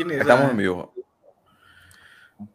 ¿Quién 0.00 0.12
es? 0.12 0.20
Estamos 0.22 0.52
en 0.52 0.56
vivo. 0.56 0.94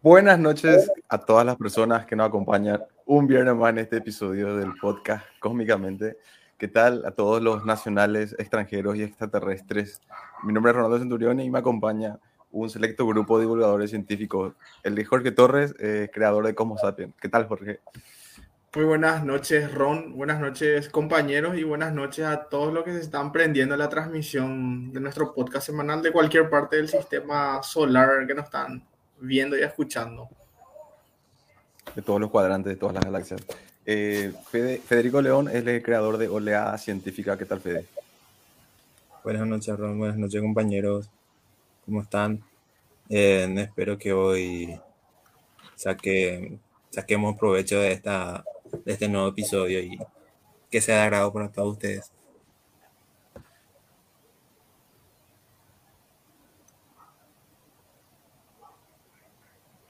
Buenas 0.02 0.40
noches 0.40 0.92
a 1.08 1.20
todas 1.20 1.46
las 1.46 1.56
personas 1.58 2.08
que 2.08 2.16
nos 2.16 2.28
acompañan 2.28 2.82
un 3.06 3.28
viernes 3.28 3.54
más 3.54 3.70
en 3.70 3.78
este 3.78 3.98
episodio 3.98 4.56
del 4.56 4.74
podcast 4.82 5.24
Cósmicamente. 5.40 6.18
¿Qué 6.58 6.68
tal 6.68 7.06
a 7.06 7.12
todos 7.12 7.44
los 7.44 7.64
nacionales, 7.64 8.36
extranjeros 8.40 8.96
y 8.96 9.04
extraterrestres? 9.04 10.02
Mi 10.42 10.54
nombre 10.54 10.72
es 10.72 10.76
Ronaldo 10.76 10.98
Centurión 10.98 11.40
y 11.40 11.52
me 11.52 11.60
acompaña 11.60 12.18
un 12.50 12.68
selecto 12.68 13.06
grupo 13.06 13.38
de 13.38 13.44
divulgadores 13.44 13.92
científicos. 13.92 14.56
El 14.82 14.96
de 14.96 15.06
Jorge 15.06 15.30
Torres, 15.30 15.76
eh, 15.78 16.10
creador 16.12 16.48
de 16.48 16.56
Cosmo 16.56 16.80
Sapien. 16.80 17.14
¿Qué 17.22 17.30
tal, 17.30 17.48
Jorge? 17.48 17.80
Muy 18.76 18.84
buenas 18.84 19.24
noches, 19.24 19.74
Ron. 19.74 20.18
Buenas 20.18 20.42
noches, 20.42 20.90
compañeros, 20.90 21.58
y 21.58 21.64
buenas 21.64 21.94
noches 21.94 22.26
a 22.26 22.44
todos 22.50 22.74
los 22.74 22.84
que 22.84 22.92
se 22.92 23.00
están 23.00 23.32
prendiendo 23.32 23.78
la 23.78 23.88
transmisión 23.88 24.92
de 24.92 25.00
nuestro 25.00 25.34
podcast 25.34 25.68
semanal 25.68 26.02
de 26.02 26.12
cualquier 26.12 26.50
parte 26.50 26.76
del 26.76 26.90
sistema 26.90 27.64
solar 27.64 28.28
que 28.28 28.34
nos 28.34 28.44
están 28.44 28.86
viendo 29.22 29.58
y 29.58 29.64
escuchando. 29.64 30.28
De 31.96 32.02
todos 32.02 32.20
los 32.20 32.30
cuadrantes, 32.30 32.74
de 32.74 32.76
todas 32.76 32.96
las 32.96 33.06
galaxias. 33.06 33.42
Eh, 33.86 34.34
Federico 34.52 35.22
León 35.22 35.48
es 35.48 35.66
el 35.66 35.82
creador 35.82 36.18
de 36.18 36.28
Oleada 36.28 36.78
Científica. 36.78 37.38
¿Qué 37.38 37.46
tal, 37.46 37.62
Fede? 37.62 37.86
Buenas 39.24 39.48
noches, 39.48 39.80
Ron. 39.80 39.98
Buenas 39.98 40.18
noches, 40.18 40.42
compañeros. 40.42 41.10
¿Cómo 41.86 42.02
están? 42.02 42.44
Eh, 43.08 43.56
espero 43.58 43.98
que 43.98 44.12
hoy 44.12 44.78
saque, 45.76 46.58
saquemos 46.90 47.38
provecho 47.38 47.80
de 47.80 47.94
esta 47.94 48.44
de 48.72 48.92
este 48.92 49.08
nuevo 49.08 49.28
episodio 49.28 49.80
y 49.80 49.98
que 50.70 50.82
sea 50.82 50.98
de 50.98 51.02
agrado 51.04 51.32
para 51.32 51.52
todos 51.52 51.74
ustedes. 51.74 52.12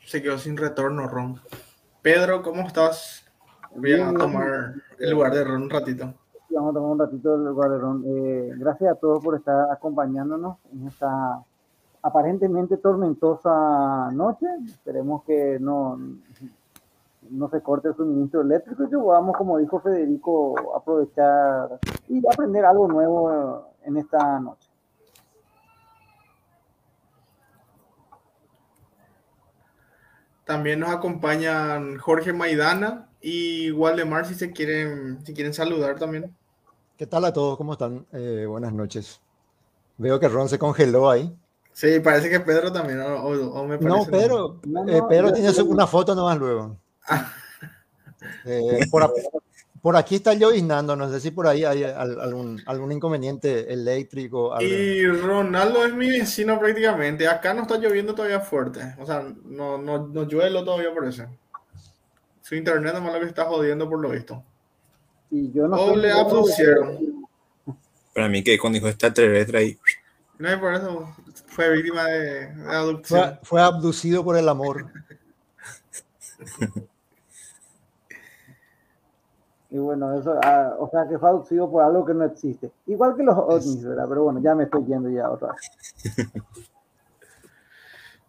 Se 0.05 0.21
quedó 0.21 0.37
sin 0.37 0.55
retorno, 0.55 1.07
Ron. 1.07 1.41
Pedro, 2.01 2.43
¿cómo 2.43 2.61
estás? 2.61 3.25
Voy 3.75 3.93
a 3.93 4.13
tomar 4.13 4.75
el 4.99 5.11
lugar 5.11 5.33
de 5.33 5.43
Ron 5.43 5.63
un 5.63 5.69
ratito. 5.69 6.13
Vamos 6.49 6.71
a 6.71 6.73
tomar 6.73 6.91
un 6.91 6.99
ratito 6.99 7.35
el 7.35 7.43
lugar 7.43 7.71
de 7.71 7.77
Ron. 7.79 8.03
Eh, 8.05 8.51
gracias 8.55 8.91
a 8.91 8.95
todos 8.95 9.23
por 9.23 9.35
estar 9.35 9.71
acompañándonos 9.71 10.57
en 10.71 10.87
esta 10.87 11.43
aparentemente 12.01 12.77
tormentosa 12.77 14.11
noche. 14.13 14.45
Esperemos 14.67 15.23
que 15.23 15.57
no, 15.59 15.99
no 17.29 17.49
se 17.49 17.61
corte 17.61 17.89
el 17.89 17.95
suministro 17.95 18.41
eléctrico 18.41 18.83
y 18.83 18.89
que 18.89 18.97
podamos, 18.97 19.35
como 19.35 19.57
dijo 19.57 19.79
Federico, 19.79 20.55
aprovechar 20.75 21.79
y 22.07 22.21
aprender 22.27 22.65
algo 22.65 22.87
nuevo 22.87 23.69
en 23.83 23.97
esta 23.97 24.39
noche. 24.39 24.69
También 30.45 30.79
nos 30.79 30.91
acompañan 30.91 31.97
Jorge 31.97 32.31
Maidana 32.31 33.09
y 33.19 33.71
Waldemar 33.71 34.27
si 34.27 34.35
se 34.35 34.51
quieren, 34.51 35.25
si 35.25 35.33
quieren 35.33 35.53
saludar 35.53 35.97
también. 35.97 36.35
¿Qué 36.97 37.07
tal 37.07 37.25
a 37.25 37.33
todos? 37.33 37.57
¿Cómo 37.57 37.73
están? 37.73 38.05
Eh, 38.11 38.45
buenas 38.47 38.71
noches. 38.71 39.19
Veo 39.97 40.19
que 40.19 40.29
Ron 40.29 40.47
se 40.47 40.59
congeló 40.59 41.09
ahí. 41.09 41.35
Sí, 41.73 41.99
parece 41.99 42.29
que 42.29 42.39
Pedro 42.39 42.71
también. 42.71 42.99
no, 42.99 44.05
Pedro, 44.05 44.61
eh, 44.87 45.01
Pedro 45.09 45.33
tiene 45.33 45.51
una 45.63 45.87
foto 45.87 46.13
nomás 46.15 46.37
luego. 46.37 46.77
Eh, 48.45 48.79
por, 49.81 49.95
aquí 49.95 50.15
está 50.15 50.33
lloviznando, 50.33 50.95
no 50.95 51.11
sé 51.11 51.19
si 51.19 51.31
por 51.31 51.47
ahí 51.47 51.63
hay 51.63 51.83
algún, 51.83 52.61
algún 52.65 52.91
inconveniente 52.91 53.71
eléctrico. 53.71 54.59
Y 54.61 55.05
Ronaldo 55.05 55.85
es 55.85 55.93
mi 55.93 56.09
vecino 56.09 56.59
prácticamente. 56.59 57.27
Acá 57.27 57.53
no 57.53 57.63
está 57.63 57.77
lloviendo 57.77 58.15
todavía 58.15 58.39
fuerte. 58.39 58.95
O 58.97 59.05
sea, 59.05 59.23
no, 59.43 59.77
no, 59.77 60.07
no 60.07 60.23
llueve 60.27 60.51
todavía 60.63 60.93
por 60.93 61.07
eso. 61.07 61.25
Su 62.41 62.55
internet 62.55 62.93
nomás 62.93 63.13
lo 63.13 63.19
que 63.19 63.27
está 63.27 63.45
jodiendo 63.45 63.89
por 63.89 63.99
lo 63.99 64.09
visto. 64.09 64.43
Y 65.29 65.51
yo 65.51 65.67
no 65.67 65.75
o 65.75 65.95
le 65.95 66.11
abducieron. 66.11 67.27
Para 68.13 68.29
mí 68.29 68.43
que 68.43 68.57
cuando 68.57 68.77
dijo 68.77 68.87
extraterrestre 68.87 69.57
ahí. 69.57 69.77
No, 70.37 70.59
por 70.59 70.73
eso 70.73 71.15
fue 71.47 71.71
víctima 71.71 72.05
de, 72.05 72.47
adopción. 72.67 73.21
Fue, 73.21 73.39
fue 73.43 73.61
abducido 73.61 74.23
por 74.23 74.37
el 74.37 74.49
amor. 74.49 74.91
Y 79.75 79.77
bueno, 79.77 80.17
eso, 80.17 80.39
ah, 80.41 80.73
o 80.79 80.89
sea, 80.89 81.05
que 81.05 81.19
fue 81.19 81.27
aducido 81.27 81.69
por 81.69 81.83
algo 81.83 82.05
que 82.05 82.13
no 82.13 82.23
existe. 82.23 82.71
Igual 82.87 83.13
que 83.17 83.23
los 83.23 83.37
ovnis, 83.37 83.83
¿verdad? 83.83 84.05
Pero 84.07 84.23
bueno, 84.23 84.39
ya 84.39 84.55
me 84.55 84.63
estoy 84.63 84.85
yendo 84.85 85.09
ya 85.09 85.29
otra 85.29 85.53
vez. 85.53 86.13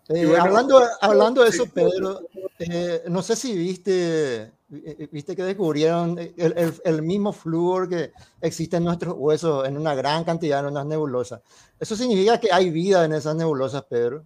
Eh, 0.08 0.36
hablando, 0.38 0.80
hablando 1.00 1.42
de 1.42 1.48
eso, 1.48 1.64
Pedro, 1.66 2.20
eh, 2.60 3.02
no 3.08 3.22
sé 3.22 3.34
si 3.34 3.58
viste, 3.58 4.52
eh, 4.70 5.08
viste 5.10 5.34
que 5.34 5.42
descubrieron 5.42 6.16
el, 6.16 6.74
el, 6.84 7.02
mismo 7.02 7.32
flúor 7.32 7.88
que 7.88 8.12
existe 8.40 8.76
en 8.76 8.84
nuestros 8.84 9.16
huesos 9.18 9.66
en 9.66 9.76
una 9.76 9.96
gran 9.96 10.22
cantidad 10.22 10.60
en 10.60 10.66
unas 10.66 10.86
nebulosas. 10.86 11.40
¿Eso 11.80 11.96
significa 11.96 12.38
que 12.38 12.52
hay 12.52 12.70
vida 12.70 13.04
en 13.04 13.14
esas 13.14 13.34
nebulosas, 13.34 13.82
Pedro? 13.86 14.22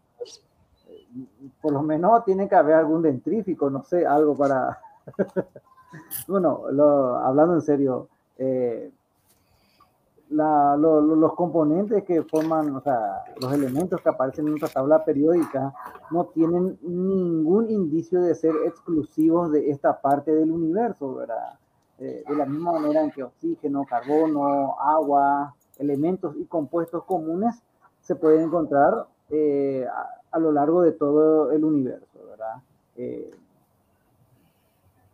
Por 1.63 1.73
lo 1.73 1.83
menos 1.83 2.27
tiene 2.27 2.47
que 2.47 2.57
haber 2.57 2.75
algún 2.75 3.01
dentrífico, 3.01 3.71
no 3.71 3.83
sé, 3.83 4.05
algo 4.05 4.37
para... 4.37 4.79
bueno, 6.29 6.65
hablando 7.23 7.55
en 7.55 7.63
serio, 7.63 8.09
eh, 8.39 8.91
los 10.31 11.35
componentes 11.35 12.05
que 12.05 12.23
forman, 12.23 12.77
o 12.77 12.81
sea, 12.81 13.25
los 13.41 13.53
elementos 13.53 14.01
que 14.01 14.09
aparecen 14.09 14.47
en 14.47 14.53
nuestra 14.53 14.69
tabla 14.69 15.05
periódica 15.05 15.75
no 16.11 16.27
tienen 16.27 16.79
ningún 16.83 17.69
indicio 17.71 18.21
de 18.23 18.35
ser 18.35 18.55
exclusivos 18.65 19.51
de 19.51 19.71
esta 19.71 20.01
parte 20.01 20.33
del 20.33 20.53
universo, 20.53 21.17
¿verdad? 21.17 21.59
Eh, 21.99 22.25
de 22.27 22.35
la 22.35 22.47
misma 22.47 22.73
manera 22.73 23.03
en 23.03 23.11
que 23.11 23.25
oxígeno, 23.25 23.85
carbono, 23.85 24.77
agua, 24.81 25.55
elementos 25.79 26.37
y 26.37 26.45
compuestos 26.45 27.05
comunes 27.05 27.61
se 28.01 28.15
pueden 28.15 28.43
encontrar 28.43 29.07
eh, 29.31 29.87
a, 30.31 30.39
lo 30.39 30.53
largo 30.53 30.83
de 30.83 30.93
todo 30.93 31.51
el 31.51 31.65
universo, 31.65 32.19
¿verdad? 32.29 32.63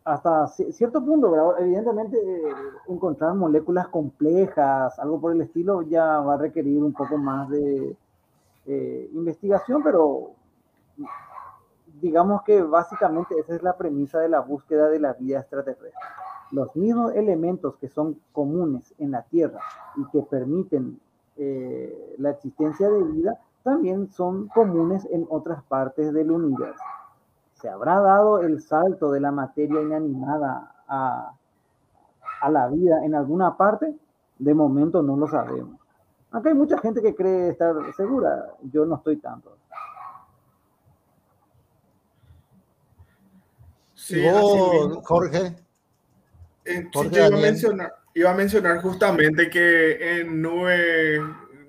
Hasta 0.06 0.46
cierto 0.46 1.04
punto, 1.04 1.58
evidentemente 1.58 2.16
eh, 2.16 2.54
encontrar 2.86 3.34
moléculas 3.34 3.88
complejas, 3.88 4.96
algo 5.00 5.20
por 5.20 5.32
el 5.32 5.40
estilo, 5.40 5.82
ya 5.82 6.20
va 6.20 6.34
a 6.34 6.38
requerir 6.38 6.80
un 6.80 6.92
poco 6.92 7.18
más 7.18 7.50
de 7.50 7.96
eh, 8.66 9.10
investigación, 9.12 9.82
pero 9.82 10.30
digamos 12.00 12.42
que 12.44 12.62
básicamente 12.62 13.36
esa 13.36 13.56
es 13.56 13.62
la 13.64 13.76
premisa 13.76 14.20
de 14.20 14.28
la 14.28 14.38
búsqueda 14.40 14.88
de 14.88 15.00
la 15.00 15.12
vida 15.14 15.40
extraterrestre. 15.40 15.90
Los 16.52 16.76
mismos 16.76 17.12
elementos 17.16 17.74
que 17.76 17.88
son 17.88 18.20
comunes 18.30 18.94
en 18.98 19.10
la 19.10 19.22
Tierra 19.22 19.58
y 19.96 20.04
que 20.12 20.22
permiten 20.22 21.00
eh, 21.36 22.14
la 22.18 22.30
existencia 22.30 22.88
de 22.88 23.02
vida, 23.02 23.40
también 23.64 24.08
son 24.12 24.46
comunes 24.54 25.04
en 25.10 25.26
otras 25.28 25.64
partes 25.64 26.12
del 26.12 26.30
universo. 26.30 26.84
¿Se 27.60 27.68
habrá 27.70 28.00
dado 28.00 28.42
el 28.42 28.60
salto 28.60 29.10
de 29.10 29.20
la 29.20 29.30
materia 29.30 29.80
inanimada 29.80 30.74
a, 30.86 31.32
la 32.50 32.68
vida 32.68 33.04
en 33.04 33.14
alguna 33.14 33.56
parte? 33.56 33.94
De 34.38 34.52
momento 34.52 35.02
no 35.02 35.16
lo 35.16 35.26
sabemos. 35.26 35.80
Aunque 36.30 36.50
hay 36.50 36.54
mucha 36.54 36.78
gente 36.78 37.00
que 37.00 37.14
cree 37.14 37.48
estar 37.48 37.74
segura, 37.96 38.52
yo 38.70 38.84
no 38.84 38.96
estoy 38.96 39.16
tanto. 39.16 39.56
Sí, 43.94 44.22
Jorge. 45.02 45.56
Eh, 46.66 46.90
iba, 46.92 47.26
a 47.26 47.30
mencionar, 47.30 47.94
iba, 48.12 48.30
a 48.30 48.34
mencionar, 48.34 48.82
justamente 48.82 49.48
que 49.48 50.20
en 50.20 50.42
nubes 50.42 51.20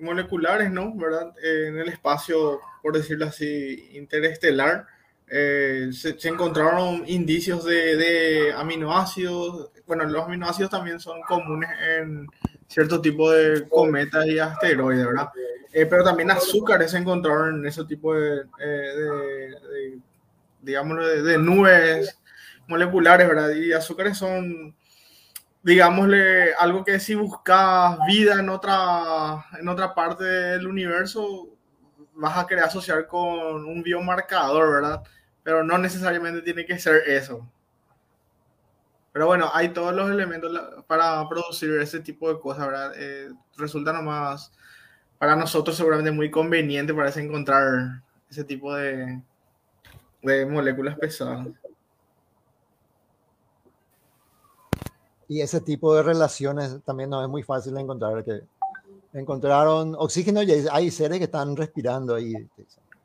moleculares, 0.01 0.69
¿no? 0.69 0.93
¿Verdad? 0.95 1.33
En 1.41 1.77
el 1.77 1.87
espacio, 1.87 2.59
por 2.83 2.93
decirlo 2.93 3.27
así, 3.27 3.89
interestelar, 3.93 4.85
eh, 5.29 5.89
se, 5.91 6.15
encontraron 6.29 7.03
indicios 7.05 7.65
de, 7.65 8.53
aminoácidos. 8.55 9.71
Bueno, 9.85 10.05
los 10.05 10.25
aminoácidos 10.25 10.71
también 10.71 10.99
son 10.99 11.21
comunes 11.21 11.69
en 11.99 12.27
cierto 12.67 13.01
tipo 13.01 13.29
de 13.31 13.67
cometas 13.67 14.25
y 14.25 14.39
asteroides, 14.39 15.05
¿verdad? 15.05 15.29
Eh, 15.73 15.85
pero 15.85 16.03
también 16.03 16.31
azúcares 16.31 16.91
se 16.91 16.97
encontraron 16.97 17.59
en 17.59 17.67
ese 17.67 17.83
tipo 17.85 18.13
de, 18.13 18.43
eh, 18.59 19.99
digamos, 20.61 20.97
de, 21.23 21.37
nubes 21.37 22.17
moleculares, 22.67 23.27
¿verdad? 23.27 23.51
Y 23.51 23.73
azúcares 23.73 24.17
son, 24.17 24.75
digámosle, 25.61 26.53
algo 26.55 26.85
que 26.85 26.99
si 26.99 27.15
buscas 27.15 27.99
vida 28.07 28.39
en 28.39 28.49
otra, 28.49 29.45
en 29.59 29.67
otra 29.67 29.93
parte 29.93 30.23
del 30.23 30.67
universo, 30.67 31.49
vas 32.13 32.37
a 32.37 32.47
querer 32.47 32.63
asociar 32.63 33.07
con 33.07 33.65
un 33.65 33.83
biomarcador, 33.83 34.81
¿verdad? 34.81 35.03
Pero 35.47 35.63
no 35.63 35.77
necesariamente 35.77 36.41
tiene 36.41 36.65
que 36.65 36.77
ser 36.77 37.07
eso. 37.07 37.47
Pero 39.13 39.27
bueno, 39.27 39.49
hay 39.53 39.69
todos 39.69 39.95
los 39.95 40.11
elementos 40.11 40.51
para 40.87 41.25
producir 41.29 41.71
ese 41.79 42.01
tipo 42.01 42.27
de 42.27 42.37
cosas, 42.37 42.67
¿verdad? 42.67 42.91
Eh, 42.97 43.29
resulta 43.55 43.93
nomás 43.93 44.51
para 45.17 45.37
nosotros 45.37 45.77
seguramente 45.77 46.11
muy 46.11 46.29
conveniente 46.29 46.93
parece 46.93 47.21
encontrar 47.21 48.03
ese 48.29 48.43
tipo 48.43 48.75
de, 48.75 49.21
de 50.21 50.45
moléculas 50.45 50.97
pesadas. 50.97 51.47
Y 55.29 55.39
ese 55.39 55.61
tipo 55.61 55.95
de 55.95 56.03
relaciones 56.03 56.83
también 56.83 57.09
no 57.09 57.23
es 57.23 57.29
muy 57.29 57.43
fácil 57.43 57.73
de 57.73 57.79
encontrar, 57.79 58.21
que 58.25 58.41
encontraron 59.13 59.95
oxígeno 59.97 60.43
y 60.43 60.51
hay 60.69 60.91
seres 60.91 61.19
que 61.19 61.23
están 61.23 61.55
respirando 61.55 62.15
ahí. 62.15 62.33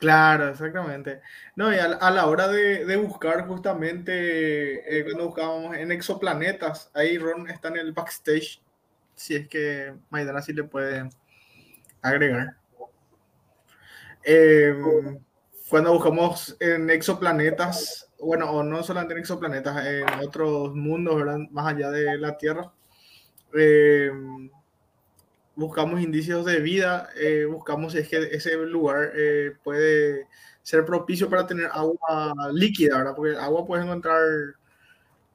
Claro, 0.02 0.48
exactamente. 0.48 1.20
No, 1.54 1.72
y 1.72 1.78
a, 1.78 2.10
la 2.10 2.26
hora 2.26 2.48
de, 2.48 2.96
buscar 2.96 3.46
justamente, 3.46 4.98
eh, 4.98 5.04
cuando 5.04 5.26
buscábamos 5.26 5.76
en 5.76 5.92
exoplanetas, 5.92 6.90
ahí 6.92 7.18
Ron 7.18 7.48
está 7.48 7.68
en 7.68 7.76
el 7.76 7.92
backstage, 7.92 8.60
si 9.14 9.36
es 9.36 9.46
que 9.46 9.94
Maidana 10.10 10.42
sí 10.42 10.52
le 10.54 10.64
puede 10.64 11.08
agregar. 12.02 12.56
Em, 14.24 15.20
cuando 15.68 15.92
buscamos 15.92 16.56
en 16.58 16.90
exoplanetas, 16.90 18.10
bueno, 18.18 18.50
o 18.50 18.64
no 18.64 18.82
solamente 18.82 19.14
en 19.14 19.20
exoplanetas, 19.20 19.86
en 19.86 20.08
otros 20.18 20.74
mundos. 20.74 21.22
Más 21.52 21.74
allá 21.74 21.90
de 21.92 22.18
la 22.18 22.36
Tierra, 22.36 22.72
em, 23.54 24.50
buscamos 25.54 26.00
indicios 26.00 26.44
de 26.44 26.60
vida, 26.60 27.08
eh, 27.16 27.44
buscamos 27.44 27.92
si 27.92 27.98
es 27.98 28.08
que 28.08 28.16
ese 28.32 28.56
lugar 28.56 29.12
eh, 29.14 29.52
puede 29.62 30.26
ser 30.62 30.84
propicio 30.84 31.28
para 31.28 31.46
tener 31.46 31.66
agua 31.72 32.34
líquida, 32.52 32.98
¿verdad? 32.98 33.14
Porque 33.16 33.36
agua 33.36 33.66
puedes 33.66 33.84
encontrar 33.84 34.22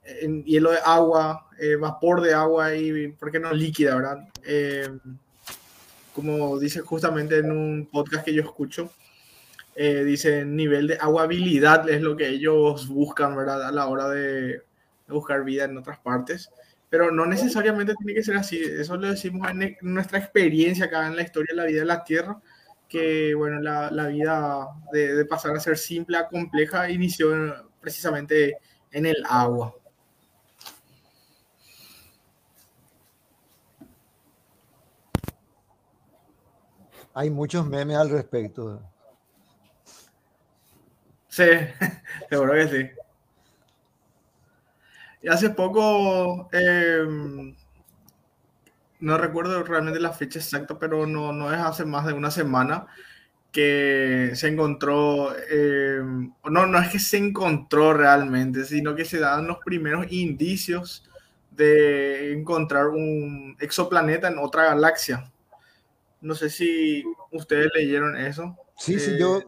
en 0.08 0.44
hielo 0.44 0.72
de 0.72 0.80
agua, 0.84 1.48
eh, 1.60 1.76
vapor 1.76 2.22
de 2.22 2.34
agua 2.34 2.76
y, 2.76 3.10
¿por 3.10 3.32
qué 3.32 3.40
no 3.40 3.54
líquida, 3.54 3.96
verdad? 3.96 4.28
Em, 4.46 5.00
como 6.14 6.58
dice 6.60 6.82
justamente 6.82 7.38
en 7.38 7.52
un 7.52 7.88
podcast 7.92 8.26
que 8.26 8.34
yo 8.34 8.42
escucho, 8.42 8.92
eh, 9.76 10.04
dice 10.04 10.44
nivel 10.46 10.88
de 10.88 10.98
aguabilidad 10.98 11.88
es 11.90 12.02
lo 12.02 12.18
que 12.18 12.28
ellos 12.28 12.88
buscan, 12.88 13.36
¿verdad? 13.36 13.68
A 13.68 13.72
la 13.72 13.88
hora 13.88 14.10
de 14.10 14.64
buscar 15.08 15.44
vida 15.44 15.66
en 15.66 15.78
otras 15.78 16.00
partes. 16.00 16.50
Pero 16.90 17.12
no 17.12 17.26
necesariamente 17.26 17.96
tiene 17.96 18.14
que 18.14 18.24
ser 18.24 18.38
así. 18.38 18.62
Eso 18.62 18.96
lo 18.98 19.10
decimos 19.10 19.50
en 19.50 19.78
nuestra 19.82 20.20
experiencia 20.20 20.86
acá 20.86 21.08
en 21.08 21.16
la 21.16 21.24
historia 21.24 21.54
de 21.54 21.58
la 21.62 21.66
vida 21.66 21.80
de 21.82 21.86
la 21.86 22.04
Tierra, 22.04 22.40
que, 22.88 23.34
bueno, 23.36 23.60
la, 23.60 23.92
la 23.92 24.08
vida 24.08 24.68
de, 24.92 25.16
de, 25.16 25.26
pasar 25.26 25.56
a 25.56 25.60
ser 25.60 25.78
simple 25.78 26.18
a 26.18 26.28
compleja 26.28 26.90
inició 26.90 27.70
precisamente 27.82 28.58
en 28.92 29.06
el 29.06 29.18
agua. 29.30 29.76
Hay 37.14 37.32
muchos 37.32 37.66
memes 37.66 37.98
al 37.98 38.12
respecto. 38.12 38.80
Sí, 41.28 41.44
seguro 42.30 42.54
que 42.54 42.68
sí. 42.68 43.07
Y 45.22 45.30
hace 45.30 45.50
poco, 45.50 46.50
em, 46.52 47.56
no 49.00 49.18
recuerdo 49.18 49.64
realmente 49.64 50.00
la 50.00 50.14
fecha 50.14 50.40
exacta, 50.40 50.78
pero 50.80 51.06
no, 51.06 51.34
no 51.34 51.54
es 51.54 51.60
hace 51.60 51.86
más 51.86 52.06
de 52.06 52.14
una 52.14 52.32
semana 52.32 52.88
que 53.52 54.32
se 54.36 54.48
encontró, 54.48 55.36
em, 55.50 56.32
no, 56.50 56.68
no 56.68 56.80
es 56.80 56.90
que 56.90 57.00
se 57.00 57.18
encontró 57.18 57.94
realmente, 57.94 58.66
sino 58.66 58.96
que 58.96 59.06
se 59.06 59.20
dan 59.20 59.48
los 59.48 59.58
primeros 59.60 60.12
indicios 60.12 61.10
de 61.52 62.34
encontrar 62.34 62.90
un 62.90 63.56
exoplaneta 63.60 64.28
en 64.28 64.38
otra 64.38 64.66
galaxia. 64.66 65.32
No 66.22 66.36
sé 66.36 66.50
si 66.50 67.04
ustedes 67.32 67.70
leyeron 67.74 68.16
eso. 68.16 68.56
Sí, 68.78 69.00
sí, 69.00 69.18
yo, 69.20 69.40
eh, 69.40 69.48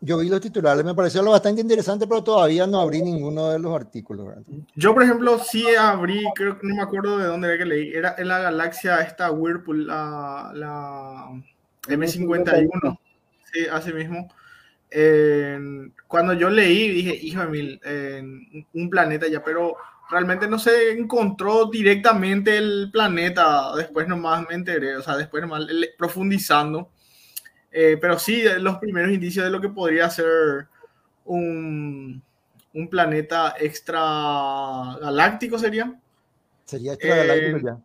yo 0.00 0.18
vi 0.18 0.28
los 0.28 0.40
titulares, 0.40 0.84
me 0.84 0.94
pareció 0.94 1.22
lo 1.22 1.32
bastante 1.32 1.60
interesante, 1.60 2.06
pero 2.06 2.22
todavía 2.22 2.66
no 2.66 2.80
abrí 2.80 3.02
ninguno 3.02 3.50
de 3.50 3.58
los 3.58 3.74
artículos. 3.74 4.34
Yo, 4.74 4.94
por 4.94 5.02
ejemplo, 5.02 5.38
sí 5.38 5.64
abrí, 5.78 6.24
creo 6.34 6.58
que 6.58 6.66
no 6.66 6.74
me 6.76 6.82
acuerdo 6.82 7.18
de 7.18 7.26
dónde 7.26 7.48
era 7.48 7.58
que 7.58 7.64
leí, 7.64 7.92
era 7.92 8.14
en 8.18 8.28
la 8.28 8.38
galaxia 8.38 9.00
esta 9.00 9.30
Whirlpool, 9.30 9.86
la, 9.86 10.50
la 10.54 11.28
M51, 11.88 12.98
sí, 13.52 13.66
así 13.70 13.92
mismo. 13.92 14.32
cuando 16.06 16.32
yo 16.34 16.50
leí, 16.50 16.88
dije, 16.88 17.18
hijo 17.22 17.40
de 17.40 17.48
mil, 17.48 17.80
un 18.74 18.90
planeta 18.90 19.28
ya, 19.28 19.42
pero 19.42 19.76
realmente 20.10 20.48
no 20.48 20.58
se 20.58 20.92
encontró 20.92 21.66
directamente 21.66 22.56
el 22.56 22.90
planeta, 22.92 23.74
después 23.76 24.08
nomás 24.08 24.46
me 24.48 24.54
enteré, 24.54 24.96
o 24.96 25.02
sea, 25.02 25.16
después 25.16 25.42
nomás 25.42 25.66
profundizando. 25.96 26.90
Eh, 27.72 27.98
pero 28.00 28.18
sí, 28.18 28.42
los 28.58 28.78
primeros 28.78 29.12
indicios 29.12 29.44
de 29.44 29.50
lo 29.50 29.60
que 29.60 29.68
podría 29.68 30.10
ser 30.10 30.66
un, 31.24 32.20
un 32.74 32.88
planeta 32.88 33.54
extragaláctico 33.58 35.58
sería. 35.58 35.98
Sería 36.64 36.94
extragaláctico 36.94 37.58
eh, 37.58 37.62
ya. 37.64 37.78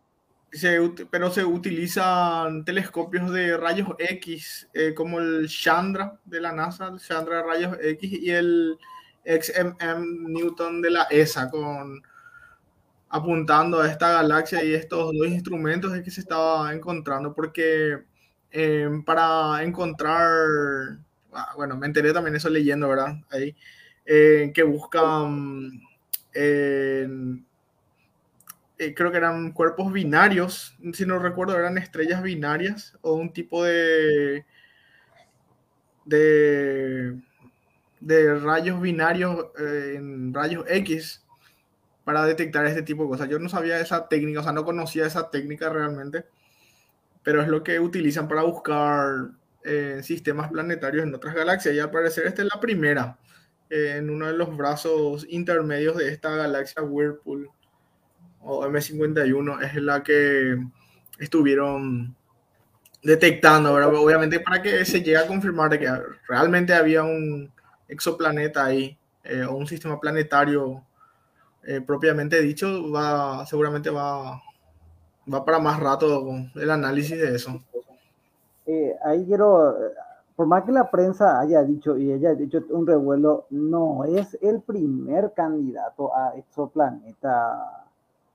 pero 1.10 1.30
se 1.30 1.44
utilizan 1.44 2.64
telescopios 2.64 3.30
de 3.32 3.56
rayos 3.56 3.88
X, 3.98 4.68
eh, 4.72 4.94
como 4.94 5.20
el 5.20 5.48
Chandra 5.48 6.18
de 6.24 6.40
la 6.40 6.52
NASA, 6.52 6.88
el 6.88 6.98
Chandra 6.98 7.36
de 7.36 7.42
rayos 7.42 7.76
X, 7.80 8.12
y 8.12 8.30
el 8.30 8.76
XMM 9.24 10.32
Newton 10.32 10.82
de 10.82 10.90
la 10.90 11.04
ESA, 11.10 11.48
con 11.50 12.02
apuntando 13.08 13.80
a 13.80 13.88
esta 13.88 14.12
galaxia 14.12 14.64
y 14.64 14.74
estos 14.74 15.12
dos 15.16 15.28
instrumentos 15.28 15.94
es 15.94 16.02
que 16.02 16.10
se 16.10 16.20
estaba 16.20 16.74
encontrando, 16.74 17.32
porque 17.32 18.02
em, 18.56 19.02
para 19.04 19.62
encontrar, 19.62 20.18
ah, 21.32 21.52
bueno, 21.56 21.76
me 21.76 21.86
enteré 21.86 22.12
también 22.12 22.36
eso 22.36 22.48
leyendo, 22.48 22.88
¿verdad? 22.88 23.16
Ahí, 23.30 23.54
eh, 24.06 24.50
que 24.54 24.62
buscan, 24.62 25.82
eh, 26.32 27.06
creo 28.94 29.10
que 29.10 29.16
eran 29.18 29.52
cuerpos 29.52 29.92
binarios, 29.92 30.74
si 30.94 31.04
no 31.04 31.18
recuerdo, 31.18 31.58
eran 31.58 31.76
estrellas 31.76 32.22
binarias 32.22 32.96
o 33.02 33.12
un 33.14 33.32
tipo 33.32 33.62
de, 33.64 34.46
de, 36.06 37.20
de 38.00 38.34
rayos 38.40 38.80
binarios 38.80 39.46
eh, 39.58 39.94
en 39.96 40.32
rayos 40.32 40.64
X 40.68 41.22
para 42.04 42.24
detectar 42.24 42.64
este 42.66 42.82
tipo 42.82 43.02
de 43.02 43.10
cosas. 43.10 43.28
Yo 43.28 43.38
no 43.38 43.48
sabía 43.50 43.80
esa 43.80 44.08
técnica, 44.08 44.40
o 44.40 44.42
sea, 44.42 44.52
no 44.52 44.64
conocía 44.64 45.06
esa 45.06 45.30
técnica 45.30 45.68
realmente, 45.68 46.24
pero 47.26 47.42
es 47.42 47.48
lo 47.48 47.64
que 47.64 47.80
utilizan 47.80 48.28
para 48.28 48.44
buscar 48.44 49.30
eh, 49.64 49.98
sistemas 50.04 50.48
planetarios 50.48 51.02
en 51.02 51.12
otras 51.12 51.34
galaxias. 51.34 51.74
Y 51.74 51.80
al 51.80 51.90
parecer 51.90 52.24
esta 52.24 52.42
es 52.42 52.48
la 52.54 52.60
primera 52.60 53.18
eh, 53.68 53.94
en 53.96 54.10
uno 54.10 54.28
de 54.28 54.34
los 54.34 54.56
brazos 54.56 55.26
intermedios 55.28 55.96
de 55.96 56.08
esta 56.12 56.30
galaxia 56.30 56.84
Whirlpool 56.84 57.50
o 58.42 58.64
M51 58.68 59.60
es 59.60 59.74
la 59.74 60.04
que 60.04 60.56
estuvieron 61.18 62.14
detectando, 63.02 63.74
obviamente 63.74 64.38
para 64.38 64.62
que 64.62 64.84
se 64.84 65.00
llegue 65.00 65.16
a 65.16 65.26
confirmar 65.26 65.76
que 65.76 65.90
realmente 66.28 66.74
había 66.74 67.02
un 67.02 67.52
exoplaneta 67.88 68.66
ahí 68.66 68.96
eh, 69.24 69.42
o 69.42 69.56
un 69.56 69.66
sistema 69.66 69.98
planetario 69.98 70.84
eh, 71.64 71.80
propiamente 71.80 72.40
dicho, 72.40 72.88
va, 72.92 73.44
seguramente 73.46 73.90
va, 73.90 74.40
va 75.32 75.44
para 75.44 75.58
más 75.58 75.80
rato 75.80 76.24
el 76.54 76.70
análisis 76.70 77.18
de 77.18 77.34
eso. 77.34 77.60
Eh, 78.66 78.96
ahí 79.04 79.24
quiero, 79.26 79.76
por 80.34 80.46
más 80.46 80.64
que 80.64 80.72
la 80.72 80.90
prensa 80.90 81.40
haya 81.40 81.62
dicho 81.62 81.96
y 81.96 82.12
haya 82.12 82.34
dicho 82.34 82.64
un 82.70 82.86
revuelo, 82.86 83.46
no 83.50 84.04
es 84.04 84.36
el 84.42 84.60
primer 84.60 85.32
candidato 85.32 86.14
a 86.14 86.36
exoplaneta 86.36 87.84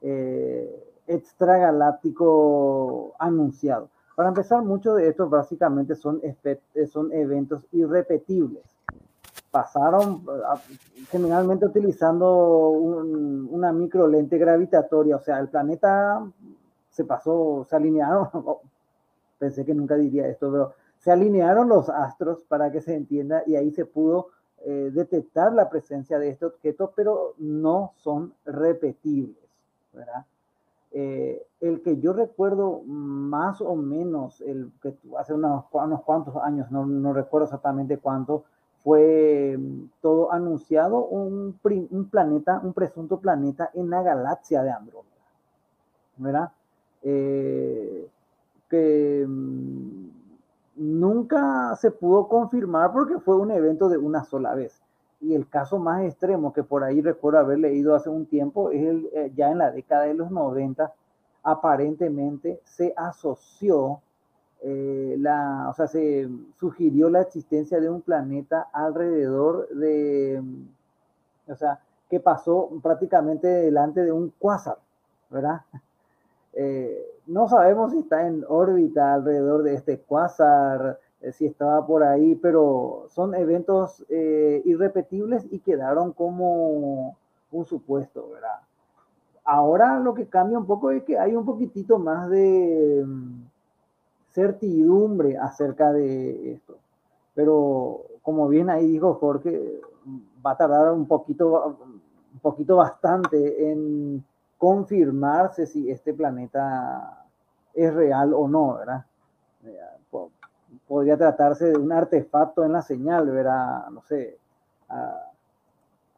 eh, 0.01 0.87
extragaláctico 1.07 3.13
anunciado. 3.19 3.89
Para 4.15 4.29
empezar, 4.29 4.63
muchos 4.63 4.97
de 4.97 5.09
estos 5.09 5.29
básicamente 5.29 5.95
son, 5.95 6.21
son 6.91 7.11
eventos 7.11 7.63
irrepetibles 7.71 8.63
pasaron 9.51 10.23
generalmente 11.09 11.65
utilizando 11.65 12.69
una 12.69 13.73
micro 13.73 14.07
lente 14.07 14.37
gravitatoria, 14.37 15.17
o 15.17 15.21
sea, 15.21 15.39
el 15.39 15.49
planeta 15.49 16.25
se 16.91 17.05
pasó, 17.05 17.65
se 17.67 17.75
alinearon, 17.75 18.29
pensé 19.39 19.65
que 19.65 19.73
nunca 19.73 19.95
diría 19.95 20.27
esto, 20.27 20.51
pero 20.51 20.73
se 20.99 21.11
alinearon 21.11 21.67
los 21.67 21.89
astros 21.89 22.43
para 22.43 22.71
que 22.71 22.81
se 22.81 22.95
entienda 22.95 23.43
y 23.47 23.55
ahí 23.55 23.71
se 23.71 23.85
pudo 23.85 24.27
eh, 24.63 24.91
detectar 24.93 25.51
la 25.53 25.69
presencia 25.69 26.19
de 26.19 26.29
estos 26.29 26.53
objetos, 26.53 26.91
pero 26.95 27.33
no 27.39 27.93
son 27.95 28.33
repetibles, 28.45 29.43
¿verdad? 29.93 30.25
Eh, 30.91 31.43
el 31.61 31.81
que 31.81 31.99
yo 31.99 32.13
recuerdo 32.13 32.81
más 32.85 33.61
o 33.61 33.75
menos, 33.75 34.41
el 34.41 34.71
que 34.81 34.93
hace 35.17 35.33
unos, 35.33 35.65
cuantos 36.05 36.35
años, 36.35 36.69
no, 36.69 36.85
no 36.85 37.13
recuerdo 37.13 37.45
exactamente 37.45 37.97
cuánto, 37.97 38.43
fue 38.83 39.57
mm, 39.57 39.85
todo 40.01 40.31
anunciado 40.31 41.05
un, 41.05 41.59
un, 41.63 42.09
planeta, 42.09 42.59
un 42.63 42.73
presunto 42.73 43.19
planeta 43.19 43.71
en 43.73 43.89
la 43.89 44.03
galaxia 44.03 44.63
de 44.63 44.71
Andrómeda. 44.71 45.11
¿Verdad? 46.17 46.51
Eh, 47.03 48.07
que 48.69 49.25
mm, 49.27 50.09
nunca 50.75 51.75
se 51.75 51.91
pudo 51.91 52.27
confirmar 52.27 52.91
porque 52.91 53.19
fue 53.19 53.37
un 53.37 53.51
evento 53.51 53.89
de 53.89 53.97
una 53.97 54.23
sola 54.23 54.55
vez. 54.55 54.81
Y 55.19 55.35
el 55.35 55.47
caso 55.47 55.77
más 55.77 56.03
extremo 56.03 56.53
que 56.53 56.63
por 56.63 56.83
ahí 56.83 57.01
recuerdo 57.01 57.39
haber 57.39 57.59
leído 57.59 57.95
hace 57.95 58.09
un 58.09 58.25
tiempo 58.25 58.71
es 58.71 58.83
el, 58.83 59.09
eh, 59.13 59.31
ya 59.35 59.51
en 59.51 59.59
la 59.59 59.71
década 59.71 60.03
de 60.03 60.15
los 60.15 60.31
90, 60.31 60.91
aparentemente 61.43 62.61
se 62.63 62.93
asoció, 62.95 64.01
eh, 64.61 65.15
la, 65.19 65.67
o 65.69 65.73
sea, 65.73 65.87
se 65.87 66.29
sugirió 66.59 67.09
la 67.09 67.21
existencia 67.21 67.79
de 67.79 67.89
un 67.89 68.01
planeta 68.01 68.67
alrededor 68.73 69.67
de, 69.69 70.41
o 71.47 71.55
sea, 71.55 71.79
que 72.09 72.19
pasó 72.19 72.69
prácticamente 72.81 73.47
delante 73.47 74.03
de 74.03 74.11
un 74.11 74.33
cuásar, 74.37 74.77
¿verdad? 75.29 75.61
Eh, 76.53 77.05
no 77.27 77.47
sabemos 77.47 77.91
si 77.91 77.99
está 77.99 78.27
en 78.27 78.43
órbita 78.47 79.13
alrededor 79.13 79.63
de 79.63 79.75
este 79.75 79.99
cuásar, 79.99 80.99
eh, 81.21 81.31
si 81.31 81.45
estaba 81.45 81.85
por 81.85 82.03
ahí, 82.03 82.35
pero 82.35 83.05
son 83.09 83.35
eventos 83.35 84.05
eh, 84.09 84.61
irrepetibles 84.65 85.45
y 85.51 85.59
quedaron 85.59 86.13
como 86.13 87.17
un 87.51 87.65
supuesto, 87.65 88.29
¿verdad? 88.33 88.59
Ahora 89.43 89.99
lo 89.99 90.13
que 90.13 90.27
cambia 90.27 90.57
un 90.57 90.65
poco 90.65 90.91
es 90.91 91.03
que 91.03 91.17
hay 91.17 91.35
un 91.35 91.45
poquitito 91.45 91.99
más 91.99 92.29
de 92.29 93.03
mm, 93.05 93.43
certidumbre 94.31 95.37
acerca 95.37 95.91
de 95.91 96.53
esto. 96.53 96.77
Pero 97.33 98.01
como 98.21 98.47
bien 98.47 98.69
ahí 98.69 98.87
dijo 98.87 99.13
Jorge, 99.15 99.81
va 100.45 100.51
a 100.51 100.57
tardar 100.57 100.91
un 100.91 101.07
poquito, 101.07 101.77
un 102.33 102.39
poquito 102.39 102.77
bastante 102.77 103.71
en 103.71 104.23
confirmarse 104.61 105.65
si 105.65 105.89
este 105.89 106.13
planeta 106.13 107.25
es 107.73 107.91
real 107.91 108.31
o 108.31 108.47
no, 108.47 108.77
¿verdad? 108.77 109.03
Eh, 109.65 109.79
podría 110.87 111.17
tratarse 111.17 111.65
de 111.65 111.77
un 111.77 111.91
artefacto 111.91 112.63
en 112.63 112.73
la 112.73 112.83
señal, 112.83 113.27
¿verdad? 113.31 113.87
No 113.89 114.03
sé, 114.03 114.37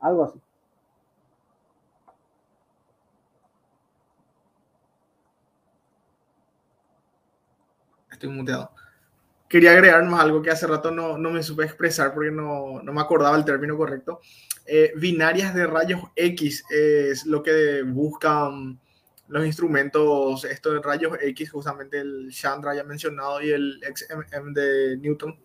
algo 0.02 0.26
así. 0.26 0.42
Estoy 8.12 8.28
muteado. 8.28 8.72
Quería 9.48 9.72
agregar 9.72 10.04
más 10.04 10.20
algo 10.20 10.42
que 10.42 10.52
hace 10.52 10.68
rato 10.68 10.92
no, 10.92 11.18
no 11.18 11.32
me 11.32 11.44
supe 11.44 11.64
expresar 11.64 12.14
porque 12.14 12.30
no, 12.30 12.84
no, 12.84 12.92
me 12.92 13.00
acordaba 13.00 13.38
el 13.38 13.46
término 13.46 13.78
correcto. 13.78 14.20
Eh, 14.66 14.94
binarias 14.96 15.54
de 15.54 15.68
rayos 15.68 16.02
X 16.16 16.64
es 16.70 17.26
lo 17.26 17.44
que 17.44 17.84
buscan 17.84 18.80
los 19.28 19.46
instrumentos, 19.46 20.46
esto 20.46 20.74
de 20.74 20.82
rayos 20.82 21.18
X, 21.22 21.52
justamente 21.52 22.00
el 22.00 22.30
Chandra 22.32 22.76
ya 22.76 22.84
mencionado 22.84 23.42
y 23.42 23.52
el 23.52 23.80
XMM 23.84 24.54
de 24.54 24.98
Newton 24.98 25.40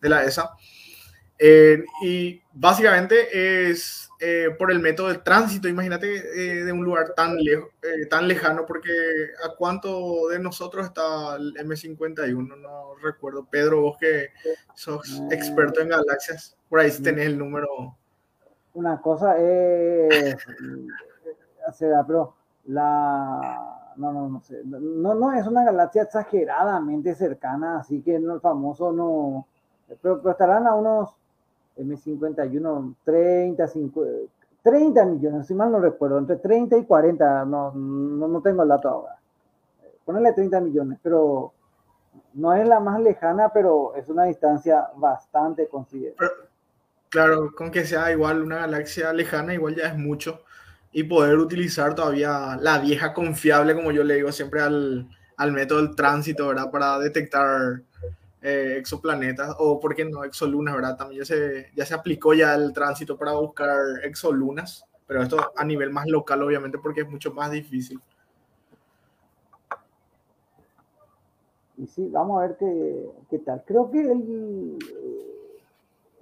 de 0.00 0.08
la 0.08 0.24
ESA. 0.24 0.50
Eh, 1.44 1.84
y 2.02 2.40
básicamente 2.52 3.68
es 3.68 4.08
eh, 4.20 4.50
por 4.56 4.70
el 4.70 4.78
método 4.78 5.08
del 5.08 5.24
tránsito, 5.24 5.66
imagínate 5.66 6.14
eh, 6.16 6.64
de 6.64 6.70
un 6.70 6.84
lugar 6.84 7.14
tan, 7.16 7.36
lejos, 7.36 7.70
tan 8.08 8.28
lejano, 8.28 8.64
porque 8.64 8.92
¿a 9.44 9.56
cuánto 9.56 10.28
de 10.28 10.38
nosotros 10.38 10.86
está 10.86 11.34
el 11.34 11.54
M51? 11.54 12.60
No 12.60 12.94
recuerdo. 13.02 13.44
Pedro, 13.50 13.80
vos 13.80 13.96
que 13.98 14.28
sos 14.76 15.20
experto 15.32 15.80
en 15.80 15.88
galaxias, 15.88 16.56
por 16.68 16.78
ahí 16.78 16.92
tenés 17.02 17.26
el 17.26 17.38
número. 17.38 17.98
Una 18.74 19.00
cosa 19.00 19.38
es, 19.38 20.36
pero 22.06 22.34
la 22.66 23.82
no, 23.96 24.12
no, 24.12 24.28
no 24.28 24.40
sé, 24.40 24.62
no, 24.64 25.14
no 25.14 25.32
es 25.32 25.46
una 25.46 25.64
galaxia 25.64 26.02
exageradamente 26.02 27.14
cercana, 27.14 27.78
así 27.78 28.00
que 28.02 28.18
no 28.18 28.34
el 28.34 28.40
famoso 28.40 28.92
no, 28.92 29.46
pero, 30.00 30.30
estarán 30.30 30.66
a 30.66 30.74
unos 30.74 31.14
M51, 31.76 32.94
30, 33.04 33.66
30 34.62 35.04
millones, 35.06 35.46
si 35.46 35.54
mal 35.54 35.72
no 35.72 35.80
recuerdo, 35.80 36.18
entre 36.18 36.36
30 36.36 36.76
y 36.76 36.84
40, 36.84 37.44
no, 37.44 37.72
no, 37.72 38.28
no 38.28 38.40
tengo 38.40 38.62
el 38.62 38.68
dato 38.68 38.88
ahora. 38.88 39.18
Ponerle 40.04 40.32
30 40.32 40.60
millones, 40.60 40.98
pero 41.02 41.52
no 42.34 42.52
es 42.52 42.66
la 42.66 42.80
más 42.80 43.00
lejana, 43.00 43.50
pero 43.50 43.94
es 43.94 44.08
una 44.08 44.24
distancia 44.24 44.88
bastante 44.96 45.68
considerable. 45.68 46.28
Claro, 47.12 47.52
con 47.54 47.70
que 47.70 47.84
sea 47.84 48.10
igual 48.10 48.42
una 48.42 48.60
galaxia 48.60 49.12
lejana, 49.12 49.52
igual 49.52 49.76
ya 49.76 49.88
es 49.88 49.98
mucho 49.98 50.44
y 50.92 51.04
poder 51.04 51.36
utilizar 51.36 51.94
todavía 51.94 52.56
la 52.58 52.78
vieja 52.78 53.12
confiable, 53.12 53.74
como 53.74 53.92
yo 53.92 54.02
le 54.02 54.14
digo 54.14 54.32
siempre 54.32 54.62
al, 54.62 55.10
al 55.36 55.52
método 55.52 55.82
del 55.82 55.94
tránsito, 55.94 56.48
¿verdad? 56.48 56.70
Para 56.70 56.98
detectar 56.98 57.82
eh, 58.40 58.76
exoplanetas 58.78 59.54
o, 59.58 59.78
¿por 59.78 59.94
qué 59.94 60.06
no, 60.06 60.24
exolunas, 60.24 60.74
¿verdad? 60.74 60.96
También 60.96 61.20
ya 61.20 61.26
se, 61.26 61.70
ya 61.76 61.84
se 61.84 61.92
aplicó 61.92 62.32
ya 62.32 62.54
el 62.54 62.72
tránsito 62.72 63.18
para 63.18 63.32
buscar 63.32 63.78
exolunas, 64.04 64.86
pero 65.06 65.22
esto 65.22 65.52
a 65.54 65.64
nivel 65.66 65.90
más 65.90 66.06
local, 66.06 66.42
obviamente, 66.42 66.78
porque 66.78 67.02
es 67.02 67.10
mucho 67.10 67.34
más 67.34 67.50
difícil. 67.50 68.00
Y 71.76 71.86
sí, 71.86 72.08
vamos 72.10 72.38
a 72.38 72.46
ver 72.46 72.56
qué, 72.58 73.10
qué 73.28 73.38
tal. 73.40 73.62
Creo 73.66 73.90
que 73.90 74.00
el, 74.00 74.78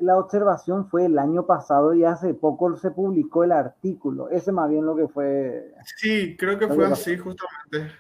la 0.00 0.18
observación 0.18 0.86
fue 0.86 1.04
el 1.04 1.18
año 1.18 1.46
pasado 1.46 1.94
y 1.94 2.04
hace 2.04 2.34
poco 2.34 2.74
se 2.76 2.90
publicó 2.90 3.44
el 3.44 3.52
artículo. 3.52 4.28
Ese 4.30 4.50
más 4.50 4.68
bien 4.70 4.84
lo 4.86 4.96
que 4.96 5.08
fue. 5.08 5.74
Sí, 5.96 6.36
creo 6.36 6.58
que 6.58 6.68
fue 6.68 6.86
así 6.86 7.16
justamente. 7.16 7.92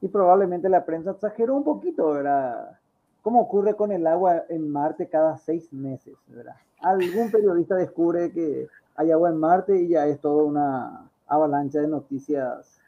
Y 0.00 0.08
probablemente 0.08 0.68
la 0.68 0.84
prensa 0.84 1.12
exageró 1.12 1.54
un 1.54 1.64
poquito, 1.64 2.10
¿verdad? 2.10 2.78
¿Cómo 3.22 3.40
ocurre 3.40 3.74
con 3.74 3.90
el 3.92 4.06
agua 4.06 4.44
en 4.48 4.70
Marte 4.70 5.08
cada 5.08 5.38
seis 5.38 5.72
meses, 5.72 6.14
¿verdad? 6.28 6.56
Algún 6.80 7.30
periodista 7.30 7.74
descubre 7.74 8.30
que 8.30 8.68
hay 8.94 9.10
agua 9.10 9.30
en 9.30 9.38
Marte 9.38 9.80
y 9.80 9.88
ya 9.88 10.06
es 10.06 10.20
toda 10.20 10.44
una 10.44 11.10
avalancha 11.26 11.80
de 11.80 11.88
noticias. 11.88 12.78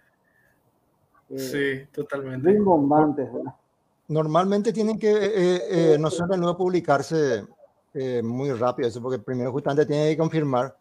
Eh, 1.31 1.39
sí, 1.39 1.87
totalmente. 1.93 2.47
Rimbombantes, 2.47 3.33
¿verdad? 3.33 3.55
Normalmente 4.09 4.73
tienen 4.73 4.99
que, 4.99 5.11
eh, 5.11 5.93
eh, 5.95 5.97
no 5.99 6.11
son 6.11 6.31
de 6.31 6.39
nuevo 6.39 6.57
publicarse 6.57 7.45
eh, 7.93 8.23
muy 8.23 8.51
rápido, 8.53 8.89
eso 8.89 9.03
porque 9.03 9.19
primero 9.19 9.53
justamente 9.53 9.85
tienen 9.85 10.09
que 10.09 10.17
confirmar, 10.17 10.75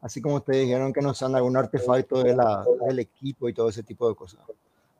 así 0.00 0.22
como 0.22 0.36
ustedes 0.36 0.62
dijeron 0.62 0.90
que 0.90 1.02
nos 1.02 1.22
han 1.22 1.34
algún 1.34 1.54
artefacto 1.54 2.22
de 2.22 2.34
la, 2.34 2.64
del 2.86 3.00
equipo 3.00 3.46
y 3.46 3.52
todo 3.52 3.68
ese 3.68 3.82
tipo 3.82 4.08
de 4.08 4.14
cosas. 4.14 4.40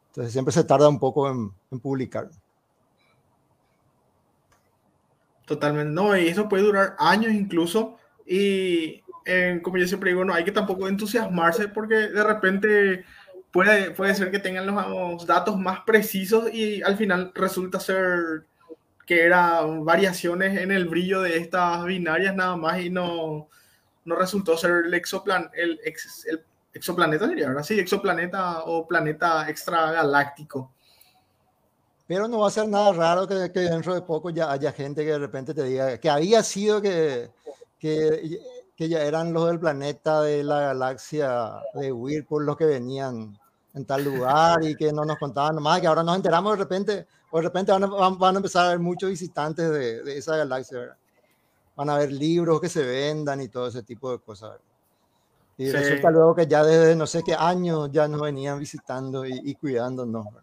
Entonces 0.08 0.34
siempre 0.34 0.52
se 0.52 0.64
tarda 0.64 0.86
un 0.86 0.98
poco 0.98 1.30
en, 1.30 1.50
en 1.70 1.80
publicar. 1.80 2.28
Totalmente, 5.46 5.92
no, 5.92 6.14
y 6.14 6.28
eso 6.28 6.50
puede 6.50 6.64
durar 6.64 6.94
años 6.98 7.32
incluso, 7.32 7.96
y 8.26 9.02
como 9.62 9.78
yo 9.78 9.86
siempre 9.86 10.10
digo, 10.10 10.24
no 10.24 10.34
hay 10.34 10.44
que 10.44 10.52
tampoco 10.52 10.88
entusiasmarse 10.88 11.68
porque 11.68 11.94
de 11.94 12.24
repente 12.24 13.04
puede, 13.52 13.90
puede 13.92 14.14
ser 14.14 14.30
que 14.30 14.38
tengan 14.38 14.66
los 14.66 15.26
datos 15.26 15.58
más 15.58 15.80
precisos 15.80 16.52
y 16.52 16.82
al 16.82 16.96
final 16.96 17.30
resulta 17.34 17.78
ser 17.78 18.46
que 19.06 19.22
eran 19.22 19.84
variaciones 19.84 20.58
en 20.58 20.72
el 20.72 20.88
brillo 20.88 21.20
de 21.20 21.36
estas 21.36 21.84
binarias 21.84 22.34
nada 22.34 22.56
más 22.56 22.80
y 22.80 22.90
no, 22.90 23.48
no 24.04 24.16
resultó 24.16 24.56
ser 24.56 24.86
el, 24.86 24.94
exoplan, 24.94 25.50
el, 25.54 25.78
el 25.84 26.44
exoplaneta, 26.72 27.26
diría, 27.26 27.48
¿verdad? 27.48 27.62
Sí, 27.62 27.78
exoplaneta 27.78 28.62
o 28.64 28.86
planeta 28.86 29.48
extragaláctico. 29.48 30.72
Pero 32.06 32.28
no 32.28 32.40
va 32.40 32.48
a 32.48 32.50
ser 32.50 32.68
nada 32.68 32.92
raro 32.92 33.26
que, 33.26 33.52
que, 33.52 33.60
dentro 33.60 33.94
de 33.94 34.02
poco 34.02 34.30
ya 34.30 34.50
haya 34.50 34.72
gente 34.72 35.04
que 35.04 35.12
de 35.12 35.18
repente 35.18 35.54
te 35.54 35.62
diga 35.62 35.98
que 35.98 36.10
había 36.10 36.42
sido 36.42 36.80
que, 36.80 37.30
que, 37.78 38.40
que 38.76 38.88
ya 38.88 39.02
eran 39.02 39.32
los 39.32 39.46
del 39.46 39.60
planeta 39.60 40.22
de 40.22 40.42
la 40.42 40.60
galaxia 40.60 41.60
de 41.74 41.92
Whirlpool 41.92 42.46
los 42.46 42.56
que 42.56 42.66
venían 42.66 43.38
en 43.74 43.84
tal 43.84 44.04
lugar 44.04 44.62
y 44.64 44.74
que 44.74 44.92
no 44.92 45.04
nos 45.04 45.18
contaban 45.18 45.54
nomás, 45.54 45.80
que 45.80 45.86
ahora 45.86 46.02
nos 46.02 46.16
enteramos 46.16 46.52
de 46.52 46.64
repente, 46.64 47.06
o 47.30 47.38
de 47.38 47.44
repente 47.44 47.72
van 47.72 47.84
a, 47.84 47.86
van 47.86 48.34
a 48.34 48.38
empezar 48.38 48.64
a 48.64 48.66
haber 48.68 48.80
muchos 48.80 49.10
visitantes 49.10 49.70
de, 49.70 50.02
de 50.02 50.18
esa 50.18 50.36
galaxia, 50.36 50.78
¿verdad? 50.78 50.96
Van 51.74 51.88
a 51.88 51.94
haber 51.94 52.12
libros 52.12 52.60
que 52.60 52.68
se 52.68 52.84
vendan 52.84 53.40
y 53.40 53.48
todo 53.48 53.68
ese 53.68 53.82
tipo 53.82 54.12
de 54.12 54.18
cosas. 54.18 54.58
Y 55.56 55.66
sí. 55.66 55.72
resulta 55.72 56.10
luego 56.10 56.34
que 56.34 56.46
ya 56.46 56.64
desde 56.64 56.96
no 56.96 57.06
sé 57.06 57.22
qué 57.24 57.34
años 57.34 57.90
ya 57.92 58.08
nos 58.08 58.20
venían 58.20 58.58
visitando 58.58 59.24
y, 59.26 59.40
y 59.44 59.54
cuidándonos. 59.54 60.26
¿verdad? 60.26 60.42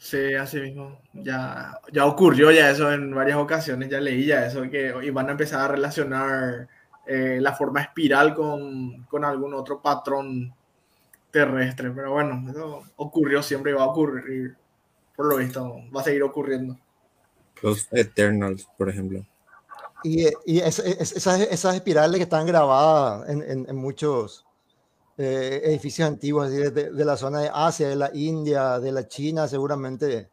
Sí, 0.00 0.34
así 0.34 0.58
mismo. 0.58 0.98
Ya, 1.12 1.78
ya 1.92 2.06
ocurrió 2.06 2.50
ya 2.50 2.70
eso 2.70 2.90
en 2.90 3.14
varias 3.14 3.36
ocasiones, 3.36 3.90
ya 3.90 4.00
leí 4.00 4.24
ya 4.24 4.46
eso, 4.46 4.62
que 4.62 4.94
iban 5.02 5.28
a 5.28 5.32
empezar 5.32 5.60
a 5.60 5.68
relacionar 5.68 6.68
eh, 7.06 7.38
la 7.40 7.54
forma 7.54 7.82
espiral 7.82 8.34
con, 8.34 9.04
con, 9.04 9.24
algún 9.24 9.54
otro 9.54 9.80
patrón 9.80 10.54
terrestre. 11.30 11.90
Pero 11.90 12.12
bueno, 12.12 12.50
eso 12.50 12.82
ocurrió 12.96 13.42
siempre 13.42 13.72
y 13.72 13.74
va 13.74 13.84
a 13.84 13.88
ocurrir. 13.88 14.56
Por 15.16 15.26
lo 15.26 15.36
visto, 15.36 15.76
va 15.94 16.00
a 16.00 16.04
seguir 16.04 16.22
ocurriendo. 16.22 16.78
Los 17.62 17.88
Eternals, 17.90 18.66
por 18.76 18.88
ejemplo. 18.88 19.24
Y, 20.02 20.26
y 20.46 20.60
es, 20.60 20.78
es, 20.78 21.12
esas, 21.12 21.40
esas, 21.40 21.74
espirales 21.74 22.16
que 22.16 22.22
están 22.22 22.46
grabadas 22.46 23.28
en, 23.28 23.42
en, 23.42 23.66
en 23.68 23.76
muchos 23.76 24.46
eh, 25.18 25.60
edificios 25.64 26.08
antiguos 26.08 26.50
de, 26.50 26.70
de, 26.70 27.04
la 27.04 27.14
zona 27.14 27.40
de 27.40 27.50
Asia, 27.52 27.90
de 27.90 27.96
la 27.96 28.10
India, 28.14 28.78
de 28.78 28.90
la 28.90 29.06
China, 29.06 29.46
seguramente 29.46 30.30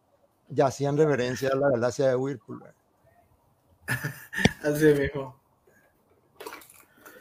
ya 0.48 0.68
hacían 0.68 0.96
reverencia 0.96 1.50
a 1.52 1.58
la 1.58 1.70
galaxia 1.72 2.08
de 2.08 2.16
Whirlpool. 2.16 2.64
Así 4.64 4.86
mismo. 4.94 5.37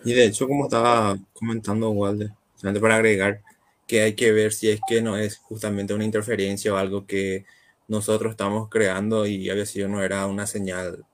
Y 0.06 0.14
de 0.14 0.26
hecho, 0.26 0.46
como 0.46 0.66
estaba 0.66 1.18
comentando 1.32 1.90
Walde, 1.90 2.30
solamente 2.54 2.80
para 2.80 2.94
agregar, 2.94 3.42
que 3.88 4.02
hay 4.02 4.14
que 4.14 4.30
ver 4.30 4.52
si 4.52 4.70
es 4.70 4.78
que 4.86 5.02
no 5.02 5.16
es 5.16 5.38
justamente 5.38 5.94
una 5.94 6.04
interferencia 6.04 6.72
o 6.72 6.76
algo 6.76 7.06
que 7.08 7.44
nosotros 7.88 8.30
estamos 8.30 8.68
creando 8.68 9.26
y 9.26 9.50
había 9.50 9.66
sido 9.66 9.88
no 9.88 10.04
era 10.04 10.26
una 10.26 10.46
señal 10.46 11.04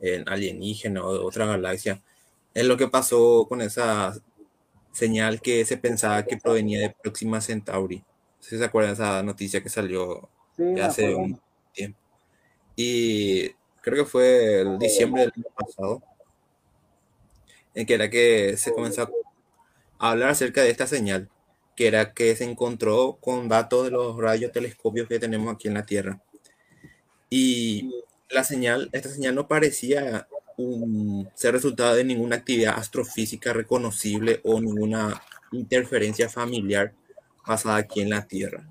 en 0.00 0.28
alienígena 0.28 1.02
o 1.02 1.14
de 1.14 1.20
otra 1.20 1.46
galaxia. 1.46 2.02
Es 2.52 2.66
lo 2.66 2.76
que 2.76 2.88
pasó 2.88 3.46
con 3.48 3.62
esa 3.62 4.14
señal 4.92 5.40
que 5.40 5.64
se 5.64 5.78
pensaba 5.78 6.22
que 6.26 6.36
provenía 6.36 6.80
de 6.80 6.94
Próxima 7.02 7.40
Centauri. 7.40 8.04
si 8.38 8.58
se 8.58 8.64
acuerdan 8.66 8.94
de 8.94 9.02
esa 9.02 9.22
noticia 9.22 9.62
que 9.62 9.70
salió 9.70 10.28
hace 10.82 11.14
un 11.14 11.40
tiempo. 11.72 11.98
Y 12.76 13.48
creo 13.80 14.04
que 14.04 14.10
fue 14.10 14.60
el 14.60 14.78
diciembre 14.78 15.22
del 15.22 15.32
año 15.34 15.46
pasado 15.56 16.02
que 17.84 17.94
era 17.94 18.08
que 18.08 18.56
se 18.56 18.72
comenzó 18.72 19.10
a 19.98 20.10
hablar 20.10 20.30
acerca 20.30 20.62
de 20.62 20.70
esta 20.70 20.86
señal, 20.86 21.28
que 21.74 21.86
era 21.86 22.14
que 22.14 22.34
se 22.34 22.44
encontró 22.44 23.18
con 23.20 23.48
datos 23.48 23.84
de 23.84 23.90
los 23.90 24.16
rayos 24.16 24.52
telescopios 24.52 25.08
que 25.08 25.18
tenemos 25.18 25.54
aquí 25.54 25.68
en 25.68 25.74
la 25.74 25.84
Tierra. 25.84 26.22
Y 27.28 27.90
la 28.30 28.44
señal, 28.44 28.88
esta 28.92 29.10
señal 29.10 29.34
no 29.34 29.46
parecía 29.46 30.26
ser 31.34 31.52
resultado 31.52 31.94
de 31.94 32.04
ninguna 32.04 32.36
actividad 32.36 32.78
astrofísica 32.78 33.52
reconocible 33.52 34.40
o 34.42 34.58
ninguna 34.58 35.20
interferencia 35.52 36.30
familiar 36.30 36.94
basada 37.46 37.76
aquí 37.76 38.00
en 38.00 38.10
la 38.10 38.26
Tierra. 38.26 38.66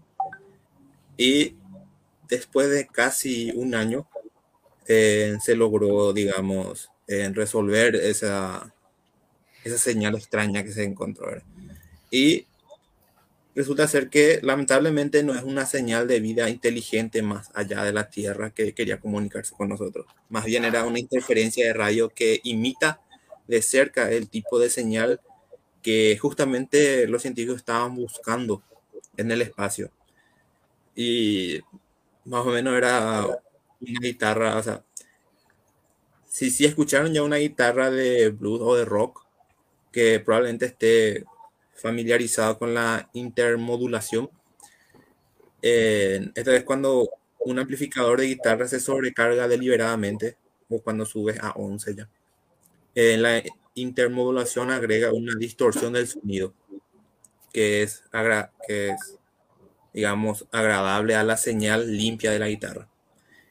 Y 1.15 1.55
después 2.27 2.71
de 2.71 2.87
casi 2.87 3.51
un 3.51 3.75
año, 3.75 4.07
eh, 4.87 5.37
se 5.43 5.55
logró, 5.55 6.11
digamos, 6.11 6.89
resolver 7.07 7.95
esa, 7.95 8.74
esa 9.65 9.77
señal 9.77 10.15
extraña 10.15 10.63
que 10.63 10.71
se 10.71 10.83
encontró. 10.83 11.29
Y 12.11 12.45
resulta 13.55 13.87
ser 13.87 14.09
que 14.09 14.39
lamentablemente 14.43 15.23
no 15.23 15.33
es 15.33 15.43
una 15.43 15.65
señal 15.65 16.07
de 16.07 16.19
vida 16.19 16.49
inteligente 16.49 17.21
más 17.21 17.49
allá 17.55 17.83
de 17.83 17.91
la 17.91 18.09
Tierra 18.09 18.51
que 18.51 18.73
quería 18.73 18.99
comunicarse 18.99 19.55
con 19.55 19.69
nosotros. 19.69 20.05
Más 20.29 20.45
bien 20.45 20.65
era 20.65 20.85
una 20.85 20.99
interferencia 20.99 21.65
de 21.65 21.73
radio 21.73 22.09
que 22.09 22.41
imita 22.43 23.01
de 23.47 23.61
cerca 23.61 24.11
el 24.11 24.29
tipo 24.29 24.59
de 24.59 24.69
señal 24.69 25.19
que 25.81 26.17
justamente 26.21 27.07
los 27.07 27.21
científicos 27.23 27.57
estaban 27.57 27.95
buscando 27.95 28.61
en 29.17 29.31
el 29.31 29.41
espacio. 29.41 29.91
Y 30.95 31.59
más 32.23 32.45
o 32.45 32.51
menos 32.51 32.75
era 32.75 33.25
una 33.25 33.99
guitarra, 34.01 34.57
o 34.57 34.63
sea, 34.63 34.83
si, 36.27 36.51
si 36.51 36.65
escucharon 36.65 37.13
ya 37.13 37.23
una 37.23 37.37
guitarra 37.37 37.89
de 37.89 38.29
blues 38.29 38.61
o 38.61 38.75
de 38.75 38.85
rock, 38.85 39.24
que 39.95 40.19
probablemente 40.19 40.65
esté 40.65 41.23
familiarizado 41.73 42.59
con 42.59 42.73
la 42.73 43.09
intermodulación. 43.13 44.29
Eh, 45.61 46.31
esta 46.35 46.53
es 46.53 46.65
cuando 46.65 47.09
un 47.39 47.59
amplificador 47.59 48.19
de 48.19 48.27
guitarra 48.27 48.67
se 48.67 48.81
sobrecarga 48.81 49.47
deliberadamente 49.47 50.35
o 50.69 50.81
cuando 50.81 51.05
subes 51.05 51.39
a 51.39 51.51
11 51.51 51.95
ya. 51.95 52.09
En 52.93 53.21
la 53.21 53.41
intermodulación 53.73 54.69
agrega 54.69 55.13
una 55.13 55.33
distorsión 55.35 55.93
del 55.93 56.07
sonido 56.07 56.53
que 57.53 57.83
es, 57.83 58.03
que 58.67 58.89
es, 58.89 59.17
digamos, 59.93 60.45
agradable 60.51 61.15
a 61.15 61.23
la 61.23 61.37
señal 61.37 61.95
limpia 61.95 62.31
de 62.31 62.39
la 62.39 62.49
guitarra. 62.49 62.89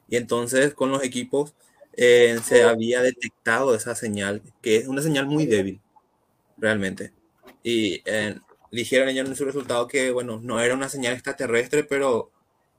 Y 0.08 0.16
entonces 0.16 0.74
con 0.74 0.90
los 0.90 1.02
equipos 1.02 1.54
eh, 1.94 2.38
se 2.44 2.64
había 2.64 3.00
detectado 3.00 3.74
esa 3.74 3.94
señal, 3.94 4.42
que 4.60 4.76
es 4.76 4.88
una 4.88 5.00
señal 5.00 5.24
muy 5.24 5.46
débil 5.46 5.80
realmente. 6.64 7.12
Y 7.62 8.02
eh, 8.06 8.36
dijeron 8.72 9.08
ellos 9.08 9.28
en 9.28 9.36
su 9.36 9.44
resultado 9.44 9.86
que, 9.86 10.10
bueno, 10.10 10.40
no 10.42 10.60
era 10.60 10.74
una 10.74 10.88
señal 10.88 11.12
extraterrestre, 11.12 11.84
pero 11.84 12.32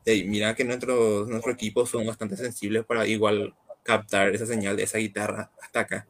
mira 0.05 0.55
que 0.55 0.63
nuestros 0.63 1.27
nuestro 1.27 1.51
equipos 1.51 1.89
son 1.89 2.05
bastante 2.05 2.35
sensibles 2.37 2.85
para 2.85 3.07
igual 3.07 3.55
captar 3.83 4.33
esa 4.35 4.45
señal 4.47 4.75
de 4.75 4.83
esa 4.83 4.97
guitarra 4.97 5.51
hasta 5.61 5.81
acá. 5.81 6.07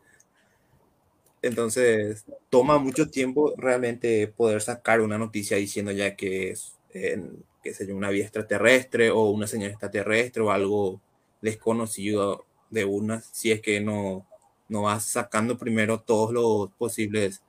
Entonces, 1.42 2.26
toma 2.50 2.80
mucho 2.80 3.10
tiempo 3.10 3.54
realmente 3.58 4.28
poder 4.28 4.62
sacar 4.62 5.02
una 5.02 5.18
noticia 5.18 5.58
diciendo 5.58 5.92
ya 5.92 6.16
que 6.16 6.52
es, 6.52 6.76
que 6.92 7.74
sé 7.74 7.92
una 7.94 8.10
vía 8.10 8.24
extraterrestre 8.24 9.12
o 9.12 9.30
una 9.30 9.48
señal 9.48 9.72
extraterrestre 9.72 10.42
o 10.42 10.52
algo 10.52 11.02
desconocido 11.42 12.46
de 12.70 12.86
una, 12.86 13.22
si 13.22 13.52
es 13.52 13.62
que 13.62 13.80
no, 13.82 14.28
no 14.70 14.84
vas 14.84 15.06
sacando 15.06 15.58
primero 15.58 16.02
todos 16.02 16.34
los 16.34 16.72
posibles 16.78 17.44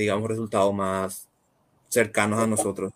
digamos, 0.00 0.28
resultados 0.28 0.72
más 0.72 1.28
cercanos 1.88 2.40
a 2.40 2.46
nosotros. 2.46 2.92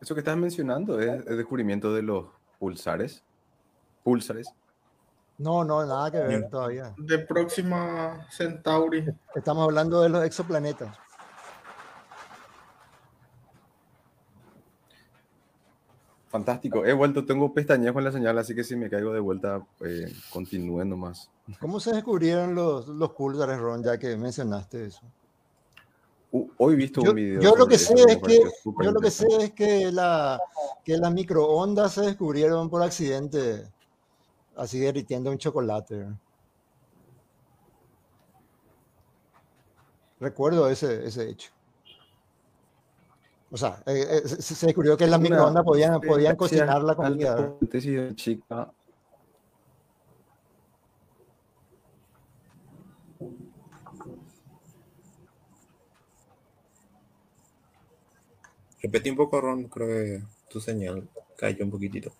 Eso 0.00 0.14
que 0.14 0.20
estás 0.20 0.36
mencionando 0.36 1.00
es 1.00 1.26
el 1.26 1.36
descubrimiento 1.36 1.94
de 1.94 2.02
los 2.02 2.26
pulsares. 2.58 3.22
Pulsares. 4.02 4.48
No, 5.38 5.62
no, 5.64 5.86
nada 5.86 6.10
que 6.10 6.18
ver 6.18 6.48
todavía. 6.48 6.92
De 6.96 7.18
Próxima 7.20 8.26
Centauri. 8.30 9.04
Estamos 9.34 9.64
hablando 9.64 10.02
de 10.02 10.08
los 10.08 10.24
exoplanetas. 10.24 10.98
Fantástico. 16.36 16.84
He 16.84 16.92
vuelto, 16.92 17.24
tengo 17.24 17.54
pestañas 17.54 17.94
con 17.94 18.04
la 18.04 18.12
señal, 18.12 18.36
así 18.36 18.54
que 18.54 18.62
si 18.62 18.76
me 18.76 18.90
caigo 18.90 19.10
de 19.10 19.20
vuelta, 19.20 19.66
eh, 19.80 20.12
continúen 20.30 20.90
nomás. 20.90 21.30
¿Cómo 21.58 21.80
se 21.80 21.94
descubrieron 21.94 22.54
los, 22.54 22.88
los 22.88 23.12
pulsares, 23.12 23.58
Ron, 23.58 23.82
ya 23.82 23.96
que 23.96 24.18
mencionaste 24.18 24.84
eso? 24.84 25.00
Uh, 26.32 26.46
hoy 26.58 26.74
he 26.74 26.76
visto 26.76 27.00
un 27.00 27.14
video. 27.14 27.40
Yo 27.40 27.56
lo 27.56 27.66
que 27.66 27.78
sé 27.78 27.94
es 27.94 28.18
que, 28.18 28.38
yo 28.82 28.90
lo 28.90 29.00
que 29.00 29.10
sé 29.10 29.26
es 29.40 29.52
que, 29.52 29.90
la, 29.90 30.38
que 30.84 30.98
las 30.98 31.10
microondas 31.10 31.94
se 31.94 32.02
descubrieron 32.02 32.68
por 32.68 32.82
accidente, 32.82 33.66
así 34.56 34.78
derritiendo 34.78 35.30
un 35.30 35.38
chocolate. 35.38 36.06
Recuerdo 40.20 40.68
ese, 40.68 41.06
ese 41.06 41.30
hecho. 41.30 41.55
O 43.50 43.56
sea, 43.56 43.82
eh, 43.86 44.22
eh, 44.24 44.28
se, 44.28 44.66
descubrió 44.66 44.96
que 44.96 45.04
en 45.04 45.10
la 45.10 45.18
microondas 45.18 45.64
podían, 45.64 46.00
podían 46.00 46.36
cocinar 46.36 46.82
la 46.82 46.94
comida. 46.94 47.54
chica. 48.14 48.72
Repetí 58.82 59.10
un 59.10 59.16
poco, 59.16 59.40
Ron, 59.40 59.64
creo 59.64 59.88
que 59.88 60.22
tu 60.48 60.60
señal 60.60 61.08
cayó 61.36 61.64
un 61.64 61.70
poquitito. 61.70 62.12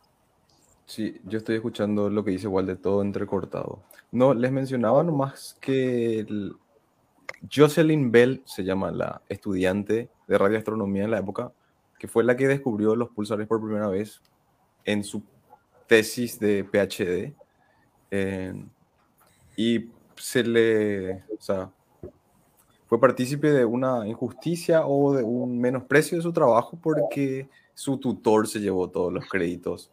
Sí, 0.84 1.20
yo 1.24 1.38
estoy 1.38 1.56
escuchando 1.56 2.08
lo 2.08 2.24
que 2.24 2.30
dice 2.30 2.46
igual 2.46 2.66
de 2.66 2.76
todo 2.76 3.02
entrecortado. 3.02 3.82
No, 4.12 4.34
les 4.34 4.52
mencionaba 4.52 5.02
nomás 5.02 5.56
que 5.60 6.20
el, 6.20 6.56
Jocelyn 7.52 8.10
Bell 8.10 8.42
se 8.44 8.64
llama 8.64 8.90
la 8.90 9.22
estudiante 9.28 10.08
de 10.26 10.38
radioastronomía 10.38 11.04
en 11.04 11.10
la 11.10 11.18
época, 11.18 11.52
que 11.98 12.08
fue 12.08 12.24
la 12.24 12.36
que 12.36 12.48
descubrió 12.48 12.94
los 12.96 13.10
pulsares 13.10 13.46
por 13.46 13.62
primera 13.62 13.88
vez 13.88 14.20
en 14.84 15.04
su 15.04 15.22
tesis 15.86 16.38
de 16.38 16.64
PhD. 16.64 17.34
y 19.56 19.90
se 20.16 20.42
le, 20.42 21.24
fue 22.86 23.00
partícipe 23.00 23.50
de 23.50 23.64
una 23.64 24.06
injusticia 24.06 24.86
o 24.86 25.14
de 25.14 25.22
un 25.22 25.58
menosprecio 25.60 26.18
de 26.18 26.22
su 26.22 26.32
trabajo 26.32 26.78
porque 26.80 27.48
su 27.74 27.98
tutor 27.98 28.48
se 28.48 28.60
llevó 28.60 28.88
todos 28.88 29.12
los 29.12 29.28
créditos, 29.28 29.90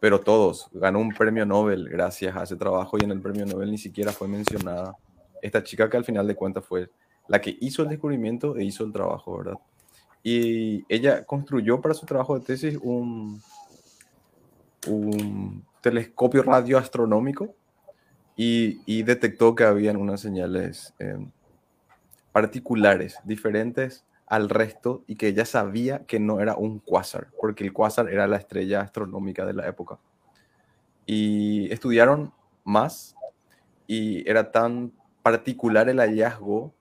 pero 0.00 0.20
todos. 0.20 0.68
Ganó 0.72 1.00
un 1.00 1.12
premio 1.12 1.44
Nobel 1.44 1.88
gracias 1.88 2.36
a 2.36 2.44
ese 2.44 2.56
trabajo 2.56 2.96
y 2.98 3.04
en 3.04 3.10
el 3.10 3.20
premio 3.20 3.44
Nobel 3.44 3.70
ni 3.70 3.78
siquiera 3.78 4.12
fue 4.12 4.28
mencionada 4.28 4.94
esta 5.42 5.62
chica 5.62 5.88
que 5.90 5.96
al 5.96 6.04
final 6.04 6.26
de 6.26 6.34
cuentas 6.34 6.64
fue 6.64 6.90
la 7.28 7.40
que 7.40 7.56
hizo 7.60 7.82
el 7.82 7.90
descubrimiento 7.90 8.56
e 8.56 8.64
hizo 8.64 8.84
el 8.84 8.92
trabajo, 8.92 9.38
¿verdad? 9.38 9.58
Y 10.22 10.84
ella 10.88 11.24
construyó 11.24 11.80
para 11.80 11.94
su 11.94 12.04
trabajo 12.06 12.38
de 12.38 12.44
tesis 12.44 12.78
un, 12.82 13.40
un 14.88 15.64
telescopio 15.80 16.42
radioastronómico 16.42 17.54
y, 18.36 19.02
detectó 19.02 19.54
que 19.54 19.64
habían 19.64 19.96
unas 19.96 20.20
señales 20.20 20.94
em, 21.00 21.30
particulares, 22.30 23.18
diferentes 23.24 24.04
al 24.28 24.48
resto, 24.48 25.02
y 25.08 25.16
que 25.16 25.28
ella 25.28 25.44
sabía 25.44 26.04
que 26.06 26.20
no 26.20 26.40
era 26.40 26.54
un 26.54 26.78
quasar, 26.78 27.28
porque 27.40 27.64
el 27.64 27.72
quasar 27.72 28.08
era 28.08 28.28
la 28.28 28.36
estrella 28.36 28.82
astronómica 28.82 29.44
de 29.44 29.54
la 29.54 29.66
época. 29.66 29.98
y 31.06 31.72
estudiaron 31.72 32.32
más 32.64 33.16
y 33.86 34.28
era 34.28 34.52
tan 34.52 34.92
particular 35.22 35.88
el 35.88 36.00
hallazgo 36.00 36.74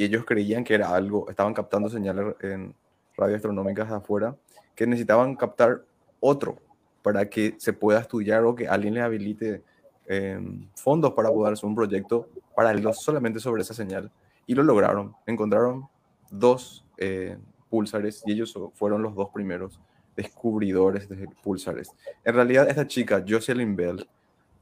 y 0.00 0.04
ellos 0.04 0.24
creían 0.24 0.64
que 0.64 0.72
era 0.72 0.94
algo, 0.94 1.28
estaban 1.28 1.52
captando 1.52 1.90
señales 1.90 2.34
en 2.40 2.74
radioastronómicas 3.18 3.92
afuera, 3.92 4.34
que 4.74 4.86
necesitaban 4.86 5.36
captar 5.36 5.84
otro 6.20 6.56
para 7.02 7.28
que 7.28 7.54
se 7.58 7.74
pueda 7.74 8.00
estudiar 8.00 8.44
o 8.44 8.54
que 8.54 8.66
alguien 8.66 8.94
les 8.94 9.02
habilite 9.02 9.62
em, 10.06 10.66
fondos 10.74 11.12
para 11.12 11.28
poder 11.28 11.52
hacer 11.52 11.66
un 11.68 11.74
proyecto 11.74 12.30
paralelo 12.56 12.94
solamente 12.94 13.40
sobre 13.40 13.60
esa 13.60 13.74
señal. 13.74 14.10
Y 14.46 14.54
lo 14.54 14.62
lograron. 14.62 15.14
Encontraron 15.26 15.86
dos 16.30 16.82
eh, 16.96 17.36
pulsares 17.68 18.22
y 18.24 18.32
ellos 18.32 18.58
fueron 18.72 19.02
los 19.02 19.14
dos 19.14 19.28
primeros 19.28 19.78
descubridores 20.16 21.10
de 21.10 21.28
pulsares. 21.42 21.90
En 22.24 22.34
realidad, 22.34 22.70
esta 22.70 22.86
chica, 22.86 23.22
Jocelyn 23.28 23.76
Bell, 23.76 24.08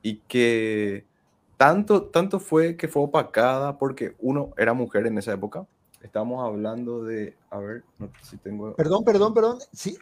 y 0.02 0.16
que 0.16 1.04
tanto, 1.58 2.04
tanto 2.04 2.40
fue 2.40 2.76
que 2.76 2.88
fue 2.88 3.02
opacada 3.02 3.76
porque 3.76 4.14
uno 4.20 4.54
era 4.56 4.72
mujer 4.72 5.06
en 5.06 5.18
esa 5.18 5.34
época. 5.34 5.66
Estamos 6.00 6.42
hablando 6.46 7.04
de, 7.04 7.36
a 7.50 7.58
ver, 7.58 7.82
no 7.98 8.06
sé 8.06 8.30
si 8.30 8.36
tengo... 8.38 8.74
Perdón, 8.76 9.04
perdón, 9.04 9.34
perdón. 9.34 9.58
Si, 9.72 9.98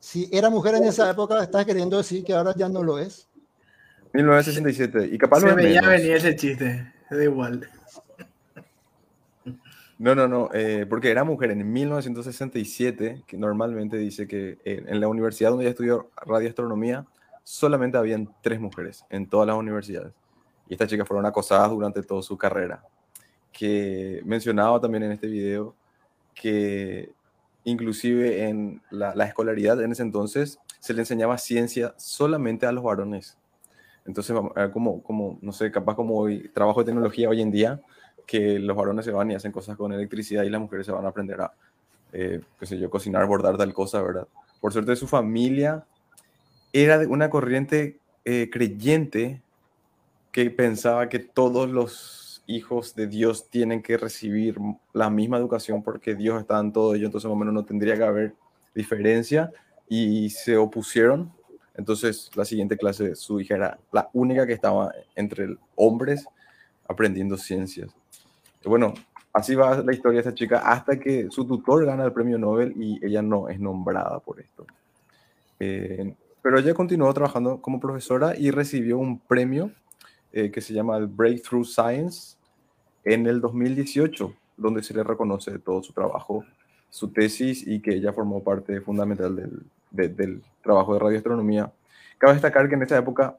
si 0.00 0.28
era 0.32 0.48
mujer 0.48 0.74
en 0.74 0.84
esa 0.84 1.10
época, 1.10 1.42
¿estás 1.42 1.66
queriendo 1.66 1.98
decir 1.98 2.24
que 2.24 2.32
ahora 2.32 2.54
ya 2.56 2.68
no 2.70 2.82
lo 2.82 2.98
es? 2.98 3.28
1967. 4.14 5.10
Y 5.12 5.18
capaz 5.18 5.40
Se 5.40 5.52
veía 5.52 5.82
venir 5.82 6.12
ese 6.12 6.34
chiste, 6.34 6.92
da 7.10 7.22
igual. 7.22 7.68
No, 9.98 10.14
no, 10.14 10.26
no, 10.26 10.48
eh, 10.54 10.86
porque 10.88 11.10
era 11.10 11.24
mujer 11.24 11.50
en 11.50 11.70
1967, 11.70 13.24
que 13.26 13.36
normalmente 13.36 13.98
dice 13.98 14.26
que 14.26 14.56
eh, 14.64 14.84
en 14.86 15.00
la 15.00 15.08
universidad 15.08 15.50
donde 15.50 15.64
ella 15.64 15.72
estudió 15.72 16.08
radioastronomía, 16.24 17.04
solamente 17.42 17.98
habían 17.98 18.32
tres 18.40 18.60
mujeres 18.60 19.04
en 19.10 19.28
todas 19.28 19.48
las 19.48 19.56
universidades. 19.56 20.12
Y 20.68 20.74
estas 20.74 20.88
chicas 20.88 21.06
fueron 21.06 21.26
acosadas 21.26 21.70
durante 21.70 22.02
toda 22.02 22.22
su 22.22 22.36
carrera. 22.36 22.82
Que 23.52 24.20
mencionaba 24.24 24.80
también 24.80 25.04
en 25.04 25.12
este 25.12 25.26
video 25.26 25.74
que 26.34 27.10
inclusive 27.64 28.48
en 28.48 28.80
la, 28.90 29.14
la 29.14 29.24
escolaridad 29.24 29.82
en 29.82 29.92
ese 29.92 30.02
entonces 30.02 30.58
se 30.78 30.94
le 30.94 31.00
enseñaba 31.00 31.38
ciencia 31.38 31.94
solamente 31.96 32.66
a 32.66 32.72
los 32.72 32.84
varones. 32.84 33.36
Entonces, 34.08 34.34
como, 34.72 35.02
como, 35.02 35.38
no 35.42 35.52
sé, 35.52 35.70
capaz 35.70 35.94
como 35.94 36.16
hoy, 36.16 36.48
trabajo 36.54 36.80
de 36.80 36.86
tecnología 36.86 37.28
hoy 37.28 37.42
en 37.42 37.50
día, 37.50 37.80
que 38.26 38.58
los 38.58 38.74
varones 38.74 39.04
se 39.04 39.10
van 39.10 39.30
y 39.30 39.34
hacen 39.34 39.52
cosas 39.52 39.76
con 39.76 39.92
electricidad 39.92 40.44
y 40.44 40.50
las 40.50 40.60
mujeres 40.60 40.86
se 40.86 40.92
van 40.92 41.04
a 41.04 41.08
aprender 41.08 41.40
a, 41.42 41.52
eh, 42.14 42.40
qué 42.58 42.66
sé 42.66 42.78
yo, 42.78 42.88
cocinar, 42.88 43.26
bordar 43.26 43.58
tal 43.58 43.74
cosa, 43.74 44.02
¿verdad? 44.02 44.26
Por 44.62 44.72
suerte 44.72 44.96
su 44.96 45.06
familia 45.06 45.84
era 46.72 46.98
de 46.98 47.06
una 47.06 47.28
corriente 47.28 47.98
eh, 48.24 48.48
creyente 48.50 49.42
que 50.32 50.50
pensaba 50.50 51.08
que 51.08 51.18
todos 51.18 51.68
los 51.68 52.42
hijos 52.46 52.94
de 52.94 53.06
Dios 53.06 53.48
tienen 53.50 53.82
que 53.82 53.96
recibir 53.96 54.56
la 54.92 55.10
misma 55.10 55.36
educación 55.36 55.82
porque 55.82 56.14
Dios 56.14 56.40
está 56.40 56.58
en 56.60 56.72
todo 56.72 56.94
ello, 56.94 57.06
entonces 57.06 57.28
más 57.28 57.36
o 57.36 57.38
menos 57.38 57.54
no 57.54 57.64
tendría 57.64 57.96
que 57.96 58.04
haber 58.04 58.34
diferencia 58.74 59.50
y 59.88 60.30
se 60.30 60.56
opusieron. 60.56 61.32
Entonces 61.74 62.30
la 62.34 62.44
siguiente 62.44 62.76
clase, 62.76 63.14
su 63.14 63.40
hija 63.40 63.56
era 63.56 63.78
la 63.92 64.08
única 64.12 64.46
que 64.46 64.52
estaba 64.52 64.92
entre 65.14 65.56
hombres 65.76 66.26
aprendiendo 66.86 67.36
ciencias 67.36 67.94
bueno, 68.68 68.94
así 69.32 69.54
va 69.54 69.82
la 69.82 69.92
historia 69.92 70.22
de 70.22 70.28
esta 70.28 70.34
chica 70.34 70.58
hasta 70.58 70.98
que 70.98 71.28
su 71.30 71.46
tutor 71.46 71.84
gana 71.84 72.04
el 72.04 72.12
premio 72.12 72.38
Nobel 72.38 72.74
y 72.76 73.04
ella 73.04 73.22
no 73.22 73.48
es 73.48 73.58
nombrada 73.58 74.20
por 74.20 74.40
esto. 74.40 74.66
Eh, 75.60 76.14
pero 76.42 76.58
ella 76.58 76.74
continuó 76.74 77.12
trabajando 77.12 77.60
como 77.60 77.80
profesora 77.80 78.36
y 78.36 78.50
recibió 78.50 78.98
un 78.98 79.18
premio 79.18 79.70
eh, 80.32 80.50
que 80.50 80.60
se 80.60 80.74
llama 80.74 80.96
el 80.96 81.06
Breakthrough 81.06 81.64
Science 81.64 82.36
en 83.04 83.26
el 83.26 83.40
2018, 83.40 84.32
donde 84.56 84.82
se 84.82 84.94
le 84.94 85.02
reconoce 85.02 85.58
todo 85.58 85.82
su 85.82 85.92
trabajo, 85.92 86.44
su 86.90 87.08
tesis 87.08 87.66
y 87.66 87.80
que 87.80 87.94
ella 87.94 88.12
formó 88.12 88.42
parte 88.42 88.80
fundamental 88.80 89.36
del, 89.90 90.16
del 90.16 90.42
trabajo 90.62 90.94
de 90.94 91.00
radioastronomía. 91.00 91.72
Cabe 92.18 92.34
destacar 92.34 92.68
que 92.68 92.74
en 92.74 92.82
esa 92.82 92.98
época 92.98 93.38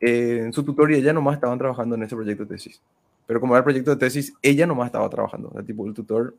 eh, 0.00 0.42
en 0.44 0.52
su 0.52 0.62
tutor 0.64 0.92
y 0.92 0.96
ella 0.96 1.12
nomás 1.12 1.34
estaban 1.34 1.58
trabajando 1.58 1.96
en 1.96 2.02
ese 2.02 2.14
proyecto 2.14 2.44
de 2.44 2.50
tesis. 2.50 2.80
Pero 3.26 3.40
como 3.40 3.54
era 3.54 3.58
el 3.58 3.64
proyecto 3.64 3.90
de 3.90 3.96
tesis, 3.96 4.34
ella 4.42 4.66
nomás 4.66 4.86
estaba 4.86 5.08
trabajando. 5.10 5.52
O 5.54 5.62
tipo, 5.62 5.86
el 5.86 5.94
tutor 5.94 6.34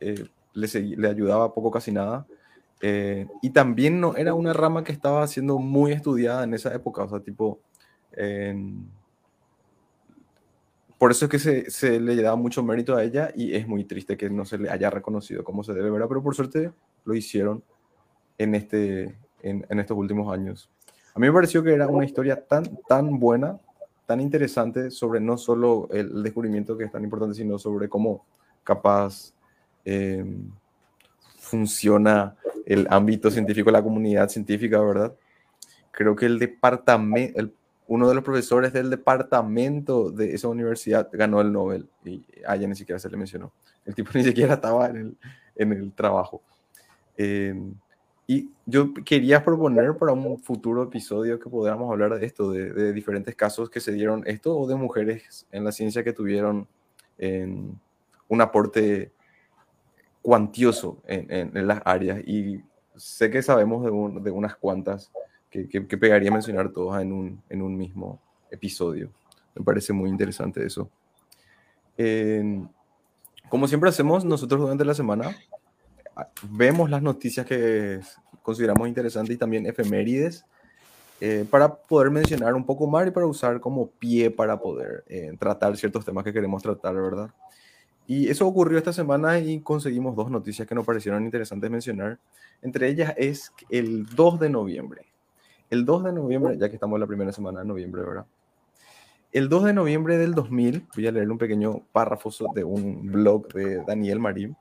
eh, 0.00 0.26
le, 0.52 0.96
le, 0.96 1.08
ayudaba 1.08 1.54
poco, 1.54 1.70
casi 1.70 1.92
nada. 1.92 2.26
Eh, 2.80 3.26
y 3.42 3.50
también 3.50 4.00
no 4.00 4.14
era 4.16 4.34
una 4.34 4.52
rama 4.52 4.84
que 4.84 4.92
estaba 4.92 5.26
siendo 5.26 5.58
muy 5.58 5.92
estudiada 5.92 6.44
en 6.44 6.54
esa 6.54 6.74
época. 6.74 7.04
O 7.04 7.08
sea, 7.08 7.20
tipo. 7.20 7.60
Por 10.98 11.10
eso 11.10 11.26
es 11.26 11.30
que 11.30 11.38
se, 11.38 11.70
se, 11.70 12.00
le 12.00 12.16
daba 12.16 12.36
mucho 12.36 12.62
mérito 12.62 12.96
a 12.96 13.04
ella 13.04 13.30
y 13.34 13.54
es 13.54 13.68
muy 13.68 13.84
triste 13.84 14.16
que 14.16 14.30
no 14.30 14.44
se 14.44 14.58
le 14.58 14.70
haya 14.70 14.90
reconocido 14.90 15.44
como 15.44 15.62
se 15.62 15.74
debe, 15.74 15.90
¿verdad? 15.90 16.08
Pero 16.08 16.22
por 16.22 16.34
suerte 16.34 16.72
lo 17.04 17.14
hicieron 17.14 17.62
en, 18.36 18.54
este, 18.54 19.16
en, 19.42 19.64
en 19.68 19.80
estos 19.80 19.96
últimos 19.96 20.32
años. 20.32 20.70
A 21.14 21.20
mí 21.20 21.26
me 21.26 21.32
pareció 21.32 21.62
que 21.62 21.72
era 21.72 21.86
una 21.86 22.04
historia 22.04 22.44
tan, 22.44 22.64
tan 22.88 23.18
buena 23.18 23.58
tan 24.08 24.22
interesante 24.22 24.90
sobre 24.90 25.20
no 25.20 25.36
solo 25.36 25.86
el 25.92 26.22
descubrimiento 26.22 26.78
que 26.78 26.84
es 26.84 26.90
tan 26.90 27.04
importante, 27.04 27.34
sino 27.34 27.58
sobre 27.58 27.90
cómo 27.90 28.24
capaz 28.64 29.34
em, 29.84 30.50
funciona 31.38 32.34
el 32.64 32.86
ámbito 32.88 33.30
científico, 33.30 33.70
la 33.70 33.82
comunidad 33.82 34.30
científica, 34.30 34.80
¿verdad? 34.80 35.14
Creo 35.90 36.16
que 36.16 36.24
el 36.24 36.38
departamento, 36.38 37.50
uno 37.88 38.06
de 38.06 38.14
los 38.14 38.22
profesores 38.22 38.72
del 38.72 38.90
departamento 38.90 40.10
de 40.10 40.34
esa 40.34 40.48
universidad 40.48 41.08
ganó 41.10 41.40
el 41.40 41.50
Nobel 41.50 41.88
y 42.04 42.22
a 42.46 42.54
ella 42.54 42.68
ni 42.68 42.74
siquiera 42.74 42.98
se 42.98 43.08
le 43.08 43.16
mencionó. 43.16 43.52
El 43.86 43.94
tipo 43.94 44.10
ni 44.14 44.24
siquiera 44.24 44.54
estaba 44.54 44.88
en 44.88 44.96
el, 44.96 45.16
en 45.56 45.72
el 45.72 45.92
trabajo. 45.92 46.42
Eh, 47.16 47.54
y 48.26 48.50
yo 48.66 48.92
quería 48.92 49.42
proponer 49.42 49.96
para 49.96 50.12
un 50.12 50.38
futuro 50.38 50.82
episodio 50.82 51.40
que 51.40 51.48
podamos 51.48 51.90
hablar 51.90 52.18
de 52.18 52.26
esto, 52.26 52.52
de, 52.52 52.92
diferentes 52.92 53.34
casos 53.34 53.70
que 53.70 53.80
se 53.80 53.92
dieron 53.92 54.22
esto 54.26 54.54
o 54.54 54.66
de 54.68 54.74
mujeres 54.74 55.46
en 55.50 55.64
la 55.64 55.72
ciencia 55.72 56.04
que 56.04 56.12
tuvieron 56.12 56.68
un 57.18 58.40
aporte 58.40 59.12
cuantioso 60.20 61.00
en, 61.06 61.56
en, 61.56 61.66
las 61.66 61.80
áreas. 61.86 62.20
Y 62.26 62.62
sé 62.96 63.30
que 63.30 63.40
sabemos 63.40 63.82
de, 63.82 64.20
de 64.20 64.30
unas 64.30 64.56
cuantas 64.56 65.10
que, 65.50 65.68
que, 65.68 65.98
pegaría 65.98 66.30
mencionar 66.30 66.70
todas 66.70 67.02
en 67.02 67.12
un, 67.12 67.42
en 67.48 67.62
un 67.62 67.76
mismo 67.76 68.20
episodio. 68.50 69.10
Me 69.54 69.64
parece 69.64 69.92
muy 69.92 70.10
interesante 70.10 70.64
eso. 70.64 70.90
como 73.48 73.66
siempre 73.66 73.90
hacemos 73.90 74.24
nosotros 74.24 74.60
durante 74.60 74.84
la 74.84 74.94
semana, 74.94 75.36
vemos 76.50 76.90
las 76.90 77.02
noticias 77.02 77.46
que 77.46 78.00
consideramos 78.42 78.88
interesantes 78.88 79.34
y 79.34 79.38
también 79.38 79.66
efemérides 79.66 80.44
eh, 81.20 81.44
para 81.50 81.74
poder 81.74 82.10
mencionar 82.10 82.54
un 82.54 82.64
poco 82.64 82.86
más 82.86 83.08
y 83.08 83.10
para 83.10 83.26
usar 83.26 83.60
como 83.60 83.90
pie 83.90 84.30
para 84.30 84.58
poder 84.60 85.04
eh, 85.08 85.34
tratar 85.38 85.76
ciertos 85.76 86.04
temas 86.04 86.22
que 86.22 86.32
queremos 86.32 86.62
tratar, 86.62 86.94
¿verdad? 86.94 87.30
Y 88.06 88.28
eso 88.28 88.46
ocurrió 88.46 88.78
esta 88.78 88.92
semana 88.92 89.38
y 89.38 89.60
conseguimos 89.60 90.14
dos 90.14 90.30
noticias 90.30 90.66
que 90.66 90.74
nos 90.74 90.86
parecieron 90.86 91.24
interesantes 91.24 91.70
mencionar. 91.70 92.18
Entre 92.62 92.88
ellas 92.88 93.12
es 93.16 93.52
el 93.68 94.06
2 94.06 94.40
de 94.40 94.48
noviembre. 94.48 95.07
El 95.70 95.84
2 95.84 96.04
de 96.04 96.12
noviembre, 96.12 96.56
ya 96.58 96.68
que 96.68 96.76
estamos 96.76 96.96
en 96.96 97.00
la 97.00 97.06
primera 97.06 97.32
semana 97.32 97.60
de 97.60 97.66
noviembre, 97.66 98.02
¿verdad? 98.02 98.26
El 99.32 99.48
2 99.48 99.64
de 99.64 99.72
noviembre 99.74 100.16
del 100.16 100.34
2000, 100.34 100.86
voy 100.94 101.06
a 101.06 101.12
leer 101.12 101.30
un 101.30 101.38
pequeño 101.38 101.82
párrafo 101.92 102.30
de 102.54 102.64
un 102.64 103.06
blog 103.12 103.52
de 103.52 103.84
Daniel 103.84 104.20
Marín 104.20 104.56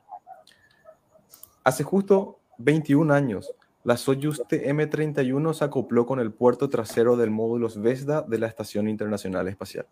Hace 1.68 1.84
justo 1.84 2.40
21 2.60 3.14
años, 3.14 3.54
la 3.84 3.98
Soyuz 3.98 4.42
TM-31 4.48 5.54
se 5.54 5.66
acopló 5.66 6.06
con 6.06 6.22
el 6.22 6.32
puerto 6.32 6.70
trasero 6.70 7.18
del 7.18 7.30
módulo 7.30 7.70
Zvezda 7.70 8.22
de 8.22 8.40
la 8.40 8.48
Estación 8.48 8.88
Internacional 8.88 9.50
Espacial. 9.50 9.86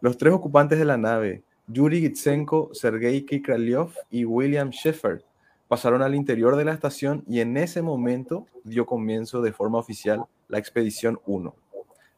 Los 0.00 0.16
tres 0.16 0.32
ocupantes 0.32 0.78
de 0.78 0.84
la 0.84 0.96
nave, 0.96 1.42
Yuri 1.66 2.02
Gitsenko, 2.02 2.70
Sergei 2.72 3.26
Kikraliov 3.26 3.92
y 4.10 4.24
William 4.24 4.70
Sheffer, 4.70 5.24
pasaron 5.72 6.02
al 6.02 6.14
interior 6.14 6.56
de 6.56 6.66
la 6.66 6.74
estación 6.74 7.24
y 7.26 7.40
en 7.40 7.56
ese 7.56 7.80
momento 7.80 8.46
dio 8.62 8.84
comienzo 8.84 9.40
de 9.40 9.54
forma 9.54 9.78
oficial 9.78 10.26
la 10.48 10.58
Expedición 10.58 11.18
1. 11.24 11.54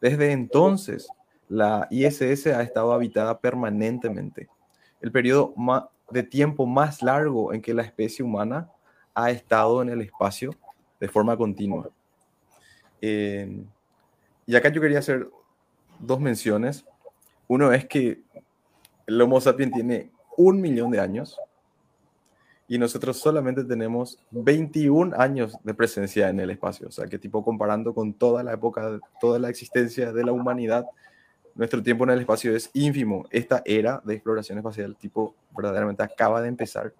Desde 0.01 0.33
entonces, 0.33 1.07
la 1.49 1.87
ISS 1.89 2.49
ha 2.49 2.63
estado 2.63 2.93
habitada 2.93 3.39
permanentemente. 3.39 4.49
El 5.01 5.13
periodo 5.13 5.55
de 6.11 6.25
tiempo 6.25 6.67
más 6.67 7.01
largo 7.01 7.53
en 7.53 7.63
que 7.63 7.75
la 7.75 7.83
especie 7.83 8.25
humana 8.25 8.73
ha 9.15 9.31
estado 9.31 9.83
en 9.83 9.89
el 9.89 10.01
espacio 10.01 10.51
de 10.99 11.07
forma 11.07 11.37
continua. 11.37 11.89
Eh, 13.01 13.63
y 14.47 14.57
acá 14.57 14.69
yo 14.71 14.81
quería 14.81 14.99
hacer 14.99 15.31
dos 16.01 16.19
menciones. 16.19 16.85
Uno 17.47 17.73
es 17.73 17.87
que 17.87 18.21
el 19.07 19.23
Homo 19.23 19.41
sapiens 19.41 19.75
tiene 19.75 20.11
un 20.37 20.61
millón 20.61 20.91
de 20.91 20.99
años 20.99 21.39
y 22.67 22.79
nosotros 22.79 23.19
solamente 23.19 23.65
tenemos 23.65 24.19
21 24.31 25.15
años 25.19 25.57
de 25.63 25.75
presencia 25.75 26.29
en 26.29 26.41
el 26.41 26.51
espacio. 26.51 26.89
O 26.89 26.91
sea, 26.91 27.07
que 27.07 27.19
tipo 27.19 27.45
comparando 27.45 27.95
con 27.95 28.15
toda 28.15 28.43
la 28.43 28.55
época, 28.55 28.99
toda 29.21 29.39
la 29.39 29.51
existencia 29.51 30.13
de 30.13 30.25
la 30.25 30.33
humanidad, 30.33 30.87
nuestro 31.55 31.83
tiempo 31.83 32.05
en 32.05 32.11
el 32.11 32.21
espacio 32.21 32.57
es 32.57 32.71
ínfimo. 32.73 33.27
Esta 33.31 33.63
era 33.65 34.01
de 34.05 34.15
exploración 34.15 34.59
espacial 34.59 34.97
tipo 34.97 35.35
verdaderamente 35.57 36.03
acaba 36.03 36.41
de 36.41 36.49
empezar. 36.49 36.93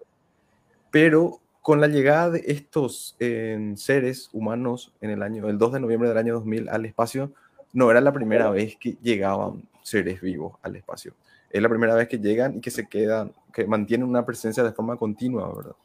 Pero 0.91 1.41
con 1.61 1.81
la 1.81 1.87
llegada 1.87 2.29
de 2.29 2.43
estos 2.45 3.15
eh, 3.19 3.73
seres 3.75 4.29
humanos 4.33 4.93
en 5.01 5.09
el 5.09 5.23
año, 5.23 5.49
el 5.49 5.57
2 5.57 5.73
de 5.73 5.79
noviembre 5.79 6.09
del 6.09 6.17
año 6.19 6.35
2000 6.35 6.69
al 6.69 6.85
espacio, 6.85 7.31
no 7.73 7.89
era 7.89 8.01
la 8.01 8.13
primera 8.13 8.51
vez 8.51 8.77
que 8.77 8.97
llegaban 9.01 9.63
seres 9.81 10.21
vivos 10.21 10.57
al 10.61 10.75
espacio. 10.75 11.13
Es 11.49 11.61
la 11.61 11.69
primera 11.69 11.95
vez 11.95 12.07
que 12.07 12.19
llegan 12.19 12.57
y 12.57 12.61
que 12.61 12.69
se 12.69 12.87
quedan, 12.87 13.33
que 13.55 13.65
mantienen 13.65 14.09
una 14.09 14.25
presencia 14.25 14.63
de 14.63 14.73
forma 14.73 14.97
continua, 14.97 15.49
¿verdad? 15.55 15.75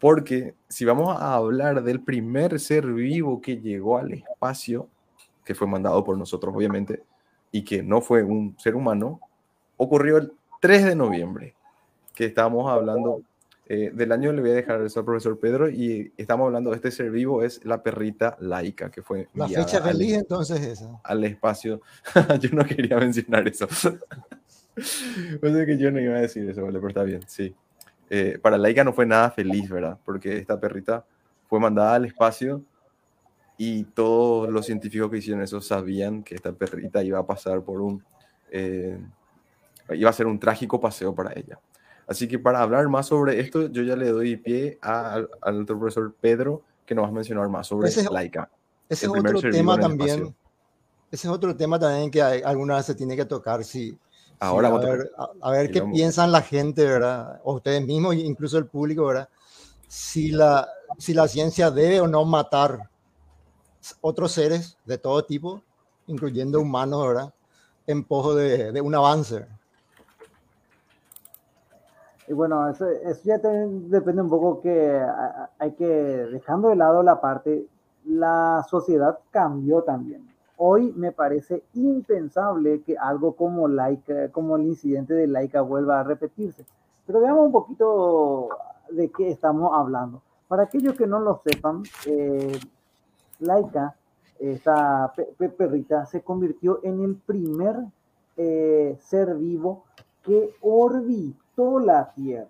Porque 0.00 0.56
si 0.68 0.84
vamos 0.84 1.16
a 1.16 1.34
hablar 1.34 1.84
del 1.84 2.00
primer 2.00 2.58
ser 2.58 2.84
vivo 2.84 3.40
que 3.40 3.60
llegó 3.60 3.96
al 3.96 4.12
espacio, 4.12 4.88
que 5.44 5.54
fue 5.54 5.68
mandado 5.68 6.02
por 6.02 6.18
nosotros, 6.18 6.52
obviamente, 6.52 7.04
y 7.52 7.62
que 7.62 7.80
no 7.84 8.00
fue 8.00 8.24
un 8.24 8.56
ser 8.58 8.74
humano, 8.74 9.20
ocurrió 9.76 10.16
el 10.16 10.32
3 10.60 10.86
de 10.86 10.96
noviembre, 10.96 11.54
que 12.12 12.24
estábamos 12.24 12.68
hablando 12.68 13.22
eh, 13.66 13.92
del 13.94 14.10
año, 14.10 14.32
le 14.32 14.40
voy 14.40 14.50
a 14.50 14.54
dejar 14.54 14.82
eso 14.82 14.98
al 14.98 15.06
profesor 15.06 15.38
Pedro, 15.38 15.70
y 15.70 16.12
estamos 16.16 16.46
hablando 16.46 16.70
de 16.70 16.76
este 16.76 16.90
ser 16.90 17.12
vivo, 17.12 17.44
es 17.44 17.64
la 17.64 17.84
perrita 17.84 18.36
laica, 18.40 18.90
que 18.90 19.02
fue... 19.02 19.28
La 19.34 19.46
fecha 19.46 19.80
feliz 19.80 20.14
entonces 20.14 20.60
esa. 20.60 21.00
Al 21.04 21.22
espacio. 21.22 21.80
yo 22.40 22.50
no 22.50 22.64
quería 22.64 22.96
mencionar 22.96 23.46
eso. 23.46 23.68
pues 25.40 25.54
es 25.54 25.66
que 25.66 25.78
yo 25.78 25.90
no 25.90 26.00
iba 26.00 26.16
a 26.16 26.20
decir 26.20 26.48
eso, 26.48 26.62
vale, 26.62 26.78
pero 26.78 26.88
está 26.88 27.02
bien, 27.02 27.20
sí. 27.26 27.54
Eh, 28.10 28.38
para 28.40 28.56
Laika 28.56 28.84
no 28.84 28.92
fue 28.92 29.06
nada 29.06 29.30
feliz, 29.30 29.68
¿verdad? 29.68 29.98
Porque 30.04 30.38
esta 30.38 30.58
perrita 30.58 31.04
fue 31.46 31.60
mandada 31.60 31.94
al 31.94 32.04
espacio 32.06 32.62
y 33.56 33.84
todos 33.84 34.48
los 34.48 34.64
científicos 34.64 35.10
que 35.10 35.18
hicieron 35.18 35.42
eso 35.42 35.60
sabían 35.60 36.22
que 36.22 36.34
esta 36.34 36.52
perrita 36.52 37.02
iba 37.02 37.18
a 37.18 37.26
pasar 37.26 37.62
por 37.62 37.80
un... 37.80 38.02
Eh, 38.50 38.98
iba 39.90 40.10
a 40.10 40.12
ser 40.12 40.26
un 40.26 40.38
trágico 40.38 40.80
paseo 40.80 41.14
para 41.14 41.32
ella. 41.34 41.58
Así 42.06 42.26
que 42.26 42.38
para 42.38 42.60
hablar 42.60 42.88
más 42.88 43.06
sobre 43.06 43.40
esto, 43.40 43.68
yo 43.68 43.82
ya 43.82 43.96
le 43.96 44.08
doy 44.08 44.36
pie 44.36 44.78
al 44.80 45.28
otro 45.42 45.78
profesor 45.78 46.14
Pedro, 46.18 46.62
que 46.86 46.94
nos 46.94 47.04
va 47.04 47.08
a 47.08 47.12
mencionar 47.12 47.48
más 47.48 47.66
sobre 47.66 47.88
ese, 47.88 48.08
Laika. 48.10 48.50
Ese 48.88 49.06
es 49.06 49.12
otro 49.12 49.40
tema 49.40 49.78
también. 49.78 50.34
Ese 51.10 51.26
es 51.26 51.32
otro 51.32 51.54
tema 51.54 51.78
también 51.78 52.10
que 52.10 52.22
alguna 52.22 52.76
vez 52.76 52.86
se 52.86 52.94
tiene 52.94 53.14
que 53.14 53.26
tocar. 53.26 53.62
Si, 53.64 53.98
Ahora 54.40 54.68
a, 54.68 54.78
ver, 54.78 55.10
a, 55.40 55.50
ver 55.50 55.70
qué 55.70 55.82
piensan 55.82 56.30
la 56.30 56.42
gente, 56.42 56.84
¿verdad? 56.84 57.40
O 57.42 57.54
ustedes 57.54 57.84
mismos, 57.84 58.14
incluso 58.14 58.56
el 58.56 58.66
público, 58.66 59.06
¿verdad? 59.06 59.28
Si 59.88 60.30
la, 60.30 60.68
si 60.96 61.12
la 61.12 61.26
ciencia 61.26 61.70
debe 61.70 62.00
o 62.00 62.06
no 62.06 62.24
matar 62.24 62.88
otros 64.00 64.32
seres 64.32 64.78
de 64.84 64.98
todo 64.98 65.24
tipo, 65.24 65.62
incluyendo 66.06 66.60
humanos, 66.60 67.08
¿verdad? 67.08 67.34
En 67.86 68.04
pos 68.04 68.36
de, 68.36 68.70
de 68.70 68.80
un 68.80 68.94
avance. 68.94 69.44
Y 72.28 72.32
bueno, 72.32 72.68
eso, 72.68 72.88
eso 72.88 73.20
ya 73.24 73.38
depende 73.38 74.22
un 74.22 74.30
poco 74.30 74.60
que 74.60 75.02
hay 75.58 75.72
que, 75.72 75.84
dejando 75.84 76.68
de 76.68 76.76
lado 76.76 77.02
la 77.02 77.20
parte, 77.20 77.66
la 78.04 78.64
sociedad 78.70 79.18
cambió 79.32 79.82
también 79.82 80.37
hoy 80.58 80.92
me 80.96 81.12
parece 81.12 81.62
impensable 81.74 82.82
que 82.82 82.98
algo 82.98 83.34
como, 83.34 83.68
Laika, 83.68 84.30
como 84.30 84.56
el 84.56 84.66
incidente 84.66 85.14
de 85.14 85.26
Laika 85.26 85.62
vuelva 85.62 86.00
a 86.00 86.04
repetirse. 86.04 86.66
Pero 87.06 87.20
veamos 87.20 87.46
un 87.46 87.52
poquito 87.52 88.48
de 88.90 89.10
qué 89.10 89.30
estamos 89.30 89.72
hablando. 89.74 90.20
Para 90.48 90.64
aquellos 90.64 90.94
que 90.94 91.06
no 91.06 91.20
lo 91.20 91.40
sepan, 91.44 91.82
eh, 92.06 92.58
Laika, 93.38 93.94
esta 94.38 95.12
perrita, 95.56 96.06
se 96.06 96.22
convirtió 96.22 96.80
en 96.82 97.02
el 97.02 97.16
primer 97.16 97.76
eh, 98.36 98.96
ser 99.00 99.34
vivo 99.36 99.84
que 100.22 100.54
orbitó 100.60 101.78
la 101.78 102.12
Tierra, 102.12 102.48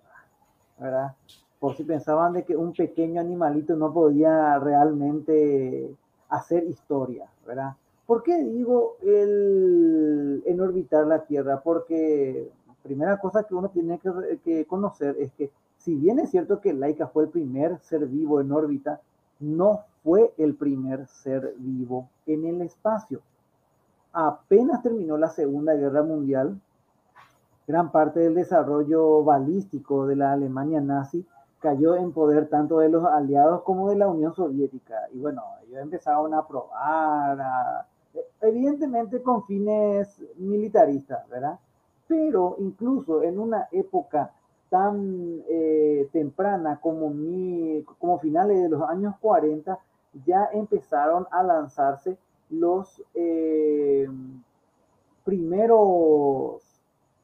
¿verdad? 0.79 1.15
Por 1.59 1.75
si 1.75 1.83
pensaban 1.83 2.33
de 2.33 2.43
que 2.43 2.55
un 2.55 2.73
pequeño 2.73 3.21
animalito 3.21 3.75
no 3.75 3.93
podía 3.93 4.57
realmente 4.59 5.95
hacer 6.29 6.63
historia, 6.63 7.29
¿verdad? 7.45 7.75
¿Por 8.09 8.23
qué 8.23 8.43
digo 8.43 8.95
el, 9.03 10.41
en 10.47 10.59
orbitar 10.59 11.05
la 11.05 11.25
Tierra? 11.25 11.61
Porque 11.61 12.49
primera 12.81 13.19
cosa 13.19 13.43
que 13.43 13.53
uno 13.53 13.69
tiene 13.69 13.99
que, 14.43 14.65
conocer 14.65 15.15
es 15.19 15.31
que 15.33 15.51
si 15.77 15.93
bien 15.93 16.17
es 16.17 16.31
cierto 16.31 16.59
que 16.59 16.73
Laika 16.73 17.05
fue 17.09 17.25
el 17.25 17.29
primer 17.29 17.77
ser 17.81 18.07
vivo 18.07 18.41
en 18.41 18.51
órbita, 18.51 18.99
no 19.39 19.81
fue 20.03 20.33
el 20.39 20.55
primer 20.55 21.05
ser 21.05 21.53
vivo 21.59 22.09
en 22.25 22.45
el 22.45 22.63
espacio. 22.63 23.21
Apenas 24.11 24.81
terminó 24.81 25.15
la 25.15 25.29
Segunda 25.29 25.75
Guerra 25.75 26.01
Mundial, 26.01 26.59
gran 27.67 27.91
parte 27.91 28.21
del 28.21 28.33
desarrollo 28.33 29.23
balístico 29.23 30.07
de 30.07 30.15
la 30.15 30.31
Alemania 30.31 30.81
nazi 30.81 31.23
cayó 31.59 31.95
en 31.95 32.11
poder 32.11 32.47
tanto 32.47 32.79
de 32.79 32.89
los 32.89 33.05
aliados 33.05 33.61
como 33.61 33.91
de 33.91 33.97
la 33.97 34.07
Unión 34.07 34.33
Soviética. 34.33 34.95
Y 35.13 35.19
bueno, 35.19 35.43
ellos 35.67 35.79
empezaron 35.79 36.33
a 36.33 36.47
probar, 36.47 37.39
a 37.39 37.85
evidentemente 38.41 39.21
con 39.21 39.45
fines 39.45 40.21
militaristas, 40.37 41.27
¿verdad? 41.29 41.59
Pero 42.07 42.55
incluso 42.59 43.23
en 43.23 43.39
una 43.39 43.67
época 43.71 44.33
tan 44.69 45.41
eh, 45.49 46.07
temprana 46.11 46.79
como, 46.81 47.09
finales 48.19 48.61
de 48.61 48.69
los 48.69 48.83
años 48.83 49.15
40, 49.19 49.79
ya 50.25 50.49
empezaron 50.53 51.27
a 51.31 51.43
lanzarse 51.43 52.17
los 52.49 53.03
eh, 53.13 54.07
primeros 55.23 56.63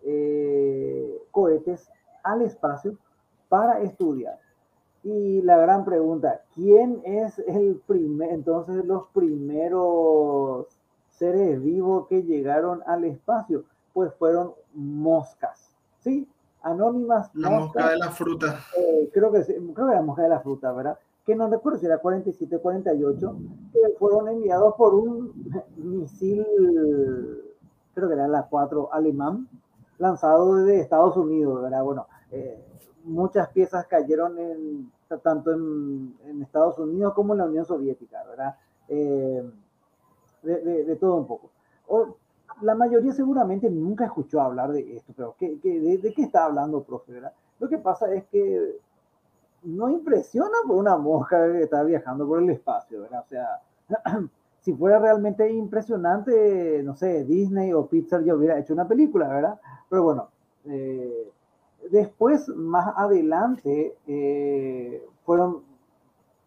eh, 0.04 1.21
cohetes 1.32 1.89
al 2.24 2.41
espacio 2.41 2.98
para 3.50 3.82
estudiar. 3.82 4.39
Y 5.04 5.41
la 5.43 5.58
gran 5.58 5.86
pregunta, 5.86 6.41
¿quién 6.56 7.02
es 7.06 7.38
el 7.39 7.80
primer, 7.86 8.32
entonces 8.32 8.84
los 8.86 9.08
primeros 9.10 10.75
seres 11.17 11.62
vivos 11.62 12.08
que 12.08 12.23
llegaron 12.23 12.82
al 12.86 13.04
espacio? 13.06 13.63
Pues 13.93 14.13
fueron 14.15 14.54
moscas, 14.73 15.71
¿sí? 15.99 16.28
Anónimas. 16.62 17.30
La 17.34 17.49
mosca 17.49 17.89
de 17.89 17.97
la 17.97 18.12
fruta. 18.12 18.60
Eh, 18.78 19.10
creo, 19.13 19.32
que, 19.32 19.43
creo 19.43 19.88
que 19.88 19.95
la 19.95 20.01
mosca 20.01 20.23
de 20.23 20.30
la 20.30 20.39
fruta, 20.39 20.71
¿verdad? 20.71 20.97
Que 21.25 21.36
no 21.36 21.49
recuerdo 21.49 21.80
si 21.80 21.86
era 21.86 21.99
47 21.99 22.60
48, 22.60 23.38
que 23.71 23.80
fueron 23.97 24.30
enviados 24.30 24.75
por 24.75 24.93
un 24.93 25.34
misil, 25.78 26.45
creo 27.93 28.08
que 28.08 28.13
era 28.13 28.28
la 28.28 28.43
4 28.43 28.93
alemán, 28.93 29.47
lanzado 29.97 30.56
desde 30.56 30.82
Estados 30.82 31.17
Unidos, 31.17 31.63
¿verdad? 31.63 31.84
Bueno, 31.84 32.08
eh, 32.32 32.63
muchas 33.04 33.49
piezas 33.49 33.88
cayeron 33.88 34.38
en 34.38 34.91
tanto 35.23 35.54
en, 35.54 36.15
Estados 36.41 36.78
Unidos 36.80 37.13
como 37.13 37.34
en 37.34 37.39
la 37.39 37.45
Unión 37.45 37.65
Soviética, 37.65 38.23
¿verdad? 38.28 38.56
Eh, 38.88 39.43
de, 40.45 40.95
todo 40.95 41.15
un 41.15 41.27
poco. 41.27 41.49
la 42.62 42.75
mayoría 42.75 43.12
seguramente 43.12 43.69
nunca 43.69 44.05
escuchó 44.05 44.41
hablar 44.41 44.71
de 44.71 44.97
esto, 44.97 45.13
pero 45.15 45.36
¿qué, 45.38 45.58
de, 45.58 46.13
qué 46.13 46.23
está 46.23 46.45
hablando, 46.45 46.84
profe? 46.84 47.21
Lo 47.60 47.69
que 47.69 47.77
pasa 47.77 48.13
es 48.13 48.25
que 48.25 48.79
no 49.63 49.89
impresiona 49.89 50.58
por 50.67 50.77
una 50.77 50.97
mosca 50.97 51.51
que 51.51 51.63
está 51.63 51.84
viajando 51.84 52.27
por 52.27 52.41
el 52.41 52.49
espacio, 52.49 53.01
¿verdad? 53.01 53.23
O 53.25 53.27
sea, 53.27 53.62
si 54.62 54.73
fuera 54.73 54.99
realmente 54.99 55.51
impresionante, 55.51 56.81
no 56.84 56.95
sé, 56.95 57.23
Disney 57.25 57.73
o 57.73 57.88
Pixar 57.88 58.23
ya 58.23 58.36
hubiera 58.36 58.60
hecho 58.60 58.73
una 58.73 58.88
película, 58.88 59.27
¿verdad? 59.27 59.60
Pero 59.89 60.03
bueno, 60.03 60.29
eh, 60.65 61.31
Después, 61.89 62.49
más 62.49 62.93
adelante, 62.97 63.95
eh, 64.08 65.05
fueron 65.23 65.62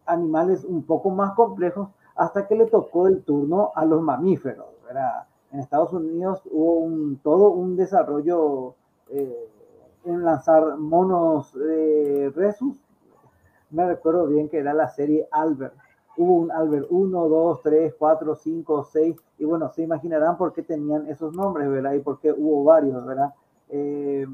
animales 0.05 0.65
un 0.65 0.83
poco 0.83 1.11
más 1.11 1.33
complejos 1.33 1.89
hasta 2.19 2.47
que 2.47 2.55
le 2.55 2.65
tocó 2.65 3.07
el 3.07 3.23
turno 3.23 3.71
a 3.73 3.85
los 3.85 4.01
mamíferos. 4.01 4.67
En 5.51 5.59
Estados 5.61 5.93
Unidos 5.93 6.41
hubo 6.51 6.73
un, 6.73 7.17
todo 7.23 7.51
un 7.51 7.77
desarrollo 7.77 8.75
eh, 9.09 9.49
en 10.03 10.25
lanzar 10.25 10.77
monos 10.77 11.53
de 11.53 12.29
resus. 12.35 12.77
Me 13.69 13.87
recuerdo 13.87 14.27
bien 14.27 14.49
que 14.49 14.57
era 14.57 14.73
la 14.73 14.89
serie 14.89 15.29
Albert. 15.31 15.73
Hubo 16.17 16.35
un 16.35 16.51
Albert 16.51 16.87
1, 16.89 17.29
2, 17.29 17.61
3, 17.63 17.95
4, 17.97 18.35
5, 18.35 18.83
6. 18.91 19.15
Y 19.37 19.45
bueno, 19.45 19.69
se 19.69 19.83
imaginarán 19.83 20.37
por 20.37 20.51
qué 20.51 20.61
tenían 20.61 21.07
esos 21.07 21.33
nombres, 21.33 21.69
¿verdad? 21.69 21.93
Y 21.93 21.99
por 21.99 22.19
qué 22.19 22.33
hubo 22.33 22.65
varios, 22.65 23.05
¿verdad? 23.05 23.33
Eh, 23.69 24.27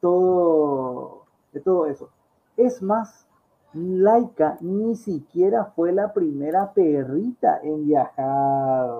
todo, 0.00 1.22
de 1.52 1.60
todo 1.60 1.86
eso. 1.86 2.10
Es 2.56 2.82
más, 2.82 3.28
Laika 3.72 4.58
ni 4.60 4.96
siquiera 4.96 5.66
fue 5.66 5.92
la 5.92 6.12
primera 6.12 6.72
perrita 6.72 7.60
en 7.62 7.86
viajar 7.86 8.90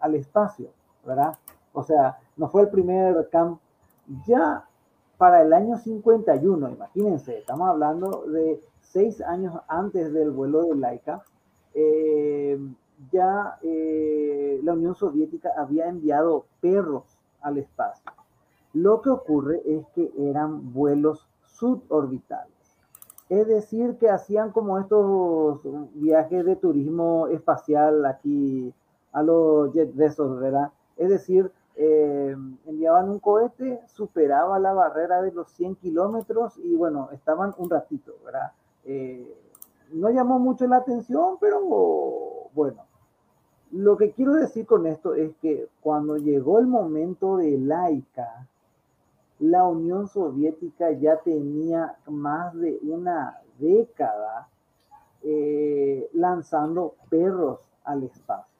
al 0.00 0.14
espacio, 0.14 0.70
¿verdad? 1.04 1.36
O 1.72 1.82
sea, 1.82 2.18
no 2.36 2.48
fue 2.48 2.62
el 2.62 2.68
primer 2.68 3.28
camp. 3.30 3.60
Ya 4.26 4.64
para 5.18 5.42
el 5.42 5.52
año 5.52 5.76
51, 5.76 6.70
imagínense, 6.70 7.38
estamos 7.38 7.68
hablando 7.68 8.26
de 8.28 8.62
seis 8.80 9.20
años 9.20 9.54
antes 9.66 10.12
del 10.12 10.30
vuelo 10.30 10.62
de 10.62 10.76
Laika, 10.76 11.22
eh, 11.74 12.58
ya 13.10 13.58
eh, 13.62 14.60
la 14.62 14.72
Unión 14.72 14.94
Soviética 14.94 15.50
había 15.56 15.88
enviado 15.88 16.46
perros 16.60 17.04
al 17.40 17.58
espacio. 17.58 18.12
Lo 18.72 19.02
que 19.02 19.10
ocurre 19.10 19.62
es 19.64 19.86
que 19.94 20.12
eran 20.18 20.72
vuelos 20.72 21.26
suborbitales. 21.44 22.55
Es 23.28 23.46
decir, 23.46 23.96
que 23.98 24.08
hacían 24.08 24.52
como 24.52 24.78
estos 24.78 25.60
viajes 25.94 26.44
de 26.44 26.56
turismo 26.56 27.26
espacial 27.28 28.04
aquí 28.06 28.72
a 29.12 29.22
los 29.22 29.72
jet 29.72 29.94
vessels, 29.94 30.38
¿verdad? 30.38 30.70
Es 30.96 31.08
decir, 31.08 31.50
eh, 31.74 32.36
enviaban 32.66 33.10
un 33.10 33.18
cohete, 33.18 33.80
superaba 33.86 34.58
la 34.58 34.72
barrera 34.72 35.22
de 35.22 35.32
los 35.32 35.50
100 35.50 35.76
kilómetros 35.76 36.56
y 36.58 36.76
bueno, 36.76 37.10
estaban 37.12 37.52
un 37.58 37.68
ratito, 37.68 38.14
¿verdad? 38.24 38.52
Eh, 38.84 39.34
no 39.92 40.10
llamó 40.10 40.38
mucho 40.38 40.66
la 40.66 40.78
atención, 40.78 41.36
pero 41.40 41.60
bueno. 42.54 42.82
Lo 43.72 43.96
que 43.96 44.12
quiero 44.12 44.34
decir 44.34 44.64
con 44.64 44.86
esto 44.86 45.14
es 45.14 45.34
que 45.42 45.68
cuando 45.80 46.16
llegó 46.16 46.60
el 46.60 46.66
momento 46.66 47.36
de 47.36 47.58
laica, 47.58 48.46
la 49.38 49.64
Unión 49.64 50.08
Soviética 50.08 50.92
ya 50.92 51.18
tenía 51.18 51.96
más 52.06 52.54
de 52.54 52.78
una 52.82 53.38
década 53.58 54.48
eh, 55.22 56.08
lanzando 56.12 56.94
perros 57.10 57.60
al 57.84 58.04
espacio. 58.04 58.54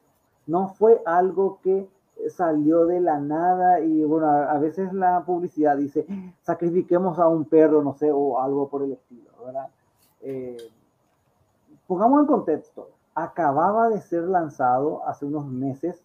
No 0.45 0.69
fue 0.69 1.01
algo 1.05 1.59
que 1.61 1.87
salió 2.29 2.85
de 2.85 2.99
la 2.99 3.19
nada 3.19 3.79
y 3.79 4.03
bueno, 4.03 4.27
a, 4.27 4.57
veces 4.59 4.93
la 4.93 5.23
publicidad 5.25 5.77
dice, 5.77 6.05
sacrifiquemos 6.41 7.19
a 7.19 7.27
un 7.27 7.45
perro, 7.45 7.83
no 7.83 7.93
sé, 7.93 8.11
o 8.11 8.41
algo 8.41 8.67
por 8.67 8.83
el 8.83 8.93
estilo, 8.93 9.29
¿verdad? 9.45 9.69
Eh, 10.21 10.57
pongamos 11.85 12.21
en 12.21 12.25
contexto, 12.27 12.89
acababa 13.13 13.89
de 13.89 14.01
ser 14.01 14.23
lanzado 14.23 15.05
hace 15.07 15.25
unos 15.25 15.45
meses 15.47 16.03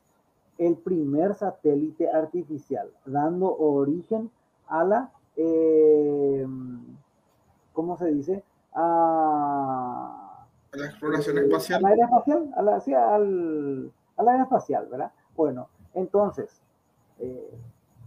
el 0.59 0.77
primer 0.77 1.35
satélite 1.35 2.11
artificial, 2.11 2.89
dando 3.07 3.57
origen 3.57 4.31
a 4.73 4.85
la, 4.85 5.11
eh, 5.37 6.47
¿cómo 7.75 7.97
se 7.99 8.07
dice? 8.07 8.43
A, 8.75 10.47
la 10.73 10.87
exploración 10.87 11.39
espacial. 11.39 11.85
A 11.85 11.95
la 11.95 12.05
espacial, 12.05 12.51
a 12.57 12.63
la, 12.63 12.81
sí, 12.81 12.95
al, 12.95 13.93
a 14.17 14.43
espacial, 14.43 14.89
¿verdad? 14.91 15.13
Bueno, 15.37 15.69
entonces, 15.93 16.63
eh, 17.19 17.51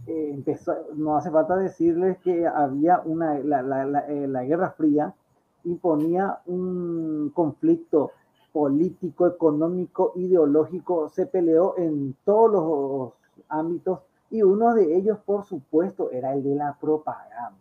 eh, 0.08 0.30
empezó, 0.34 0.74
no 0.96 1.16
hace 1.16 1.30
falta 1.30 1.54
decirles 1.54 2.18
que 2.18 2.44
había 2.48 3.00
una, 3.04 3.38
la, 3.38 3.62
la, 3.62 3.84
la 3.84 4.44
Guerra 4.44 4.70
Fría 4.70 5.14
imponía 5.62 6.40
un 6.46 7.30
conflicto 7.32 8.10
político, 8.52 9.28
económico, 9.28 10.12
ideológico, 10.16 11.10
se 11.10 11.26
peleó 11.26 11.78
en 11.78 12.16
todos 12.24 12.50
los 12.50 13.12
ámbitos 13.48 14.00
y 14.30 14.42
uno 14.42 14.74
de 14.74 14.96
ellos, 14.96 15.18
por 15.24 15.44
supuesto, 15.44 16.10
era 16.10 16.32
el 16.32 16.42
de 16.42 16.54
la 16.54 16.76
propaganda, 16.80 17.56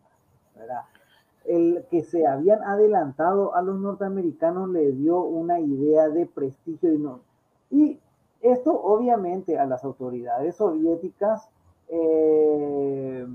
¿verdad? 0.56 0.82
El 1.45 1.86
que 1.91 2.04
se 2.04 2.25
habían 2.25 2.63
adelantado 2.63 3.56
a 3.56 3.62
los 3.62 3.80
norteamericanos 3.80 4.69
le 4.69 4.91
dio 4.91 5.21
una 5.21 5.60
idea 5.60 6.10
de 6.10 6.25
prestigio 6.25 6.93
y 6.93 6.97
no. 6.97 7.19
Y 7.69 7.99
esto 8.41 8.71
obviamente 8.73 9.58
a 9.60 9.65
las 9.65 9.84
autoridades 9.84 10.56
soviéticas 10.56 11.49
eh, 11.88 13.28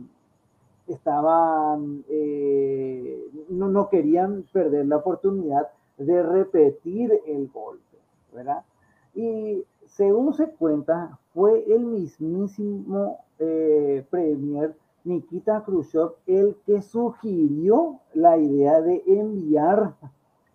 estaban, 0.88 2.04
eh, 2.08 3.30
no, 3.48 3.68
no 3.68 3.88
querían 3.88 4.44
perder 4.52 4.86
la 4.86 4.96
oportunidad 4.96 5.68
de 5.98 6.22
repetir 6.22 7.20
el 7.26 7.48
golpe, 7.48 7.98
¿verdad? 8.32 8.64
Y 9.14 9.64
según 9.86 10.34
se 10.34 10.50
cuenta, 10.50 11.18
fue 11.34 11.64
el 11.72 11.84
mismísimo 11.84 13.24
eh, 13.38 14.04
premier 14.10 14.74
Nikita 15.04 15.62
Khrushchev 15.64 16.12
el 16.26 16.56
que 16.66 16.82
sugirió 16.82 18.00
la 18.14 18.36
idea 18.36 18.80
de 18.80 19.02
enviar 19.06 19.94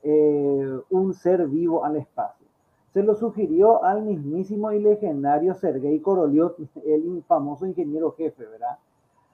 eh, 0.03 0.79
un 0.89 1.13
ser 1.13 1.47
vivo 1.47 1.83
al 1.83 1.95
espacio. 1.95 2.45
Se 2.93 3.03
lo 3.03 3.15
sugirió 3.15 3.83
al 3.83 4.03
mismísimo 4.03 4.71
y 4.71 4.79
legendario 4.79 5.53
Sergei 5.55 5.99
Korolev, 5.99 6.55
el 6.85 7.23
famoso 7.27 7.65
ingeniero 7.65 8.11
jefe, 8.11 8.45
¿verdad? 8.45 8.77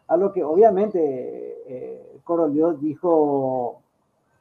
A 0.08 0.18
lo 0.18 0.32
que 0.34 0.44
obviamente 0.44 1.00
eh, 1.00 2.20
Korolev 2.24 2.80
dijo, 2.80 3.82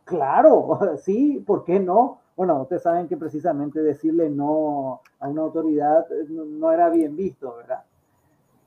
Claro, 0.05 0.79
sí, 0.99 1.43
¿por 1.47 1.65
qué 1.65 1.81
no? 1.81 2.20
Bueno, 2.37 2.63
ustedes 2.63 2.83
saben 2.83 3.09
que 3.09 3.17
precisamente 3.17 3.83
decirle 3.83 4.31
no 4.31 5.01
a 5.19 5.29
una 5.29 5.43
autoridad 5.43 6.07
no, 6.29 6.73
era 6.73 6.89
bien 6.89 7.17
visto, 7.17 7.57
¿verdad? 7.57 7.85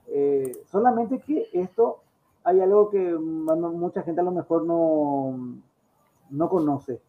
Eh, 0.08 0.52
solamente 0.66 1.20
que 1.20 1.50
esto 1.54 2.02
hay 2.44 2.60
algo 2.60 2.90
que 2.90 3.14
mucha 3.16 4.04
gente 4.04 4.22
a 4.22 4.24
lo 4.24 4.32
mejor 4.32 4.66
no, 4.66 5.58
no 6.30 6.50
conoce. 6.50 7.02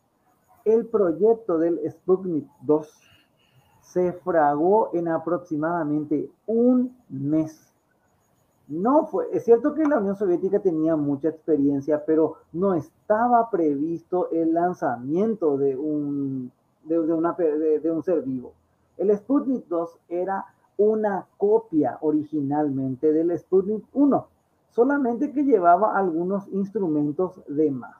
El 0.64 0.86
proyecto 0.86 1.58
del 1.58 1.80
Sputnik 1.90 2.48
2 2.62 3.04
se 3.82 4.12
fragó 4.12 4.90
en 4.94 5.08
aproximadamente 5.08 6.30
un 6.46 6.96
mes. 7.08 7.73
No 8.68 9.06
fue, 9.06 9.26
es 9.32 9.44
cierto 9.44 9.74
que 9.74 9.84
la 9.84 9.98
Unión 9.98 10.16
Soviética 10.16 10.58
tenía 10.58 10.96
mucha 10.96 11.28
experiencia, 11.28 12.04
pero 12.06 12.36
no 12.52 12.74
estaba 12.74 13.50
previsto 13.50 14.30
el 14.30 14.54
lanzamiento 14.54 15.58
de 15.58 15.76
un, 15.76 16.50
de, 16.84 16.98
un 16.98 18.02
ser 18.02 18.22
vivo. 18.22 18.52
El 18.96 19.14
Sputnik 19.16 19.66
2 19.68 19.98
era 20.08 20.46
una 20.78 21.26
copia 21.36 21.98
originalmente 22.00 23.12
del 23.12 23.38
Sputnik 23.38 23.84
1, 23.92 24.26
solamente 24.70 25.32
que 25.32 25.44
llevaba 25.44 25.96
algunos 25.96 26.48
instrumentos 26.48 27.42
de 27.46 27.70
más. 27.70 27.96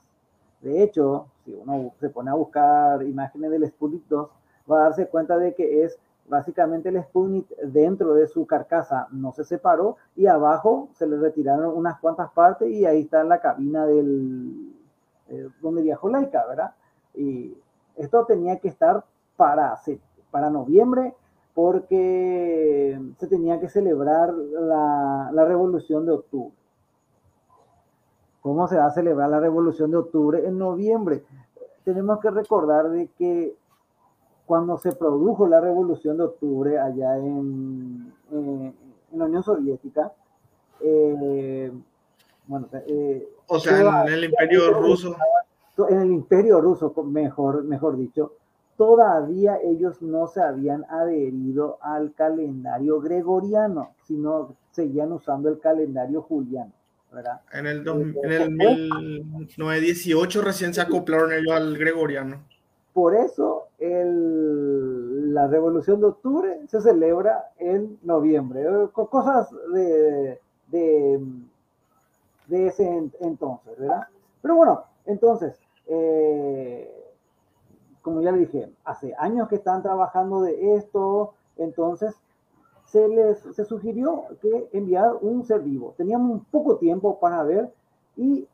De 0.63 0.83
hecho, 0.83 1.27
si 1.45 1.53
uno 1.53 1.93
se 2.01 2.09
pone 2.09 2.31
a 2.31 2.35
buscar 2.35 3.03
imágenes 3.03 3.51
del 3.51 3.69
Sputnik 3.69 4.09
2, 4.09 4.29
va 4.71 4.79
a 4.79 4.83
darse 4.85 5.09
cuenta 5.09 5.37
de 5.37 5.55
que 5.55 5.85
es 5.85 5.99
básicamente 6.27 6.89
el 6.89 7.03
Sputnik 7.03 7.49
dentro 7.59 8.15
de 8.15 8.27
su 8.27 8.47
carcasa 8.47 9.09
no 9.11 9.33
se 9.33 9.45
separó 9.45 9.97
y 10.17 10.27
abajo 10.27 10.89
se 10.95 11.07
le 11.07 11.17
retiraron 11.19 11.77
unas 11.77 11.99
cuantas 12.01 12.31
partes 12.33 12.71
y 12.71 12.87
ahí 12.87 13.03
está 13.03 13.25
la 13.25 13.41
cabina 13.41 13.87
del 13.87 14.73
eh, 15.29 15.49
donde 15.61 15.83
viajó 15.83 16.09
Laika, 16.09 16.47
¿verdad? 16.47 16.75
Y 17.15 17.57
esto 17.97 18.25
tenía 18.25 18.59
que 18.59 18.69
estar 18.69 19.05
para, 19.37 19.79
para 20.31 20.51
noviembre 20.51 21.15
porque 21.55 23.01
se 23.19 23.27
tenía 23.29 23.61
que 23.61 23.69
celebrar 23.69 24.35
la, 24.35 25.31
la 25.33 25.45
revolución 25.45 26.05
de 26.05 26.13
octubre. 26.13 26.55
¿Cómo 28.43 28.67
se 28.69 28.77
va 28.77 28.87
a 28.87 28.91
celebrar 28.91 29.31
la 29.31 29.41
revolución 29.41 29.91
de 29.91 29.97
octubre 29.99 30.47
en 30.47 30.59
noviembre? 30.59 31.25
Tenemos 31.85 32.19
que 32.21 32.31
recordar 32.31 32.91
de 32.91 33.09
que 33.17 33.57
cuando 34.47 34.79
se 34.79 34.93
produjo 34.93 35.47
la 35.47 35.61
revolución 35.61 36.19
de 36.19 36.25
octubre 36.25 36.79
allá 36.79 37.17
en, 37.19 38.13
en 38.31 38.75
la 39.13 39.25
Unión 39.25 39.43
Soviética, 39.43 40.13
eh, 40.81 41.73
bueno, 42.47 42.69
eh, 42.87 43.29
o 43.47 43.59
sea, 43.59 44.05
en 44.07 44.13
el 44.13 44.25
imperio 44.25 44.73
ruso. 44.73 45.17
En 45.89 46.01
el 46.01 46.13
imperio 46.13 46.61
ruso, 46.61 46.95
mejor, 47.05 47.65
mejor 47.65 47.97
dicho, 47.97 48.35
todavía 48.77 49.59
ellos 49.63 50.03
no 50.03 50.29
se 50.29 50.41
habían 50.41 50.85
adherido 50.89 51.79
al 51.81 52.13
calendario 52.13 53.01
gregoriano, 53.01 53.95
sino 54.05 54.55
seguían 54.71 55.13
usando 55.13 55.49
el 55.49 55.59
calendario 55.59 56.23
juliano. 56.23 56.73
¿verdad? 57.13 57.41
En 57.53 57.67
el, 57.67 57.87
en 57.89 58.33
el 58.33 58.51
1918 58.51 60.43
recién 60.43 60.75
se 60.75 60.81
acoplaron 60.81 61.33
ellos 61.33 61.53
al 61.53 61.77
gregoriano. 61.79 62.45
Por 62.93 63.15
eso 63.15 63.69
el, 63.85 65.35
la 65.35 65.47
Revolución 65.47 66.01
de 66.01 66.07
Octubre 66.07 66.61
se 66.69 66.81
celebra 66.81 67.51
en 67.59 67.99
noviembre. 68.03 68.63
Eh, 68.63 68.89
cosas 68.93 69.51
de, 69.73 70.41
de, 70.69 71.21
ese 72.49 73.11
entonces, 73.21 73.79
¿verdad? 73.79 74.07
Pero 74.41 74.57
bueno, 74.57 74.85
entonces, 75.07 75.59
eh, 75.87 76.91
como 78.03 78.21
ya 78.21 78.33
le 78.33 78.39
dije, 78.39 78.71
hace 78.85 79.15
años 79.19 79.49
que 79.49 79.57
están 79.57 79.83
trabajando 79.83 80.43
de 80.43 80.77
esto, 80.77 81.35
entonces 81.57 82.15
se 82.85 83.09
les 83.09 83.39
se 83.41 83.65
sugirió 83.65 84.25
que 84.41 84.69
enviar 84.73 85.17
un 85.21 85.45
ser 85.45 85.61
vivo. 85.61 85.95
Teníamos 85.97 86.31
un 86.31 86.45
poco 86.45 86.77
tiempo 86.77 87.19
para 87.19 87.43
ver 87.43 87.73
y 88.17 88.47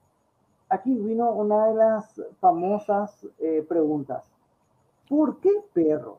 aquí 0.68 0.94
vino 0.94 1.30
una 1.32 1.66
de 1.66 1.74
las 1.74 2.22
famosas 2.40 3.26
eh, 3.38 3.64
preguntas. 3.68 4.29
¿Por 5.10 5.40
qué 5.40 5.50
perros? 5.72 6.18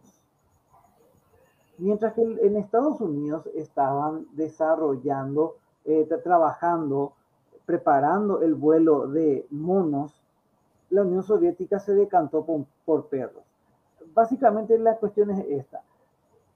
Mientras 1.77 2.13
que 2.13 2.23
en 2.23 2.57
Estados 2.57 2.99
Unidos 2.99 3.47
estaban 3.55 4.27
desarrollando, 4.33 5.55
eh, 5.85 6.05
trabajando, 6.21 7.13
preparando 7.65 8.41
el 8.41 8.53
vuelo 8.53 9.07
de 9.07 9.47
monos, 9.49 10.21
la 10.89 11.03
Unión 11.03 11.23
Soviética 11.23 11.79
se 11.79 11.95
decantó 11.95 12.45
por, 12.83 13.05
perros. 13.05 13.45
Básicamente 14.13 14.77
la 14.77 14.97
cuestión 14.97 15.31
es 15.31 15.45
esta. 15.47 15.81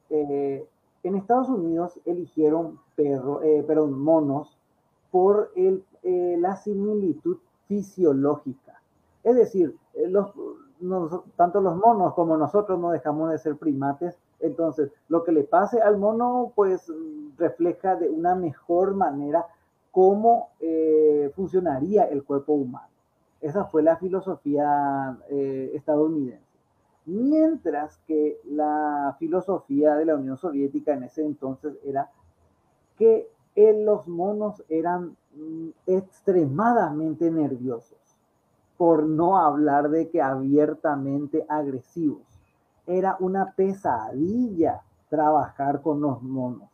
Eh, 0.10 0.68
en 1.04 1.16
Estados 1.16 1.48
Unidos 1.48 2.02
eligieron 2.04 2.82
perro, 2.98 3.42
eh, 3.44 3.64
perdón, 3.66 3.98
monos 3.98 4.58
por 5.10 5.54
eh, 5.56 6.36
la 6.38 6.58
similitud 6.58 7.38
fisiológica. 7.70 8.82
Es 9.24 9.38
decir, 9.38 9.78
los, 10.10 10.34
tanto 11.36 11.62
los 11.62 11.76
monos 11.78 12.14
como 12.14 12.38
nosotros 12.38 12.80
no 12.80 12.92
dejamos 12.92 13.32
de 13.32 13.38
ser 13.38 13.56
primates, 13.58 14.18
entonces 14.40 14.92
lo 15.08 15.24
que 15.24 15.32
le 15.32 15.44
pase 15.44 15.82
al 15.82 15.98
mono 15.98 16.52
pues 16.56 16.92
refleja 17.38 17.96
de 17.96 18.10
una 18.10 18.36
mejor 18.36 18.96
manera 18.96 19.46
cómo 19.92 20.50
funcionaría 21.36 22.04
el 22.06 22.24
cuerpo 22.24 22.54
humano. 22.54 22.96
Esa 23.46 23.66
fue 23.66 23.84
la 23.84 23.98
filosofía 23.98 25.18
eh, 25.30 25.72
estadounidense. 25.76 26.44
Mientras 27.06 27.98
que 28.08 28.40
la 28.46 29.16
filosofía 29.20 29.96
de 29.96 30.06
la 30.06 30.16
Unión 30.16 30.38
Soviética 30.38 30.94
en 30.94 31.04
ese 31.04 31.24
entonces 31.24 31.78
era 31.84 32.10
que 32.98 33.30
los 33.56 34.08
monos 34.08 34.64
eran 34.68 35.16
mm, 35.36 35.70
extremadamente 35.86 37.30
nerviosos, 37.30 38.00
por 38.78 39.04
no 39.04 39.38
hablar 39.38 39.90
de 39.90 40.10
que 40.10 40.22
abiertamente 40.22 41.46
agresivos. 41.48 42.24
Era 42.86 43.18
una 43.20 43.54
pesadilla 43.54 44.82
trabajar 45.10 45.82
con 45.82 46.02
los 46.02 46.22
monos. 46.22 46.70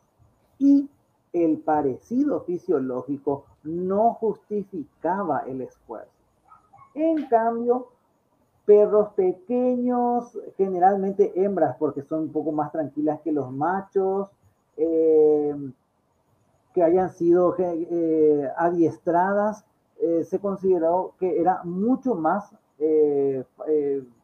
Y 0.58 0.88
el 1.32 1.58
parecido 1.58 2.40
fisiológico 2.40 3.44
no 3.64 4.14
justificaba 4.14 5.40
el 5.46 5.62
esfuerzo. 5.62 6.10
En 6.94 7.26
cambio, 7.26 7.88
perros 8.64 9.10
pequeños, 9.14 10.38
generalmente 10.56 11.32
hembras, 11.42 11.76
porque 11.78 12.02
son 12.02 12.20
un 12.20 12.32
poco 12.32 12.52
más 12.52 12.70
tranquilas 12.70 13.20
que 13.20 13.32
los 13.32 13.50
machos, 13.50 14.28
eh, 14.76 15.54
que 16.74 16.82
hayan 16.82 17.10
sido 17.10 17.54
eh, 17.58 18.50
adiestradas, 18.56 19.64
eh, 20.02 20.24
se 20.24 20.38
consideró 20.38 21.14
que 21.18 21.40
era 21.40 21.62
mucho 21.64 22.14
más 22.14 22.54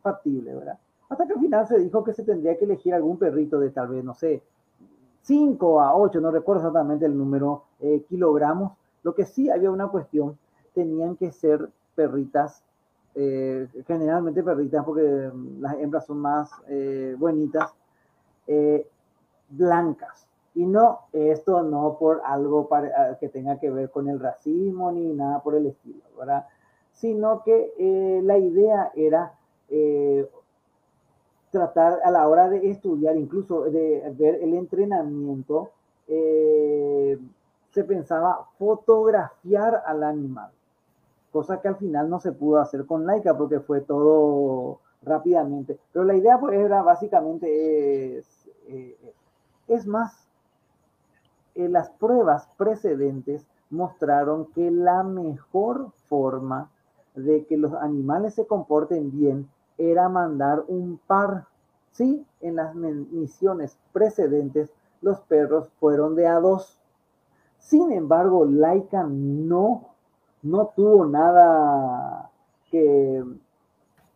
factible, 0.02 0.52
¿verdad? 0.52 0.76
Hasta 1.08 1.26
que 1.28 1.34
al 1.34 1.38
final 1.38 1.66
se 1.68 1.78
dijo 1.78 2.02
que 2.02 2.12
se 2.12 2.24
tendría 2.24 2.58
que 2.58 2.64
elegir 2.64 2.92
algún 2.92 3.16
perrito 3.16 3.60
de 3.60 3.70
tal 3.70 3.86
vez, 3.86 4.02
no 4.02 4.14
sé, 4.14 4.42
5 5.22 5.80
a 5.80 5.94
8, 5.94 6.20
no 6.20 6.32
recuerdo 6.32 6.62
exactamente 6.62 7.06
el 7.06 7.16
número, 7.16 7.66
kilogramos. 8.08 8.72
Lo 9.04 9.14
que 9.14 9.24
sí 9.24 9.48
había 9.48 9.70
una 9.70 9.86
cuestión, 9.86 10.36
tenían 10.74 11.16
que 11.16 11.30
ser 11.30 11.68
perritas, 11.94 12.62
eh, 13.16 13.66
generalmente 13.88 14.44
perritas 14.44 14.84
porque 14.84 15.32
las 15.58 15.74
hembras 15.80 16.06
son 16.06 16.18
más 16.18 16.48
eh, 16.68 17.16
bonitas, 17.18 17.74
eh, 18.46 18.88
blancas. 19.48 20.27
Y 20.58 20.66
no, 20.66 21.00
esto 21.12 21.62
no 21.62 21.96
por 21.98 22.20
algo 22.24 22.68
para, 22.68 23.16
que 23.18 23.28
tenga 23.28 23.58
que 23.58 23.70
ver 23.70 23.90
con 23.90 24.08
el 24.08 24.18
racismo 24.18 24.90
ni 24.92 25.12
nada 25.12 25.40
por 25.40 25.54
el 25.54 25.66
estilo, 25.66 26.02
¿verdad? 26.18 26.46
Sino 26.92 27.42
que 27.44 28.20
la 28.24 28.38
idea 28.38 28.90
era 28.94 29.34
tratar 31.50 32.00
a 32.02 32.10
la 32.10 32.28
hora 32.28 32.48
de 32.48 32.70
estudiar, 32.70 33.16
incluso 33.16 33.64
de 33.64 34.12
ver 34.18 34.42
el 34.42 34.54
entrenamiento, 34.54 35.70
se 36.06 37.84
pensaba 37.84 38.48
fotografiar 38.58 39.82
al 39.86 40.02
animal 40.02 40.50
cosa 41.30 41.60
que 41.60 41.68
al 41.68 41.76
final 41.76 42.08
no 42.08 42.20
se 42.20 42.32
pudo 42.32 42.60
hacer 42.60 42.86
con 42.86 43.06
Laika 43.06 43.36
porque 43.36 43.60
fue 43.60 43.80
todo 43.80 44.80
rápidamente. 45.02 45.78
Pero 45.92 46.04
la 46.04 46.16
idea 46.16 46.38
pues 46.38 46.58
era 46.58 46.82
básicamente 46.82 48.18
es, 48.18 48.50
eh, 48.66 48.96
es 49.68 49.86
más, 49.86 50.27
eh, 51.58 51.68
las 51.68 51.90
pruebas 51.90 52.48
precedentes 52.56 53.46
mostraron 53.70 54.46
que 54.52 54.70
la 54.70 55.02
mejor 55.02 55.90
forma 56.08 56.70
de 57.14 57.44
que 57.46 57.56
los 57.58 57.74
animales 57.74 58.34
se 58.34 58.46
comporten 58.46 59.10
bien 59.10 59.48
era 59.76 60.08
mandar 60.08 60.64
un 60.68 60.98
par. 61.06 61.46
Sí, 61.92 62.24
en 62.40 62.56
las 62.56 62.74
misiones 62.74 63.76
precedentes 63.92 64.70
los 65.02 65.20
perros 65.20 65.68
fueron 65.80 66.14
de 66.14 66.26
a 66.26 66.40
dos. 66.40 66.78
Sin 67.58 67.92
embargo, 67.92 68.44
Laika 68.44 69.02
no 69.02 69.88
no 70.42 70.72
tuvo 70.76 71.04
nada 71.06 72.30
que, 72.70 73.24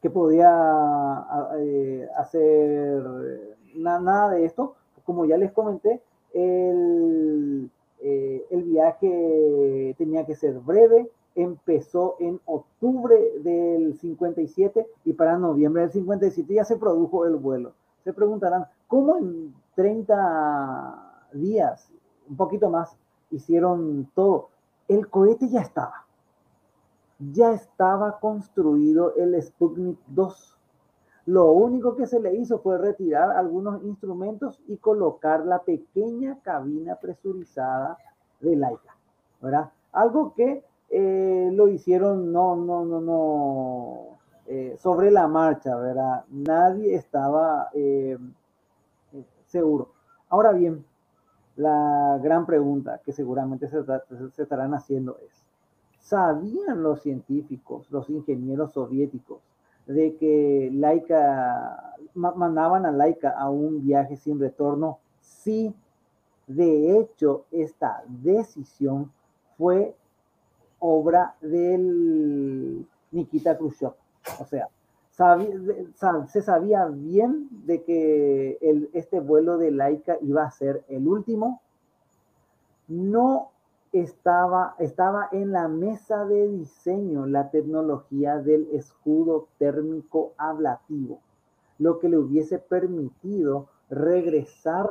que 0.01 0.11
podía 0.11 1.27
eh, 1.59 2.09
hacer 2.17 3.03
nada 3.75 4.31
de 4.31 4.45
esto. 4.45 4.75
Como 5.05 5.25
ya 5.25 5.37
les 5.37 5.53
comenté, 5.53 6.01
el, 6.35 7.71
eh, 8.01 8.47
el 8.51 8.63
viaje 8.65 9.95
tenía 9.99 10.25
que 10.27 10.35
ser 10.35 10.59
breve, 10.61 11.11
empezó 11.35 12.17
en 12.21 12.41
octubre 12.45 13.17
del 13.43 13.99
57 13.99 14.87
y 15.05 15.13
para 15.13 15.39
noviembre 15.39 15.83
del 15.83 15.93
57 15.93 16.55
ya 16.55 16.65
se 16.65 16.77
produjo 16.77 17.27
el 17.27 17.37
vuelo. 17.37 17.73
Se 18.05 18.13
preguntarán, 18.13 18.67
¿cómo 18.89 19.17
en 19.17 19.55
30 19.75 21.29
días, 21.33 21.91
un 22.29 22.37
poquito 22.37 22.69
más, 22.69 22.97
hicieron 23.31 24.11
todo? 24.15 24.49
El 24.89 25.09
cohete 25.09 25.49
ya 25.49 25.61
estaba 25.61 26.05
ya 27.31 27.53
estaba 27.53 28.19
construido 28.19 29.15
el 29.17 29.41
Sputnik 29.41 29.99
2. 30.09 30.57
Lo 31.27 31.53
único 31.53 31.95
que 31.95 32.07
se 32.07 32.21
le 32.21 32.35
hizo 32.35 32.59
fue 32.59 32.79
retirar 32.79 33.31
algunos 33.31 33.83
instrumentos 33.85 34.61
y 34.67 34.77
colocar 34.79 35.47
la 35.47 35.63
pequeña 35.63 36.41
cabina 36.43 36.97
presurizada 36.97 37.97
de 38.41 38.57
Laika, 38.57 38.97
¿verdad? 39.41 39.71
Algo 39.93 40.35
que 40.35 40.65
eh, 40.91 41.51
lo 41.53 41.69
hicieron 41.69 42.33
no, 42.33 42.57
no, 42.57 42.85
no, 42.85 43.01
no, 43.01 44.19
eh, 44.47 44.77
sobre 44.79 45.11
la 45.11 45.29
marcha, 45.29 45.77
¿verdad? 45.77 46.25
Nadie 46.31 46.95
estaba 46.95 47.71
eh, 47.73 48.19
seguro. 49.47 49.93
Ahora 50.29 50.53
bien, 50.53 50.85
la 51.57 52.19
gran 52.23 52.47
pregunta 52.47 53.01
que 53.05 53.13
seguramente 53.13 53.69
se, 53.69 53.85
se 54.33 54.43
estarán 54.43 54.75
haciendo 54.75 55.19
es, 55.19 55.47
¿Sabían 56.03 56.83
los 56.83 57.01
científicos, 57.01 57.91
los 57.91 58.11
ingenieros 58.11 58.73
soviéticos, 58.73 59.41
de 59.87 60.17
que 60.17 60.71
Laika 60.73 61.95
mandaban 62.15 62.87
a 62.87 62.93
Laika 62.93 63.31
a 63.31 63.51
un 63.51 63.83
viaje 63.83 64.17
sin 64.17 64.39
retorno? 64.39 64.99
Sí, 65.21 65.75
de 66.47 66.99
hecho, 66.99 67.45
esta 67.51 68.03
decisión 68.07 69.11
fue 69.57 69.95
obra 70.79 71.35
del 71.41 72.87
Nikita 73.11 73.57
Khrushchev. 73.57 73.93
O 74.41 74.47
sea, 74.47 74.69
se 76.29 76.43
sabía 76.43 76.87
bien 76.87 77.49
de 77.67 77.83
que 77.83 78.59
el, 78.61 78.91
este 78.93 79.21
vuelo 79.21 79.59
de 79.59 79.71
Laika 79.71 80.17
iba 80.21 80.45
a 80.45 80.51
ser 80.51 80.85
el 80.89 81.07
último. 81.07 81.61
No 82.89 83.51
estaba, 83.93 84.75
estaba 84.79 85.29
en 85.33 85.53
la 85.53 85.69
mesa 85.69 86.25
de 86.25 86.49
diseño 86.49 87.27
la 87.27 87.51
tecnología 87.51 88.39
del 88.39 88.69
escudo 88.73 89.49
térmico 89.59 90.33
ablativo, 90.39 91.21
lo 91.79 91.99
que 91.99 92.09
le 92.09 92.19
hubiese 92.19 92.59
permitido 92.59 93.69
regresar 93.91 94.91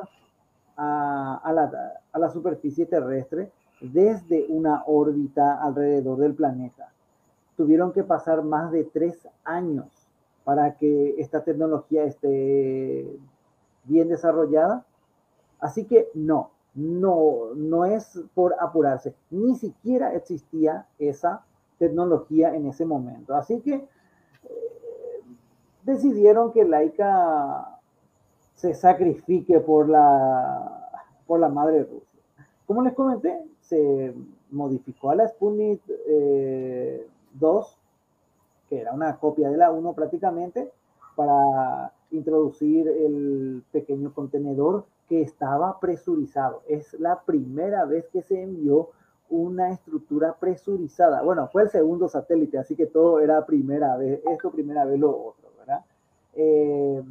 a, 0.77 1.41
a 2.11 2.19
la 2.19 2.29
superficie 2.29 2.85
terrestre 2.85 3.51
desde 3.81 4.45
una 4.47 4.83
órbita 4.85 5.61
alrededor 5.61 6.19
del 6.19 6.35
planeta. 6.35 6.93
Tuvieron 7.57 7.91
que 7.91 8.03
pasar 8.03 8.43
más 8.43 8.71
de 8.71 8.83
tres 8.83 9.27
años 9.43 9.87
para 10.43 10.77
que 10.77 11.15
esta 11.19 11.43
tecnología 11.43 12.03
esté 12.03 13.07
bien 13.85 14.09
desarrollada. 14.09 14.85
Así 15.59 15.85
que 15.85 16.09
no, 16.13 16.51
no, 16.73 17.53
no 17.55 17.85
es 17.85 18.19
por 18.33 18.55
apurarse, 18.59 19.13
ni 19.29 19.55
siquiera 19.55 20.13
existía 20.15 20.87
esa 20.99 21.43
tecnología 21.77 22.55
en 22.55 22.67
ese 22.67 22.85
momento. 22.85 23.35
Así 23.35 23.59
que 23.61 23.73
eh, 23.73 23.87
decidieron 25.83 26.51
que 26.51 26.63
Laika 26.63 27.79
se 28.55 28.73
sacrifique 28.73 29.59
por 29.59 29.89
la, 29.89 30.89
por 31.25 31.39
la 31.39 31.49
madre 31.49 31.83
Rusia. 31.83 32.07
Como 32.67 32.83
les 32.83 32.93
comenté, 32.93 33.43
se 33.59 34.13
modificó 34.51 35.11
a 35.11 35.15
la 35.15 35.27
Sputnik 35.27 35.81
2, 35.85 35.91
eh, 36.07 37.07
que 38.69 38.79
era 38.79 38.93
una 38.93 39.17
copia 39.17 39.49
de 39.49 39.57
la 39.57 39.71
1 39.71 39.93
prácticamente, 39.93 40.71
para 41.15 41.91
introducir 42.11 42.87
el 42.87 43.63
pequeño 43.71 44.13
contenedor 44.13 44.85
que 45.11 45.21
estaba 45.21 45.77
presurizado. 45.81 46.63
Es 46.69 46.93
la 46.93 47.19
primera 47.23 47.83
vez 47.83 48.07
que 48.13 48.21
se 48.21 48.41
envió 48.41 48.91
una 49.29 49.69
estructura 49.69 50.37
presurizada. 50.39 51.21
Bueno, 51.21 51.49
fue 51.51 51.63
el 51.63 51.69
segundo 51.69 52.07
satélite, 52.07 52.57
así 52.57 52.77
que 52.77 52.85
todo 52.85 53.19
era 53.19 53.45
primera 53.45 53.97
vez, 53.97 54.21
esto 54.25 54.51
primera 54.51 54.85
vez 54.85 54.97
lo 54.97 55.09
otro, 55.09 55.49
¿verdad? 55.59 55.83
Eh, 56.33 57.03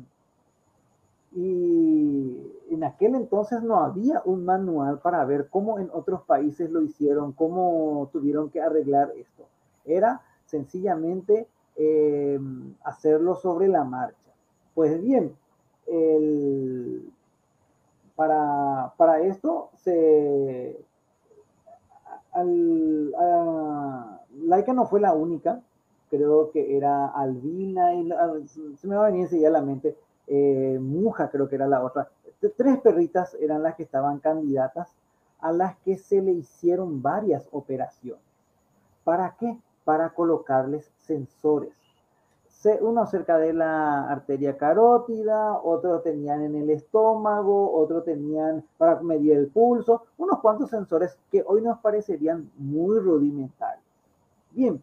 y 1.33 2.53
en 2.71 2.85
aquel 2.85 3.17
entonces 3.17 3.63
no 3.63 3.85
había 3.85 4.23
un 4.25 4.47
manual 4.47 5.01
para 5.01 5.23
ver 5.27 5.51
cómo 5.51 5.79
en 5.79 5.91
otros 5.93 6.23
países 6.23 6.71
lo 6.71 6.81
hicieron, 6.81 7.33
cómo 7.33 8.09
tuvieron 8.15 8.49
que 8.49 8.63
arreglar 8.63 9.13
esto. 9.15 9.45
Era 9.85 10.23
sencillamente 10.47 11.47
eh, 11.77 12.41
hacerlo 12.83 13.35
sobre 13.35 13.69
la 13.69 13.85
marcha. 13.85 14.31
Pues 14.75 14.99
bien, 15.03 15.35
para, 18.21 18.93
para, 18.99 19.21
esto 19.21 19.71
se... 19.77 20.79
Laika 24.45 24.75
no 24.75 24.85
fue 24.85 25.01
la 25.01 25.15
única, 25.15 25.63
creo 26.11 26.51
que 26.51 26.77
era 26.77 27.07
Albina, 27.07 27.95
y 27.95 28.07
se 28.77 28.87
me 28.87 28.97
va 28.97 29.07
a 29.07 29.09
venir 29.09 29.23
enseguida 29.23 29.49
a 29.49 29.53
la 29.53 29.63
mente, 29.63 29.97
eh, 30.27 30.79
Muja 30.79 31.31
creo 31.31 31.49
que 31.49 31.55
era 31.55 31.67
la 31.67 31.83
otra. 31.83 32.11
Tres 32.59 32.79
perritas 32.81 33.35
eran 33.41 33.63
las 33.63 33.75
que 33.77 33.85
estaban 33.85 34.19
candidatas 34.19 34.95
a 35.41 35.51
las 35.51 35.79
que 35.79 35.97
se 35.97 36.21
le 36.21 36.33
hicieron 36.33 37.01
varias 37.01 37.49
operaciones. 37.53 38.23
¿Para 39.03 39.35
qué? 39.41 39.57
Para 39.87 40.11
colocarles 40.11 40.93
sensores. 40.99 41.73
Uno 42.81 43.07
cerca 43.07 43.39
de 43.39 43.55
la 43.55 44.11
arteria 44.11 44.59
carótida, 44.59 45.59
otro 45.63 46.01
tenían 46.01 46.43
en 46.43 46.57
el 46.57 46.69
estómago, 46.69 47.73
otro 47.73 48.03
tenían 48.03 48.65
para 48.77 49.01
medir 49.01 49.33
el 49.33 49.49
pulso, 49.49 50.03
unos 50.19 50.41
cuantos 50.41 50.69
sensores 50.69 51.17
que 51.31 51.43
hoy 51.47 51.63
nos 51.63 51.79
parecerían 51.79 52.51
muy 52.59 52.99
rudimentarios. 52.99 53.85
Bien, 54.51 54.83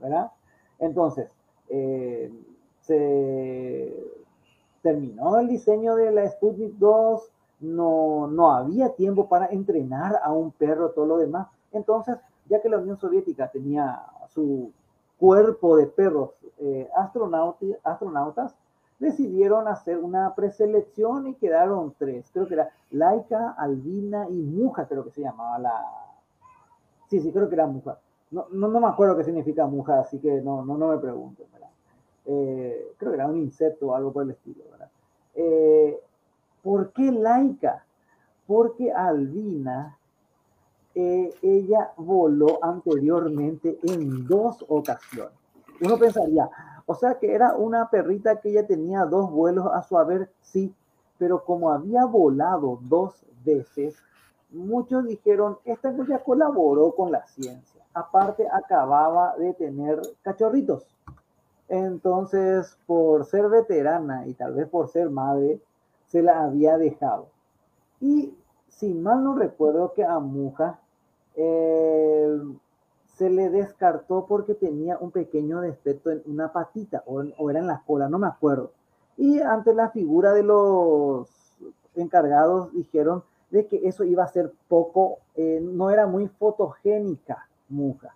¿verdad? 0.00 0.30
Entonces, 0.78 1.30
eh, 1.68 2.32
se 2.80 3.94
terminó 4.80 5.38
el 5.38 5.48
diseño 5.48 5.96
de 5.96 6.10
la 6.10 6.30
Sputnik 6.30 6.76
2, 6.78 7.30
no, 7.60 8.26
no 8.28 8.52
había 8.52 8.94
tiempo 8.94 9.28
para 9.28 9.46
entrenar 9.46 10.18
a 10.22 10.32
un 10.32 10.50
perro, 10.52 10.92
todo 10.92 11.04
lo 11.04 11.18
demás. 11.18 11.48
Entonces, 11.72 12.16
ya 12.48 12.62
que 12.62 12.70
la 12.70 12.78
Unión 12.78 12.96
Soviética 12.96 13.48
tenía 13.48 14.02
su 14.28 14.72
cuerpo 15.18 15.76
de 15.76 15.86
perros 15.86 16.30
eh, 16.58 16.88
astronautas, 16.94 18.54
decidieron 18.98 19.68
hacer 19.68 19.98
una 19.98 20.34
preselección 20.34 21.28
y 21.28 21.34
quedaron 21.34 21.94
tres. 21.98 22.28
Creo 22.32 22.48
que 22.48 22.54
era 22.54 22.70
Laika, 22.90 23.54
Albina 23.58 24.28
y 24.28 24.42
Muja, 24.42 24.86
creo 24.86 25.04
que 25.04 25.10
se 25.10 25.20
llamaba 25.20 25.58
la... 25.58 25.84
Sí, 27.08 27.20
sí, 27.20 27.32
creo 27.32 27.48
que 27.48 27.54
era 27.54 27.66
Muja. 27.66 27.98
No, 28.30 28.46
no, 28.50 28.68
me 28.68 28.86
acuerdo 28.86 29.16
qué 29.16 29.24
significa 29.24 29.66
Muja, 29.66 30.00
así 30.00 30.18
que 30.18 30.40
no, 30.42 30.64
no, 30.64 30.76
no 30.76 30.88
me 30.88 30.98
pregunto. 30.98 31.44
Eh, 32.30 32.92
creo 32.98 33.12
que 33.12 33.16
era 33.16 33.26
un 33.26 33.38
insecto 33.38 33.86
o 33.86 33.94
algo 33.94 34.12
por 34.12 34.24
el 34.24 34.30
estilo, 34.32 34.62
¿verdad? 34.70 34.90
Eh, 35.34 35.98
¿Por 36.62 36.92
qué 36.92 37.10
laica? 37.10 37.82
Porque 38.46 38.92
Albina, 38.92 39.96
ella 41.42 41.92
voló 41.96 42.58
anteriormente 42.62 43.78
en 43.82 44.26
dos 44.26 44.64
ocasiones. 44.68 45.32
Uno 45.80 45.96
pensaría, 45.96 46.48
o 46.86 46.94
sea 46.94 47.18
que 47.18 47.32
era 47.32 47.54
una 47.54 47.88
perrita 47.88 48.40
que 48.40 48.50
ella 48.50 48.66
tenía 48.66 49.04
dos 49.04 49.30
vuelos 49.30 49.66
a 49.72 49.82
su 49.82 49.96
haber, 49.96 50.30
sí, 50.42 50.74
pero 51.18 51.44
como 51.44 51.70
había 51.70 52.04
volado 52.04 52.80
dos 52.82 53.24
veces, 53.44 53.96
muchos 54.50 55.06
dijeron, 55.06 55.58
esta 55.64 55.94
ya 56.06 56.18
colaboró 56.24 56.92
con 56.92 57.12
la 57.12 57.26
ciencia. 57.26 57.82
Aparte, 57.94 58.46
acababa 58.50 59.36
de 59.36 59.54
tener 59.54 60.00
cachorritos. 60.22 60.86
Entonces, 61.68 62.76
por 62.86 63.24
ser 63.24 63.48
veterana 63.48 64.26
y 64.26 64.34
tal 64.34 64.54
vez 64.54 64.68
por 64.68 64.88
ser 64.88 65.10
madre, 65.10 65.60
se 66.06 66.22
la 66.22 66.42
había 66.42 66.78
dejado. 66.78 67.26
Y 68.00 68.34
si 68.68 68.94
mal 68.94 69.22
no 69.22 69.34
recuerdo 69.34 69.92
que 69.92 70.04
a 70.04 70.18
Muja 70.18 70.78
eh, 71.40 72.36
se 73.16 73.30
le 73.30 73.48
descartó 73.48 74.26
porque 74.26 74.54
tenía 74.54 74.98
un 74.98 75.12
pequeño 75.12 75.60
defecto 75.60 76.10
en 76.10 76.22
una 76.26 76.52
patita 76.52 77.04
o, 77.06 77.22
era 77.48 77.60
en 77.60 77.68
la 77.68 77.82
cola, 77.86 78.08
no 78.08 78.18
me 78.18 78.26
acuerdo. 78.26 78.72
Y 79.16 79.40
ante 79.40 79.72
la 79.72 79.90
figura 79.90 80.32
de 80.32 80.42
los 80.42 81.28
encargados 81.94 82.72
dijeron 82.72 83.22
de 83.50 83.66
que 83.66 83.88
eso 83.88 84.04
iba 84.04 84.24
a 84.24 84.28
ser 84.28 84.52
poco, 84.68 85.18
eh, 85.36 85.60
no 85.62 85.90
era 85.90 86.06
muy 86.06 86.26
fotogénica 86.28 87.48
Muja. 87.68 88.14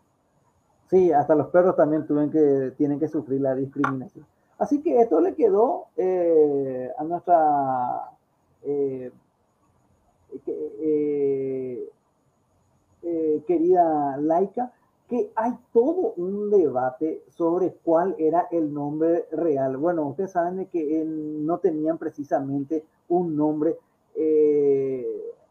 Sí, 0.90 1.12
hasta 1.12 1.34
los 1.34 1.48
perros 1.48 1.76
también 1.76 2.06
tuvieron 2.06 2.30
que, 2.30 2.74
tienen 2.76 2.98
que 2.98 3.08
sufrir 3.08 3.40
la 3.40 3.54
discriminación. 3.54 4.26
Así 4.58 4.82
que 4.82 5.00
esto 5.00 5.20
le 5.20 5.34
quedó 5.34 5.86
eh, 5.96 6.90
a 6.98 7.04
nuestra 7.04 8.10
eh, 8.62 9.10
eh, 13.02 13.42
querida 13.46 14.16
laica, 14.18 14.72
que 15.08 15.30
hay 15.34 15.52
todo 15.72 16.14
un 16.16 16.50
debate 16.50 17.22
sobre 17.28 17.74
cuál 17.84 18.14
era 18.18 18.48
el 18.50 18.72
nombre 18.72 19.26
real. 19.32 19.76
Bueno, 19.76 20.06
ustedes 20.06 20.32
saben 20.32 20.56
de 20.56 20.66
que 20.66 21.04
no 21.04 21.58
tenían 21.58 21.98
precisamente 21.98 22.84
un 23.08 23.36
nombre. 23.36 23.76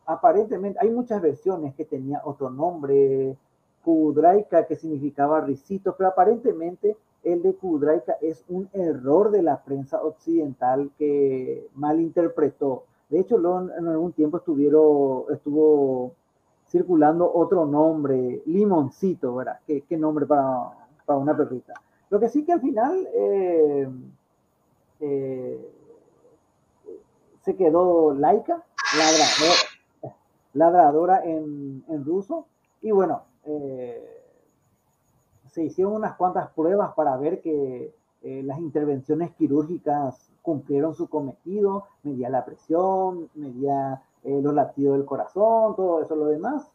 aparentemente, 0.05 0.79
hay 0.81 0.89
muchas 0.89 1.21
versiones 1.21 1.75
que 1.75 1.85
tenía 1.85 2.21
otro 2.25 2.49
nombre, 2.49 3.37
Kudraika, 3.83 4.65
que 4.65 4.75
significaba 4.75 5.41
risito, 5.41 5.95
pero 5.97 6.09
aparentemente 6.09 6.95
el 7.23 7.41
de 7.43 7.53
Kudraika 7.53 8.17
es 8.21 8.43
un 8.49 8.69
error 8.73 9.31
de 9.31 9.43
la 9.43 9.63
prensa 9.63 10.01
occidental 10.03 10.91
que 10.97 11.67
malinterpretó. 11.75 12.85
De 13.09 13.19
hecho, 13.19 13.37
en 13.77 13.87
algún 13.87 14.13
tiempo 14.13 14.37
estuvieron, 14.37 15.25
estuvo 15.33 16.13
circulando 16.71 17.29
otro 17.31 17.65
nombre, 17.65 18.41
Limoncito, 18.45 19.35
¿verdad? 19.35 19.59
¿Qué, 19.67 19.97
nombre 19.97 20.25
para, 20.25 20.71
para, 21.05 21.19
una 21.19 21.35
perrita? 21.35 21.73
Lo 22.09 22.19
que 22.19 22.29
sí 22.29 22.45
que 22.45 22.53
al 22.53 22.61
final 22.61 23.07
eh, 23.13 23.89
eh, 25.01 25.71
se 27.41 27.55
quedó 27.57 28.13
laica, 28.13 28.63
ladradora, 28.97 30.15
ladradora 30.53 31.25
en, 31.25 31.83
en 31.89 32.05
ruso, 32.05 32.45
y 32.81 32.91
bueno, 32.91 33.23
eh, 33.43 34.23
se 35.51 35.65
hicieron 35.65 35.93
unas 35.93 36.15
cuantas 36.15 36.51
pruebas 36.51 36.93
para 36.93 37.17
ver 37.17 37.41
que 37.41 37.93
las 38.23 38.59
intervenciones 38.59 39.31
quirúrgicas 39.31 40.29
cumplieron 40.43 40.93
su 40.93 41.09
cometido, 41.09 41.85
medía 42.03 42.29
la 42.29 42.45
presión, 42.45 43.29
medía 43.33 43.99
eh, 44.23 44.39
los 44.41 44.53
latidos 44.53 44.97
del 44.97 45.05
corazón, 45.05 45.75
todo 45.75 46.01
eso, 46.01 46.15
lo 46.15 46.25
demás. 46.27 46.71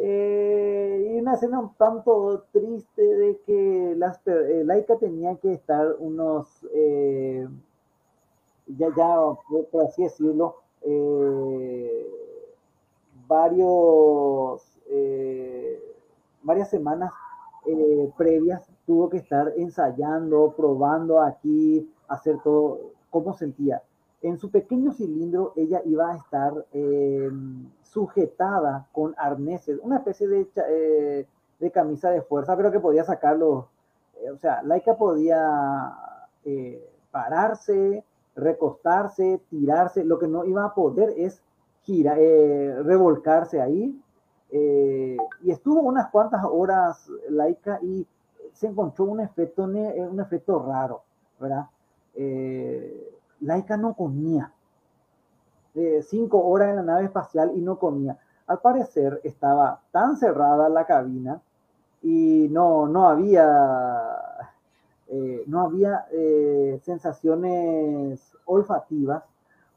y 0.00 1.18
una 1.20 1.34
escena 1.34 1.60
un 1.60 1.74
tanto 1.74 2.44
triste 2.52 3.02
de 3.02 3.38
que 3.46 3.94
las, 3.96 4.20
Laika 4.26 4.96
tenía 4.96 5.36
que 5.36 5.52
estar 5.52 5.96
unos, 5.98 6.46
ya, 8.66 8.88
ya, 8.96 9.16
por 9.70 9.84
así 9.84 10.04
decirlo, 10.04 10.56
varios 13.26 14.78
eh, 14.90 15.78
varias 16.42 16.70
semanas 16.70 17.12
eh, 17.66 18.10
previas 18.16 18.62
tuvo 18.86 19.10
que 19.10 19.18
estar 19.18 19.52
ensayando, 19.56 20.54
probando 20.56 21.20
aquí, 21.20 21.86
hacer 22.08 22.38
todo, 22.42 22.92
cómo 23.10 23.34
sentía. 23.34 23.82
En 24.22 24.38
su 24.38 24.50
pequeño 24.50 24.92
cilindro 24.92 25.52
ella 25.56 25.80
iba 25.84 26.12
a 26.12 26.16
estar 26.16 26.66
eh, 26.72 27.30
sujetada 27.82 28.88
con 28.92 29.14
arneses, 29.16 29.78
una 29.82 29.98
especie 29.98 30.26
de, 30.26 31.26
de, 31.58 31.70
camisa 31.70 32.10
de 32.10 32.22
fuerza, 32.22 32.56
pero 32.56 32.72
que 32.72 32.80
podía 32.80 33.04
sacarlo. 33.04 33.68
o 34.32 34.38
sea, 34.38 34.62
Laika 34.62 34.96
podía 34.96 35.94
pararse, 37.10 38.04
recostarse, 38.34 39.40
tirarse, 39.50 40.04
lo 40.04 40.18
que 40.18 40.26
no 40.26 40.44
iba 40.44 40.64
a 40.64 40.74
poder 40.74 41.14
es 41.16 41.42
gira, 41.82 42.14
revolcarse 42.14 43.60
ahí 43.60 44.00
eh, 44.50 45.16
y 45.42 45.50
estuvo 45.50 45.80
unas 45.80 46.08
cuantas 46.10 46.42
horas 46.44 47.10
laica 47.28 47.78
y 47.82 48.06
se 48.52 48.68
encontró 48.68 49.04
un 49.04 49.20
efecto, 49.20 49.70
eh, 49.70 50.08
un 50.08 50.20
efecto 50.20 50.64
raro, 50.66 51.02
¿verdad? 51.38 51.66
Eh, 52.14 53.17
laica 53.40 53.76
no 53.76 53.94
comía. 53.94 54.52
cinco 56.02 56.44
horas 56.44 56.70
en 56.70 56.76
la 56.76 56.82
nave 56.82 57.04
espacial 57.04 57.52
y 57.54 57.60
no 57.60 57.78
comía. 57.78 58.18
Al 58.46 58.60
parecer 58.60 59.20
estaba 59.24 59.80
tan 59.92 60.16
cerrada 60.16 60.68
la 60.68 60.84
cabina 60.86 61.40
y 62.02 62.48
no, 62.50 62.88
no 62.88 63.08
había, 63.08 63.46
no 65.46 65.60
había 65.60 66.06
sensaciones 66.82 68.36
olfativas, 68.46 69.22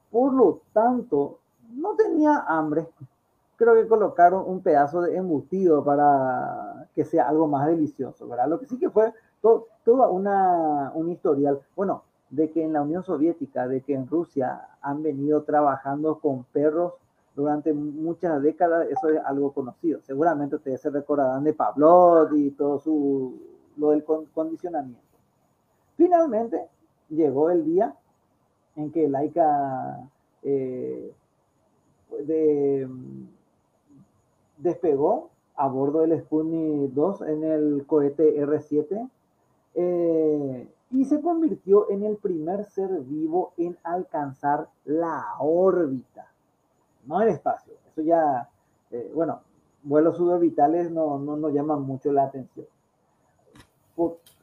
por 0.09 0.33
lo 0.33 0.61
tanto, 0.73 1.39
no 1.73 1.95
tenía 1.95 2.45
hambre, 2.47 2.87
creo 3.55 3.75
que 3.75 3.87
colocaron 3.87 4.43
un 4.47 4.61
pedazo 4.61 5.01
de 5.01 5.15
embutido 5.15 5.83
para 5.83 6.87
que 6.95 7.05
sea 7.05 7.29
algo 7.29 7.47
más 7.47 7.67
delicioso, 7.67 8.27
¿verdad? 8.27 8.47
Lo 8.47 8.59
que 8.59 8.65
sí 8.65 8.79
que 8.79 8.89
fue 8.89 9.13
todo, 9.41 9.67
toda 9.85 10.09
una, 10.09 10.91
un 10.95 11.09
historial, 11.11 11.59
bueno, 11.75 12.03
de 12.31 12.49
que 12.49 12.63
en 12.63 12.73
la 12.73 12.81
Unión 12.81 13.03
Soviética, 13.03 13.67
de 13.67 13.81
que 13.81 13.93
en 13.93 14.07
Rusia 14.07 14.67
han 14.81 15.03
venido 15.03 15.43
trabajando 15.43 16.19
con 16.19 16.45
perros 16.45 16.93
durante 17.35 17.73
muchas 17.73 18.41
décadas, 18.41 18.87
eso 18.89 19.09
es 19.09 19.19
algo 19.25 19.51
conocido. 19.51 20.01
Seguramente 20.01 20.55
ustedes 20.55 20.81
se 20.81 20.89
recordarán 20.89 21.43
de 21.43 21.53
Pavlov 21.53 22.33
y 22.35 22.51
todo 22.51 22.79
su, 22.79 23.39
lo 23.77 23.91
del 23.91 24.03
condicionamiento. 24.03 25.01
Finalmente, 25.97 26.67
llegó 27.09 27.49
el 27.49 27.65
día 27.65 27.93
en 28.75 28.91
que 28.91 29.09
Laika 29.09 30.09
eh, 30.43 31.13
de, 32.25 32.87
despegó 34.57 35.29
a 35.55 35.67
bordo 35.67 35.99
del 35.99 36.19
Sputnik 36.21 36.91
2 36.91 37.21
en 37.23 37.43
el 37.43 37.85
cohete 37.85 38.41
R7 38.41 39.09
eh, 39.75 40.67
y 40.91 41.05
se 41.05 41.21
convirtió 41.21 41.89
en 41.89 42.03
el 42.03 42.17
primer 42.17 42.65
ser 42.65 42.89
vivo 43.01 43.53
en 43.57 43.77
alcanzar 43.83 44.67
la 44.85 45.35
órbita, 45.39 46.27
no 47.05 47.21
el 47.21 47.29
espacio. 47.29 47.73
Eso 47.89 48.01
ya, 48.01 48.49
eh, 48.91 49.11
bueno, 49.13 49.41
vuelos 49.83 50.17
suborbitales 50.17 50.91
no, 50.91 51.17
no 51.17 51.37
nos 51.37 51.53
llaman 51.53 51.81
mucho 51.81 52.11
la 52.11 52.23
atención. 52.23 52.67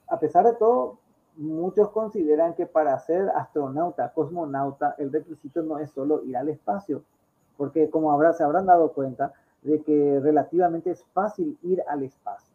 a 0.08 0.18
pesar 0.18 0.46
de 0.46 0.54
todo, 0.54 0.98
muchos 1.36 1.90
consideran 1.90 2.54
que 2.54 2.66
para 2.66 2.98
ser 2.98 3.28
astronauta, 3.30 4.12
cosmonauta, 4.12 4.94
el 4.98 5.12
requisito 5.12 5.62
no 5.62 5.78
es 5.78 5.90
solo 5.90 6.24
ir 6.24 6.36
al 6.36 6.48
espacio, 6.48 7.02
porque 7.56 7.90
como 7.90 8.12
habrá, 8.12 8.32
se 8.32 8.42
habrán 8.42 8.66
dado 8.66 8.92
cuenta 8.92 9.32
de 9.62 9.82
que 9.82 10.20
relativamente 10.20 10.90
es 10.90 11.04
fácil 11.12 11.58
ir 11.62 11.82
al 11.88 12.02
espacio, 12.04 12.54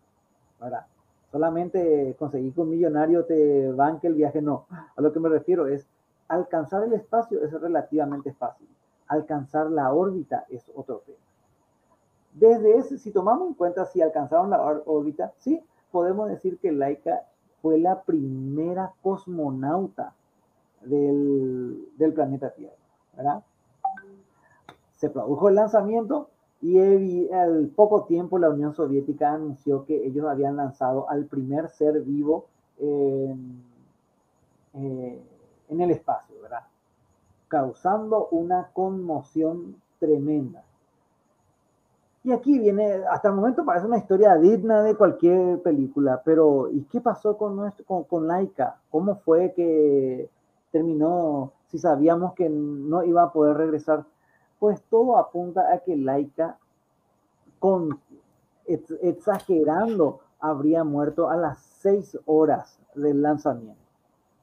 ¿verdad? 0.60 0.86
Solamente 1.34 2.16
conseguir 2.20 2.54
que 2.54 2.62
un 2.62 2.70
millonario 2.70 3.26
te 3.26 3.72
banque 3.72 4.06
el 4.06 4.14
viaje, 4.14 4.40
no. 4.40 4.68
A 4.70 5.02
lo 5.02 5.12
que 5.12 5.20
me 5.20 5.30
refiero 5.30 5.66
es, 5.66 5.88
alcanzar 6.28 6.84
el 6.84 6.94
espacio 6.94 7.44
es 7.44 7.52
relativamente 7.52 8.34
fácil. 8.34 8.70
Alcanzar 9.08 9.72
la 9.72 9.92
órbita 9.92 10.46
es 10.48 10.72
otro 10.76 11.00
tema. 11.00 11.18
Desde 12.34 12.78
ese, 12.78 13.00
si 13.00 13.10
tomamos 13.10 13.48
en 13.48 13.56
cuenta 13.56 13.86
si 13.86 14.00
alcanzaron 14.00 14.52
la 14.52 14.62
órbita, 14.62 15.34
sí, 15.40 15.60
podemos 15.92 16.30
decir 16.30 16.60
que 16.60 16.72
Laika 16.72 17.24
fue 17.64 17.80
la 17.80 18.04
primera 18.04 18.94
cosmonauta 19.02 20.14
del, 20.82 21.90
del 21.98 22.14
planeta 22.14 22.52
Tierra, 22.52 22.76
¿verdad? 23.18 23.44
se 25.04 25.10
produjo 25.10 25.50
el 25.50 25.56
lanzamiento 25.56 26.30
y 26.64 27.30
al 27.30 27.68
poco 27.76 28.06
tiempo 28.06 28.40
la 28.40 28.50
Unión 28.50 28.74
Soviética 28.74 29.34
anunció 29.34 29.84
que 29.84 30.06
ellos 30.06 30.26
habían 30.26 30.56
lanzado 30.56 31.10
al 31.10 31.26
primer 31.26 31.70
ser 31.70 32.02
vivo 32.02 32.46
eh, 32.80 33.36
en 34.74 35.82
el 35.82 35.92
espacio, 35.92 36.42
¿verdad? 36.42 36.64
Causando 37.50 38.30
una 38.32 38.70
conmoción 38.72 39.76
tremenda. 40.00 40.64
Y 42.24 42.32
aquí 42.32 42.58
viene, 42.58 43.02
hasta 43.12 43.28
el 43.28 43.36
momento 43.36 43.66
parece 43.66 43.86
una 43.86 43.98
historia 43.98 44.36
digna 44.36 44.82
de 44.84 44.96
cualquier 44.96 45.62
película, 45.62 46.22
pero 46.24 46.70
¿y 46.72 46.84
qué 46.84 47.02
pasó 47.02 47.38
con, 47.38 47.58
nuestro, 47.58 47.84
con, 47.84 48.06
con 48.06 48.26
Laika? 48.26 48.78
¿Cómo 48.90 49.16
fue 49.18 49.52
que 49.54 50.30
terminó, 50.72 51.52
si 51.68 51.78
sabíamos 51.78 52.34
que 52.34 52.48
no 52.48 53.04
iba 53.04 53.24
a 53.24 53.34
poder 53.34 53.58
regresar? 53.58 54.06
Pues 54.64 54.82
todo 54.84 55.18
apunta 55.18 55.74
a 55.74 55.80
que 55.80 55.98
Laika, 55.98 56.58
exagerando, 59.02 60.22
habría 60.40 60.86
muerto 60.86 61.30
a 61.30 61.36
las 61.36 61.60
seis 61.60 62.18
horas 62.26 62.80
del 62.96 63.22
lanzamiento, 63.22 63.84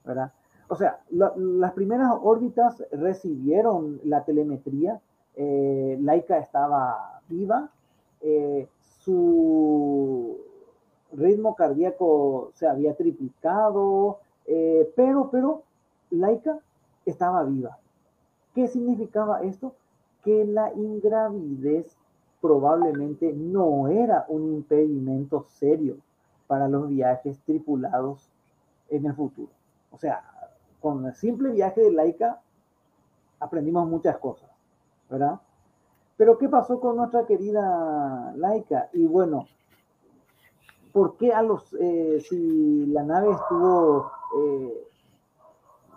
¿verdad? 0.05 0.31
O 0.69 0.77
sea, 0.77 1.01
las 1.09 1.73
primeras 1.73 2.13
órbitas 2.21 2.85
recibieron 2.93 3.99
la 4.05 4.23
telemetría, 4.27 5.01
eh, 5.37 5.97
Laika 5.99 6.37
estaba 6.37 7.23
viva, 7.27 7.71
eh, 8.21 8.69
su 8.99 10.37
ritmo 11.15 11.55
cardíaco 11.55 12.51
se 12.53 12.69
había 12.69 12.95
triplicado, 12.95 14.19
eh, 14.45 14.93
pero, 14.95 15.31
pero 15.31 15.63
Laika 16.11 16.59
estaba 17.07 17.43
viva. 17.45 17.79
¿Qué 18.55 18.69
significaba 18.69 19.43
esto? 19.45 19.73
Que 20.23 20.45
la 20.45 20.73
ingravidez 20.75 21.97
probablemente 22.41 23.33
no 23.33 23.89
era 23.89 24.25
un 24.29 24.55
impedimento 24.55 25.45
serio 25.49 25.97
para 26.47 26.69
los 26.69 26.89
viajes 26.89 27.39
tripulados 27.41 28.31
en 28.89 29.07
el 29.07 29.15
futuro. 29.15 29.53
O 29.93 29.99
sea, 29.99 30.23
con 30.81 31.07
el 31.07 31.15
simple 31.15 31.51
viaje 31.53 31.83
de 31.83 31.93
Laika 31.93 32.41
aprendimos 33.39 33.89
muchas 33.89 34.19
cosas, 34.19 34.51
¿verdad? 35.09 35.41
Pero 36.17 36.39
¿qué 36.39 36.49
pasó 36.49 36.81
con 36.81 36.97
nuestra 36.97 37.27
querida 37.27 38.33
Laika? 38.37 38.89
Y 38.93 39.07
bueno, 39.07 39.47
¿por 40.93 41.17
qué 41.17 41.33
a 41.33 41.43
los, 41.43 41.75
eh, 41.81 42.21
si 42.29 42.87
la 42.87 43.03
nave 43.03 43.31
estuvo 43.33 44.11
eh, 44.37 44.87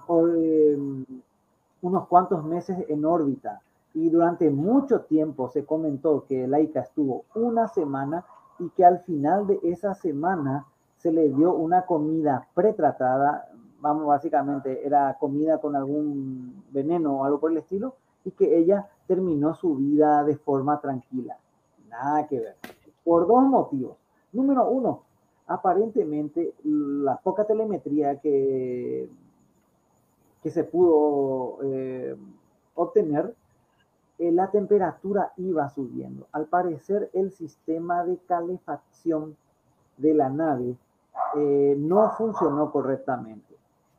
eh, 0.10 1.06
unos 1.82 2.08
cuantos 2.08 2.44
meses 2.46 2.78
en 2.88 3.06
órbita, 3.06 3.62
y 3.94 4.10
durante 4.10 4.50
mucho 4.50 5.02
tiempo 5.02 5.50
se 5.50 5.66
comentó 5.66 6.26
que 6.26 6.48
Laika 6.48 6.82
estuvo 6.82 7.26
una 7.36 7.68
semana 7.68 8.26
y 8.60 8.70
que 8.70 8.86
al 8.86 9.00
final 9.00 9.48
de 9.48 9.60
esa 9.64 9.94
semana 9.94 10.66
se 10.98 11.12
le 11.12 11.30
dio 11.30 11.54
una 11.54 11.86
comida 11.86 12.48
pretratada, 12.54 13.50
vamos, 13.82 14.06
básicamente 14.06 14.86
era 14.86 15.18
comida 15.20 15.60
con 15.60 15.76
algún 15.76 16.64
veneno 16.72 17.20
o 17.20 17.24
algo 17.26 17.40
por 17.40 17.52
el 17.52 17.58
estilo, 17.58 17.96
y 18.24 18.32
que 18.32 18.58
ella 18.58 18.88
terminó 19.06 19.54
su 19.54 19.76
vida 19.76 20.24
de 20.24 20.38
forma 20.38 20.80
tranquila. 20.80 21.38
Nada 21.90 22.26
que 22.26 22.40
ver. 22.40 22.56
Por 23.04 23.28
dos 23.28 23.44
motivos. 23.44 23.98
Número 24.32 24.68
uno, 24.70 25.04
aparentemente 25.48 26.54
la 26.64 27.18
poca 27.18 27.46
telemetría 27.46 28.20
que, 28.20 29.10
que 30.42 30.50
se 30.50 30.64
pudo 30.64 31.60
eh, 31.64 32.16
obtener 32.76 33.36
eh, 34.20 34.32
la 34.32 34.50
temperatura 34.52 35.34
iba 35.38 35.70
subiendo. 35.70 36.28
Al 36.32 36.46
parecer 36.46 37.10
el 37.14 37.32
sistema 37.32 38.04
de 38.04 38.18
calefacción 38.28 39.36
de 39.98 40.14
la 40.14 40.30
nave 40.30 40.76
eh, 41.36 41.76
no 41.78 42.10
funcionó 42.12 42.72
correctamente. 42.72 43.56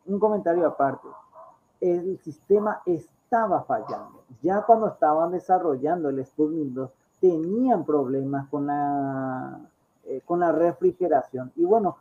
Un 0.06 0.18
comentario 0.18 0.66
aparte, 0.66 1.08
el 1.80 2.18
sistema 2.18 2.82
estaba 2.86 3.62
fallando. 3.62 4.22
Ya 4.42 4.62
cuando 4.62 4.88
estaban 4.88 5.32
desarrollando 5.32 6.08
el 6.08 6.24
Sputnik 6.24 6.72
2, 6.72 6.90
tenían 7.20 7.84
problemas 7.84 8.48
con 8.48 8.66
la, 8.66 9.58
eh, 10.04 10.20
con 10.24 10.40
la 10.40 10.52
refrigeración. 10.52 11.52
Y 11.56 11.64
bueno, 11.64 11.96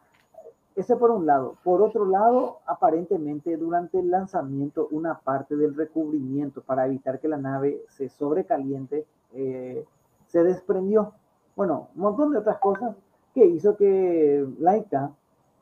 ese 0.75 0.95
por 0.95 1.11
un 1.11 1.25
lado. 1.25 1.57
Por 1.63 1.81
otro 1.81 2.05
lado, 2.05 2.59
aparentemente 2.65 3.57
durante 3.57 3.99
el 3.99 4.09
lanzamiento 4.09 4.87
una 4.91 5.19
parte 5.19 5.55
del 5.55 5.75
recubrimiento 5.75 6.61
para 6.61 6.85
evitar 6.85 7.19
que 7.19 7.27
la 7.27 7.37
nave 7.37 7.83
se 7.89 8.09
sobrecaliente 8.09 9.05
eh, 9.33 9.85
se 10.27 10.43
desprendió. 10.43 11.13
Bueno, 11.55 11.89
un 11.95 12.01
montón 12.01 12.31
de 12.31 12.39
otras 12.39 12.57
cosas 12.57 12.95
que 13.33 13.45
hizo 13.45 13.77
que 13.77 14.47
Laika 14.59 15.11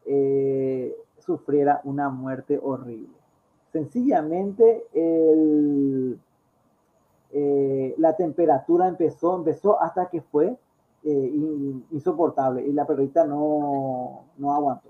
eh, 0.05 0.95
sufriera 1.19 1.81
una 1.83 2.09
muerte 2.09 2.59
horrible. 2.61 3.15
Sencillamente 3.71 4.85
eh, 4.93 6.15
la 7.97 8.15
temperatura 8.15 8.87
empezó, 8.87 9.35
empezó 9.35 9.81
hasta 9.81 10.09
que 10.09 10.21
fue 10.21 10.57
insoportable 11.03 12.65
y 12.65 12.71
la 12.73 12.85
perrita 12.85 13.25
no, 13.25 14.25
no 14.37 14.53
aguantó 14.53 14.89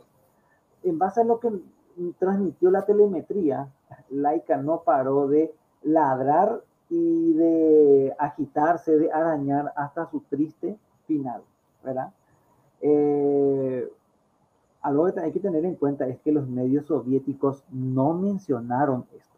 en 0.83 0.97
base 0.97 1.21
a 1.21 1.23
lo 1.23 1.39
que 1.39 1.51
transmitió 2.17 2.71
la 2.71 2.85
telemetría, 2.85 3.67
Laika 4.09 4.57
no 4.57 4.81
paró 4.81 5.27
de 5.27 5.53
ladrar 5.83 6.61
y 6.89 7.33
de 7.33 8.15
agitarse, 8.17 8.97
de 8.97 9.11
arañar 9.11 9.71
hasta 9.75 10.09
su 10.09 10.21
triste 10.21 10.77
final, 11.07 11.41
¿verdad? 11.83 12.11
Eh, 12.81 13.89
algo 14.81 15.13
que 15.13 15.19
hay 15.19 15.31
que 15.31 15.39
tener 15.39 15.63
en 15.65 15.75
cuenta 15.75 16.07
es 16.07 16.19
que 16.19 16.31
los 16.31 16.47
medios 16.47 16.87
soviéticos 16.87 17.63
no 17.71 18.13
mencionaron 18.13 19.05
esto. 19.15 19.37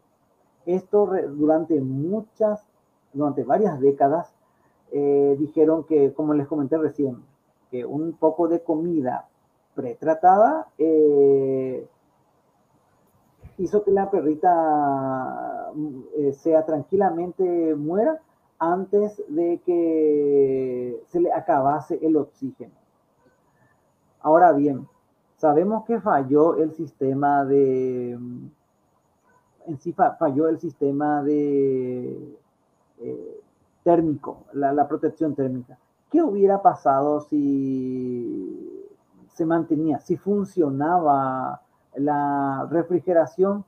Esto 0.66 1.10
durante 1.36 1.80
muchas, 1.80 2.66
durante 3.12 3.44
varias 3.44 3.78
décadas, 3.80 4.34
eh, 4.90 5.36
dijeron 5.38 5.84
que, 5.84 6.12
como 6.14 6.32
les 6.34 6.46
comenté 6.46 6.78
recién, 6.78 7.22
que 7.70 7.84
un 7.84 8.14
poco 8.14 8.48
de 8.48 8.62
comida 8.62 9.28
pretratada 9.74 10.68
eh, 10.78 11.86
hizo 13.58 13.84
que 13.84 13.90
la 13.90 14.10
perrita 14.10 15.72
eh, 16.16 16.32
sea 16.32 16.64
tranquilamente 16.64 17.74
muera 17.74 18.20
antes 18.58 19.22
de 19.28 19.60
que 19.64 21.02
se 21.08 21.20
le 21.20 21.32
acabase 21.32 21.98
el 22.02 22.16
oxígeno. 22.16 22.72
Ahora 24.20 24.52
bien, 24.52 24.88
sabemos 25.36 25.84
que 25.84 26.00
falló 26.00 26.56
el 26.56 26.72
sistema 26.72 27.44
de, 27.44 28.12
en 29.66 29.78
sí 29.78 29.92
falló 29.92 30.48
el 30.48 30.58
sistema 30.58 31.22
de 31.22 32.38
eh, 33.00 33.40
térmico, 33.82 34.44
la, 34.52 34.88
protección 34.88 35.34
térmica. 35.34 35.78
¿Qué 36.10 36.22
hubiera 36.22 36.62
pasado 36.62 37.20
si 37.20 38.73
se 39.34 39.44
mantenía, 39.44 40.00
si 40.00 40.16
funcionaba 40.16 41.60
la 41.94 42.66
refrigeración? 42.70 43.64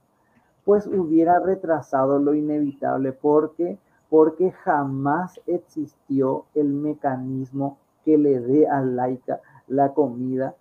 Pues 0.64 0.86
hubiera 0.86 1.38
retrasado 1.38 2.18
lo 2.18 2.34
inevitable 2.34 3.12
porque 3.12 3.78
porque 4.08 4.52
jamás 4.52 5.40
existió 5.46 6.44
el 6.54 6.68
mecanismo 6.68 7.78
que 8.04 8.16
le 8.16 8.40
dé 8.40 8.68
a 8.68 8.80
Laika 8.80 9.40
la 9.66 9.92
comida 9.92 10.54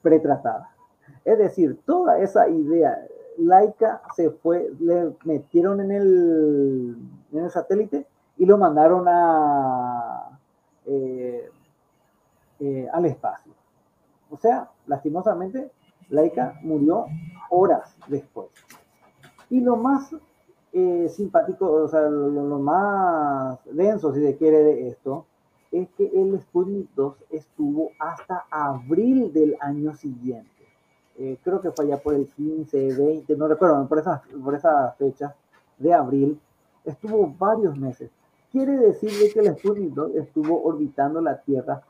pretratada. 0.00 0.70
Es 1.24 1.38
decir, 1.38 1.80
toda 1.84 2.18
esa 2.18 2.48
idea, 2.48 2.98
Laika 3.38 4.02
se 4.16 4.30
fue, 4.30 4.72
le 4.80 5.14
metieron 5.24 5.80
en 5.80 5.92
el, 5.92 6.96
en 7.32 7.38
el 7.38 7.50
satélite 7.50 8.06
y 8.38 8.46
lo 8.46 8.56
mandaron 8.56 9.04
a, 9.08 10.38
eh, 10.86 11.50
eh, 12.60 12.88
al 12.92 13.04
espacio. 13.04 13.52
O 14.32 14.38
sea, 14.38 14.70
lastimosamente, 14.86 15.70
Laika 16.08 16.58
murió 16.62 17.04
horas 17.50 17.94
después. 18.08 18.48
Y 19.50 19.60
lo 19.60 19.76
más 19.76 20.16
eh, 20.72 21.06
simpático, 21.10 21.70
o 21.70 21.86
sea, 21.86 22.08
lo, 22.08 22.58
más 22.58 23.58
denso, 23.66 24.14
si 24.14 24.22
se 24.22 24.36
quiere, 24.36 24.64
de 24.64 24.88
esto, 24.88 25.26
es 25.70 25.86
que 25.90 26.06
el 26.06 26.40
Sputnik 26.40 26.88
2 26.94 27.14
estuvo 27.28 27.90
hasta 27.98 28.46
abril 28.50 29.34
del 29.34 29.54
año 29.60 29.94
siguiente. 29.94 30.48
Eh, 31.18 31.36
creo 31.44 31.60
que 31.60 31.70
fue 31.70 31.88
ya 31.88 31.98
por 31.98 32.14
el 32.14 32.26
15, 32.26 32.94
20, 32.96 33.36
no 33.36 33.48
recuerdo, 33.48 33.86
por 33.86 33.98
esas, 33.98 34.22
por 34.42 34.54
esas 34.54 34.96
fechas 34.96 35.34
de 35.76 35.92
abril, 35.92 36.40
estuvo 36.86 37.34
varios 37.38 37.76
meses. 37.76 38.10
Quiere 38.50 38.78
decir 38.78 39.10
que 39.34 39.40
el 39.40 39.58
Sputnik 39.58 39.92
2 39.92 40.14
estuvo 40.14 40.62
orbitando 40.62 41.20
la 41.20 41.36
Tierra 41.42 41.82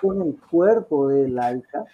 con 0.00 0.22
el 0.22 0.38
cuerpo 0.50 1.08
de 1.08 1.28
Laika 1.28 1.84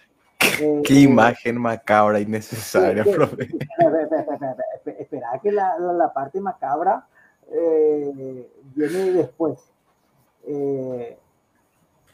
eh, 0.60 0.82
Qué 0.84 1.00
imagen 1.00 1.60
macabra 1.60 2.20
y 2.20 2.26
necesaria, 2.26 3.04
profe. 3.04 3.48
Espera, 4.98 5.40
que 5.42 5.50
la, 5.50 5.78
la, 5.78 6.12
parte 6.12 6.40
macabra 6.40 7.06
eh, 7.50 8.50
viene 8.74 9.12
después. 9.12 9.58
Eh, 10.46 11.18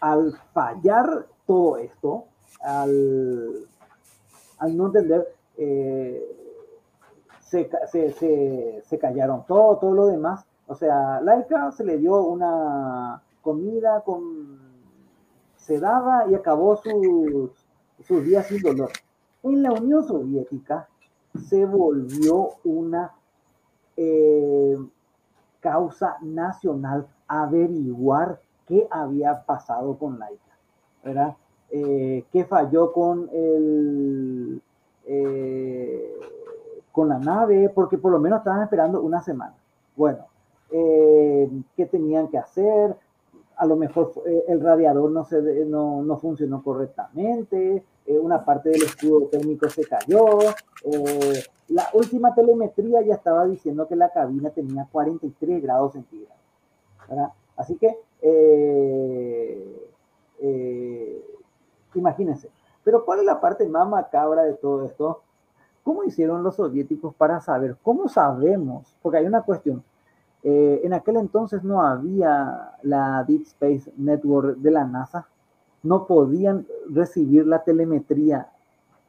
al 0.00 0.38
fallar 0.54 1.26
todo 1.46 1.76
esto, 1.78 2.26
al, 2.62 3.66
al 4.58 4.76
no 4.76 4.86
entender, 4.86 5.26
se, 7.40 7.68
se, 7.90 8.12
se, 8.12 8.82
se, 8.86 8.98
callaron 8.98 9.44
todo, 9.46 9.76
todo 9.78 9.92
lo 9.92 10.06
demás. 10.06 10.46
O 10.66 10.74
sea, 10.74 11.20
Laika 11.20 11.72
se 11.72 11.84
le 11.84 11.98
dio 11.98 12.22
una 12.22 13.20
comida 13.42 14.02
con 14.02 14.69
sedada 15.70 16.26
y 16.28 16.34
acabó 16.34 16.76
sus 16.76 17.50
sus 18.06 18.24
días 18.24 18.46
sin 18.46 18.60
dolor. 18.60 18.90
En 19.42 19.62
la 19.62 19.72
Unión 19.72 20.04
Soviética 20.04 20.88
se 21.48 21.64
volvió 21.64 22.50
una 22.64 23.12
eh, 23.96 24.76
causa 25.60 26.16
nacional 26.22 27.06
averiguar 27.28 28.40
qué 28.66 28.88
había 28.90 29.44
pasado 29.44 29.96
con 29.96 30.18
Laika, 30.18 30.56
¿verdad? 31.04 31.36
Eh, 31.70 32.24
qué 32.32 32.44
falló 32.44 32.92
con 32.92 33.28
el 33.32 34.60
eh, 35.06 36.14
con 36.90 37.08
la 37.08 37.18
nave, 37.18 37.70
porque 37.72 37.96
por 37.96 38.10
lo 38.10 38.18
menos 38.18 38.38
estaban 38.38 38.62
esperando 38.62 39.00
una 39.00 39.22
semana. 39.22 39.54
Bueno, 39.96 40.24
qué 40.70 41.86
tenían 41.90 42.28
que 42.28 42.38
hacer, 42.38 42.96
a 43.60 43.66
lo 43.66 43.76
mejor 43.76 44.12
el 44.48 44.58
radiador 44.58 45.10
no, 45.10 45.22
se, 45.26 45.66
no, 45.66 46.02
no 46.02 46.16
funcionó 46.16 46.62
correctamente, 46.62 47.84
eh, 48.06 48.18
una 48.18 48.42
parte 48.42 48.70
del 48.70 48.82
escudo 48.84 49.26
térmico 49.26 49.68
se 49.68 49.84
cayó. 49.84 50.40
Eh, 50.84 51.42
la 51.68 51.86
última 51.92 52.34
telemetría 52.34 53.02
ya 53.02 53.16
estaba 53.16 53.44
diciendo 53.44 53.86
que 53.86 53.96
la 53.96 54.08
cabina 54.08 54.48
tenía 54.48 54.88
43 54.90 55.62
grados 55.62 55.92
centígrados. 55.92 56.40
Así 57.54 57.76
que, 57.76 57.98
eh, 58.22 59.84
imagínense. 61.94 62.48
Pero 62.82 63.04
¿cuál 63.04 63.18
es 63.18 63.26
la 63.26 63.42
parte 63.42 63.68
más 63.68 63.86
macabra 63.86 64.44
de 64.44 64.54
todo 64.54 64.86
esto? 64.86 65.20
¿Cómo 65.84 66.02
hicieron 66.04 66.42
los 66.42 66.56
soviéticos 66.56 67.14
para 67.14 67.42
saber? 67.42 67.76
¿Cómo 67.82 68.08
sabemos? 68.08 68.96
Porque 69.02 69.18
hay 69.18 69.26
una 69.26 69.42
cuestión. 69.42 69.84
En 70.42 70.92
aquel 70.94 71.16
entonces 71.16 71.62
no 71.62 71.82
había 71.82 72.72
la 72.82 73.24
Deep 73.24 73.42
Space 73.42 73.92
Network 73.96 74.56
de 74.58 74.70
la 74.70 74.84
NASA 74.84 75.26
no 75.82 76.06
podían 76.06 76.66
recibir 76.88 77.46
la 77.46 77.62
telemetría 77.62 78.48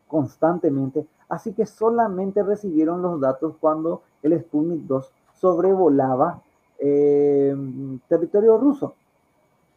constantemente, 0.07 1.07
así 1.29 1.53
que 1.53 1.65
solamente 1.65 2.43
recibieron 2.43 3.01
los 3.01 3.19
datos 3.19 3.55
cuando 3.59 4.01
el 4.23 4.39
Sputnik 4.39 4.84
2 4.84 5.11
sobrevolaba 5.34 6.41
eh, 6.79 7.55
territorio 8.07 8.57
ruso, 8.57 8.95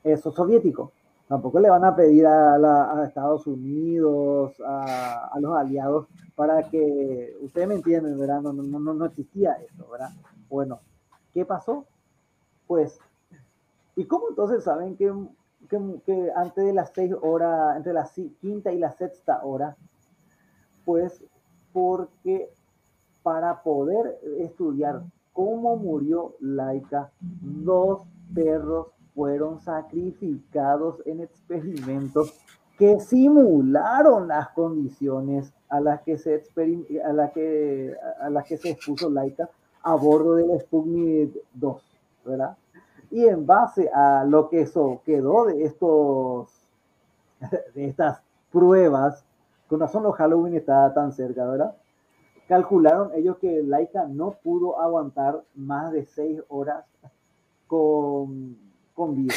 eso 0.02 0.30
soviético. 0.32 0.92
Tampoco 1.26 1.58
le 1.58 1.70
van 1.70 1.84
a 1.84 1.96
pedir 1.96 2.26
a, 2.26 3.02
Estados 3.06 3.46
Unidos, 3.46 4.60
a, 4.64 5.32
los 5.40 5.56
aliados, 5.56 6.06
para 6.36 6.68
que, 6.68 7.34
ustedes 7.40 7.66
me 7.66 7.74
entienden, 7.76 8.18
¿verdad? 8.18 8.42
No, 8.42 8.52
no, 8.52 8.62
no, 8.62 8.92
no 8.92 9.04
existía 9.06 9.54
eso, 9.54 9.88
¿verdad? 9.90 10.10
Bueno, 10.50 10.80
¿qué 11.34 11.44
pasó? 11.44 11.84
Pues, 12.66 12.98
¿y 13.96 14.06
cómo 14.06 14.30
entonces 14.30 14.64
saben 14.64 14.96
que 14.96 15.12
que, 15.68 16.32
antes 16.34 16.64
de 16.64 16.72
las 16.72 16.92
seis 16.94 17.14
horas, 17.22 17.76
entre 17.76 17.92
la 17.92 18.08
quinta 18.40 18.72
y 18.72 18.78
la 18.78 18.92
sexta 18.92 19.44
hora, 19.44 19.76
pues 20.84 21.24
porque 21.72 22.50
para 23.22 23.62
poder 23.62 24.18
estudiar 24.38 25.02
cómo 25.32 25.76
murió 25.76 26.34
Laika, 26.40 27.10
dos 27.20 28.02
perros 28.34 28.88
fueron 29.14 29.60
sacrificados 29.60 31.02
en 31.06 31.20
experimentos 31.20 32.34
que 32.78 32.98
simularon 33.00 34.28
las 34.28 34.48
condiciones 34.50 35.52
a 35.68 35.80
las 35.80 36.02
que 36.02 36.18
se, 36.18 36.42
a 37.04 37.12
la 37.12 37.30
que, 37.30 37.96
a 38.20 38.30
las 38.30 38.44
que 38.44 38.56
se 38.58 38.70
expuso 38.70 39.08
Laika 39.08 39.48
a 39.84 39.94
bordo 39.94 40.34
del 40.34 40.58
Sputnik 40.60 41.36
2, 41.54 41.82
¿verdad? 42.24 42.56
Y 43.10 43.26
en 43.26 43.46
base 43.46 43.88
a 43.94 44.24
lo 44.24 44.48
que 44.48 44.62
eso 44.62 45.00
quedó 45.04 45.44
de 45.44 45.64
estos 45.64 46.48
de 47.74 47.86
estas 47.86 48.22
pruebas, 48.50 49.24
con 49.68 49.80
razón 49.80 50.02
los 50.02 50.16
Halloween 50.16 50.54
estaba 50.54 50.92
tan 50.94 51.12
cerca, 51.12 51.46
¿verdad? 51.46 51.76
Calcularon 52.48 53.12
ellos 53.14 53.38
que 53.38 53.62
Laika 53.62 54.06
no 54.06 54.32
pudo 54.42 54.80
aguantar 54.80 55.42
más 55.54 55.92
de 55.92 56.04
seis 56.04 56.40
horas 56.48 56.84
con, 57.66 58.56
con 58.94 59.14
vida. 59.14 59.34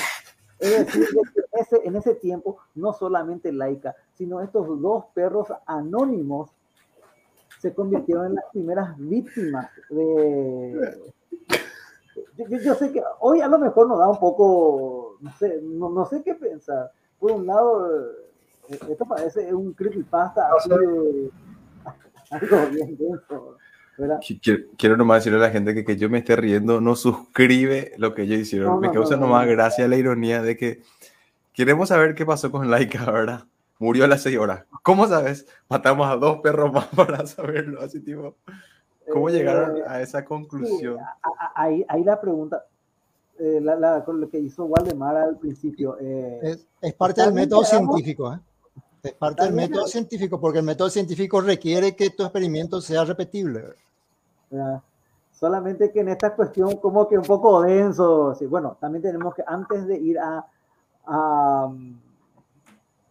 Es 0.60 0.86
decir, 0.86 1.06
ese, 1.54 1.82
en 1.88 1.95
ese 1.95 2.16
tiempo, 2.16 2.58
no 2.76 2.93
solamente 2.93 3.52
Laika, 3.52 3.95
sino 4.14 4.41
estos 4.41 4.82
dos 4.82 5.06
perros 5.14 5.48
anónimos 5.66 6.52
se 7.68 7.74
convirtieron 7.74 8.28
en 8.28 8.36
las 8.36 8.45
primeras 8.53 8.97
víctimas 8.97 9.70
de, 9.89 10.97
yo, 12.63 12.76
sé 12.76 12.91
que 12.91 13.01
hoy 13.20 13.41
a 13.41 13.47
lo 13.47 13.59
mejor 13.59 13.88
nos 13.88 13.99
da 13.99 14.07
un 14.07 14.20
poco, 14.20 15.18
no 15.20 15.32
sé, 15.38 15.59
no, 15.61 16.05
sé 16.05 16.24
qué 16.24 16.36
pensar. 16.36 16.91
Por 17.20 17.32
un 17.32 17.45
lado, 17.45 18.09
eh, 18.70 18.80
esto 18.89 19.05
parece 19.05 19.53
un 19.53 19.74
creepypasta, 19.74 20.47
algo 22.30 22.68
bien 22.72 22.97
denso. 22.97 23.57
Quiero, 24.43 24.63
quiero, 24.78 24.95
nomás 24.95 25.24
decirle 25.24 25.39
a 25.39 25.47
la 25.47 25.51
gente 25.51 25.74
que 25.74 25.84
que 25.84 25.97
yo 25.97 26.07
me 26.07 26.20
esté 26.20 26.36
riendo 26.36 26.80
no 26.80 26.95
suscribe 26.95 27.93
lo 27.97 28.13
que 28.13 28.22
ellos 28.22 28.39
hicieron. 28.39 28.80
me 28.80 28.91
causa 28.91 29.18
nomás 29.18 29.47
gracia 29.47 29.88
la 29.88 29.97
ironía 29.97 30.43
de 30.43 30.55
que 30.55 30.84
queremos 31.51 31.89
saber 31.89 32.13
qué 32.13 32.24
pasó 32.24 32.51
con 32.51 32.70
Laika, 32.70 33.11
¿verdad? 33.11 33.45
Murió 33.80 34.06
a 34.06 34.08
las 34.08 34.22
6 34.22 34.38
horas. 34.38 34.66
¿Cómo 34.84 35.08
sabes? 35.08 35.48
Matamos 35.70 36.08
a 36.08 36.16
dos 36.16 36.40
perros 36.40 36.72
más 36.72 36.88
para 36.96 37.26
saberlo, 37.26 37.82
así 37.82 38.00
tipo. 38.00 38.36
¿Cómo 39.12 39.30
llegaron 39.30 39.78
eh, 39.78 39.84
a 39.88 40.02
esa 40.02 40.26
conclusión? 40.26 40.98
ahí, 41.56 41.86
la 42.04 42.20
pregunta, 42.20 42.66
eh, 43.40 43.60
la, 43.62 44.04
lo 44.06 44.30
que 44.30 44.40
hizo 44.40 44.66
Waldemar 44.66 45.16
al 45.16 45.38
principio. 45.38 45.98
Eh, 46.00 46.58
es, 46.82 46.94
parte 46.94 47.22
del 47.22 47.34
método 47.34 47.64
científico. 47.64 48.34
¿eh? 48.34 48.40
Es 49.04 49.14
parte 49.14 49.44
del 49.44 49.54
método 49.54 49.88
científico, 49.88 50.40
porque 50.40 50.60
el 50.60 50.66
método 50.66 50.90
científico 50.90 51.40
requiere 51.40 51.96
que 51.96 52.10
tu 52.10 52.24
experimento 52.24 52.82
sea 52.82 53.06
repetible. 53.06 53.64
Solamente 55.32 55.92
que 55.92 56.00
en 56.00 56.10
esta 56.10 56.36
cuestión 56.36 56.78
como 56.78 57.08
que 57.08 57.18
un 57.18 57.24
poco 57.24 57.62
denso. 57.62 58.34
Sí, 58.36 58.46
bueno, 58.48 58.76
también 58.82 59.04
tenemos 59.04 59.36
que 59.36 59.44
antes 59.46 59.86
de 59.86 59.98
ir 59.98 60.20
a, 60.20 60.46
a, 61.06 61.72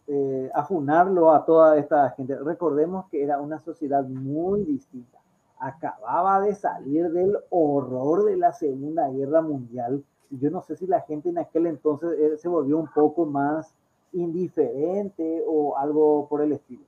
eh, 0.08 0.50
a 0.54 0.64
funarlo 0.64 1.32
a 1.32 1.44
toda 1.44 1.76
esta 1.78 2.10
gente, 2.10 2.36
recordemos 2.36 3.06
que 3.10 3.22
era 3.22 3.40
una 3.40 3.60
sociedad 3.60 4.04
muy 4.04 4.64
distinta. 4.64 5.18
Acababa 5.58 6.40
de 6.40 6.54
salir 6.54 7.10
del 7.10 7.36
horror 7.50 8.24
de 8.24 8.36
la 8.36 8.52
Segunda 8.52 9.08
Guerra 9.08 9.42
Mundial. 9.42 10.04
Yo 10.30 10.50
no 10.50 10.62
sé 10.62 10.76
si 10.76 10.86
la 10.86 11.00
gente 11.00 11.30
en 11.30 11.38
aquel 11.38 11.66
entonces 11.66 12.10
eh, 12.18 12.36
se 12.36 12.48
volvió 12.48 12.78
un 12.78 12.88
poco 12.88 13.26
más 13.26 13.74
indiferente 14.12 15.42
o 15.46 15.76
algo 15.76 16.26
por 16.28 16.42
el 16.42 16.52
estilo. 16.52 16.84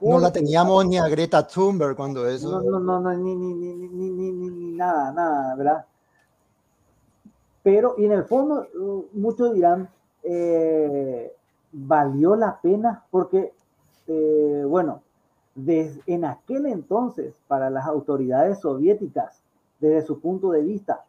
No 0.00 0.18
la 0.18 0.32
teníamos 0.32 0.86
ni 0.86 0.96
a 0.96 1.08
Greta 1.08 1.46
Thunberg 1.46 1.96
cuando 1.96 2.26
eso. 2.26 2.50
No, 2.50 2.62
no, 2.62 2.80
no, 2.80 3.00
no 3.00 3.12
ni, 3.14 3.34
ni, 3.34 3.52
ni, 3.52 3.74
ni, 3.74 4.10
ni, 4.10 4.32
ni, 4.32 4.72
nada, 4.72 5.12
nada, 5.12 5.56
¿verdad? 5.56 5.84
Pero, 7.62 7.94
y 7.98 8.06
en 8.06 8.12
el 8.12 8.24
fondo, 8.24 8.66
uh, 8.74 9.04
muchos 9.12 9.52
dirán, 9.52 9.90
eh, 10.22 11.34
valió 11.72 12.36
la 12.36 12.60
pena 12.60 13.04
porque, 13.10 13.52
eh, 14.06 14.64
bueno, 14.66 15.02
desde, 15.54 16.00
en 16.06 16.24
aquel 16.24 16.66
entonces, 16.66 17.34
para 17.48 17.70
las 17.70 17.86
autoridades 17.86 18.60
soviéticas, 18.60 19.42
desde 19.80 20.02
su 20.02 20.20
punto 20.20 20.50
de 20.50 20.62
vista, 20.62 21.04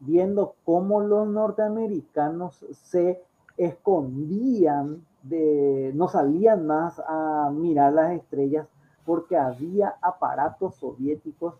viendo 0.00 0.54
cómo 0.64 1.00
los 1.00 1.28
norteamericanos 1.28 2.64
se 2.72 3.22
escondían 3.56 5.04
de, 5.22 5.92
no 5.94 6.08
salían 6.08 6.66
más 6.66 7.00
a 7.06 7.50
mirar 7.52 7.92
las 7.92 8.12
estrellas 8.12 8.66
porque 9.04 9.36
había 9.36 9.96
aparatos 10.00 10.76
soviéticos 10.76 11.54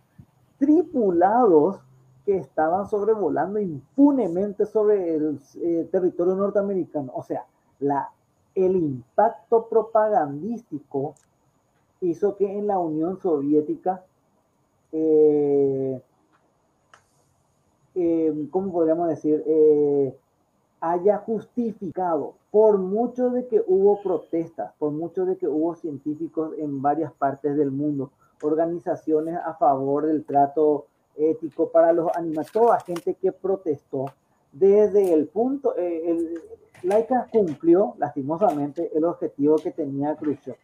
tripulados 0.59 1.81
que 2.25 2.39
estaban 2.39 2.89
sobrevolando 2.89 3.59
impunemente 3.61 4.67
sobre 4.67 5.15
el 5.15 5.39
eh, 5.63 5.89
territorio 5.93 6.35
norteamericano. 6.35 7.13
O 7.15 7.23
sea, 7.23 7.45
la, 7.81 8.11
el 8.55 8.77
impacto 8.77 9.67
propagandístico 9.67 11.15
hizo 12.01 12.37
que 12.37 12.51
en 12.51 12.67
la 12.67 12.79
Unión 12.79 13.19
Soviética, 13.21 14.03
eh, 14.93 16.01
eh, 17.95 18.49
¿cómo 18.51 18.73
podríamos 18.73 19.09
decir? 19.09 19.43
Eh, 19.47 20.17
haya 20.81 21.19
justificado, 21.19 22.35
por 22.51 22.79
mucho 22.79 23.31
de 23.31 23.47
que 23.47 23.63
hubo 23.67 24.03
protestas, 24.03 24.73
por 24.79 24.93
mucho 24.93 25.25
de 25.27 25.37
que 25.37 25.49
hubo 25.49 25.75
científicos 25.75 26.53
en 26.59 26.81
varias 26.81 27.13
partes 27.13 27.57
del 27.57 27.71
mundo, 27.71 28.11
organizaciones 28.43 29.37
a 29.37 29.55
favor 29.55 30.07
del 30.07 30.25
trato 30.25 30.87
ético 31.17 31.69
para 31.71 31.93
los 31.93 32.15
animales, 32.17 32.53
toda 32.53 32.81
gente 32.81 33.15
que 33.15 33.33
protestó 33.33 34.07
desde 34.59 35.13
el 35.13 35.29
punto, 35.29 35.77
eh, 35.77 36.11
el, 36.11 36.41
Laika 36.83 37.29
cumplió 37.31 37.95
lastimosamente 37.99 38.91
el 38.95 39.05
objetivo 39.05 39.57
que 39.57 39.73
tenía 39.73 40.15
Khrushchev, 40.15 40.57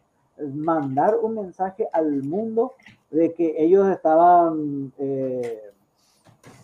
mandar 0.55 1.17
un 1.19 1.35
mensaje 1.35 1.89
al 1.93 2.23
mundo 2.23 2.73
de 3.11 3.35
que 3.35 3.55
ellos 3.63 3.89
estaban 3.89 4.93
eh, 4.99 5.61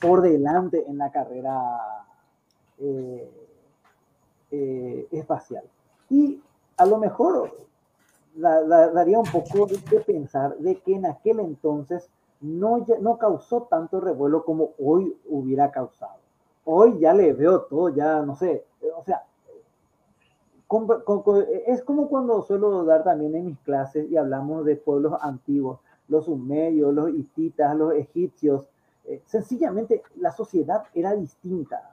por 0.01 0.23
delante 0.23 0.85
en 0.89 0.99
la 0.99 1.11
carrera 1.11 2.07
eh, 2.79 3.31
eh, 4.51 5.09
espacial. 5.11 5.65
Y 6.09 6.41
a 6.77 6.87
lo 6.87 6.99
mejor 6.99 7.67
da, 8.35 8.91
daría 8.91 9.19
un 9.19 9.31
poco 9.31 9.67
de 9.67 10.01
pensar 10.01 10.57
de 10.59 10.77
que 10.81 10.95
en 10.95 11.07
aquel 11.07 11.41
entonces 11.41 12.09
no, 12.41 12.87
no 13.01 13.19
causó 13.19 13.63
tanto 13.63 14.01
revuelo 14.01 14.45
como 14.45 14.71
hoy 14.79 15.17
hubiera 15.27 15.71
causado. 15.71 16.28
Hoy 16.71 16.99
ya 16.99 17.15
le 17.15 17.33
veo 17.33 17.63
todo, 17.63 17.89
ya 17.89 18.21
no 18.21 18.37
sé, 18.37 18.67
o 18.95 19.03
sea, 19.03 19.25
es 21.67 21.83
como 21.83 22.09
cuando 22.09 22.43
suelo 22.43 22.85
dar 22.85 23.05
también 23.05 23.35
en 23.35 23.47
mis 23.47 23.59
clases 23.61 24.11
y 24.11 24.19
hablamos 24.19 24.67
de 24.67 24.77
pueblos 24.77 25.15
antiguos, 25.23 25.81
los 26.09 26.27
sumerios, 26.27 26.93
los 26.93 27.09
hititas, 27.09 27.75
los 27.75 27.95
egipcios. 27.95 28.67
Eh, 29.07 29.23
sencillamente 29.25 30.03
la 30.17 30.31
sociedad 30.31 30.85
era 30.93 31.15
distinta. 31.15 31.91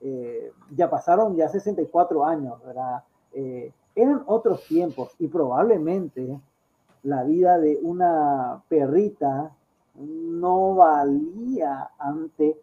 Eh, 0.00 0.52
ya 0.76 0.88
pasaron 0.88 1.34
ya 1.34 1.48
64 1.48 2.24
años, 2.24 2.64
¿verdad? 2.64 3.02
Eh, 3.32 3.72
eran 3.96 4.22
otros 4.26 4.64
tiempos 4.68 5.16
y 5.18 5.26
probablemente 5.26 6.40
la 7.02 7.24
vida 7.24 7.58
de 7.58 7.80
una 7.82 8.62
perrita 8.68 9.50
no 9.96 10.76
valía 10.76 11.90
ante 11.98 12.60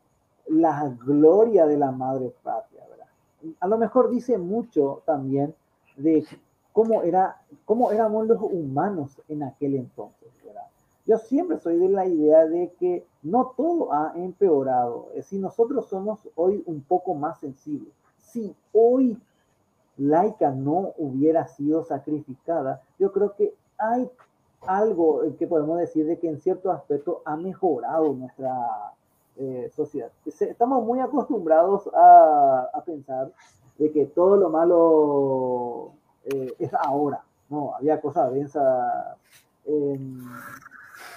la 0.52 0.94
gloria 1.06 1.66
de 1.66 1.78
la 1.78 1.92
madre 1.92 2.34
patria, 2.44 2.84
¿verdad? 2.90 3.08
A 3.60 3.68
lo 3.68 3.78
mejor 3.78 4.10
dice 4.10 4.38
mucho 4.38 5.02
también 5.06 5.56
de 5.96 6.26
cómo, 6.74 7.04
era, 7.04 7.42
cómo 7.66 7.92
éramos 7.92 8.28
los 8.28 8.42
humanos 8.42 9.22
en 9.30 9.44
aquel 9.44 9.76
entonces, 9.76 10.30
¿verdad? 10.46 10.66
Yo 11.06 11.18
siempre 11.18 11.58
soy 11.58 11.78
de 11.78 11.90
la 11.90 12.06
idea 12.06 12.46
de 12.46 12.72
que 12.80 13.06
no 13.24 13.54
todo 13.58 13.94
ha 13.94 14.14
empeorado. 14.16 15.08
Si 15.24 15.40
nosotros 15.40 15.88
somos 15.88 16.20
hoy 16.36 16.64
un 16.66 16.82
poco 16.82 17.16
más 17.16 17.40
sensibles, 17.40 17.94
si 18.18 18.56
hoy 18.74 19.18
Laika 19.98 20.52
no 20.52 20.94
hubiera 20.98 21.48
sido 21.48 21.84
sacrificada, 21.84 22.82
yo 23.00 23.12
creo 23.12 23.36
que 23.36 23.54
hay 23.78 24.10
algo 24.62 25.22
que 25.40 25.48
podemos 25.48 25.80
decir 25.80 26.06
de 26.06 26.20
que 26.20 26.30
en 26.30 26.40
cierto 26.40 26.72
aspecto 26.72 27.22
ha 27.26 27.36
mejorado 27.36 28.14
nuestra 28.14 28.94
eh, 29.38 29.72
sociedad. 29.74 30.12
Estamos 30.26 30.84
muy 30.84 31.00
acostumbrados 31.00 31.90
a, 31.94 32.70
a, 32.74 32.84
pensar 32.84 33.32
de 33.78 33.92
que 33.92 34.06
todo 34.08 34.36
lo 34.36 34.50
malo 34.50 35.94
eh, 36.26 36.54
es 36.60 36.74
ahora. 36.74 37.24
No, 37.50 37.74
había 37.76 38.00
cosas 38.02 38.34
densas 38.34 39.18
en, 39.66 40.22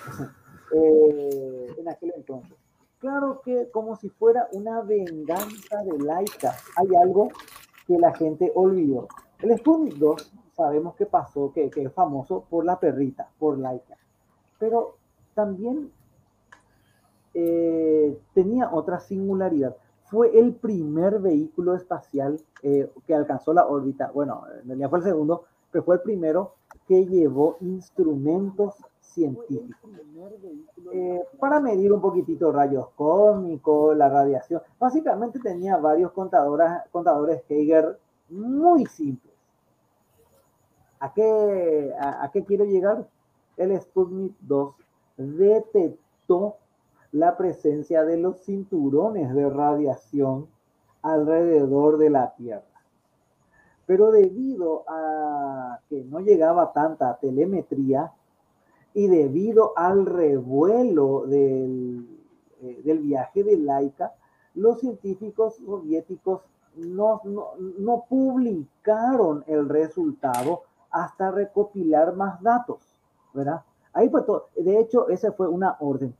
eh, 0.74 1.74
en 1.76 1.88
aquel 1.88 2.12
entonces. 2.16 2.56
Claro 2.98 3.40
que 3.44 3.68
como 3.70 3.96
si 3.96 4.08
fuera 4.08 4.48
una 4.52 4.80
venganza 4.80 5.82
de 5.82 5.98
laica, 5.98 6.54
hay 6.76 6.94
algo 6.96 7.28
que 7.86 7.98
la 7.98 8.14
gente 8.14 8.50
olvidó. 8.54 9.08
El 9.40 9.58
Sputnik 9.58 9.94
2 9.96 10.32
sabemos 10.52 10.94
que 10.94 11.06
pasó, 11.06 11.52
que, 11.52 11.68
que, 11.68 11.82
es 11.82 11.92
famoso 11.92 12.44
por 12.48 12.64
la 12.64 12.78
perrita, 12.78 13.28
por 13.38 13.58
laica, 13.58 13.98
pero 14.58 14.96
también 15.34 15.92
eh, 17.34 18.16
tenía 18.32 18.72
otra 18.72 19.00
singularidad. 19.00 19.76
Fue 20.04 20.38
el 20.38 20.54
primer 20.54 21.18
vehículo 21.18 21.74
espacial 21.74 22.40
eh, 22.62 22.88
que 23.06 23.14
alcanzó 23.14 23.52
la 23.52 23.66
órbita. 23.66 24.10
Bueno, 24.12 24.44
en 24.60 24.68
realidad 24.68 24.90
fue 24.90 24.98
el 25.00 25.04
segundo, 25.04 25.44
pero 25.70 25.84
fue 25.84 25.96
el 25.96 26.02
primero 26.02 26.54
que 26.86 27.06
llevó 27.06 27.56
instrumentos 27.60 28.74
científicos 29.00 29.90
eh, 30.92 31.22
para 31.38 31.60
medir 31.60 31.92
un 31.92 32.00
poquitito 32.00 32.52
rayos 32.52 32.88
cósmicos, 32.90 33.96
la 33.96 34.08
radiación. 34.08 34.62
Básicamente 34.78 35.40
tenía 35.40 35.76
varios 35.76 36.12
contadores, 36.12 37.42
Geiger 37.48 37.98
muy 38.28 38.86
simples. 38.86 39.34
¿A 41.00 41.12
qué, 41.12 41.92
a 41.98 42.30
qué 42.32 42.44
quiero 42.44 42.64
llegar? 42.64 43.06
El 43.56 43.78
Sputnik 43.80 44.34
2 44.40 44.74
detectó 45.16 46.56
la 47.14 47.36
presencia 47.36 48.04
de 48.04 48.16
los 48.16 48.40
cinturones 48.40 49.32
de 49.34 49.48
radiación 49.48 50.48
alrededor 51.00 51.96
de 51.96 52.10
la 52.10 52.34
Tierra. 52.34 52.64
Pero 53.86 54.10
debido 54.10 54.82
a 54.88 55.78
que 55.88 56.02
no 56.02 56.18
llegaba 56.18 56.72
tanta 56.72 57.16
telemetría 57.18 58.12
y 58.94 59.06
debido 59.06 59.74
al 59.76 60.06
revuelo 60.06 61.24
del, 61.26 62.04
eh, 62.62 62.98
viaje 63.00 63.44
de 63.44 63.58
Laika, 63.58 64.12
los 64.56 64.80
científicos 64.80 65.54
soviéticos 65.64 66.42
no, 66.74 67.20
no, 67.24 68.06
publicaron 68.08 69.44
el 69.46 69.68
resultado 69.68 70.62
hasta 70.90 71.30
recopilar 71.30 72.16
más 72.16 72.42
datos, 72.42 72.80
¿verdad? 73.32 73.62
Ahí 73.92 74.10
todo. 74.10 74.48
De 74.56 74.80
hecho, 74.80 75.08
esa 75.08 75.30
fue 75.30 75.46
una 75.46 75.76
orden 75.78 76.12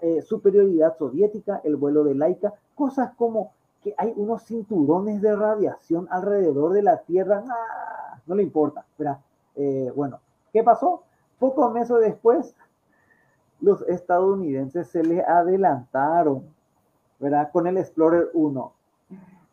eh, 0.00 0.22
superioridad 0.22 0.96
soviética, 0.96 1.60
el 1.64 1.76
vuelo 1.76 2.04
de 2.04 2.14
Laika, 2.14 2.52
cosas 2.74 3.12
como 3.16 3.52
que 3.82 3.94
hay 3.98 4.12
unos 4.16 4.44
cinturones 4.44 5.20
de 5.20 5.34
radiación 5.34 6.06
alrededor 6.10 6.72
de 6.72 6.82
la 6.82 6.98
Tierra, 6.98 7.44
¡ah! 7.48 8.20
no 8.26 8.34
le 8.34 8.42
importa, 8.42 8.84
¿verdad? 8.96 9.18
Eh, 9.56 9.92
bueno, 9.94 10.20
¿qué 10.52 10.62
pasó? 10.62 11.02
Pocos 11.38 11.72
meses 11.72 11.98
después, 12.00 12.54
los 13.60 13.82
estadounidenses 13.88 14.88
se 14.88 15.02
les 15.02 15.26
adelantaron, 15.26 16.44
¿verdad? 17.18 17.50
Con 17.52 17.66
el 17.66 17.78
Explorer 17.78 18.30
1. 18.34 18.72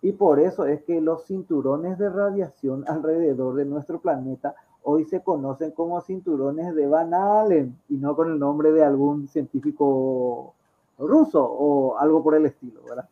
Y 0.02 0.14
por 0.14 0.40
eso 0.40 0.66
es 0.66 0.84
que 0.84 1.02
los 1.02 1.26
cinturones 1.26 1.98
de 1.98 2.10
radiación 2.10 2.86
alrededor 2.88 3.56
de 3.56 3.66
nuestro 3.66 4.00
planeta 4.00 4.56
hoy 4.84 5.06
se 5.06 5.22
conocen 5.22 5.72
como 5.72 6.02
cinturones 6.02 6.74
de 6.76 6.88
Van 6.88 7.14
Allen 7.14 7.78
y 7.90 7.98
no 7.98 8.16
con 8.16 8.32
el 8.32 8.40
nombre 8.40 8.72
de 8.72 8.84
algún 8.84 9.28
científico 9.28 10.54
ruso 10.98 11.44
o 11.44 11.98
algo 11.98 12.24
por 12.24 12.36
el 12.36 12.46
estilo, 12.46 12.82
¿verdad? 12.88 13.08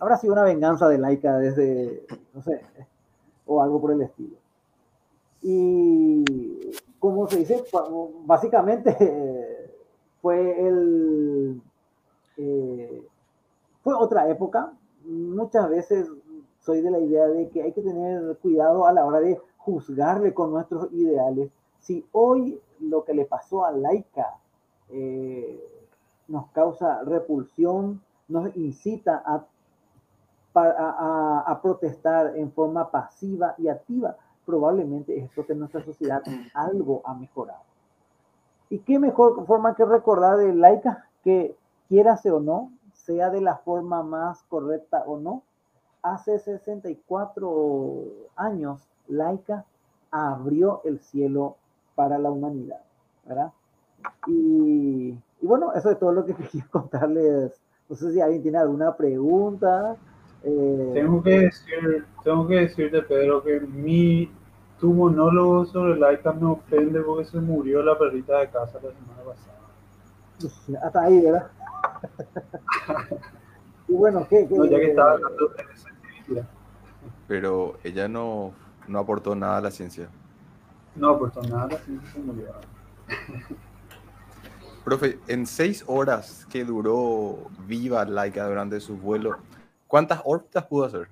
Habrá 0.00 0.16
sido 0.16 0.34
una 0.34 0.42
venganza 0.42 0.88
de 0.88 0.98
Laika 0.98 1.38
desde, 1.38 2.06
no 2.34 2.42
sé, 2.42 2.60
o 3.46 3.62
algo 3.62 3.80
por 3.80 3.92
el 3.92 4.02
estilo. 4.02 4.36
Y 5.42 6.24
como 6.98 7.26
se 7.28 7.38
dice, 7.38 7.64
básicamente 8.24 8.96
fue 10.22 10.66
el... 10.66 11.60
Eh, 12.36 13.06
fue 13.82 13.94
otra 13.94 14.28
época. 14.28 14.72
Muchas 15.04 15.70
veces 15.70 16.10
soy 16.60 16.80
de 16.80 16.90
la 16.90 16.98
idea 16.98 17.28
de 17.28 17.48
que 17.48 17.62
hay 17.62 17.72
que 17.72 17.82
tener 17.82 18.36
cuidado 18.38 18.86
a 18.86 18.92
la 18.92 19.04
hora 19.04 19.20
de 19.20 19.40
juzgarle 19.66 20.32
con 20.32 20.52
nuestros 20.52 20.92
ideales. 20.92 21.50
Si 21.80 22.06
hoy 22.12 22.58
lo 22.78 23.04
que 23.04 23.14
le 23.14 23.24
pasó 23.24 23.64
a 23.64 23.72
Laika 23.72 24.38
eh, 24.90 25.60
nos 26.28 26.46
causa 26.52 27.02
repulsión, 27.02 28.00
nos 28.28 28.56
incita 28.56 29.22
a, 29.26 29.44
a, 30.54 31.60
protestar 31.60 32.36
en 32.36 32.52
forma 32.52 32.90
pasiva 32.90 33.54
y 33.58 33.68
activa, 33.68 34.16
probablemente 34.44 35.18
esto 35.18 35.44
que 35.44 35.54
nuestra 35.54 35.84
sociedad 35.84 36.22
algo 36.54 37.02
ha 37.04 37.14
mejorado. 37.14 37.64
¿Y 38.70 38.78
qué 38.78 39.00
mejor 39.00 39.44
forma 39.46 39.74
que 39.74 39.84
recordar 39.84 40.38
de 40.38 40.54
Laika 40.54 41.08
que 41.24 41.56
quierase 41.88 42.30
o 42.30 42.38
no, 42.38 42.70
sea 42.92 43.30
de 43.30 43.40
la 43.40 43.56
forma 43.56 44.04
más 44.04 44.44
correcta 44.44 45.02
o 45.06 45.18
no, 45.18 45.42
hace 46.02 46.38
64 46.38 48.04
años 48.36 48.80
Laika 49.08 49.64
abrió 50.10 50.80
el 50.84 51.00
cielo 51.00 51.56
para 51.94 52.18
la 52.18 52.30
humanidad, 52.30 52.80
¿verdad? 53.26 53.52
Y, 54.26 55.14
bueno, 55.40 55.72
eso 55.74 55.90
es 55.90 55.98
todo 55.98 56.12
lo 56.12 56.24
que 56.24 56.34
quería 56.36 56.66
contarles. 56.70 57.52
No 57.88 57.96
sé 57.96 58.12
si 58.12 58.20
alguien 58.20 58.42
tiene 58.42 58.58
alguna 58.58 58.96
pregunta. 58.96 59.96
Eh, 60.42 60.90
tengo, 60.94 61.22
que 61.22 61.40
decir, 61.40 62.06
tengo 62.22 62.46
que 62.46 62.54
decirte, 62.56 63.02
Pedro, 63.02 63.42
que 63.42 63.60
mi, 63.60 64.30
tu 64.78 64.92
monólogo 64.92 65.64
sobre 65.66 65.98
Laika 65.98 66.32
me 66.32 66.46
ofende 66.46 67.00
porque 67.00 67.24
se 67.24 67.38
murió 67.38 67.82
la 67.82 67.98
perrita 67.98 68.38
de 68.38 68.50
casa 68.50 68.74
la 68.74 68.92
semana 68.92 69.22
pasada. 69.24 70.86
Hasta 70.86 71.02
ahí, 71.02 71.20
¿verdad? 71.20 71.50
y 73.88 73.92
bueno, 73.94 74.26
¿qué? 74.28 74.46
no, 74.50 74.64
ya 74.66 74.78
que 74.78 74.90
estaba 74.90 75.12
hablando 75.12 75.48
de 76.28 76.44
Pero 77.26 77.76
ella 77.82 78.08
no, 78.08 78.52
no 78.88 78.98
aportó 78.98 79.34
nada 79.34 79.58
a 79.58 79.60
la 79.60 79.70
ciencia. 79.70 80.08
No 80.94 81.10
aportó 81.10 81.42
nada 81.42 81.64
a 81.64 81.68
la 81.68 81.78
ciencia, 81.78 82.12
se 82.12 82.18
murió. 82.20 82.46
Profe, 84.84 85.18
en 85.26 85.46
seis 85.46 85.84
horas 85.88 86.46
que 86.48 86.64
duró 86.64 87.50
viva 87.66 88.04
Laika 88.04 88.46
durante 88.46 88.78
su 88.78 88.96
vuelo, 88.96 89.36
¿cuántas 89.88 90.22
órbitas 90.24 90.64
pudo 90.66 90.84
hacer? 90.84 91.08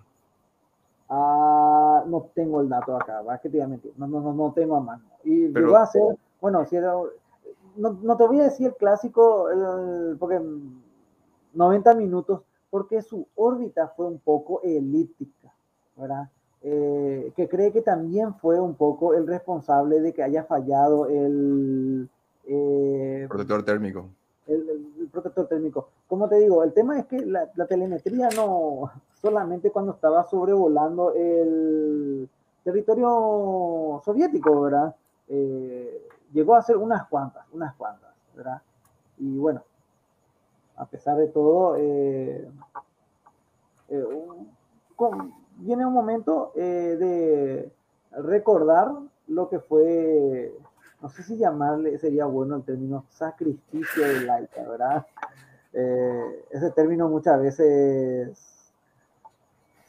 Ah, 1.08 2.04
no 2.06 2.30
tengo 2.34 2.60
el 2.60 2.68
dato 2.68 2.96
acá, 2.96 3.20
va 3.22 3.38
que 3.38 3.48
te 3.48 3.56
voy 3.56 3.64
a 3.64 3.68
mentir. 3.68 3.92
No, 3.96 4.06
no, 4.06 4.32
no, 4.32 4.52
tengo 4.52 4.76
a 4.76 4.80
mano. 4.80 5.02
Y 5.24 5.48
Pero, 5.48 5.66
llegó 5.66 5.76
a 5.76 5.82
hacer, 5.82 6.02
bueno, 6.40 6.64
si 6.66 6.76
era, 6.76 6.92
no, 7.76 7.98
no, 8.00 8.16
te 8.16 8.26
voy 8.26 8.40
a 8.40 8.44
decir 8.44 8.68
el 8.68 8.76
clásico, 8.76 9.50
el, 9.50 10.16
porque 10.18 10.40
90 11.52 11.94
minutos, 11.94 12.42
porque 12.70 13.02
su 13.02 13.26
órbita 13.34 13.88
fue 13.88 14.06
un 14.06 14.20
poco 14.20 14.60
elíptica, 14.62 15.52
¿verdad? 15.96 16.30
Eh, 16.66 17.30
que 17.36 17.46
cree 17.46 17.72
que 17.72 17.82
también 17.82 18.34
fue 18.36 18.58
un 18.58 18.74
poco 18.74 19.12
el 19.12 19.26
responsable 19.26 20.00
de 20.00 20.14
que 20.14 20.22
haya 20.22 20.44
fallado 20.44 21.06
el, 21.08 22.08
eh, 22.46 23.26
protector 23.28 23.62
térmico. 23.62 24.08
El, 24.46 25.10
protector 25.12 25.46
térmico. 25.46 25.90
Como 26.08 26.26
te 26.26 26.36
digo, 26.36 26.64
el 26.64 26.72
tema 26.72 26.98
es 26.98 27.04
que 27.04 27.18
la, 27.18 27.46
telemetría 27.68 28.30
no 28.34 28.90
solamente 29.20 29.70
cuando 29.70 29.92
estaba 29.92 30.24
sobrevolando 30.24 31.12
el 31.12 32.30
territorio 32.64 34.00
soviético, 34.02 34.62
¿verdad? 34.62 34.96
Eh, 35.28 36.08
llegó 36.32 36.56
a 36.56 36.62
ser 36.62 36.78
unas 36.78 37.06
cuantas, 37.08 37.44
unas 37.52 37.74
cuantas, 37.74 38.10
¿verdad? 38.34 38.62
Y 39.18 39.36
bueno, 39.36 39.62
a 40.76 40.86
pesar 40.86 41.18
de 41.18 41.28
todo, 41.28 41.76
eh, 41.76 42.48
viene 45.58 45.86
un 45.86 45.92
momento 45.92 46.52
de 46.54 47.70
recordar 48.12 48.92
lo 49.26 49.48
que 49.48 49.58
fue 49.60 50.52
no 51.04 51.10
sé 51.10 51.22
si 51.22 51.36
llamarle, 51.36 51.98
sería 51.98 52.24
bueno 52.24 52.56
el 52.56 52.62
término 52.62 53.04
sacrificio 53.10 54.02
de 54.02 54.22
laica, 54.22 54.62
¿verdad? 54.66 55.06
Eh, 55.76 56.44
ese 56.52 56.70
término 56.70 57.08
muchas 57.08 57.36
veces 57.40 58.72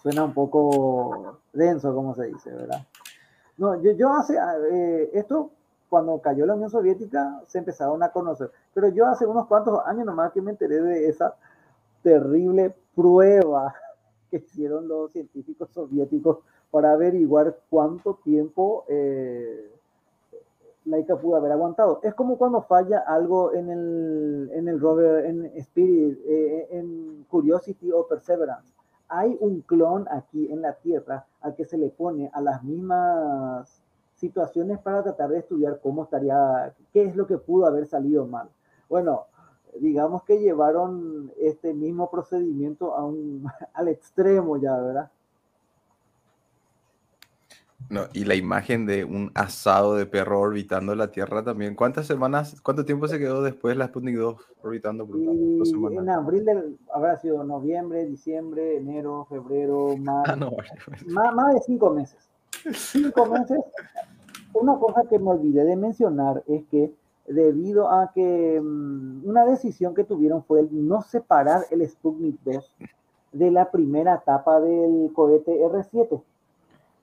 suena 0.02 0.24
un 0.24 0.34
poco 0.34 1.38
denso, 1.54 1.94
como 1.94 2.16
se 2.16 2.26
dice, 2.26 2.52
¿verdad? 2.52 2.88
No, 3.60 3.80
yo, 3.80 3.92
yo 3.92 4.12
hace, 4.12 4.36
eh, 4.72 5.12
esto 5.14 5.52
cuando 5.88 6.20
cayó 6.22 6.48
la 6.48 6.56
Unión 6.56 6.72
Soviética 6.72 7.40
se 7.46 7.60
empezaron 7.60 8.02
a 8.02 8.10
conocer, 8.10 8.50
pero 8.74 8.88
yo 8.88 9.06
hace 9.06 9.28
unos 9.28 9.46
cuantos 9.46 9.80
años 9.86 10.08
nomás 10.08 10.32
que 10.32 10.42
me 10.42 10.50
enteré 10.50 10.82
de 10.82 11.08
esa 11.08 11.36
terrible 12.02 12.76
prueba 12.96 13.76
que 14.30 14.38
hicieron 14.38 14.88
los 14.88 15.12
científicos 15.12 15.70
soviéticos 15.72 16.40
para 16.72 16.92
averiguar 16.92 17.58
cuánto 17.70 18.16
tiempo 18.24 18.86
eh, 18.88 19.72
Laika 20.86 21.18
pudo 21.18 21.36
haber 21.36 21.52
aguantado. 21.52 22.00
Es 22.04 22.14
como 22.14 22.38
cuando 22.38 22.62
falla 22.62 23.00
algo 23.00 23.54
en 23.54 23.70
el, 23.70 24.52
en 24.54 24.68
el 24.68 24.80
rover, 24.80 25.26
en 25.26 25.46
Spirit, 25.56 26.20
eh, 26.26 26.68
en 26.72 27.26
Curiosity 27.30 27.92
o 27.92 28.08
Perseverance. 28.08 28.74
Hay 29.08 29.36
un 29.40 29.62
clon 29.62 30.08
aquí 30.10 30.52
en 30.52 30.62
la 30.62 30.74
Tierra 30.74 31.26
al 31.42 31.56
que 31.56 31.66
se 31.66 31.78
le 31.78 31.90
pone 31.90 32.30
a 32.34 32.42
las 32.42 32.64
mismas 32.64 33.82
situaciones 34.16 34.80
para 34.80 35.04
tratar 35.04 35.30
de 35.30 35.40
estudiar 35.40 35.80
cómo 35.82 36.04
estaría, 36.04 36.74
qué 36.94 37.04
es 37.04 37.16
lo 37.16 37.28
que 37.28 37.38
pudo 37.38 37.66
haber 37.66 37.86
salido 37.86 38.26
mal. 38.26 38.50
Bueno, 38.90 39.26
digamos 39.80 40.24
que 40.24 40.40
llevaron 40.40 41.32
este 41.40 41.74
mismo 41.74 42.10
procedimiento 42.10 42.96
a 42.96 43.06
un, 43.06 43.46
al 43.74 43.88
extremo 43.88 44.58
ya, 44.58 44.76
¿verdad? 44.78 45.12
No, 47.90 48.02
y 48.14 48.26
la 48.26 48.34
imagen 48.34 48.88
de 48.88 49.06
un 49.06 49.32
asado 49.36 49.96
de 49.96 50.08
perro 50.08 50.40
orbitando 50.40 50.96
la 50.96 51.12
Tierra 51.12 51.44
también. 51.44 51.76
¿Cuántas 51.76 52.08
semanas, 52.08 52.60
cuánto 52.62 52.84
tiempo 52.84 53.08
se 53.08 53.20
quedó 53.20 53.44
después 53.44 53.78
la 53.78 53.88
Sputnik 53.88 54.18
2 54.18 54.36
orbitando? 54.64 55.06
Por 55.06 55.20
y 55.20 55.98
en 55.98 56.10
abril 56.10 56.46
del, 56.46 56.80
habrá 56.92 57.18
sido 57.18 57.44
noviembre, 57.44 58.06
diciembre, 58.06 58.78
enero, 58.78 59.28
febrero, 59.30 59.92
ah, 60.08 60.36
más, 61.06 61.36
más, 61.36 61.54
de 61.54 61.60
cinco 61.62 61.92
meses. 61.92 62.18
Cinco 62.74 63.28
meses. 63.28 63.60
Una 64.54 64.80
cosa 64.80 65.04
que 65.08 65.20
me 65.20 65.32
olvidé 65.32 65.64
de 65.64 65.76
mencionar 65.76 66.44
es 66.48 66.64
que 66.72 66.92
debido 67.28 67.90
a 67.90 68.12
que 68.14 68.60
mm, 68.62 69.28
una 69.28 69.46
decisión 69.46 69.94
que 69.94 70.04
tuvieron 70.04 70.44
fue 70.44 70.62
el 70.62 70.88
no 70.88 71.02
separar 71.02 71.66
el 71.72 71.88
Sputnik 71.88 72.40
2 72.44 72.74
de 73.34 73.52
la 73.52 73.72
primera 73.72 74.16
etapa 74.16 74.60
del 74.60 75.12
cohete 75.14 75.52
R7 75.52 76.22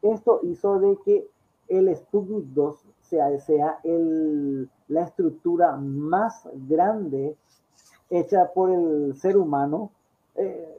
esto 0.03 0.41
hizo 0.43 0.81
de 0.81 0.99
que 1.05 1.27
el 1.69 1.95
Sputnik 1.97 2.45
2 2.47 2.77
sea, 3.01 3.39
sea 3.39 3.79
el, 3.85 4.69
la 4.89 5.05
estructura 5.05 5.77
más 5.77 6.49
grande 6.69 7.37
hecha 8.11 8.53
por 8.53 8.71
el 8.71 9.15
ser 9.15 9.37
humano. 9.37 9.91
Eh, 10.35 10.79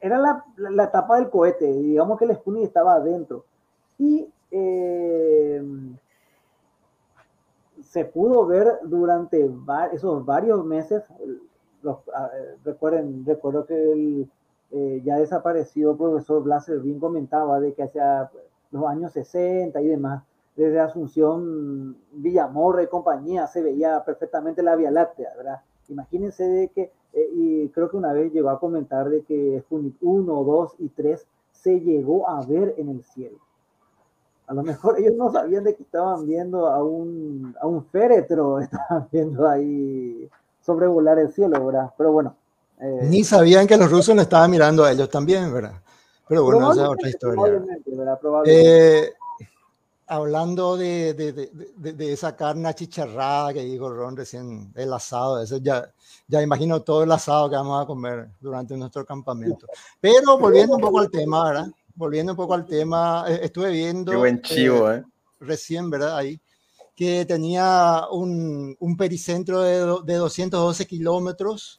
era 0.00 0.18
la, 0.18 0.44
la, 0.56 0.84
etapa 0.84 1.16
del 1.16 1.30
cohete, 1.30 1.70
digamos 1.72 2.18
que 2.18 2.24
el 2.24 2.34
Sputnik 2.34 2.64
estaba 2.64 2.94
adentro. 2.94 3.44
Y 3.98 4.28
eh, 4.50 5.62
se 7.94 8.04
pudo 8.04 8.44
ver 8.44 8.80
durante 8.82 9.48
esos 9.92 10.26
varios 10.26 10.64
meses, 10.64 11.04
recuerden, 12.64 13.24
recuerdo 13.24 13.64
que 13.66 13.92
el, 13.92 14.28
eh, 14.72 15.00
ya 15.04 15.18
desaparecido 15.18 15.96
profesor 15.96 16.42
Blaser 16.42 16.80
bien 16.80 16.98
comentaba 16.98 17.60
de 17.60 17.72
que 17.72 17.84
hacia 17.84 18.28
los 18.72 18.84
años 18.86 19.12
60 19.12 19.80
y 19.80 19.86
demás, 19.86 20.24
desde 20.56 20.80
Asunción, 20.80 21.96
Villamorra 22.10 22.82
y 22.82 22.88
compañía, 22.88 23.46
se 23.46 23.62
veía 23.62 24.02
perfectamente 24.04 24.64
la 24.64 24.74
Vía 24.74 24.90
Láctea, 24.90 25.30
¿verdad? 25.36 25.60
Imagínense 25.88 26.42
de 26.42 26.68
que, 26.70 26.90
eh, 27.12 27.30
y 27.32 27.68
creo 27.68 27.90
que 27.90 27.96
una 27.96 28.12
vez 28.12 28.32
llegó 28.32 28.50
a 28.50 28.58
comentar 28.58 29.08
de 29.08 29.22
que 29.22 29.60
Sputnik 29.60 29.98
1, 30.00 30.42
2 30.42 30.74
y 30.80 30.88
3 30.88 31.24
se 31.52 31.78
llegó 31.78 32.28
a 32.28 32.44
ver 32.44 32.74
en 32.76 32.88
el 32.88 33.04
cielo. 33.04 33.38
A 34.46 34.54
lo 34.54 34.62
mejor 34.62 34.98
ellos 34.98 35.14
no 35.16 35.32
sabían 35.32 35.64
de 35.64 35.74
que 35.74 35.82
estaban 35.82 36.26
viendo 36.26 36.66
a 36.66 36.82
un, 36.82 37.56
a 37.60 37.66
un 37.66 37.84
féretro, 37.86 38.58
estaban 38.60 39.08
viendo 39.10 39.48
ahí 39.48 40.28
sobrevolar 40.60 41.18
el 41.18 41.32
cielo, 41.32 41.66
¿verdad? 41.66 41.92
Pero 41.96 42.12
bueno, 42.12 42.36
eh, 42.80 43.06
Ni 43.08 43.24
sabían 43.24 43.66
que 43.66 43.76
los 43.76 43.90
rusos 43.90 44.14
no 44.14 44.22
estaban 44.22 44.50
mirando 44.50 44.84
a 44.84 44.92
ellos 44.92 45.08
también, 45.08 45.52
¿verdad? 45.52 45.80
Pero 46.28 46.44
bueno, 46.44 46.72
esa 46.72 46.84
es 46.84 46.88
otra 46.88 47.08
historia. 47.08 47.62
Eh, 48.46 49.12
hablando 50.06 50.76
de, 50.76 51.14
de, 51.14 51.32
de, 51.32 51.92
de, 51.92 52.12
esa 52.12 52.34
carne 52.34 52.68
achicharrada 52.68 53.52
que 53.52 53.60
dijo 53.60 53.90
Ron 53.90 54.16
recién, 54.16 54.72
el 54.74 54.92
asado, 54.92 55.42
eso 55.42 55.58
ya, 55.58 55.90
ya 56.26 56.42
imagino 56.42 56.82
todo 56.82 57.04
el 57.04 57.12
asado 57.12 57.48
que 57.48 57.56
vamos 57.56 57.82
a 57.82 57.86
comer 57.86 58.28
durante 58.40 58.76
nuestro 58.76 59.04
campamento. 59.04 59.66
Pero 60.00 60.38
volviendo 60.38 60.76
un 60.76 60.80
poco 60.80 61.00
al 61.00 61.10
tema, 61.10 61.44
¿verdad? 61.44 61.66
Volviendo 61.94 62.32
un 62.32 62.36
poco 62.36 62.54
al 62.54 62.66
tema, 62.66 63.24
eh, 63.28 63.40
estuve 63.42 63.70
viendo... 63.70 64.12
Qué 64.12 64.18
buen 64.18 64.42
chivo, 64.42 64.90
¿eh? 64.90 65.04
Recién, 65.40 65.90
¿verdad? 65.90 66.16
Ahí, 66.16 66.40
que 66.96 67.24
tenía 67.24 68.04
un, 68.10 68.76
un 68.78 68.96
pericentro 68.96 69.60
de, 69.60 69.78
de 70.04 70.14
212 70.14 70.86
kilómetros 70.86 71.78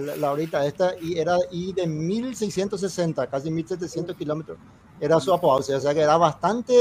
la 0.00 0.32
horita 0.32 0.66
esta, 0.66 0.94
y 1.00 1.18
era 1.18 1.36
y 1.50 1.72
de 1.72 1.86
1660, 1.86 3.26
casi 3.28 3.50
1700 3.50 4.16
kilómetros, 4.16 4.58
era 5.00 5.20
su 5.20 5.32
apogeo, 5.32 5.76
o 5.76 5.80
sea 5.80 5.94
que 5.94 6.00
era 6.00 6.16
bastante 6.16 6.74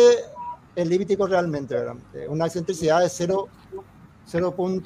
elíptico 0.76 1.28
realmente, 1.28 1.76
una 2.28 2.45
excentricidad 2.45 3.01
de 3.01 3.07
0.1 3.07 3.47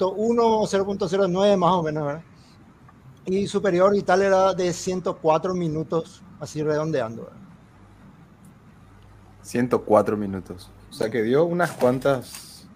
o 0.02 0.66
0.09 0.66 1.56
más 1.56 1.72
o 1.72 1.82
menos, 1.82 2.06
¿verdad? 2.06 2.22
y 3.26 3.46
superior 3.46 3.94
y 3.94 4.02
tal 4.02 4.22
era 4.22 4.54
de 4.54 4.72
104 4.72 5.54
minutos, 5.54 6.22
así 6.40 6.62
redondeando. 6.62 7.30
104 9.48 10.16
minutos, 10.16 10.70
o 10.90 10.92
sea 10.92 11.10
que 11.10 11.22
dio 11.22 11.44
unas 11.44 11.72
cuantas... 11.72 12.66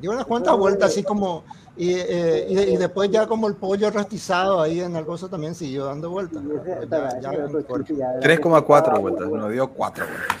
Dio 0.00 0.10
unas 0.10 0.24
cuantas 0.24 0.56
vueltas, 0.56 0.90
así 0.90 1.02
como 1.02 1.44
eh, 1.76 2.46
y, 2.48 2.74
y, 2.74 2.76
después 2.76 3.10
ya 3.10 3.26
como 3.26 3.48
el 3.48 3.56
pollo 3.56 3.90
rostizado 3.90 4.60
ahí 4.60 4.80
en 4.80 4.94
el 4.94 5.04
gozo 5.04 5.28
también 5.28 5.56
siguió 5.56 5.86
dando 5.86 6.08
vueltas. 6.08 6.40
3,4 6.42 9.00
vueltas, 9.00 9.28
no 9.28 9.48
dio 9.48 9.68
4 9.68 10.06
vueltas. 10.06 10.36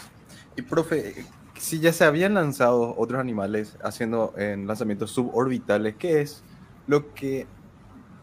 Y 0.56 0.62
profe, 0.62 1.26
si 1.58 1.80
ya 1.80 1.92
se 1.92 2.04
habían 2.04 2.34
lanzado 2.34 2.94
otros 2.96 3.20
animales 3.20 3.76
haciendo 3.82 4.32
en 4.36 4.68
lanzamientos 4.68 5.10
suborbitales, 5.10 5.96
¿qué 5.96 6.20
es 6.20 6.44
lo 6.86 7.12
que 7.14 7.48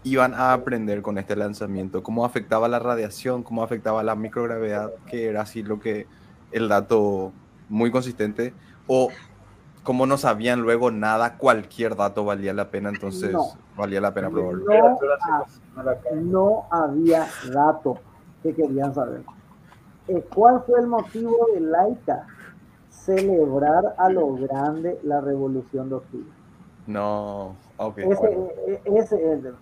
iban 0.03 0.33
a 0.33 0.53
aprender 0.53 1.01
con 1.01 1.17
este 1.17 1.35
lanzamiento? 1.35 2.03
¿Cómo 2.03 2.25
afectaba 2.25 2.67
la 2.67 2.79
radiación? 2.79 3.43
¿Cómo 3.43 3.63
afectaba 3.63 4.03
la 4.03 4.15
microgravedad? 4.15 4.91
¿Qué 5.07 5.27
era 5.27 5.41
así 5.41 5.63
lo 5.63 5.79
que 5.79 6.07
el 6.51 6.67
dato 6.67 7.31
muy 7.69 7.91
consistente? 7.91 8.53
¿O 8.87 9.09
como 9.83 10.05
no 10.05 10.17
sabían 10.17 10.61
luego 10.61 10.91
nada, 10.91 11.37
cualquier 11.37 11.95
dato 11.95 12.23
valía 12.23 12.53
la 12.53 12.69
pena, 12.69 12.89
entonces 12.89 13.35
valía 13.75 13.99
la 13.99 14.13
pena 14.13 14.29
probarlo. 14.29 14.65
No, 16.21 16.65
había 16.69 17.27
dato 17.51 17.97
que 18.43 18.53
querían 18.53 18.93
saber. 18.93 19.23
Eh, 20.07 20.23
¿Cuál 20.33 20.61
fue 20.65 20.79
el 20.79 20.87
motivo 20.87 21.35
de 21.53 21.61
Laika? 21.61 22.27
Celebrar 22.89 23.95
a 23.97 24.09
lo 24.09 24.35
grande 24.35 24.99
la 25.03 25.21
revolución 25.21 25.89
de 25.89 25.95
octubre. 25.95 26.29
No, 26.85 27.55
ok. 27.77 27.97
Ese, 27.97 28.37
es 28.85 29.11
el, 29.11 29.55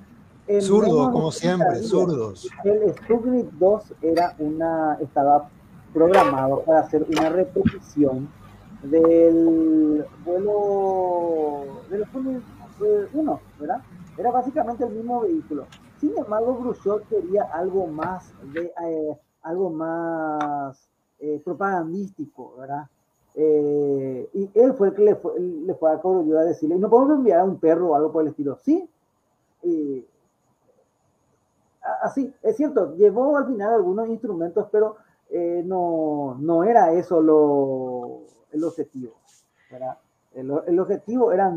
Zurdos, 0.62 1.12
como 1.12 1.32
siempre, 1.32 1.84
zurdos. 1.84 2.50
El 2.64 2.94
Sputnik 2.96 3.52
2 3.52 3.94
era 4.02 4.36
una, 4.40 4.98
estaba 5.00 5.48
programado 5.94 6.64
para 6.64 6.80
hacer 6.80 7.06
una 7.08 7.30
repetición 7.30 8.28
del 8.84 10.06
vuelo 10.26 11.84
del 11.90 12.06
Sputnik 12.06 12.44
1, 13.14 13.40
¿verdad? 13.60 13.82
Era 14.18 14.32
básicamente 14.32 14.84
el 14.84 14.92
mismo 14.92 15.22
vehículo. 15.22 15.68
Sin 16.00 16.18
embargo, 16.18 16.58
Khrushchev 16.60 17.08
quería 17.10 17.44
algo 17.44 17.88
más 17.88 18.34
de 18.54 18.72
eh, 18.84 19.18
algo 19.44 19.70
más 19.70 20.90
eh, 21.20 21.42
propagandístico, 21.44 22.56
¿verdad? 22.58 22.88
Eh, 23.36 24.30
y 24.34 24.50
él 24.54 24.74
fue 24.74 24.90
el 24.90 24.94
que 24.96 25.04
le 25.04 25.16
fue, 25.16 25.40
le 25.40 25.74
fue 25.76 25.92
a 25.92 25.96
a 25.96 26.44
decirle, 26.44 26.78
¿no 26.78 26.90
podemos 26.90 27.18
enviar 27.18 27.42
a 27.42 27.44
un 27.44 27.60
perro 27.60 27.90
o 27.90 27.96
algo 27.96 28.12
por 28.12 28.24
el 28.24 28.30
estilo? 28.30 28.58
Sí. 28.64 28.90
Así, 32.02 32.34
es 32.44 32.58
cierto, 32.58 32.96
llevó 32.96 33.38
al 33.38 33.48
final 33.48 33.74
algunos 33.74 34.08
instrumentos, 34.08 34.68
pero 34.72 34.98
no, 35.66 36.36
no 36.40 36.64
era 36.64 36.92
eso 36.92 37.22
lo, 37.22 38.24
el 38.52 38.64
objetivo. 38.64 39.14
El, 40.34 40.52
el, 40.68 40.80
objetivo 40.80 41.32
era, 41.32 41.54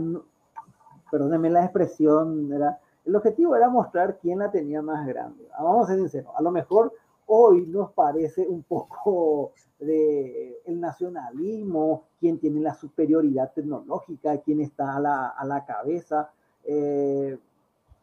perdónenme 1.11 1.51
la 1.51 1.65
expresión, 1.65 2.53
era, 2.53 2.79
el 3.05 3.17
objetivo 3.17 3.57
era 3.57 3.69
mostrar 3.69 4.19
quién 4.19 4.41
la 4.41 4.51
tenía 4.51 4.83
más 4.83 5.07
grande. 5.07 5.49
Ah, 5.55 5.65
vamos 5.65 5.87
a 5.87 5.93
ser 5.93 6.01
sinceros, 6.01 6.33
a 6.37 6.43
lo 6.43 6.51
mejor 6.51 6.93
hoy 7.27 7.67
nos 7.67 7.93
parece 7.93 8.47
un 8.47 8.63
poco 8.63 9.53
de 9.79 10.61
el 10.65 10.81
nacionalismo, 10.81 12.05
quién 12.21 12.39
tiene 12.39 12.61
la 12.61 12.75
superioridad 12.75 13.53
tecnológica, 13.53 14.39
quién 14.39 14.61
está 14.61 14.97
a 14.97 15.01
la, 15.01 15.29
a 15.29 15.45
la 15.45 15.65
cabeza. 15.65 16.31
Eh, 16.65 17.39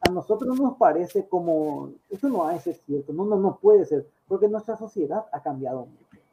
a 0.02 0.12
nosotros 0.12 0.60
nos 0.60 0.76
parece 0.76 1.28
como, 1.28 1.92
eso 2.10 2.30
no 2.30 2.50
es 2.52 2.64
cierto, 2.86 3.14
no, 3.14 3.26
no, 3.26 3.36
no 3.36 3.58
puede 3.58 3.86
ser, 3.86 4.08
porque 4.28 4.48
nuestra 4.48 4.78
sociedad 4.78 5.26
ha 5.32 5.42
cambiado 5.42 5.86
mucho, 5.86 6.24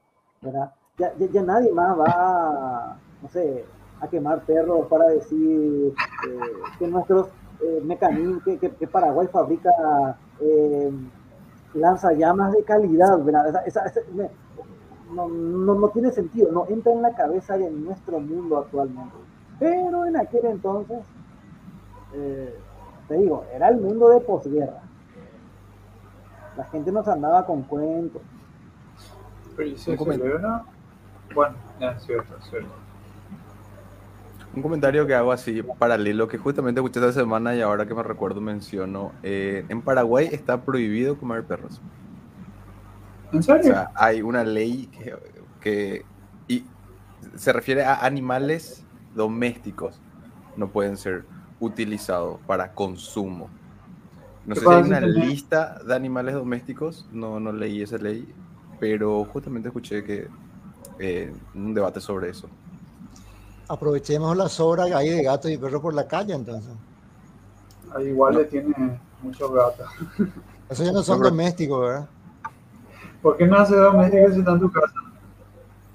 ¿verdad? 0.41 0.73
ya, 0.99 1.13
ya, 1.19 1.43
nadie 1.43 1.73
más 1.73 1.99
va, 1.99 2.99
no 3.23 3.29
sé, 3.29 3.65
a 4.01 4.09
quemar 4.09 4.43
perros 4.45 4.87
para 4.89 5.09
decir 5.09 5.93
eh, 6.29 6.41
que 6.79 6.87
nuestros 6.89 7.29
eh, 7.61 7.81
mecanismos, 7.85 8.43
que, 8.45 8.59
que, 8.59 8.87
Paraguay 8.87 9.27
fabrica 9.29 9.71
eh, 10.41 10.91
lanzallamas 11.75 12.53
de 12.53 12.63
calidad, 12.65 13.19
no, 15.13 15.29
no, 15.29 15.75
no, 15.75 15.89
tiene 15.91 16.11
sentido, 16.11 16.51
no 16.51 16.67
entra 16.69 16.93
en 16.93 17.03
la 17.03 17.15
cabeza 17.15 17.57
de 17.57 17.71
nuestro 17.71 18.19
mundo 18.21 18.59
actualmente. 18.59 19.15
Pero 19.59 20.05
en 20.05 20.17
aquel 20.17 20.47
entonces, 20.47 20.99
eh, 22.15 22.55
te 23.09 23.15
digo, 23.15 23.45
era 23.53 23.69
el 23.69 23.77
mundo 23.77 24.09
de 24.11 24.21
posguerra. 24.21 24.83
La 26.57 26.65
gente 26.65 26.91
nos 26.91 27.07
andaba 27.07 27.45
con 27.47 27.63
cuentos. 27.63 28.23
Pero 29.57 29.77
se 29.77 29.97
bueno, 31.35 31.57
es 31.81 32.03
cierto, 32.03 32.37
es 32.39 32.45
cierto. 32.49 32.71
Un 34.55 34.63
comentario 34.63 35.07
que 35.07 35.15
hago 35.15 35.33
así 35.33 35.63
paralelo, 35.63 36.29
que 36.29 36.39
justamente 36.39 36.81
escuché 36.81 37.01
esta 37.01 37.13
semana 37.13 37.55
y 37.55 37.61
ahora 37.61 37.85
que 37.87 37.95
me 37.95 38.03
recuerdo 38.03 38.41
menciono, 38.41 39.13
eh, 39.23 39.67
en 39.69 39.83
Paraguay 39.83 40.29
está 40.33 40.63
prohibido 40.63 41.19
comer 41.19 41.45
perros. 41.45 41.81
¿En 43.33 43.43
serio? 43.43 43.73
O 43.73 43.75
sea, 43.75 43.91
hay 43.95 44.23
una 44.23 44.45
ley 44.45 44.89
que, 45.61 46.05
y 46.49 46.65
se 47.35 47.53
refiere 47.53 47.85
a 47.85 48.07
animales 48.07 48.85
domésticos, 49.15 50.01
no 50.57 50.69
pueden 50.69 50.97
ser 50.97 51.25
utilizados 51.61 52.39
para 52.47 52.73
consumo. 52.73 53.49
No 54.45 54.55
sé 54.55 54.61
si 54.61 54.69
hay 54.69 54.83
una 54.83 55.01
lista 55.01 55.81
de 55.85 55.95
animales 55.95 56.35
domésticos, 56.35 57.07
no, 57.11 57.41
no 57.41 57.53
leí 57.53 57.83
esa 57.83 57.99
ley, 57.99 58.33
pero 58.79 59.25
justamente 59.25 59.69
escuché 59.69 60.05
que 60.05 60.29
eh, 60.99 61.35
un 61.55 61.75
debate 61.75 62.01
sobre 62.01 62.31
eso. 62.31 62.49
Aprovechemos 63.69 64.37
la 64.37 64.49
sobra 64.49 64.85
ahí 64.85 65.09
de 65.09 65.23
gatos 65.23 65.51
y 65.51 65.59
perros 65.59 65.83
por 65.83 65.95
la 65.95 66.07
calle 66.07 66.35
entonces. 66.35 66.73
Ahí 67.95 68.09
igual 68.09 68.37
le 68.37 68.45
tiene 68.45 69.01
muchos 69.23 69.53
gatos. 69.53 69.89
Eso 70.69 70.85
ya 70.85 70.93
no 70.93 71.03
son 71.03 71.21
domésticos, 71.21 71.81
¿verdad? 71.81 72.09
¿Por 73.23 73.37
qué 73.37 73.47
no 73.47 73.57
hace 73.57 73.77
domésticos 73.77 74.35
si 74.35 74.39
está 74.41 74.53
en 74.53 74.61
tu 74.61 74.71
casa? 74.71 74.95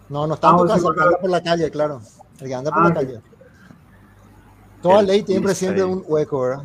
No, 0.09 0.27
no 0.27 0.33
está 0.33 0.49
en 0.49 0.57
tu 0.57 0.67
casa, 0.67 0.87
el 0.87 0.95
que 0.95 1.01
anda 1.01 1.17
por 1.17 1.29
la 1.29 1.43
calle, 1.43 1.71
claro. 1.71 2.01
El 2.39 2.47
que 2.47 2.55
anda 2.55 2.71
por 2.71 2.83
la 2.83 2.89
ah, 2.89 2.93
calle. 2.93 3.21
Toda 4.81 5.01
ley 5.01 5.23
tiene 5.23 5.53
siempre 5.53 5.83
un 5.83 6.03
hueco, 6.07 6.41
¿verdad? 6.41 6.63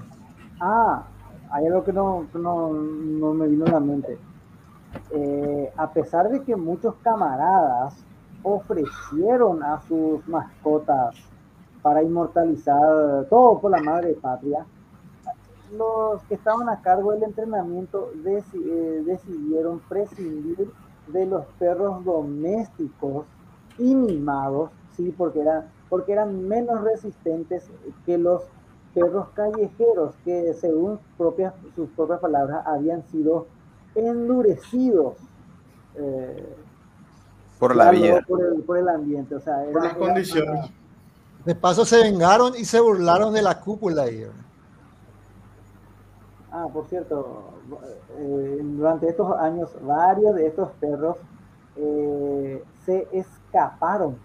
Ah, 0.60 1.05
hay 1.51 1.66
algo 1.66 1.84
que 1.84 1.93
no, 1.93 2.26
no, 2.34 2.72
no 2.72 3.34
me 3.34 3.47
vino 3.47 3.66
a 3.66 3.70
la 3.70 3.80
mente. 3.80 4.18
Eh, 5.10 5.72
a 5.76 5.90
pesar 5.93 6.30
de 6.30 6.43
que 6.43 6.56
muchos 6.56 6.94
camaradas 7.02 7.94
ofrecieron 8.43 9.62
a 9.62 9.80
sus 9.86 10.26
mascotas 10.28 11.14
para 11.82 12.02
inmortalizar 12.02 13.26
todo 13.28 13.60
por 13.60 13.70
la 13.70 13.80
madre 13.80 14.14
patria, 14.14 14.64
los 15.76 16.22
que 16.24 16.34
estaban 16.34 16.68
a 16.68 16.80
cargo 16.80 17.12
del 17.12 17.24
entrenamiento 17.24 18.10
eh, 18.24 19.02
decidieron 19.05 19.80
prescindir 19.88 20.70
de 21.09 21.26
los 21.26 21.44
perros 21.59 22.05
domésticos 22.05 23.26
y 23.78 23.94
mimados, 23.94 24.70
sí, 24.97 25.14
porque 25.16 25.40
eran, 25.40 25.66
porque 25.88 26.12
eran 26.12 26.48
menos 26.48 26.82
resistentes 26.82 27.68
que 28.04 28.18
los 28.18 28.42
perros 28.94 29.28
callejeros 29.34 30.14
que 30.24 30.54
según 30.54 30.98
propias, 31.18 31.54
sus 31.74 31.88
propias 31.90 32.20
palabras 32.20 32.66
habían 32.66 33.04
sido 33.04 33.46
endurecidos. 33.94 35.16
Eh, 35.96 36.56
por 37.58 37.74
la 37.74 37.90
vida. 37.90 38.22
Por 38.26 38.78
el, 38.78 38.88
ambiente, 38.88 39.34
o 39.34 39.40
sea, 39.40 39.64
por 39.72 39.82
las 39.82 39.94
condiciones. 39.94 40.70
De 41.44 41.54
paso 41.54 41.84
se 41.84 42.02
vengaron 42.02 42.54
y 42.56 42.64
se 42.64 42.80
burlaron 42.80 43.32
de 43.32 43.40
la 43.40 43.60
cúpula. 43.60 44.02
Ahí. 44.02 44.26
Ah, 46.50 46.66
por 46.72 46.86
cierto, 46.88 47.50
eh, 48.18 48.58
durante 48.62 49.08
estos 49.08 49.36
años 49.38 49.70
varios 49.82 50.34
de 50.34 50.46
estos 50.46 50.70
perros 50.80 51.16
eh, 51.76 52.64
se 52.84 53.06
escaparon 53.12 54.16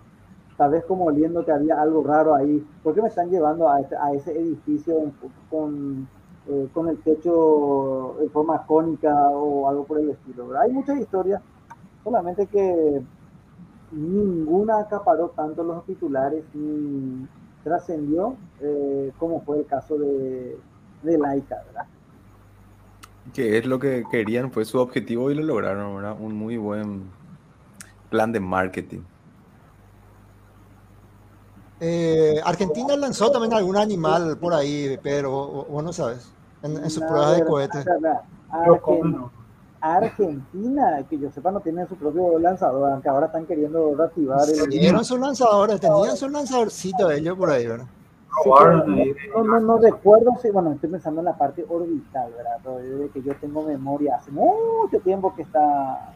tal 0.62 0.70
vez 0.70 0.86
como 0.86 1.06
oliendo 1.06 1.44
que 1.44 1.52
había 1.52 1.82
algo 1.82 2.04
raro 2.04 2.36
ahí. 2.36 2.64
¿Por 2.84 2.94
qué 2.94 3.02
me 3.02 3.08
están 3.08 3.32
llevando 3.32 3.68
a 3.68 3.82
ese, 3.82 3.96
a 3.96 4.14
ese 4.14 4.32
edificio 4.38 5.12
con, 5.50 6.08
eh, 6.48 6.68
con 6.72 6.88
el 6.88 7.00
techo 7.00 8.22
en 8.22 8.30
forma 8.30 8.64
cónica 8.68 9.12
o 9.30 9.68
algo 9.68 9.86
por 9.86 9.98
el 9.98 10.12
estilo? 10.12 10.56
Hay 10.60 10.72
muchas 10.72 11.00
historias, 11.00 11.42
solamente 12.04 12.46
que 12.46 13.02
ninguna 13.92 14.82
acaparó 14.82 15.30
tanto 15.30 15.64
los 15.64 15.84
titulares 15.84 16.44
ni 16.54 17.28
trascendió 17.64 18.36
eh, 18.60 19.12
como 19.18 19.42
fue 19.42 19.62
el 19.62 19.66
caso 19.66 19.98
de, 19.98 20.60
de 21.02 21.18
Laika, 21.18 21.56
¿verdad? 21.66 21.88
Que 23.34 23.58
es 23.58 23.66
lo 23.66 23.80
que 23.80 24.04
querían, 24.12 24.52
fue 24.52 24.64
su 24.66 24.78
objetivo 24.78 25.32
y 25.32 25.34
lo 25.34 25.42
lograron, 25.42 25.96
¿verdad? 25.96 26.18
Un 26.20 26.36
muy 26.36 26.58
buen 26.58 27.06
plan 28.12 28.32
de 28.32 28.40
marketing. 28.40 29.02
Eh, 31.84 32.40
Argentina 32.46 32.96
lanzó 32.96 33.32
también 33.32 33.54
algún 33.54 33.76
animal 33.76 34.38
por 34.38 34.54
ahí, 34.54 35.00
pero 35.02 35.66
vos 35.68 35.84
no 35.84 35.92
sabes, 35.92 36.32
en, 36.62 36.88
sus 36.92 37.04
pruebas 37.04 37.38
de 37.38 37.46
cohetes. 37.46 37.86
Argentina, 39.82 41.04
que 41.10 41.18
yo 41.18 41.32
sepa, 41.32 41.50
no 41.50 41.60
tiene 41.60 41.88
su 41.88 41.96
propio 41.96 42.38
lanzador, 42.38 42.92
aunque 42.92 43.10
ahora 43.10 43.26
están 43.26 43.48
queriendo 43.48 43.96
reactivar 43.96 44.48
el. 44.48 44.70
Tenían 44.70 45.04
sus 45.04 45.20
lanzadores, 45.20 45.80
tenían 45.80 46.16
su 46.16 46.30
lanzadorcito 46.30 47.10
ellos 47.10 47.36
por 47.36 47.50
ahí, 47.50 47.66
¿verdad? 47.66 47.88
no, 48.46 49.44
no, 49.44 49.60
no, 49.60 49.78
recuerdo 49.80 50.36
si, 50.40 50.52
bueno, 50.52 50.72
estoy 50.74 50.92
pensando 50.92 51.22
en 51.22 51.26
la 51.26 51.38
parte 51.38 51.66
orbital, 51.68 52.32
¿verdad? 52.38 52.80
Desde 52.80 53.10
que 53.10 53.24
yo 53.24 53.36
tengo 53.38 53.64
memoria, 53.64 54.18
hace 54.18 54.30
mucho 54.30 55.00
tiempo 55.04 55.34
que 55.36 55.42
está 55.42 56.14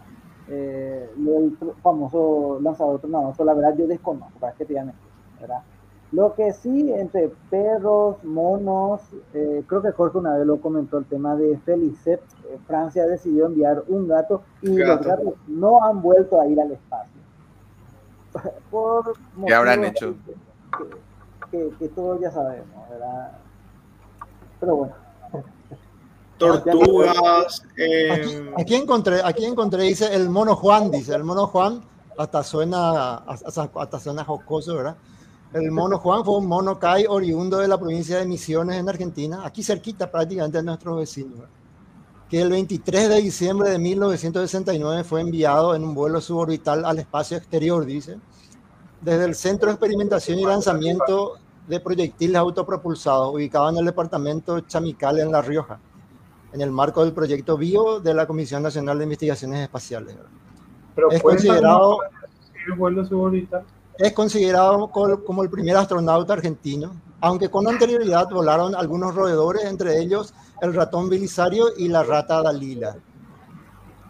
eh, 0.47 1.09
el 1.17 1.57
famoso 1.81 2.59
lanzador 2.61 2.99
tronador, 2.99 3.33
la 3.43 3.53
verdad 3.55 3.75
yo 3.75 3.87
desconozco, 3.87 4.39
para 4.39 4.53
que 4.53 4.63
te 4.63 4.73
digan 4.73 4.93
¿verdad? 5.39 5.61
Lo 6.11 6.33
que 6.33 6.53
sí, 6.53 6.93
entre 6.93 7.29
perros, 7.49 8.23
monos, 8.23 9.01
eh, 9.33 9.63
creo 9.67 9.81
que 9.81 9.91
Jorge 9.91 10.17
una 10.17 10.37
vez 10.37 10.45
lo 10.45 10.61
comentó 10.61 10.97
el 10.97 11.05
tema 11.05 11.35
de 11.35 11.57
Felicet, 11.65 12.21
eh, 12.45 12.57
Francia 12.67 13.05
decidió 13.05 13.47
enviar 13.47 13.83
un 13.87 14.07
gato 14.07 14.43
y 14.61 14.77
los 14.77 15.01
gatos 15.01 15.33
no 15.47 15.83
han 15.83 16.01
vuelto 16.01 16.39
a 16.39 16.47
ir 16.47 16.61
al 16.61 16.71
espacio. 16.71 17.21
Por 18.71 19.13
¿Qué 19.45 19.53
habrán 19.53 19.83
hecho? 19.83 20.15
Que, 21.51 21.89
todos 21.89 22.21
ya 22.21 22.31
sabemos, 22.31 22.89
¿verdad? 22.89 23.31
Pero 24.59 24.75
bueno. 24.75 24.93
Tortugas. 26.37 27.61
Eh, 27.77 28.53
aquí, 28.57 28.75
encontré, 28.75 29.21
aquí 29.23 29.43
encontré, 29.45 29.83
dice 29.83 30.13
el 30.13 30.29
mono 30.29 30.55
Juan, 30.55 30.91
dice 30.91 31.15
el 31.15 31.23
mono 31.23 31.47
Juan, 31.47 31.81
hasta 32.17 32.43
suena, 32.43 33.15
hasta, 33.15 33.69
hasta 33.73 33.99
suena 33.99 34.23
jocoso, 34.23 34.75
¿verdad? 34.75 34.95
El 35.56 35.72
mono 35.72 35.99
Juan 35.99 36.26
fue 36.26 36.38
un 36.38 36.48
mono 36.48 36.77
Kai 36.77 37.06
oriundo 37.07 37.60
de 37.60 37.69
la 37.69 37.77
provincia 37.77 38.18
de 38.18 38.26
Misiones 38.26 38.76
en 38.76 38.90
Argentina, 38.90 39.40
aquí 39.45 39.64
cerquita 39.64 40.11
prácticamente 40.11 40.57
de 40.57 40.64
nuestros 40.65 40.98
vecinos, 40.98 41.45
que 42.30 42.41
el 42.41 42.49
23 42.49 43.07
de 43.07 43.22
diciembre 43.22 43.69
de 43.69 43.80
1969 43.80 45.06
fue 45.06 45.22
enviado 45.22 45.73
en 45.73 45.86
un 45.86 45.95
vuelo 45.95 46.19
suborbital 46.19 46.84
al 46.84 46.99
espacio 46.99 47.38
exterior, 47.38 47.86
dice, 47.86 48.18
desde 48.99 49.23
el 49.23 49.34
Centro 49.34 49.68
de 49.68 49.76
Experimentación 49.76 50.40
y 50.40 50.44
Lanzamiento 50.44 51.36
de 51.69 51.80
Proyectiles 51.80 52.36
Autopropulsados, 52.36 53.34
ubicado 53.34 53.69
en 53.69 53.77
el 53.77 53.86
departamento 53.86 54.60
Chamical 54.60 55.19
en 55.19 55.32
La 55.32 55.41
Rioja, 55.41 55.80
en 56.52 56.60
el 56.60 56.72
marco 56.72 57.02
del 57.02 57.14
proyecto 57.14 57.56
BIO 57.56 58.02
de 58.02 58.14
la 58.14 58.27
Comisión 58.27 58.61
Nacional 58.61 58.98
de 58.98 59.06
Investigaciones 59.06 59.61
Espaciales. 59.61 60.18
Pero 60.95 61.11
es 61.11 61.23
considerado... 61.23 61.99
¿El 62.68 62.73
vuelo 62.73 63.06
suborbital? 63.06 63.64
Es 63.97 64.11
considerado 64.13 64.89
como 64.89 65.43
el 65.43 65.49
primer 65.49 65.77
astronauta 65.77 66.34
argentino, 66.34 66.91
aunque 67.22 67.49
con 67.49 67.67
anterioridad 67.67 68.30
volaron 68.30 68.76
algunos 68.76 69.15
roedores, 69.15 69.63
entre 69.65 69.99
ellos 69.99 70.34
el 70.61 70.73
ratón 70.73 71.09
Belisario 71.09 71.67
y 71.77 71.88
la 71.88 72.03
rata 72.03 72.41
Dalila. 72.41 72.97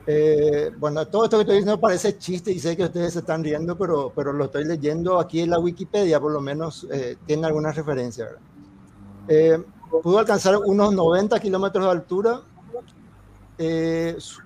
Eh, 0.08 0.72
bueno, 0.78 1.08
todo 1.08 1.24
esto 1.24 1.38
que 1.38 1.42
estoy 1.42 1.56
diciendo 1.58 1.80
parece 1.80 2.18
chiste 2.18 2.52
y 2.52 2.60
sé 2.60 2.78
que 2.78 2.84
ustedes 2.84 3.14
se 3.14 3.20
están 3.20 3.44
riendo, 3.44 3.78
pero, 3.78 4.12
pero 4.16 4.34
lo 4.34 4.46
estoy 4.46 4.66
leyendo 4.66 5.20
aquí 5.20 5.42
en 5.42 5.50
la 5.50 5.60
Wikipedia, 5.60 6.20
por 6.20 6.32
lo 6.32 6.42
menos 6.42 6.86
eh, 6.92 7.18
tiene 7.26 7.48
alguna 7.48 7.72
referencia. 7.72 8.28
Eh, 9.28 9.64
pudo 10.04 10.20
alcanzar 10.20 10.58
unos 10.58 10.94
90 10.94 11.40
kilómetros 11.40 11.86
de 11.86 11.92
altura. 11.92 12.42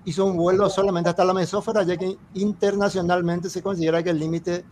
hizo 0.06 0.26
un 0.26 0.38
vuelo 0.38 0.70
solamente 0.70 1.10
hasta 1.10 1.26
la 1.26 1.34
mesófera, 1.34 1.84
ya 1.84 1.98
que 1.98 2.18
internacionalmente 2.36 3.50
se 3.50 3.62
considera 3.62 4.04
que 4.04 4.12
el 4.12 4.20
límite 4.20 4.64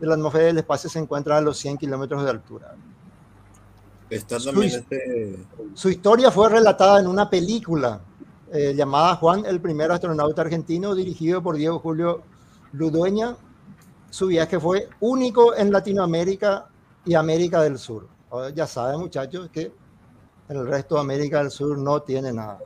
de 0.00 0.06
la 0.06 0.14
atmósfera 0.14 0.46
del 0.46 0.58
espacio 0.58 0.88
se 0.88 0.98
encuentra 0.98 1.36
a 1.36 1.40
los 1.40 1.58
100 1.58 1.78
kilómetros 1.78 2.24
de 2.24 2.30
altura. 2.30 2.74
Su, 4.26 4.62
este... 4.62 5.38
su, 5.74 5.88
historia 5.88 6.32
fue 6.32 6.48
relatada 6.48 6.98
en 6.98 7.06
una 7.06 7.30
película 7.30 8.00
eh, 8.52 8.74
llamada 8.74 9.14
Juan, 9.16 9.44
el 9.46 9.60
primer 9.60 9.92
astronauta 9.92 10.42
argentino, 10.42 10.96
dirigido 10.96 11.40
por 11.40 11.56
Diego 11.56 11.78
Julio 11.78 12.22
Ludueña. 12.72 13.36
Su 14.08 14.26
viaje 14.26 14.58
fue 14.58 14.88
único 14.98 15.54
en 15.54 15.70
Latinoamérica 15.70 16.66
y 17.04 17.14
América 17.14 17.62
del 17.62 17.78
Sur. 17.78 18.08
ya 18.52 18.66
saben, 18.66 18.98
muchachos, 18.98 19.48
que 19.52 19.70
el 20.48 20.66
resto 20.66 20.96
de 20.96 21.02
América 21.02 21.38
del 21.38 21.52
Sur 21.52 21.78
no 21.78 22.02
tiene 22.02 22.32
nada. 22.32 22.58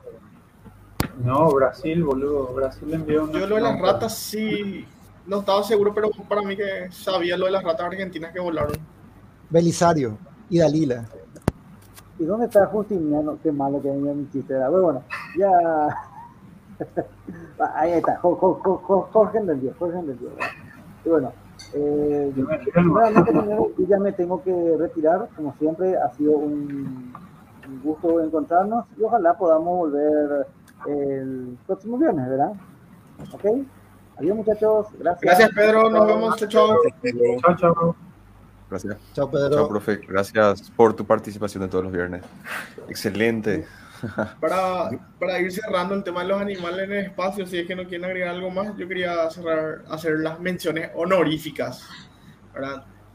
No, 1.23 1.51
Brasil, 1.51 2.02
boludo. 2.02 2.55
Brasil 2.55 2.94
envió. 2.94 3.31
Yo 3.31 3.47
lo 3.47 3.56
de 3.56 3.61
las 3.61 3.78
ratas 3.78 4.16
sí 4.16 4.86
no 5.26 5.40
estaba 5.40 5.62
seguro, 5.62 5.94
pero 5.94 6.10
para 6.28 6.42
mí 6.42 6.56
que 6.56 6.88
sabía 6.90 7.36
lo 7.36 7.46
de 7.46 7.52
las 7.52 7.64
ratas 7.64 7.86
argentinas 7.86 8.32
que 8.32 8.40
volaron. 8.40 8.76
Belisario 9.51 10.18
y 10.51 10.59
Dalila. 10.59 11.05
¿Y 12.18 12.24
dónde 12.24 12.46
está 12.46 12.66
Justiniano? 12.66 13.38
Qué 13.42 13.51
malo 13.51 13.80
que 13.82 13.88
venía 13.90 14.12
mi 14.12 14.28
chiste. 14.30 14.55
Pero 14.55 14.82
bueno, 14.82 15.02
ya. 15.36 15.51
Ahí 17.74 17.92
está, 17.92 18.16
Jorge 18.16 19.38
entendió, 19.38 19.72
Jorge 19.78 19.98
entendió. 19.98 20.30
Y 21.05 21.09
bueno, 21.09 21.32
eh, 21.72 22.32
yo 22.36 23.86
ya 23.88 23.98
me 23.98 24.12
tengo 24.12 24.42
que 24.42 24.76
retirar. 24.78 25.28
Como 25.36 25.55
siempre, 25.59 25.96
ha 25.96 26.12
sido 26.14 26.32
un, 26.32 27.12
un 27.68 27.82
gusto 27.82 28.20
encontrarnos 28.20 28.84
y 28.98 29.02
ojalá 29.02 29.36
podamos 29.36 29.78
volver 29.78 30.46
el 30.86 31.59
próximo 31.66 31.98
viernes, 31.98 32.28
¿verdad? 32.28 32.52
¿Ok? 33.32 33.44
Adiós, 34.16 34.36
muchachos. 34.36 34.86
Gracias. 34.99 35.23
Gracias, 35.23 35.51
Pedro. 35.55 35.91
Nos 35.91 36.07
vemos. 36.07 36.36
Chao. 36.49 36.78
Chao, 37.41 37.57
chao. 37.57 37.97
Gracias. 38.70 38.97
Chao, 39.12 39.31
Pedro. 39.31 39.55
Chao, 39.55 39.69
profe. 39.69 39.97
Gracias 40.09 40.70
por 40.70 40.95
tu 40.95 41.05
participación 41.05 41.62
de 41.62 41.69
todos 41.69 41.85
los 41.85 41.93
viernes. 41.93 42.23
Excelente. 42.89 43.66
Para, 44.41 44.91
para, 45.19 45.39
ir 45.39 45.51
cerrando 45.51 45.95
el 45.95 46.05
tema 46.05 46.20
de 46.23 46.28
los 46.28 46.39
animales 46.39 46.85
en 46.85 46.93
el 46.93 47.05
espacio, 47.07 47.47
si 47.47 47.61
es 47.61 47.66
que 47.66 47.74
no 47.74 47.85
quieren 47.85 48.05
agregar 48.05 48.35
algo 48.35 48.51
más, 48.51 48.77
yo 48.77 48.86
quería 48.86 49.31
cerrar, 49.31 49.82
hacer 49.89 50.19
las 50.19 50.39
menciones 50.41 50.91
honoríficas. 50.95 51.89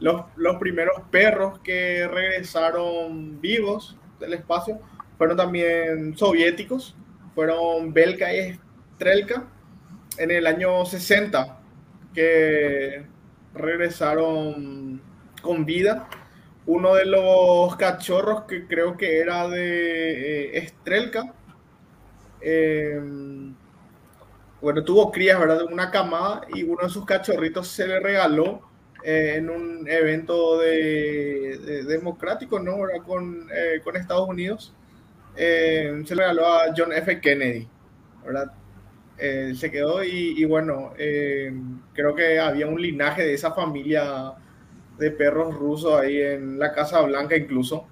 Los, 0.00 0.24
los 0.34 0.56
primeros 0.56 1.00
perros 1.12 1.60
que 1.60 2.08
regresaron 2.08 3.40
vivos 3.40 3.96
del 4.18 4.32
espacio 4.32 4.80
fueron 5.16 5.36
también 5.36 6.16
soviéticos, 6.16 6.96
fueron 7.36 7.92
Belka 7.92 8.34
y 8.34 8.58
Strelka 8.96 9.44
en 10.20 10.30
el 10.30 10.46
año 10.46 10.84
60 10.84 11.58
que 12.14 13.06
regresaron 13.54 15.00
con 15.40 15.64
vida. 15.64 16.08
Uno 16.66 16.94
de 16.94 17.06
los 17.06 17.74
cachorros 17.76 18.42
que 18.44 18.66
creo 18.66 18.98
que 18.98 19.18
era 19.18 19.48
de 19.48 20.50
eh, 20.50 20.58
Estrelka. 20.58 21.32
Em, 22.42 23.54
bueno, 24.60 24.84
tuvo 24.84 25.10
crías, 25.10 25.40
¿verdad? 25.40 25.58
De 25.60 25.64
una 25.64 25.90
camada 25.90 26.42
y 26.54 26.64
uno 26.64 26.82
de 26.82 26.90
sus 26.90 27.06
cachorritos 27.06 27.68
se 27.68 27.88
le 27.88 27.98
regaló 27.98 28.60
eh, 29.02 29.36
en 29.36 29.48
un 29.48 29.88
evento 29.88 30.58
de, 30.58 31.84
democrático, 31.88 32.60
¿no? 32.60 32.76
Con, 33.06 33.48
eh, 33.54 33.80
con 33.82 33.96
Estados 33.96 34.28
Unidos. 34.28 34.74
Em, 35.34 36.04
se 36.04 36.14
le 36.14 36.22
regaló 36.22 36.46
a 36.46 36.74
John 36.76 36.92
F. 36.92 37.20
Kennedy, 37.22 37.66
¿verdad? 38.22 38.52
Eh, 39.22 39.54
se 39.54 39.70
quedó 39.70 40.02
y, 40.02 40.42
bueno, 40.46 40.94
eh, 40.96 41.52
creo 41.92 42.14
que 42.14 42.38
había 42.38 42.66
un 42.66 42.80
linaje 42.80 43.22
de 43.22 43.34
esa 43.34 43.52
familia 43.52 44.32
de 44.98 45.10
perros 45.10 45.54
rusos 45.54 46.00
ahí 46.00 46.22
en 46.22 46.58
la 46.58 46.72
Casa 46.72 47.02
Blanca 47.02 47.36
incluso. 47.36 47.86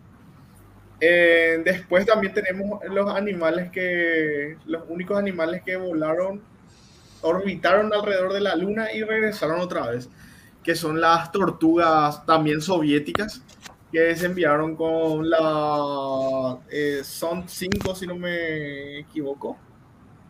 Eh, 1.01 1.61
después 1.65 2.07
también 2.07 2.33
tenemos 2.33 2.83
los 2.87 3.15
animales 3.15 3.71
que, 3.71 4.57
los 4.65 4.85
únicos 4.89 5.19
animales 5.19 5.63
que 5.63 5.77
volaron, 5.77 6.41
orbitaron 7.21 7.93
alrededor 7.93 8.33
de 8.33 8.41
la 8.41 8.57
Luna 8.57 8.91
y 8.95 9.03
regresaron 9.03 9.61
otra 9.61 9.91
vez, 9.91 10.09
que 10.65 10.75
son 10.75 10.99
las 10.99 11.31
tortugas 11.31 12.25
también 12.25 12.63
soviéticas, 12.63 13.43
que 13.93 14.17
se 14.17 14.27
enviaron 14.27 14.77
con 14.77 15.29
la 15.29 16.59
Son 17.05 17.47
5, 17.47 17.95
si 17.95 18.07
no 18.07 18.17
me 18.17 19.01
equivoco. 19.01 19.59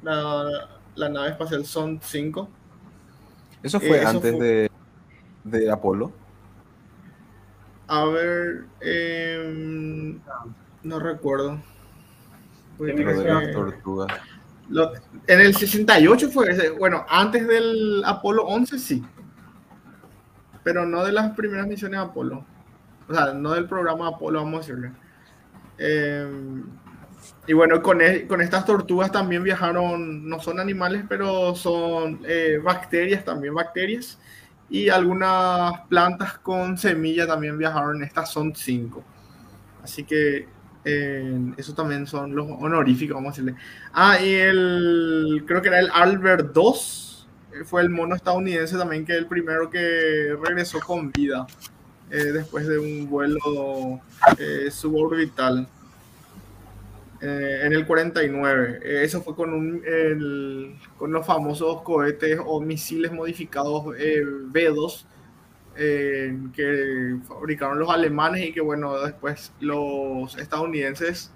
La, 0.03 0.78
la 0.99 1.09
nave 1.09 1.31
espacial 1.31 1.65
Son 1.65 2.01
5. 2.03 2.49
¿Eso 3.63 3.81
fue 3.81 3.99
eh, 3.99 4.07
antes 4.07 4.39
De, 4.39 4.71
de 5.45 5.71
Apolo? 5.71 6.13
A 7.87 8.05
ver, 8.05 8.67
em, 8.81 10.21
no 10.83 10.99
recuerdo. 10.99 11.59
las 12.79 13.53
tortugas. 13.53 14.13
en 15.27 15.41
el 15.41 15.55
68 15.55 16.31
fue 16.31 16.51
ese. 16.51 16.71
Bueno, 16.71 17.07
antes 17.09 17.49
del 17.49 18.03
Apolo 18.05 18.45
11 18.45 18.79
sí. 18.79 19.03
Pero 20.63 20.85
no 20.85 21.03
de 21.05 21.13
las 21.13 21.35
primeras 21.35 21.67
misiones 21.67 21.99
Apolo. 21.99 22.45
O 23.09 23.15
sea, 23.15 23.33
no 23.33 23.53
del 23.53 23.67
programa 23.67 24.09
Apolo, 24.09 24.41
vamos 24.41 24.57
a 24.57 24.59
decirle. 24.67 24.93
Em, 25.79 26.65
y 27.49 27.55
bueno, 27.55 27.83
con, 27.83 28.03
e, 28.03 28.27
con, 28.27 28.43
estas 28.43 28.67
tortugas 28.67 29.11
también 29.11 29.43
viajaron, 29.43 30.29
no 30.29 30.39
son 30.39 30.61
animales, 30.61 31.05
pero 31.09 31.55
son 31.55 32.21
eh, 32.27 32.61
bacterias, 32.63 33.25
también 33.25 33.55
bacterias. 33.55 34.19
Y 34.69 34.91
algunas 34.91 35.81
plantas 35.89 36.39
con 36.41 36.77
semilla 36.77 37.27
también 37.27 37.57
viajaron. 37.57 38.03
Estas 38.03 38.31
son 38.31 38.55
cinco. 38.55 39.03
Así 39.83 40.05
que 40.05 40.47
eh, 40.85 41.53
eso 41.57 41.75
también 41.75 42.07
son 42.07 42.37
los 42.37 42.47
honoríficos, 42.51 43.15
vamos 43.15 43.29
a 43.29 43.41
decirle. 43.41 43.59
Ah, 43.95 44.21
y 44.21 44.35
el, 44.35 45.45
creo 45.47 45.63
que 45.63 45.69
era 45.69 45.81
el 45.81 45.89
Albert 45.91 46.55
II, 46.55 46.63
eh, 47.55 47.65
fue 47.65 47.81
el 47.81 47.89
mono 47.89 48.15
estadounidense 48.15 48.77
también, 48.77 49.07
que 49.07 49.17
el 49.17 49.27
primero 49.27 49.71
que 49.71 50.37
regresó 50.47 50.81
con 50.81 51.11
vida 51.13 51.47
después 52.11 52.67
de 52.67 52.79
un 52.79 53.09
vuelo 53.09 54.01
suborbital. 54.71 55.67
Eh, 57.21 57.63
en 57.65 57.73
el 57.73 57.85
49. 57.87 58.81
Eh, 58.83 59.03
eso 59.03 59.23
fue 59.23 59.35
con, 59.35 59.53
un, 59.53 60.79
con 60.97 61.13
los 61.13 61.27
famosos 61.27 61.83
cohetes 61.83 62.39
o 62.45 62.61
misiles 62.61 63.13
modificados 63.13 63.97
eh, 63.99 64.23
B2 64.25 65.05
que 66.55 67.17
fabricaron 67.29 67.79
los 67.79 67.89
alemanes 67.89 68.45
y 68.47 68.53
que, 68.53 68.61
bueno, 68.61 69.01
después 69.01 69.53
los 69.61 70.37
estadounidenses, 70.37 71.33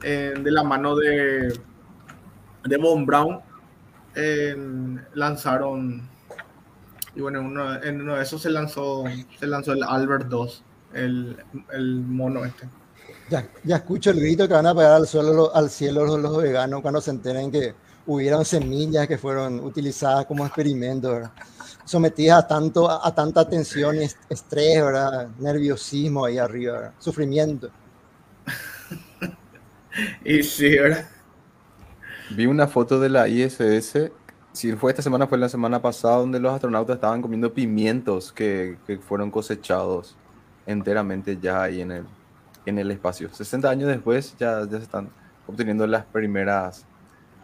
de 0.00 0.50
la 0.50 0.64
mano 0.64 0.96
de, 0.96 1.56
de 2.64 2.76
Von 2.78 3.06
Braun, 3.06 3.38
lanzaron. 5.14 6.08
Y 7.14 7.20
bueno, 7.20 7.42
uno, 7.42 7.80
en 7.80 8.00
uno 8.00 8.16
de 8.16 8.22
esos 8.22 8.42
se 8.42 8.50
lanzó, 8.50 9.04
se 9.38 9.46
lanzó 9.46 9.72
el 9.72 9.84
Albert 9.84 10.26
II, 10.32 10.48
el, 10.92 11.36
el 11.72 12.00
mono 12.00 12.44
este. 12.44 12.66
Ya, 13.30 13.48
ya 13.62 13.76
escucho 13.76 14.10
el 14.10 14.18
grito 14.18 14.48
que 14.48 14.54
van 14.54 14.66
a 14.66 14.74
pegar 14.74 14.94
al, 14.94 15.06
suelo, 15.06 15.54
al 15.54 15.70
cielo 15.70 16.18
los, 16.18 16.42
veganos 16.42 16.82
cuando 16.82 17.00
se 17.00 17.12
enteren 17.12 17.52
que 17.52 17.74
hubieron 18.06 18.44
semillas 18.44 19.06
que 19.06 19.18
fueron 19.18 19.60
utilizadas 19.60 20.26
como 20.26 20.44
experimentos, 20.44 21.28
sometidas 21.84 22.42
a, 22.42 22.48
tanto, 22.48 22.90
a, 22.90 23.14
tanta 23.14 23.48
tensión 23.48 24.02
y 24.02 24.08
estrés, 24.28 24.84
¿verdad? 24.84 25.28
nerviosismo 25.38 26.24
ahí 26.24 26.38
arriba, 26.38 26.92
sufrimiento. 26.98 27.70
y 30.24 30.42
sí, 30.42 30.76
¿verdad? 30.76 31.08
Vi 32.30 32.46
una 32.46 32.66
foto 32.66 32.98
de 32.98 33.10
la 33.10 33.28
ISS, 33.28 34.10
si 34.52 34.72
fue 34.72 34.90
esta 34.90 35.02
semana, 35.02 35.28
fue 35.28 35.38
la 35.38 35.48
semana 35.48 35.80
pasada, 35.80 36.16
donde 36.16 36.40
los 36.40 36.52
astronautas 36.52 36.96
estaban 36.96 37.22
comiendo 37.22 37.54
pimientos 37.54 38.32
que, 38.32 38.76
que 38.88 38.98
fueron 38.98 39.30
cosechados 39.30 40.16
enteramente 40.66 41.38
ya 41.40 41.62
ahí 41.62 41.80
en 41.80 41.92
el, 41.92 42.06
en 42.66 42.78
el 42.78 42.90
espacio. 42.90 43.28
60 43.32 43.68
años 43.68 43.88
después 43.88 44.34
ya, 44.38 44.64
ya 44.64 44.78
se 44.78 44.84
están 44.84 45.10
obteniendo 45.46 45.86
las 45.86 46.04
primeras 46.04 46.86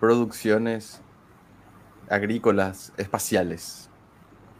producciones 0.00 1.00
agrícolas 2.08 2.92
espaciales. 2.96 3.90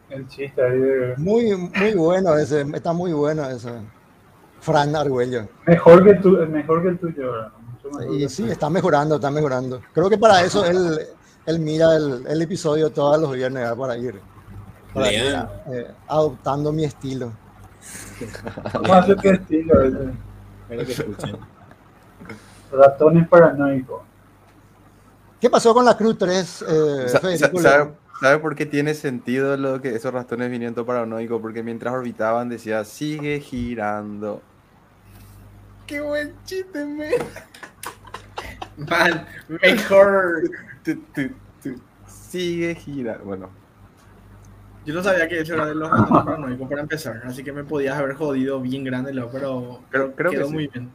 El 0.09 0.27
chiste 0.29 0.63
ahí 0.63 0.79
de... 0.79 1.15
Muy, 1.17 1.57
muy 1.57 1.95
bueno 1.95 2.37
ese, 2.37 2.65
está 2.75 2.93
muy 2.93 3.13
bueno 3.13 3.49
ese. 3.49 3.71
Fran 4.61 4.95
Argüello. 4.95 5.49
Mejor 5.67 6.05
que, 6.05 6.15
tu, 6.15 6.31
mejor 6.47 6.83
que 6.83 6.89
el 6.89 6.99
tuyo. 6.99 7.33
Y 8.13 8.29
sí, 8.29 8.49
está 8.51 8.71
mejorando, 8.71 9.17
está 9.17 9.31
mejorando. 9.31 9.81
Creo 9.93 10.09
que 10.09 10.19
para 10.19 10.43
eso 10.43 10.65
él, 10.65 11.01
él 11.47 11.59
mira 11.61 11.95
el, 11.97 12.25
el 12.27 12.43
episodio 12.43 12.91
todos 12.91 13.21
los 13.21 13.33
viernes 13.33 13.71
para 13.75 13.97
ir, 13.97 14.21
para 14.93 15.13
ir 15.13 15.37
eh, 15.73 15.91
adoptando 16.09 16.73
mi 16.73 16.85
estilo. 16.85 17.33
¿Cómo 18.73 18.95
hace 18.95 19.15
tu 19.15 19.29
estilo? 19.29 19.75
Ratones 22.73 23.29
paranoicos. 23.29 24.03
¿Qué 25.41 25.51
pasó 25.51 25.75
con 25.75 25.85
la 25.85 25.97
Cruz 25.97 26.17
3? 26.19 26.65
Eh, 26.69 27.09
¿Sabe, 28.21 28.39
por 28.39 28.55
qué 28.55 28.65
tiene 28.65 28.95
sentido 28.95 29.57
lo 29.57 29.83
que 29.83 29.95
esos 29.95 30.13
ratones 30.13 30.51
viniendo 30.51 30.87
paranoicos? 30.87 31.41
Porque 31.41 31.63
mientras 31.63 31.95
orbitaban 31.95 32.49
decía, 32.49 32.85
sigue 32.85 33.41
girando. 33.41 34.41
Qué 35.87 36.01
buen 36.01 36.35
chiste, 36.45 36.85
man. 36.85 37.11
Man, 38.77 39.27
mejor. 39.63 40.51
sigue 42.07 42.75
girando. 42.75 43.25
Bueno, 43.25 43.49
yo 44.87 44.95
no 44.95 45.03
sabía 45.03 45.29
que 45.29 45.41
eso 45.41 45.55
era 45.55 45.67
de 45.67 45.75
los 45.75 45.91
paranoicos 45.91 46.69
para 46.69 46.81
empezar, 46.81 47.21
así 47.27 47.43
que 47.43 47.53
me 47.53 47.65
podías 47.65 47.99
haber 47.99 48.15
jodido 48.15 48.61
bien 48.61 48.85
grande, 48.85 49.13
pero, 49.33 49.81
pero 49.91 50.15
creo 50.15 50.31
quedó 50.31 50.47
que 50.47 50.53
muy 50.53 50.69
bien. 50.69 50.91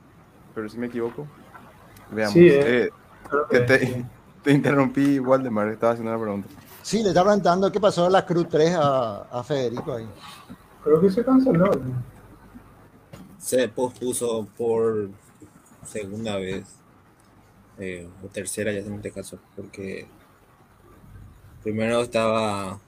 Pero 0.56 0.70
si 0.70 0.78
me 0.78 0.88
equivoco. 0.88 1.28
Veamos. 2.10 2.34
Sí, 2.34 2.48
eh, 2.48 2.90
eh, 3.52 3.60
te, 3.60 4.06
te, 4.44 4.52
interrumpí, 4.52 5.20
Waldemar, 5.20 5.68
estaba 5.68 5.92
haciendo 5.92 6.12
una 6.12 6.22
pregunta. 6.22 6.48
Sí, 6.82 7.04
le 7.04 7.10
estaba 7.10 7.32
preguntando 7.32 7.70
qué 7.70 7.82
pasó 7.82 8.08
en 8.08 8.14
la 8.14 8.26
Cruz 8.26 8.48
3 8.50 8.76
a, 8.76 9.22
a 9.24 9.44
Federico 9.44 9.94
ahí. 9.94 10.08
Creo 10.84 11.02
que 11.02 11.12
se 11.12 11.24
canceló. 11.26 11.70
Se 13.38 13.68
pospuso 13.68 14.48
por 14.58 15.10
segunda 15.86 16.38
vez, 16.38 16.66
eh, 17.78 18.08
o 18.24 18.28
tercera 18.28 18.72
ya 18.72 18.80
en 18.80 18.94
este 18.94 19.12
caso, 19.12 19.38
porque 19.56 20.08
primero 21.62 22.02
estaba 22.02 22.80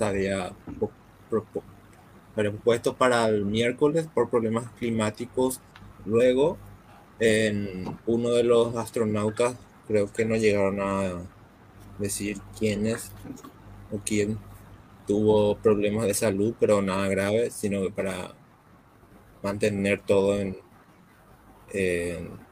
había 0.00 0.52
propuesto 2.34 2.94
para 2.96 3.26
el 3.26 3.44
miércoles 3.44 4.08
por 4.12 4.28
problemas 4.28 4.70
climáticos. 4.78 5.60
Luego, 6.04 6.58
uno 8.06 8.30
de 8.30 8.42
los 8.42 8.76
astronautas, 8.76 9.56
creo 9.88 10.12
que 10.12 10.24
no 10.24 10.36
llegaron 10.36 10.80
a 10.80 11.14
decir 11.98 12.38
quién 12.58 12.86
es 12.86 13.10
o 13.90 13.98
quién 14.04 14.38
tuvo 15.06 15.56
problemas 15.56 16.06
de 16.06 16.14
salud, 16.14 16.54
pero 16.58 16.82
nada 16.82 17.08
grave, 17.08 17.50
sino 17.50 17.80
que 17.82 17.90
para 17.90 18.34
mantener 19.42 20.00
todo 20.00 20.38
en 20.38 20.56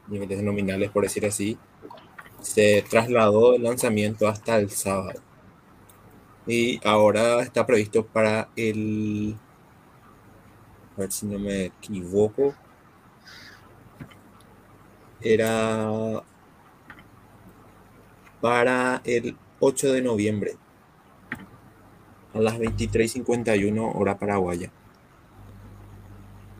niveles 0.07 0.41
nominales, 0.41 0.89
por 0.91 1.03
decir 1.03 1.25
así, 1.25 1.57
se 2.41 2.83
trasladó 2.89 3.55
el 3.55 3.63
lanzamiento 3.63 4.27
hasta 4.27 4.57
el 4.57 4.69
sábado. 4.69 5.19
Y 6.47 6.79
ahora 6.87 7.41
está 7.41 7.65
previsto 7.65 8.05
para 8.05 8.49
el. 8.55 9.35
A 10.95 11.01
ver 11.01 11.11
si 11.11 11.25
no 11.25 11.39
me 11.39 11.65
equivoco. 11.65 12.53
Era 15.21 16.21
para 18.41 19.01
el 19.05 19.35
8 19.59 19.93
de 19.93 20.01
noviembre 20.03 20.57
a 22.35 22.39
las 22.39 22.59
23:51 22.59 23.91
hora 23.95 24.19
paraguaya. 24.19 24.71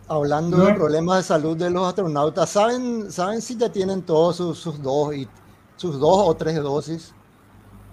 Hablando 0.08 0.58
de 0.58 0.74
problemas 0.74 1.18
de 1.18 1.24
salud 1.24 1.58
de 1.58 1.70
los 1.70 1.88
astronautas, 1.88 2.50
¿saben, 2.50 3.12
¿saben 3.12 3.42
si 3.42 3.58
ya 3.58 3.72
tienen 3.72 4.04
todos 4.04 4.38
sus, 4.38 4.58
sus 4.58 4.82
dos 4.82 5.16
y 5.16 5.28
sus 5.76 6.00
dos 6.00 6.28
o 6.28 6.34
tres 6.36 6.56
dosis? 6.62 7.14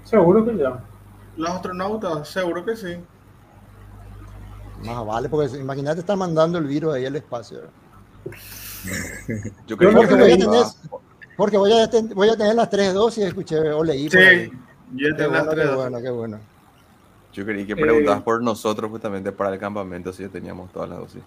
Seguro 0.05 0.45
que 0.45 0.57
ya. 0.57 0.83
Los 1.37 1.51
astronautas, 1.51 2.29
seguro 2.29 2.65
que 2.65 2.77
sí. 2.77 2.97
Más 4.85 5.07
vale, 5.07 5.29
porque 5.29 5.57
imagínate 5.59 6.01
estar 6.01 6.17
mandando 6.17 6.59
el 6.59 6.67
virus 6.67 6.95
ahí 6.95 7.07
al 7.07 7.17
espacio. 7.17 7.61
Yo 9.67 9.77
creo 9.77 9.93
porque, 9.93 10.09
que 10.09 10.15
voy 10.15 10.33
a 10.33 10.37
tener, 10.37 10.65
porque 11.37 11.57
voy 11.57 11.73
a, 11.73 11.89
voy 12.15 12.29
a 12.29 12.37
tener 12.37 12.55
las 12.55 12.69
tres 12.69 12.93
dosis, 12.93 13.25
escuché 13.25 13.59
o 13.71 13.83
leí. 13.85 14.11
Sí, 14.11 14.51
yo 14.95 15.15
tengo 15.17 15.33
las 15.33 15.49
tres 15.49 15.69
qué 15.69 15.75
bueno, 15.75 16.03
qué 16.03 16.11
bueno. 16.11 16.39
Yo 17.33 17.47
creí 17.47 17.65
que 17.65 17.75
preguntabas 17.75 18.21
eh, 18.21 18.25
por 18.25 18.43
nosotros 18.43 18.91
justamente 18.91 19.33
para 19.33 19.55
el 19.55 19.59
campamento 19.59 20.13
si 20.13 20.23
ya 20.25 20.29
teníamos 20.29 20.71
todas 20.73 20.89
las 20.91 20.99
dosis. 20.99 21.23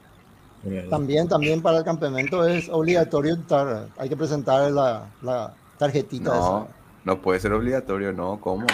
También, 0.89 1.27
también 1.27 1.61
para 1.61 1.79
el 1.79 1.83
campamento 1.83 2.45
es 2.45 2.69
obligatorio 2.69 3.35
estar, 3.35 3.87
hay 3.97 4.09
que 4.09 4.17
presentar 4.17 4.71
la, 4.71 5.07
la 5.21 5.53
tarjetita. 5.77 6.33
No, 6.33 6.67
no 7.03 7.21
puede 7.21 7.39
ser 7.39 7.53
obligatorio, 7.53 8.11
no, 8.11 8.39
¿cómo? 8.39 8.65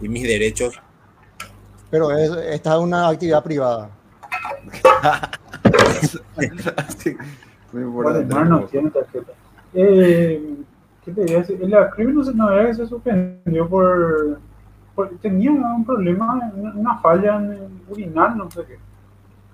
Y 0.00 0.08
mis 0.08 0.22
derechos. 0.22 0.80
Pero 1.90 2.10
es, 2.12 2.30
esta 2.30 2.74
es 2.74 2.80
una 2.80 3.08
actividad 3.08 3.42
privada. 3.42 3.90
sí, 6.98 7.16
no 7.72 8.64
tiene 8.64 8.90
tarjeta. 8.90 9.32
Eh, 9.74 10.56
¿Qué 11.04 11.12
te 11.12 11.20
diría? 11.22 11.44
La 11.68 11.90
crimen 11.90 12.14
no 12.14 12.24
se, 12.74 12.86
suspendió 12.86 13.68
por, 13.68 14.40
Tenía 15.20 15.50
un 15.50 15.84
problema, 15.84 16.40
una 16.74 16.98
falla 16.98 17.36
en 17.36 17.82
urinal, 17.88 18.38
no 18.38 18.50
sé 18.50 18.64
qué. 18.64 18.78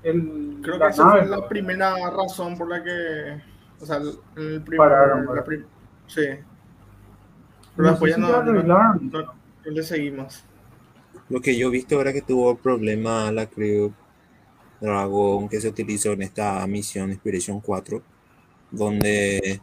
el, 0.08 0.60
Creo 0.62 0.78
que 0.78 0.86
esa 0.86 1.10
fue 1.10 1.26
la 1.26 1.48
primera 1.48 1.94
razón 2.10 2.56
por 2.56 2.68
la 2.68 2.82
que. 2.82 3.42
O 3.80 3.86
sea, 3.86 3.96
el, 4.36 4.62
primer. 4.62 4.78
Pararon, 4.78 5.26
sí. 6.06 6.26
Pero 7.74 7.88
después 7.88 8.16
ya 8.16 8.18
no, 8.18 8.42
no, 8.42 9.41
le 9.64 9.82
seguimos. 9.82 10.44
Lo 11.28 11.40
que 11.40 11.56
yo 11.56 11.68
he 11.68 11.70
visto 11.70 12.00
era 12.00 12.12
que 12.12 12.22
tuvo 12.22 12.56
problema 12.56 13.30
la 13.30 13.46
Crew 13.46 13.92
Dragon 14.80 15.48
que 15.48 15.60
se 15.60 15.68
utilizó 15.68 16.12
en 16.12 16.22
esta 16.22 16.66
misión 16.66 17.10
Inspiration 17.10 17.60
4, 17.60 18.02
donde 18.70 19.60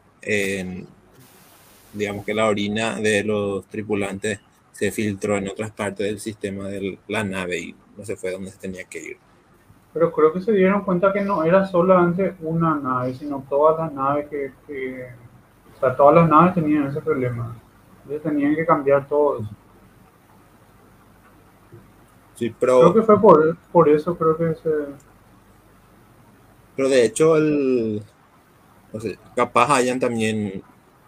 digamos 1.93 2.25
que 2.25 2.33
la 2.33 2.45
orina 2.47 2.99
de 2.99 3.23
los 3.23 3.65
tripulantes 3.65 4.39
se 4.71 4.91
filtró 4.91 5.35
en 5.37 5.49
otras 5.49 5.71
partes 5.71 6.07
del 6.07 6.19
sistema 6.19 6.67
de 6.67 6.97
la 7.07 7.23
nave 7.23 7.59
y 7.59 7.75
no 7.97 8.05
se 8.05 8.15
fue 8.15 8.31
donde 8.31 8.51
se 8.51 8.59
tenía 8.59 8.85
que 8.85 8.99
ir. 8.99 9.17
Pero 9.91 10.11
creo 10.11 10.31
que 10.31 10.39
se 10.39 10.53
dieron 10.53 10.83
cuenta 10.83 11.11
que 11.11 11.21
no 11.21 11.43
era 11.43 11.65
solamente 11.65 12.35
una 12.41 12.75
nave, 12.75 13.13
sino 13.15 13.43
todas 13.49 13.77
las 13.79 13.91
naves 13.91 14.29
que, 14.29 14.51
o 15.75 15.79
sea, 15.79 15.95
todas 15.97 16.15
las 16.15 16.29
naves 16.29 16.53
tenían 16.53 16.87
ese 16.87 17.01
problema. 17.01 17.59
Entonces 18.03 18.23
tenían 18.23 18.55
que 18.55 18.65
cambiar 18.65 19.07
todo 19.07 19.39
eso. 19.39 19.49
Sí, 22.39 22.55
pero... 22.57 22.79
Creo 22.79 22.93
que 22.93 23.01
fue 23.01 23.19
por, 23.19 23.57
por 23.73 23.89
eso, 23.89 24.17
creo 24.17 24.37
que 24.37 24.55
se... 24.55 24.69
Pero 26.77 26.87
de 26.87 27.03
hecho, 27.03 27.35
el... 27.35 28.01
capaz 29.35 29.75
hayan 29.75 29.99
también 29.99 30.63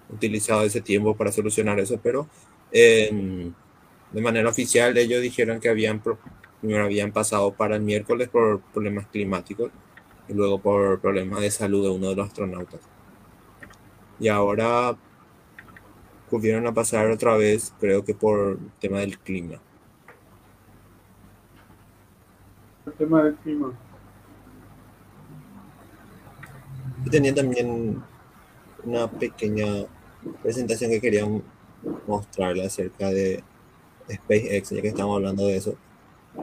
utilizado 0.10 0.64
ese 0.64 0.82
tiempo 0.82 1.16
para 1.16 1.32
solucionar 1.32 1.80
eso, 1.80 1.98
pero 2.04 2.28
de 2.70 3.54
manera 4.22 4.50
oficial 4.50 4.98
ellos 4.98 5.22
dijeron 5.22 5.62
que 5.62 5.70
habían 5.70 6.02
primero 6.60 6.84
habían 6.84 7.14
pasado 7.14 7.54
para 7.54 7.78
el 7.78 7.82
miércoles 7.82 8.28
por 8.28 8.60
problemas 8.74 9.08
climáticos 9.08 9.72
y 10.28 10.34
luego 10.34 10.60
por 10.60 11.00
problemas 11.00 11.40
de 11.40 11.50
salud 11.50 11.84
de 11.84 11.90
uno 11.92 12.10
de 12.10 12.16
los 12.18 12.28
astronautas. 12.28 12.82
Y 14.20 14.28
ahora 14.28 14.98
volvieron 16.30 16.68
a 16.68 16.74
pasar 16.74 17.10
otra 17.10 17.38
vez, 17.38 17.74
creo 17.80 18.04
que 18.04 18.14
por 18.14 18.60
tema 18.82 19.00
del 19.00 19.18
clima. 19.18 19.62
El 22.86 22.94
tema 22.94 23.24
del 23.24 23.36
clima. 23.36 23.74
Y 27.06 27.10
tenía 27.10 27.34
también 27.34 28.02
una 28.84 29.08
pequeña 29.08 29.86
presentación 30.42 30.92
que 30.92 31.02
quería 31.02 31.26
mostrarle 32.08 32.66
acerca 32.66 33.10
de 33.10 33.44
SpaceX, 34.10 34.70
ya 34.72 34.82
que 34.82 34.88
estamos 34.90 35.16
hablando 35.16 35.46
de 35.46 35.58
eso. 35.58 35.76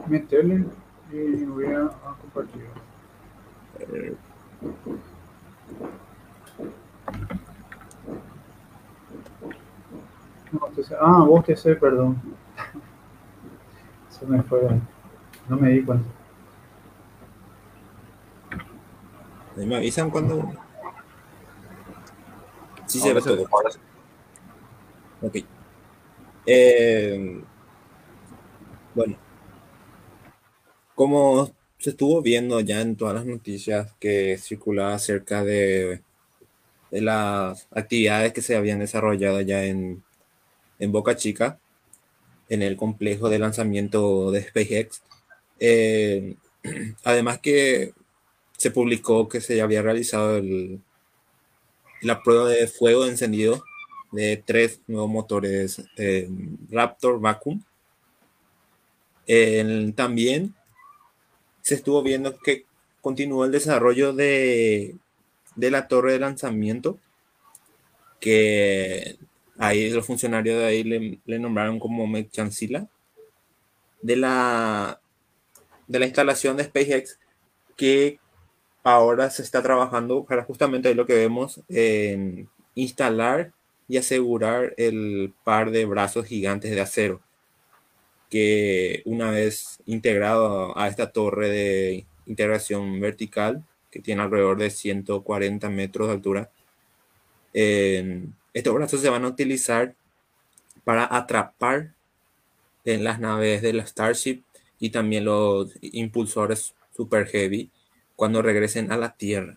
Meterle 0.06 0.65
y 1.12 1.44
voy 1.44 1.66
a, 1.66 1.90
compartir. 2.20 2.66
ah, 11.01 11.24
vos 11.27 11.44
te 11.44 11.56
sé, 11.56 11.74
perdón. 11.77 12.20
Se 14.09 14.27
me 14.27 14.43
fue. 14.43 14.60
No 15.48 15.56
me 15.56 15.70
di 15.70 15.82
cuenta. 15.82 16.18
Me 19.67 19.77
avisan 19.77 20.11
cuando. 20.11 20.53
Sí, 22.87 23.01
se 23.01 23.13
ve 23.13 23.21
todo. 23.21 23.47
Ok. 25.21 25.37
Eh, 26.47 27.43
bueno, 28.95 29.17
como 30.95 31.51
se 31.79 31.91
estuvo 31.91 32.23
viendo 32.23 32.61
ya 32.61 32.81
en 32.81 32.97
todas 32.97 33.15
las 33.15 33.27
noticias 33.27 33.93
que 34.01 34.39
circulaban 34.39 34.95
acerca 34.95 35.45
de, 35.45 36.03
de 36.91 37.01
las 37.01 37.69
actividades 37.71 38.33
que 38.33 38.43
se 38.43 38.57
habían 38.57 38.81
desarrollado 38.81 39.41
ya 39.43 39.65
en, 39.65 40.03
en 40.79 40.93
Boca 40.93 41.17
Chica, 41.17 41.61
en 42.49 42.63
el 42.63 42.77
complejo 42.77 43.29
de 43.29 43.39
lanzamiento 43.39 44.31
de 44.31 44.43
SpaceX. 44.43 45.03
Eh, 45.61 46.37
además 47.05 47.39
que 47.41 47.95
se 48.59 48.71
publicó 48.71 49.29
que 49.29 49.41
se 49.41 49.63
había 49.63 49.81
realizado 49.81 50.37
el, 50.37 50.81
la 52.03 52.23
prueba 52.23 52.49
de 52.49 52.67
fuego 52.67 53.07
encendido 53.07 53.65
de 54.13 54.43
tres 54.45 54.81
nuevos 54.87 55.09
motores 55.09 55.83
eh, 55.97 56.29
Raptor 56.71 57.21
Vacuum. 57.21 57.63
también 59.95 60.55
se 61.63 61.77
estuvo 61.77 62.03
viendo 62.03 62.37
que 62.39 62.67
continuó 63.01 63.45
el 63.45 63.53
desarrollo 63.53 64.13
de, 64.13 64.97
de 65.55 65.71
la 65.71 65.87
torre 65.87 66.13
de 66.13 66.19
lanzamiento, 66.19 66.99
que 68.21 69.19
ahí 69.59 69.91
los 69.91 70.07
funcionarios 70.07 70.59
de 70.59 70.65
ahí 70.65 70.83
le, 70.83 71.39
nombraron 71.39 71.79
como 71.79 72.07
Mechancila, 72.07 72.89
de 74.03 74.17
la, 74.17 75.01
de 75.87 75.99
la 75.99 76.07
instalación 76.07 76.57
de 76.57 76.65
SpaceX, 76.65 77.19
que 77.77 78.19
ahora 78.94 79.31
se 79.31 79.43
está 79.43 79.62
trabajando 79.62 80.24
para 80.24 80.44
justamente 80.44 80.94
lo 80.94 81.06
que 81.06 81.15
vemos 81.15 81.60
en 81.69 82.48
instalar 82.74 83.52
y 83.89 83.97
asegurar 83.98 84.74
el 84.77 85.32
par 85.44 85.70
de 85.70 85.85
brazos 85.85 86.27
gigantes 86.27 86.70
de 86.70 86.81
acero 86.81 87.20
que 88.31 89.02
una 89.06 89.31
vez 89.31 89.78
integrado 89.86 90.77
a 90.78 90.89
esta 90.89 91.12
torre 91.12 91.48
de 91.48 92.06
integración 92.27 93.01
vertical 93.01 93.65
que 93.90 94.01
tiene 94.01 94.23
alrededor 94.23 94.59
de 94.59 94.70
140 94.70 95.70
metros 95.70 96.09
de 96.09 96.15
altura, 96.15 96.51
estos 98.52 98.74
brazos 98.74 99.01
se 99.01 99.09
van 99.09 99.24
a 99.24 99.28
utilizar 99.28 99.94
para 100.85 101.09
atrapar 101.15 101.94
en 102.85 103.05
las 103.05 103.19
naves 103.19 103.62
de 103.62 103.73
la 103.73 103.86
Starship 103.86 104.43
y 104.78 104.90
también 104.90 105.24
los 105.24 105.73
impulsores 105.81 106.74
super 106.94 107.27
heavy 107.27 107.70
cuando 108.19 108.43
regresen 108.43 108.90
a 108.90 108.97
la 108.97 109.15
Tierra. 109.15 109.57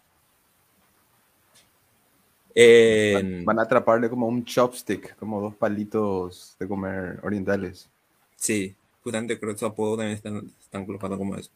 Van 3.44 3.58
a 3.58 3.64
atraparle 3.64 4.08
como 4.08 4.28
un 4.28 4.46
chopstick, 4.46 5.16
como 5.16 5.42
dos 5.42 5.56
palitos 5.56 6.56
de 6.60 6.68
comer 6.68 7.20
orientales. 7.24 7.90
Sí, 8.36 8.76
justamente 9.04 9.40
creo 9.40 9.54
que 9.54 9.58
su 9.58 9.66
apodo 9.66 9.98
también 9.98 10.16
están, 10.16 10.52
están 10.62 10.86
colocando 10.86 11.18
como 11.18 11.36
eso. 11.38 11.50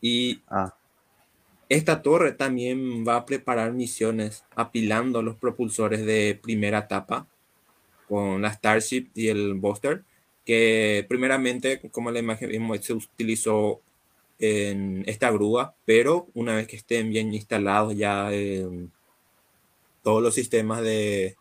Y 0.00 0.40
ah. 0.48 0.74
esta 1.68 2.00
torre 2.00 2.32
también 2.32 3.06
va 3.06 3.16
a 3.16 3.26
preparar 3.26 3.74
misiones 3.74 4.42
apilando 4.56 5.20
los 5.20 5.36
propulsores 5.36 6.06
de 6.06 6.40
primera 6.42 6.78
etapa 6.78 7.26
con 8.08 8.40
la 8.40 8.50
Starship 8.54 9.10
y 9.14 9.28
el 9.28 9.52
Buster, 9.56 10.04
que 10.46 11.04
primeramente, 11.06 11.82
como 11.90 12.10
la 12.10 12.20
imagen 12.20 12.48
vimos, 12.48 12.80
se 12.80 12.94
utilizó 12.94 13.82
en 14.40 15.04
esta 15.06 15.30
grúa, 15.30 15.74
pero 15.84 16.28
una 16.34 16.56
vez 16.56 16.66
que 16.66 16.76
estén 16.76 17.10
bien 17.10 17.32
instalados 17.34 17.94
ya 17.96 18.30
todos 20.02 20.22
los 20.22 20.34
sistemas 20.34 20.82
de, 20.82 21.36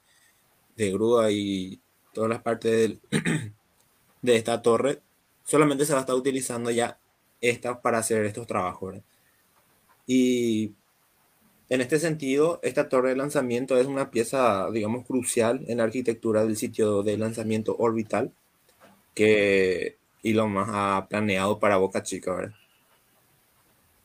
grúa 0.78 1.32
y 1.32 1.80
todas 2.14 2.30
las 2.30 2.42
partes 2.42 2.98
de 4.22 4.36
esta 4.36 4.62
torre, 4.62 5.02
solamente 5.46 5.86
se 5.86 5.94
va 5.94 6.00
a 6.00 6.02
estar 6.02 6.16
utilizando 6.16 6.72
ya 6.72 7.00
esta 7.42 7.82
para 7.82 8.00
hacer 8.00 8.26
estos 8.26 8.48
trabajos. 8.48 8.96
Y 10.06 10.74
en 11.70 11.82
este 11.82 12.00
sentido, 12.00 12.60
esta 12.64 12.90
torre 12.90 13.10
de 13.10 13.16
lanzamiento 13.16 13.78
es 13.78 13.88
una 13.88 14.12
pieza, 14.12 14.70
digamos, 14.72 15.06
crucial 15.06 15.64
en 15.68 15.78
la 15.78 15.86
arquitectura 15.86 16.44
del 16.44 16.58
sitio 16.58 17.04
de 17.04 17.18
lanzamiento 17.18 17.76
orbital 17.78 18.34
que 19.14 19.98
Elon 20.24 20.52
Musk 20.52 20.70
ha 20.74 21.08
planeado 21.10 21.60
para 21.60 21.78
Boca 21.78 22.04
Chica. 22.04 22.34
¿verdad? 22.34 22.56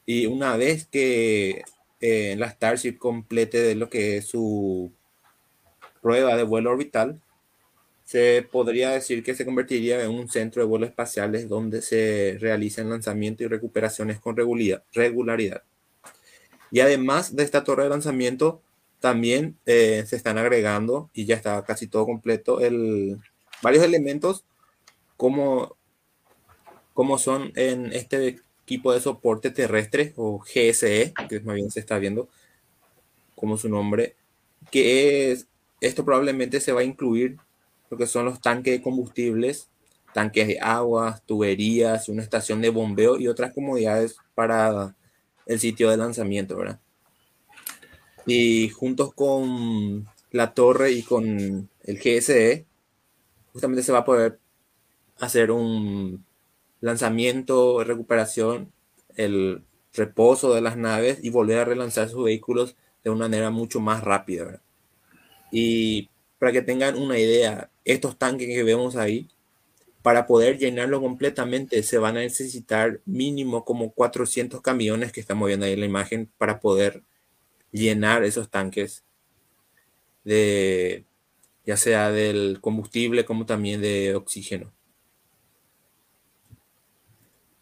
Y 0.06 0.26
una 0.26 0.56
vez 0.56 0.86
que 0.86 1.62
eh, 2.00 2.36
la 2.38 2.50
Starship 2.50 2.98
complete 2.98 3.62
de 3.62 3.74
lo 3.74 3.88
que 3.88 4.18
es 4.18 4.26
su 4.26 4.92
prueba 6.02 6.36
de 6.36 6.42
vuelo 6.42 6.70
orbital, 6.70 7.20
se 8.04 8.46
podría 8.50 8.90
decir 8.90 9.22
que 9.22 9.34
se 9.34 9.46
convertiría 9.46 10.02
en 10.04 10.10
un 10.10 10.28
centro 10.28 10.62
de 10.62 10.68
vuelos 10.68 10.90
espaciales 10.90 11.48
donde 11.48 11.80
se 11.80 12.36
realizan 12.38 12.90
lanzamientos 12.90 13.46
y 13.46 13.48
recuperaciones 13.48 14.20
con 14.20 14.36
regularidad. 14.36 15.62
Y 16.70 16.80
además 16.80 17.34
de 17.34 17.44
esta 17.44 17.64
torre 17.64 17.84
de 17.84 17.88
lanzamiento, 17.88 18.60
también 19.00 19.56
eh, 19.64 20.04
se 20.06 20.16
están 20.16 20.38
agregando, 20.38 21.10
y 21.14 21.24
ya 21.24 21.36
está 21.36 21.64
casi 21.64 21.86
todo 21.86 22.04
completo, 22.04 22.60
el, 22.60 23.18
varios 23.62 23.84
elementos 23.84 24.44
como, 25.16 25.76
como 26.92 27.16
son 27.18 27.52
en 27.54 27.92
este 27.92 28.40
equipo 28.64 28.92
de 28.92 29.00
soporte 29.00 29.50
terrestre 29.50 30.14
o 30.16 30.38
GSE, 30.38 31.12
que 31.28 31.40
más 31.40 31.54
bien 31.54 31.70
se 31.70 31.80
está 31.80 31.98
viendo 31.98 32.28
como 33.34 33.56
su 33.56 33.68
nombre, 33.68 34.16
que 34.70 35.30
es, 35.30 35.46
esto 35.80 36.04
probablemente 36.04 36.60
se 36.60 36.72
va 36.72 36.80
a 36.80 36.84
incluir 36.84 37.36
lo 37.90 37.98
que 37.98 38.06
son 38.06 38.24
los 38.24 38.40
tanques 38.40 38.72
de 38.72 38.82
combustibles, 38.82 39.68
tanques 40.14 40.46
de 40.48 40.58
agua, 40.60 41.20
tuberías, 41.26 42.08
una 42.08 42.22
estación 42.22 42.62
de 42.62 42.70
bombeo 42.70 43.18
y 43.18 43.28
otras 43.28 43.52
comodidades 43.52 44.16
para 44.34 44.96
el 45.46 45.60
sitio 45.60 45.90
de 45.90 45.98
lanzamiento, 45.98 46.56
¿verdad? 46.56 46.80
Y 48.26 48.70
juntos 48.70 49.12
con 49.12 50.06
la 50.30 50.54
torre 50.54 50.92
y 50.92 51.02
con 51.02 51.68
el 51.82 51.98
GSE, 51.98 52.64
justamente 53.52 53.82
se 53.82 53.92
va 53.92 53.98
a 53.98 54.04
poder 54.04 54.38
hacer 55.20 55.50
un 55.50 56.24
lanzamiento, 56.84 57.82
recuperación, 57.82 58.70
el 59.16 59.62
reposo 59.94 60.54
de 60.54 60.60
las 60.60 60.76
naves 60.76 61.18
y 61.22 61.30
volver 61.30 61.58
a 61.58 61.64
relanzar 61.64 62.10
sus 62.10 62.24
vehículos 62.24 62.76
de 63.02 63.10
una 63.10 63.26
manera 63.26 63.50
mucho 63.50 63.80
más 63.80 64.04
rápida. 64.04 64.60
Y 65.50 66.10
para 66.38 66.52
que 66.52 66.60
tengan 66.62 66.96
una 66.96 67.18
idea, 67.18 67.70
estos 67.86 68.18
tanques 68.18 68.48
que 68.48 68.62
vemos 68.62 68.96
ahí, 68.96 69.28
para 70.02 70.26
poder 70.26 70.58
llenarlo 70.58 71.00
completamente 71.00 71.82
se 71.82 71.96
van 71.96 72.18
a 72.18 72.20
necesitar 72.20 73.00
mínimo 73.06 73.64
como 73.64 73.92
400 73.92 74.60
camiones 74.60 75.10
que 75.12 75.20
estamos 75.20 75.46
viendo 75.46 75.64
ahí 75.64 75.72
en 75.72 75.80
la 75.80 75.86
imagen 75.86 76.30
para 76.36 76.60
poder 76.60 77.02
llenar 77.72 78.24
esos 78.24 78.50
tanques 78.50 79.04
de 80.24 81.06
ya 81.64 81.78
sea 81.78 82.10
del 82.10 82.58
combustible 82.60 83.24
como 83.24 83.46
también 83.46 83.80
de 83.80 84.14
oxígeno. 84.14 84.70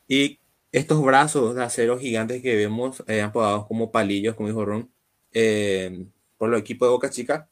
Y 0.08 0.40
estos 0.72 1.02
brazos 1.02 1.54
de 1.54 1.62
acero 1.62 1.98
gigantes 1.98 2.42
que 2.42 2.56
vemos 2.56 3.02
eh, 3.06 3.22
apodados 3.22 3.66
como 3.66 3.92
palillos, 3.92 4.34
como 4.34 4.48
dijo 4.48 4.64
Ron, 4.64 4.90
eh, 5.32 6.06
por 6.38 6.48
los 6.50 6.60
equipos 6.60 6.88
de 6.88 6.92
Boca 6.92 7.10
Chica, 7.10 7.48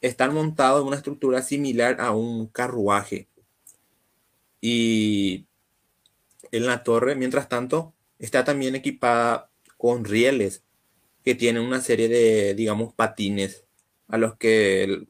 están 0.00 0.34
montados 0.34 0.80
en 0.80 0.88
una 0.88 0.96
estructura 0.96 1.42
similar 1.42 2.00
a 2.00 2.12
un 2.12 2.46
carruaje. 2.46 3.28
Y 4.60 5.46
en 6.52 6.66
la 6.66 6.82
torre, 6.84 7.16
mientras 7.16 7.48
tanto, 7.48 7.94
está 8.18 8.44
también 8.44 8.74
equipada 8.76 9.50
con 9.76 10.04
rieles 10.04 10.62
que 11.24 11.34
tienen 11.34 11.62
una 11.62 11.80
serie 11.80 12.08
de, 12.08 12.54
digamos, 12.54 12.94
patines 12.94 13.64
a 14.08 14.18
los 14.18 14.36
que, 14.36 15.06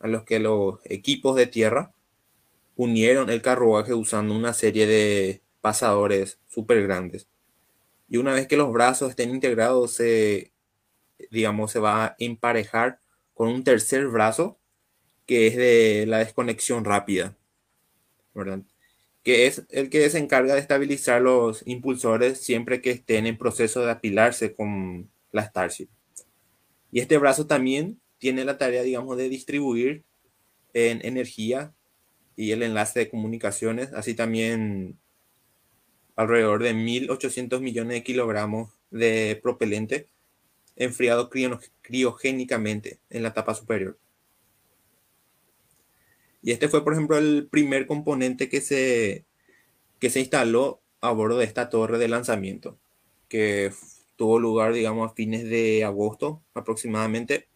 a 0.00 0.06
los, 0.08 0.24
que 0.24 0.38
los 0.38 0.78
equipos 0.84 1.36
de 1.36 1.46
tierra 1.46 1.92
unieron 2.76 3.30
el 3.30 3.42
carruaje 3.42 3.94
usando 3.94 4.34
una 4.34 4.52
serie 4.52 4.86
de 4.86 5.42
pasadores 5.60 6.38
súper 6.48 6.82
grandes. 6.82 7.28
Y 8.08 8.18
una 8.18 8.34
vez 8.34 8.46
que 8.46 8.56
los 8.56 8.72
brazos 8.72 9.10
estén 9.10 9.30
integrados, 9.30 9.92
se, 9.92 10.52
digamos, 11.30 11.72
se 11.72 11.78
va 11.78 12.04
a 12.04 12.16
emparejar 12.18 13.00
con 13.34 13.48
un 13.48 13.64
tercer 13.64 14.06
brazo 14.08 14.58
que 15.26 15.46
es 15.46 15.56
de 15.56 16.04
la 16.06 16.18
desconexión 16.18 16.84
rápida. 16.84 17.36
Que 19.22 19.46
es 19.46 19.64
el 19.70 19.88
que 19.88 20.10
se 20.10 20.18
encarga 20.18 20.54
de 20.54 20.60
estabilizar 20.60 21.22
los 21.22 21.62
impulsores 21.66 22.38
siempre 22.38 22.80
que 22.80 22.90
estén 22.90 23.26
en 23.26 23.38
proceso 23.38 23.84
de 23.84 23.92
apilarse 23.92 24.54
con 24.54 25.10
la 25.30 25.44
Starship. 25.44 25.88
Y 26.90 27.00
este 27.00 27.18
brazo 27.18 27.46
también 27.46 28.00
tiene 28.18 28.44
la 28.44 28.58
tarea, 28.58 28.82
digamos, 28.82 29.16
de 29.16 29.28
distribuir 29.28 30.04
en 30.74 31.04
energía 31.04 31.72
y 32.36 32.52
el 32.52 32.62
enlace 32.62 33.00
de 33.00 33.10
comunicaciones, 33.10 33.92
así 33.92 34.14
también 34.14 34.98
alrededor 36.16 36.62
de 36.62 36.74
1.800 36.74 37.60
millones 37.60 37.94
de 37.94 38.02
kilogramos 38.02 38.70
de 38.90 39.38
propelente 39.42 40.08
enfriado 40.76 41.30
criogénicamente 41.82 43.00
en 43.10 43.22
la 43.22 43.34
tapa 43.34 43.54
superior. 43.54 43.98
Y 46.42 46.50
este 46.50 46.68
fue, 46.68 46.82
por 46.82 46.92
ejemplo, 46.92 47.16
el 47.18 47.46
primer 47.50 47.86
componente 47.86 48.48
que 48.48 48.60
se, 48.60 49.24
que 50.00 50.10
se 50.10 50.20
instaló 50.20 50.80
a 51.00 51.12
bordo 51.12 51.38
de 51.38 51.44
esta 51.44 51.68
torre 51.70 51.98
de 51.98 52.08
lanzamiento, 52.08 52.78
que 53.28 53.72
tuvo 54.16 54.38
lugar, 54.38 54.72
digamos, 54.72 55.10
a 55.10 55.14
fines 55.14 55.44
de 55.44 55.84
agosto 55.84 56.42
aproximadamente. 56.54 57.48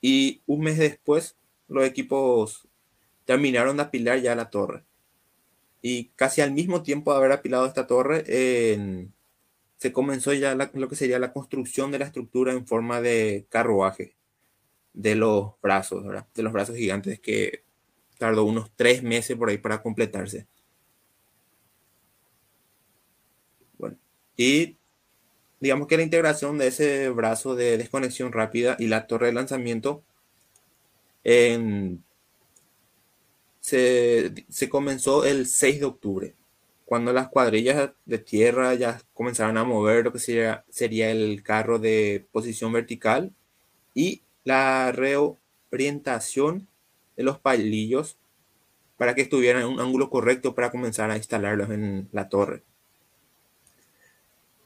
Y 0.00 0.42
un 0.46 0.60
mes 0.60 0.78
después, 0.78 1.36
los 1.66 1.84
equipos 1.84 2.67
terminaron 3.28 3.76
de 3.76 3.82
apilar 3.82 4.18
ya 4.22 4.34
la 4.34 4.48
torre. 4.48 4.84
Y 5.82 6.06
casi 6.16 6.40
al 6.40 6.52
mismo 6.52 6.82
tiempo 6.82 7.12
de 7.12 7.18
haber 7.18 7.32
apilado 7.32 7.66
esta 7.66 7.86
torre, 7.86 8.24
se 9.76 9.92
comenzó 9.92 10.32
ya 10.32 10.54
lo 10.54 10.88
que 10.88 10.96
sería 10.96 11.18
la 11.18 11.34
construcción 11.34 11.90
de 11.90 11.98
la 11.98 12.06
estructura 12.06 12.54
en 12.54 12.66
forma 12.66 13.02
de 13.02 13.44
carruaje 13.50 14.16
de 14.94 15.14
los 15.14 15.52
brazos, 15.60 16.04
de 16.34 16.42
los 16.42 16.54
brazos 16.54 16.76
gigantes 16.76 17.20
que 17.20 17.64
tardó 18.16 18.44
unos 18.44 18.70
tres 18.74 19.02
meses 19.02 19.36
por 19.36 19.50
ahí 19.50 19.58
para 19.58 19.82
completarse. 19.82 20.46
Bueno, 23.76 23.98
y 24.38 24.78
digamos 25.60 25.86
que 25.86 25.98
la 25.98 26.02
integración 26.02 26.56
de 26.56 26.68
ese 26.68 27.10
brazo 27.10 27.54
de 27.54 27.76
desconexión 27.76 28.32
rápida 28.32 28.76
y 28.78 28.86
la 28.86 29.06
torre 29.06 29.26
de 29.26 29.34
lanzamiento 29.34 30.02
se, 33.68 34.68
comenzó 34.68 35.24
el 35.24 35.46
6 35.46 35.80
de 35.80 35.86
octubre, 35.86 36.34
cuando 36.84 37.12
las 37.12 37.28
cuadrillas 37.28 37.90
de 38.06 38.18
tierra 38.18 38.74
ya 38.74 39.00
comenzaron 39.12 39.58
a 39.58 39.64
mover 39.64 40.04
lo 40.04 40.12
que 40.12 40.18
sería 40.18 41.10
el 41.10 41.42
carro 41.42 41.78
de 41.78 42.26
posición 42.32 42.72
vertical 42.72 43.32
y 43.94 44.22
la 44.44 44.92
reorientación 44.92 46.66
de 47.16 47.22
los 47.24 47.38
palillos 47.38 48.16
para 48.96 49.14
que 49.14 49.22
estuvieran 49.22 49.62
en 49.62 49.68
un 49.68 49.80
ángulo 49.80 50.10
correcto 50.10 50.54
para 50.54 50.70
comenzar 50.70 51.10
a 51.10 51.16
instalarlos 51.16 51.70
en 51.70 52.08
la 52.12 52.28
torre. 52.28 52.62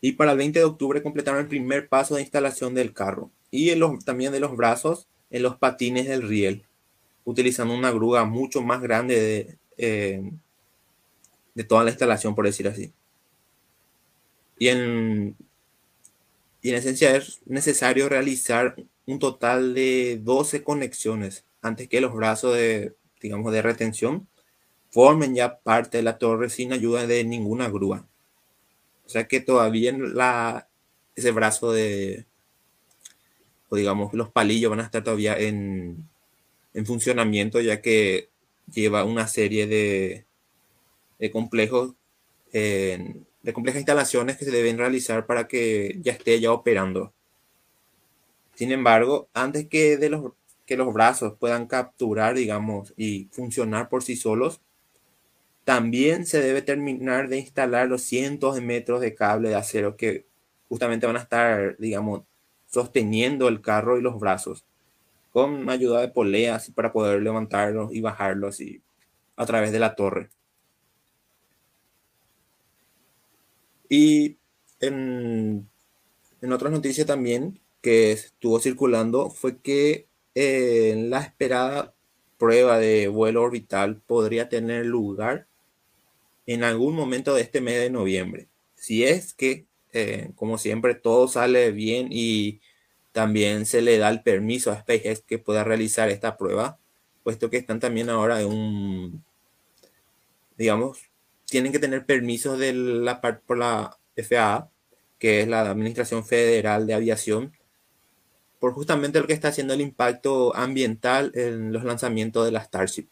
Y 0.00 0.12
para 0.12 0.32
el 0.32 0.38
20 0.38 0.58
de 0.58 0.64
octubre 0.64 1.02
completaron 1.02 1.40
el 1.40 1.48
primer 1.48 1.88
paso 1.88 2.14
de 2.14 2.22
instalación 2.22 2.74
del 2.74 2.92
carro 2.92 3.30
y 3.50 3.78
también 4.04 4.32
de 4.32 4.40
los 4.40 4.56
brazos 4.56 5.08
en 5.30 5.42
los 5.42 5.56
patines 5.56 6.08
del 6.08 6.26
riel, 6.26 6.66
utilizando 7.24 7.74
una 7.74 7.90
grúa 7.90 8.24
mucho 8.24 8.62
más 8.62 8.80
grande 8.80 9.20
de, 9.20 9.58
eh, 9.76 10.32
de 11.54 11.64
toda 11.64 11.84
la 11.84 11.90
instalación, 11.90 12.34
por 12.34 12.46
decir 12.46 12.68
así. 12.68 12.92
Y 14.58 14.68
en, 14.68 15.36
y 16.60 16.70
en 16.70 16.76
esencia 16.76 17.16
es 17.16 17.40
necesario 17.46 18.08
realizar 18.08 18.76
un 19.06 19.18
total 19.18 19.74
de 19.74 20.20
12 20.22 20.62
conexiones 20.62 21.44
antes 21.60 21.88
que 21.88 22.00
los 22.00 22.14
brazos 22.14 22.54
de, 22.54 22.94
digamos, 23.20 23.52
de 23.52 23.62
retención 23.62 24.28
formen 24.90 25.34
ya 25.34 25.58
parte 25.58 25.98
de 25.98 26.02
la 26.04 26.18
torre 26.18 26.50
sin 26.50 26.72
ayuda 26.72 27.06
de 27.06 27.24
ninguna 27.24 27.68
grúa. 27.68 28.06
O 29.04 29.08
sea 29.08 29.26
que 29.26 29.40
todavía 29.40 29.92
la, 29.92 30.68
ese 31.16 31.30
brazo 31.32 31.72
de, 31.72 32.26
o 33.68 33.76
digamos, 33.76 34.12
los 34.14 34.30
palillos 34.30 34.70
van 34.70 34.80
a 34.80 34.84
estar 34.84 35.02
todavía 35.02 35.36
en, 35.36 36.08
en 36.74 36.86
funcionamiento 36.86 37.60
ya 37.60 37.80
que 37.80 38.30
lleva 38.72 39.04
una 39.04 39.28
serie 39.28 39.66
de, 39.66 40.26
de 41.18 41.30
complejos, 41.30 41.94
de 42.52 43.52
complejas 43.52 43.80
instalaciones 43.80 44.36
que 44.36 44.44
se 44.44 44.50
deben 44.50 44.78
realizar 44.78 45.26
para 45.26 45.48
que 45.48 45.98
ya 46.02 46.12
esté 46.12 46.38
ya 46.40 46.52
operando. 46.52 47.12
Sin 48.54 48.72
embargo, 48.72 49.28
antes 49.32 49.66
que 49.68 49.96
de 49.96 50.10
los 50.10 50.32
que 50.66 50.76
los 50.76 50.92
brazos 50.92 51.34
puedan 51.38 51.66
capturar, 51.66 52.34
digamos, 52.34 52.94
y 52.96 53.28
funcionar 53.32 53.88
por 53.88 54.02
sí 54.04 54.16
solos, 54.16 54.60
también 55.64 56.26
se 56.26 56.40
debe 56.40 56.62
terminar 56.62 57.28
de 57.28 57.38
instalar 57.38 57.88
los 57.88 58.02
cientos 58.02 58.54
de 58.54 58.60
metros 58.60 59.00
de 59.00 59.14
cable 59.14 59.48
de 59.48 59.56
acero 59.56 59.96
que 59.96 60.26
justamente 60.68 61.06
van 61.06 61.16
a 61.16 61.20
estar, 61.20 61.76
digamos, 61.78 62.22
sosteniendo 62.66 63.48
el 63.48 63.60
carro 63.60 63.98
y 63.98 64.02
los 64.02 64.18
brazos 64.18 64.64
con 65.32 65.68
ayuda 65.70 66.00
de 66.00 66.08
poleas 66.08 66.70
para 66.70 66.92
poder 66.92 67.22
levantarlos 67.22 67.92
y 67.92 68.00
bajarlos 68.00 68.60
y 68.60 68.82
a 69.36 69.46
través 69.46 69.72
de 69.72 69.78
la 69.78 69.94
torre. 69.94 70.30
Y 73.88 74.36
en, 74.80 75.68
en 76.40 76.52
otras 76.52 76.72
noticias 76.72 77.06
también 77.06 77.60
que 77.80 78.12
estuvo 78.12 78.60
circulando 78.60 79.30
fue 79.30 79.58
que 79.58 80.06
eh, 80.34 80.94
la 81.08 81.20
esperada 81.20 81.94
prueba 82.38 82.78
de 82.78 83.08
vuelo 83.08 83.42
orbital 83.42 84.00
podría 84.06 84.48
tener 84.48 84.86
lugar 84.86 85.46
en 86.46 86.64
algún 86.64 86.94
momento 86.94 87.34
de 87.34 87.42
este 87.42 87.60
mes 87.60 87.80
de 87.80 87.90
noviembre. 87.90 88.48
Si 88.74 89.04
es 89.04 89.34
que, 89.34 89.66
eh, 89.92 90.30
como 90.34 90.58
siempre, 90.58 90.94
todo 90.94 91.28
sale 91.28 91.70
bien 91.70 92.08
y 92.10 92.60
también 93.12 93.66
se 93.66 93.82
le 93.82 93.98
da 93.98 94.08
el 94.08 94.22
permiso 94.22 94.72
a 94.72 94.80
SpaceX 94.80 95.22
que 95.22 95.38
pueda 95.38 95.64
realizar 95.64 96.08
esta 96.08 96.36
prueba, 96.36 96.78
puesto 97.22 97.50
que 97.50 97.58
están 97.58 97.80
también 97.80 98.10
ahora 98.10 98.40
en 98.40 98.48
un, 98.48 99.24
digamos, 100.56 101.10
tienen 101.46 101.72
que 101.72 101.78
tener 101.78 102.06
permisos 102.06 102.58
de 102.58 102.72
la 102.72 103.20
por 103.20 103.58
la 103.58 103.98
FAA, 104.16 104.70
que 105.18 105.42
es 105.42 105.48
la 105.48 105.60
Administración 105.70 106.24
Federal 106.24 106.86
de 106.86 106.94
Aviación, 106.94 107.52
por 108.58 108.72
justamente 108.72 109.20
lo 109.20 109.26
que 109.26 109.32
está 109.34 109.48
haciendo 109.48 109.74
el 109.74 109.80
impacto 109.80 110.54
ambiental 110.56 111.32
en 111.34 111.72
los 111.72 111.84
lanzamientos 111.84 112.44
de 112.44 112.52
la 112.52 112.64
Starship. 112.64 113.08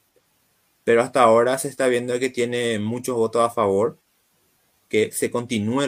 Pero 0.84 1.02
hasta 1.02 1.22
ahora 1.22 1.58
se 1.58 1.68
está 1.68 1.88
viendo 1.88 2.18
que 2.18 2.30
tiene 2.30 2.78
muchos 2.78 3.16
votos 3.16 3.42
a 3.42 3.50
favor 3.50 3.98
que 4.88 5.12
se 5.12 5.30
continúe 5.30 5.86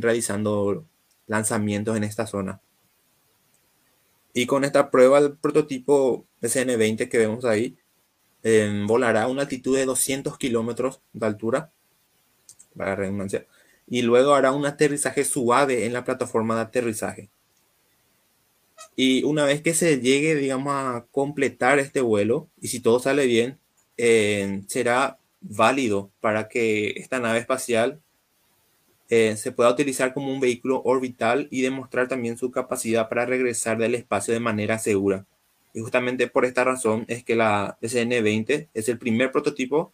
realizando 0.00 0.84
lanzamientos 1.26 1.96
en 1.96 2.04
esta 2.04 2.26
zona. 2.26 2.60
Y 4.34 4.46
con 4.46 4.64
esta 4.64 4.90
prueba, 4.90 5.18
el 5.18 5.36
prototipo 5.38 6.26
SN20 6.42 7.08
que 7.08 7.18
vemos 7.18 7.44
ahí 7.44 7.76
em, 8.42 8.86
volará 8.86 9.22
a 9.22 9.28
una 9.28 9.42
altitud 9.42 9.76
de 9.76 9.86
200 9.86 10.36
kilómetros 10.38 11.00
de 11.12 11.26
altura, 11.26 11.72
para 12.76 12.96
redundancia, 12.96 13.46
y 13.86 14.02
luego 14.02 14.34
hará 14.34 14.52
un 14.52 14.66
aterrizaje 14.66 15.24
suave 15.24 15.86
en 15.86 15.92
la 15.92 16.04
plataforma 16.04 16.56
de 16.56 16.62
aterrizaje. 16.62 17.30
Y 18.96 19.22
una 19.24 19.44
vez 19.44 19.62
que 19.62 19.74
se 19.74 20.00
llegue, 20.00 20.34
digamos, 20.34 20.72
a 20.74 21.06
completar 21.10 21.78
este 21.78 22.00
vuelo, 22.00 22.48
y 22.60 22.68
si 22.68 22.80
todo 22.80 22.98
sale 23.00 23.26
bien, 23.26 23.58
em, 23.96 24.66
será 24.68 25.18
válido 25.40 26.10
para 26.20 26.48
que 26.48 26.90
esta 26.96 27.20
nave 27.20 27.38
espacial 27.38 28.00
eh, 29.10 29.36
se 29.36 29.52
pueda 29.52 29.70
utilizar 29.70 30.14
como 30.14 30.32
un 30.32 30.40
vehículo 30.40 30.82
orbital 30.84 31.48
y 31.50 31.62
demostrar 31.62 32.08
también 32.08 32.38
su 32.38 32.50
capacidad 32.50 33.08
para 33.08 33.26
regresar 33.26 33.78
del 33.78 33.94
espacio 33.94 34.34
de 34.34 34.40
manera 34.40 34.78
segura. 34.78 35.26
Y 35.74 35.80
justamente 35.80 36.28
por 36.28 36.44
esta 36.44 36.64
razón 36.64 37.04
es 37.08 37.24
que 37.24 37.36
la 37.36 37.78
SN-20 37.82 38.68
es 38.72 38.88
el 38.88 38.98
primer 38.98 39.32
prototipo 39.32 39.92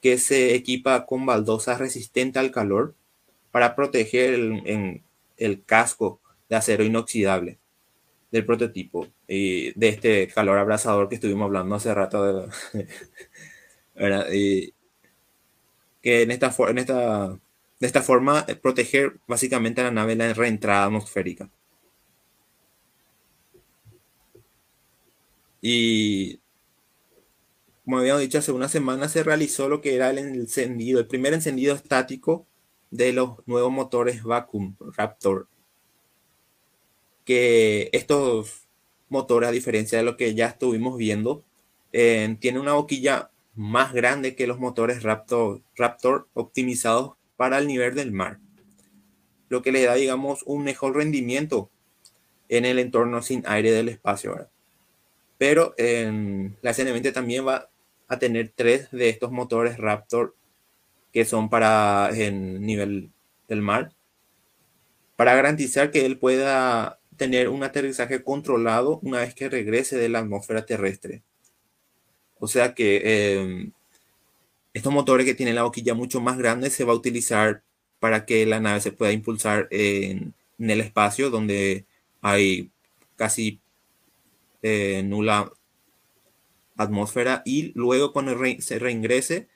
que 0.00 0.18
se 0.18 0.54
equipa 0.54 1.06
con 1.06 1.26
baldosas 1.26 1.78
resistentes 1.78 2.40
al 2.40 2.52
calor 2.52 2.94
para 3.50 3.74
proteger 3.74 4.34
el, 4.34 5.02
el 5.36 5.64
casco 5.64 6.20
de 6.48 6.56
acero 6.56 6.84
inoxidable 6.84 7.58
del 8.30 8.44
prototipo 8.44 9.08
y 9.26 9.72
de 9.78 9.88
este 9.88 10.28
calor 10.28 10.58
abrasador 10.58 11.08
que 11.08 11.16
estuvimos 11.16 11.46
hablando 11.46 11.74
hace 11.74 11.94
rato. 11.94 12.48
Y 14.32 14.72
que 16.00 16.22
en 16.22 16.30
esta, 16.30 16.54
en 16.68 16.78
esta 16.78 17.36
de 17.80 17.86
esta 17.86 18.02
forma, 18.02 18.44
eh, 18.48 18.56
proteger 18.56 19.20
básicamente 19.26 19.80
a 19.80 19.84
la 19.84 19.90
nave 19.90 20.12
en 20.12 20.18
la 20.18 20.34
reentrada 20.34 20.84
atmosférica. 20.86 21.50
Y 25.60 26.40
como 27.88 28.00
habíamos 28.00 28.20
dicho, 28.20 28.36
hace 28.36 28.52
una 28.52 28.68
semana 28.68 29.08
se 29.08 29.22
realizó 29.22 29.66
lo 29.68 29.80
que 29.80 29.94
era 29.94 30.10
el 30.10 30.18
encendido, 30.18 31.00
el 31.00 31.06
primer 31.06 31.32
encendido 31.32 31.74
estático 31.74 32.46
de 32.90 33.14
los 33.14 33.38
nuevos 33.46 33.72
motores 33.72 34.22
Vacuum 34.22 34.76
Raptor. 34.94 35.48
Que 37.24 37.88
estos 37.92 38.68
motores, 39.08 39.48
a 39.48 39.52
diferencia 39.52 39.96
de 39.96 40.04
lo 40.04 40.18
que 40.18 40.34
ya 40.34 40.48
estuvimos 40.48 40.98
viendo, 40.98 41.44
eh, 41.92 42.36
tienen 42.40 42.60
una 42.60 42.74
boquilla 42.74 43.30
más 43.54 43.94
grande 43.94 44.36
que 44.36 44.46
los 44.46 44.58
motores 44.58 45.02
Raptor, 45.02 45.62
Raptor 45.74 46.28
optimizados 46.34 47.12
para 47.38 47.58
el 47.58 47.68
nivel 47.68 47.94
del 47.94 48.10
mar, 48.10 48.40
lo 49.48 49.62
que 49.62 49.70
le 49.70 49.84
da, 49.84 49.94
digamos, 49.94 50.42
un 50.42 50.64
mejor 50.64 50.96
rendimiento 50.96 51.70
en 52.48 52.64
el 52.64 52.80
entorno 52.80 53.22
sin 53.22 53.44
aire 53.46 53.70
del 53.70 53.88
espacio. 53.88 54.50
Pero 55.38 55.72
en 55.78 56.56
la 56.62 56.72
SN20 56.72 57.12
también 57.12 57.46
va 57.46 57.70
a 58.08 58.18
tener 58.18 58.52
tres 58.52 58.90
de 58.90 59.08
estos 59.08 59.30
motores 59.30 59.78
Raptor 59.78 60.34
que 61.12 61.24
son 61.24 61.48
para 61.48 62.10
el 62.10 62.60
nivel 62.60 63.12
del 63.46 63.62
mar, 63.62 63.92
para 65.14 65.36
garantizar 65.36 65.92
que 65.92 66.06
él 66.06 66.18
pueda 66.18 66.98
tener 67.16 67.50
un 67.50 67.62
aterrizaje 67.62 68.24
controlado 68.24 68.98
una 69.04 69.20
vez 69.20 69.32
que 69.32 69.48
regrese 69.48 69.96
de 69.96 70.08
la 70.08 70.18
atmósfera 70.18 70.66
terrestre. 70.66 71.22
O 72.40 72.48
sea 72.48 72.74
que 72.74 73.00
eh, 73.04 73.70
estos 74.74 74.92
motores 74.92 75.26
que 75.26 75.34
tienen 75.34 75.54
la 75.54 75.64
boquilla 75.64 75.94
mucho 75.94 76.20
más 76.20 76.38
grande 76.38 76.70
se 76.70 76.84
va 76.84 76.92
a 76.92 76.96
utilizar 76.96 77.62
para 78.00 78.26
que 78.26 78.46
la 78.46 78.60
nave 78.60 78.80
se 78.80 78.92
pueda 78.92 79.12
impulsar 79.12 79.68
en, 79.70 80.34
el 80.58 80.80
espacio 80.80 81.30
donde 81.30 81.86
hay 82.20 82.70
casi 83.16 83.60
eh, 84.62 85.02
nula 85.04 85.52
atmósfera 86.76 87.42
y 87.44 87.72
luego 87.74 88.12
cuando 88.12 88.36
se 88.60 88.78
reingrese 88.78 89.48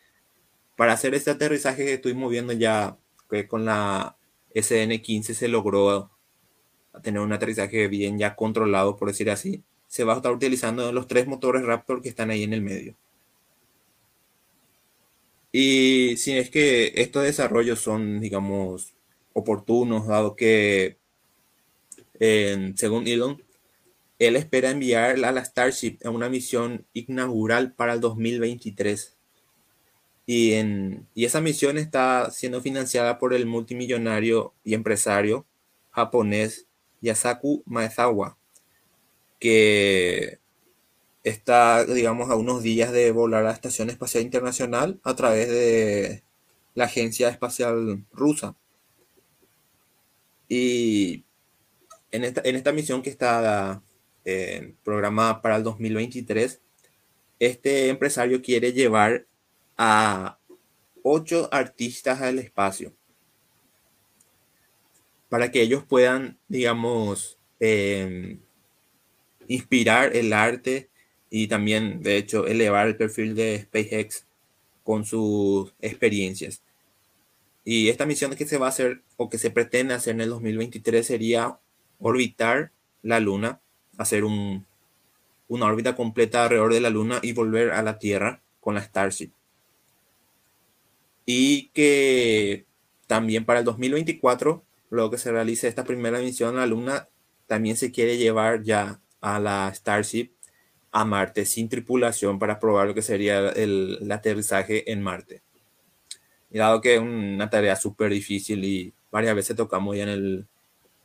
para 0.77 0.93
hacer 0.93 1.15
este 1.15 1.31
aterrizaje 1.31 1.85
que 1.85 1.95
estuvimos 1.95 2.31
viendo 2.31 2.53
ya 2.53 2.97
que 3.31 3.47
con 3.47 3.65
la 3.65 4.17
SN15 4.55 5.35
se 5.35 5.49
logró 5.49 6.11
tener 7.03 7.21
un 7.21 7.33
aterrizaje 7.33 7.89
bien 7.89 8.19
ya 8.19 8.37
controlado 8.37 8.97
por 8.97 9.09
decir 9.09 9.31
así 9.31 9.63
se 9.89 10.05
va 10.05 10.15
a 10.15 10.17
estar 10.17 10.33
utilizando 10.33 10.93
los 10.93 11.07
tres 11.07 11.27
motores 11.27 11.65
Raptor 11.65 12.03
que 12.03 12.09
están 12.09 12.31
ahí 12.31 12.43
en 12.43 12.53
el 12.53 12.63
medio 12.63 12.95
y 15.53 16.17
si 16.17 16.33
es 16.39 16.51
que 16.51 16.93
estos 16.97 17.25
desarrollos 17.25 17.81
son, 17.81 18.21
digamos, 18.21 18.95
oportunos, 19.35 20.07
dado 20.07 20.35
que, 20.35 20.99
según 22.75 23.07
Elon, 23.07 23.43
él 24.19 24.37
espera 24.37 24.71
enviar 24.71 25.23
a 25.25 25.33
la 25.33 25.45
Starship 25.45 25.99
a 26.05 26.11
una 26.11 26.29
misión 26.29 26.87
inaugural 26.95 27.75
para 27.75 27.93
el 27.93 28.01
2023. 28.01 29.17
Y, 30.25 30.53
en, 30.53 31.09
y 31.15 31.25
esa 31.25 31.41
misión 31.41 31.77
está 31.77 32.31
siendo 32.31 32.63
financiada 32.63 33.19
por 33.19 33.35
el 33.35 33.47
multimillonario 33.47 34.55
y 34.65 34.75
empresario 34.75 35.47
japonés 35.91 36.67
Yasaku 37.01 37.63
Maezawa, 37.67 38.39
que 39.41 40.39
está, 41.23 41.85
digamos, 41.85 42.31
a 42.31 42.37
unos 42.37 42.63
días 42.63 42.93
de 42.93 43.13
volar 43.13 43.43
a 43.43 43.49
la 43.49 43.53
Estación 43.53 43.91
Espacial 43.91 44.25
Internacional 44.25 45.01
a 45.05 45.15
través 45.15 45.49
de 45.49 46.23
la 46.75 46.85
Agencia 46.85 47.29
Espacial 47.29 48.05
Rusa. 48.13 48.57
Y 50.49 51.25
en 52.11 52.25
esta, 52.25 52.43
en 52.45 52.57
esta 52.57 52.73
misión 52.73 53.03
que 53.03 53.11
está 53.11 53.83
eh, 54.25 54.75
programada 54.85 55.41
para 55.43 55.57
el 55.57 55.63
2023, 55.63 56.61
este 57.39 57.89
empresario 57.89 58.43
quiere 58.43 58.73
llevar 58.73 59.27
a 59.77 60.39
ocho 61.03 61.49
artistas 61.53 62.21
al 62.21 62.39
espacio 62.39 62.93
para 65.29 65.51
que 65.51 65.63
ellos 65.63 65.83
puedan, 65.85 66.39
digamos, 66.47 67.39
eh, 67.59 68.39
inspirar 69.49 70.15
el 70.15 70.33
arte 70.35 70.91
y 71.35 71.47
también, 71.47 72.03
de 72.03 72.19
hecho, 72.19 72.47
elevar 72.47 72.87
el 72.87 72.97
perfil 72.97 73.35
de 73.35 73.63
SpaceX 73.63 74.27
con 74.85 75.07
sus 75.07 75.73
experiencias. 75.81 76.63
Y 77.65 77.89
esta 77.89 78.05
misión 78.05 78.37
que 78.37 78.47
se 78.47 78.59
va 78.59 78.67
a 78.67 78.69
hacer 78.69 79.01
o 79.17 79.31
que 79.31 79.39
se 79.39 79.51
pretende 79.51 79.95
hacer 79.95 80.15
en 80.15 80.21
el 80.21 80.29
2023 80.29 81.07
sería 81.07 81.59
orbitar 81.99 82.71
la 83.01 83.19
Luna, 83.19 83.61
hacer 83.97 84.25
un, 84.25 84.67
una 85.49 85.65
órbita 85.65 85.97
completa 85.97 86.43
alrededor 86.43 86.75
de 86.75 86.81
la 86.83 86.91
Luna 86.91 87.19
y 87.23 87.33
volver 87.33 87.71
a 87.71 87.83
la 87.83 87.99
Tierra 87.99 88.43
con 88.61 88.75
la 88.75 88.83
Starship. 88.83 89.31
Y 91.25 91.69
que 91.69 92.67
también 93.07 93.47
para 93.47 93.61
el 93.61 93.65
2024, 93.65 94.63
luego 94.91 95.11
que 95.11 95.17
se 95.17 95.33
realice 95.33 95.67
esta 95.67 95.85
primera 95.85 96.19
misión 96.19 96.57
a 96.57 96.61
la 96.61 96.67
Luna, 96.67 97.09
también 97.47 97.79
se 97.79 97.91
quiere 97.91 98.19
llevar 98.19 98.65
ya 98.65 99.01
a 99.23 99.41
la 99.41 99.73
Starship 99.75 100.31
a 100.93 101.05
Marte 101.07 101.47
sin 101.47 101.69
tripulación 101.69 102.39
para 102.39 102.61
probar 102.61 102.87
lo 102.87 102.95
que 102.95 103.03
sería 103.03 103.49
el, 103.51 104.07
aterrizaje 104.13 104.93
en 104.93 105.03
Marte. 105.03 105.43
Y 106.51 106.59
dado 106.59 106.83
que 106.83 106.95
es 106.97 107.01
una 107.01 107.49
tarea 107.49 107.77
súper 107.77 108.11
difícil 108.11 108.63
y 108.65 108.93
varias 109.11 109.35
veces 109.35 109.57
tocamos 109.57 109.97
ya 109.97 110.03
en 110.05 110.11
el 110.11 110.47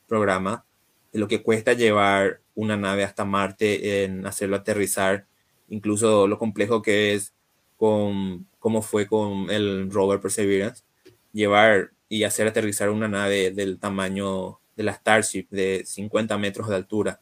programa, 0.08 0.66
lo 1.14 1.28
que 1.28 1.42
cuesta 1.42 1.74
llevar 1.74 2.42
una 2.54 2.76
nave 2.76 3.04
hasta 3.06 3.24
Marte, 3.26 4.04
en 4.04 4.26
hacerlo 4.26 4.58
aterrizar, 4.58 5.26
incluso 5.70 6.28
lo 6.28 6.38
complejo 6.38 6.82
que 6.82 7.14
es 7.14 7.34
con 7.78 8.46
cómo 8.60 8.82
fue 8.82 9.08
con 9.08 9.50
el 9.50 9.90
rover 9.90 10.20
Perseverance, 10.20 10.84
llevar 11.32 11.92
y 12.10 12.24
hacer 12.24 12.48
aterrizar 12.48 12.90
una 12.90 13.08
nave 13.08 13.52
del 13.52 13.80
tamaño 13.80 14.60
de 14.76 14.84
la 14.84 14.94
Starship 14.94 15.48
de 15.50 15.84
50 15.86 16.38
metros 16.38 16.68
de 16.68 16.76
altura 16.76 17.22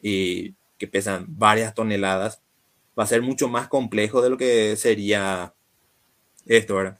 y 0.00 0.54
que 0.82 0.88
pesan 0.88 1.26
varias 1.28 1.74
toneladas, 1.74 2.42
va 2.98 3.04
a 3.04 3.06
ser 3.06 3.22
mucho 3.22 3.46
más 3.46 3.68
complejo 3.68 4.20
de 4.20 4.30
lo 4.30 4.36
que 4.36 4.74
sería 4.74 5.54
esto, 6.44 6.74
¿verdad? 6.74 6.98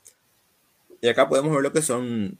Y 1.01 1.09
acá 1.09 1.27
podemos 1.27 1.51
ver 1.51 1.63
lo 1.63 1.73
que 1.73 1.81
son 1.81 2.39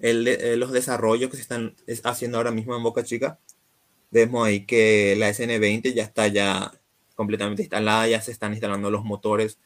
eh, 0.00 0.56
los 0.58 0.72
desarrollos 0.72 1.30
que 1.30 1.36
se 1.36 1.42
están 1.42 1.76
haciendo 2.02 2.38
ahora 2.38 2.50
mismo 2.50 2.74
en 2.76 2.82
Boca 2.82 3.04
Chica. 3.04 3.38
Vemos 4.10 4.44
ahí 4.44 4.66
que 4.66 5.14
la 5.16 5.30
SN20 5.30 5.94
ya 5.94 6.02
está 6.02 6.26
ya 6.26 6.72
completamente 7.14 7.62
instalada, 7.62 8.08
ya 8.08 8.20
se 8.20 8.32
están 8.32 8.50
instalando 8.50 8.90
los 8.90 9.04
motores 9.04 9.60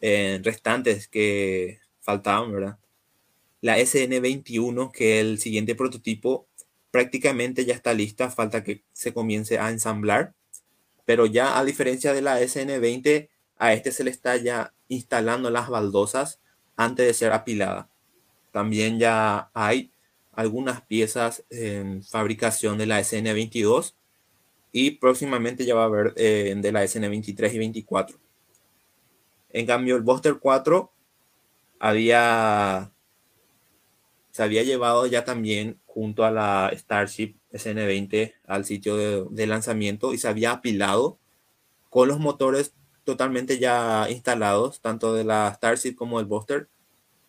eh, 0.00 0.40
restantes 0.42 1.06
que 1.06 1.78
faltaban, 2.00 2.52
¿verdad? 2.52 2.78
La 3.60 3.78
SN21, 3.78 4.90
que 4.90 5.20
el 5.20 5.38
siguiente 5.38 5.76
prototipo, 5.76 6.48
prácticamente 6.90 7.64
ya 7.64 7.74
está 7.74 7.94
lista, 7.94 8.30
falta 8.30 8.64
que 8.64 8.82
se 8.92 9.12
comience 9.12 9.58
a 9.58 9.70
ensamblar, 9.70 10.34
pero 11.04 11.26
ya 11.26 11.58
a 11.58 11.64
diferencia 11.64 12.12
de 12.12 12.22
la 12.22 12.40
SN20, 12.40 13.28
a 13.58 13.72
este 13.72 13.92
se 13.92 14.04
le 14.04 14.10
está 14.10 14.36
ya 14.36 14.74
instalando 14.88 15.50
las 15.50 15.68
baldosas 15.68 16.40
antes 16.76 17.06
de 17.06 17.14
ser 17.14 17.32
apilada, 17.32 17.88
también 18.52 18.98
ya 18.98 19.50
hay 19.54 19.90
algunas 20.32 20.82
piezas 20.82 21.44
en 21.50 22.02
fabricación 22.04 22.78
de 22.78 22.86
la 22.86 23.00
SN22 23.00 23.94
y 24.72 24.92
próximamente 24.92 25.64
ya 25.64 25.74
va 25.74 25.82
a 25.82 25.86
haber 25.86 26.12
eh, 26.16 26.54
de 26.56 26.72
la 26.72 26.84
SN23 26.84 27.54
y 27.54 27.58
24. 27.58 28.18
En 29.50 29.66
cambio, 29.66 29.96
el 29.96 30.02
Buster 30.02 30.36
4 30.38 30.92
había, 31.78 32.92
se 34.30 34.42
había 34.42 34.62
llevado 34.62 35.06
ya 35.06 35.24
también 35.24 35.80
junto 35.96 36.26
a 36.26 36.30
la 36.30 36.70
Starship 36.74 37.36
SN20 37.52 38.34
al 38.44 38.66
sitio 38.66 38.98
de, 39.30 39.46
lanzamiento 39.46 40.12
y 40.12 40.18
se 40.18 40.28
había 40.28 40.50
apilado 40.50 41.18
con 41.88 42.08
los 42.08 42.18
motores 42.18 42.74
totalmente 43.04 43.58
ya 43.58 44.06
instalados, 44.10 44.82
tanto 44.82 45.14
de 45.14 45.24
la 45.24 45.50
Starship 45.54 45.94
como 45.94 46.18
del 46.18 46.26
Buster, 46.26 46.68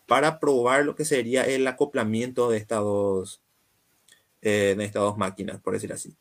para 0.06 0.38
probar 0.38 0.84
lo 0.84 0.94
que 0.94 1.06
sería 1.06 1.44
el 1.44 1.66
acoplamiento 1.66 2.50
de 2.50 2.58
estas 2.58 2.80
dos, 2.80 3.40
eh, 4.42 4.74
de 4.76 4.84
estas 4.84 5.00
dos 5.00 5.16
máquinas, 5.16 5.62
por 5.62 5.72
decir 5.72 5.90
así. 5.94 6.14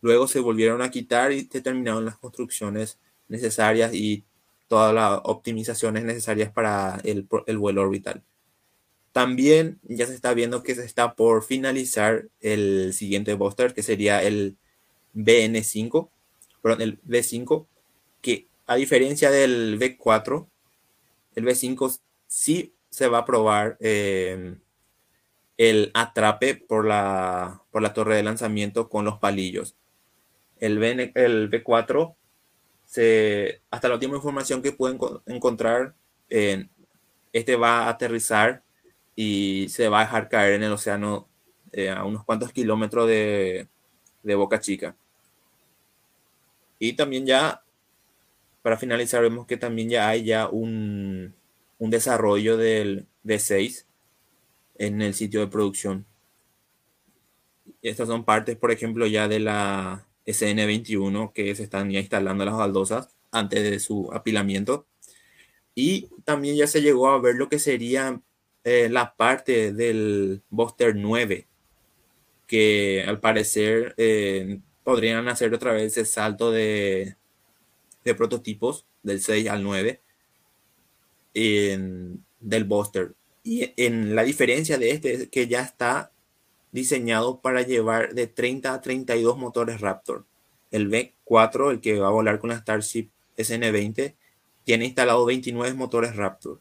Luego 0.00 0.28
se 0.28 0.38
volvieron 0.38 0.82
a 0.82 0.92
quitar 0.92 1.32
y 1.32 1.46
se 1.46 1.60
terminaron 1.60 2.04
las 2.04 2.16
construcciones 2.16 3.00
necesarias 3.26 3.92
y 3.92 4.24
todas 4.68 4.94
las 4.94 5.20
optimizaciones 5.24 6.04
necesarias 6.04 6.52
para 6.52 7.00
el 7.02 7.58
vuelo 7.58 7.82
orbital. 7.82 8.22
También 9.12 9.80
ya 9.82 10.06
se 10.06 10.14
está 10.14 10.34
viendo 10.34 10.62
que 10.62 10.74
se 10.74 10.84
está 10.84 11.14
por 11.14 11.42
finalizar 11.42 12.28
el 12.40 12.92
siguiente 12.92 13.34
booster, 13.34 13.74
que 13.74 13.82
sería 13.82 14.22
el 14.22 14.56
BN5, 15.14 16.10
perdón, 16.62 16.82
el 16.82 17.02
B5, 17.02 17.66
que 18.20 18.46
a 18.66 18.76
diferencia 18.76 19.30
del 19.30 19.78
B4, 19.78 20.46
el 21.34 21.44
B5 21.44 22.00
sí 22.26 22.74
se 22.90 23.08
va 23.08 23.18
a 23.18 23.24
probar 23.24 23.76
em, 23.80 24.60
el 25.56 25.90
atrape 25.94 26.54
por 26.54 26.86
la, 26.86 27.62
por 27.70 27.82
la 27.82 27.92
torre 27.94 28.16
de 28.16 28.22
lanzamiento 28.22 28.88
con 28.88 29.04
los 29.04 29.18
palillos. 29.18 29.74
El, 30.60 30.82
el 30.82 31.50
B4, 31.50 32.14
se, 32.84 33.62
hasta 33.70 33.88
la 33.88 33.94
última 33.94 34.16
información 34.16 34.62
que 34.62 34.72
pueden 34.72 34.98
encontrar, 35.26 35.94
este 36.28 37.56
va 37.56 37.84
a 37.84 37.88
aterrizar 37.90 38.62
y 39.20 39.68
se 39.68 39.88
va 39.88 39.98
a 39.98 40.04
dejar 40.04 40.28
caer 40.28 40.52
en 40.52 40.62
el 40.62 40.70
océano 40.70 41.26
eh, 41.72 41.90
a 41.90 42.04
unos 42.04 42.22
cuantos 42.24 42.52
kilómetros 42.52 43.08
de, 43.08 43.66
de 44.22 44.34
Boca 44.36 44.60
Chica. 44.60 44.94
Y 46.78 46.92
también 46.92 47.26
ya, 47.26 47.64
para 48.62 48.76
finalizar, 48.76 49.20
vemos 49.20 49.44
que 49.44 49.56
también 49.56 49.90
ya 49.90 50.08
hay 50.08 50.22
ya 50.22 50.48
un, 50.48 51.34
un 51.78 51.90
desarrollo 51.90 52.56
del 52.56 53.08
D6 53.24 53.86
en 54.76 55.02
el 55.02 55.14
sitio 55.14 55.40
de 55.40 55.48
producción. 55.48 56.06
Estas 57.82 58.06
son 58.06 58.24
partes, 58.24 58.56
por 58.56 58.70
ejemplo, 58.70 59.04
ya 59.08 59.26
de 59.26 59.40
la 59.40 60.06
SN21 60.26 61.32
que 61.32 61.56
se 61.56 61.64
están 61.64 61.90
ya 61.90 61.98
instalando 61.98 62.44
las 62.44 62.56
baldosas 62.56 63.08
antes 63.32 63.68
de 63.68 63.80
su 63.80 64.12
apilamiento. 64.12 64.86
Y 65.74 66.08
también 66.22 66.54
ya 66.54 66.68
se 66.68 66.82
llegó 66.82 67.08
a 67.08 67.20
ver 67.20 67.34
lo 67.34 67.48
que 67.48 67.58
sería 67.58 68.22
eh, 68.68 68.90
la 68.90 69.16
parte 69.16 69.72
del 69.72 70.42
Buster 70.50 70.94
9, 70.94 71.46
que 72.46 73.02
al 73.08 73.18
parecer 73.18 73.94
eh, 73.96 74.60
podrían 74.84 75.26
hacer 75.28 75.54
otra 75.54 75.72
vez 75.72 75.96
el 75.96 76.04
salto 76.04 76.50
de, 76.50 77.16
de 78.04 78.14
prototipos 78.14 78.84
del 79.02 79.22
6 79.22 79.48
al 79.48 79.62
9 79.62 80.02
en, 81.32 82.22
del 82.40 82.64
Buster. 82.64 83.14
Y 83.42 83.72
en 83.82 84.14
la 84.14 84.22
diferencia 84.22 84.76
de 84.76 84.90
este 84.90 85.14
es 85.14 85.28
que 85.28 85.48
ya 85.48 85.62
está 85.62 86.12
diseñado 86.70 87.40
para 87.40 87.62
llevar 87.62 88.14
de 88.14 88.26
30 88.26 88.74
a 88.74 88.82
32 88.82 89.38
motores 89.38 89.80
Raptor. 89.80 90.26
El 90.70 90.90
V4, 90.90 91.70
el 91.70 91.80
que 91.80 91.98
va 91.98 92.08
a 92.08 92.10
volar 92.10 92.38
con 92.38 92.50
la 92.50 92.58
Starship 92.58 93.08
SN20, 93.38 94.14
tiene 94.64 94.84
instalado 94.84 95.24
29 95.24 95.72
motores 95.72 96.16
Raptor 96.16 96.60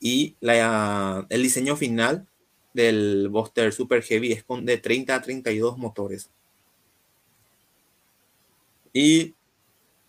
y 0.00 0.36
el 0.40 1.42
diseño 1.42 1.76
final 1.76 2.26
del 2.72 3.28
Buster 3.28 3.72
Super 3.72 4.02
Heavy 4.02 4.32
es 4.32 4.44
con 4.44 4.64
de 4.64 4.78
30 4.78 5.14
a 5.14 5.22
32 5.22 5.78
motores. 5.78 6.30
Y 8.92 9.34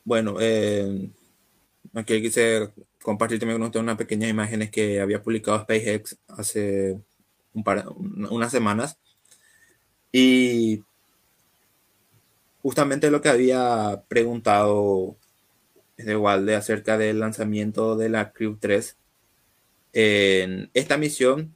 bueno, 0.03 0.37
eh, 0.39 1.09
aquí 1.93 2.21
quise 2.21 2.71
compartir 3.01 3.39
también 3.39 3.59
con 3.59 3.67
ustedes 3.67 3.83
unas 3.83 3.97
pequeñas 3.97 4.29
imágenes 4.29 4.69
que 4.71 5.01
había 5.01 5.21
publicado 5.21 5.61
SpaceX 5.61 6.17
hace 6.27 6.99
un 7.53 7.63
par, 7.63 7.85
unas 7.89 8.51
semanas. 8.51 8.97
Y 10.11 10.83
justamente 12.61 13.11
lo 13.11 13.21
que 13.21 13.29
había 13.29 14.03
preguntado 14.07 15.17
es 15.97 16.05
de 16.05 16.55
acerca 16.55 16.97
del 16.97 17.19
lanzamiento 17.19 17.95
de 17.97 18.09
la 18.09 18.31
Crew 18.31 18.57
3 18.59 18.97
en 19.93 20.69
esta 20.73 20.97
misión 20.97 21.55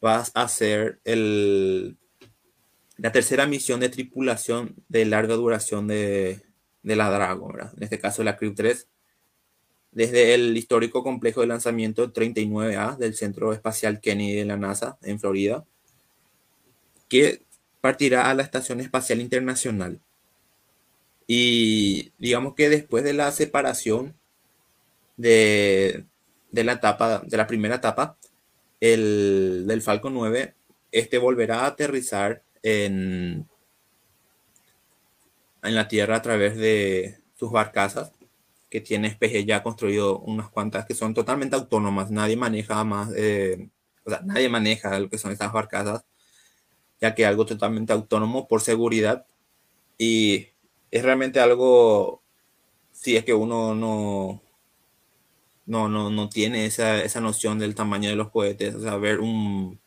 vas 0.00 0.32
a 0.34 0.48
el, 1.04 1.96
la 2.98 3.12
tercera 3.12 3.46
misión 3.46 3.80
de 3.80 3.88
tripulación 3.88 4.74
de 4.88 5.04
larga 5.06 5.34
duración 5.34 5.88
de, 5.88 6.42
la 6.82 7.10
Dragon, 7.10 7.56
en 7.76 7.82
este 7.82 7.98
caso 7.98 8.22
la 8.22 8.36
Crew 8.36 8.54
3, 8.54 8.86
desde 9.92 10.34
el 10.34 10.56
histórico 10.56 11.02
complejo 11.02 11.40
de 11.40 11.46
lanzamiento 11.46 12.12
39A 12.12 12.98
del 12.98 13.14
Centro 13.14 13.52
Espacial 13.52 14.00
Kennedy 14.00 14.34
de 14.34 14.44
la 14.44 14.56
NASA 14.56 14.98
en 15.02 15.18
Florida, 15.18 15.64
que 17.08 17.42
partirá 17.80 18.28
a 18.28 18.34
la 18.34 18.42
Estación 18.42 18.80
Espacial 18.80 19.20
Internacional. 19.20 20.00
Y 21.26 22.12
digamos 22.18 22.54
que 22.54 22.68
después 22.68 23.04
de 23.04 23.14
la 23.14 23.30
separación 23.32 24.14
de, 25.16 26.04
de 26.54 26.62
la 26.62 26.74
etapa, 26.74 27.20
de 27.26 27.36
la 27.36 27.48
primera 27.48 27.76
etapa, 27.76 28.16
el 28.80 29.64
del 29.66 29.82
Falcon 29.82 30.14
9, 30.14 30.54
este 30.92 31.18
volverá 31.18 31.62
a 31.62 31.66
aterrizar 31.66 32.44
en, 32.62 33.48
en 35.64 35.74
la 35.74 35.88
Tierra 35.88 36.16
a 36.16 36.22
través 36.22 36.56
de 36.56 37.18
sus 37.34 37.50
barcazas, 37.50 38.12
que 38.70 38.80
tiene 38.80 39.10
SPG 39.10 39.44
ya 39.44 39.64
construido 39.64 40.20
unas 40.20 40.48
cuantas 40.48 40.86
que 40.86 40.94
son 40.94 41.12
totalmente 41.12 41.56
autónomas, 41.56 42.12
nadie 42.12 42.36
maneja 42.36 42.84
más, 42.84 43.08
o 43.08 44.10
sea, 44.10 44.20
nadie 44.24 44.48
maneja 44.48 44.98
lo 45.00 45.10
que 45.10 45.18
son 45.18 45.32
estas 45.32 45.52
barcazas, 45.52 46.04
ya 47.00 47.16
que 47.16 47.26
algo 47.26 47.46
totalmente 47.46 47.92
autónomo 47.92 48.46
por 48.46 48.60
seguridad 48.60 49.26
y 49.98 50.48
es 50.92 51.02
realmente 51.02 51.40
algo, 51.40 52.22
si 52.92 53.16
es 53.16 53.24
que 53.24 53.34
uno 53.34 53.74
no, 53.74 54.43
no, 55.66 55.88
no, 55.88 56.10
no 56.10 56.28
tiene 56.28 56.66
esa, 56.66 57.02
esa 57.02 57.20
noción 57.20 57.58
del 57.58 57.74
tamaño 57.74 58.08
de 58.10 58.16
los 58.16 58.30
cohetes. 58.30 58.74
O 58.74 58.80
sea, 58.80 58.96
ver 58.96 59.20
un, 59.20 59.78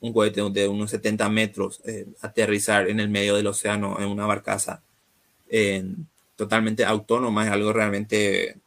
un 0.00 0.12
cohete 0.12 0.42
de 0.50 0.68
unos 0.68 0.90
70 0.90 1.28
metros 1.28 1.80
eh, 1.84 2.06
aterrizar 2.20 2.88
en 2.88 3.00
el 3.00 3.08
medio 3.08 3.36
del 3.36 3.46
océano 3.46 3.98
en 4.00 4.08
una 4.08 4.26
barcaza 4.26 4.82
totalmente 6.36 6.84
autónoma 6.84 7.44
es 7.44 7.50
algo 7.50 7.72
realmente 7.72 8.58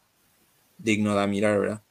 digno 0.77 1.15
de 1.15 1.27
mirar, 1.27 1.59
¿verdad? 1.59 1.81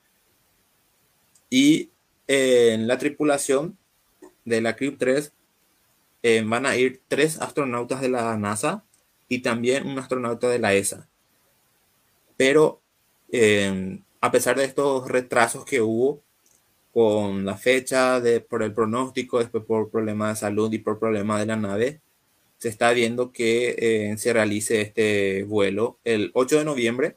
Y 1.50 1.90
eh, 2.26 2.72
en 2.72 2.86
la 2.88 2.98
tripulación 2.98 3.78
de 4.44 4.60
la 4.60 4.76
Crew 4.76 4.96
3 4.96 5.32
eh, 6.22 6.42
van 6.44 6.66
a 6.66 6.76
ir 6.76 7.00
tres 7.08 7.40
astronautas 7.40 8.00
de 8.00 8.08
la 8.08 8.36
NASA 8.36 8.84
y 9.28 9.40
también 9.40 9.86
un 9.86 9.98
astronauta 9.98 10.48
de 10.48 10.58
la 10.58 10.74
ESA. 10.74 11.08
Pero 12.36 12.80
a 14.20 14.30
pesar 14.30 14.56
de 14.56 14.64
estos 14.64 15.08
retrasos 15.08 15.64
que 15.64 15.80
hubo 15.80 16.22
con 16.92 17.44
la 17.44 17.56
fecha, 17.56 18.20
por 18.48 18.62
el 18.62 18.72
pronóstico, 18.72 19.38
después 19.38 19.64
por 19.64 19.90
problemas 19.90 20.34
de 20.34 20.46
salud 20.46 20.72
y 20.72 20.78
por 20.78 20.98
problemas 20.98 21.40
de 21.40 21.46
la 21.46 21.56
nave, 21.56 22.00
se 22.58 22.68
está 22.68 22.92
viendo 22.92 23.30
que 23.32 23.76
eh, 23.78 24.18
se 24.18 24.32
realice 24.32 24.80
este 24.80 25.44
vuelo 25.44 25.98
el 26.04 26.32
8 26.34 26.58
de 26.58 26.64
noviembre 26.64 27.16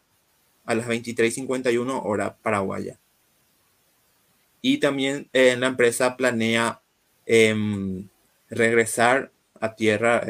a 0.66 0.76
las 0.76 0.88
23.51 0.88 2.02
hora 2.04 2.38
paraguaya. 2.38 3.00
Y 4.62 4.78
también 4.78 5.28
eh, 5.34 5.56
la 5.58 5.68
empresa 5.68 6.16
planea 6.16 6.82
em, 7.26 8.08
regresar 8.50 9.32
a 9.60 9.76
tierra 9.76 10.24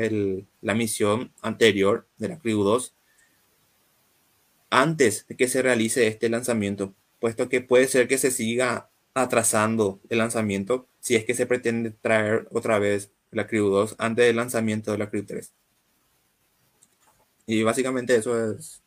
la 0.62 0.74
misión 0.74 1.32
anterior 1.42 2.06
de 2.18 2.30
la 2.30 2.40
Crew 2.40 2.64
2 2.64 2.94
antes 4.72 5.28
de 5.28 5.36
que 5.36 5.48
se 5.48 5.62
realice 5.62 6.08
este 6.08 6.30
lanzamiento, 6.30 6.96
puesto 7.20 7.50
que 7.50 7.62
puede 7.62 7.88
ser 7.88 8.08
que 8.08 8.18
se 8.18 8.32
siga 8.32 8.90
atrasando 9.14 10.00
el 10.10 10.18
lanzamiento 10.18 10.88
si 11.00 11.16
es 11.16 11.26
que 11.26 11.36
se 11.36 11.46
pretende 11.46 11.92
traer 11.92 12.48
otra 12.52 12.80
vez 12.80 13.12
la 13.32 13.46
Crew 13.46 13.70
2 13.70 13.96
antes 14.00 14.26
del 14.26 14.38
lanzamiento 14.38 14.92
de 14.92 14.98
la 14.98 15.10
Crew 15.10 15.26
3. 15.26 15.52
Y 17.46 17.64
básicamente 17.64 18.16
eso 18.16 18.52
es 18.52 18.82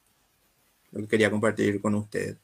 lo 0.91 1.03
que 1.03 1.09
quería 1.09 1.31
compartir 1.31 1.81
con 1.81 1.95
ustedes. 1.95 2.39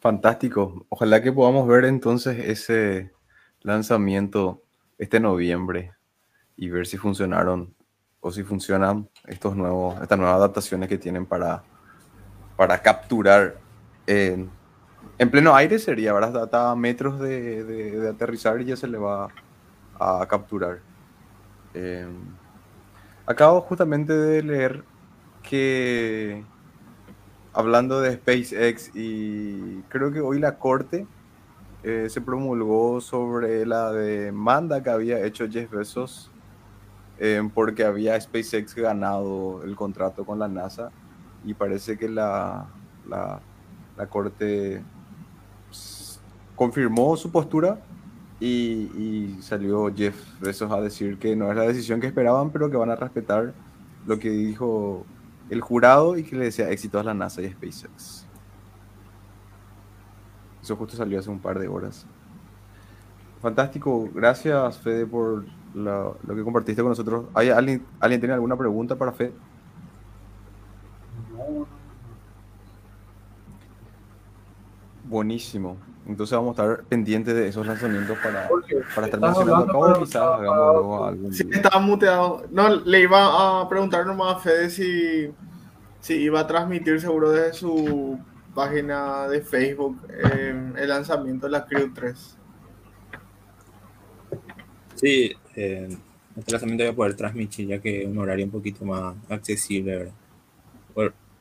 Fantástico. 0.00 0.84
Ojalá 0.88 1.22
que 1.22 1.32
podamos 1.32 1.68
ver 1.68 1.84
entonces 1.84 2.36
ese 2.44 3.12
lanzamiento 3.60 4.62
este 4.98 5.20
noviembre 5.20 5.92
y 6.56 6.68
ver 6.70 6.86
si 6.86 6.96
funcionaron 6.96 7.74
o 8.22 8.30
si 8.30 8.44
funcionan 8.44 9.08
estos 9.26 9.54
nuevos, 9.56 10.00
estas 10.00 10.16
nuevas 10.16 10.36
adaptaciones 10.36 10.88
que 10.88 10.96
tienen 10.96 11.26
para, 11.26 11.62
para 12.56 12.80
capturar 12.80 13.56
en, 14.06 14.48
en 15.18 15.30
pleno 15.30 15.54
aire 15.54 15.78
sería, 15.78 16.12
¿verdad? 16.12 16.44
Hasta 16.44 16.74
metros 16.76 17.18
de, 17.18 17.64
de, 17.64 18.08
aterrizar 18.08 18.60
y 18.60 18.66
ya 18.66 18.76
se 18.76 18.86
le 18.86 18.96
va 18.96 19.28
a 19.98 20.24
capturar. 20.28 20.78
Eh, 21.74 22.06
acabo 23.26 23.60
justamente 23.62 24.12
de 24.12 24.42
leer 24.42 24.84
que 25.42 26.44
hablando 27.52 28.00
de 28.00 28.14
SpaceX 28.14 28.92
y 28.94 29.82
creo 29.88 30.12
que 30.12 30.20
hoy 30.20 30.38
la 30.38 30.58
corte 30.58 31.06
eh, 31.82 32.06
se 32.08 32.20
promulgó 32.20 33.00
sobre 33.00 33.66
la 33.66 33.90
demanda 33.90 34.82
que 34.82 34.90
había 34.90 35.24
hecho 35.24 35.48
Jeff 35.50 35.70
Bezos 35.70 36.31
eh, 37.18 37.42
porque 37.54 37.84
había 37.84 38.20
SpaceX 38.20 38.74
ganado 38.74 39.62
el 39.64 39.76
contrato 39.76 40.24
con 40.24 40.38
la 40.38 40.48
NASA 40.48 40.90
y 41.44 41.54
parece 41.54 41.98
que 41.98 42.08
la, 42.08 42.66
la, 43.08 43.40
la 43.96 44.06
corte 44.06 44.82
confirmó 46.56 47.16
su 47.16 47.30
postura 47.30 47.78
y, 48.40 48.46
y, 48.46 49.38
salió 49.40 49.92
Jeff 49.94 50.16
Bezos 50.40 50.70
a 50.72 50.80
decir 50.80 51.18
que 51.18 51.36
no 51.36 51.50
es 51.50 51.56
la 51.56 51.62
decisión 51.62 52.00
que 52.00 52.08
esperaban, 52.08 52.50
pero 52.50 52.70
que 52.70 52.76
van 52.76 52.90
a 52.90 52.96
respetar 52.96 53.54
lo 54.06 54.18
que 54.18 54.30
dijo 54.30 55.06
el 55.48 55.60
jurado 55.60 56.16
y 56.16 56.24
que 56.24 56.36
le 56.36 56.46
decía 56.46 56.70
éxito 56.70 56.98
a 56.98 57.04
la 57.04 57.14
NASA 57.14 57.42
y 57.42 57.50
SpaceX. 57.50 58.26
Eso 60.62 60.76
justo 60.76 60.96
salió 60.96 61.18
hace 61.18 61.30
un 61.30 61.40
par 61.40 61.58
de 61.58 61.68
horas. 61.68 62.06
Fantástico, 63.40 64.08
gracias 64.14 64.78
Fede 64.78 65.06
por 65.06 65.44
lo, 65.74 66.16
que 66.26 66.42
compartiste 66.42 66.82
con 66.82 66.90
nosotros. 66.90 67.26
¿Hay 67.34 67.50
alguien, 67.50 67.84
¿Alguien 68.00 68.20
tiene 68.20 68.34
alguna 68.34 68.56
pregunta 68.56 68.96
para 68.96 69.12
Fede? 69.12 69.32
Buenísimo. 75.04 75.76
Entonces 76.06 76.36
vamos 76.36 76.58
a 76.58 76.62
estar 76.62 76.84
pendientes 76.84 77.34
de 77.34 77.48
esos 77.48 77.64
lanzamientos 77.66 78.18
para, 78.18 78.48
para 78.94 79.06
estar 79.06 79.20
mencionando 79.20 79.84
acá 79.84 80.00
quizás 80.00 80.22
hagamos 80.22 81.08
algún. 81.08 81.32
Sí, 81.32 81.48
estaba 81.52 81.78
muteado. 81.78 82.44
No, 82.50 82.68
le 82.76 83.00
iba 83.00 83.60
a 83.60 83.68
preguntar 83.68 84.06
nomás 84.06 84.36
a 84.36 84.38
Fede 84.40 84.70
si, 84.70 85.32
si 86.00 86.14
iba 86.14 86.40
a 86.40 86.46
transmitir 86.46 87.00
seguro 87.00 87.30
desde 87.30 87.52
su 87.52 88.18
página 88.54 89.28
de 89.28 89.42
Facebook 89.42 89.98
eh, 90.08 90.72
el 90.76 90.88
lanzamiento 90.88 91.46
de 91.46 91.52
la 91.52 91.64
Crew 91.66 91.92
3. 91.94 92.38
Sí, 94.96 95.36
eh, 95.56 95.96
este 96.36 96.52
lanzamiento 96.52 96.84
voy 96.84 96.92
a 96.92 96.96
poder 96.96 97.16
transmitir 97.16 97.68
ya 97.68 97.78
que 97.78 98.02
es 98.02 98.08
un 98.08 98.18
horario 98.18 98.44
un 98.44 98.50
poquito 98.50 98.84
más 98.84 99.14
accesible, 99.28 99.96
¿verdad? 99.96 100.12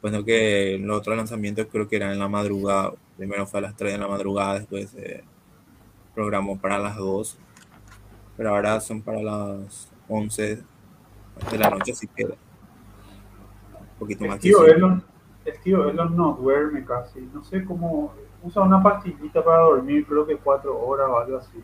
Bueno, 0.02 0.26
que 0.26 0.80
los 0.82 0.98
otros 0.98 1.16
lanzamientos 1.16 1.68
creo 1.72 1.88
que 1.88 1.96
eran 1.96 2.12
en 2.12 2.20
la 2.20 2.28
madrugada. 2.28 2.94
Primero 3.18 3.46
fue 3.46 3.60
a 3.60 3.64
las 3.64 3.76
3 3.76 3.94
de 3.94 4.00
la 4.00 4.08
madrugada, 4.08 4.56
después 4.56 4.90
se 4.90 5.24
programó 6.16 6.58
para 6.58 6.80
las 6.80 6.98
2. 6.98 7.38
Pero 8.36 8.50
ahora 8.50 8.80
son 8.80 9.02
para 9.02 9.22
las 9.22 9.90
11 10.10 10.64
de 11.52 11.58
la 11.58 11.70
noche, 11.70 11.92
así 11.92 12.08
que 12.08 12.26
un 12.26 12.36
poquito 14.00 14.26
más. 14.26 14.40
Tío 14.40 14.66
Elon, 14.66 15.04
el 15.46 15.60
tío 15.60 15.88
Elon 15.88 16.16
no 16.16 16.34
duerme 16.34 16.84
casi. 16.84 17.20
No 17.34 17.44
sé 17.44 17.64
cómo. 17.64 18.14
Usa 18.44 18.64
una 18.64 18.82
pastillita 18.82 19.44
para 19.44 19.60
dormir, 19.60 20.04
creo 20.08 20.26
que 20.26 20.36
4 20.36 20.80
horas 20.84 21.08
o 21.12 21.20
algo 21.20 21.38
así. 21.38 21.60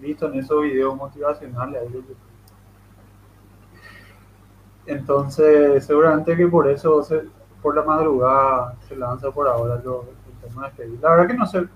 Visto 0.00 0.26
en 0.28 0.38
esos 0.38 0.62
videos 0.62 0.96
motivacionales. 0.96 1.82
Entonces, 4.86 5.84
seguramente 5.84 6.36
que 6.36 6.46
por 6.46 6.68
eso 6.68 7.02
se, 7.02 7.22
por 7.62 7.76
la 7.76 7.82
madrugada 7.82 8.76
se 8.88 8.96
lanza 8.96 9.30
por 9.30 9.46
ahora 9.46 9.74
el 9.74 9.82
tema 10.48 10.70
de 10.70 10.88
La 11.00 11.10
verdad 11.10 11.26
que 11.28 11.34
no 11.34 11.46
sé, 11.46 11.66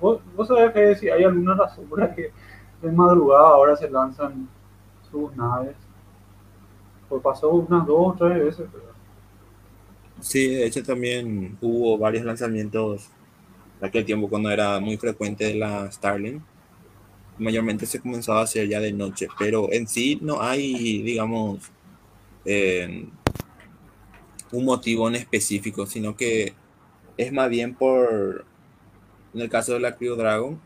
vos, 0.00 0.20
vos 0.36 0.48
sabés 0.48 0.72
que 0.72 0.94
si 0.96 1.08
hay 1.08 1.24
alguna 1.24 1.54
razón 1.54 1.86
por 1.86 2.00
la 2.00 2.14
que 2.14 2.32
de 2.82 2.92
madrugada 2.92 3.48
ahora 3.48 3.76
se 3.76 3.88
lanzan 3.88 4.48
sus 5.10 5.34
naves. 5.36 5.76
Pues 7.08 7.22
pasó 7.22 7.50
unas 7.50 7.86
dos 7.86 7.98
o 7.98 8.16
tres 8.18 8.44
veces. 8.44 8.66
Pero... 8.72 8.84
Sí, 10.20 10.54
de 10.54 10.66
hecho 10.66 10.82
también 10.82 11.56
hubo 11.60 11.96
varios 11.98 12.24
lanzamientos 12.24 13.08
en 13.80 13.86
aquel 13.86 14.04
tiempo 14.04 14.28
cuando 14.28 14.50
era 14.50 14.80
muy 14.80 14.96
frecuente 14.96 15.54
la 15.54 15.90
Starlink. 15.90 16.42
Mayormente 17.38 17.86
se 17.86 18.00
comenzaba 18.00 18.40
a 18.40 18.44
hacer 18.44 18.68
ya 18.68 18.80
de 18.80 18.92
noche, 18.92 19.26
pero 19.38 19.72
en 19.72 19.88
sí 19.88 20.18
no 20.20 20.42
hay, 20.42 21.02
digamos, 21.02 21.60
eh, 22.44 23.06
un 24.52 24.64
motivo 24.64 25.08
en 25.08 25.16
específico, 25.16 25.86
sino 25.86 26.14
que 26.14 26.54
es 27.16 27.32
más 27.32 27.48
bien 27.48 27.74
por, 27.74 28.44
en 29.34 29.40
el 29.40 29.48
caso 29.48 29.74
de 29.74 29.80
la 29.80 29.96
Crew 29.96 30.16
Dragon, 30.16 30.60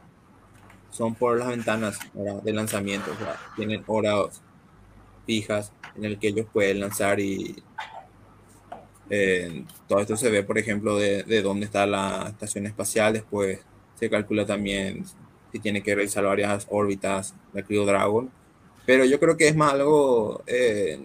son 0.91 1.15
por 1.15 1.39
las 1.39 1.49
ventanas 1.49 1.99
de 2.43 2.53
lanzamiento, 2.53 3.11
tienen 3.55 3.85
horas 3.87 4.43
fijas 5.27 5.73
en 5.97 6.05
el 6.05 6.19
que 6.19 6.29
ellos 6.29 6.47
pueden 6.53 6.81
lanzar 6.81 7.21
y 7.21 7.63
eh, 9.11 9.65
todo 9.87 10.01
esto 10.01 10.17
se 10.17 10.31
ve, 10.31 10.43
por 10.43 10.59
ejemplo, 10.59 10.97
de, 10.97 11.43
dónde 11.43 11.67
está 11.67 11.87
la 11.87 12.29
estación 12.29 12.67
espacial, 12.67 13.13
después 13.13 13.61
se 13.95 14.11
calcula 14.11 14.47
también 14.47 15.05
si 15.57 15.61
tiene 15.61 15.83
que 15.83 15.95
realizar 15.95 16.23
varias 16.23 16.67
órbitas 16.71 17.35
la 17.55 17.63
Crew 17.63 17.87
Dragon, 17.87 18.31
pero 18.85 19.05
yo 19.05 19.19
creo 19.19 19.37
que 19.37 19.49
es 19.49 19.57
más 19.57 19.73
algo, 19.73 20.43
eh, 20.47 21.01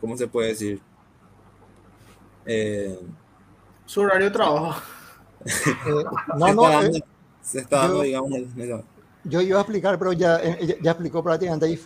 ¿cómo 0.00 0.16
se 0.16 0.26
puede 0.26 0.48
decir? 0.48 0.80
Eh, 2.46 2.98
Su 3.84 4.00
horario 4.00 4.26
de 4.26 4.32
trabajo. 4.32 4.80
Eh, 5.46 6.04
no, 6.38 6.54
no. 6.54 6.82
Eh, 6.82 7.02
se 7.42 7.58
está 7.58 7.80
dando, 7.80 8.00
digamos, 8.00 8.30
yo 9.24 9.42
iba 9.42 9.58
a 9.58 9.60
explicar, 9.60 9.98
pero 9.98 10.14
ya, 10.14 10.40
ya, 10.82 10.90
explicó 10.90 11.22
prácticamente 11.22 11.66
ahí, 11.66 11.78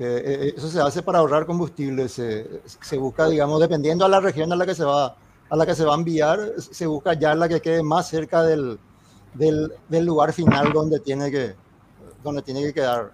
eso 0.57 0.69
se 0.69 0.81
hace 0.81 1.03
para 1.03 1.19
ahorrar 1.19 1.45
combustible. 1.45 2.09
Se, 2.09 2.47
se, 2.67 2.97
busca, 2.97 3.29
digamos, 3.29 3.61
dependiendo 3.61 4.05
a 4.05 4.09
la 4.09 4.21
región 4.21 4.53
a 4.53 4.57
la 4.57 4.65
que 4.65 4.77
se 4.77 4.85
va 4.85 5.17
a 5.51 5.57
la 5.57 5.67
que 5.67 5.75
se 5.75 5.85
va 5.85 5.95
a 5.95 5.99
enviar, 5.99 6.53
se 6.59 6.87
busca 6.87 7.15
ya 7.15 7.35
la 7.35 7.49
que 7.49 7.61
quede 7.61 7.83
más 7.83 8.09
cerca 8.09 8.45
del, 8.45 8.79
del, 9.39 9.73
del 9.89 10.05
lugar 10.05 10.33
final 10.33 10.73
donde 10.73 11.01
tiene 11.01 11.31
que 11.31 11.55
donde 12.23 12.43
tiene 12.43 12.63
que 12.63 12.75
quedar 12.75 13.13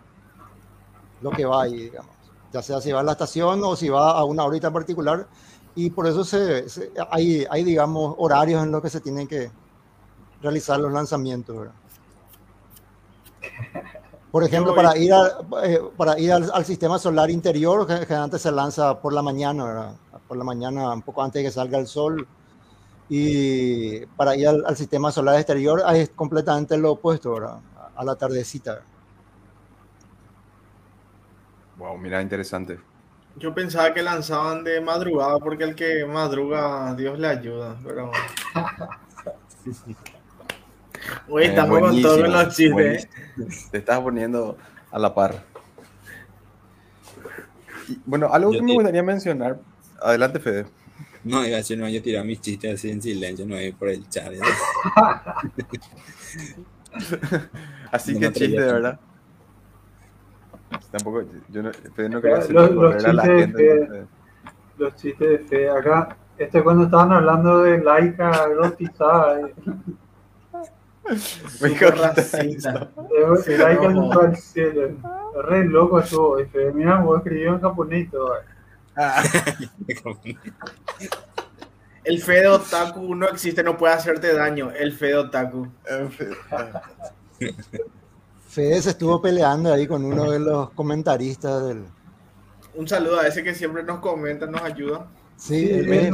lo 1.20 1.30
que 1.30 1.44
va 1.44 1.62
ahí, 1.62 1.74
digamos. 1.74 2.10
Ya 2.52 2.62
sea 2.62 2.80
si 2.80 2.92
va 2.92 3.01
a 3.01 3.02
la 3.02 3.12
estación 3.12 3.62
o 3.64 3.76
si 3.76 3.88
va 3.88 4.12
a 4.12 4.24
una 4.24 4.44
horita 4.44 4.70
particular, 4.70 5.26
y 5.74 5.90
por 5.90 6.06
eso 6.06 6.24
se, 6.24 6.66
hay, 7.10 7.44
hay, 7.51 7.64
digamos, 7.64 8.14
horarios 8.18 8.62
en 8.62 8.70
los 8.70 8.80
que 8.80 8.90
se 8.90 9.01
tienen 9.01 9.26
que 9.26 9.51
realizar 10.40 10.78
los 10.78 10.92
lanzamientos. 10.92 11.68
Por 14.30 14.44
ejemplo, 14.44 14.74
para 14.74 14.96
ir, 14.96 15.12
eh, 15.64 15.80
para 15.96 16.18
ir 16.18 16.32
al, 16.32 16.64
sistema 16.64 16.98
solar 16.98 17.30
interior, 17.30 17.86
generalmente 17.86 18.38
se 18.38 18.52
lanza 18.52 19.01
por 19.01 19.12
la 19.12 19.22
mañana, 19.22 19.94
por 20.28 20.36
la 20.36 20.44
mañana, 20.44 20.92
un 20.92 21.02
poco 21.02 21.22
antes 21.22 21.40
de 21.40 21.48
que 21.48 21.52
salga 21.52 21.78
el 21.78 21.86
sol. 21.86 22.26
Y 23.09 24.06
para 24.16 24.36
ir 24.36 24.48
al, 24.48 24.76
sistema 24.76 25.12
solar 25.12 25.36
exterior 25.36 25.82
es 25.94 26.10
completamente 26.10 26.76
lo 26.78 26.93
opuesto, 26.93 27.36
a 27.97 28.05
la 28.05 28.16
tardecita. 28.16 28.82
Wow, 31.76 31.98
mira, 31.98 32.22
interesante. 32.22 32.78
Yo 33.36 33.52
pensaba 33.52 33.93
que 33.93 34.02
lanzaban 34.02 34.62
de 34.62 34.81
madrugada 34.81 35.39
porque 35.39 35.64
el 35.64 35.74
que 35.74 36.06
madruga, 36.06 36.94
Dios 36.94 37.18
le 37.18 37.26
ayuda, 37.26 37.76
pero. 37.85 38.12
Hoy 41.28 41.44
estamos 41.44 41.81
con 41.81 42.01
todos 42.01 42.28
los 42.28 42.55
chistes. 42.55 43.09
Te 43.70 43.78
estás 43.78 44.01
poniendo 44.01 44.56
a 44.90 44.98
la 44.98 45.14
par. 45.14 45.44
bueno, 48.06 48.32
algo 48.32 48.52
que 48.52 48.62
me 48.62 48.74
gustaría 48.74 49.02
mencionar. 49.02 49.59
Adelante, 50.01 50.39
Fede. 50.39 50.66
No, 51.24 51.44
iba 51.44 51.55
a 51.55 51.59
decir, 51.59 51.78
no, 51.78 51.88
yo 51.88 52.02
tirar 52.02 52.24
mis 52.24 52.40
chistes 52.40 52.74
así 52.74 52.90
en 52.90 53.01
silencio, 53.01 53.46
no 53.46 53.55
por 53.78 53.88
el 53.88 54.09
chat. 54.09 54.32
así 57.90 58.18
que 58.18 58.32
chiste, 58.32 58.60
de 58.60 58.72
verdad. 58.72 59.01
Tampoco, 60.90 61.22
yo 61.48 61.62
no, 61.62 61.70
no 62.10 62.20
quería 62.20 62.38
hacer 62.38 62.52
los, 62.52 62.72
los 62.72 62.94
chistes 62.94 63.10
a 63.10 63.14
la 63.14 63.22
gente. 63.22 63.62
De 63.62 64.06
los 64.78 64.94
chistes 64.96 65.28
de 65.28 65.38
fe. 65.38 65.70
Acá, 65.70 66.16
este 66.38 66.62
cuando 66.62 66.84
estaban 66.84 67.12
hablando 67.12 67.62
de 67.62 67.82
laica 67.82 68.46
rostizada. 68.48 69.40
Eh. 69.40 69.55
Me 71.60 71.74
racista. 71.74 72.90
Laica 73.59 73.88
no. 73.88 74.12
al 74.12 74.36
cielo. 74.36 74.96
Re 75.42 75.64
loco 75.64 76.01
estuvo. 76.01 76.38
Fe. 76.46 76.72
Mira, 76.72 77.01
vos 77.01 77.18
escribió 77.18 77.55
en 77.55 77.60
japonés 77.60 78.05
y 78.05 78.09
todo. 78.09 78.34
Ah. 78.97 79.23
El 82.05 82.21
Fede 82.21 82.49
Otaku 82.49 83.15
no 83.15 83.29
existe, 83.29 83.62
no 83.62 83.79
puede 83.79 83.95
hacerte 83.95 84.35
daño. 84.35 84.71
El 84.71 84.93
Fede 84.93 85.16
Otaku. 85.16 85.69
Fede 88.47 88.83
se 88.83 88.91
estuvo 88.91 89.23
peleando 89.23 89.73
ahí 89.73 89.87
con 89.87 90.05
uno 90.05 90.31
de 90.31 90.39
los 90.39 90.71
comentaristas 90.71 91.66
del. 91.66 91.85
Un 92.75 92.87
saludo 92.87 93.21
a 93.21 93.27
ese 93.27 93.43
que 93.43 93.55
siempre 93.55 93.83
nos 93.83 94.01
comenta, 94.01 94.47
nos 94.47 94.61
ayuda. 94.61 95.07
Sí, 95.37 95.71
es, 95.71 96.11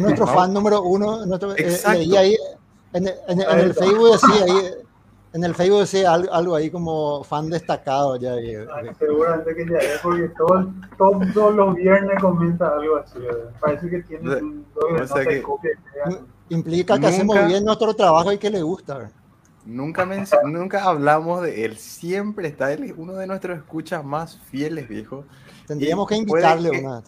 nuestro 0.00 0.26
fan 0.34 0.52
número 0.52 0.82
uno. 0.82 1.24
Nuestro, 1.24 1.56
eh, 1.56 1.80
ahí 1.86 2.36
en, 2.92 3.08
el 3.08 3.74
Facebook 3.74 4.12
decía 4.12 4.44
ahí 4.44 4.70
en 5.38 5.44
el 5.44 5.54
Facebook 5.54 5.80
decía 5.80 6.12
algo, 6.12 6.56
ahí 6.56 6.68
como 6.68 7.22
fan 7.22 7.48
destacado 7.48 8.16
ya. 8.16 8.34
seguramente 8.98 9.54
que 9.54 9.66
ya 9.66 9.78
es 9.78 10.00
porque 10.02 10.30
todos 10.98 11.54
los 11.54 11.74
viernes 11.76 12.20
comenta 12.20 12.68
algo 12.68 12.96
así. 12.96 13.18
Parece 13.60 13.88
que 13.88 14.02
tiene 14.02 14.34
un 14.34 14.66
Implica 16.50 16.98
que 16.98 17.06
hacemos 17.06 17.46
bien 17.46 17.64
nuestro 17.64 17.94
trabajo 17.94 18.32
y 18.32 18.38
que 18.38 18.50
le 18.50 18.62
gusta. 18.62 19.10
Nunca, 19.64 20.08
nunca 20.44 20.84
hablamos 20.84 21.42
de 21.42 21.66
él, 21.66 21.76
siempre 21.76 22.48
está 22.48 22.72
él, 22.72 22.94
uno 22.96 23.12
de 23.12 23.26
nuestros 23.26 23.58
escuchas 23.58 24.02
más 24.04 24.38
fieles, 24.50 24.88
viejo. 24.88 25.24
Tendríamos 25.66 26.08
que 26.08 26.16
invitarle 26.16 26.70
una 26.70 27.02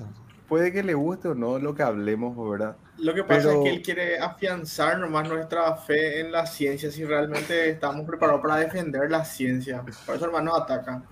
puede 0.47 0.73
que 0.73 0.83
le 0.83 0.95
guste 0.95 1.29
o 1.29 1.35
no 1.35 1.59
lo 1.59 1.75
que 1.75 1.85
hablemos, 1.85 2.37
¿verdad? 2.51 2.77
Lo 3.01 3.15
que 3.15 3.25
pasa 3.25 3.53
es 3.53 3.61
que 3.61 3.71
él 3.71 3.83
quiere 3.83 4.19
afianzar 4.19 4.99
nomás 4.99 5.29
nuestra 5.29 5.75
fe 5.77 6.21
en 6.21 6.33
la 6.33 6.47
ciencia, 6.47 6.91
si 6.91 7.05
realmente 7.05 7.71
estamos 7.71 8.07
preparados 8.07 8.43
para 8.43 8.57
defender 8.57 9.11
la 9.11 9.25
ciencia. 9.25 9.83
Por 10.05 10.17
eso, 10.17 10.27
hermano, 10.27 10.55
ataca. 10.55 11.03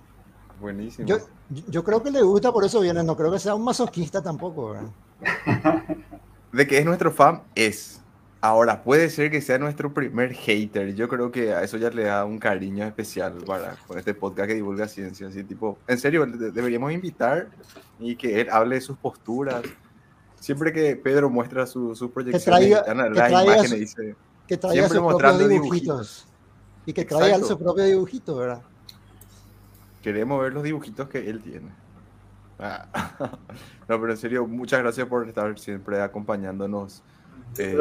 Buenísimo. 0.60 1.08
Yo, 1.08 1.18
yo 1.68 1.84
creo 1.84 2.02
que 2.02 2.10
le 2.10 2.22
gusta, 2.22 2.52
por 2.52 2.64
eso 2.64 2.80
viene. 2.80 3.02
No 3.02 3.16
creo 3.16 3.32
que 3.32 3.38
sea 3.38 3.54
un 3.54 3.64
masoquista 3.64 4.22
tampoco, 4.22 4.70
¿verdad? 4.70 4.90
De 6.52 6.66
que 6.66 6.78
es 6.78 6.84
nuestro 6.84 7.10
fan, 7.10 7.42
es. 7.54 8.02
Ahora, 8.40 8.84
puede 8.84 9.10
ser 9.10 9.30
que 9.30 9.40
sea 9.40 9.58
nuestro 9.58 9.92
primer 9.92 10.32
hater. 10.32 10.94
Yo 10.94 11.08
creo 11.08 11.32
que 11.32 11.52
a 11.52 11.62
eso 11.62 11.76
ya 11.76 11.90
le 11.90 12.04
da 12.04 12.24
un 12.24 12.38
cariño 12.38 12.84
especial 12.84 13.34
para 13.44 13.76
con 13.86 13.98
este 13.98 14.14
podcast 14.14 14.48
que 14.48 14.54
divulga 14.54 14.86
ciencia. 14.86 15.26
Así, 15.26 15.42
tipo, 15.42 15.76
en 15.88 15.98
serio, 15.98 16.24
deberíamos 16.26 16.92
invitar 16.92 17.48
y 17.98 18.14
que 18.14 18.40
él 18.40 18.48
hable 18.50 18.76
de 18.76 18.80
sus 18.80 18.96
posturas. 18.96 19.62
Siempre 20.40 20.72
que 20.72 20.96
Pedro 20.96 21.30
muestra 21.30 21.66
sus 21.66 21.98
su 21.98 22.10
proyecciones, 22.10 22.44
que 22.44 22.50
traiga, 22.50 23.10
las 23.10 23.30
imágenes, 23.30 23.70
dice, 23.70 24.16
que 24.46 24.56
traiga 24.56 24.88
sus 24.88 24.98
propios 24.98 25.48
dibujitos. 25.48 26.26
Y 26.86 26.92
que 26.92 27.04
traiga 27.04 27.38
su 27.40 27.58
propio 27.58 27.84
dibujito, 27.84 28.36
¿verdad? 28.36 28.62
Queremos 30.02 30.40
ver 30.40 30.54
los 30.54 30.62
dibujitos 30.62 31.08
que 31.08 31.28
él 31.28 31.42
tiene. 31.42 31.70
Ah. 32.58 32.86
no, 33.88 34.00
pero 34.00 34.10
en 34.10 34.16
serio, 34.16 34.46
muchas 34.46 34.80
gracias 34.80 35.06
por 35.06 35.28
estar 35.28 35.58
siempre 35.58 36.00
acompañándonos 36.00 37.02
eh, 37.56 37.76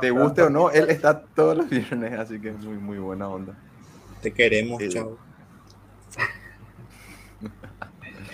te 0.00 0.10
guste 0.10 0.42
o 0.42 0.50
no, 0.50 0.70
él 0.70 0.90
está 0.90 1.20
todos 1.20 1.56
los 1.56 1.70
viernes, 1.70 2.18
así 2.18 2.40
que 2.40 2.50
es 2.50 2.58
muy, 2.58 2.76
muy 2.76 2.98
buena 2.98 3.28
onda. 3.28 3.54
Te 4.20 4.32
queremos, 4.32 4.82
chao. 4.88 5.16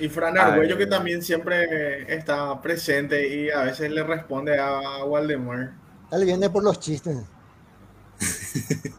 Y 0.02 0.08
Fran 0.08 0.36
Arguello, 0.36 0.76
que 0.76 0.88
también 0.88 1.22
siempre 1.22 2.12
está 2.12 2.60
presente 2.60 3.36
y 3.36 3.50
a 3.50 3.62
veces 3.62 3.88
le 3.88 4.02
responde 4.02 4.58
a 4.58 5.04
Waldemar. 5.04 5.74
Él 6.10 6.24
viene 6.24 6.50
por 6.50 6.64
los 6.64 6.80
chistes. 6.80 7.18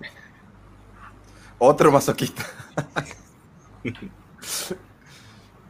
Otro 1.59 1.91
masoquista. 1.91 2.45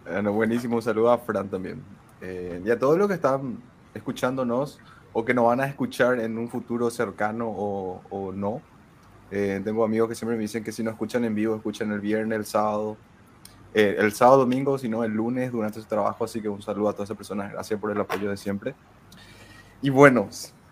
bueno, 0.05 0.33
buenísimo. 0.33 0.75
Un 0.75 0.83
saludo 0.83 1.11
a 1.11 1.17
Fran 1.17 1.49
también. 1.49 1.81
Eh, 2.21 2.61
y 2.63 2.69
a 2.69 2.77
todos 2.77 2.95
los 2.95 3.07
que 3.07 3.15
están 3.15 3.57
escuchándonos 3.95 4.79
o 5.13 5.25
que 5.25 5.33
nos 5.33 5.45
van 5.45 5.61
a 5.61 5.65
escuchar 5.65 6.19
en 6.19 6.37
un 6.37 6.47
futuro 6.47 6.91
cercano 6.91 7.47
o, 7.49 8.03
o 8.11 8.31
no. 8.31 8.61
Eh, 9.31 9.59
tengo 9.63 9.83
amigos 9.83 10.09
que 10.09 10.13
siempre 10.13 10.37
me 10.37 10.43
dicen 10.43 10.63
que 10.63 10.71
si 10.71 10.83
no 10.83 10.91
escuchan 10.91 11.25
en 11.25 11.33
vivo, 11.33 11.55
escuchan 11.55 11.91
el 11.91 12.01
viernes, 12.01 12.37
el 12.37 12.45
sábado, 12.45 12.97
eh, 13.73 13.95
el 13.97 14.11
sábado, 14.13 14.39
domingo, 14.39 14.77
sino 14.77 15.03
el 15.03 15.11
lunes 15.11 15.51
durante 15.51 15.79
su 15.79 15.87
trabajo. 15.87 16.25
Así 16.25 16.41
que 16.41 16.49
un 16.49 16.61
saludo 16.61 16.89
a 16.89 16.93
todas 16.93 17.07
esas 17.07 17.17
personas. 17.17 17.51
Gracias 17.51 17.79
por 17.79 17.91
el 17.91 17.99
apoyo 17.99 18.29
de 18.29 18.37
siempre. 18.37 18.75
Y 19.81 19.89
bueno, 19.89 20.27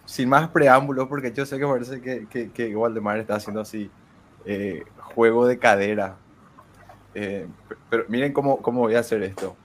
sin 0.06 0.30
más 0.30 0.49
preámbulos, 0.49 1.07
porque 1.07 1.32
yo 1.32 1.45
sé 1.45 1.60
que 1.60 1.65
parece 1.65 2.02
que, 2.02 2.28
que, 2.28 2.52
que 2.52 2.76
Waldemar 2.76 3.18
está 3.18 3.36
haciendo 3.36 3.61
así 3.61 3.90
eh, 4.45 4.84
juego 5.15 5.45
de 5.45 5.60
cadera. 5.60 6.15
pero 7.14 8.06
miren 8.07 8.34
cómo, 8.34 8.61
cómo 8.61 8.82
voy 8.82 8.95
a 8.95 8.99
hacer 8.99 9.23
esto. 9.23 9.56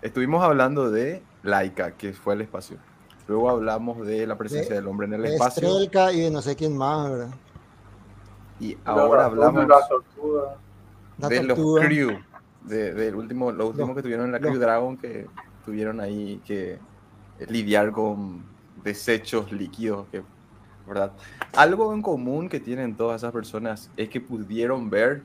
Estuvimos 0.00 0.44
hablando 0.44 0.90
de 0.90 1.22
Laika, 1.42 1.92
que 1.92 2.12
fue 2.12 2.34
el 2.34 2.42
espacio. 2.42 2.78
Luego 3.26 3.50
hablamos 3.50 4.06
de 4.06 4.26
la 4.26 4.38
presencia 4.38 4.74
del 4.74 4.86
hombre 4.86 5.06
en 5.06 5.14
el 5.14 5.24
espacio. 5.26 5.68
Estrelka 5.68 6.12
y 6.12 6.20
de 6.20 6.30
no 6.30 6.40
sé 6.40 6.56
quién 6.56 6.76
más, 6.76 7.10
¿verdad? 7.10 7.30
Y 8.60 8.76
ahora 8.84 9.26
hablamos 9.26 9.66
de 11.18 11.42
los 11.42 11.58
crew, 11.58 12.18
de, 12.64 13.12
último, 13.14 13.50
los 13.52 13.70
últimos 13.70 13.96
que 13.96 14.02
tuvieron 14.02 14.26
en 14.26 14.32
la 14.32 14.40
Crew 14.40 14.58
Dragon, 14.58 14.96
que 14.96 15.26
tuvieron 15.64 16.00
ahí 16.00 16.40
que 16.46 16.78
lidiar 17.48 17.92
con 17.92 18.44
desechos 18.82 19.52
líquidos, 19.52 20.06
que, 20.10 20.22
¿verdad? 20.86 21.12
Algo 21.54 21.92
en 21.92 22.02
común 22.02 22.48
que 22.48 22.60
tienen 22.60 22.96
todas 22.96 23.22
esas 23.22 23.32
personas 23.32 23.90
es 23.96 24.08
que 24.08 24.20
pudieron 24.20 24.90
ver 24.90 25.24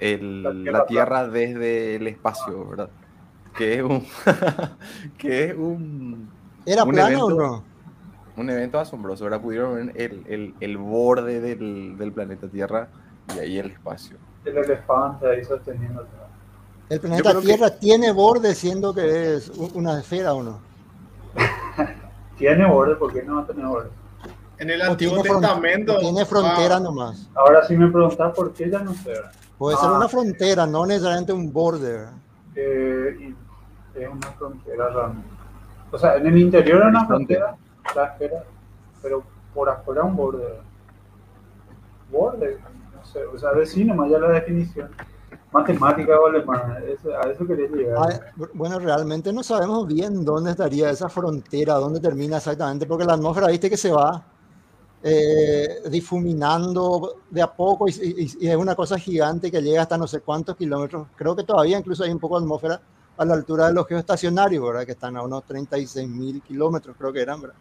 la, 0.00 0.84
tierra, 0.86 1.28
desde 1.28 1.96
el 1.96 2.06
espacio, 2.08 2.68
¿verdad? 2.68 2.90
Que 3.56 3.74
es 3.74 3.82
un, 3.82 4.04
que 5.18 5.44
es 5.44 5.56
un 5.56 6.28
¿Era 6.66 6.84
plano 6.84 7.26
o 7.26 7.30
no? 7.30 7.64
Un 8.36 8.48
evento 8.48 8.80
asombroso, 8.80 9.24
ahora 9.24 9.40
pudieron 9.40 9.74
ver 9.74 9.92
el, 9.96 10.24
el, 10.26 10.54
el 10.58 10.76
borde 10.78 11.40
del, 11.40 11.98
del, 11.98 12.12
planeta 12.12 12.48
Tierra 12.48 12.88
y 13.36 13.38
ahí 13.40 13.58
el 13.58 13.70
espacio. 13.70 14.16
El 14.44 14.58
elefante 14.58 15.28
ahí 15.28 15.44
sosteniendo. 15.44 16.04
¿El 16.88 17.00
planeta 17.00 17.40
Tierra 17.40 17.70
tiene 17.70 18.12
borde 18.12 18.54
siendo 18.54 18.92
que 18.92 19.36
es 19.36 19.48
una 19.48 20.00
esfera 20.00 20.34
o 20.34 20.42
no? 20.42 20.60
tiene 22.36 22.66
borde, 22.66 22.96
¿por 22.96 23.12
qué 23.12 23.22
no 23.22 23.36
va 23.36 23.42
a 23.42 23.46
tener 23.46 23.66
borde? 23.66 23.90
En 24.58 24.70
el 24.70 24.82
Antiguo 24.82 25.22
Testamento. 25.22 25.98
Tiene 25.98 26.24
frontera 26.24 26.76
ah. 26.76 26.80
nomás. 26.80 27.28
Ahora 27.34 27.66
sí 27.66 27.76
me 27.76 27.88
preguntas 27.88 28.32
por 28.34 28.52
qué 28.52 28.70
ya 28.70 28.80
no 28.80 28.94
sé. 28.94 29.14
Puede 29.58 29.76
ser 29.76 29.90
una 29.90 30.04
ah. 30.04 30.08
frontera, 30.08 30.66
no 30.66 30.86
necesariamente 30.86 31.32
un 31.32 31.52
borde. 31.52 32.06
Eh, 32.54 33.34
es 33.94 34.08
una 34.08 34.28
frontera 34.32 34.88
realmente. 34.90 35.28
O 35.90 35.98
sea, 35.98 36.16
en 36.16 36.26
el 36.26 36.38
interior 36.38 36.78
era 36.78 36.88
una 36.88 37.06
frontera, 37.06 37.56
la 37.94 38.04
esfera, 38.04 38.44
pero 39.02 39.22
por 39.54 39.68
afuera 39.68 40.04
un 40.04 40.16
borde. 40.16 40.60
Borde, 42.10 42.58
no 42.62 42.71
sé, 43.04 43.24
o 43.24 43.38
sea, 43.38 43.52
vecino, 43.52 43.94
más 43.94 44.08
allá 44.08 44.18
la 44.18 44.28
definición. 44.30 44.90
Matemática 45.52 46.18
o 46.18 46.26
alemana, 46.26 46.78
a 47.22 47.28
eso 47.28 47.46
quería 47.46 47.68
llegar. 47.68 47.98
Ah, 47.98 48.46
bueno, 48.54 48.78
realmente 48.78 49.32
no 49.32 49.42
sabemos 49.42 49.86
bien 49.86 50.24
dónde 50.24 50.52
estaría 50.52 50.90
esa 50.90 51.08
frontera, 51.08 51.74
dónde 51.74 52.00
termina 52.00 52.38
exactamente, 52.38 52.86
porque 52.86 53.04
la 53.04 53.14
atmósfera, 53.14 53.48
viste 53.48 53.68
que 53.68 53.76
se 53.76 53.90
va 53.90 54.24
eh, 55.02 55.82
difuminando 55.90 57.16
de 57.28 57.42
a 57.42 57.52
poco 57.52 57.88
y, 57.88 57.92
y, 58.40 58.48
es 58.48 58.56
una 58.56 58.74
cosa 58.74 58.96
gigante 58.98 59.50
que 59.50 59.60
llega 59.60 59.82
hasta 59.82 59.98
no 59.98 60.06
sé 60.06 60.20
cuántos 60.20 60.56
kilómetros. 60.56 61.08
Creo 61.16 61.34
que 61.34 61.42
todavía 61.42 61.78
incluso 61.78 62.04
hay 62.04 62.10
un 62.12 62.20
poco 62.20 62.38
de 62.38 62.44
atmósfera 62.44 62.80
a 63.16 63.24
la 63.24 63.34
altura 63.34 63.66
de 63.66 63.74
los 63.74 63.86
geoestacionarios, 63.86 64.64
¿verdad? 64.64 64.86
Que 64.86 64.92
están 64.92 65.16
a 65.16 65.22
unos 65.22 65.44
36 65.44 66.08
mil 66.08 66.40
kilómetros, 66.42 66.96
creo 66.96 67.12
que 67.12 67.20
eran, 67.20 67.40
¿verdad? 67.40 67.56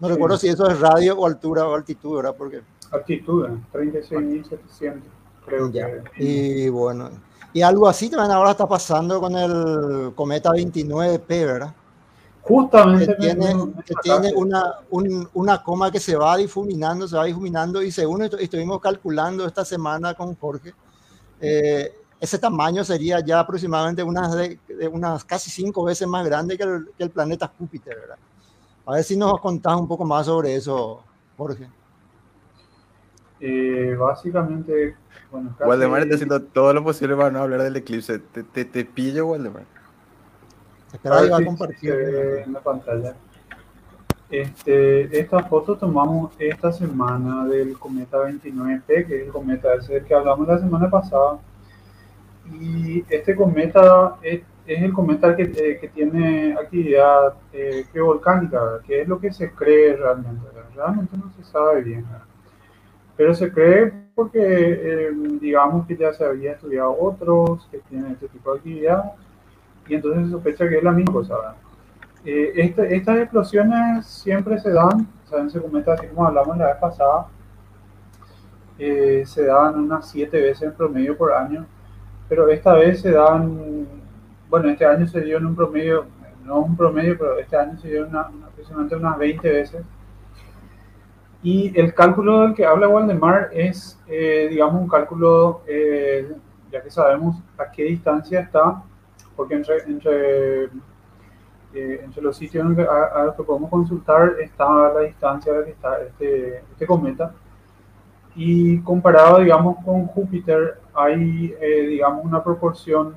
No, 0.00 0.08
recuerdo 0.08 0.36
si 0.36 0.48
eso 0.48 0.68
es 0.68 0.80
radio 0.80 1.16
o 1.16 1.26
altura 1.26 1.66
o 1.66 1.74
altitud, 1.74 2.16
¿verdad? 2.16 2.34
Porque... 2.36 2.62
Altitud, 2.92 3.48
36.700, 3.72 5.00
creo 5.44 5.70
que. 5.70 6.02
Y 6.18 6.68
bueno, 6.68 7.10
y 7.52 7.62
algo 7.62 7.88
así 7.88 8.10
también 8.10 8.32
ahora 8.32 8.50
está 8.50 8.68
pasando 8.68 9.20
con 9.20 9.34
el 9.36 10.12
Cometa 10.14 10.50
29P, 10.50 11.26
¿verdad? 11.26 11.74
Justamente. 12.42 13.06
Que 13.06 13.14
tiene, 13.14 13.54
que 13.84 13.94
tiene 14.02 14.32
una, 14.34 14.74
una 14.90 15.62
coma 15.62 15.90
que 15.90 15.98
se 15.98 16.16
va 16.16 16.36
difuminando, 16.36 17.08
se 17.08 17.16
va 17.16 17.24
difuminando, 17.24 17.82
y 17.82 17.90
según 17.90 18.22
estuvimos 18.22 18.80
calculando 18.80 19.46
esta 19.46 19.64
semana 19.64 20.14
con 20.14 20.34
Jorge, 20.36 20.74
eh, 21.40 21.92
ese 22.20 22.38
tamaño 22.38 22.84
sería 22.84 23.20
ya 23.20 23.40
aproximadamente 23.40 24.02
unas, 24.02 24.34
de, 24.34 24.58
unas 24.90 25.24
casi 25.24 25.50
cinco 25.50 25.84
veces 25.84 26.06
más 26.08 26.24
grande 26.24 26.56
que 26.56 26.64
el, 26.98 27.10
planeta 27.10 27.52
Júpiter, 27.58 27.96
¿verdad? 28.00 28.18
A 28.86 28.92
ver 28.92 29.04
si 29.04 29.16
nos 29.16 29.40
contás 29.40 29.76
un 29.76 29.88
poco 29.88 30.04
más 30.04 30.26
sobre 30.26 30.54
eso, 30.54 31.02
Jorge. 31.36 31.68
Eh, 33.40 33.96
básicamente, 33.98 34.96
bueno, 35.30 35.54
Waldemar 35.60 36.02
está 36.02 36.14
haciendo 36.14 36.42
todo 36.42 36.72
lo 36.72 36.82
posible 36.82 37.16
para 37.16 37.30
no 37.30 37.40
hablar 37.40 37.62
del 37.62 37.76
eclipse. 37.76 38.18
¿Te, 38.18 38.42
te, 38.42 38.64
te 38.64 38.84
pillo, 38.84 39.26
Waldemar? 39.26 39.64
Espera, 40.92 41.18
ahí 41.18 41.28
va 41.28 41.38
a 41.38 41.44
compartir. 41.44 41.92
en 41.92 42.52
la 42.52 42.60
pantalla. 42.60 43.14
Este, 44.30 45.18
esta 45.18 45.44
foto 45.44 45.76
tomamos 45.76 46.32
esta 46.38 46.72
semana 46.72 47.46
del 47.46 47.78
cometa 47.78 48.18
29P, 48.18 49.06
que 49.06 49.20
es 49.20 49.26
el 49.26 49.28
cometa 49.28 49.74
ese 49.74 49.94
del 49.94 50.04
que 50.04 50.14
hablamos 50.14 50.48
la 50.48 50.58
semana 50.58 50.90
pasada 50.90 51.38
y 52.52 53.04
este 53.08 53.34
cometa 53.34 54.16
es, 54.22 54.42
el 54.66 54.92
cometa 54.92 55.36
que, 55.36 55.42
eh, 55.42 55.78
que 55.80 55.88
tiene 55.88 56.54
actividad 56.54 57.34
eh, 57.52 57.84
geovolcánica, 57.92 58.80
que 58.84 59.02
es 59.02 59.08
lo 59.08 59.20
que 59.20 59.32
se 59.32 59.52
cree 59.52 59.96
realmente. 59.96 60.44
Realmente 60.74 61.16
no 61.16 61.32
se 61.36 61.44
sabe 61.44 61.82
bien. 61.82 62.04
Pero 63.16 63.34
se 63.34 63.50
cree 63.52 63.92
porque, 64.14 64.40
eh, 64.40 65.10
digamos 65.40 65.86
que 65.86 65.96
ya 65.96 66.12
se 66.12 66.24
había 66.24 66.52
estudiado 66.52 66.96
otros 66.98 67.68
que 67.70 67.78
tienen 67.88 68.12
este 68.12 68.28
tipo 68.28 68.52
de 68.52 68.58
actividad 68.58 69.12
y 69.88 69.94
entonces 69.94 70.24
se 70.24 70.30
sospecha 70.30 70.68
que 70.68 70.78
es 70.78 70.82
la 70.82 70.92
misma 70.92 71.12
cosa. 71.12 71.54
Eh, 72.24 72.52
este, 72.56 72.96
estas 72.96 73.18
explosiones 73.18 74.06
siempre 74.06 74.58
se 74.58 74.72
dan, 74.72 75.06
o 75.24 75.28
sea, 75.28 75.40
en 75.40 75.46
ese 75.46 75.60
cometa, 75.60 75.92
así 75.92 76.06
como 76.08 76.26
hablamos 76.26 76.56
la 76.56 76.68
vez 76.68 76.76
pasada, 76.76 77.26
eh, 78.78 79.22
se 79.26 79.44
dan 79.44 79.78
unas 79.78 80.08
siete 80.10 80.40
veces 80.40 80.62
en 80.62 80.72
promedio 80.72 81.16
por 81.16 81.32
año, 81.32 81.66
pero 82.28 82.48
esta 82.48 82.74
vez 82.74 83.00
se 83.00 83.12
dan, 83.12 83.86
bueno, 84.48 84.68
este 84.70 84.84
año 84.84 85.06
se 85.06 85.20
dio 85.20 85.38
en 85.38 85.46
un 85.46 85.56
promedio, 85.56 86.06
no 86.44 86.60
un 86.60 86.76
promedio, 86.76 87.16
pero 87.18 87.38
este 87.38 87.56
año 87.56 87.78
se 87.78 87.88
dio 87.88 88.04
aproximadamente 88.06 88.96
unas 88.96 89.18
20 89.18 89.50
veces 89.50 89.82
y 91.42 91.78
el 91.78 91.94
cálculo 91.94 92.42
del 92.42 92.54
que 92.54 92.64
habla 92.64 92.88
Waldemar 92.88 93.50
es, 93.52 93.98
eh, 94.08 94.48
digamos, 94.50 94.80
un 94.80 94.88
cálculo, 94.88 95.62
eh, 95.66 96.32
ya 96.72 96.82
que 96.82 96.90
sabemos 96.90 97.36
a 97.58 97.70
qué 97.70 97.84
distancia 97.84 98.40
está, 98.40 98.82
porque 99.36 99.54
entre, 99.54 99.78
entre, 99.86 100.64
eh, 100.64 102.00
entre 102.02 102.22
los 102.22 102.36
sitios 102.36 102.66
a, 102.78 103.24
los 103.26 103.34
que 103.34 103.42
podemos 103.42 103.70
consultar 103.70 104.36
está 104.40 104.92
la 104.92 105.00
distancia 105.00 105.52
de 105.52 105.64
que 105.64 105.70
está 105.70 106.02
este, 106.02 106.58
este 106.72 106.86
cometa. 106.86 107.32
Y 108.34 108.80
comparado, 108.80 109.38
digamos, 109.38 109.76
con 109.84 110.06
Júpiter, 110.06 110.80
hay, 110.94 111.54
digamos, 111.88 112.24
una 112.24 112.42
proporción, 112.42 113.14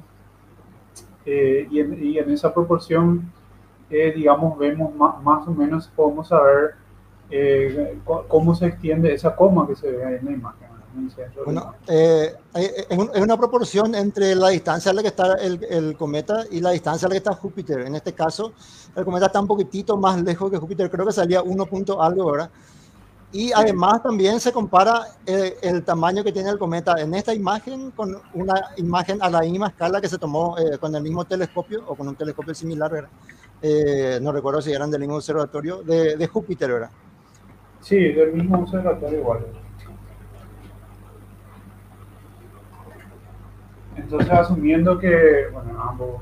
y 1.26 1.80
en, 1.80 2.04
y, 2.04 2.18
en, 2.18 2.30
esa 2.32 2.54
proporción, 2.54 3.30
digamos, 3.90 4.58
vemos 4.58 4.96
más, 4.96 5.22
más 5.22 5.48
o 5.48 5.52
menos, 5.52 5.88
podemos 5.90 6.30
saber 6.30 6.79
eh, 7.32 8.00
cómo 8.28 8.56
se 8.56 8.68
extiende 8.68 9.14
esa 9.14 9.36
coma 9.36 9.68
que 9.68 9.76
se 9.76 9.92
ve 9.92 10.06
ahí 10.06 10.16
en 10.16 10.26
la 10.26 10.32
imagen. 10.32 10.70
Bueno, 11.46 11.76
eh, 11.88 12.34
es 12.56 13.22
una 13.22 13.38
proporción 13.38 13.94
entre 13.96 14.36
la 14.36 14.50
distancia 14.50 14.92
a 14.92 14.94
la 14.94 15.02
que 15.02 15.10
está 15.10 15.36
el, 15.36 15.64
el, 15.70 15.96
cometa 15.96 16.46
y 16.50 16.60
la 16.62 16.72
distancia 16.72 17.06
a 17.06 17.10
la 17.10 17.14
que 17.14 17.20
está 17.20 17.34
Júpiter. 17.34 17.82
En 17.82 17.96
este 17.96 18.14
caso, 18.14 18.54
el 18.96 19.06
cometa 19.06 19.28
está 19.28 19.40
un 19.40 19.48
poquitito 19.48 19.98
más 19.98 20.22
lejos 20.22 20.52
que 20.52 20.58
Júpiter, 20.58 20.90
creo 20.90 21.06
que 21.06 21.14
salía 21.14 21.42
1 21.42 21.66
punto 21.68 22.02
algo, 22.02 22.32
¿verdad? 22.32 22.50
Y 23.32 23.52
además 23.52 24.02
también 24.02 24.40
se 24.40 24.52
compara 24.52 25.06
el, 25.26 25.54
el, 25.62 25.84
tamaño 25.84 26.24
que 26.24 26.32
tiene 26.32 26.50
el 26.50 26.58
cometa 26.58 27.00
en 27.00 27.14
esta 27.14 27.32
imagen 27.32 27.92
con 27.92 28.20
una 28.34 28.72
imagen 28.78 29.22
a 29.22 29.30
la 29.30 29.42
misma 29.42 29.68
escala 29.68 30.02
que 30.02 30.10
se 30.10 30.18
tomó 30.18 30.58
eh, 30.58 30.80
con 30.80 30.96
el 30.96 31.04
mismo 31.04 31.24
telescopio 31.26 31.84
o 31.88 31.94
con 31.94 32.08
un 32.08 32.16
telescopio 32.16 32.56
similar, 32.56 32.92
¿verdad? 32.92 33.10
Eh, 33.62 34.18
no 34.20 34.32
recuerdo 34.32 34.62
si 34.62 34.72
eran 34.72 34.90
del 34.90 35.02
mismo 35.02 35.18
observatorio 35.18 35.84
de, 35.84 36.18
de 36.18 36.28
Júpiter, 36.28 36.72
¿verdad? 36.72 36.90
Sí, 37.82 37.98
del 38.12 38.34
mismo 38.34 38.60
observatorio 38.60 39.20
igual. 39.20 39.46
Entonces, 43.96 44.32
asumiendo 44.32 44.98
que, 44.98 45.48
bueno, 45.52 45.82
ambos, 45.82 46.22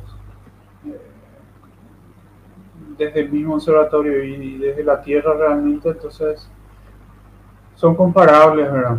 eh, 0.86 1.00
desde 2.98 3.22
el 3.22 3.32
mismo 3.32 3.56
observatorio 3.56 4.24
y 4.24 4.58
desde 4.58 4.84
la 4.84 5.02
Tierra 5.02 5.34
realmente, 5.34 5.90
entonces, 5.90 6.50
son 7.76 7.96
comparables, 7.96 8.72
¿verdad? 8.72 8.98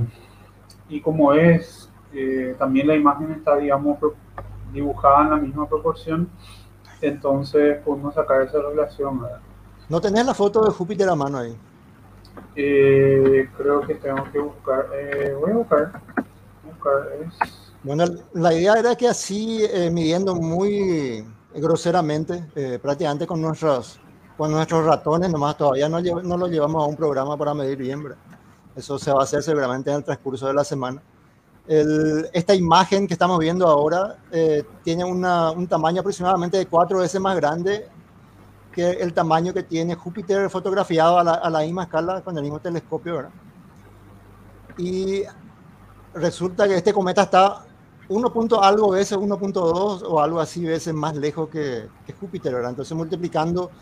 Y 0.88 1.00
como 1.00 1.32
es, 1.32 1.90
eh, 2.12 2.54
también 2.58 2.86
la 2.86 2.94
imagen 2.94 3.32
está, 3.32 3.56
digamos, 3.56 3.98
dibujada 4.72 5.22
en 5.22 5.30
la 5.30 5.36
misma 5.36 5.68
proporción, 5.68 6.28
entonces 7.00 7.78
podemos 7.84 8.14
sacar 8.14 8.42
esa 8.42 8.60
relación, 8.62 9.20
¿verdad? 9.20 9.40
¿No 9.88 10.00
tenés 10.00 10.24
la 10.24 10.34
foto 10.34 10.64
de 10.64 10.70
Júpiter 10.70 11.08
a 11.08 11.14
mano 11.14 11.38
ahí? 11.38 11.56
Eh, 12.56 13.48
creo 13.56 13.80
que 13.82 13.94
tengo 13.96 14.24
que 14.32 14.38
buscar. 14.38 14.86
Eh, 14.94 15.34
voy 15.38 15.52
a 15.52 15.54
buscar. 15.54 16.02
Bueno, 17.82 18.04
la 18.34 18.52
idea 18.52 18.74
era 18.74 18.94
que 18.96 19.08
así, 19.08 19.64
eh, 19.64 19.90
midiendo 19.90 20.34
muy 20.34 21.24
groseramente, 21.54 22.44
prácticamente 22.82 23.26
con 23.26 23.40
nuestros, 23.40 24.00
con 24.36 24.50
nuestros 24.50 24.84
ratones, 24.84 25.30
nomás 25.30 25.56
todavía 25.56 25.88
no, 25.88 26.00
no 26.00 26.36
lo 26.36 26.46
llevamos 26.46 26.84
a 26.84 26.86
un 26.86 26.96
programa 26.96 27.36
para 27.36 27.54
medir 27.54 27.78
bien. 27.78 28.04
Eso 28.76 28.98
se 28.98 29.12
va 29.12 29.20
a 29.20 29.24
hacer 29.24 29.42
seguramente 29.42 29.90
en 29.90 29.96
el 29.96 30.04
transcurso 30.04 30.46
de 30.46 30.54
la 30.54 30.64
semana. 30.64 31.02
El, 31.66 32.28
esta 32.32 32.54
imagen 32.54 33.06
que 33.06 33.14
estamos 33.14 33.38
viendo 33.38 33.66
ahora 33.66 34.16
tiene 34.82 35.04
una, 35.04 35.50
un 35.50 35.66
tamaño 35.66 36.00
aproximadamente 36.00 36.58
de 36.58 36.66
cuatro 36.66 36.98
veces 36.98 37.20
más 37.20 37.36
grande 37.36 37.88
que 38.78 38.90
el 38.92 39.12
tamaño 39.12 39.52
que 39.52 39.64
tiene 39.64 39.96
Júpiter 39.96 40.48
fotografiado 40.48 41.18
a 41.18 41.24
la, 41.24 41.32
a 41.32 41.50
la 41.50 41.62
misma 41.62 41.82
escala 41.82 42.20
con 42.22 42.36
el 42.36 42.44
mismo 42.44 42.60
telescopio, 42.60 43.16
¿verdad? 43.16 43.30
Y 44.76 45.24
resulta 46.14 46.68
que 46.68 46.76
este 46.76 46.92
cometa 46.92 47.22
está 47.22 47.64
1. 48.08 48.32
algo 48.62 48.90
veces 48.90 49.18
1.2 49.18 50.04
o 50.06 50.20
algo 50.22 50.38
así 50.38 50.64
veces 50.64 50.94
más 50.94 51.16
lejos 51.16 51.48
que, 51.48 51.88
que, 52.06 52.12
Júpiter, 52.12 52.54
¿verdad? 52.54 52.70
Entonces 52.70 52.96
multiplicando 52.96 53.72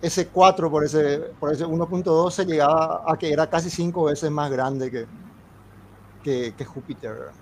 ese 0.00 0.28
4 0.28 0.70
por 0.70 0.84
ese, 0.84 1.32
por 1.40 1.52
ese 1.52 1.66
1.2 1.66 2.30
se 2.30 2.46
llegaba 2.46 3.02
a 3.08 3.16
que 3.16 3.32
era 3.32 3.50
casi 3.50 3.68
5 3.70 4.04
veces 4.04 4.30
más 4.30 4.52
grande 4.52 4.88
que, 4.88 5.06
que, 6.22 6.54
que 6.56 6.64
Júpiter, 6.64 7.12
¿verdad? 7.12 7.32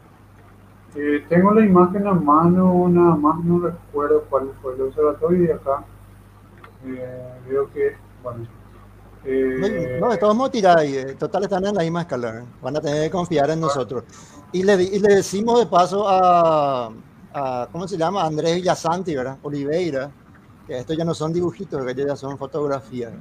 Eh, 0.94 1.26
tengo 1.28 1.52
la 1.52 1.62
imagen 1.62 2.06
a 2.06 2.14
mano, 2.14 2.88
nada 2.88 3.16
más 3.16 3.44
no 3.44 3.60
recuerdo 3.60 4.24
cuál 4.30 4.50
fue 4.62 4.76
el 4.76 4.80
observatorio 4.80 5.44
y 5.44 5.50
acá 5.50 5.84
eh, 6.86 7.38
veo 7.48 7.70
que, 7.72 7.96
bueno. 8.22 8.46
Eh, 9.24 9.98
no, 10.00 10.10
de 10.10 10.18
todos 10.18 10.34
modos 10.34 10.64
ahí, 10.64 10.96
eh, 10.96 11.14
total 11.14 11.44
están 11.44 11.64
en 11.64 11.76
la 11.76 11.82
misma 11.82 12.00
escala, 12.00 12.44
van 12.60 12.76
a 12.76 12.80
tener 12.80 13.04
que 13.04 13.10
confiar 13.10 13.50
en 13.50 13.60
nosotros. 13.60 14.04
Y 14.50 14.64
le, 14.64 14.82
y 14.82 14.98
le 14.98 15.14
decimos 15.14 15.60
de 15.60 15.66
paso 15.66 16.08
a, 16.08 16.90
a, 17.32 17.68
¿cómo 17.70 17.86
se 17.86 17.96
llama? 17.96 18.24
Andrés 18.24 18.56
Villasanti, 18.56 19.14
¿verdad? 19.14 19.38
Oliveira, 19.42 20.10
que 20.66 20.78
estos 20.78 20.96
ya 20.96 21.04
no 21.04 21.14
son 21.14 21.32
dibujitos, 21.32 21.84
que 21.84 21.94
ya 21.94 22.16
son 22.16 22.36
fotografías. 22.36 23.12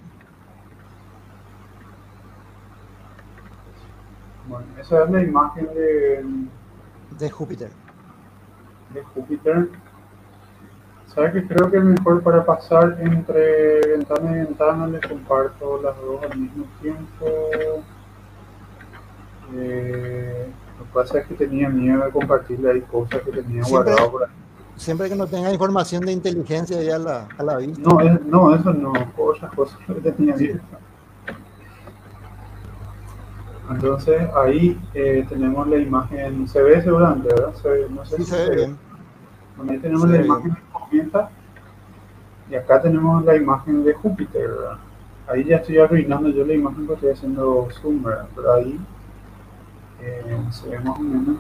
Bueno, 4.48 4.66
esa 4.80 5.04
es 5.04 5.12
la 5.12 5.22
imagen 5.22 5.68
de... 5.68 6.26
De 7.20 7.30
Júpiter. 7.30 7.70
De 8.94 9.04
Júpiter. 9.04 9.70
¿Sabes 11.14 11.34
que 11.34 11.46
creo 11.46 11.70
que 11.70 11.78
es 11.78 11.84
mejor 11.84 12.24
para 12.24 12.46
pasar 12.46 12.98
entre 13.02 13.82
ventana 13.86 14.32
y 14.32 14.46
ventana 14.46 14.88
le 14.88 15.02
comparto 15.02 15.82
las 15.84 15.98
dos 15.98 16.24
al 16.24 16.40
mismo 16.40 16.66
tiempo? 16.82 17.26
Eh, 19.54 20.48
lo 20.80 20.86
que 20.86 20.92
pasa 20.94 21.20
es 21.20 21.28
que 21.28 21.34
tenía 21.34 21.68
miedo 21.68 22.06
de 22.06 22.12
compartirle 22.12 22.72
ahí 22.72 22.82
cosas 22.82 23.22
que 23.24 23.32
tenía 23.32 23.62
guardado 23.64 24.10
por 24.10 24.24
ahí. 24.24 24.30
Siempre 24.78 25.10
que 25.10 25.16
no 25.16 25.28
tenga 25.28 25.52
información 25.52 26.06
de 26.06 26.14
inteligencia 26.14 26.82
ya 26.82 26.96
a 26.96 27.00
la, 27.00 27.28
a 27.38 27.44
la 27.44 27.58
vista. 27.58 27.82
No, 27.82 28.00
no, 28.26 28.56
eso 28.56 28.74
no, 28.74 28.94
otras 29.18 29.54
cosas 29.54 29.78
que 29.86 30.12
tenía 30.12 30.36
miedo. 30.36 30.62
Entonces 33.70 34.30
ahí 34.34 34.80
eh, 34.94 35.26
tenemos 35.28 35.68
la 35.68 35.78
imagen, 35.78 36.48
se 36.48 36.62
ve 36.62 36.82
seguramente, 36.82 37.28
¿verdad? 37.34 37.54
Se, 37.56 37.90
no 37.90 38.06
sé 38.06 38.18
sí, 38.18 38.24
se 38.24 38.50
ve 38.50 38.56
bien. 38.56 38.91
Ahí 39.70 39.78
tenemos 39.80 40.10
la 40.10 40.22
imagen 40.22 40.58
y 42.52 42.56
acá 42.56 42.82
tenemos 42.82 43.24
la 43.24 43.36
imagen 43.38 43.84
de 43.84 43.94
Júpiter, 43.94 44.50
Ahí 45.28 45.46
ya 45.46 45.58
estoy 45.58 45.78
arruinando 45.78 46.28
yo 46.30 46.46
la 46.46 46.54
imagen 46.54 46.86
porque 46.86 47.08
estoy 47.08 47.12
haciendo 47.12 47.70
zoom, 47.82 48.04
Pero 48.36 48.54
ahí 48.54 48.78
eh, 50.02 50.38
se 50.52 50.68
ve 50.68 50.80
más 50.80 51.00
o 51.00 51.02
menos. 51.02 51.38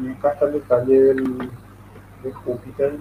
Y 0.00 0.08
acá 0.10 0.32
está 0.32 0.44
el 0.44 0.52
detalle 0.52 1.02
del, 1.02 1.50
de 2.22 2.32
Júpiter. 2.32 2.98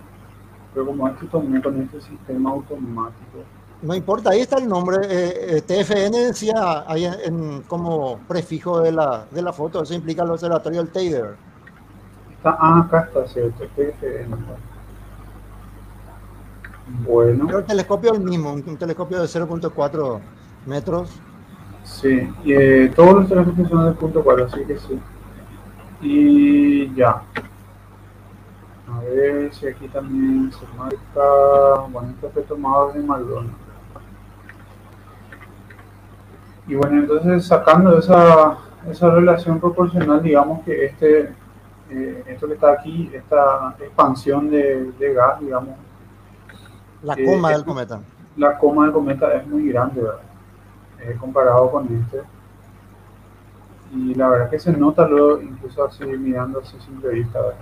Pero 0.74 0.88
como 0.88 1.08
esto 1.08 1.28
tomé 1.28 1.62
con 1.62 1.80
este 1.80 2.02
sistema 2.02 2.50
automático. 2.50 3.44
No 3.84 3.94
importa, 3.94 4.32
ahí 4.32 4.40
está 4.40 4.58
el 4.58 4.68
nombre. 4.68 4.98
Eh, 5.04 5.58
eh 5.58 5.62
TFN 5.62 6.12
decía 6.14 6.86
ahí 6.88 7.06
en, 7.06 7.62
como 7.64 8.18
prefijo 8.28 8.80
de 8.80 8.94
la, 8.94 9.26
de 9.30 9.44
la 9.44 9.54
foto, 9.54 9.84
eso 9.84 9.94
implica 9.94 10.24
el 10.24 10.32
observatorio 10.32 10.80
del 10.82 10.92
Taylor. 10.92 11.36
Está, 12.44 12.58
ah, 12.60 12.80
acá 12.82 13.08
está, 13.08 13.26
cierto, 13.26 13.64
TFN. 13.74 14.36
Bueno. 17.06 17.46
Pero 17.46 17.60
el 17.60 17.64
telescopio 17.64 18.12
es 18.12 18.20
el 18.20 18.26
mismo, 18.26 18.52
un, 18.52 18.78
telescopio 18.78 19.22
de 19.22 19.28
0.4 19.28 20.20
metros. 20.66 21.22
Sí, 21.86 22.30
y, 22.44 22.52
eh, 22.52 22.92
todos 22.94 23.14
los 23.14 23.30
telescopios 23.30 23.70
son 23.70 23.86
de 23.86 23.98
0.4, 23.98 24.46
así 24.46 24.66
que 24.66 24.78
sí. 24.78 25.00
Y 26.02 26.94
ya. 26.96 27.22
A 28.92 29.00
ver 29.00 29.54
si 29.54 29.68
aquí 29.68 29.88
también 29.88 30.52
se 30.52 30.66
marca. 30.78 31.88
Bueno, 31.92 32.10
esto 32.10 32.30
fue 32.34 32.44
tomado 32.44 32.92
de 32.92 33.04
Maldonado. 33.04 33.56
Y 36.68 36.76
bueno, 36.76 37.04
entonces 37.04 37.46
sacando 37.46 37.98
esa, 37.98 38.58
esa 38.92 39.12
relación 39.12 39.62
proporcional, 39.62 40.22
digamos 40.22 40.62
que 40.66 40.88
este 40.88 41.42
eh, 41.90 42.24
esto 42.28 42.48
que 42.48 42.54
está 42.54 42.72
aquí, 42.72 43.12
esta 43.14 43.76
expansión 43.80 44.50
de, 44.50 44.92
de 44.92 45.14
gas, 45.14 45.40
digamos. 45.40 45.76
La 47.02 47.16
coma 47.16 47.52
del 47.52 47.66
cometa. 47.66 48.00
La 48.38 48.58
coma 48.58 48.86
del 48.86 48.94
cometa 48.94 49.34
es 49.34 49.48
muy 49.48 49.70
grande, 49.70 50.02
¿verdad? 50.02 50.22
comparado 51.20 51.70
con 51.70 51.86
este. 51.86 52.22
Y 53.92 54.16
la 54.16 54.30
verdad 54.30 54.50
que 54.50 54.60
se 54.60 54.72
nota 54.72 55.08
luego, 55.08 55.42
incluso 55.42 55.84
así 55.86 56.06
mirando 56.06 56.62
así 56.62 56.80
simple 56.80 57.10
vista, 57.10 57.42
¿verdad? 57.42 57.58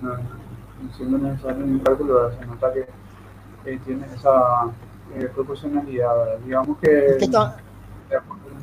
No, 0.00 0.10
no 0.14 0.94
siendo 0.96 1.18
necesario 1.18 1.64
un 1.64 1.78
cálculo, 1.80 2.30
se 2.32 2.46
nota 2.46 2.72
que 2.72 2.86
tiene 3.78 4.06
esa 4.06 4.66
eh, 5.14 5.28
proporcionalidad, 5.34 6.16
¿verdad? 6.16 6.38
Digamos 6.44 6.78
que... 6.78 7.18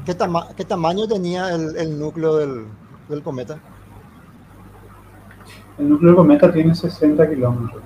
¿Qué, 0.06 0.16
¿qué, 0.16 0.26
¿Qué, 0.56 0.66
tamaño 0.66 1.08
tenía 1.08 1.54
el, 1.54 1.78
el 1.78 2.00
núcleo 2.00 2.38
del, 2.38 2.66
del, 3.08 3.22
cometa? 3.22 3.60
El 5.78 5.90
núcleo 5.90 6.10
del 6.10 6.16
cometa 6.18 6.52
tiene 6.52 6.74
60 6.74 7.30
kilómetros. 7.30 7.84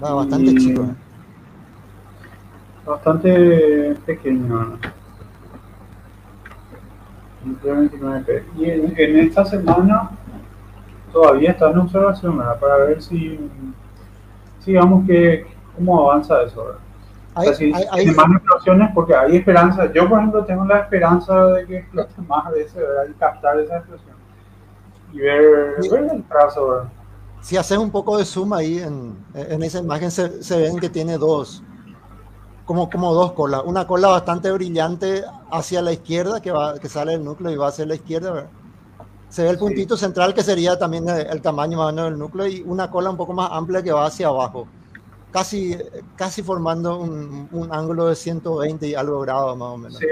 Ah, 0.00 0.14
bastante 0.14 0.54
chico. 0.54 0.82
¿eh? 0.82 0.94
Bastante 2.86 3.96
pequeño. 4.06 4.78
Y 8.58 8.64
en, 8.64 8.94
en, 8.96 9.18
esta 9.18 9.44
semana 9.44 10.10
todavía 11.12 11.50
está 11.50 11.70
en 11.70 11.78
observación, 11.78 12.38
¿verdad? 12.38 12.58
Para 12.58 12.76
ver 12.76 13.02
si, 13.02 13.38
digamos 14.64 15.06
que, 15.06 15.46
cómo 15.76 16.10
avanza 16.10 16.42
eso, 16.42 16.64
¿verdad? 16.64 16.89
Hay, 17.34 17.48
o 17.48 17.54
sea, 17.54 17.54
si 17.54 17.72
hay, 17.72 17.84
hay, 17.90 18.06
más 18.06 18.26
explosiones, 18.32 18.90
porque 18.94 19.14
hay 19.14 19.36
esperanza. 19.36 19.92
Yo, 19.92 20.08
por 20.08 20.18
ejemplo, 20.18 20.44
tengo 20.44 20.64
la 20.64 20.80
esperanza 20.80 21.46
de 21.46 21.66
que 21.66 21.76
explote 21.78 22.12
más 22.26 22.50
veces, 22.50 22.74
¿verdad? 22.74 23.04
Y 23.08 23.12
captar 23.14 23.60
esa 23.60 23.78
explosión. 23.78 24.16
Y 25.12 25.18
ver, 25.18 25.76
sí. 25.80 25.88
ver 25.88 26.10
el 26.12 26.22
trazo, 26.24 26.68
¿verdad? 26.68 26.88
Si 27.40 27.56
haces 27.56 27.78
un 27.78 27.90
poco 27.90 28.18
de 28.18 28.24
zoom 28.24 28.52
ahí 28.52 28.78
en, 28.78 29.16
en 29.34 29.62
esa 29.62 29.78
imagen, 29.78 30.10
se, 30.10 30.42
se 30.42 30.60
ven 30.60 30.78
que 30.78 30.90
tiene 30.90 31.16
dos, 31.16 31.62
como, 32.66 32.90
como 32.90 33.14
dos 33.14 33.32
colas. 33.32 33.62
Una 33.64 33.86
cola 33.86 34.08
bastante 34.08 34.50
brillante 34.52 35.24
hacia 35.50 35.82
la 35.82 35.92
izquierda, 35.92 36.40
que, 36.40 36.50
va, 36.50 36.78
que 36.78 36.88
sale 36.88 37.12
del 37.12 37.24
núcleo 37.24 37.50
y 37.50 37.56
va 37.56 37.68
hacia 37.68 37.86
la 37.86 37.94
izquierda, 37.94 38.32
¿verdad? 38.32 38.50
Se 39.30 39.44
ve 39.44 39.50
el 39.50 39.58
puntito 39.58 39.96
sí. 39.96 40.04
central 40.04 40.34
que 40.34 40.42
sería 40.42 40.76
también 40.78 41.08
el 41.08 41.40
tamaño 41.40 41.78
más 41.78 41.86
o 41.86 41.92
menos 41.92 42.10
del 42.10 42.18
núcleo 42.18 42.46
y 42.48 42.62
una 42.66 42.90
cola 42.90 43.10
un 43.10 43.16
poco 43.16 43.32
más 43.32 43.48
amplia 43.52 43.80
que 43.82 43.92
va 43.92 44.06
hacia 44.06 44.26
abajo, 44.26 44.66
casi, 45.30 45.76
casi 46.16 46.42
formando 46.42 46.98
un, 46.98 47.48
un 47.52 47.72
ángulo 47.72 48.06
de 48.06 48.16
120 48.16 48.86
y 48.88 48.94
algo 48.94 49.20
grados 49.20 49.56
más 49.56 49.68
o 49.68 49.76
menos. 49.78 49.98
Sí, 49.98 50.06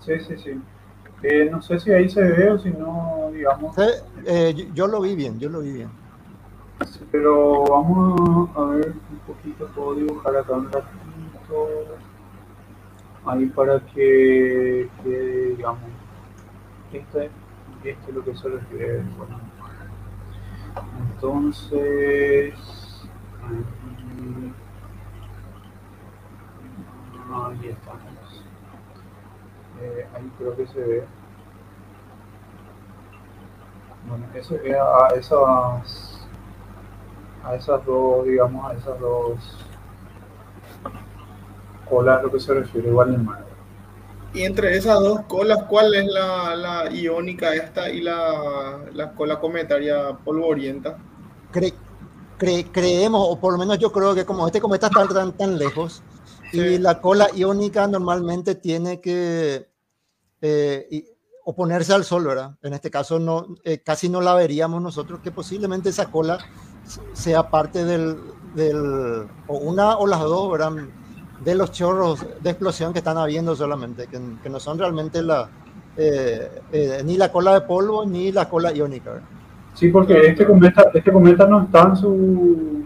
sí, 0.00 0.20
sí. 0.20 0.36
sí. 0.38 0.60
Eh, 1.22 1.48
no 1.50 1.60
sé 1.60 1.80
si 1.80 1.90
ahí 1.90 2.08
se 2.08 2.22
ve 2.22 2.50
o 2.50 2.58
si 2.58 2.70
no, 2.70 3.30
digamos. 3.32 3.74
Sí, 3.74 3.82
eh, 4.24 4.54
yo, 4.54 4.64
yo, 4.72 4.86
lo 4.86 5.00
vi 5.00 5.16
bien, 5.16 5.38
yo 5.38 5.48
lo 5.48 5.60
vi 5.60 5.72
bien. 5.72 5.90
Sí, 6.86 7.00
pero 7.10 7.64
vamos 7.64 8.50
a 8.56 8.64
ver 8.66 8.94
un 9.10 9.18
poquito, 9.26 9.66
puedo 9.74 9.94
dibujar 9.96 10.36
acá 10.36 10.52
un 10.52 10.70
ratito 10.70 11.98
ahí 13.26 13.46
para 13.46 13.80
que, 13.86 14.88
que 15.02 15.54
digamos, 15.56 15.82
este 16.92 17.30
esto 17.84 18.08
es 18.08 18.14
lo 18.14 18.24
que 18.24 18.36
se 18.36 18.48
refiere. 18.48 19.02
Bueno, 19.16 19.40
entonces, 21.14 22.54
ahí, 23.42 23.64
ahí 27.46 27.68
estamos. 27.68 28.44
Eh, 29.80 30.06
ahí 30.14 30.32
creo 30.38 30.56
que 30.56 30.66
se 30.66 30.80
ve. 30.80 31.04
Bueno, 34.08 34.26
eso 34.34 34.54
a 34.54 35.08
esas, 35.14 36.26
a 37.44 37.54
esas 37.54 37.84
dos, 37.84 38.24
digamos, 38.24 38.70
a 38.70 38.74
esas 38.74 38.98
dos 39.00 39.66
colas 41.88 42.22
lo 42.22 42.30
que 42.30 42.40
se 42.40 42.54
refiere 42.54 42.88
igual 42.88 43.14
en 43.14 43.24
mar. 43.24 43.44
Y 44.34 44.42
entre 44.42 44.76
esas 44.76 45.00
dos 45.00 45.22
colas, 45.22 45.64
¿cuál 45.68 45.94
es 45.94 46.06
la, 46.06 46.54
la 46.54 46.90
iónica 46.90 47.54
esta 47.54 47.88
y 47.90 48.02
la, 48.02 48.80
la, 48.92 49.12
cola 49.14 49.40
cometaria 49.40 50.16
polvorienta? 50.22 50.98
Cre, 51.50 51.72
cre, 52.38 52.66
creemos, 52.72 53.26
o 53.28 53.38
por 53.38 53.52
lo 53.52 53.58
menos 53.58 53.78
yo 53.78 53.92
creo 53.92 54.14
que 54.14 54.24
como 54.24 54.46
este 54.46 54.60
cometa 54.60 54.86
está 54.86 55.06
tan, 55.06 55.32
tan 55.36 55.58
lejos, 55.58 56.02
sí. 56.50 56.58
y 56.58 56.78
la 56.78 57.00
cola 57.00 57.28
iónica 57.34 57.86
normalmente 57.86 58.54
tiene 58.54 59.00
que 59.00 59.68
eh, 60.40 61.04
oponerse 61.44 61.92
al 61.92 62.04
Sol, 62.04 62.26
¿verdad? 62.26 62.56
En 62.62 62.72
este 62.74 62.90
caso 62.90 63.18
no, 63.18 63.46
eh, 63.64 63.82
casi 63.82 64.08
no 64.08 64.20
la 64.20 64.34
veríamos 64.34 64.80
nosotros, 64.80 65.20
que 65.20 65.30
posiblemente 65.30 65.90
esa 65.90 66.10
cola 66.10 66.38
sea 67.12 67.50
parte 67.50 67.84
del, 67.84 68.16
del 68.54 69.28
o 69.46 69.56
una 69.58 69.98
o 69.98 70.06
las 70.06 70.20
dos, 70.20 70.50
¿verdad? 70.50 70.72
de 71.44 71.54
los 71.54 71.70
chorros 71.72 72.26
de 72.40 72.50
explosión 72.50 72.92
que 72.92 72.98
están 72.98 73.16
habiendo 73.16 73.54
solamente, 73.54 74.06
que, 74.06 74.20
que 74.42 74.50
no 74.50 74.58
son 74.58 74.78
realmente 74.78 75.22
la, 75.22 75.48
eh, 76.00 76.62
eh, 76.70 77.02
ni 77.04 77.16
la 77.16 77.32
cola 77.32 77.54
de 77.54 77.62
polvo 77.62 78.06
ni 78.06 78.30
la 78.30 78.48
cola 78.48 78.72
iónica. 78.72 79.20
Sí, 79.78 79.90
porque 79.90 80.26
este 80.26 80.44
cometa, 80.44 80.90
este 80.92 81.12
cometa 81.12 81.46
no 81.46 81.62
está 81.62 81.82
en 81.84 81.96
su, 81.96 82.82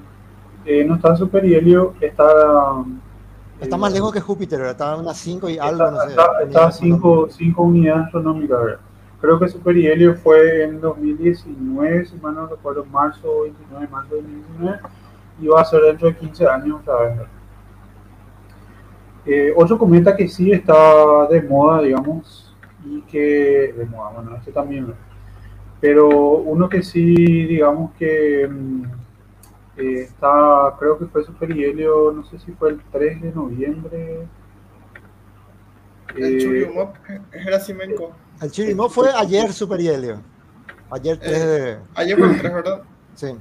eh, 0.66 0.85
no 0.85 0.97
está 0.97 1.09
en 1.09 1.16
su 1.16 1.31
perihelio, 1.31 1.94
está... 1.98 2.85
Está 3.59 3.78
más 3.78 3.94
lejos 3.94 4.12
que 4.12 4.20
Júpiter, 4.20 4.60
está 4.60 4.93
a 4.93 4.97
unas 4.97 5.16
5 5.16 5.48
y 5.48 5.59
algo, 5.59 5.90
no 5.90 6.01
sé. 6.02 6.14
Está, 6.44 6.66
a 6.66 6.70
5 6.70 7.31
unidades 7.62 8.05
astronómicas, 8.05 8.62
¿verdad? 8.62 8.81
Creo 9.23 9.39
que 9.39 9.48
su 9.48 9.60
perihelio 9.60 10.16
fue 10.16 10.64
en 10.64 10.82
2019, 10.82 12.05
si 12.05 12.16
mal 12.16 12.35
no 12.35 12.47
recuerdo, 12.47 12.85
marzo 12.85 13.44
29, 13.44 13.89
marzo 13.90 14.16
2019, 14.16 14.81
y 15.40 15.47
va 15.47 15.62
a 15.62 15.64
ser 15.64 15.81
dentro 15.81 16.09
de 16.09 16.16
15 16.16 16.47
años 16.47 16.81
otra 16.82 17.01
vez. 17.05 17.20
Eh, 19.24 19.55
otro 19.56 19.78
cometa 19.78 20.14
que 20.14 20.28
sí 20.28 20.52
está 20.52 21.27
de 21.31 21.40
moda, 21.40 21.81
digamos, 21.81 22.55
y 22.85 23.01
que, 23.02 23.74
de 23.78 23.86
moda, 23.86 24.10
bueno, 24.10 24.36
este 24.36 24.52
también, 24.52 24.93
pero 25.82 26.09
uno 26.09 26.68
que 26.68 26.80
sí, 26.80 27.12
digamos 27.12 27.90
que 27.98 28.44
eh, 28.44 30.02
está, 30.02 30.76
creo 30.78 30.96
que 30.96 31.06
fue 31.06 31.24
su 31.24 31.34
perihelio, 31.34 32.12
no 32.12 32.24
sé 32.24 32.38
si 32.38 32.52
fue 32.52 32.70
el 32.70 32.80
3 32.92 33.20
de 33.20 33.32
noviembre. 33.32 34.28
El 36.14 36.36
eh, 36.36 36.38
Churyumov, 36.38 36.92
Gerasimenko. 37.32 38.12
El 38.40 38.52
Churyumov 38.52 38.92
fue 38.92 39.10
ayer 39.12 39.52
su 39.52 39.68
perihelio. 39.68 40.22
Ayer 40.88 41.18
3 41.18 41.46
de... 41.46 41.78
Ayer 41.96 42.16
fue 42.16 42.28
el 42.28 42.38
3, 42.38 42.54
¿verdad? 42.54 42.82
Sí. 43.14 43.34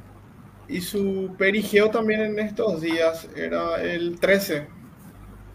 Y 0.68 0.82
su 0.82 1.34
perigeo 1.38 1.92
también 1.92 2.22
en 2.22 2.40
estos 2.40 2.82
días 2.82 3.30
era 3.36 3.82
el 3.82 4.20
13. 4.20 4.68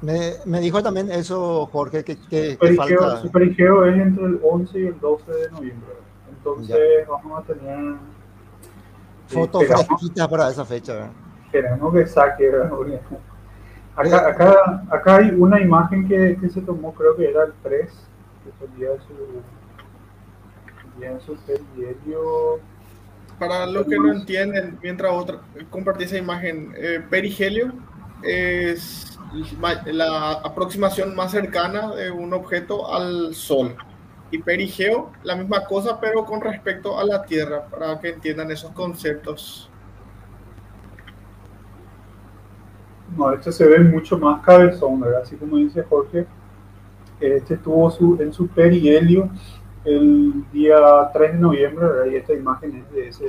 Me, 0.02 0.34
me, 0.46 0.60
dijo 0.60 0.82
también 0.82 1.10
eso, 1.10 1.66
Jorge, 1.66 2.02
que, 2.04 2.16
que, 2.30 2.56
perigeo, 2.58 3.00
falta... 3.00 3.22
su 3.22 3.30
perigeo 3.30 3.84
es 3.86 3.98
entre 3.98 4.24
el 4.24 4.40
11 4.42 4.78
y 4.78 4.86
el 4.86 5.00
12 5.00 5.32
de 5.32 5.50
noviembre. 5.50 6.05
Entonces 6.46 6.76
ya. 7.00 7.08
vamos 7.08 7.38
a 7.38 7.42
tener... 7.42 7.96
Fotos 9.28 9.64
fresquitas 9.66 10.28
para 10.28 10.50
esa 10.50 10.64
fecha. 10.64 11.10
Queremos 11.50 11.92
que 11.92 12.06
saque. 12.06 12.48
Acá, 13.96 14.28
acá, 14.28 14.84
acá 14.90 15.16
hay 15.16 15.30
una 15.30 15.60
imagen 15.60 16.06
que, 16.06 16.38
que, 16.40 16.48
se 16.48 16.60
tomó, 16.60 16.94
creo 16.94 17.16
que 17.16 17.28
era 17.30 17.42
el 17.44 17.52
3, 17.62 17.90
que 18.44 18.52
fue 18.58 18.68
el 18.68 18.76
día 18.76 18.90
de 18.90 18.98
su, 18.98 19.14
día 21.00 21.10
de 21.12 21.20
su. 21.20 21.36
Para 23.38 23.66
los 23.66 23.86
que 23.86 23.96
no 23.96 24.12
entienden, 24.12 24.78
mientras 24.80 25.12
otra, 25.12 25.40
compartí 25.70 26.04
esa 26.04 26.18
imagen, 26.18 26.72
eh, 26.76 27.02
perihelio 27.10 27.72
es 28.22 29.18
la 29.86 30.32
aproximación 30.32 31.14
más 31.14 31.32
cercana 31.32 31.94
de 31.94 32.10
un 32.10 32.32
objeto 32.32 32.92
al 32.92 33.34
Sol. 33.34 33.76
Y 34.30 34.38
perigeo, 34.38 35.12
la 35.22 35.36
misma 35.36 35.64
cosa, 35.64 36.00
pero 36.00 36.24
con 36.24 36.40
respecto 36.40 36.98
a 36.98 37.04
la 37.04 37.22
Tierra, 37.24 37.66
para 37.66 37.98
que 38.00 38.10
entiendan 38.10 38.50
esos 38.50 38.72
conceptos. 38.72 39.70
No, 43.16 43.32
este 43.32 43.52
se 43.52 43.64
ve 43.66 43.78
mucho 43.78 44.18
más 44.18 44.42
cabezón, 44.44 45.00
¿verdad? 45.00 45.22
Así 45.22 45.36
como 45.36 45.56
dice 45.56 45.82
Jorge, 45.84 46.26
este 47.20 47.54
estuvo 47.54 47.90
su, 47.90 48.20
en 48.20 48.32
su 48.32 48.48
perihelio 48.48 49.30
el 49.84 50.44
día 50.52 50.76
3 51.12 51.32
de 51.34 51.38
noviembre, 51.38 51.86
¿verdad? 51.86 52.06
Y 52.06 52.16
esta 52.16 52.32
imagen 52.32 52.76
es 52.76 52.92
de 52.92 53.08
ese, 53.08 53.26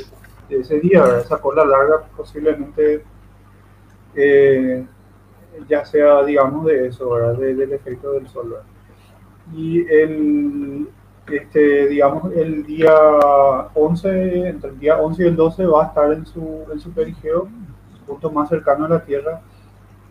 de 0.50 0.60
ese 0.60 0.80
día, 0.80 1.04
¿verdad? 1.04 1.20
Esa 1.20 1.40
cola 1.40 1.64
larga 1.64 2.08
posiblemente 2.18 3.04
eh, 4.16 4.86
ya 5.70 5.86
sea, 5.86 6.24
digamos, 6.24 6.66
de 6.66 6.88
eso, 6.88 7.10
¿verdad? 7.10 7.36
De, 7.36 7.56
del 7.56 7.74
efecto 7.74 8.14
del 8.14 8.28
sol. 8.28 8.50
¿verdad? 8.50 8.66
Y 9.54 9.80
el, 9.88 10.90
este, 11.32 11.88
digamos, 11.88 12.32
el 12.34 12.66
día 12.66 12.94
11, 13.74 14.50
entre 14.50 14.70
el 14.72 14.80
día 14.80 14.98
11 14.98 15.24
y 15.24 15.28
el 15.28 15.36
12 15.36 15.66
va 15.66 15.84
a 15.84 15.88
estar 15.88 16.14
en 16.14 16.26
su, 16.26 16.66
en 16.72 16.80
su 16.80 16.92
perigeo, 16.92 17.48
punto 18.06 18.32
más 18.32 18.50
cercano 18.50 18.86
a 18.86 18.90
la 18.90 19.04
Tierra, 19.04 19.42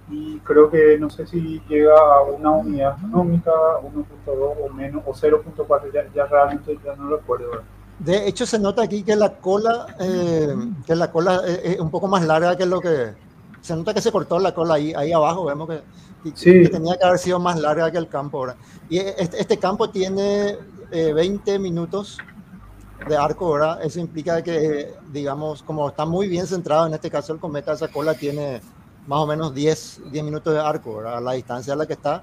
y 0.09 0.39
creo 0.41 0.71
que 0.71 0.99
no 0.99 1.11
sé 1.11 1.27
si 1.27 1.61
llega 1.69 1.95
a 1.97 2.23
una 2.23 2.51
unidad 2.51 2.93
astronómica, 2.93 3.51
1.2 3.83 4.07
o 4.27 4.73
menos, 4.73 5.03
o 5.05 5.13
0.4, 5.13 5.93
ya, 5.93 6.07
ya, 6.15 6.27
realmente 6.27 6.79
ya 6.85 6.95
no 6.95 7.17
recuerdo. 7.17 7.63
De 7.99 8.29
hecho, 8.29 8.45
se 8.45 8.59
nota 8.59 8.83
aquí 8.83 9.03
que 9.03 9.17
la 9.17 9.33
cola, 9.39 9.87
eh, 9.99 10.55
que 10.87 10.95
la 10.95 11.11
cola 11.11 11.41
es, 11.47 11.81
un 11.81 11.91
poco 11.91 12.09
más 12.09 12.25
larga 12.25 12.57
que 12.57 12.67
lo 12.67 12.81
que... 12.81 13.26
Se 13.67 13.75
nota 13.75 13.93
que 13.93 14.01
se 14.01 14.13
cortó 14.13 14.39
la 14.39 14.55
cola 14.55 14.75
ahí, 14.75 14.95
ahí 14.95 15.13
abajo, 15.13 15.45
vemos 15.45 15.69
que, 15.69 15.83
que 16.33 16.69
tenía 16.69 16.97
que 16.97 17.05
haber 17.05 17.19
sido 17.19 17.41
más 17.41 17.59
larga 17.59 17.91
que 17.91 17.99
el 17.99 18.09
campo. 18.09 18.39
ahora 18.39 18.57
Y 18.89 18.99
este, 18.99 19.41
este, 19.41 19.59
campo 19.59 19.91
tiene 19.91 20.57
20 20.93 21.53
eh, 21.53 21.59
minutos 21.59 22.19
de 23.09 23.17
arco, 23.17 23.55
¿verdad? 23.55 23.83
Eso 23.83 23.99
implica 23.99 24.41
que, 24.41 24.95
digamos, 25.13 25.65
como 25.65 25.89
está 25.89 26.07
muy 26.07 26.29
bien 26.29 26.47
centrado, 26.47 26.87
en 26.87 26.95
este 26.95 27.11
caso 27.11 27.33
el 27.33 27.41
cometa, 27.41 27.73
esa 27.73 27.89
cola 27.89 28.15
tiene 28.15 28.61
más 29.09 29.19
o 29.19 29.27
menos 29.27 29.53
10, 29.53 30.13
10 30.13 30.25
minutos 30.25 30.55
de 30.55 30.61
arco, 30.61 30.99
¿verdad? 30.99 31.21
La 31.21 31.33
distancia 31.33 31.73
a 31.73 31.77
la 31.77 31.87
que 31.87 31.95
está. 31.95 32.23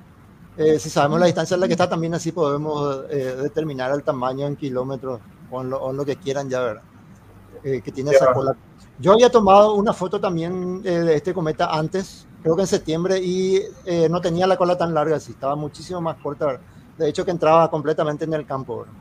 Eh, 0.56 0.80
si 0.80 0.90
sabemos 0.90 1.20
la 1.20 1.26
distancia 1.26 1.58
a 1.58 1.60
la 1.60 1.68
que 1.68 1.74
está, 1.74 1.90
también 1.90 2.14
así 2.14 2.32
podemos 2.32 3.04
eh, 3.10 3.36
determinar 3.42 3.92
el 3.92 4.04
tamaño 4.04 4.48
en 4.48 4.56
kilómetros 4.56 5.20
o 5.52 5.62
en 5.62 5.98
lo, 5.98 6.06
que 6.06 6.16
quieran 6.16 6.50
ya, 6.50 6.62
¿verdad? 6.62 6.84
Eh, 7.66 7.82
que 7.82 7.92
tiene 7.92 8.12
esa 8.12 8.32
cola. 8.34 8.56
Yo 9.00 9.14
había 9.14 9.30
tomado 9.30 9.74
una 9.76 9.94
foto 9.94 10.20
también 10.20 10.82
de 10.82 11.16
este 11.16 11.34
cometa 11.34 11.74
antes, 11.74 12.28
creo 12.42 12.56
que 12.56 12.62
en 12.62 12.68
septiembre, 12.68 13.18
y 13.18 13.62
no 14.10 14.22
tenía 14.22 14.48
la 14.48 14.56
cola 14.56 14.78
tan 14.78 14.94
larga, 14.94 15.16
así 15.16 15.32
estaba 15.32 15.56
muchísimo 15.56 16.00
más 16.00 16.18
corta. 16.18 16.60
De 16.98 17.10
hecho, 17.10 17.26
que 17.26 17.32
entraba 17.32 17.70
completamente 17.72 18.26
en 18.26 18.34
el 18.34 18.46
campo, 18.46 18.80
¿verdad? 18.80 18.94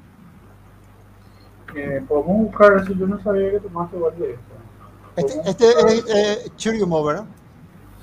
podemos 2.09 2.51
buscar 2.51 2.77
eso, 2.77 2.93
yo 2.93 3.07
no 3.07 3.23
sabía 3.23 3.53
que 3.53 3.61
tomaste 3.61 3.97
igual 3.97 4.19
de 4.19 4.33
esto. 4.33 4.53
Este, 5.17 5.51
este 5.51 5.71
es 5.71 6.05
eh, 6.09 6.51
Churiumo, 6.57 7.05
¿verdad? 7.05 7.25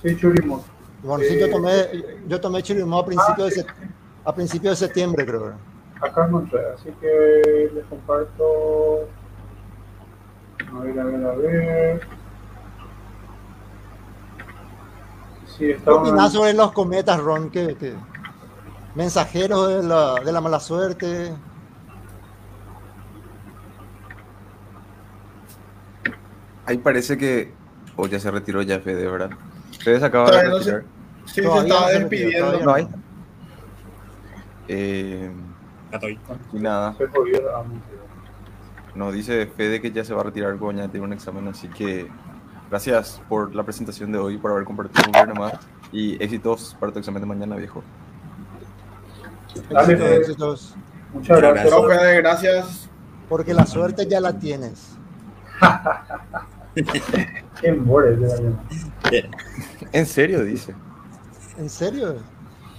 Sí, 0.01 0.15
Churiumo. 0.15 0.63
Bueno, 1.03 1.23
sí, 1.23 1.39
yo 1.39 1.49
tomé, 1.49 1.71
yo 2.27 2.41
tomé 2.41 2.61
Churiumo 2.61 2.99
a 2.99 3.05
principios, 3.05 3.55
de, 3.55 3.65
a 4.25 4.33
principio 4.33 4.69
de 4.69 4.75
septiembre, 4.75 5.25
creo. 5.25 5.53
Acá 6.01 6.27
encontré, 6.27 6.59
así 6.73 6.89
que 7.01 7.71
les 7.73 7.85
comparto. 7.85 9.07
A 10.73 10.79
ver, 10.79 10.99
a 10.99 11.03
ver, 11.03 11.25
a 11.25 11.31
ver. 11.33 12.01
Sí, 15.47 15.75
¿Qué 15.83 15.89
opinas 15.89 16.31
sobre 16.31 16.53
los 16.53 16.71
cometas, 16.71 17.19
Ron? 17.19 17.49
¿Qué, 17.49 17.75
qué? 17.79 17.95
Mensajeros 18.95 19.69
de 19.69 19.83
la, 19.83 20.15
de 20.23 20.31
la 20.31 20.41
mala 20.41 20.59
suerte. 20.59 21.33
Ahí 26.65 26.77
parece 26.77 27.17
que. 27.17 27.51
O 27.95 28.07
ya 28.07 28.19
se 28.19 28.31
retiró 28.31 28.61
ya 28.61 28.79
Fede, 28.79 29.09
¿verdad? 29.09 29.31
Fede 29.83 29.99
se 29.99 30.05
acaba 30.05 30.31
de 30.31 30.49
retirar. 30.49 30.83
Sí, 31.25 31.41
se 31.41 31.57
estaba 31.57 31.89
despidiendo. 31.89 32.59
No 32.61 32.73
hay. 32.73 32.87
Eh, 34.67 35.31
y 36.53 36.59
nada. 36.59 36.95
Nos 38.95 39.13
dice 39.13 39.47
Fede 39.47 39.81
que 39.81 39.91
ya 39.91 40.03
se 40.03 40.13
va 40.13 40.21
a 40.21 40.23
retirar 40.25 40.57
Goña 40.57 40.89
tiene 40.89 41.05
un 41.05 41.13
examen, 41.13 41.47
así 41.47 41.67
que 41.67 42.07
gracias 42.69 43.21
por 43.29 43.55
la 43.55 43.63
presentación 43.63 44.11
de 44.11 44.17
hoy, 44.17 44.37
por 44.37 44.51
haber 44.51 44.65
compartido 44.65 45.03
un 45.07 45.11
viernes 45.11 45.37
más 45.37 45.53
y 45.91 46.21
éxitos 46.23 46.75
para 46.79 46.91
tu 46.91 46.99
examen 46.99 47.21
de 47.21 47.27
mañana, 47.27 47.55
viejo. 47.55 47.83
Dale, 49.69 50.17
éxitos. 50.17 50.75
Muchas 51.13 51.39
gracias. 51.39 51.73
Fede, 51.73 52.21
gracias. 52.21 52.89
Porque 53.27 53.53
la 53.53 53.65
suerte 53.65 54.07
ya 54.07 54.19
la 54.19 54.37
tienes. 54.37 54.97
¿En 59.91 60.05
serio? 60.05 60.43
Dice. 60.43 60.75
¿En 61.57 61.69
serio? 61.69 62.17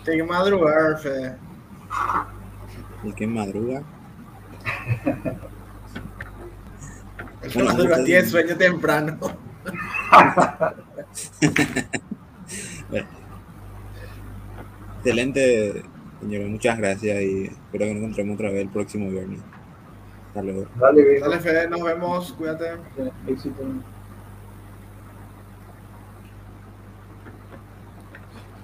Hay 0.06 0.16
que 0.16 0.22
madrugar, 0.22 0.98
Fede. 0.98 1.36
¿Y 3.02 3.12
qué 3.12 3.26
madruga? 3.26 3.82
El 5.04 5.04
que 5.04 5.14
madruga 5.14 5.50
tiene 8.04 8.26
sueño 8.26 8.56
temprano. 8.56 9.18
Excelente, 14.98 15.82
señor. 16.20 16.48
Muchas 16.48 16.78
gracias 16.78 17.22
y 17.22 17.44
espero 17.44 17.86
que 17.86 17.94
nos 17.94 18.02
encontremos 18.02 18.34
otra 18.34 18.50
vez 18.50 18.62
el 18.62 18.68
próximo 18.68 19.10
viernes. 19.10 19.40
Hasta 20.28 20.42
luego. 20.42 20.66
Dale, 20.76 21.20
Dale 21.20 21.40
Fede, 21.40 21.68
nos 21.68 21.82
vemos. 21.82 22.32
Cuídate. 22.32 22.72
Éxito. 23.26 23.62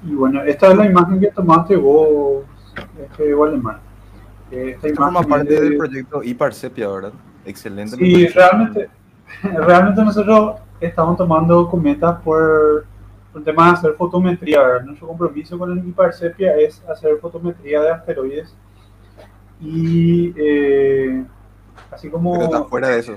Y 0.04 0.14
bueno, 0.14 0.42
esta 0.42 0.70
es 0.70 0.76
la 0.76 0.86
imagen 0.86 1.18
que 1.18 1.28
tomaste 1.28 1.76
vos, 1.76 2.44
este 3.02 3.34
Waldemar. 3.34 3.80
Esta 4.50 4.88
imagen 4.88 4.96
forma 4.96 5.22
parte 5.22 5.60
del 5.60 5.76
proyecto 5.76 6.22
IPARSEPIA, 6.22 6.88
¿verdad? 6.88 7.12
Excelente. 7.46 7.96
Sí, 7.96 8.26
realmente, 8.26 8.90
realmente 9.42 10.02
nosotros 10.02 10.56
estamos 10.80 11.16
tomando 11.16 11.68
cometas 11.70 12.20
por 12.22 12.84
un 13.34 13.44
tema 13.44 13.66
de 13.66 13.72
hacer 13.72 13.94
fotometría. 13.94 14.60
¿verdad? 14.60 14.84
Nuestro 14.84 15.08
compromiso 15.08 15.58
con 15.58 15.72
el 15.72 15.86
IPARSEPIA 15.88 16.56
es 16.56 16.82
hacer 16.88 17.18
fotometría 17.18 17.80
de 17.80 17.90
asteroides. 17.90 18.54
Y 19.60 20.34
eh, 20.36 21.24
así 21.90 22.10
como... 22.10 22.32
Pero 22.32 22.44
está 22.44 22.64
fuera 22.64 22.88
de 22.88 22.98
eso. 22.98 23.16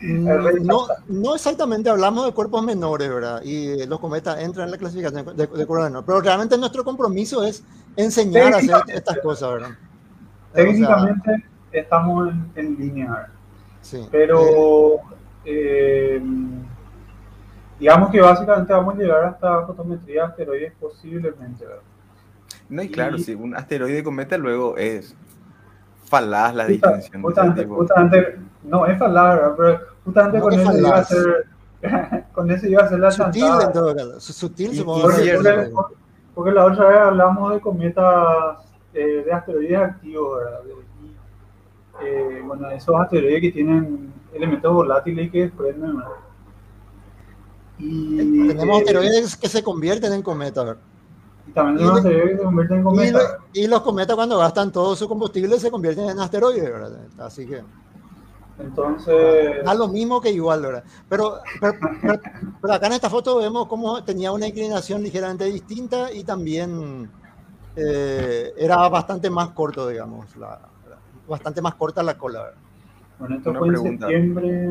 Mm, 0.06 0.66
no, 0.66 0.86
no 1.08 1.34
exactamente 1.34 1.90
hablamos 1.90 2.26
de 2.26 2.34
cuerpos 2.34 2.62
menores, 2.62 3.08
¿verdad? 3.08 3.42
Y 3.42 3.86
los 3.86 4.02
cometas 4.02 4.38
entran 4.42 4.66
en 4.66 4.72
la 4.72 4.78
clasificación 4.78 5.26
de, 5.26 5.34
de 5.34 5.48
cuerpos 5.48 5.86
menores, 5.86 6.04
pero 6.06 6.20
realmente 6.20 6.58
nuestro 6.58 6.84
compromiso 6.84 7.42
es 7.42 7.64
enseñar 7.96 8.54
a 8.54 8.58
hacer 8.58 8.84
estas 8.90 9.20
cosas, 9.20 9.54
¿verdad? 9.54 9.70
Técnicamente 10.52 11.46
estamos 11.74 12.34
en, 12.56 12.76
línea, 12.78 13.30
sí. 13.82 14.08
pero 14.12 14.98
eh, 15.46 16.22
digamos 17.80 18.10
que 18.12 18.22
básicamente 18.22 18.74
vamos 18.74 18.96
a 18.96 18.98
llegar 18.98 19.26
hasta 19.26 19.66
fotometría 19.66 20.22
de 20.22 20.28
asteroides 20.28 20.74
posiblemente, 20.80 21.66
¿verdad? 21.66 21.82
No, 22.70 22.82
y 22.82 22.90
claro, 22.90 23.18
si 23.18 23.36
un 23.36 23.56
asteroide 23.56 24.04
cometa 24.04 24.38
luego 24.38 24.78
es 24.78 25.16
falaz 26.06 26.56
la 26.56 26.66
distinción. 26.66 27.22
Justamente, 27.22 27.66
justamente, 27.66 28.40
no 28.64 28.86
es 28.86 28.98
falaz, 28.98 29.52
pero 29.58 29.94
Justamente 30.06 30.40
con 30.42 30.54
eso, 30.54 30.78
iba 30.78 30.90
a 30.90 31.00
hacer, 31.00 31.46
con 32.34 32.52
eso 32.52 32.68
iba 32.68 32.82
a 32.82 32.86
hacer 32.86 33.00
la 33.00 33.12
Sutil 33.12 33.46
en 33.62 33.72
todo 33.72 33.96
caso. 33.96 34.20
Sutil, 34.20 34.84
porque, 34.84 35.40
porque, 35.42 35.72
porque, 36.34 36.52
la 36.52 36.66
otra 36.66 36.88
vez 36.88 36.98
hablamos 37.00 37.54
de 37.54 37.62
cometas 37.62 38.58
eh, 38.94 39.24
de 39.26 39.32
asteroides 39.32 39.80
activos, 39.80 40.40
¿verdad? 40.40 40.60
Eh, 42.04 42.42
bueno, 42.46 42.70
esos 42.70 42.96
asteroides 42.96 43.42
que 43.42 43.52
tienen 43.52 44.14
elementos 44.34 44.74
volátiles 44.74 45.32
que 45.32 45.44
desprenden, 45.44 45.98
¿verdad? 45.98 46.12
Y, 47.80 48.48
Tenemos 48.48 48.80
asteroides 48.80 49.36
que 49.36 49.50
se 49.50 49.64
convierten 49.64 50.14
en 50.14 50.22
cometas. 50.22 50.78
Y 51.48 51.52
también 51.52 51.78
tenemos 51.78 51.98
asteroides 51.98 52.32
que 52.32 52.38
se 52.38 52.44
convierten 52.44 52.78
en 52.78 52.84
cometas. 52.84 53.38
Y, 53.54 53.62
y, 53.62 53.68
los 53.68 53.82
cometas 53.82 54.16
cuando 54.16 54.38
gastan 54.38 54.72
todo 54.72 54.96
su 54.96 55.08
combustible 55.08 55.60
se 55.60 55.72
convierten 55.72 56.10
en 56.10 56.20
asteroides, 56.20 56.64
¿verdad? 56.64 57.00
Así 57.20 57.46
que... 57.46 57.64
Entonces. 58.60 59.64
Da 59.66 59.74
lo 59.74 59.88
mismo 59.88 60.22
que 60.22 60.30
igual, 60.30 60.62
¿verdad? 60.62 60.84
Pero, 61.10 61.40
pero, 62.62 62.74
acá 62.74 62.88
en 62.88 62.94
esta 62.94 63.10
foto 63.10 63.38
vemos 63.38 63.68
cómo 63.68 64.04
tenía 64.04 64.32
una 64.32 64.48
inclinación 64.48 65.02
ligeramente 65.02 65.46
distinta 65.46 66.12
y 66.12 66.24
también 66.24 67.10
eh, 67.76 68.54
era 68.56 68.88
bastante 68.90 69.30
más 69.30 69.50
corto, 69.50 69.88
digamos, 69.88 70.36
la, 70.38 70.60
bastante 71.28 71.62
más 71.62 71.76
corta 71.76 72.04
la 72.04 72.18
cola. 72.18 72.44
¿verdad? 72.44 72.58
Bueno, 73.20 73.36
esto 73.38 73.54
fue 73.54 73.68
en 73.70 73.78
septiembre. 73.78 74.70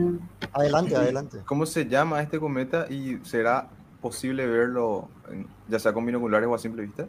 Adelante, 0.52 0.96
adelante. 0.96 1.38
¿Cómo 1.46 1.64
se 1.66 1.86
llama 1.86 2.22
este 2.22 2.38
cometa 2.38 2.86
y 2.90 3.18
será 3.22 3.68
posible 4.00 4.46
verlo, 4.46 5.08
ya 5.68 5.78
sea 5.78 5.92
con 5.92 6.04
binoculares 6.04 6.48
o 6.48 6.54
a 6.54 6.58
simple 6.58 6.82
vista? 6.82 7.06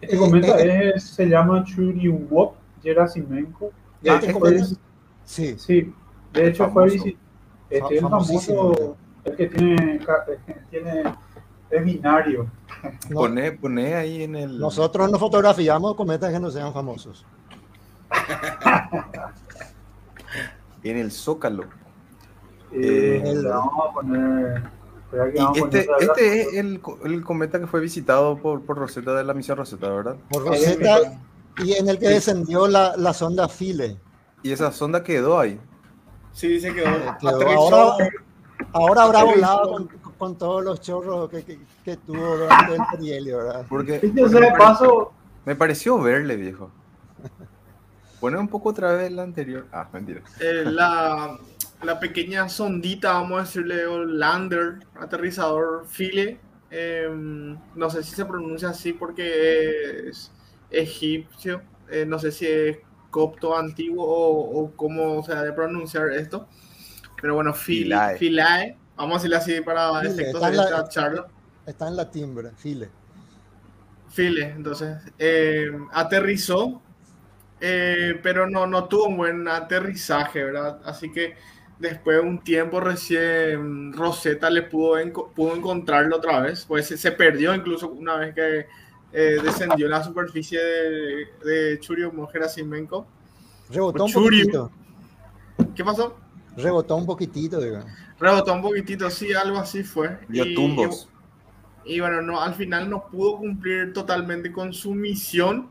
Este 0.00 0.16
cometa 0.16 0.58
eh, 0.60 0.92
eh, 0.94 1.00
se 1.00 1.26
llama 1.26 1.64
Churyumov-Gerasimenko. 1.64 3.70
Este 4.02 4.32
cometa, 4.32 4.64
Sí. 5.24 5.56
Sí, 5.58 5.92
de 6.32 6.48
hecho 6.48 6.70
fue 6.70 6.86
este, 6.86 7.16
el 7.70 8.00
famoso, 8.00 8.96
el 9.24 9.36
que 9.36 9.46
tiene, 9.48 10.00
tiene 10.70 11.02
es 11.70 11.84
binario. 11.84 12.46
Pone, 13.12 13.52
pone 13.52 13.94
ahí 13.94 14.22
en 14.22 14.36
el... 14.36 14.58
Nosotros 14.58 15.10
no 15.10 15.18
fotografiamos 15.18 15.96
cometas 15.96 16.32
que 16.32 16.38
no 16.38 16.50
sean 16.50 16.72
famosos. 16.72 17.26
en 20.82 20.96
el 20.98 21.10
Zócalo. 21.10 21.64
Eh, 22.72 23.22
eh, 23.24 23.42
vamos 23.44 23.74
a 23.88 23.92
poner... 23.92 24.62
este, 25.54 25.88
este 26.00 26.40
es 26.40 26.54
el, 26.54 26.80
el, 27.04 27.24
cometa 27.24 27.60
que 27.60 27.66
fue 27.66 27.80
visitado 27.80 28.36
por, 28.38 28.62
por 28.62 28.78
Rosetta 28.78 29.14
de 29.14 29.24
la 29.24 29.34
misión 29.34 29.56
Rosetta, 29.56 29.88
¿verdad? 29.88 30.16
Por 30.30 30.44
Rosetta 30.44 31.18
y 31.64 31.72
en 31.72 31.88
el 31.88 31.98
que 31.98 32.08
descendió 32.08 32.66
la, 32.68 32.96
la 32.96 33.14
sonda 33.14 33.48
File. 33.48 33.96
¿Y 34.42 34.52
esa 34.52 34.70
sonda 34.72 35.02
quedó 35.02 35.38
ahí? 35.38 35.58
Sí, 36.32 36.60
se 36.60 36.74
quedó. 36.74 36.84
quedó. 37.18 37.50
Ahora, 37.50 38.08
Ahora 38.72 39.02
habrá 39.02 39.24
volado 39.24 39.70
con, 39.70 39.88
con, 40.18 40.36
todos 40.36 40.64
los 40.64 40.80
chorros 40.80 41.30
que, 41.30 41.44
que, 41.44 41.58
que 41.84 41.96
tuvo 41.96 42.36
durante 42.36 42.74
el 42.74 42.82
perihelio, 42.90 43.38
¿verdad? 43.38 43.66
Porque, 43.68 43.98
Viste, 43.98 44.20
porque 44.20 44.40
me, 44.40 44.52
paso, 44.52 45.12
me 45.44 45.56
pareció 45.56 45.98
verle, 45.98 46.36
viejo. 46.36 46.70
Pone 48.26 48.38
un 48.38 48.48
poco 48.48 48.70
otra 48.70 48.92
vez 48.92 49.12
la 49.12 49.22
anterior. 49.22 49.66
Ah, 49.72 49.88
mentira. 49.92 50.20
Eh, 50.40 50.64
la, 50.66 51.38
la 51.84 52.00
pequeña 52.00 52.48
sondita, 52.48 53.12
vamos 53.12 53.38
a 53.38 53.42
decirle, 53.44 53.86
o 53.86 54.04
lander, 54.04 54.80
aterrizador 54.98 55.86
File. 55.86 56.40
eh, 56.70 57.08
no 57.76 57.88
sé 57.90 58.02
si 58.02 58.16
se 58.16 58.24
pronuncia 58.24 58.70
así 58.70 58.92
porque 58.92 60.08
es 60.08 60.32
egipcio. 60.70 61.62
eh, 61.88 62.04
no 62.04 62.18
sé 62.18 62.32
si 62.32 62.46
es 62.46 62.78
copto 63.10 63.56
antiguo 63.56 64.04
o, 64.04 64.60
o 64.64 64.72
cómo 64.74 65.22
se 65.22 65.32
ha 65.32 65.42
de 65.44 65.52
pronunciar 65.52 66.10
esto. 66.10 66.48
Pero 67.22 67.36
bueno, 67.36 67.54
File, 67.54 67.84
Philae. 67.94 68.18
Philae, 68.18 68.76
vamos 68.96 69.14
a 69.14 69.18
decirlo 69.18 69.36
así 69.36 69.60
para 69.60 70.02
efectos 70.02 70.34
está 70.42 70.46
de 70.46 70.50
en 70.50 70.56
la- 70.56 70.64
esta 70.64 70.88
charla. 70.88 71.26
Está 71.64 71.86
en 71.88 71.96
la 71.96 72.10
timbre, 72.10 72.50
file. 72.56 72.90
File, 74.08 74.50
entonces, 74.56 74.96
eh, 75.18 75.70
aterrizó, 75.92 76.82
eh, 77.60 78.18
pero 78.22 78.48
no, 78.48 78.66
no 78.66 78.84
tuvo 78.84 79.06
un 79.06 79.16
buen 79.16 79.48
aterrizaje, 79.48 80.44
¿verdad? 80.44 80.80
Así 80.84 81.10
que 81.10 81.34
después 81.78 82.16
de 82.18 82.22
un 82.22 82.38
tiempo 82.42 82.80
recién 82.80 83.92
Rosetta 83.92 84.48
le 84.50 84.62
pudo, 84.62 84.98
enco- 84.98 85.30
pudo 85.34 85.54
encontrarlo 85.54 86.16
otra 86.16 86.40
vez, 86.40 86.64
pues 86.66 86.86
se, 86.86 86.96
se 86.96 87.12
perdió 87.12 87.54
incluso 87.54 87.88
una 87.90 88.16
vez 88.16 88.34
que 88.34 88.66
eh, 89.12 89.38
descendió 89.42 89.86
en 89.86 89.92
la 89.92 90.02
superficie 90.04 90.58
de, 90.62 91.26
de 91.44 91.78
Churyumov 91.80 92.30
Gerasimenko. 92.30 93.06
Rebotó 93.70 94.04
un 94.04 94.10
Churi. 94.10 94.38
poquitito. 94.44 94.70
¿Qué 95.74 95.84
pasó? 95.84 96.16
Rebotó 96.56 96.96
un 96.96 97.06
poquitito, 97.06 97.60
digo. 97.60 97.80
Rebotó 98.18 98.52
un 98.54 98.62
poquitito, 98.62 99.10
sí, 99.10 99.32
algo 99.34 99.58
así 99.58 99.82
fue. 99.82 100.18
Dio 100.28 100.44
Y- 100.44 100.54
tumbos. 100.54 101.08
Y 101.84 102.00
bueno, 102.00 102.20
no, 102.20 102.40
al 102.42 102.54
final 102.54 102.90
no 102.90 103.06
pudo 103.08 103.36
cumplir 103.38 103.92
totalmente 103.92 104.50
con 104.50 104.72
su 104.74 104.92
misión, 104.92 105.68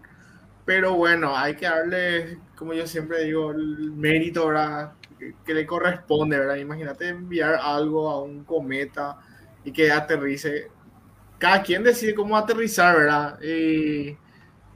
pero 0.66 0.96
bueno, 0.96 1.38
hay 1.38 1.56
que 1.56 1.66
darle, 1.66 2.40
como 2.56 2.74
yo 2.74 2.88
siempre 2.88 3.24
digo, 3.24 3.52
el 3.52 3.92
mérito 3.92 4.48
¿verdad? 4.48 4.94
Que, 5.46 5.54
le 5.54 5.66
corresponde, 5.66 6.40
¿verdad? 6.40 6.56
Imagínate 6.56 7.10
enviar 7.10 7.56
algo 7.56 8.10
a 8.10 8.22
un 8.22 8.44
cometa 8.44 9.18
y 9.64 9.72
que 9.72 9.92
aterrice. 9.92 10.70
Cada 11.38 11.62
quien 11.62 11.84
decide 11.84 12.16
cómo 12.16 12.36
aterrizar, 12.36 12.98
¿verdad? 12.98 13.40
Y, 13.42 14.18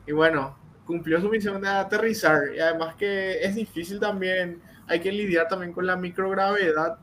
y 0.05 0.11
bueno, 0.11 0.57
cumplió 0.85 1.19
su 1.19 1.29
misión 1.29 1.61
de 1.61 1.69
aterrizar. 1.69 2.53
Y 2.55 2.59
además 2.59 2.95
que 2.95 3.43
es 3.43 3.55
difícil 3.55 3.99
también, 3.99 4.61
hay 4.87 4.99
que 4.99 5.11
lidiar 5.11 5.47
también 5.47 5.73
con 5.73 5.85
la 5.85 5.95
microgravedad 5.95 6.99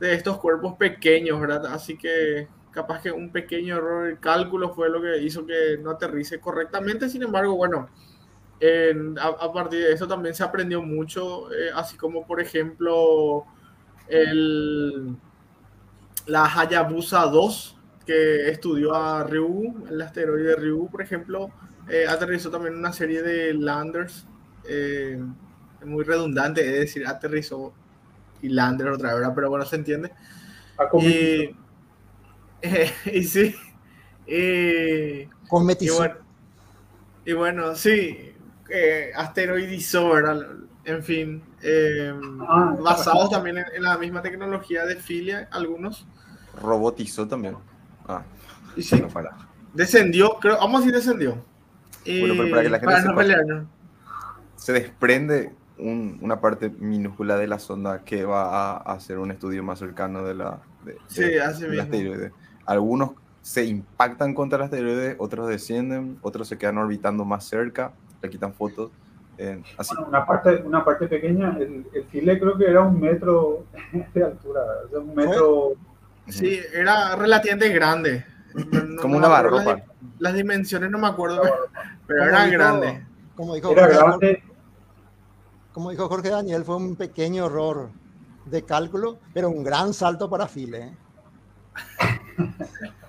de 0.00 0.14
estos 0.14 0.38
cuerpos 0.38 0.74
pequeños, 0.76 1.40
¿verdad? 1.40 1.66
Así 1.66 1.96
que 1.96 2.48
capaz 2.74 3.02
que 3.02 3.12
un 3.12 3.32
pequeño 3.32 3.76
error 3.78 4.08
de 4.08 4.20
cálculo 4.20 4.74
fue 4.74 4.90
lo 4.90 5.00
que 5.02 5.18
hizo 5.22 5.46
que 5.46 5.78
no 5.80 5.92
aterrice 5.92 6.40
correctamente. 6.40 7.08
Sin 7.10 7.22
embargo, 7.22 7.56
bueno, 7.56 7.88
en- 8.60 9.18
a, 9.18 9.26
a 9.28 9.52
partir 9.52 9.80
de 9.84 9.92
eso 9.94 10.08
también 10.08 10.34
se 10.34 10.44
aprendió 10.44 10.82
mucho, 10.82 11.52
eh, 11.52 11.70
así 11.74 11.96
como 11.96 12.26
por 12.26 12.40
ejemplo 12.40 13.46
el, 14.08 15.16
la 16.26 16.44
Hayabusa 16.46 17.26
2, 17.26 17.76
que 18.06 18.48
estudió 18.50 18.94
a 18.94 19.24
Ryugu, 19.24 19.86
el 19.88 20.00
asteroide 20.00 20.56
Ryugu, 20.56 20.90
por 20.90 21.02
ejemplo, 21.02 21.52
eh, 21.88 22.06
aterrizó 22.08 22.50
también 22.50 22.76
una 22.76 22.92
serie 22.92 23.22
de 23.22 23.54
landers, 23.54 24.26
eh, 24.64 25.18
muy 25.84 26.04
redundante, 26.04 26.66
es 26.66 26.80
decir, 26.80 27.06
aterrizó 27.06 27.74
y 28.42 28.50
lander 28.50 28.88
otra 28.88 29.14
vez, 29.14 29.28
pero 29.34 29.50
bueno, 29.50 29.64
se 29.66 29.76
entiende. 29.76 30.12
a 30.76 30.88
Y, 33.12 33.24
sí, 33.24 33.54
y, 34.26 35.26
Con 35.48 35.68
y 35.78 35.88
bueno, 35.90 36.14
y 37.26 37.32
bueno, 37.32 37.74
sí, 37.74 38.32
eh, 38.70 39.10
asteroidizó, 39.14 40.10
¿verdad? 40.10 40.46
En 40.84 41.02
fin, 41.02 41.42
eh, 41.62 42.12
Ah, 42.46 42.74
basados 42.80 43.30
también 43.30 43.58
en, 43.58 43.64
en 43.76 43.82
la 43.82 43.96
misma 43.98 44.20
tecnología 44.22 44.84
de 44.86 44.96
filia, 44.96 45.48
algunos. 45.50 46.06
Robotizó 46.62 47.26
también. 47.26 47.56
Ah, 48.06 48.22
Y 48.76 48.82
sí, 48.82 49.02
para. 49.12 49.36
descendió, 49.72 50.38
creo, 50.40 50.56
vamos 50.58 50.76
a 50.76 50.84
decir 50.84 50.94
descendió. 50.94 51.44
Y, 52.04 52.20
Bueno, 52.20 52.34
pero 52.36 52.50
para 52.50 52.62
que 52.62 52.68
la 52.70 52.78
gente 52.80 52.86
para 52.94 52.98
no 53.04 53.10
sepa. 53.10 53.20
pelearnos. 53.22 53.66
Se 54.56 54.72
desprende 54.72 55.52
un- 55.78 56.18
una 56.20 56.40
parte 56.40 56.70
minúscula 56.70 57.36
de 57.36 57.46
la 57.46 57.58
sonda 57.58 58.04
que 58.04 58.24
va 58.24 58.76
a 58.76 58.92
hacer 58.92 59.18
un 59.18 59.30
estudio 59.30 59.62
más 59.62 59.78
cercano 59.78 60.22
de 60.24 60.34
la, 60.34 60.60
de- 60.84 60.98
Sí, 61.08 61.22
de- 61.24 61.40
así 61.40 61.62
del 61.62 61.70
mismo. 61.70 62.36
Algunos 62.66 63.10
se 63.42 63.64
impactan 63.64 64.32
contra 64.34 64.56
el 64.58 64.64
asteroide, 64.64 65.16
otros 65.18 65.48
descienden, 65.48 66.18
otros 66.22 66.48
se 66.48 66.56
quedan 66.56 66.78
orbitando 66.78 67.24
más 67.24 67.44
cerca, 67.44 67.92
le 68.22 68.30
quitan 68.30 68.54
fotos. 68.54 68.90
eh, 69.36 69.62
así. 69.76 69.94
Bueno, 69.94 70.08
una 70.08 70.24
parte, 70.26 70.62
una 70.64 70.84
parte 70.84 71.08
pequeña, 71.08 71.56
el, 71.58 71.86
el 71.92 72.04
file 72.04 72.38
creo 72.38 72.56
que 72.56 72.66
era 72.70 72.82
un 72.82 72.98
metro 73.00 73.64
de 74.14 74.24
altura, 74.24 74.60
o 74.86 74.88
sea, 74.88 74.98
un 75.00 75.14
metro, 75.14 75.72
Sí, 76.28 76.58
era 76.72 77.16
relativamente 77.16 77.68
grande. 77.68 78.24
No- 78.54 79.02
Como 79.02 79.18
no 79.20 79.26
una 79.26 79.28
me 79.28 79.34
acuerdo 79.34 79.56
barropa. 79.58 79.74
Las, 79.74 80.20
las 80.20 80.34
dimensiones 80.34 80.90
no 80.90 80.98
me 80.98 81.08
acuerdo, 81.08 81.42
pero, 82.06 82.24
era 82.24 82.44
dijo- 82.46 82.52
grande. 82.58 83.06
Como 83.34 83.54
dijo, 83.56 83.72
era 83.72 83.82
Jorge, 83.82 83.96
grande, 83.98 84.42
como 85.72 85.90
dijo 85.90 86.08
Jorge 86.08 86.30
Daniel, 86.30 86.64
fue 86.64 86.76
un 86.76 86.94
pequeño 86.96 87.46
error 87.46 87.90
de 88.46 88.62
cálculo, 88.62 89.18
pero 89.34 89.50
un 89.50 89.64
gran 89.64 89.92
salto 89.92 90.30
para 90.30 90.46
File. 90.46 90.78
¿eh? 90.78 90.92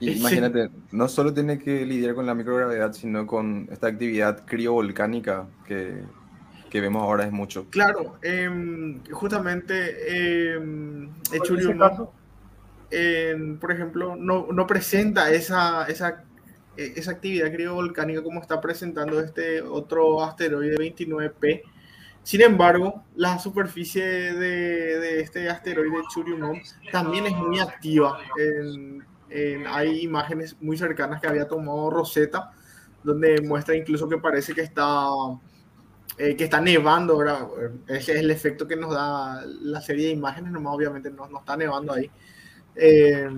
Imagínate, 0.00 0.70
no 0.92 1.08
solo 1.08 1.34
tiene 1.34 1.58
que 1.58 1.84
lidiar 1.84 2.14
con 2.14 2.26
la 2.26 2.34
microgravedad, 2.34 2.92
sino 2.92 3.26
con 3.26 3.68
esta 3.70 3.88
actividad 3.88 4.44
criovolcánica 4.46 5.48
que, 5.66 6.02
que 6.70 6.80
vemos 6.80 7.02
ahora 7.02 7.24
es 7.24 7.32
mucho. 7.32 7.66
Claro, 7.70 8.18
em, 8.22 9.02
justamente 9.10 10.46
em, 10.50 11.08
por 13.58 13.72
ejemplo, 13.72 14.16
no, 14.16 14.48
no 14.52 14.66
presenta 14.66 15.30
esa, 15.32 15.86
esa, 15.86 16.24
eh, 16.76 16.92
esa 16.96 17.12
actividad 17.12 17.50
criovolcánica 17.52 18.22
como 18.22 18.40
está 18.40 18.60
presentando 18.60 19.20
este 19.20 19.62
otro 19.62 20.22
asteroide 20.22 20.76
29P. 20.76 21.62
Sin 22.22 22.40
embargo, 22.40 23.04
la 23.16 23.38
superficie 23.38 24.04
de, 24.04 25.20
este 25.20 25.48
asteroide 25.50 26.02
Churyumov 26.12 26.56
también 26.90 27.26
es 27.26 27.36
muy 27.36 27.58
activa. 27.58 28.18
Hay 29.68 30.00
imágenes 30.02 30.56
muy 30.60 30.76
cercanas 30.76 31.20
que 31.20 31.26
había 31.26 31.48
tomado 31.48 31.90
Rosetta, 31.90 32.52
donde 33.02 33.40
muestra 33.40 33.74
incluso 33.74 34.08
que 34.08 34.18
parece 34.18 34.54
que 34.54 34.60
está 34.60 35.08
eh, 36.18 36.36
que 36.36 36.44
está 36.44 36.60
nevando, 36.60 37.16
¿verdad? 37.18 37.48
Ese 37.88 38.12
es 38.12 38.20
el 38.20 38.30
efecto 38.30 38.66
que 38.66 38.76
nos 38.76 38.92
da 38.92 39.42
la 39.46 39.80
serie 39.80 40.06
de 40.06 40.12
imágenes, 40.12 40.52
nomás 40.52 40.74
obviamente 40.74 41.10
no, 41.10 41.26
está 41.38 41.56
nevando 41.56 41.92
ahí. 41.94 42.10
Eh, 42.76 43.28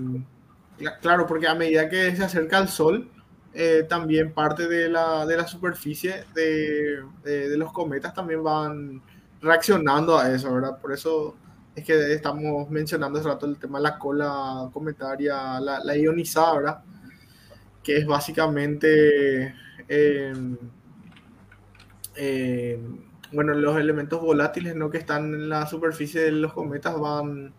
cla- 0.78 0.98
claro, 1.00 1.26
porque 1.26 1.46
a 1.48 1.54
medida 1.54 1.88
que 1.88 2.14
se 2.16 2.24
acerca 2.24 2.58
al 2.58 2.68
sol, 2.68 3.10
eh, 3.54 3.86
también 3.88 4.32
parte 4.34 4.68
de 4.68 4.88
la, 4.88 5.26
de 5.26 5.36
la 5.36 5.46
superficie 5.46 6.24
de, 6.34 7.02
de- 7.24 7.56
los 7.56 7.72
cometas 7.72 8.14
también 8.14 8.42
van 8.42 9.02
reaccionando 9.40 10.18
a 10.18 10.30
eso, 10.32 10.52
¿verdad? 10.54 10.78
Por 10.80 10.92
eso 10.92 11.36
es 11.76 11.84
que 11.84 12.12
estamos 12.14 12.68
mencionando 12.70 13.18
hace 13.18 13.28
rato 13.28 13.46
el 13.46 13.58
tema 13.58 13.78
de 13.78 13.84
la 13.84 13.98
cola 13.98 14.70
cometaria, 14.72 15.60
la, 15.60 15.96
ionizada, 15.96 16.54
¿verdad? 16.56 16.84
Que 17.82 17.98
es 17.98 18.06
básicamente... 18.06 19.54
em, 19.88 20.56
eh, 22.16 22.78
bueno, 23.32 23.54
los 23.54 23.76
elementos 23.78 24.20
volátiles 24.20 24.76
¿no? 24.76 24.90
que 24.90 24.98
están 24.98 25.34
en 25.34 25.48
la 25.48 25.66
superficie 25.66 26.20
de 26.20 26.32
los 26.32 26.52
cometas 26.52 26.98
van, 26.98 27.52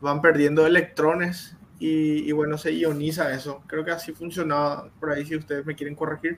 van 0.00 0.20
perdiendo 0.22 0.66
electrones 0.66 1.56
y, 1.78 2.28
y, 2.28 2.32
bueno, 2.32 2.58
se 2.58 2.72
ioniza 2.74 3.30
eso. 3.32 3.62
Creo 3.66 3.84
que 3.84 3.90
así 3.92 4.12
funcionaba 4.12 4.90
por 4.98 5.10
ahí, 5.12 5.24
si 5.26 5.36
ustedes 5.36 5.64
me 5.66 5.74
quieren 5.76 5.94
corregir. 5.94 6.36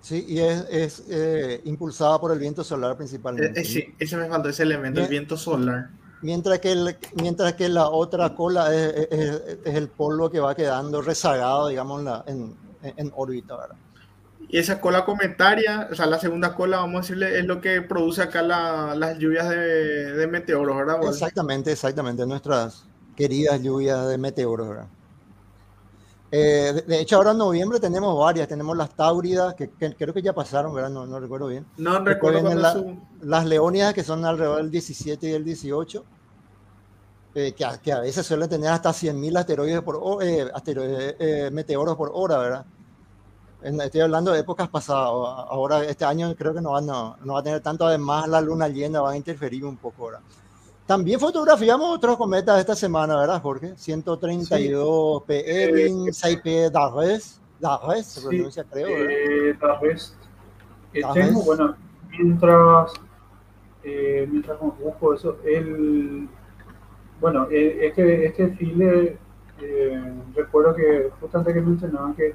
Sí, 0.00 0.24
y 0.28 0.38
es, 0.40 0.64
es 0.70 1.04
eh, 1.10 1.60
impulsada 1.64 2.20
por 2.20 2.32
el 2.32 2.38
viento 2.38 2.62
solar 2.64 2.92
Eh, 2.92 2.96
principalmente. 2.96 3.60
eh, 3.60 3.64
sí, 3.64 3.84
ese 3.98 4.16
me 4.16 4.28
faltó, 4.28 4.48
ese 4.48 4.62
elemento, 4.62 5.00
el 5.00 5.08
viento 5.08 5.36
solar. 5.36 5.90
Mientras 6.20 6.58
que, 6.60 6.72
el- 6.72 6.96
mientras 7.14 7.54
que 7.54 7.68
la 7.68 7.88
otra 7.90 8.34
cola 8.34 8.74
es, 8.74 9.08
es- 9.10 9.42
es- 9.64 9.74
el 9.74 9.88
polvo 9.90 10.30
que 10.30 10.40
va 10.40 10.54
quedando 10.54 11.02
rezagado, 11.02 11.68
digamos, 11.68 12.00
en, 12.26 12.56
en, 12.82 12.94
en 12.96 13.12
órbita, 13.14 13.56
¿verdad? 13.56 13.76
Y 14.48 14.58
esa 14.58 14.80
cola 14.80 15.04
cometaria, 15.04 15.88
o 15.90 15.94
sea, 15.94 16.06
la 16.06 16.18
segunda 16.18 16.54
cola, 16.54 16.78
vamos 16.78 16.96
a 16.96 17.00
decirle, 17.02 17.38
es 17.38 17.44
lo 17.44 17.60
que 17.60 17.82
produce 17.82 18.22
acá 18.22 18.42
la- 18.42 18.94
las 18.94 19.18
lluvias 19.18 19.48
de, 19.48 20.12
de 20.14 20.26
meteoros, 20.26 20.76
¿verdad? 20.76 20.98
Exactamente, 21.00 21.72
exactamente, 21.72 22.26
nuestras 22.26 22.87
queridas 23.18 23.60
lluvias 23.60 24.06
de 24.08 24.16
meteoros, 24.16 24.68
¿verdad? 24.68 24.86
Eh, 26.30 26.84
de, 26.86 27.00
hecho, 27.00 27.16
ahora 27.16 27.32
en 27.32 27.38
noviembre 27.38 27.80
tenemos 27.80 28.16
varias, 28.16 28.46
tenemos 28.46 28.76
las 28.76 28.90
táuridas, 28.94 29.54
que, 29.54 29.70
que 29.70 29.96
creo 29.96 30.14
que 30.14 30.22
ya 30.22 30.32
pasaron, 30.32 30.72
¿verdad? 30.72 30.90
No, 30.90 31.04
no 31.04 31.18
recuerdo 31.18 31.48
bien. 31.48 31.66
no 31.78 31.98
recuerdo 32.04 32.54
la- 32.54 32.72
su- 32.74 32.96
Las 33.22 33.44
leónidas, 33.46 33.92
que 33.92 34.04
son 34.04 34.24
alrededor 34.24 34.58
del 34.58 34.70
17 34.70 35.28
y 35.28 35.32
el 35.32 35.44
18. 35.44 36.04
eh, 37.34 37.52
que, 37.52 37.64
a, 37.64 37.78
que, 37.78 37.92
a, 37.92 38.00
veces 38.00 38.24
suele 38.26 38.46
tener 38.48 38.70
hasta 38.70 38.92
100.000 38.92 39.36
asteroides 39.36 39.82
por 39.82 40.22
eh, 40.22 40.48
asteroides, 40.54 41.14
eh, 41.18 41.50
meteoros 41.52 41.96
por 41.96 42.10
hora, 42.14 42.38
¿verdad? 42.38 42.64
Estoy 43.62 44.00
hablando 44.02 44.32
de 44.32 44.40
épocas 44.40 44.68
pasadas. 44.68 45.10
Ahora, 45.10 45.84
este 45.84 46.04
año 46.04 46.34
creo 46.36 46.54
que 46.54 46.60
no 46.60 46.70
va, 46.72 46.80
no, 46.80 47.16
no 47.24 47.34
va 47.34 47.40
a 47.40 47.42
tener 47.42 47.60
tanto. 47.60 47.86
Además, 47.86 48.28
la 48.28 48.40
luna 48.40 48.68
llena 48.68 49.00
va 49.00 49.10
a 49.12 49.16
interferir 49.16 49.64
un 49.64 49.76
poco 49.76 50.04
ahora. 50.04 50.20
También 50.88 51.20
fotografiamos 51.20 51.94
otros 51.94 52.16
cometas 52.16 52.58
esta 52.58 52.74
semana, 52.74 53.14
¿verdad, 53.20 53.42
Jorge? 53.42 53.76
132 53.76 55.18
sí. 55.20 55.24
P. 55.26 55.62
Erin, 55.64 56.06
6P 56.06 56.70
Darres. 56.70 57.38
Darres 57.60 58.06
se 58.06 58.22
pronuncia, 58.22 58.62
sí, 58.62 58.68
creo. 58.72 58.88
Eh, 58.88 59.54
Darres. 59.60 60.16
Eh, 60.94 61.02
tengo, 61.12 61.42
bueno, 61.42 61.76
mientras, 62.08 62.94
eh, 63.84 64.26
mientras 64.30 64.58
busco 64.58 65.12
eso, 65.12 65.36
el, 65.44 66.26
bueno, 67.20 67.48
eh, 67.50 67.80
este, 67.82 68.24
este 68.24 68.48
file, 68.56 69.18
eh, 69.60 70.14
recuerdo 70.34 70.74
que 70.74 71.10
justamente 71.20 71.52
que 71.52 71.60
mencionaban 71.60 72.14
que 72.14 72.34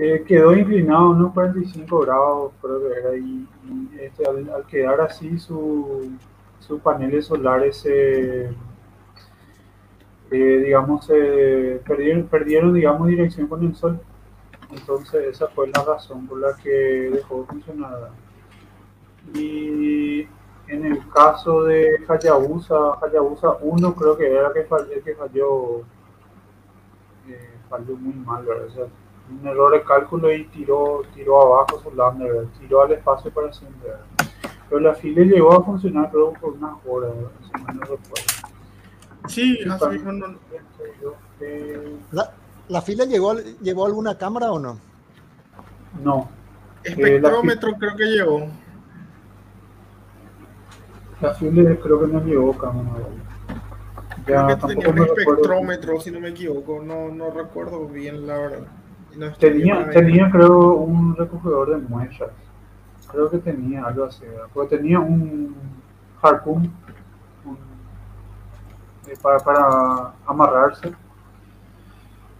eh, 0.00 0.24
quedó 0.26 0.56
inclinado 0.56 1.10
unos 1.10 1.32
45 1.34 2.00
grados, 2.00 2.52
creo 2.60 2.80
que 2.80 2.98
era, 2.98 3.16
y, 3.16 3.46
y 3.64 4.00
este, 4.00 4.26
al, 4.26 4.50
al, 4.50 4.66
quedar 4.66 5.00
así 5.02 5.38
su, 5.38 6.10
sus 6.68 6.80
paneles 6.82 7.24
solares 7.24 7.78
se, 7.78 8.50
digamos, 10.30 11.06
se 11.06 11.80
perdieron, 11.86 12.24
perdieron, 12.24 12.74
digamos, 12.74 13.08
dirección 13.08 13.46
con 13.46 13.64
el 13.64 13.74
sol. 13.74 13.98
Entonces 14.70 15.28
esa 15.28 15.48
fue 15.48 15.68
la 15.68 15.82
razón 15.82 16.26
por 16.26 16.38
la 16.38 16.54
que 16.62 17.10
dejó 17.10 17.40
de 17.40 17.46
funcionar. 17.46 18.10
Y 19.34 20.28
en 20.68 20.84
el 20.84 21.08
caso 21.08 21.64
de 21.64 22.04
Hayabusa, 22.06 22.98
Hayabusa 23.02 23.56
1 23.62 23.94
creo 23.94 24.16
que 24.18 24.30
era 24.30 24.52
que 24.52 24.64
falló, 24.64 25.78
eh, 27.26 27.50
falló 27.70 27.96
muy 27.96 28.12
mal, 28.12 28.44
¿verdad? 28.44 28.88
Un 29.30 29.46
error 29.46 29.72
de 29.72 29.82
cálculo 29.82 30.30
y 30.32 30.44
tiró, 30.48 31.02
tiró 31.14 31.40
abajo 31.40 31.80
su 31.82 31.94
lander, 31.94 32.46
tiró 32.58 32.82
al 32.82 32.92
espacio 32.92 33.30
para 33.30 33.52
siempre. 33.52 33.90
Pero 34.68 34.80
la 34.80 34.94
fila 34.94 35.22
llegó 35.24 35.52
a 35.52 35.64
funcionar 35.64 36.10
creo 36.10 36.32
por 36.34 36.52
unas 36.52 36.76
horas, 36.86 37.12
si 37.42 37.74
no 37.74 37.80
recuerdo. 37.80 38.48
Sí, 39.28 39.58
así 39.68 39.98
no, 40.04 40.12
no. 40.12 40.38
La, 42.12 42.32
¿La 42.68 42.82
fila 42.82 43.04
llegó, 43.04 43.34
llegó 43.34 43.86
alguna 43.86 44.16
cámara 44.16 44.52
o 44.52 44.58
no? 44.58 44.78
No. 46.02 46.28
Espectrómetro 46.84 47.70
eh, 47.70 47.76
creo 47.78 47.96
que 47.96 48.04
llegó. 48.04 48.46
La 51.20 51.34
fila 51.34 51.76
creo 51.82 52.00
que 52.00 52.06
no 52.06 52.24
llegó 52.24 52.56
cámara. 52.56 53.06
Ya, 54.26 54.44
creo 54.44 54.58
que 54.58 54.74
tenía 54.74 54.88
un 54.90 54.98
espectrómetro, 54.98 56.00
si 56.00 56.10
no 56.10 56.20
me 56.20 56.28
equivoco. 56.28 56.82
No, 56.82 57.08
no 57.08 57.30
recuerdo 57.30 57.86
bien 57.88 58.26
la 58.26 58.36
verdad. 58.36 58.66
No 59.16 59.32
tenía, 59.32 59.88
tenía 59.90 60.30
creo 60.30 60.74
un 60.74 61.16
recogedor 61.16 61.70
de 61.70 61.88
muestras. 61.88 62.30
Creo 63.10 63.30
que 63.30 63.38
tenía 63.38 63.84
algo 63.84 64.04
así. 64.04 64.24
Porque 64.52 64.76
tenía 64.76 65.00
un 65.00 65.56
harpoon 66.20 66.70
un, 67.44 67.58
eh, 69.06 69.16
para, 69.22 69.38
para 69.38 70.12
amarrarse 70.26 70.92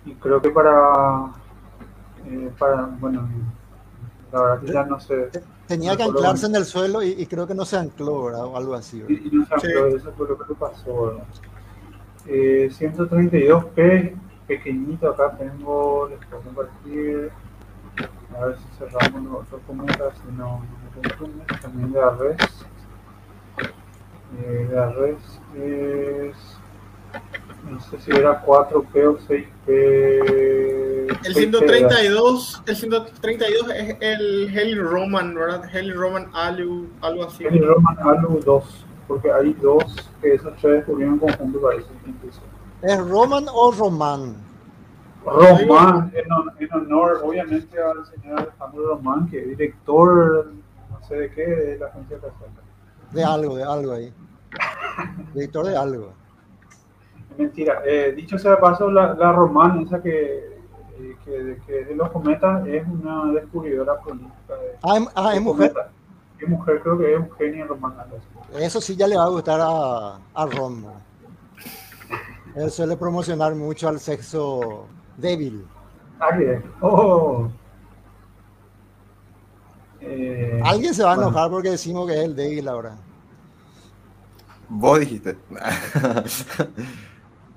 y 0.04 0.14
creo 0.14 0.40
que 0.40 0.50
para, 0.50 1.32
eh, 2.26 2.50
para 2.58 2.82
bueno, 2.98 3.28
la 4.32 4.42
verdad 4.42 4.60
que 4.60 4.72
ya 4.72 4.84
no 4.84 5.00
sé. 5.00 5.30
Tenía 5.66 5.96
que 5.96 6.02
anclarse 6.02 6.46
en 6.46 6.56
el 6.56 6.64
suelo 6.64 7.02
y, 7.02 7.08
y, 7.08 7.26
creo 7.26 7.46
que 7.46 7.54
no 7.54 7.64
se 7.64 7.76
ancló, 7.76 8.24
¿verdad? 8.24 8.46
O 8.46 8.56
algo 8.56 8.74
así. 8.74 9.02
¿verdad? 9.02 9.16
Y, 9.22 9.28
y, 9.28 9.30
no 9.38 9.46
se 9.46 9.54
ancló, 9.54 9.90
sí. 9.90 9.96
eso 9.96 10.12
fue 10.16 10.28
lo 10.28 10.38
que 10.38 10.54
pasó, 10.54 11.06
¿verdad? 11.06 11.24
Eh, 12.26 12.70
132p, 12.70 14.14
pequeñito, 14.46 15.10
acá 15.10 15.36
tengo, 15.36 16.08
les 16.08 16.18
puedo 16.26 16.42
compartir. 16.42 17.30
A 18.38 18.46
ver 18.46 18.56
si 18.56 18.64
cerramos 18.78 19.22
los 19.22 19.42
otros 19.42 19.60
cometas, 19.66 20.14
si 20.24 20.32
no, 20.32 20.60
no 20.60 20.62
me 20.94 21.08
confunde. 21.08 21.44
También 21.60 21.92
de 21.92 22.00
Arres. 22.00 22.36
Eh, 24.38 24.68
de 24.70 24.78
Arres 24.78 25.40
es 25.56 26.58
no 27.70 27.80
sé 27.80 27.98
si 28.00 28.10
era 28.10 28.44
4P 28.44 29.06
o 29.06 29.18
6P. 29.18 31.18
El 31.24 31.34
132, 31.34 32.62
el 32.66 32.76
132 32.76 33.70
es 33.74 33.96
el 34.00 34.56
Heli 34.56 34.78
Roman, 34.78 35.34
¿verdad? 35.34 35.64
Heli 35.74 35.92
Roman 35.92 36.30
Alu, 36.34 36.88
algo 37.00 37.24
así. 37.24 37.44
Heli 37.44 37.60
Roman 37.60 37.98
Alu 37.98 38.40
2, 38.44 38.86
porque 39.06 39.32
hay 39.32 39.52
dos 39.54 39.84
que 40.20 40.34
esos 40.34 40.54
tres 40.60 40.76
descubrieron 40.76 41.14
en 41.14 41.20
conjunto, 41.20 41.60
parece. 41.60 41.88
¿Es 42.82 43.08
Roman 43.08 43.46
o 43.52 43.72
Román? 43.72 44.36
Román, 45.30 46.12
en, 46.14 46.64
en, 46.64 46.72
honor 46.74 47.20
obviamente 47.24 47.80
al 47.80 48.06
señor 48.06 48.40
Alejandro 48.40 48.88
Román, 48.88 49.28
que 49.28 49.40
es 49.40 49.48
director, 49.48 50.52
no 50.90 51.06
sé 51.06 51.16
de 51.16 51.30
qué, 51.30 51.46
de 51.46 51.78
la 51.78 51.86
agencia 51.86 52.16
Católica. 52.16 52.62
De 53.12 53.24
algo, 53.24 53.56
de 53.56 53.64
algo 53.64 53.92
ahí. 53.92 54.12
director 55.34 55.66
de 55.66 55.76
algo. 55.76 56.12
Mentira. 57.36 57.82
Eh, 57.86 58.12
dicho 58.16 58.38
sea 58.38 58.52
de 58.52 58.56
paso, 58.56 58.90
la, 58.90 59.14
la 59.14 59.32
Román, 59.32 59.80
esa 59.80 60.02
que, 60.02 60.58
eh, 60.98 61.16
que, 61.24 61.58
que, 61.66 61.84
de 61.84 61.94
los 61.94 62.10
cometas, 62.10 62.66
es 62.66 62.86
una 62.86 63.32
descubridora 63.32 63.98
política. 64.00 64.54
De, 64.54 64.78
ah, 64.82 64.98
ah 65.14 65.34
es 65.34 65.40
mujer. 65.40 65.72
Es 66.38 66.48
mujer, 66.48 66.80
creo 66.82 66.98
que 66.98 67.14
es 67.14 67.20
Eugenia 67.20 67.66
Román. 67.66 67.94
Eso 68.58 68.80
sí 68.80 68.96
ya 68.96 69.06
le 69.06 69.16
va 69.16 69.24
a 69.24 69.28
gustar 69.28 69.60
a, 69.60 70.18
a 70.34 70.46
Rom. 70.46 70.84
Él 72.54 72.70
suele 72.70 72.96
promocionar 72.96 73.54
mucho 73.54 73.88
al 73.88 74.00
sexo 74.00 74.88
débil. 75.18 75.66
Ah, 76.18 76.36
bien. 76.36 76.62
Oh. 76.80 77.48
Eh, 80.00 80.60
Alguien 80.64 80.94
se 80.94 81.02
va 81.04 81.12
a 81.12 81.16
enojar 81.16 81.50
porque 81.50 81.70
decimos 81.70 82.06
que 82.06 82.14
es 82.14 82.24
el 82.24 82.34
débil 82.34 82.68
ahora. 82.68 82.96
Vos 84.68 85.00
dijiste. 85.00 85.36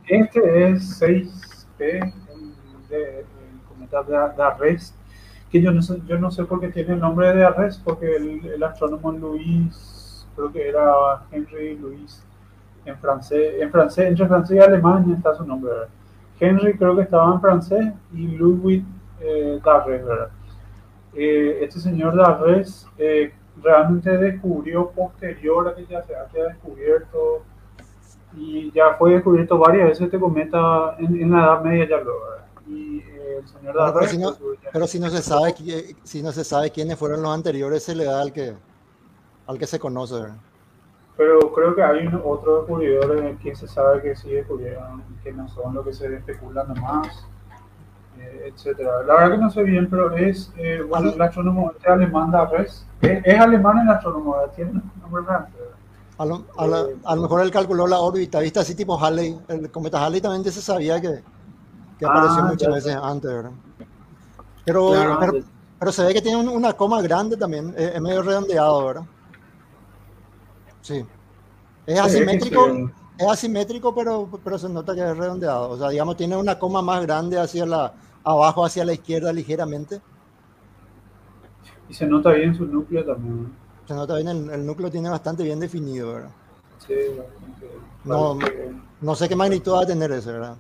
Este 0.08 0.72
es 0.72 1.02
6P, 1.02 1.80
el 1.80 2.88
de, 2.90 3.26
cometa 3.70 4.04
de, 4.04 4.36
de 4.36 4.44
Arres, 4.44 4.94
que 5.50 5.62
yo 5.62 5.72
no, 5.72 5.82
sé, 5.82 6.02
yo 6.06 6.20
no 6.20 6.30
sé 6.32 6.44
por 6.44 6.60
qué 6.60 6.68
tiene 6.68 6.96
el 6.96 7.00
nombre 7.00 7.34
de 7.34 7.46
Arres, 7.46 7.80
porque 7.82 8.18
el, 8.18 8.46
el 8.46 8.62
astrónomo 8.62 9.14
Luis, 9.14 10.28
creo 10.36 10.52
que 10.52 10.68
era 10.68 11.24
Henry 11.32 11.78
Luis, 11.78 12.22
en 12.84 12.98
francés, 12.98 13.54
en 13.62 13.72
francés, 13.72 14.08
entre 14.08 14.28
francés 14.28 14.58
y 14.58 14.60
alemán 14.60 15.14
está 15.16 15.34
su 15.34 15.46
nombre, 15.46 15.72
¿verdad? 15.72 15.90
Henry 16.42 16.76
creo 16.76 16.96
que 16.96 17.04
estaba 17.04 17.34
en 17.34 17.40
francés 17.40 17.94
y 18.14 18.28
Ludwig 18.28 18.84
eh, 19.22 19.62
Darres, 19.64 20.04
¿verdad? 20.04 20.30
Eh, 21.14 21.60
este 21.62 21.80
señor 21.80 22.16
Darres 22.16 22.88
eh, 22.98 23.32
realmente 23.62 24.18
descubrió 24.18 24.90
posterior 24.90 25.70
a 25.70 25.76
que 25.76 25.86
ya 25.86 26.02
se 26.02 26.16
haya 26.16 26.48
descubierto 26.48 27.44
y 28.36 28.72
ya 28.72 28.96
fue 28.98 29.14
descubierto 29.14 29.58
varias 29.58 29.90
veces 29.90 30.06
este 30.06 30.20
cometa 30.20 30.96
en, 30.98 31.22
en 31.22 31.32
la 31.32 31.44
Edad 31.44 31.64
Media 31.64 31.90
ya 31.90 31.98
lo 31.98 32.14
y 32.68 33.00
eh, 33.00 33.40
el 33.40 33.48
señor 33.48 33.74
bueno, 33.74 33.94
pero, 33.94 34.08
si 34.08 34.18
no, 34.18 34.34
pero 34.72 34.88
si 34.88 35.00
no 35.00 35.10
se 35.10 35.22
sabe 35.22 35.54
si 36.04 36.24
no 36.24 36.32
se 36.32 36.44
sabe 36.44 36.72
quiénes 36.72 36.98
fueron 36.98 37.22
los 37.22 37.34
anteriores 37.34 37.84
se 37.84 37.94
le 37.94 38.06
da 38.06 38.22
al 38.22 38.32
que 38.32 38.56
al 39.48 39.60
que 39.60 39.68
se 39.68 39.80
conoce 39.80 40.16
¿verdad? 40.16 40.38
Creo 41.54 41.76
que 41.76 41.84
hay 41.84 42.08
un, 42.08 42.22
otros 42.24 42.62
descubridores 42.62 43.40
que 43.40 43.56
se 43.56 43.68
sabe 43.68 44.02
que 44.02 44.16
sí 44.16 44.32
descubrieron 44.32 45.04
que 45.24 45.32
no 45.32 45.48
son 45.50 45.74
lo 45.74 45.84
que 45.84 45.94
se 45.94 46.14
especula 46.14 46.64
nomás 46.64 47.26
eh, 48.20 48.52
etcétera 48.54 49.04
la 49.06 49.14
verdad 49.16 49.32
que 49.32 49.38
no 49.38 49.50
sé 49.50 49.64
bien 49.64 49.90
pero 49.90 50.16
es 50.16 50.52
eh, 50.58 50.84
bueno 50.88 51.12
el 51.12 51.22
astrónomo 51.22 51.72
este 51.72 51.90
alemán 51.90 52.32
Darres 52.32 52.86
es, 53.02 53.22
es 53.26 53.40
alemán 53.40 53.80
el 53.80 53.90
astrónomo 53.90 54.36
tiene 54.56 54.72
un 54.72 54.92
nombre 55.02 55.24
francés 55.24 55.62
a 56.18 56.26
lo, 56.26 56.46
a, 56.56 56.68
la, 56.68 56.86
a 57.06 57.16
lo, 57.16 57.22
mejor 57.24 57.42
él 57.42 57.50
calculó 57.50 57.88
la 57.88 57.98
órbita, 57.98 58.40
¿viste? 58.42 58.60
Así 58.60 58.76
tipo 58.76 58.96
Halley. 59.04 59.40
El 59.48 59.72
cometa 59.72 60.06
Halley 60.06 60.22
también 60.22 60.44
se 60.44 60.62
sabía 60.62 61.02
que, 61.02 61.24
que 61.98 62.06
apareció 62.06 62.44
ah, 62.44 62.48
muchas 62.48 62.74
veces 62.76 62.96
antes, 62.96 63.32
¿verdad? 63.32 63.52
Pero, 64.64 64.90
claro, 64.92 65.18
pero, 65.20 65.34
pero, 65.80 65.92
se 65.92 66.04
ve 66.04 66.14
que 66.14 66.22
tiene 66.22 66.38
una 66.48 66.74
coma 66.74 67.02
grande 67.02 67.38
también, 67.38 67.74
es, 67.76 67.96
es 67.96 68.02
medio 68.02 68.22
redondeado, 68.22 68.86
¿verdad? 68.86 69.04
Sí. 70.82 71.04
Es 71.86 72.00
asimétrico, 72.00 72.90
es 73.18 73.28
asimétrico, 73.28 73.94
pero, 73.94 74.30
pero 74.44 74.58
se 74.58 74.70
nota 74.70 74.94
que 74.94 75.02
es 75.02 75.18
redondeado. 75.18 75.70
O 75.72 75.78
sea, 75.78 75.90
digamos, 75.90 76.18
tiene 76.18 76.38
una 76.38 76.58
coma 76.58 76.82
más 76.82 77.02
grande 77.02 77.40
hacia 77.40 77.66
la, 77.66 77.94
abajo, 78.24 78.66
hacia 78.66 78.86
la 78.86 78.94
izquierda 78.94 79.34
ligeramente. 79.34 80.02
Y 81.90 81.94
se 81.94 82.06
nota 82.06 82.32
bien 82.32 82.56
su 82.56 82.66
núcleo 82.66 83.04
también 83.06 83.62
se 83.92 83.98
nota 83.98 84.16
bien, 84.16 84.28
el, 84.30 84.50
el, 84.50 84.66
núcleo 84.66 84.90
tiene 84.90 85.10
bastante 85.10 85.44
bien 85.44 85.60
definido, 85.60 86.14
¿verdad? 86.14 86.30
Sí, 86.88 86.94
no, 88.06 88.40
no 89.02 89.16
sé 89.16 89.28
qué 89.28 89.36
magnitud 89.36 89.74
va 89.74 89.82
a 89.82 89.86
tener 89.86 90.12
ese, 90.14 90.32
¿verdad? 90.32 90.56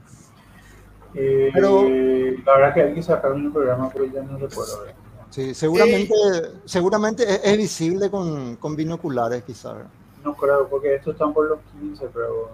Eh, 1.13 1.49
pero 1.53 1.83
la 1.83 2.55
verdad 2.57 2.73
que 2.73 2.81
hay 2.81 2.93
que 2.93 3.01
sacar 3.01 3.31
un 3.31 3.51
programa, 3.51 3.89
pero 3.91 4.05
ya 4.05 4.21
no 4.21 4.37
recuerdo. 4.37 4.81
¿verdad? 4.81 4.95
Sí, 5.29 5.53
seguramente, 5.53 6.13
eh, 6.13 6.41
seguramente 6.65 7.23
es, 7.23 7.41
es, 7.41 7.57
visible 7.57 8.11
con, 8.11 8.57
con 8.57 8.75
binoculares, 8.75 9.43
quizás. 9.43 9.77
No 10.23 10.35
creo, 10.35 10.67
porque 10.67 10.95
estos 10.95 11.13
están 11.13 11.33
por 11.33 11.49
los 11.49 11.59
15, 11.79 12.09
pero 12.13 12.51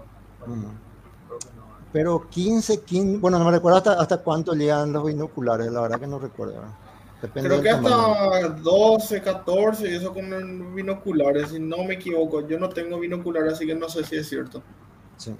Pero 1.92 2.28
15, 2.30 2.82
15, 2.82 3.18
bueno, 3.20 3.40
no 3.40 3.46
me 3.46 3.52
recuerdo 3.52 3.78
hasta, 3.78 3.94
hasta 3.94 4.18
cuánto 4.20 4.54
llegan 4.54 4.94
los 4.94 5.06
binoculares, 5.06 5.72
la 5.72 5.82
verdad 5.82 6.00
que 6.00 6.08
no 6.08 6.20
recuerdo. 6.20 6.62
Creo 7.34 7.62
que 7.62 7.70
hasta 7.70 8.50
12, 8.62 9.22
14, 9.22 9.92
y 9.92 9.96
eso 9.96 10.14
con 10.14 10.76
binoculares, 10.76 11.50
si 11.50 11.60
no 11.60 11.84
me 11.84 11.96
equivoco. 11.96 12.48
Yo 12.48 12.60
no 12.60 12.70
tengo 12.70 13.00
binoculares, 13.00 13.54
así 13.54 13.66
que 13.66 13.74
no 13.74 13.90
sé 13.90 14.04
si 14.04 14.18
es 14.18 14.30
cierto. 14.30 14.62
Sí. 15.18 15.36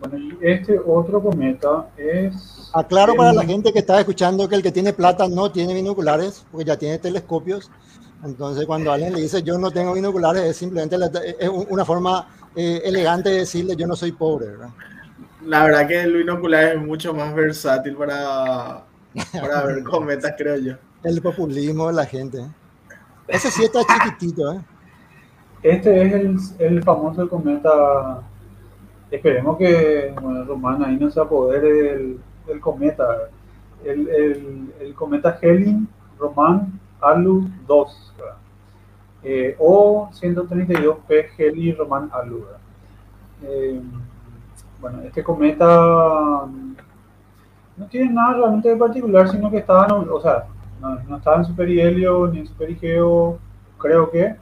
Bueno, 0.00 0.16
y 0.16 0.38
este 0.40 0.78
otro 0.78 1.22
cometa 1.22 1.90
es... 1.96 2.70
Aclaro 2.72 3.14
para 3.16 3.32
la 3.32 3.44
gente 3.44 3.72
que 3.72 3.80
está 3.80 3.98
escuchando 3.98 4.48
que 4.48 4.54
el 4.54 4.62
que 4.62 4.72
tiene 4.72 4.92
plata 4.92 5.28
no 5.28 5.50
tiene 5.52 5.74
binoculares, 5.74 6.46
porque 6.50 6.64
ya 6.64 6.78
tiene 6.78 6.98
telescopios. 6.98 7.70
Entonces, 8.24 8.66
cuando 8.66 8.92
alguien 8.92 9.12
le 9.12 9.20
dice 9.20 9.42
yo 9.42 9.58
no 9.58 9.70
tengo 9.70 9.94
binoculares, 9.94 10.42
es 10.42 10.56
simplemente 10.56 10.96
es 11.38 11.48
una 11.48 11.84
forma 11.84 12.26
eh, 12.56 12.82
elegante 12.84 13.30
de 13.30 13.38
decirle 13.38 13.76
yo 13.76 13.86
no 13.86 13.94
soy 13.94 14.12
pobre. 14.12 14.46
¿verdad? 14.48 14.70
La 15.44 15.64
verdad 15.64 15.86
que 15.86 16.00
el 16.00 16.14
binocular 16.14 16.76
es 16.76 16.82
mucho 16.82 17.14
más 17.14 17.34
versátil 17.34 17.94
para, 17.94 18.82
para 19.32 19.64
ver 19.64 19.84
cometas, 19.84 20.34
creo 20.36 20.56
yo. 20.56 20.74
El 21.04 21.22
populismo 21.22 21.86
de 21.88 21.92
la 21.94 22.06
gente. 22.06 22.44
Ese 23.28 23.50
sí 23.50 23.64
está 23.64 23.80
chiquitito, 23.82 24.52
¿eh? 24.52 24.60
Este 25.62 26.06
es 26.06 26.12
el, 26.14 26.36
el 26.58 26.82
famoso 26.82 27.28
cometa. 27.28 28.22
Esperemos 29.10 29.58
que 29.58 30.14
bueno, 30.20 30.44
Román 30.44 30.84
ahí 30.84 30.96
no 30.96 31.10
se 31.10 31.20
apodere 31.20 31.72
del, 31.72 32.20
del 32.46 32.60
cometa. 32.60 33.28
El, 33.84 34.08
el, 34.08 34.74
el, 34.80 34.94
cometa 34.94 35.38
Helin 35.40 35.88
Román 36.18 36.80
Alu 37.00 37.48
2. 37.66 38.14
Eh, 39.24 39.56
o 39.58 40.08
132P 40.12 41.30
Heli 41.36 41.72
Román 41.72 42.08
Alu. 42.12 42.44
Eh, 43.42 43.80
bueno, 44.80 45.02
este 45.02 45.22
cometa 45.24 46.46
no 47.76 47.86
tiene 47.90 48.12
nada 48.12 48.34
realmente 48.34 48.68
de 48.68 48.76
particular, 48.76 49.28
sino 49.28 49.50
que 49.50 49.58
estaba, 49.58 49.86
o 49.86 50.20
sea, 50.20 50.46
no, 50.80 51.16
estaba 51.16 51.38
en 51.38 51.44
superhelio 51.44 52.28
ni 52.28 52.40
en 52.40 52.46
superigeo, 52.46 53.38
creo 53.78 54.10
que. 54.10 54.36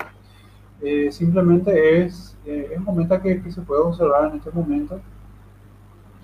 Eh, 0.82 1.10
simplemente 1.10 2.02
es, 2.02 2.36
eh, 2.44 2.68
es 2.70 2.78
un 2.78 2.84
cometa 2.84 3.20
que, 3.20 3.42
que, 3.42 3.50
se 3.50 3.62
puede 3.62 3.80
observar 3.80 4.30
en 4.30 4.36
este 4.36 4.50
momento 4.50 5.00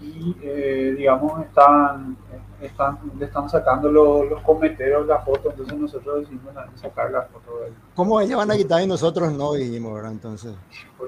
y, 0.03 0.37
eh, 0.43 0.95
digamos, 0.99 1.41
están, 1.45 2.17
están, 2.61 2.99
le 3.19 3.27
están 3.27 3.49
sacando 3.49 3.91
los, 3.91 4.29
los 4.29 4.43
cometeros 4.43 5.07
la 5.07 5.21
foto, 5.21 5.51
entonces 5.51 5.79
nosotros 5.79 6.21
decidimos 6.21 6.53
sacar 6.75 7.11
la 7.11 7.23
foto 7.23 7.61
de 7.61 7.69
él. 7.69 7.75
¿Cómo 7.95 8.21
ellos 8.21 8.37
van 8.37 8.51
a 8.51 8.57
quitar 8.57 8.83
y 8.83 8.87
nosotros 8.87 9.33
no 9.33 9.53
dijimos, 9.53 9.95
verdad? 9.95 10.13
Entonces. 10.13 10.55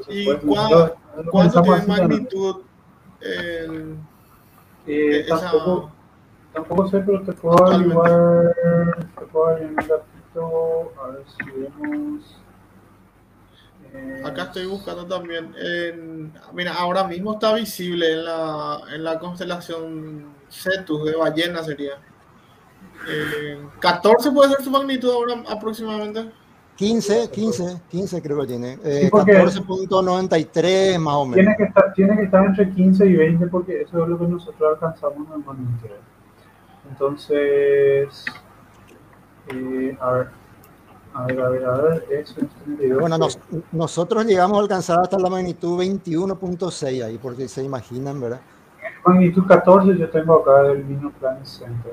¿Y 0.08 0.26
cuánto 0.36 1.62
tiene 1.62 1.86
magnitud? 1.86 2.62
Eh, 4.86 5.24
tampoco, 5.28 5.90
tampoco, 6.52 6.88
sé, 6.88 7.00
pero 7.00 7.22
te 7.22 7.32
puedo 7.32 7.66
ayudar, 7.66 8.54
te 9.18 9.24
puedo 9.26 9.46
ayudar 9.46 9.70
un 9.70 9.76
ratito, 9.76 10.92
a 11.02 11.08
ver 11.08 11.24
si 11.26 11.50
vemos. 11.50 12.43
Eh, 13.94 14.22
Acá 14.24 14.44
estoy 14.44 14.66
buscando 14.66 15.06
también. 15.06 15.54
En, 15.56 16.32
mira, 16.52 16.74
ahora 16.74 17.04
mismo 17.04 17.34
está 17.34 17.54
visible 17.54 18.12
en 18.12 18.24
la, 18.24 18.80
en 18.92 19.04
la 19.04 19.18
constelación 19.18 20.34
Cetus 20.50 21.04
de 21.04 21.16
ballena 21.16 21.62
sería. 21.62 21.92
14 23.80 24.30
puede 24.32 24.50
ser 24.50 24.62
su 24.62 24.70
magnitud 24.70 25.10
ahora 25.10 25.42
aproximadamente. 25.48 26.30
15, 26.76 27.30
15, 27.30 27.82
15 27.88 28.22
creo 28.22 28.40
que 28.40 28.46
tiene. 28.48 28.78
Eh, 28.84 29.08
14.93 29.12 30.98
más 30.98 31.14
o 31.14 31.26
menos. 31.26 31.36
Tiene 31.36 31.56
que, 31.56 31.62
estar, 31.64 31.92
tiene 31.92 32.16
que 32.16 32.22
estar 32.24 32.44
entre 32.44 32.70
15 32.70 33.06
y 33.06 33.16
20 33.16 33.46
porque 33.46 33.82
eso 33.82 34.02
es 34.02 34.08
lo 34.08 34.18
que 34.18 34.26
nosotros 34.26 34.74
alcanzamos 34.74 35.28
normalmente. 35.28 35.90
Entonces, 36.90 38.24
eh, 39.48 39.96
a 40.00 40.10
ver. 40.10 40.43
A 41.14 41.26
ver, 41.26 41.40
a 41.40 41.48
ver, 41.48 41.64
a 41.64 41.76
ver, 41.76 42.06
eso 42.10 42.40
es 42.40 42.98
Bueno, 42.98 43.16
nos, 43.16 43.38
nosotros 43.70 44.26
llegamos 44.26 44.58
a 44.58 44.62
alcanzar 44.62 44.98
hasta 44.98 45.16
la 45.16 45.30
magnitud 45.30 45.78
21.6 45.78 47.04
ahí, 47.04 47.18
porque 47.18 47.46
se 47.46 47.62
imaginan, 47.62 48.20
¿verdad? 48.20 48.40
Magnitud 49.06 49.46
14 49.46 49.96
yo 49.96 50.10
tengo 50.10 50.40
acá 50.40 50.62
del 50.64 50.82
Vino 50.82 51.12
Planet 51.12 51.44
Center. 51.44 51.92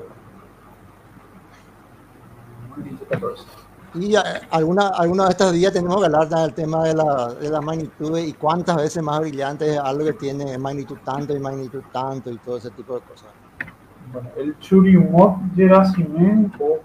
Magnitud 2.70 3.06
14. 3.08 3.44
Y 3.94 4.14
alguna, 4.50 4.88
alguna 4.88 5.24
de 5.24 5.30
estos 5.30 5.52
días 5.52 5.72
tenemos 5.72 5.98
que 5.98 6.06
hablar 6.06 6.28
del 6.28 6.54
tema 6.54 6.82
de 6.82 6.94
la, 6.94 7.34
de 7.34 7.48
la 7.48 7.60
magnitud 7.60 8.18
y 8.18 8.32
cuántas 8.32 8.76
veces 8.76 9.02
más 9.02 9.20
brillante 9.20 9.74
es 9.74 9.78
algo 9.78 10.04
que 10.04 10.14
tiene 10.14 10.58
magnitud 10.58 10.96
tanto 11.04 11.36
y 11.36 11.38
magnitud 11.38 11.82
tanto 11.92 12.30
y 12.30 12.38
todo 12.38 12.56
ese 12.56 12.70
tipo 12.70 12.94
de 12.94 13.00
cosas. 13.02 13.28
Bueno, 14.12 14.30
el 14.36 14.58
Churyumov 14.58 15.36
Gerasimenko 15.54 16.80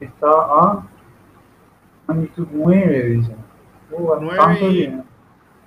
está 0.00 0.28
a 0.28 0.86
magnitud 2.06 2.46
9, 2.52 3.02
dicen. 3.02 3.36
Uh, 3.90 4.16
9 4.20 5.04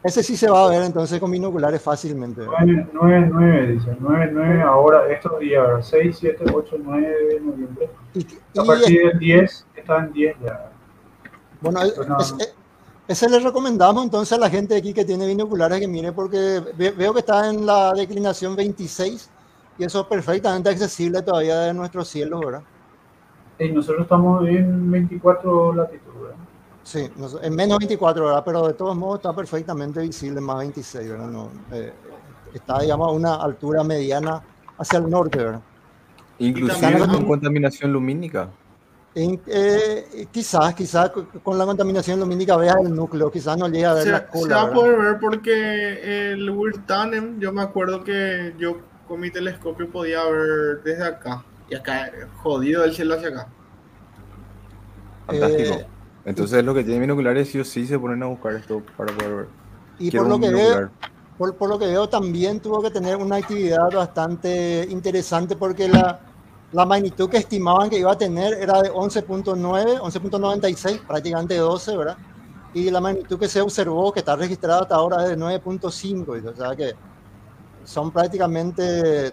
ese 0.05 0.21
sí 0.21 0.37
se 0.37 0.47
va 0.47 0.65
a 0.65 0.69
ver 0.69 0.83
entonces 0.83 1.19
con 1.19 1.31
binoculares 1.31 1.81
fácilmente. 1.81 2.41
9, 2.45 2.89
9, 2.93 3.29
9 3.33 3.67
dice. 3.67 3.97
9, 3.99 4.29
9 4.33 4.61
ahora, 4.61 5.11
estos 5.11 5.39
días, 5.39 5.87
6, 5.87 6.17
7, 6.19 6.45
8, 6.53 6.75
9 6.77 7.07
de 7.07 7.39
noviembre. 7.39 7.89
Y, 8.13 8.27
a 8.59 8.63
partir 8.63 9.01
del 9.01 9.17
10, 9.17 9.67
está 9.75 9.97
en 9.97 10.13
10 10.13 10.35
ya. 10.43 10.71
Bueno, 11.59 11.81
es, 11.81 11.99
ese 13.07 13.29
le 13.29 13.39
recomendamos 13.39 14.03
entonces 14.03 14.37
a 14.37 14.39
la 14.39 14.47
gente 14.47 14.75
aquí 14.75 14.93
que 14.93 15.05
tiene 15.05 15.25
binoculares 15.25 15.79
que 15.79 15.87
mire 15.87 16.11
porque 16.11 16.61
veo 16.77 17.11
que 17.11 17.19
está 17.19 17.49
en 17.49 17.65
la 17.65 17.91
declinación 17.93 18.55
26 18.55 19.31
y 19.79 19.85
eso 19.85 20.01
es 20.01 20.07
perfectamente 20.07 20.69
accesible 20.69 21.23
todavía 21.23 21.61
de 21.61 21.73
nuestros 21.73 22.07
cielos, 22.07 22.41
¿verdad? 22.45 22.61
Y 23.57 23.69
nosotros 23.69 24.03
estamos 24.03 24.47
en 24.47 24.91
24 24.91 25.73
latitudes, 25.73 26.21
¿verdad? 26.21 26.35
Sí, 26.83 27.09
en 27.41 27.55
menos 27.55 27.79
24 27.79 28.27
horas, 28.27 28.43
pero 28.45 28.67
de 28.67 28.73
todos 28.73 28.95
modos 28.95 29.17
está 29.17 29.33
perfectamente 29.33 30.01
visible 30.01 30.39
en 30.39 30.45
más 30.45 30.57
26, 30.59 31.09
¿verdad? 31.09 31.27
No, 31.27 31.49
eh, 31.71 31.93
está, 32.53 32.79
digamos, 32.79 33.07
a 33.07 33.11
una 33.11 33.35
altura 33.35 33.83
mediana 33.83 34.43
hacia 34.77 34.99
el 34.99 35.09
norte, 35.09 35.37
¿verdad? 35.37 35.61
Inclusive 36.37 36.99
con 37.07 37.25
contaminación 37.25 37.91
lumínica. 37.91 38.49
Eh, 39.15 40.27
quizás, 40.29 40.75
quizás 40.75 41.09
con 41.41 41.57
la 41.57 41.65
contaminación 41.65 42.19
lumínica 42.19 42.57
vea 42.57 42.75
el 42.83 42.93
núcleo, 42.93 43.31
quizás 43.31 43.57
no 43.57 43.69
llega 43.69 43.91
a 43.91 43.93
ver 43.93 44.07
la 44.07 44.27
cola. 44.27 44.43
Se 44.43 44.53
va 44.53 44.61
a 44.69 44.73
poder 44.73 44.99
ver 44.99 45.19
porque 45.21 46.33
el 46.33 46.49
Wirtanen, 46.49 47.39
yo 47.39 47.53
me 47.53 47.61
acuerdo 47.61 48.03
que 48.03 48.53
yo 48.59 48.77
con 49.07 49.21
mi 49.21 49.31
telescopio 49.31 49.89
podía 49.89 50.23
ver 50.25 50.83
desde 50.83 51.05
acá 51.05 51.45
y 51.69 51.75
acá, 51.75 52.11
jodido 52.41 52.83
el 52.83 52.93
cielo 52.93 53.15
hacia 53.15 53.29
acá. 53.29 53.47
Fantástico. 55.27 55.73
Eh, 55.75 55.87
entonces, 56.25 56.63
lo 56.63 56.73
que 56.73 56.83
tiene 56.83 57.01
binoculares 57.01 57.49
sí 57.49 57.59
o 57.59 57.65
sí 57.65 57.85
se 57.85 57.97
ponen 57.99 58.23
a 58.23 58.27
buscar 58.27 58.53
esto 58.53 58.81
para 58.97 59.13
poder 59.13 59.35
ver. 59.35 59.47
Y 59.99 60.11
por 60.11 60.27
lo, 60.27 60.39
que 60.39 60.49
veo, 60.49 60.91
por, 61.37 61.69
lo 61.69 61.79
que 61.79 61.87
veo, 61.87 62.09
también 62.09 62.59
tuvo 62.59 62.81
que 62.81 62.91
tener 62.91 63.15
una 63.15 63.37
actividad 63.37 63.91
bastante 63.91 64.85
interesante 64.89 65.55
porque 65.55 65.87
la, 65.87 66.19
la 66.73 66.85
magnitud 66.85 67.29
que 67.29 67.37
estimaban 67.37 67.89
que 67.89 67.99
iba 67.99 68.11
a 68.11 68.17
tener 68.17 68.53
era 68.55 68.81
de 68.81 68.91
11.9, 68.91 69.99
11.96, 69.99 71.05
prácticamente 71.07 71.55
12, 71.55 71.95
¿verdad? 71.95 72.17
Y 72.73 72.89
la 72.89 72.99
magnitud 72.99 73.39
que 73.39 73.47
se 73.47 73.61
observó, 73.61 74.11
que 74.11 74.19
está 74.19 74.35
registrada 74.35 74.81
hasta 74.81 74.95
ahora, 74.95 75.23
es 75.23 75.29
de 75.29 75.37
9.5, 75.37 76.51
o 76.51 76.55
sea 76.55 76.75
que 76.75 76.93
son 77.85 78.11
prácticamente 78.11 79.31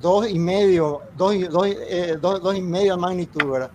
dos 0.00 0.28
y 0.28 0.38
medio, 0.38 1.02
dos, 1.16 1.34
dos, 1.50 1.66
eh, 1.66 2.16
dos, 2.20 2.42
dos 2.42 2.56
y 2.56 2.62
medio 2.62 2.96
magnitud, 2.96 3.50
¿verdad? 3.50 3.70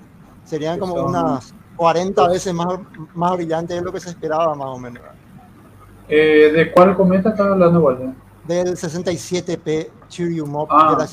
Serían 0.46 0.80
como 0.80 0.96
unas 0.96 1.54
40 1.76 2.28
veces 2.28 2.54
más, 2.54 2.80
más 3.14 3.34
brillante 3.34 3.74
de 3.74 3.82
lo 3.82 3.92
que 3.92 4.00
se 4.00 4.10
esperaba, 4.10 4.56
más 4.56 4.68
o 4.68 4.78
menos. 4.78 5.02
Eh, 6.08 6.52
¿De 6.54 6.72
cuál 6.72 6.96
cometa 6.96 7.30
están 7.30 7.54
hablando, 7.54 7.80
Walter? 7.80 8.10
Del 8.46 8.76
67P 8.76 9.90
Churyumov 10.10 10.68
ah, 10.70 10.98
de 11.00 11.06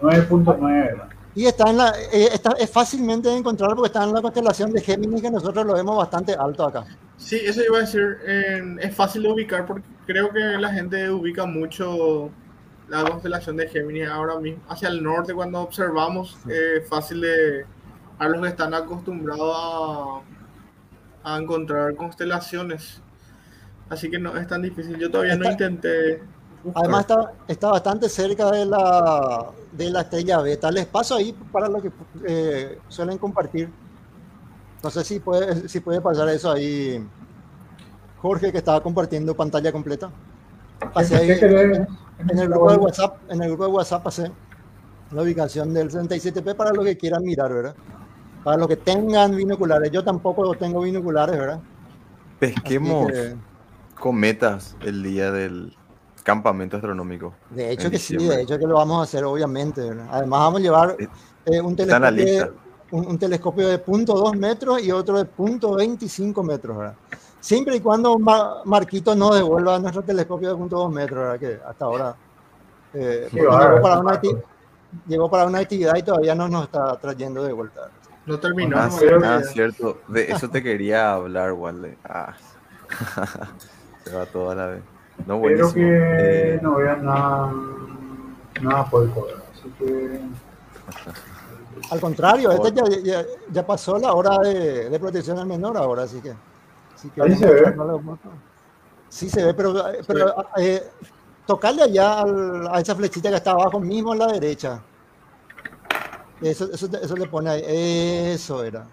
9.9. 0.00 1.02
Y 1.34 1.44
está 1.44 1.68
en 1.68 1.76
la, 1.76 1.90
eh, 2.12 2.30
está, 2.32 2.52
es 2.58 2.70
fácilmente 2.70 3.28
de 3.28 3.36
encontrar 3.36 3.74
porque 3.74 3.88
está 3.88 4.04
en 4.04 4.14
la 4.14 4.22
constelación 4.22 4.72
de 4.72 4.80
Géminis 4.80 5.20
que 5.20 5.30
nosotros 5.30 5.66
lo 5.66 5.74
vemos 5.74 5.94
bastante 5.98 6.34
alto 6.34 6.64
acá. 6.64 6.84
Sí, 7.18 7.36
eso 7.44 7.62
iba 7.62 7.78
a 7.78 7.80
decir, 7.82 8.18
es 8.80 8.94
fácil 8.94 9.22
de 9.22 9.28
ubicar 9.28 9.66
porque 9.66 9.86
creo 10.06 10.30
que 10.30 10.40
la 10.40 10.72
gente 10.72 11.10
ubica 11.10 11.44
mucho 11.44 12.30
la 12.88 13.04
constelación 13.04 13.56
de 13.56 13.68
Géminis 13.68 14.08
ahora 14.08 14.38
mismo 14.38 14.62
hacia 14.68 14.88
el 14.88 15.02
norte 15.02 15.34
cuando 15.34 15.60
observamos, 15.60 16.38
es 16.48 16.88
fácil 16.88 17.20
de, 17.20 17.66
a 18.18 18.28
los 18.28 18.40
que 18.42 18.48
están 18.48 18.74
acostumbrados 18.74 20.22
a, 21.24 21.34
a 21.34 21.38
encontrar 21.38 21.94
constelaciones. 21.96 23.00
Así 23.88 24.10
que 24.10 24.18
no 24.18 24.36
es 24.36 24.46
tan 24.48 24.62
difícil. 24.62 24.98
Yo 24.98 25.10
todavía 25.10 25.36
no 25.36 25.50
intenté. 25.50 26.22
Además 26.74 27.02
está, 27.02 27.32
está, 27.46 27.70
bastante 27.70 28.08
cerca 28.08 28.50
de 28.50 28.66
la, 28.66 29.50
de 29.70 29.90
la 29.90 30.00
estrella 30.00 30.40
beta. 30.40 30.70
Les 30.70 30.86
paso 30.86 31.14
ahí 31.14 31.32
para 31.52 31.68
lo 31.68 31.80
que 31.80 31.92
eh, 32.26 32.78
suelen 32.88 33.18
compartir. 33.18 33.70
No 34.82 34.90
sé 34.90 35.04
si 35.04 35.20
puede, 35.20 35.68
si 35.68 35.80
puede 35.80 36.00
pasar 36.00 36.28
eso 36.28 36.50
ahí. 36.50 37.06
Jorge 38.18 38.50
que 38.50 38.58
estaba 38.58 38.82
compartiendo 38.82 39.34
pantalla 39.36 39.70
completa. 39.70 40.10
Pasé 40.92 41.16
ahí, 41.16 41.86
en, 42.18 42.38
el 42.38 42.48
grupo 42.48 42.70
de 42.70 42.76
WhatsApp, 42.78 43.18
en 43.30 43.42
el 43.42 43.48
grupo 43.48 43.64
de 43.64 43.70
WhatsApp 43.70 44.02
pasé 44.02 44.32
la 45.10 45.22
ubicación 45.22 45.72
del 45.72 45.90
67P 45.90 46.54
para 46.54 46.72
los 46.72 46.84
que 46.84 46.96
quieran 46.96 47.22
mirar, 47.22 47.52
¿verdad? 47.52 47.74
Para 48.42 48.56
los 48.56 48.68
que 48.68 48.76
tengan 48.76 49.36
binoculares. 49.36 49.90
Yo 49.90 50.02
tampoco 50.02 50.54
tengo 50.54 50.80
binoculares, 50.80 51.38
¿verdad? 51.38 51.60
Pesquemos 52.38 53.10
cometas 53.98 54.76
el 54.82 55.02
día 55.02 55.32
del 55.32 55.74
campamento 56.22 56.76
astronómico. 56.76 57.34
De 57.50 57.72
hecho 57.72 57.90
que 57.90 57.98
sí, 57.98 58.16
de 58.16 58.42
hecho 58.42 58.58
que 58.58 58.66
lo 58.66 58.74
vamos 58.74 59.00
a 59.00 59.02
hacer, 59.04 59.24
obviamente. 59.24 59.82
Además 60.10 60.40
vamos 60.40 60.60
a 60.60 60.62
llevar 60.62 60.96
eh, 60.98 61.08
eh, 61.46 61.60
un, 61.60 61.76
telescopio, 61.76 62.54
un, 62.90 63.18
telescopio 63.18 63.68
de 63.68 63.84
.2 63.84 64.36
metros 64.36 64.82
y 64.82 64.90
otro 64.90 65.18
de 65.18 65.30
.25 65.30 66.44
metros, 66.44 66.76
¿verdad? 66.76 66.94
Siempre 67.46 67.76
y 67.76 67.80
cuando 67.80 68.18
Marquito 68.64 69.14
nos 69.14 69.36
devuelva 69.36 69.78
nuestro 69.78 70.02
telescopio 70.02 70.56
de 70.56 70.64
.2 70.64 70.92
metros, 70.92 71.20
¿verdad? 71.20 71.38
Que 71.38 71.60
hasta 71.64 71.84
ahora 71.84 72.16
eh, 72.92 73.28
llegó, 73.30 73.52
para 73.80 74.00
una 74.00 74.20
llegó, 75.06 75.30
para 75.30 75.46
una 75.46 75.58
actividad 75.60 75.94
y 75.94 76.02
todavía 76.02 76.34
no 76.34 76.48
nos 76.48 76.64
está 76.64 76.96
trayendo 76.96 77.44
de 77.44 77.52
vuelta. 77.52 77.82
No 78.26 78.40
terminó. 78.40 78.76
Ah, 78.76 78.90
ah 79.24 79.40
cierto. 79.44 80.00
De 80.08 80.28
eso 80.28 80.50
te 80.50 80.60
quería 80.60 81.12
hablar, 81.12 81.52
Walde. 81.52 81.96
Ah. 82.02 82.34
Se 84.02 84.12
va 84.12 84.26
toda 84.26 84.56
la 84.56 84.66
vez. 84.66 84.82
No, 85.24 85.36
Espero 85.36 85.72
que 85.72 86.54
eh, 86.54 86.58
no 86.60 86.78
vean 86.78 87.04
nada, 87.04 87.52
nada 88.60 88.90
por 88.90 89.04
el 89.04 89.10
poder. 89.10 89.36
Así 89.52 89.70
que... 89.78 90.20
Al 91.92 92.00
contrario, 92.00 92.50
este 92.50 92.72
ya, 92.72 92.82
ya, 93.04 93.24
ya, 93.52 93.64
pasó 93.64 94.00
la 94.00 94.14
hora 94.14 94.36
de, 94.38 94.90
de, 94.90 94.98
protección 94.98 95.38
al 95.38 95.46
menor 95.46 95.76
ahora, 95.76 96.02
así 96.02 96.20
que... 96.20 96.34
Así 96.96 97.10
que 97.10 97.22
Ahí 97.22 97.36
se 97.36 97.46
ve. 97.46 97.74
Sí 99.08 99.30
se 99.30 99.44
ve, 99.44 99.54
pero, 99.54 99.74
pero 100.06 100.34
eh, 100.56 100.82
tocarle 101.46 101.82
allá 101.82 102.20
al, 102.20 102.66
a 102.68 102.80
esa 102.80 102.96
flechita 102.96 103.28
que 103.28 103.36
está 103.36 103.50
abajo 103.52 103.78
mismo 103.78 104.12
a 104.12 104.16
la 104.16 104.26
derecha. 104.28 104.82
Eso, 106.40 106.70
eso, 106.72 106.88
eso 107.00 107.16
le 107.16 107.26
pone 107.26 107.50
ahí. 107.50 107.62
Eso 107.66 108.64
era. 108.64 108.86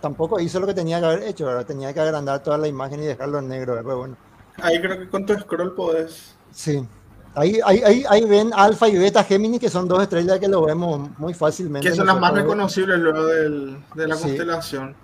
Tampoco 0.00 0.40
hizo 0.40 0.60
lo 0.60 0.66
que 0.66 0.74
tenía 0.74 1.00
que 1.00 1.06
haber 1.06 1.22
hecho, 1.24 1.46
¿verdad? 1.46 1.66
Tenía 1.66 1.92
que 1.92 2.00
agrandar 2.00 2.42
toda 2.42 2.58
la 2.58 2.68
imagen 2.68 3.02
y 3.02 3.06
dejarlo 3.06 3.40
en 3.40 3.48
negro, 3.48 3.74
Pero 3.74 3.98
bueno. 3.98 4.16
Ahí 4.62 4.80
creo 4.80 4.98
que 4.98 5.08
con 5.08 5.26
tu 5.26 5.34
scroll 5.34 5.74
podés. 5.74 6.36
Sí. 6.52 6.86
Ahí, 7.34 7.58
ahí, 7.64 7.82
ahí, 7.84 8.04
ahí, 8.08 8.24
ven 8.24 8.52
Alfa 8.54 8.88
y 8.88 8.96
Beta 8.96 9.24
Gemini, 9.24 9.58
que 9.58 9.68
son 9.68 9.88
dos 9.88 10.00
estrellas 10.00 10.38
que 10.38 10.46
lo 10.46 10.64
vemos 10.64 11.10
muy 11.18 11.34
fácilmente. 11.34 11.88
Que 11.88 11.94
son 11.94 12.06
las 12.06 12.20
más 12.20 12.32
reconocibles 12.32 12.96
luego 13.00 13.26
del, 13.26 13.82
de 13.96 14.06
la 14.06 14.16
constelación. 14.16 14.94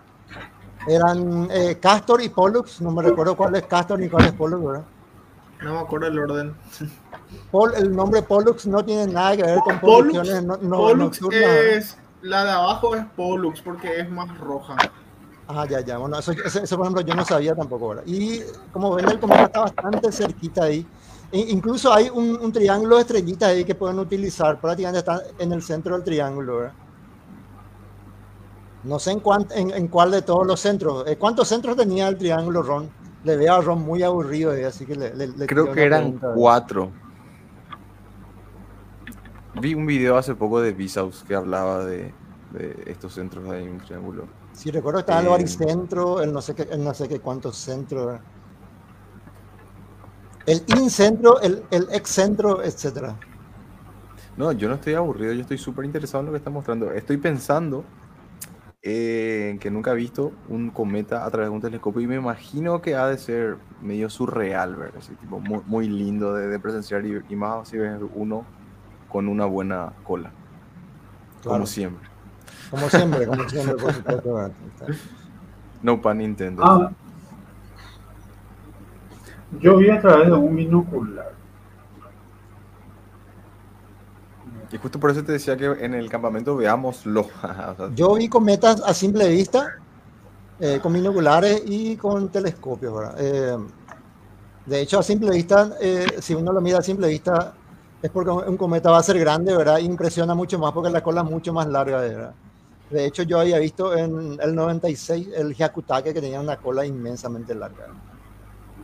Eran 0.86 1.48
eh, 1.50 1.78
Castor 1.80 2.22
y 2.22 2.28
Pollux, 2.28 2.80
no 2.80 2.90
me 2.90 3.02
recuerdo 3.02 3.36
cuál 3.36 3.54
es 3.56 3.64
Castor 3.64 3.98
ni 3.98 4.08
cuál 4.08 4.26
es 4.26 4.32
Pollux, 4.32 4.64
¿verdad? 4.64 4.84
No 5.62 5.74
me 5.74 5.80
acuerdo 5.80 6.06
el 6.06 6.18
orden. 6.18 6.54
el 7.76 7.94
nombre 7.94 8.22
Pollux 8.22 8.66
no 8.66 8.82
tiene 8.84 9.12
nada 9.12 9.36
que 9.36 9.42
ver 9.42 9.58
con 9.58 9.78
Pollux, 9.78 10.42
no, 10.42 10.58
Pollux 10.58 11.20
es, 11.32 11.98
la 12.22 12.44
de 12.44 12.50
abajo 12.50 12.96
es 12.96 13.04
Pollux 13.14 13.60
porque 13.60 14.00
es 14.00 14.10
más 14.10 14.36
roja. 14.38 14.76
Ah, 15.52 15.66
ya, 15.68 15.80
ya. 15.80 15.98
Bueno, 15.98 16.18
eso, 16.18 16.32
eso, 16.32 16.76
por 16.76 16.86
ejemplo 16.86 17.02
yo 17.02 17.14
no 17.14 17.24
sabía 17.24 17.54
tampoco. 17.54 17.88
¿verdad? 17.88 18.04
Y 18.06 18.40
como 18.72 18.94
ven, 18.94 19.08
el 19.08 19.18
cometa 19.18 19.44
está 19.44 19.60
bastante 19.60 20.12
cerquita 20.12 20.64
ahí. 20.64 20.86
E 21.32 21.38
incluso 21.38 21.92
hay 21.92 22.08
un, 22.08 22.38
un, 22.40 22.52
triángulo 22.52 22.96
de 22.96 23.02
estrellitas 23.02 23.50
ahí 23.50 23.64
que 23.64 23.74
pueden 23.74 23.98
utilizar. 23.98 24.60
Prácticamente 24.60 25.00
está 25.00 25.22
en 25.38 25.52
el 25.52 25.62
centro 25.62 25.94
del 25.94 26.04
triángulo. 26.04 26.58
¿verdad? 26.58 26.72
No 28.84 28.98
sé 28.98 29.12
en, 29.12 29.22
en, 29.54 29.70
en, 29.72 29.88
cuál 29.88 30.10
de 30.10 30.22
todos 30.22 30.46
los 30.46 30.60
centros. 30.60 31.04
Eh, 31.06 31.16
¿Cuántos 31.16 31.48
centros 31.48 31.76
tenía 31.76 32.08
el 32.08 32.16
triángulo, 32.16 32.62
Ron? 32.62 32.88
Le 33.24 33.36
veo 33.36 33.54
a 33.54 33.60
Ron 33.60 33.82
muy 33.82 34.02
aburrido, 34.02 34.54
eh, 34.54 34.64
así 34.64 34.86
que 34.86 34.94
le, 34.94 35.14
le, 35.14 35.46
Creo 35.46 35.70
que 35.72 35.84
eran 35.84 36.18
cuatro. 36.34 36.90
Vi 39.60 39.74
un 39.74 39.84
video 39.84 40.16
hace 40.16 40.34
poco 40.34 40.60
de 40.60 40.72
Visaus 40.72 41.22
que 41.24 41.34
hablaba 41.34 41.84
de, 41.84 42.14
de 42.52 42.84
estos 42.86 43.14
centros 43.14 43.44
de 43.50 43.62
un 43.62 43.78
triángulo. 43.78 44.24
Sí, 44.52 44.70
recuerdo 44.70 44.98
que 44.98 45.02
estaba 45.02 45.20
el 45.20 45.28
baricentro, 45.28 46.22
el 46.22 46.32
no 46.32 46.40
sé 46.40 46.54
qué, 46.54 46.62
el 46.62 46.82
no 46.82 46.94
sé 46.94 47.08
qué 47.08 47.20
cuántos 47.20 47.56
centros. 47.56 48.18
El 50.46 50.64
incentro, 50.78 51.38
el, 51.40 51.64
el 51.70 51.88
excentro, 51.92 52.62
etcétera. 52.62 53.18
No, 54.36 54.52
yo 54.52 54.68
no 54.68 54.76
estoy 54.76 54.94
aburrido, 54.94 55.34
yo 55.34 55.42
estoy 55.42 55.58
súper 55.58 55.84
interesado 55.84 56.20
en 56.20 56.26
lo 56.26 56.32
que 56.32 56.38
está 56.38 56.48
mostrando. 56.50 56.90
Estoy 56.92 57.18
pensando 57.18 57.84
en 58.82 59.58
que 59.58 59.70
nunca 59.70 59.92
he 59.92 59.94
visto 59.94 60.32
un 60.48 60.70
cometa 60.70 61.26
a 61.26 61.30
través 61.30 61.50
de 61.50 61.54
un 61.54 61.60
telescopio 61.60 62.00
y 62.00 62.06
me 62.06 62.16
imagino 62.16 62.80
que 62.80 62.94
ha 62.94 63.06
de 63.06 63.18
ser 63.18 63.58
medio 63.82 64.08
surreal, 64.08 64.76
¿verdad? 64.76 64.98
Así, 64.98 65.14
tipo, 65.16 65.38
muy, 65.38 65.60
muy 65.66 65.88
lindo 65.88 66.34
de, 66.34 66.58
presenciar 66.58 67.04
y, 67.04 67.20
y, 67.28 67.36
más 67.36 67.68
si 67.68 67.76
ves 67.76 68.00
uno 68.14 68.44
con 69.08 69.28
una 69.28 69.44
buena 69.44 69.92
cola. 70.02 70.32
Como 71.44 71.66
siempre. 71.66 72.08
Como 72.70 72.88
siempre, 72.88 73.26
como 73.26 73.48
siempre, 73.48 73.74
por 73.76 73.92
supuesto. 73.92 74.50
No 75.82 76.00
pan 76.00 76.18
Nintendo. 76.18 76.62
Ah, 76.64 76.92
yo 79.58 79.76
vi 79.78 79.90
a 79.90 80.00
través 80.00 80.28
de 80.28 80.34
un 80.34 80.56
binocular. 80.56 81.39
Y 84.72 84.78
justo 84.78 85.00
por 85.00 85.10
eso 85.10 85.24
te 85.24 85.32
decía 85.32 85.56
que 85.56 85.66
en 85.66 85.94
el 85.94 86.08
campamento 86.08 86.56
veámoslo. 86.56 87.26
yo 87.94 88.14
vi 88.14 88.28
cometas 88.28 88.80
a 88.84 88.94
simple 88.94 89.28
vista, 89.28 89.76
eh, 90.60 90.78
con 90.80 90.92
binoculares 90.92 91.62
y 91.66 91.96
con 91.96 92.28
telescopios. 92.28 93.14
Eh, 93.18 93.56
de 94.66 94.80
hecho, 94.80 95.00
a 95.00 95.02
simple 95.02 95.30
vista, 95.30 95.72
eh, 95.80 96.06
si 96.20 96.34
uno 96.34 96.52
lo 96.52 96.60
mira 96.60 96.78
a 96.78 96.82
simple 96.82 97.08
vista, 97.08 97.54
es 98.00 98.10
porque 98.10 98.30
un 98.30 98.56
cometa 98.56 98.90
va 98.90 98.98
a 98.98 99.02
ser 99.02 99.18
grande, 99.18 99.56
¿verdad? 99.56 99.78
Impresiona 99.78 100.34
mucho 100.34 100.58
más 100.58 100.72
porque 100.72 100.90
la 100.90 101.02
cola 101.02 101.22
es 101.22 101.30
mucho 101.30 101.52
más 101.52 101.66
larga, 101.66 102.00
¿verdad? 102.00 102.34
De 102.90 103.06
hecho, 103.06 103.22
yo 103.22 103.40
había 103.40 103.58
visto 103.58 103.96
en 103.96 104.38
el 104.40 104.54
96 104.54 105.28
el 105.34 105.54
Hyakutake 105.54 106.12
que 106.12 106.20
tenía 106.20 106.40
una 106.40 106.56
cola 106.56 106.84
inmensamente 106.84 107.54
larga. 107.54 107.86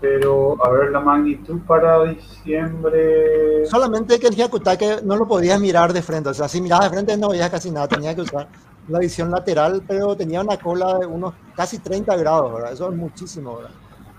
Pero, 0.01 0.57
a 0.65 0.71
ver, 0.71 0.91
la 0.91 1.01
magnitud 1.01 1.61
para 1.67 2.05
diciembre. 2.05 3.67
Solamente 3.67 4.19
que 4.19 4.29
el 4.29 4.35
Hyakutake 4.35 5.03
no 5.03 5.17
lo 5.17 5.27
podías 5.27 5.61
mirar 5.61 5.93
de 5.93 6.03
frente. 6.03 6.31
O 6.31 6.35
sea, 6.35 6.49
si 6.49 6.61
mirabas 6.61 6.91
de 6.91 6.97
frente 6.97 7.17
no 7.17 7.31
veías 7.31 7.51
casi 7.51 7.71
nada. 7.71 7.89
Tenía 7.89 8.15
que 8.15 8.23
usar 8.23 8.49
la 8.89 8.99
visión 8.99 9.31
lateral, 9.31 9.83
pero 9.87 10.17
tenía 10.17 10.41
una 10.41 10.59
cola 10.59 10.99
de 10.99 11.07
unos 11.07 11.35
casi 11.55 11.79
30 11.79 12.17
grados, 12.17 12.53
¿verdad? 12.53 12.73
Eso 12.73 12.91
es 12.91 12.97
muchísimo, 12.97 13.57
¿verdad? 13.57 13.71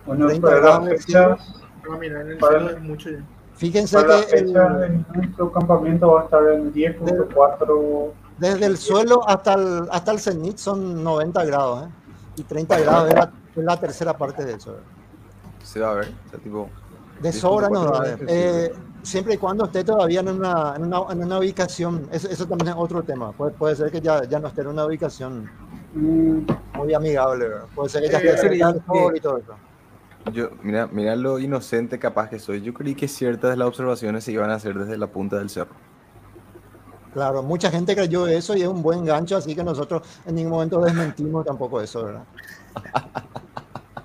Bueno, 0.05 0.27
30 0.27 0.47
para 0.47 0.59
grados 0.59 0.89
fecha, 0.89 1.37
para, 2.39 2.79
mucho 2.79 3.09
Fíjense 3.55 3.97
que 4.05 4.37
el, 4.37 4.53
nuestro 5.15 5.51
campamento 5.51 6.11
va 6.13 6.21
a 6.21 6.23
estar 6.25 6.43
en 6.53 6.73
10.4 6.73 8.11
desde 8.37 8.65
el 8.67 8.77
suelo 8.77 9.27
hasta 9.27 9.53
el, 9.53 9.87
hasta 9.91 10.11
el 10.11 10.19
cenit 10.19 10.57
son 10.57 11.03
90 11.03 11.43
grados, 11.45 11.87
¿eh? 11.87 11.89
Y 12.37 12.43
30 12.43 12.79
grados 12.79 13.13
es 13.55 13.63
la, 13.63 13.79
tercera 13.79 14.15
parte 14.15 14.45
de 14.45 14.53
eso. 14.53 14.75
Se 15.67 15.81
va 15.81 15.91
a 15.91 15.93
ver, 15.95 16.13
o 16.25 16.29
sea, 16.29 16.39
tipo... 16.39 16.69
De 17.21 17.33
sobra 17.33 17.67
no 17.67 17.91
va 17.91 17.97
a 17.97 18.01
ver. 18.03 18.25
Eh, 18.27 18.71
siempre 19.01 19.33
y 19.33 19.37
cuando 19.37 19.65
esté 19.65 19.83
todavía 19.83 20.21
en 20.21 20.29
una, 20.29 20.75
en 20.77 20.85
una, 20.85 21.01
en 21.09 21.23
una 21.25 21.39
ubicación, 21.39 22.07
eso, 22.09 22.29
eso, 22.29 22.45
también 22.45 22.69
es 22.69 22.75
otro 22.77 23.03
tema. 23.03 23.33
Puede, 23.33 23.51
puede 23.51 23.75
ser 23.75 23.91
que 23.91 23.99
ya, 23.99 24.23
ya 24.23 24.39
no 24.39 24.47
esté 24.47 24.61
en 24.61 24.67
una 24.67 24.85
ubicación 24.85 25.49
muy 25.93 26.93
amigable, 26.93 27.49
¿verdad? 27.49 27.65
Puede 27.75 27.89
ser 27.89 28.03
que 28.03 28.09
ya 28.09 28.17
esté 28.19 28.37
cerca 28.37 28.71
del 28.71 29.15
y 29.15 29.19
todo 29.19 29.37
eso. 29.39 29.55
Yo, 30.31 30.51
mira, 30.61 30.87
mira 30.87 31.17
lo 31.17 31.37
inocente 31.37 31.99
capaz 31.99 32.29
que 32.29 32.39
soy. 32.39 32.61
Yo 32.61 32.73
creí 32.73 32.95
que 32.95 33.09
ciertas 33.09 33.51
de 33.51 33.57
las 33.57 33.67
observaciones 33.67 34.23
se 34.23 34.31
iban 34.31 34.49
a 34.51 34.55
hacer 34.55 34.77
desde 34.77 34.97
la 34.97 35.07
punta 35.07 35.37
del 35.37 35.49
cerro. 35.49 35.75
Claro, 37.13 37.43
mucha 37.43 37.69
gente 37.71 37.93
creyó 37.93 38.25
eso 38.27 38.55
y 38.55 38.61
es 38.61 38.69
un 38.69 38.81
buen 38.81 39.03
gancho, 39.03 39.35
así 39.35 39.53
que 39.53 39.63
nosotros 39.65 40.03
en 40.25 40.35
ningún 40.35 40.51
momento 40.51 40.79
desmentimos 40.79 41.45
tampoco 41.45 41.81
eso, 41.81 42.05
¿verdad? 42.05 42.23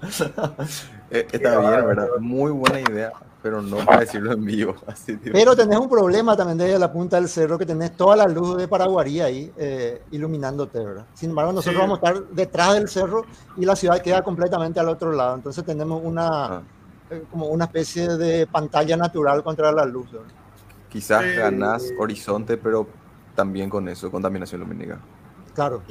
Eh, 1.13 1.27
está 1.31 1.61
bien, 1.61 1.87
¿verdad? 1.87 2.09
Muy 2.21 2.51
buena 2.53 2.81
idea, 2.81 3.13
pero 3.43 3.61
no 3.61 3.85
para 3.85 4.01
decirlo 4.01 4.33
en 4.33 4.43
vivo. 4.47 4.75
pero 5.33 5.55
tenés 5.55 5.79
un 5.79 5.89
problema 5.91 6.35
también 6.35 6.57
desde 6.57 6.79
la 6.79 6.91
punta 6.91 7.17
del 7.17 7.29
cerro, 7.29 7.59
que 7.59 7.67
tenés 7.67 7.95
toda 7.95 8.17
la 8.17 8.27
luz 8.27 8.57
de 8.57 8.67
Paraguarí 8.67 9.21
ahí 9.21 9.53
eh, 9.59 10.01
iluminándote, 10.11 10.79
¿verdad? 10.83 11.05
Sin 11.13 11.29
embargo, 11.29 11.53
nosotros 11.53 11.79
vamos 11.83 12.01
a 12.03 12.07
estar 12.07 12.25
detrás 12.29 12.73
del 12.73 12.89
cerro 12.89 13.27
y 13.59 13.67
la 13.67 13.77
ciudad 13.77 14.01
queda 14.01 14.23
completamente 14.23 14.81
al 14.81 14.89
otro 14.89 15.13
lado. 15.13 15.35
Entonces 15.35 15.63
tenemos 15.67 16.01
una, 16.03 16.45
ah. 16.45 16.63
eh, 17.11 17.25
como 17.31 17.49
una 17.49 17.67
especie 17.67 18.09
de 18.17 18.47
pantalla 18.47 18.97
natural 18.97 19.43
contra 19.43 19.71
la 19.71 19.85
luz. 19.85 20.11
¿verdad? 20.11 20.29
Quizás 20.89 21.23
ganas 21.37 21.93
horizonte, 21.99 22.57
pero 22.57 22.87
también 23.35 23.69
con 23.69 23.87
eso, 23.87 24.11
contaminación 24.11 24.63
lumínica. 24.63 24.99
Claro. 25.55 25.83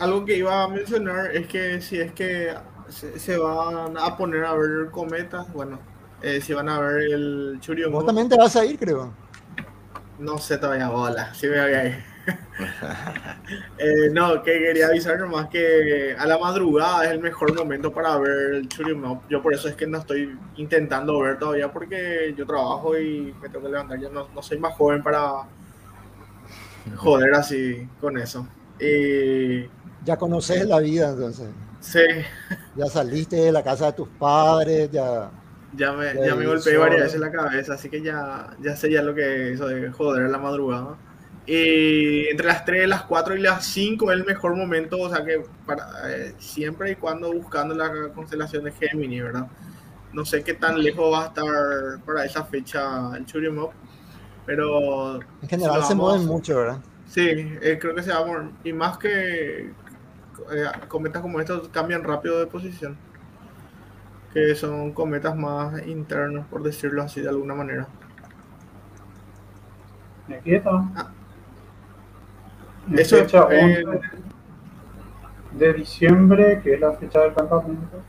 algo, 0.00 0.24
que 0.24 0.38
iba 0.38 0.64
a 0.64 0.68
mencionar 0.68 1.30
es 1.36 1.46
que 1.46 1.80
si 1.80 2.00
es 2.00 2.10
que 2.10 2.52
se, 2.88 3.38
van 3.38 3.96
a 3.96 4.16
poner 4.16 4.44
a 4.44 4.54
ver 4.54 4.90
cometas, 4.90 5.52
bueno, 5.52 5.78
eh, 6.22 6.40
si 6.40 6.52
van 6.52 6.68
a 6.68 6.80
ver 6.80 7.02
el 7.02 7.58
Churyumov. 7.60 8.00
Vos 8.00 8.06
también 8.06 8.28
te 8.28 8.36
vas 8.36 8.56
a 8.56 8.64
ir, 8.64 8.78
creo. 8.78 9.12
No 10.18 10.38
sé 10.38 10.56
todavía, 10.56 10.90
hola, 10.90 11.34
sí 11.34 11.46
me 11.46 11.60
voy 11.60 11.72
a 11.72 11.86
ir. 11.86 12.04
Eh, 13.78 14.10
no, 14.10 14.42
que 14.42 14.58
quería 14.58 14.88
avisar 14.88 15.16
nomás 15.20 15.48
que 15.48 16.16
a 16.18 16.26
la 16.26 16.38
madrugada 16.38 17.04
es 17.04 17.12
el 17.12 17.20
mejor 17.20 17.54
momento 17.54 17.92
para 17.92 18.18
ver 18.18 18.54
el 18.54 18.68
Churimop. 18.68 19.22
Yo 19.28 19.40
por 19.40 19.54
eso 19.54 19.68
es 19.68 19.76
que 19.76 19.86
no 19.86 19.98
estoy 19.98 20.36
intentando 20.56 21.20
ver 21.20 21.38
todavía 21.38 21.70
porque 21.70 22.34
yo 22.36 22.44
trabajo 22.44 22.98
y 22.98 23.32
me 23.40 23.48
tengo 23.48 23.66
que 23.66 23.70
levantar. 23.70 24.00
Yo 24.00 24.10
no, 24.10 24.26
no 24.34 24.42
soy 24.42 24.58
más 24.58 24.74
joven 24.74 25.02
para 25.04 25.46
joder 26.96 27.34
así 27.34 27.88
con 28.00 28.18
eso. 28.18 28.48
Y... 28.80 29.68
Ya 30.04 30.16
conoces 30.16 30.66
la 30.66 30.80
vida 30.80 31.10
entonces. 31.10 31.48
Sí. 31.86 32.00
Ya 32.74 32.86
saliste 32.86 33.36
de 33.36 33.52
la 33.52 33.62
casa 33.62 33.86
de 33.86 33.92
tus 33.92 34.08
padres, 34.08 34.90
ya... 34.90 35.30
Ya 35.74 35.92
me, 35.92 36.14
ya 36.14 36.34
me 36.34 36.46
golpeé 36.46 36.76
varias 36.78 37.02
veces 37.02 37.20
la 37.20 37.30
cabeza, 37.30 37.74
así 37.74 37.90
que 37.90 38.00
ya, 38.00 38.56
ya 38.60 38.76
sé 38.76 38.90
ya 38.90 39.02
lo 39.02 39.14
que 39.14 39.52
es 39.52 39.54
eso 39.56 39.68
de 39.68 39.90
joder 39.90 40.24
a 40.24 40.28
la 40.28 40.38
madrugada. 40.38 40.96
Y 41.46 42.28
entre 42.28 42.46
las 42.46 42.64
3, 42.64 42.88
las 42.88 43.02
4 43.02 43.36
y 43.36 43.40
las 43.40 43.64
5 43.66 44.10
es 44.10 44.18
el 44.18 44.24
mejor 44.24 44.56
momento, 44.56 44.98
o 44.98 45.08
sea 45.08 45.24
que 45.24 45.44
para, 45.66 45.86
eh, 46.10 46.34
siempre 46.38 46.92
y 46.92 46.96
cuando 46.96 47.32
buscando 47.32 47.74
la 47.74 48.08
constelación 48.14 48.64
de 48.64 48.72
Gemini, 48.72 49.20
¿verdad? 49.20 49.46
No 50.12 50.24
sé 50.24 50.42
qué 50.42 50.54
tan 50.54 50.82
lejos 50.82 51.12
va 51.12 51.24
a 51.24 51.26
estar 51.26 52.04
para 52.04 52.24
esa 52.24 52.44
fecha 52.44 53.16
el 53.16 53.26
Churyumov, 53.26 53.70
pero... 54.44 55.20
En 55.42 55.48
general 55.48 55.84
se 55.84 55.94
mueven 55.94 56.26
mucho, 56.26 56.56
¿verdad? 56.56 56.78
Sí, 57.06 57.28
eh, 57.62 57.78
creo 57.80 57.94
que 57.94 58.02
se 58.02 58.10
va 58.10 58.18
a 58.18 58.24
mover. 58.24 58.48
Y 58.64 58.72
más 58.72 58.98
que 58.98 59.70
eh, 60.52 60.66
cometas 60.88 61.22
como 61.22 61.40
estos 61.40 61.68
cambian 61.68 62.02
rápido 62.02 62.38
de 62.38 62.46
posición. 62.46 62.96
Que 64.32 64.54
son 64.54 64.92
cometas 64.92 65.34
más 65.36 65.86
internos, 65.86 66.46
por 66.46 66.62
decirlo 66.62 67.02
así 67.02 67.20
de 67.20 67.28
alguna 67.28 67.54
manera. 67.54 67.88
Aquí 70.28 70.54
está. 70.54 70.70
Ah. 70.70 71.10
Eso, 72.92 73.16
fecha 73.16 73.44
11 73.44 74.00
de 75.52 75.72
diciembre, 75.72 76.60
que 76.62 76.74
es 76.74 76.80
la 76.80 76.92
fecha 76.92 77.20
del 77.22 77.34
campamento. 77.34 78.02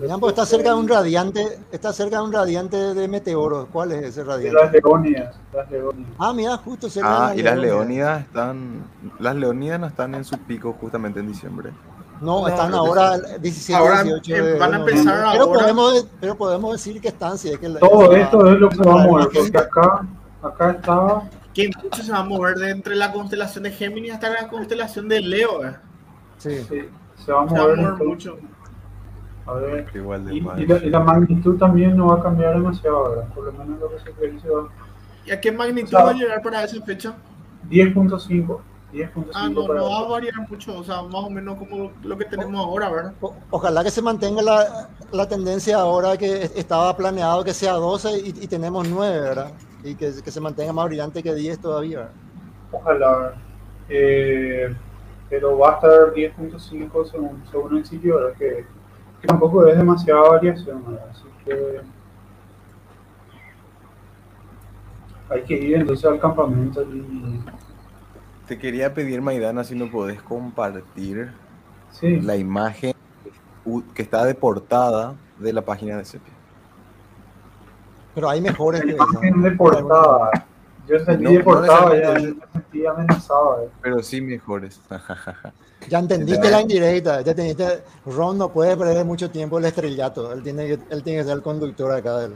Mirá, 0.00 0.18
pues 0.18 0.32
está 0.32 0.46
cerca 0.46 0.70
de 0.70 0.74
un 0.76 0.88
radiante, 0.88 1.58
está 1.72 1.92
cerca 1.92 2.18
de 2.18 2.22
un 2.24 2.32
radiante 2.32 2.76
de 2.94 3.08
meteoros. 3.08 3.66
¿Cuál 3.72 3.92
es 3.92 4.04
ese 4.04 4.24
radiante? 4.24 4.60
Las 4.60 4.72
Leónidas, 4.72 5.36
las 5.52 5.70
Leónidas. 5.70 6.12
Ah, 6.18 6.32
mira, 6.32 6.56
justo 6.58 6.88
cerca 6.88 7.28
Ah, 7.28 7.34
y 7.36 7.42
las 7.42 7.56
leónidas 7.58 8.22
están. 8.22 8.84
Las 9.18 9.36
leónidas 9.36 9.80
no 9.80 9.86
están 9.86 10.14
en 10.14 10.24
su 10.24 10.36
pico 10.38 10.76
justamente 10.80 11.20
en 11.20 11.28
diciembre. 11.28 11.70
No, 12.20 12.40
No, 12.42 12.48
están 12.48 12.74
ahora 12.74 13.16
17, 13.40 13.74
Ahora 13.78 14.02
18 14.02 14.34
em- 14.34 14.44
de 14.44 14.58
van 14.58 14.74
a 14.74 14.78
empezar 14.78 15.04
pero 15.32 15.44
ahora. 15.44 15.60
podemos, 15.60 16.06
pero 16.20 16.34
podemos 16.36 16.72
decir 16.72 17.00
que 17.00 17.08
están, 17.08 17.38
si 17.38 17.50
es 17.50 17.58
que 17.58 17.68
la- 17.68 17.78
Todo 17.80 18.12
esto 18.12 18.46
es 18.52 18.58
lo 18.58 18.68
que 18.68 18.76
se 18.76 18.82
va 18.82 18.92
a 19.02 19.06
mover, 19.06 19.28
porque 19.32 19.58
acá, 19.58 20.06
acá 20.42 20.70
estaba 20.72 21.22
que 21.54 21.70
mucho 21.82 22.02
se 22.02 22.10
va 22.12 22.18
a 22.18 22.24
mover 22.24 22.56
de 22.56 22.70
entre 22.70 22.96
la 22.96 23.12
constelación 23.12 23.62
de 23.64 23.70
Géminis 23.70 24.12
hasta 24.14 24.30
la 24.30 24.48
constelación 24.48 25.08
de 25.08 25.20
Leo. 25.20 25.64
eh. 25.64 25.76
Sí. 26.38 26.50
Sí, 26.68 26.80
se 27.24 27.32
va 27.32 27.42
a 27.44 27.48
Se 27.48 27.54
va 27.54 27.64
a 27.64 27.76
mover, 27.76 28.04
mucho. 28.06 28.36
A 29.48 29.54
ver. 29.54 29.86
Igual 29.94 30.24
de 30.26 30.34
Y, 30.34 30.40
la, 30.66 30.76
y 30.84 30.90
la 30.90 31.00
magnitud 31.00 31.58
también 31.58 31.96
no 31.96 32.08
va 32.08 32.16
a 32.16 32.22
cambiar 32.22 32.54
demasiado, 32.54 33.10
¿verdad? 33.10 33.28
Por 33.34 33.44
lo 33.44 33.52
menos 33.52 33.80
lo 33.80 33.88
que 33.90 33.98
se 34.40 34.48
va 34.50 34.68
¿Y 35.24 35.30
a 35.30 35.40
qué 35.40 35.52
magnitud 35.52 35.88
O 35.88 35.90
sea, 35.90 36.04
va 36.04 36.10
a 36.10 36.14
llegar 36.14 36.42
para 36.42 36.64
esa 36.64 36.82
fecha? 36.84 37.14
10.5. 37.68 38.60
10.5 38.92 39.30
Ah, 39.34 39.48
no, 39.48 39.66
para 39.66 39.80
no 39.80 39.90
va 39.90 39.98
a 39.98 40.08
variar 40.08 40.34
mucho, 40.48 40.78
o 40.78 40.84
sea, 40.84 41.02
más 41.02 41.24
o 41.24 41.30
menos 41.30 41.56
como 41.58 41.92
lo 42.02 42.16
que 42.16 42.24
tenemos 42.24 42.64
ahora, 42.64 42.88
¿verdad? 42.90 43.14
O- 43.20 43.34
ojalá 43.50 43.84
que 43.84 43.90
se 43.90 44.00
mantenga 44.02 44.42
la, 44.42 44.88
la 45.12 45.28
tendencia 45.28 45.78
ahora 45.78 46.16
que 46.16 46.44
estaba 46.54 46.96
planeado 46.96 47.44
que 47.44 47.52
sea 47.54 47.72
12 47.74 48.18
y, 48.18 48.28
y 48.44 48.48
tenemos 48.48 48.88
9, 48.88 49.20
¿verdad? 49.20 49.52
Y 49.82 49.94
que, 49.94 50.12
que 50.22 50.30
se 50.30 50.40
mantenga 50.40 50.72
más 50.72 50.86
brillante 50.86 51.22
que 51.22 51.34
10 51.34 51.60
todavía. 51.60 51.98
¿verdad? 51.98 52.14
Ojalá. 52.70 53.34
Eh, 53.88 54.74
pero 55.28 55.58
va 55.58 55.72
a 55.72 55.74
estar 55.74 56.12
10.5 56.14 57.04
según, 57.04 57.44
según 57.50 57.76
el 57.78 57.86
sitio, 57.86 58.16
¿verdad? 58.16 58.36
Que 58.38 58.66
tampoco 59.26 59.66
es 59.66 59.76
demasiada 59.76 60.28
variación, 60.28 60.84
¿verdad? 60.86 61.08
Así 61.10 61.24
que 61.44 61.80
hay 65.30 65.42
que 65.42 65.54
ir 65.54 65.76
entonces 65.76 66.04
al 66.06 66.18
campamento 66.18 66.82
y 66.82 67.40
Te 68.46 68.58
quería 68.58 68.94
pedir, 68.94 69.20
Maidana, 69.20 69.64
si 69.64 69.74
no 69.74 69.90
podés 69.90 70.22
compartir 70.22 71.32
sí, 71.90 72.20
la 72.20 72.36
imagen 72.36 72.94
que 73.94 74.02
está 74.02 74.24
de 74.24 74.34
portada 74.34 75.14
de 75.38 75.52
la 75.52 75.62
página 75.62 75.98
de 75.98 76.04
Sepia. 76.04 76.32
Pero 78.14 78.30
hay 78.30 78.40
mejores 78.40 78.84
la 78.84 78.92
imagen 78.92 79.42
de 79.42 79.50
portada. 79.52 80.46
Yo 80.88 80.98
sentí 81.04 81.24
No, 81.24 81.30
no 81.54 81.94
ya 81.94 82.12
me 82.14 82.20
sentí 82.52 82.86
amenazado. 82.86 83.62
¿eh? 83.64 83.68
Pero 83.82 84.02
sí 84.02 84.20
mejores. 84.20 84.80
Ya 85.88 85.98
entendiste 86.00 86.50
la 86.50 86.60
indirecta, 86.60 87.20
ya 87.20 87.30
entendiste. 87.30 87.82
Ron 88.06 88.38
no 88.38 88.50
puede 88.52 88.76
perder 88.76 89.04
mucho 89.04 89.30
tiempo 89.30 89.58
el 89.58 89.64
estrellato. 89.66 90.32
Él 90.32 90.42
tiene 90.42 90.66
que, 90.66 90.78
él 90.90 91.02
tiene 91.02 91.20
que 91.20 91.24
ser 91.24 91.34
el 91.34 91.42
conductor 91.42 91.92
acá 91.92 92.18
del, 92.18 92.32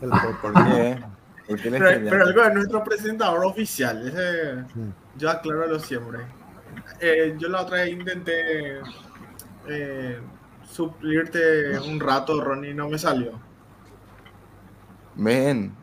del 0.00 0.10
podcast. 0.10 0.40
¿Por 0.42 0.52
qué? 0.54 1.04
¿Por 1.48 1.60
qué 1.60 1.70
le 1.70 1.78
Pero, 1.78 2.10
pero 2.10 2.24
algo 2.24 2.42
de 2.42 2.54
nuestro 2.54 2.84
presentador 2.84 3.44
oficial, 3.44 4.06
ese, 4.08 4.54
Mm. 4.78 4.90
yo 5.18 5.30
aclaro 5.30 5.78
siempre. 5.80 6.20
Eh, 7.00 7.34
yo 7.38 7.48
la 7.48 7.62
otra 7.62 7.78
vez 7.78 7.90
intenté 7.90 8.78
eh, 9.68 10.18
suplirte 10.70 11.78
un 11.80 11.98
rato, 12.00 12.40
Ronnie, 12.40 12.70
y 12.70 12.74
no 12.74 12.88
me 12.88 12.96
salió. 12.98 13.32
Men, 15.16 15.74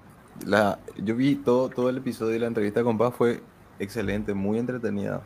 la, 0.46 0.80
yo 0.98 1.16
vi 1.16 1.36
todo, 1.36 1.70
todo 1.70 1.90
el 1.90 1.98
episodio 1.98 2.34
de 2.34 2.40
la 2.40 2.48
entrevista 2.48 2.84
con 2.84 2.98
Paz, 2.98 3.14
fue 3.16 3.42
excelente, 3.80 4.34
muy 4.34 4.60
entretenida. 4.60 5.22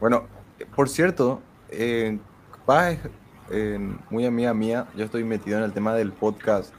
Bueno, 0.00 0.24
por 0.74 0.88
cierto, 0.88 1.40
eh, 1.70 2.18
Paz 2.66 2.94
es 2.94 3.00
eh, 3.50 3.78
muy 4.10 4.26
amiga 4.26 4.54
mía, 4.54 4.86
yo 4.96 5.04
estoy 5.04 5.24
metido 5.24 5.58
en 5.58 5.64
el 5.64 5.72
tema 5.72 5.94
del 5.94 6.12
podcast, 6.12 6.72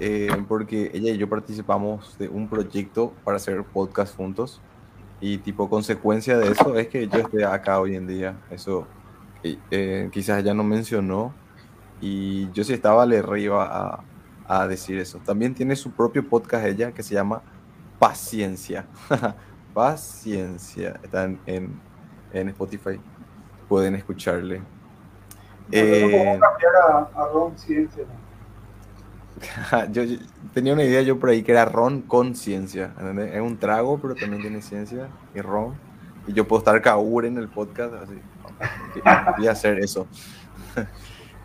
eh, 0.00 0.28
porque 0.46 0.90
ella 0.94 1.12
y 1.12 1.18
yo 1.18 1.28
participamos 1.28 2.16
de 2.18 2.28
un 2.28 2.48
proyecto 2.48 3.12
para 3.24 3.36
hacer 3.36 3.64
podcast 3.64 4.16
juntos, 4.16 4.60
y 5.20 5.38
tipo 5.38 5.68
consecuencia 5.68 6.38
de 6.38 6.52
eso 6.52 6.76
es 6.76 6.88
que 6.88 7.08
yo 7.08 7.18
esté 7.18 7.44
acá 7.44 7.80
hoy 7.80 7.96
en 7.96 8.06
día, 8.06 8.36
eso 8.50 8.86
eh, 9.42 10.08
quizás 10.12 10.40
ella 10.40 10.54
no 10.54 10.62
mencionó, 10.62 11.34
y 12.00 12.50
yo 12.52 12.62
sí 12.62 12.72
estaba 12.72 13.04
le 13.06 13.22
iba 13.40 13.64
a, 13.64 14.04
a 14.48 14.66
decir 14.66 14.98
eso. 14.98 15.18
También 15.18 15.54
tiene 15.54 15.76
su 15.76 15.90
propio 15.92 16.26
podcast 16.26 16.64
ella 16.66 16.90
que 16.92 17.02
se 17.02 17.14
llama 17.14 17.42
Paciencia. 17.98 18.86
Paciencia. 19.74 20.98
Está 21.02 21.24
en, 21.24 21.78
en, 22.32 22.48
Spotify. 22.48 22.98
Pueden 23.68 23.94
escucharle. 23.94 24.62
Eh, 25.70 26.08
podemos 26.10 26.40
cambiar 26.40 26.72
a, 26.76 27.22
a 27.22 27.28
Ron 27.32 27.58
Ciencia. 27.58 28.04
¿no? 28.04 28.28
yo, 29.92 30.02
yo 30.04 30.18
tenía 30.54 30.72
una 30.72 30.82
idea 30.82 31.02
yo 31.02 31.18
por 31.18 31.28
ahí 31.28 31.42
que 31.42 31.52
era 31.52 31.66
ron 31.66 32.00
con 32.00 32.34
ciencia. 32.34 32.94
¿entendés? 32.98 33.34
Es 33.34 33.40
un 33.42 33.58
trago, 33.58 33.98
pero 33.98 34.14
también 34.14 34.40
tiene 34.40 34.62
ciencia 34.62 35.08
y 35.34 35.40
ron. 35.42 35.74
Y 36.26 36.32
yo 36.32 36.48
puedo 36.48 36.60
estar 36.60 36.80
kaur 36.80 37.26
en 37.26 37.36
el 37.36 37.48
podcast, 37.48 37.94
así. 37.94 38.18
Voy 39.38 39.46
a 39.46 39.52
hacer 39.52 39.78
eso. 39.78 40.06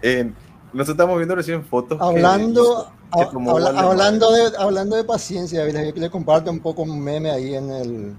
Eh, 0.01 0.31
nos 0.73 0.89
estamos 0.89 1.15
viendo 1.17 1.35
recién 1.35 1.63
fotos. 1.63 1.99
Hablando, 2.01 2.91
que 3.15 3.25
tomó 3.31 3.51
habla- 3.51 3.79
hablando, 3.79 4.31
de, 4.31 4.51
hablando 4.57 4.95
de 4.95 5.03
paciencia, 5.03 5.63
le, 5.65 5.91
le 5.91 6.09
comparto 6.09 6.49
un 6.51 6.59
poco 6.59 6.81
un 6.83 6.99
meme 7.01 7.29
ahí 7.31 7.55
en 7.55 7.69
el, 7.71 8.15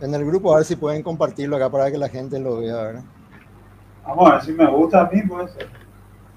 en 0.00 0.14
el 0.14 0.24
grupo, 0.24 0.52
a 0.52 0.56
ver 0.58 0.64
si 0.64 0.76
pueden 0.76 1.02
compartirlo 1.02 1.56
acá 1.56 1.70
para 1.70 1.90
que 1.90 1.98
la 1.98 2.08
gente 2.08 2.38
lo 2.38 2.58
vea. 2.58 2.74
¿verdad? 2.76 3.02
Vamos 4.06 4.30
a 4.30 4.34
ver 4.34 4.42
si 4.44 4.52
me 4.52 4.66
gusta 4.70 5.02
a 5.02 5.10
mí, 5.10 5.22
puede 5.22 5.48
ser. 5.48 5.68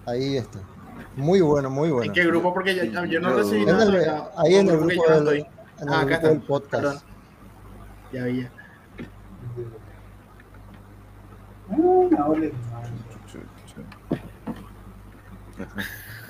Ahí 0.05 0.37
está. 0.37 0.59
Muy 1.15 1.41
bueno, 1.41 1.69
muy 1.69 1.89
bueno. 1.91 2.05
¿En 2.05 2.13
qué 2.13 2.25
grupo? 2.25 2.53
Porque 2.53 2.75
yo, 2.75 2.83
yo 3.05 3.19
no 3.21 3.29
recibí 3.33 3.61
En 3.61 3.67
nada. 3.67 3.85
el- 3.85 4.23
ahí 4.37 4.55
en 4.55 4.67
el 4.69 4.77
grupo 4.77 4.93
yo 5.07 5.13
del, 5.13 5.17
estoy. 5.39 5.39
en 5.81 5.87
el 5.87 5.93
Ah, 5.93 6.03
grupo 6.03 6.27
del 6.27 6.41
podcast. 6.41 6.83
Perdón. 6.83 6.97
Ya. 8.11 8.51
Ah, 11.69 11.77
no, 11.77 12.35
chu. 12.35 12.51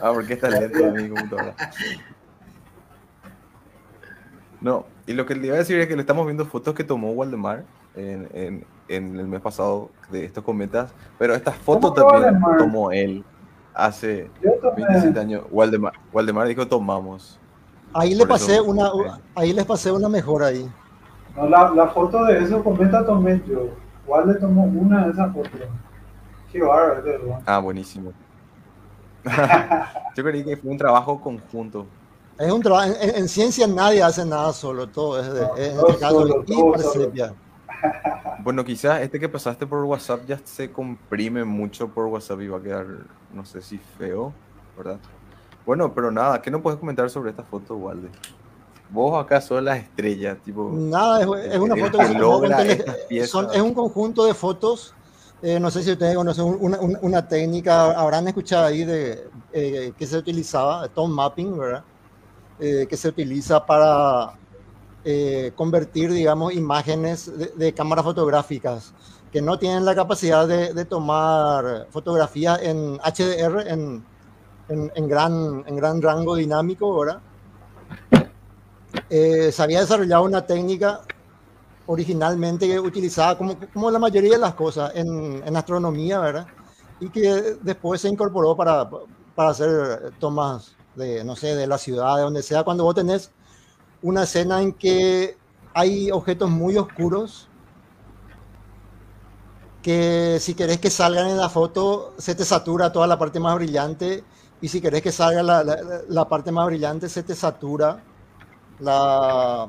Ah, 0.01 0.11
porque 0.13 0.33
está 0.33 0.49
lento 0.49 0.91
mi 0.91 1.09
computadora. 1.09 1.55
No, 4.61 4.85
y 5.05 5.13
lo 5.13 5.25
que 5.25 5.35
le 5.35 5.47
iba 5.47 5.55
a 5.55 5.59
decir 5.59 5.79
es 5.79 5.87
que 5.87 5.95
le 5.95 6.01
estamos 6.01 6.25
viendo 6.25 6.45
fotos 6.45 6.73
que 6.73 6.83
tomó 6.83 7.11
Waldemar 7.11 7.63
en, 7.95 8.27
en- 8.33 8.65
en 8.87 9.19
el 9.19 9.27
mes 9.27 9.41
pasado 9.41 9.89
de 10.11 10.25
estos 10.25 10.43
cometas, 10.43 10.93
pero 11.17 11.33
estas 11.33 11.55
fotos 11.55 11.91
¿Cómo 11.91 11.93
que 11.95 12.01
también 12.01 12.33
Waldemar? 12.43 12.57
tomó 12.57 12.91
él 12.91 13.23
hace 13.73 14.29
Yo 14.43 14.51
tomé. 14.61 14.85
27 14.85 15.19
años. 15.19 15.43
Waldemar, 15.51 15.93
Waldemar 16.13 16.47
dijo 16.47 16.67
tomamos. 16.67 17.39
Ahí 17.93 18.09
le 18.13 18.23
eso- 18.23 18.27
pasé 18.27 18.61
una, 18.61 18.91
ahí 19.35 19.53
les 19.53 19.65
pasé 19.65 19.91
una 19.91 20.09
mejor 20.09 20.43
ahí. 20.43 20.69
No, 21.35 21.47
la, 21.49 21.69
la 21.71 21.87
foto 21.87 22.23
de 22.25 22.39
eso 22.43 22.63
cometa 22.63 23.05
tomé 23.05 23.41
yo. 23.47 23.69
Le 24.25 24.33
tomó 24.35 24.63
una 24.65 25.05
de 25.05 25.11
esas 25.11 25.33
fotos. 25.33 25.51
Qué 26.51 26.61
bárbaro. 26.61 27.39
Ah, 27.45 27.59
buenísimo. 27.59 28.13
Yo 30.15 30.23
creí 30.23 30.43
que 30.43 30.57
fue 30.57 30.71
un 30.71 30.77
trabajo 30.77 31.19
conjunto. 31.19 31.85
Es 32.37 32.51
un 32.51 32.61
trabajo, 32.61 32.93
en, 32.99 33.27
ciencia 33.29 33.65
nadie 33.65 34.03
hace 34.03 34.25
nada 34.25 34.51
solo, 34.51 34.87
todo 34.87 35.19
es 35.21 35.33
de, 35.33 35.69
en 35.69 35.79
este 35.79 35.97
caso 35.97 36.27
hiper 36.45 37.33
Bueno, 38.39 38.65
quizás 38.65 39.01
este 39.01 39.19
que 39.19 39.29
pasaste 39.29 39.65
por 39.65 39.83
WhatsApp 39.85 40.25
ya 40.27 40.39
se 40.43 40.69
comprime 40.69 41.45
mucho 41.45 41.87
por 41.87 42.07
WhatsApp 42.07 42.41
y 42.41 42.47
va 42.49 42.57
a 42.57 42.61
quedar, 42.61 42.85
no 43.33 43.45
sé 43.45 43.61
si 43.61 43.77
feo, 43.77 44.33
¿verdad? 44.77 44.99
Bueno, 45.65 45.93
pero 45.93 46.11
nada, 46.11 46.41
¿qué 46.41 46.51
no 46.51 46.61
puedes 46.61 46.77
comentar 46.77 47.09
sobre 47.09 47.29
esta 47.29 47.43
foto, 47.43 47.75
Walde? 47.77 48.09
Vos 48.89 49.23
acá 49.23 49.41
son 49.41 49.65
las 49.65 49.79
estrellas, 49.79 50.37
tipo. 50.43 50.71
Nada, 50.71 51.21
es, 51.21 51.57
una 51.57 51.75
foto 51.75 51.97
que, 51.97 52.13
logra 52.13 52.63
son, 53.25 53.47
es 53.51 53.61
un 53.61 53.73
conjunto 53.73 54.25
de 54.25 54.33
fotos. 54.33 54.93
Eh, 55.45 55.59
no 55.59 55.69
sé 55.69 55.83
si 55.83 55.91
ustedes 55.91 56.15
conocen 56.15 56.43
una, 56.59 56.79
una, 56.79 57.27
técnica, 57.27 57.91
habrán 57.91 58.27
escuchado 58.27 58.65
ahí 58.65 58.83
de 58.83 59.29
eh, 59.53 59.93
que 59.95 60.07
se 60.07 60.17
utilizaba, 60.17 60.87
tone 60.87 61.13
mapping, 61.13 61.55
¿verdad? 61.55 61.83
Eh, 62.59 62.87
que 62.89 62.97
se 62.97 63.09
utiliza 63.09 63.63
para 63.63 64.33
eh, 65.03 65.51
convertir, 65.55 66.11
digamos, 66.11 66.51
imágenes 66.55 67.31
de, 67.55 67.73
cámaras 67.75 68.05
fotográficas 68.05 68.91
que 69.31 69.39
no 69.39 69.59
tienen 69.59 69.85
la 69.85 69.93
capacidad 69.93 70.47
de, 70.47 70.85
tomar 70.85 71.85
fotografías 71.91 72.59
en 72.63 72.97
HDR, 72.97 73.67
en, 73.67 74.03
en, 74.67 75.07
gran, 75.07 75.63
en 75.67 75.75
gran 75.75 76.01
rango 76.01 76.37
dinámico, 76.37 76.97
¿verdad? 76.97 77.21
Eh, 79.11 79.51
se 79.51 79.61
había 79.61 79.81
desarrollado 79.81 80.23
una 80.23 80.47
técnica 80.47 81.01
originalmente 81.87 82.79
utilizada 82.79 83.37
como, 83.37 83.55
como 83.73 83.91
la 83.91 83.99
mayoría 83.99 84.31
de 84.31 84.39
las 84.39 84.55
cosas 84.55 84.91
en, 84.95 85.43
en 85.45 85.55
astronomía, 85.55 86.19
¿verdad? 86.19 86.47
Y 86.99 87.09
que 87.09 87.57
después 87.61 88.01
se 88.01 88.09
incorporó 88.09 88.55
para, 88.55 88.89
para 89.35 89.49
hacer 89.49 90.13
tomas 90.19 90.75
de, 90.95 91.23
no 91.23 91.35
sé, 91.35 91.55
de 91.55 91.67
la 91.67 91.77
ciudad, 91.77 92.15
de 92.17 92.23
donde 92.23 92.41
sea, 92.43 92.63
cuando 92.63 92.83
vos 92.83 92.95
tenés 92.95 93.31
una 94.01 94.23
escena 94.23 94.61
en 94.61 94.73
que 94.73 95.37
hay 95.73 96.11
objetos 96.11 96.49
muy 96.49 96.77
oscuros 96.77 97.49
que 99.81 100.37
si 100.39 100.55
querés 100.55 100.79
que 100.79 100.89
salgan 100.89 101.27
en 101.27 101.37
la 101.37 101.49
foto 101.49 102.13
se 102.17 102.33
te 102.33 102.43
satura 102.43 102.91
toda 102.91 103.07
la 103.07 103.19
parte 103.19 103.39
más 103.39 103.55
brillante 103.55 104.23
y 104.61 104.67
si 104.67 104.81
querés 104.81 105.01
que 105.01 105.11
salga 105.11 105.43
la, 105.43 105.63
la, 106.07 106.27
parte 106.27 106.51
más 106.51 106.65
brillante 106.65 107.07
se 107.09 107.21
te 107.23 107.35
satura 107.35 108.01
la... 108.79 109.67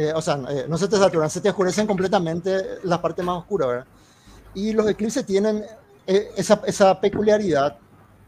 Eh, 0.00 0.12
o 0.14 0.22
sea, 0.22 0.40
eh, 0.48 0.66
no 0.68 0.78
se 0.78 0.88
te 0.88 0.96
saturan, 0.96 1.28
se 1.28 1.40
te 1.40 1.50
oscurecen 1.50 1.86
completamente 1.86 2.78
la 2.84 3.00
parte 3.02 3.22
más 3.22 3.38
oscura, 3.38 3.66
¿verdad? 3.66 3.86
Y 4.54 4.72
los 4.72 4.88
eclipses 4.88 5.26
tienen 5.26 5.64
eh, 6.06 6.30
esa, 6.36 6.60
esa 6.66 7.00
peculiaridad 7.00 7.76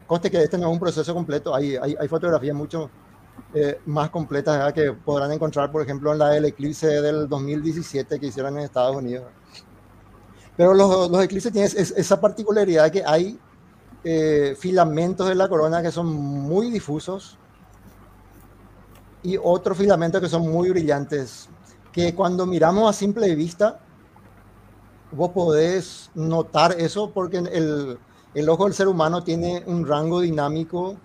Conste 0.06 0.30
que 0.30 0.42
este 0.42 0.58
no 0.58 0.66
es 0.66 0.72
un 0.74 0.78
proceso 0.78 1.14
completo, 1.14 1.54
hay, 1.54 1.76
hay, 1.76 1.96
hay 1.98 2.06
fotografías 2.08 2.54
mucho 2.54 2.90
eh, 3.54 3.80
más 3.86 4.10
completas 4.10 4.72
que 4.74 4.92
podrán 4.92 5.32
encontrar, 5.32 5.70
por 5.72 5.80
ejemplo, 5.80 6.12
en 6.12 6.18
la 6.18 6.28
del 6.28 6.44
eclipse 6.44 6.86
del 7.00 7.28
2017 7.28 8.20
que 8.20 8.26
hicieron 8.26 8.58
en 8.58 8.64
Estados 8.64 8.94
Unidos. 8.94 9.24
Pero 10.54 10.74
los, 10.74 11.10
los 11.10 11.24
eclipses 11.24 11.50
tienen 11.50 11.70
esa 11.74 12.20
particularidad 12.20 12.90
que 12.90 13.02
hay 13.04 13.38
eh, 14.04 14.54
filamentos 14.58 15.28
de 15.28 15.34
la 15.34 15.48
corona 15.48 15.80
que 15.80 15.90
son 15.90 16.06
muy 16.12 16.70
difusos 16.70 17.38
y 19.22 19.38
otros 19.42 19.78
filamentos 19.78 20.20
que 20.20 20.28
son 20.28 20.50
muy 20.50 20.68
brillantes, 20.68 21.48
que 21.92 22.14
cuando 22.14 22.46
miramos 22.46 22.88
a 22.88 22.92
simple 22.92 23.34
vista, 23.34 23.78
vos 25.12 25.30
podés 25.30 26.10
notar 26.14 26.72
eso 26.78 27.10
porque 27.10 27.38
el, 27.38 27.98
el 28.34 28.48
ojo 28.48 28.64
del 28.64 28.74
ser 28.74 28.88
humano 28.88 29.22
tiene 29.22 29.62
un 29.66 29.86
rango 29.86 30.20
dinámico 30.20 30.96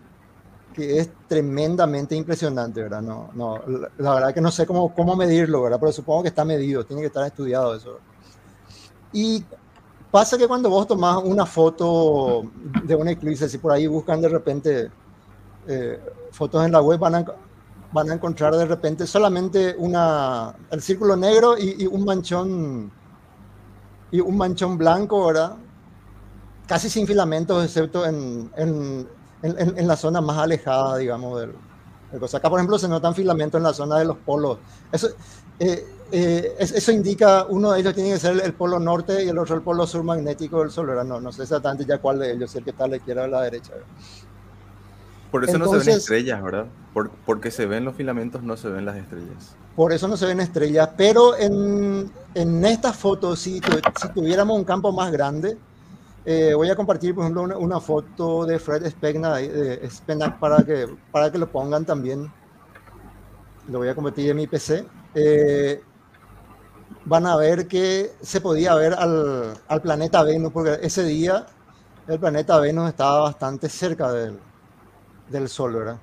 que 0.74 1.00
es 1.00 1.10
tremendamente 1.28 2.16
impresionante, 2.16 2.84
¿verdad? 2.84 3.02
No, 3.02 3.32
no, 3.34 3.60
la, 3.98 4.14
verdad 4.14 4.34
que 4.34 4.42
no 4.42 4.52
sé 4.52 4.68
cómo, 4.68 4.94
cómo 4.94 5.16
medirlo, 5.16 5.64
¿verdad? 5.64 5.80
Pero 5.80 5.92
supongo 5.92 6.22
que 6.22 6.30
está 6.30 6.46
medido, 6.46 6.86
tiene 6.86 7.02
que 7.02 7.08
estar 7.08 7.26
estudiado 7.26 7.76
eso. 7.76 7.98
Y 9.12 9.44
pasa 10.12 10.38
que 10.38 10.48
cuando 10.48 10.70
vos 10.70 10.86
tomás 10.86 11.18
una 11.24 11.48
foto 11.48 12.44
de 12.84 12.96
un 12.96 13.08
eclipse, 13.08 13.50
si 13.50 13.58
por 13.58 13.72
ahí 13.72 13.88
buscan 13.88 14.22
de 14.22 14.30
repente 14.30 14.92
eh, 15.68 16.00
fotos 16.30 16.64
en 16.64 16.72
la 16.72 16.82
web, 16.82 17.00
van 17.00 17.16
a, 17.16 17.26
van 17.92 18.10
a 18.12 18.14
encontrar 18.16 18.56
de 18.56 18.66
repente 18.66 19.08
solamente 19.08 19.76
una, 19.78 20.56
el 20.72 20.82
círculo 20.82 21.16
negro 21.16 21.58
y, 21.58 21.84
y 21.84 21.88
un 21.88 22.06
manchón 22.06 22.92
y 24.12 24.20
un 24.22 24.38
manchón 24.38 24.78
blanco, 24.78 25.26
¿verdad? 25.28 25.58
casi 26.68 26.90
sin 26.90 27.08
filamentos, 27.08 27.64
excepto 27.64 28.06
en, 28.06 28.52
en, 28.58 29.08
en, 29.42 29.88
la 29.88 29.96
zona 29.96 30.22
más 30.22 30.38
alejada, 30.38 30.98
digamos, 30.98 31.40
del, 31.40 31.54
Acá, 32.34 32.50
por 32.50 32.60
ejemplo, 32.60 32.80
se 32.80 32.88
notan 32.88 33.14
filamentos 33.14 33.60
en 33.60 33.64
la 33.64 33.74
zona 33.74 34.00
de 34.00 34.06
los 34.06 34.18
polos. 34.18 34.60
Eso, 34.92 35.10
eh, 35.60 35.86
eh, 36.10 36.56
eso 36.58 36.92
indica, 36.94 37.46
uno 37.50 37.74
de 37.74 37.82
ellos 37.82 37.94
tiene 37.94 38.12
que 38.12 38.18
ser 38.18 38.40
el, 38.42 38.54
polo 38.54 38.80
norte 38.80 39.26
y 39.26 39.28
el 39.28 39.38
otro 39.38 39.56
el 39.56 39.62
polo 39.62 39.86
sur 39.86 40.04
magnético 40.04 40.60
del 40.60 40.72
Sol. 40.72 40.88
No, 41.06 41.20
no 41.20 41.32
sé 41.34 41.44
exactamente 41.44 41.86
ya 41.86 41.98
cuál 41.98 42.20
de 42.20 42.32
ellos, 42.32 42.56
el 42.56 42.64
que 42.64 42.70
está 42.70 42.86
a 42.86 42.88
la 42.88 42.96
izquierda 42.96 43.24
o 43.24 43.26
a 43.26 43.28
la 43.28 43.42
derecha. 43.42 43.74
Por 45.32 45.44
eso 45.44 45.58
no 45.58 45.68
se 45.68 45.78
ven 45.78 45.98
estrellas, 45.98 46.42
¿verdad? 46.42 46.68
porque 47.26 47.52
se 47.52 47.66
ven 47.66 47.86
los 47.86 47.96
filamentos, 47.96 48.42
no 48.42 48.58
se 48.58 48.70
ven 48.70 48.86
las 48.86 48.98
estrellas. 48.98 49.56
Por 49.76 49.94
eso 49.94 50.08
no 50.08 50.18
se 50.18 50.26
ven 50.26 50.40
estrellas, 50.40 50.90
pero 50.98 51.38
en, 51.38 52.12
en 52.34 52.66
esta 52.66 52.92
foto, 52.92 53.36
si, 53.36 53.62
si 53.62 54.10
tuviéramos 54.14 54.58
un 54.58 54.64
campo 54.64 54.92
más 54.92 55.12
grande, 55.12 55.58
eh, 56.26 56.54
voy 56.56 56.70
a 56.70 56.76
compartir, 56.76 57.14
por 57.14 57.24
ejemplo, 57.24 57.60
una, 57.60 57.80
foto 57.80 58.46
de 58.46 58.58
Fred 58.58 58.90
Spegnac, 58.90 59.44
de 59.44 59.90
para, 60.40 60.64
que, 60.64 60.88
para 61.12 61.32
que 61.32 61.38
lo 61.38 61.52
pongan 61.52 61.86
también. 61.86 62.32
Lo 63.70 63.80
voy 63.80 63.90
a 63.90 63.96
compartir 63.96 64.32
en 64.32 64.38
mi 64.38 64.48
PC. 64.48 64.86
Eh, 65.14 65.82
van 67.06 67.26
a 67.28 67.36
ver 67.36 67.68
que 67.68 68.12
se 68.22 68.42
podía 68.42 68.74
ver 68.76 68.94
al, 68.94 69.54
al, 69.68 69.82
planeta 69.82 70.24
Venus, 70.24 70.52
porque 70.52 70.80
ese 70.82 71.04
día 71.04 71.46
el 72.08 72.20
planeta 72.20 72.60
Venus 72.60 72.90
estaba 72.90 73.22
bastante 73.22 73.70
cerca 73.70 74.12
del, 74.12 74.40
del 75.30 75.50
Sol, 75.50 75.74
¿verdad? 75.74 75.98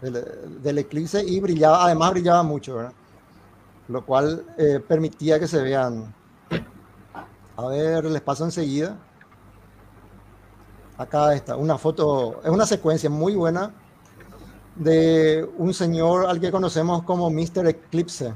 Del, 0.00 0.78
eclipse 0.78 1.24
y 1.24 1.40
brillaba, 1.40 1.84
además 1.84 2.12
brillaba 2.12 2.42
mucho, 2.42 2.76
¿verdad? 2.76 2.92
Lo 3.88 4.04
cual 4.04 4.44
eh, 4.56 4.80
permitía 4.86 5.40
que 5.40 5.48
se 5.48 5.60
vean. 5.62 6.14
A 7.56 7.66
ver, 7.66 8.04
les 8.04 8.22
paso 8.22 8.44
enseguida. 8.44 8.96
Acá 10.96 11.34
está, 11.34 11.56
una 11.56 11.78
foto, 11.78 12.40
es 12.44 12.50
una 12.50 12.66
secuencia 12.66 13.08
muy 13.08 13.34
buena 13.34 13.72
de 14.76 15.48
un 15.58 15.74
señor 15.74 16.26
al 16.26 16.40
que 16.40 16.50
conocemos 16.50 17.02
como 17.02 17.30
Mr. 17.30 17.66
Eclipse. 17.68 18.34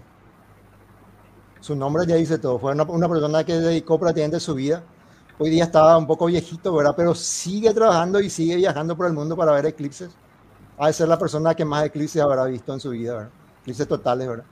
Su 1.60 1.76
nombre 1.76 2.04
ya 2.06 2.16
dice 2.16 2.38
todo, 2.38 2.58
fue 2.58 2.72
una, 2.72 2.82
una 2.84 3.08
persona 3.08 3.44
que 3.44 3.54
dedicó 3.54 3.98
prácticamente 3.98 4.40
su 4.40 4.54
vida. 4.54 4.82
Hoy 5.38 5.50
día 5.50 5.64
estaba 5.64 5.96
un 5.96 6.06
poco 6.06 6.26
viejito, 6.26 6.74
¿verdad? 6.74 6.94
Pero 6.96 7.14
sigue 7.14 7.72
trabajando 7.72 8.20
y 8.20 8.28
sigue 8.30 8.56
viajando 8.56 8.96
por 8.96 9.06
el 9.06 9.12
mundo 9.12 9.36
para 9.36 9.52
ver 9.52 9.66
eclipses. 9.66 10.10
Ha 10.78 10.88
de 10.88 10.92
ser 10.92 11.08
la 11.08 11.18
persona 11.18 11.54
que 11.54 11.64
más 11.64 11.84
eclipses 11.86 12.22
habrá 12.22 12.44
visto 12.44 12.72
en 12.72 12.80
su 12.80 12.90
vida, 12.90 13.14
¿verdad? 13.14 13.30
Eclipses 13.62 13.88
totales, 13.88 14.28
¿verdad? 14.28 14.44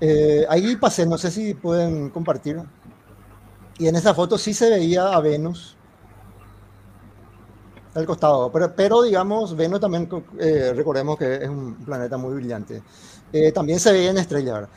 Eh, 0.00 0.44
ahí 0.48 0.76
pasé, 0.76 1.06
no 1.06 1.16
sé 1.16 1.30
si 1.30 1.54
pueden 1.54 2.10
compartir. 2.10 2.60
Y 3.78 3.86
en 3.88 3.96
esa 3.96 4.14
foto 4.14 4.38
sí 4.38 4.54
se 4.54 4.70
veía 4.70 5.08
a 5.08 5.20
Venus 5.20 5.76
al 7.94 8.06
costado. 8.06 8.50
Pero, 8.52 8.74
pero 8.74 9.02
digamos, 9.02 9.56
Venus 9.56 9.80
también, 9.80 10.08
eh, 10.38 10.72
recordemos 10.74 11.16
que 11.16 11.36
es 11.36 11.48
un 11.48 11.76
planeta 11.76 12.16
muy 12.16 12.34
brillante. 12.34 12.82
Eh, 13.32 13.52
también 13.52 13.78
se 13.80 13.92
ve 13.92 14.08
en 14.08 14.18
estrellas. 14.18 14.68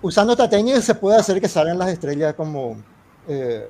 Usando 0.00 0.32
esta 0.32 0.48
técnica 0.48 0.80
se 0.80 0.94
puede 0.94 1.18
hacer 1.18 1.40
que 1.40 1.48
salgan 1.48 1.78
las 1.78 1.88
estrellas 1.88 2.34
como 2.34 2.76
eh, 3.28 3.68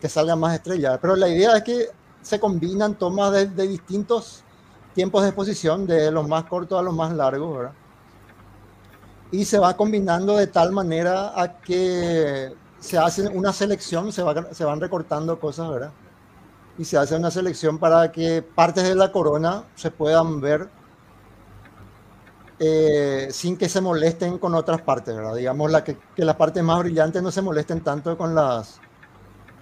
que 0.00 0.08
salgan 0.08 0.40
más 0.40 0.54
estrellas. 0.54 0.98
Pero 1.00 1.16
la 1.16 1.28
idea 1.28 1.56
es 1.56 1.62
que 1.62 1.88
se 2.22 2.38
combinan 2.40 2.94
tomas 2.96 3.32
de, 3.32 3.46
de, 3.46 3.68
distintos 3.68 4.44
tiempos 4.94 5.22
de 5.22 5.28
exposición, 5.28 5.86
de 5.86 6.10
los 6.10 6.26
más 6.28 6.44
cortos 6.44 6.78
a 6.78 6.82
los 6.82 6.94
más 6.94 7.12
largos, 7.12 7.56
¿verdad? 7.56 7.72
Y 9.30 9.44
se 9.44 9.58
va 9.58 9.76
combinando 9.76 10.36
de 10.36 10.46
tal 10.46 10.72
manera 10.72 11.40
a 11.40 11.60
que 11.60 12.54
se 12.80 12.98
hace 12.98 13.28
una 13.28 13.52
selección, 13.52 14.12
se, 14.12 14.22
va, 14.22 14.52
se 14.52 14.64
van 14.64 14.80
recortando 14.80 15.38
cosas, 15.38 15.68
¿verdad? 15.70 15.92
y 16.78 16.84
se 16.84 16.96
hace 16.96 17.16
una 17.16 17.30
selección 17.30 17.78
para 17.78 18.10
que 18.12 18.40
partes 18.40 18.84
de 18.84 18.94
la 18.94 19.10
corona 19.10 19.64
se 19.74 19.90
puedan 19.90 20.40
ver 20.40 20.68
eh, 22.60 23.28
sin 23.30 23.56
que 23.56 23.68
se 23.68 23.80
molesten 23.80 24.38
con 24.38 24.54
otras 24.54 24.80
partes, 24.82 25.14
¿verdad? 25.14 25.34
Digamos 25.34 25.70
la 25.70 25.84
que, 25.84 25.96
que, 26.14 26.24
las 26.24 26.36
partes 26.36 26.62
más 26.62 26.78
brillantes 26.80 27.22
no 27.22 27.30
se 27.30 27.42
molesten 27.42 27.82
tanto 27.82 28.16
con 28.16 28.34
las, 28.34 28.80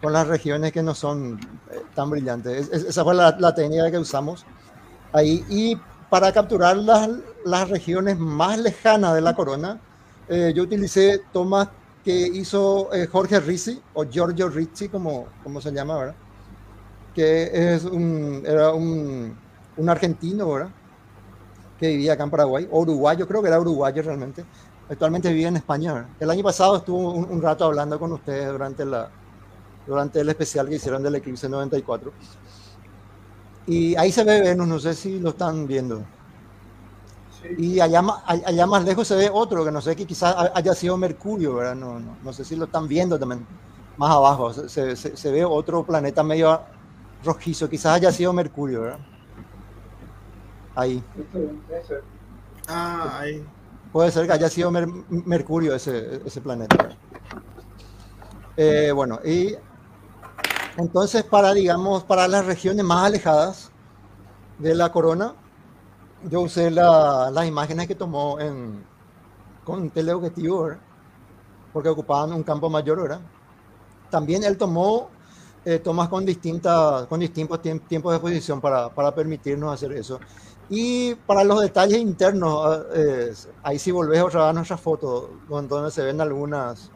con 0.02 0.12
las 0.12 0.26
regiones 0.26 0.72
que 0.72 0.82
no 0.82 0.94
son 0.94 1.38
eh, 1.70 1.82
tan 1.94 2.10
brillantes. 2.10 2.68
esa 2.70 3.04
fue 3.04 3.14
la, 3.14 3.36
la, 3.38 3.54
técnica 3.54 3.90
que 3.90 3.98
usamos 3.98 4.44
ahí. 5.12 5.44
Y 5.48 5.76
para 6.10 6.32
capturar 6.32 6.76
las, 6.76 7.08
las 7.44 7.68
regiones 7.68 8.18
más 8.18 8.58
lejanas 8.58 9.14
de 9.14 9.20
la 9.20 9.34
corona, 9.34 9.80
eh, 10.28 10.52
yo 10.54 10.64
utilicé 10.64 11.22
tomas 11.32 11.68
que 12.04 12.14
hizo 12.14 12.88
Jorge 13.10 13.40
Rizzi, 13.40 13.82
o 13.94 14.04
Giorgio 14.04 14.48
Rizzi, 14.48 14.88
como, 14.88 15.26
como 15.42 15.60
se 15.60 15.72
llama, 15.72 15.96
¿verdad? 15.98 16.14
que 17.16 17.74
es 17.74 17.84
un, 17.84 18.42
era 18.46 18.72
un, 18.74 19.36
un 19.78 19.88
argentino, 19.88 20.52
¿verdad? 20.52 20.70
que 21.78 21.88
vivía 21.88 22.12
acá 22.14 22.24
en 22.24 22.30
Paraguay, 22.30 22.68
o 22.70 22.80
uruguayo, 22.80 23.26
creo 23.26 23.42
que 23.42 23.48
era 23.48 23.60
uruguayo 23.60 24.02
realmente. 24.02 24.44
Actualmente 24.88 25.32
vive 25.32 25.48
en 25.48 25.56
España. 25.56 26.08
El 26.20 26.30
año 26.30 26.42
pasado 26.42 26.76
estuvo 26.76 27.12
un, 27.12 27.42
rato 27.42 27.64
hablando 27.64 27.98
con 27.98 28.12
ustedes 28.12 28.50
durante, 28.50 28.84
la, 28.84 29.10
durante 29.86 30.20
el 30.20 30.28
especial 30.28 30.68
que 30.68 30.76
hicieron 30.76 31.02
del 31.02 31.14
Eclipse 31.16 31.48
94. 31.48 32.12
Y 33.66 33.96
ahí 33.96 34.12
se 34.12 34.24
ve 34.24 34.40
Venus, 34.40 34.68
no 34.68 34.78
sé 34.78 34.94
si 34.94 35.18
lo 35.18 35.30
están 35.30 35.66
viendo. 35.66 36.04
Y 37.58 37.80
allá, 37.80 38.02
allá 38.26 38.66
más 38.66 38.84
lejos 38.84 39.06
se 39.06 39.14
ve 39.14 39.30
otro, 39.32 39.64
que 39.64 39.70
no 39.70 39.80
sé, 39.80 39.94
que 39.94 40.06
quizás 40.06 40.34
haya 40.54 40.74
sido 40.74 40.96
Mercurio, 40.96 41.54
¿verdad? 41.54 41.76
No, 41.76 42.00
no, 42.00 42.16
no 42.22 42.32
sé 42.32 42.44
si 42.44 42.56
lo 42.56 42.64
están 42.64 42.88
viendo 42.88 43.18
también. 43.18 43.46
Más 43.96 44.10
abajo 44.10 44.52
se, 44.52 44.96
se, 44.96 45.16
se 45.16 45.30
ve 45.30 45.44
otro 45.44 45.84
planeta 45.84 46.22
medio 46.22 46.60
rojizo, 47.24 47.68
quizás 47.68 47.94
haya 47.94 48.12
sido 48.12 48.32
Mercurio, 48.32 48.82
¿verdad? 48.82 48.98
Ahí. 50.74 51.02
Ah, 52.68 53.20
ahí. 53.20 53.44
Puede 53.92 54.10
ser 54.10 54.26
que 54.26 54.32
haya 54.32 54.48
sido 54.48 54.70
Mercurio 54.70 55.74
ese, 55.74 56.20
ese 56.24 56.40
planeta. 56.40 56.90
Eh, 58.56 58.92
bueno, 58.94 59.20
y 59.24 59.54
entonces 60.76 61.24
para, 61.24 61.52
digamos, 61.54 62.04
para 62.04 62.28
las 62.28 62.44
regiones 62.44 62.84
más 62.84 63.06
alejadas 63.06 63.70
de 64.58 64.74
la 64.74 64.92
corona, 64.92 65.34
yo 66.30 66.40
usé 66.42 66.70
las 66.70 67.46
imágenes 67.46 67.86
que 67.86 67.94
tomó 67.94 68.38
en, 68.40 68.84
con 69.64 69.90
teleobjetivo, 69.90 70.70
porque 71.72 71.88
ocupaban 71.88 72.32
un 72.32 72.42
campo 72.42 72.68
mayor, 72.70 73.02
¿verdad? 73.02 73.20
También 74.10 74.44
él 74.44 74.56
tomó 74.56 75.10
eh, 75.64 75.80
tomas 75.80 76.08
con, 76.08 76.24
distintas, 76.24 77.06
con 77.06 77.20
distintos 77.20 77.60
tiempos 77.60 78.12
de 78.12 78.16
exposición 78.16 78.60
para, 78.60 78.88
para, 78.88 79.12
permitirnos 79.14 79.74
hacer 79.74 79.92
eso. 79.92 80.20
Y 80.68 81.14
para 81.14 81.42
los 81.42 81.60
detalles 81.60 81.98
internos, 81.98 82.64
ah, 82.64 82.84
ahí 83.64 83.78
sí 83.78 83.90
volvés 83.90 84.22
otra 84.22 84.42
vez 84.42 84.50
a 84.50 84.52
nuestra 84.52 84.76
foto, 84.76 85.30
donde 85.48 85.90
se 85.90 86.02
ven 86.02 86.20
algunas, 86.20 86.90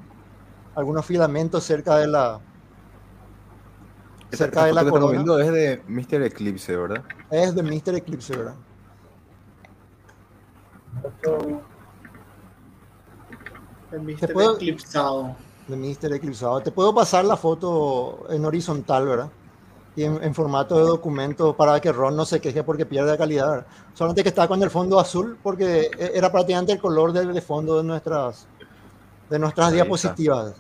algunos 0.74 1.04
filamentos 1.04 1.64
cerca 1.64 1.96
de 1.96 2.06
la, 2.06 2.40
cerca 4.32 4.64
de 4.64 4.72
la 4.72 4.84
corona. 4.84 5.12
viendo 5.12 5.38
es 5.38 5.52
de 5.52 5.82
Mr. 5.86 6.22
Eclipse, 6.22 6.76
¿verdad? 6.76 7.04
Es 7.30 7.54
de 7.54 7.62
Mr. 7.62 7.96
Eclipse, 7.96 8.36
¿verdad? 8.36 8.54
El 13.92 14.02
Mr. 14.02 14.32
Puedo, 14.32 14.56
Eclipsado. 14.56 15.36
De 15.66 15.76
Mr. 15.76 16.14
Eclipsado. 16.14 16.60
Te 16.60 16.70
puedo 16.70 16.94
pasar 16.94 17.24
la 17.24 17.36
foto 17.36 18.26
en 18.30 18.44
horizontal, 18.44 19.06
¿verdad? 19.06 19.30
Y 19.96 20.04
en, 20.04 20.34
formato 20.34 20.78
de 20.78 20.84
documento 20.84 21.56
para 21.56 21.80
que 21.80 21.92
Ron 21.92 22.16
no 22.16 22.24
se 22.24 22.40
queje 22.40 22.62
porque 22.62 22.86
pierde 22.86 23.18
calidad. 23.18 23.66
Solamente 23.92 24.22
que 24.22 24.28
está 24.28 24.46
con 24.46 24.62
el 24.62 24.70
fondo 24.70 25.00
azul 25.00 25.36
porque 25.42 25.90
e, 25.98 26.12
era 26.14 26.30
prácticamente 26.30 26.72
el 26.72 26.78
color 26.78 27.12
de, 27.12 27.40
fondo 27.40 27.78
de 27.78 27.84
nuestras, 27.84 28.46
de 29.28 29.38
nuestras 29.38 29.72
diapositivas. 29.72 30.54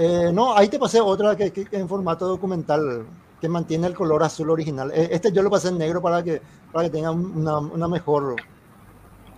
Eh, 0.00 0.30
no, 0.32 0.56
ahí 0.56 0.68
te 0.68 0.78
pasé 0.78 1.00
otra 1.00 1.36
que, 1.36 1.66
en 1.72 1.88
formato 1.88 2.28
documental 2.28 3.04
que 3.40 3.48
mantiene 3.48 3.88
el 3.88 3.94
color 3.94 4.22
azul 4.22 4.48
original. 4.48 4.92
E, 4.94 5.08
este 5.10 5.32
yo 5.32 5.42
lo 5.42 5.50
pasé 5.50 5.68
en 5.68 5.78
negro 5.78 6.00
para 6.00 6.22
que, 6.22 6.40
para 6.72 6.84
que 6.84 6.92
tenga 6.92 7.10
una, 7.10 7.58
una 7.58 7.88
mejor, 7.88 8.36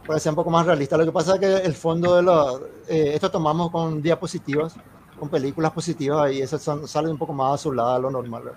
para 0.06 0.16
que 0.16 0.20
sea 0.20 0.32
un 0.32 0.36
poco 0.36 0.50
más 0.50 0.66
realista. 0.66 0.98
Lo 0.98 1.06
que 1.06 1.12
pasa 1.12 1.36
es 1.36 1.40
que 1.40 1.56
el 1.56 1.74
fondo 1.74 2.14
de 2.14 2.22
la, 2.22 2.52
eh, 2.88 3.12
esto 3.14 3.30
tomamos 3.30 3.70
con 3.70 4.02
diapositivas, 4.02 4.76
con 5.18 5.30
películas 5.30 5.72
positivas 5.72 6.30
y 6.30 6.42
eso 6.42 6.58
sale 6.58 7.08
un 7.08 7.16
poco 7.16 7.32
más 7.32 7.54
azulada 7.54 7.94
de 7.94 8.02
lo 8.02 8.10
normal. 8.10 8.52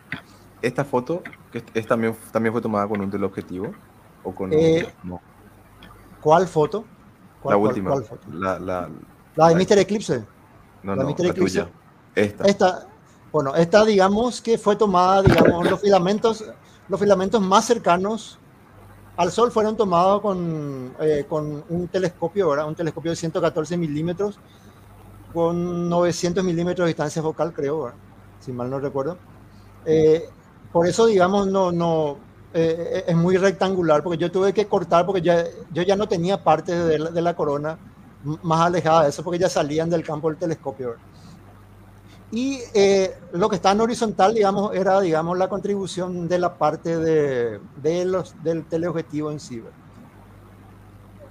¿Esta 0.62 0.84
foto 0.84 1.24
que 1.54 1.64
es, 1.74 1.88
también, 1.88 2.18
también 2.34 2.52
fue 2.52 2.62
tomada 2.62 2.86
con 2.86 3.00
un 3.00 3.10
teleobjetivo? 3.10 3.72
¿O 4.26 4.36
con 4.36 4.52
eh, 4.52 4.94
¿Cuál 6.20 6.48
foto? 6.48 6.84
la 7.46 7.56
última. 7.56 7.96
La, 8.30 8.60
la, 8.60 8.90
la, 9.36 9.48
de 9.50 9.56
Mr. 9.56 9.80
Eclipse. 9.80 10.26
No, 10.84 10.98
no, 10.98 11.16
la 11.18 11.34
tuya. 11.34 11.70
Esta. 12.16 12.88
bueno, 13.32 13.56
esta 13.56 13.84
digamos 13.86 14.42
que 14.42 14.58
fue 14.58 14.76
tomada, 14.76 15.24
digamos, 15.24 15.70
los 15.70 15.82
filamentos, 15.82 16.44
los 16.88 17.00
filamentos 17.00 17.42
más 17.42 17.66
cercanos 17.66 18.40
al 19.16 19.32
Sol 19.32 19.52
fueron 19.52 19.78
tomados 19.78 20.22
con, 20.22 20.94
eh, 21.00 21.26
con 21.28 21.64
un 21.70 21.88
telescopio, 21.88 22.50
¿verdad? 22.50 22.68
Un 22.68 22.76
telescopio 22.76 23.12
de 23.12 23.16
114 23.16 23.78
milímetros 23.78 24.40
con 25.34 25.90
900 25.90 26.44
milímetros 26.44 26.86
de 26.86 26.90
distancia 26.90 27.22
focal, 27.22 27.54
creo, 27.54 27.92
si 28.40 28.52
mal 28.52 28.70
no 28.70 28.80
recuerdo. 28.80 29.18
Eh, 29.86 30.30
por 30.72 30.88
eso, 30.88 31.06
digamos, 31.06 31.48
no, 31.48 31.72
no, 31.72 32.18
eh, 32.54 33.06
es 33.08 33.16
muy 33.16 33.38
rectangular, 33.38 34.04
porque 34.04 34.18
yo 34.18 34.32
tuve 34.32 34.54
que 34.54 34.68
cortar, 34.68 35.06
porque 35.06 35.22
ya, 35.22 35.44
yo 35.72 35.82
ya 35.84 35.96
no 35.96 36.08
tenía 36.08 36.44
parte 36.44 36.76
de 36.76 37.00
la, 37.00 37.10
de 37.10 37.22
la 37.22 37.36
corona 37.36 37.78
más 38.44 38.62
alejada 38.62 39.04
de 39.04 39.10
eso, 39.10 39.24
porque 39.24 39.40
ya 39.40 39.50
salían 39.50 39.90
del 39.90 40.04
campo 40.04 40.30
del 40.30 40.38
telescopio. 40.38 40.90
¿verdad? 40.90 41.13
Y 42.34 42.62
eh, 42.74 43.16
lo 43.34 43.48
que 43.48 43.58
está 43.58 43.74
en 43.74 43.82
horizontal, 43.82 44.34
digamos, 44.34 44.74
era, 44.76 45.00
digamos, 45.00 45.38
la 45.38 45.48
contribución 45.48 46.28
de 46.28 46.40
la 46.40 46.58
parte 46.58 46.98
de, 46.98 47.60
de 47.80 48.06
los, 48.06 48.34
del 48.44 48.66
teleobjetivo 48.66 49.30
en 49.30 49.40
sí. 49.40 49.62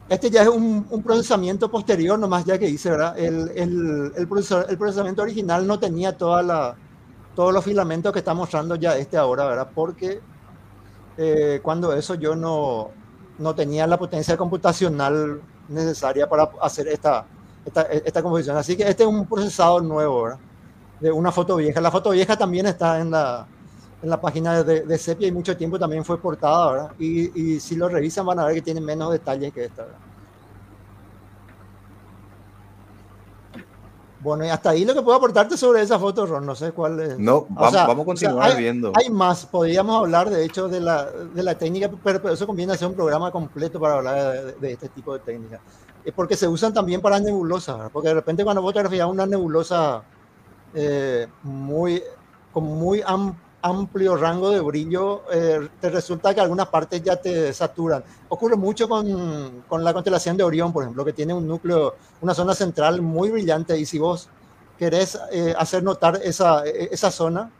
Este 0.08 0.30
ya 0.30 0.42
es 0.42 0.48
un, 0.48 0.86
un, 0.88 1.02
procesamiento 1.02 1.68
posterior, 1.68 2.16
nomás 2.16 2.44
ya 2.44 2.56
que 2.56 2.68
hice, 2.68 2.90
¿verdad? 2.90 3.18
El, 3.18 3.50
el, 3.56 4.12
el, 4.14 4.28
el 4.68 4.78
procesamiento 4.78 5.22
original 5.22 5.66
no 5.66 5.80
tenía 5.80 6.16
toda 6.16 6.40
la, 6.40 6.76
todos 7.34 7.52
los 7.52 7.64
filamentos 7.64 8.12
que 8.12 8.20
está 8.20 8.32
mostrando 8.32 8.76
ya 8.76 8.96
este 8.96 9.16
ahora, 9.16 9.46
¿verdad? 9.46 9.70
Porque 9.74 10.20
eh, 11.16 11.58
cuando 11.64 11.92
eso 11.94 12.14
yo 12.14 12.36
no, 12.36 12.90
no 13.38 13.56
tenía 13.56 13.88
la 13.88 13.98
potencia 13.98 14.36
computacional 14.36 15.42
necesaria 15.68 16.28
para 16.28 16.48
hacer 16.60 16.86
esta, 16.86 17.26
esta, 17.64 17.82
esta 17.82 18.22
composición. 18.22 18.56
Así 18.56 18.76
que 18.76 18.84
este 18.84 19.02
es 19.02 19.08
un 19.08 19.26
procesador 19.26 19.82
nuevo, 19.82 20.22
¿verdad? 20.22 20.38
De 21.02 21.10
una 21.10 21.32
foto 21.32 21.56
vieja. 21.56 21.80
La 21.80 21.90
foto 21.90 22.10
vieja 22.10 22.36
también 22.36 22.66
está 22.66 23.00
en 23.00 23.10
la, 23.10 23.46
en 24.02 24.08
la 24.08 24.20
página 24.20 24.62
de, 24.62 24.82
de 24.82 24.98
Sepia 24.98 25.26
y 25.26 25.32
mucho 25.32 25.56
tiempo 25.56 25.78
también 25.78 26.04
fue 26.04 26.18
portada, 26.18 26.72
¿verdad? 26.72 26.92
Y, 26.98 27.40
y, 27.40 27.60
si 27.60 27.74
lo 27.74 27.88
revisan 27.88 28.24
van 28.24 28.38
a 28.38 28.46
ver 28.46 28.54
que 28.54 28.62
tiene 28.62 28.80
menos 28.80 29.10
detalles 29.10 29.52
que 29.52 29.64
esta, 29.64 29.82
¿verdad? 29.82 29.98
Bueno, 34.20 34.46
y 34.46 34.50
hasta 34.50 34.70
ahí 34.70 34.84
lo 34.84 34.94
que 34.94 35.02
puedo 35.02 35.16
aportarte 35.16 35.56
sobre 35.56 35.82
esa 35.82 35.98
foto, 35.98 36.24
Ron, 36.24 36.46
no 36.46 36.54
sé 36.54 36.70
cuál 36.70 37.00
es. 37.00 37.18
No, 37.18 37.44
vamos, 37.48 37.72
vamos 37.72 38.02
a 38.02 38.04
continuar 38.04 38.56
viendo. 38.56 38.92
Hay 38.94 39.10
más, 39.10 39.44
podríamos 39.46 39.98
hablar 39.98 40.30
de 40.30 40.44
hecho 40.44 40.68
de 40.68 40.78
la, 40.78 41.10
de 41.10 41.42
la 41.42 41.56
técnica, 41.56 41.90
pero, 42.04 42.30
eso 42.30 42.46
conviene 42.46 42.74
hacer 42.74 42.86
un 42.86 42.94
programa 42.94 43.32
completo 43.32 43.80
para 43.80 43.94
hablar 43.94 44.54
de, 44.54 44.72
este 44.72 44.88
tipo 44.90 45.12
de 45.14 45.18
técnicas. 45.18 45.60
Es 46.04 46.14
porque 46.14 46.36
se 46.36 46.46
usan 46.46 46.72
también 46.72 47.00
para 47.00 47.18
nebulosas, 47.18 47.90
porque 47.90 48.08
de 48.08 48.14
repente 48.14 48.44
cuando 48.44 48.72
te 48.72 49.04
una 49.04 49.26
nebulosa 49.26 50.04
eh, 50.74 51.26
muy, 51.42 52.02
con 52.52 52.64
muy 52.64 53.02
amplio 53.62 54.16
rango 54.16 54.50
de 54.50 54.60
brillo, 54.60 55.22
eh, 55.32 55.68
te 55.80 55.90
resulta 55.90 56.34
que 56.34 56.40
algunas 56.40 56.68
partes 56.68 57.02
ya 57.02 57.16
te 57.16 57.52
saturan. 57.52 58.02
Ocurre 58.28 58.56
mucho 58.56 58.88
con, 58.88 59.64
con, 59.68 59.84
la 59.84 59.92
constelación 59.92 60.36
de 60.36 60.44
Orión, 60.44 60.72
por 60.72 60.82
ejemplo, 60.82 61.04
que 61.04 61.12
tiene 61.12 61.34
un 61.34 61.46
núcleo, 61.46 61.94
una 62.20 62.34
zona 62.34 62.54
central 62.54 63.02
muy 63.02 63.30
brillante 63.30 63.78
y 63.78 63.84
si 63.84 63.98
vos 63.98 64.28
querés 64.78 65.18
eh, 65.30 65.54
hacer 65.56 65.82
notar 65.82 66.20
esa, 66.22 66.64
esa 66.64 67.10
zona, 67.10 67.50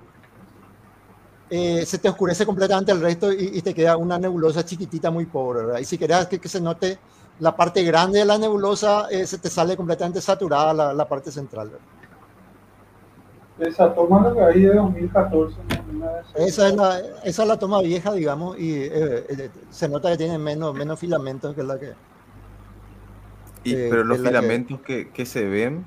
se 1.51 1.99
te 1.99 2.09
oscurece 2.09 2.47
completamente 2.47 2.93
el 2.93 3.01
resto 3.03 3.31
y, 3.31 3.61
te 3.61 3.75
queda 3.75 3.99
una 3.99 4.19
nebulosa 4.19 4.65
chiquitita 4.65 5.11
muy 5.11 5.27
pobre. 5.27 5.83
Y 5.83 5.85
si 5.85 5.99
querés 5.99 6.27
que, 6.27 6.39
que, 6.39 6.49
se 6.49 6.63
note 6.63 6.99
la 7.41 7.55
parte 7.55 7.83
grande 7.83 8.21
de 8.21 8.25
la 8.25 8.39
nebulosa, 8.39 9.07
se 9.27 9.37
te 9.37 9.51
sale 9.51 9.77
completamente 9.77 10.23
saturada 10.23 10.73
la, 10.73 10.95
la 10.95 11.07
parte 11.07 11.31
central. 11.31 11.69
¿verdad? 11.69 12.02
Esa 13.63 13.95
toma 13.95 14.33
la 14.35 14.47
ahí 14.47 14.63
de 14.63 14.75
2014. 14.75 15.57
Esa 16.35 16.69
es 16.69 16.75
la, 16.75 16.99
esa 17.25 17.43
es 17.43 17.49
la 17.49 17.59
toma 17.59 17.81
vieja, 17.81 18.13
digamos, 18.13 18.59
y 18.59 18.75
eh, 18.75 18.91
eh, 19.29 19.51
se 19.71 19.89
nota 19.89 20.11
que 20.11 20.17
tiene 20.17 20.37
menos, 20.37 20.75
menos 20.75 20.99
filamentos 20.99 21.55
que 21.55 21.63
la 21.63 21.79
que... 21.79 21.93
Y, 23.65 23.75
eh, 23.75 23.87
pero 23.89 24.03
los 24.03 24.19
filamentos 24.19 24.81
que, 24.81 25.11
que, 25.11 25.25
se 25.25 25.45
ven, 25.45 25.87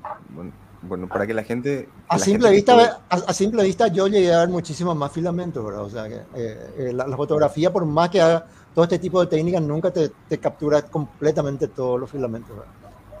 bueno, 0.80 1.06
para 1.06 1.26
que 1.26 1.34
la 1.34 1.42
gente... 1.42 1.90
a, 2.08 2.18
simple 2.18 2.50
vista, 2.50 3.00
a, 3.10 3.32
simple 3.34 3.62
vista 3.62 3.88
yo 3.88 4.06
llegué 4.06 4.32
a 4.32 4.40
ver 4.40 4.48
muchísimos 4.48 4.96
más 4.96 5.12
filamentos, 5.12 5.62
¿verdad? 5.62 5.82
O 5.82 5.90
sea, 5.90 6.08
que 6.08 6.92
la, 6.94 7.16
fotografía, 7.16 7.70
por 7.70 7.84
más 7.84 8.08
que 8.08 8.22
haga 8.22 8.46
todo 8.74 8.84
este 8.84 8.98
tipo 8.98 9.20
de 9.20 9.26
técnicas, 9.26 9.60
nunca 9.60 9.90
te, 9.90 10.10
te 10.26 10.38
captura 10.38 10.80
completamente 10.80 11.68
todos 11.68 12.00
los 12.00 12.10
filamentos. 12.10 12.56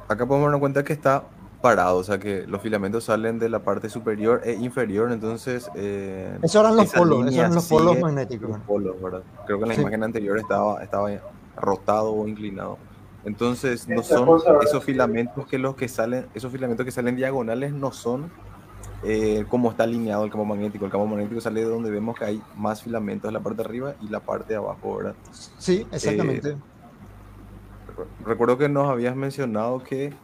Acá 0.08 0.24
podemos 0.24 0.46
darnos 0.46 0.60
cuenta 0.60 0.82
que 0.82 0.94
está 0.94 1.24
parado, 1.66 1.98
o 1.98 2.04
sea 2.04 2.18
que 2.18 2.46
los 2.46 2.62
filamentos 2.62 3.04
salen 3.04 3.40
de 3.40 3.48
la 3.48 3.58
parte 3.58 3.88
superior 3.88 4.40
e 4.44 4.52
inferior, 4.52 5.10
entonces... 5.10 5.68
Eh, 5.74 6.38
esos 6.40 6.60
eran 6.60 6.76
los 6.76 6.92
polos, 6.92 7.26
esos 7.26 7.34
eran 7.34 7.54
los 7.54 7.66
polos 7.66 7.98
magnéticos. 7.98 8.50
Los 8.50 8.60
polos, 8.60 9.02
¿verdad? 9.02 9.22
Creo 9.46 9.58
que 9.58 9.64
en 9.64 9.68
la 9.70 9.74
imagen 9.74 10.04
anterior 10.04 10.38
estaba, 10.38 10.82
estaba 10.84 11.10
rotado 11.56 12.12
o 12.12 12.28
inclinado. 12.28 12.78
Entonces 13.24 13.88
no 13.88 14.04
son 14.04 14.40
esos 14.62 14.84
filamentos 14.84 15.44
que 15.48 15.58
los 15.58 15.74
que 15.74 15.88
salen, 15.88 16.26
esos 16.34 16.52
filamentos 16.52 16.86
que 16.86 16.92
salen 16.92 17.16
diagonales 17.16 17.72
no 17.72 17.90
son 17.90 18.30
eh, 19.02 19.44
como 19.48 19.72
está 19.72 19.82
alineado 19.82 20.24
el 20.24 20.30
campo 20.30 20.44
magnético. 20.44 20.84
El 20.84 20.92
campo 20.92 21.08
magnético 21.08 21.40
sale 21.40 21.62
de 21.62 21.66
donde 21.66 21.90
vemos 21.90 22.16
que 22.16 22.26
hay 22.26 22.42
más 22.56 22.80
filamentos 22.80 23.28
en 23.28 23.34
la 23.34 23.40
parte 23.40 23.56
de 23.56 23.68
arriba 23.68 23.94
y 24.00 24.08
la 24.08 24.20
parte 24.20 24.52
de 24.52 24.58
abajo, 24.58 24.98
¿verdad? 24.98 25.16
Sí, 25.58 25.84
exactamente. 25.90 26.50
Eh, 26.50 26.56
recuerdo 28.24 28.56
que 28.56 28.68
nos 28.68 28.88
habías 28.88 29.16
mencionado 29.16 29.82
que 29.82 30.14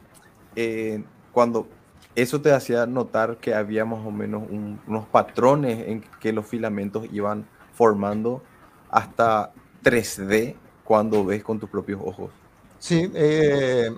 eh, 0.55 1.03
cuando 1.33 1.67
eso 2.15 2.41
te 2.41 2.53
hacía 2.53 2.87
notar 2.87 3.39
que 3.39 3.55
había 3.55 3.85
más 3.85 4.05
o 4.05 4.11
menos 4.11 4.45
unos 4.87 5.07
patrones 5.07 5.89
en 5.89 6.05
que 6.21 6.33
los 6.33 6.47
filamentos 6.47 7.07
iban 7.11 7.47
formando 7.75 8.43
hasta 8.91 9.53
3D 9.83 10.55
cuando 10.85 11.25
ves 11.25 11.43
con 11.43 11.59
tus 11.59 11.71
propios 11.71 12.01
ojos. 12.05 12.31
Sí, 12.79 13.11
eh, 13.15 13.91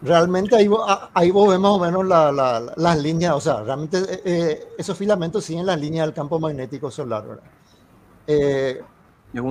realmente 0.00 0.56
ahí, 0.56 0.70
ahí 1.12 1.30
vos 1.30 1.50
ves 1.50 1.58
más 1.58 1.72
o 1.72 1.78
menos 1.78 2.06
las 2.06 2.98
líneas, 2.98 3.34
o 3.34 3.40
sea, 3.40 3.62
realmente 3.62 3.98
eh, 4.24 4.68
esos 4.78 4.96
filamentos 4.96 5.44
siguen 5.44 5.66
las 5.66 5.78
líneas 5.78 6.06
del 6.06 6.14
campo 6.14 6.38
magnético 6.38 6.90
solar, 6.90 7.24
¿verdad? 7.26 7.42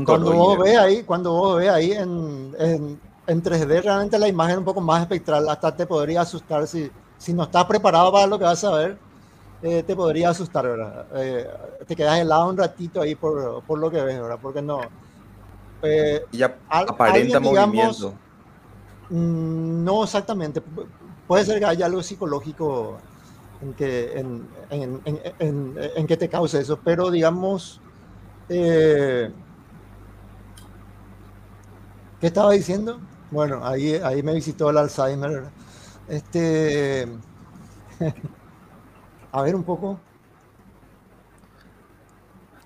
cuando, 0.06 0.34
vos 0.34 0.58
ves 0.58 0.78
ahí, 0.78 1.04
cuando 1.04 1.32
vos 1.32 1.58
ves 1.60 1.70
ahí 1.70 1.92
en, 1.92 2.56
en, 2.58 3.00
en, 3.28 3.44
3D, 3.44 3.84
realmente 3.84 4.18
la 4.20 4.28
imagen 4.28 4.54
es 4.54 4.58
un 4.60 4.66
poco 4.66 4.82
más 4.82 5.02
espectral, 5.02 5.48
hasta 5.50 5.76
te 5.76 5.86
podría 5.86 6.22
asustar 6.22 6.68
si, 6.68 6.92
si 7.18 7.34
no 7.34 7.44
estás 7.44 7.66
preparado 7.66 8.12
para 8.12 8.28
lo 8.28 8.38
que 8.38 8.46
vas 8.46 8.64
a 8.64 8.72
ver, 8.72 8.98
eh, 9.62 9.84
te 9.84 9.96
podría 9.96 10.30
asustar, 10.30 10.66
¿verdad? 10.66 11.06
Eh, 11.16 11.48
te 11.88 11.96
quedas 11.96 12.20
helado 12.20 12.50
un 12.50 12.58
ratito 12.58 13.02
ahí 13.02 13.16
por, 13.16 13.64
por 13.64 13.80
lo 13.80 13.90
que 13.90 14.02
ves, 14.02 14.22
¿verdad? 14.22 14.40
Porque 14.42 14.62
no. 14.62 14.82
Eh, 15.82 16.24
y 16.32 16.44
aparenta 16.44 17.40
movimiento. 17.40 18.14
Mm, 19.10 19.84
no 19.84 20.04
exactamente. 20.04 20.62
Puede 21.28 21.46
ser 21.46 21.60
que 21.60 21.66
haya 21.66 21.86
algo 21.86 22.04
psicológico 22.04 22.98
en 23.62 23.74
que, 23.74 24.20
en, 24.20 24.48
en, 24.70 25.02
en, 25.40 25.76
en 25.78 26.08
que 26.08 26.18
te 26.18 26.30
cause 26.30 26.60
eso, 26.60 26.80
pero 26.84 27.10
digamos. 27.10 27.82
Eh, 28.50 29.32
¿Qué 32.20 32.28
estaba 32.28 32.52
diciendo? 32.52 33.00
Bueno, 33.36 33.60
ahí, 33.68 33.96
ahí 33.96 34.24
me 34.24 34.34
visitó 34.34 34.70
el 34.70 34.78
Alzheimer. 34.78 35.44
Este, 36.08 37.06
a 39.34 39.42
ver 39.42 39.56
un 39.56 39.64
poco. 39.64 40.00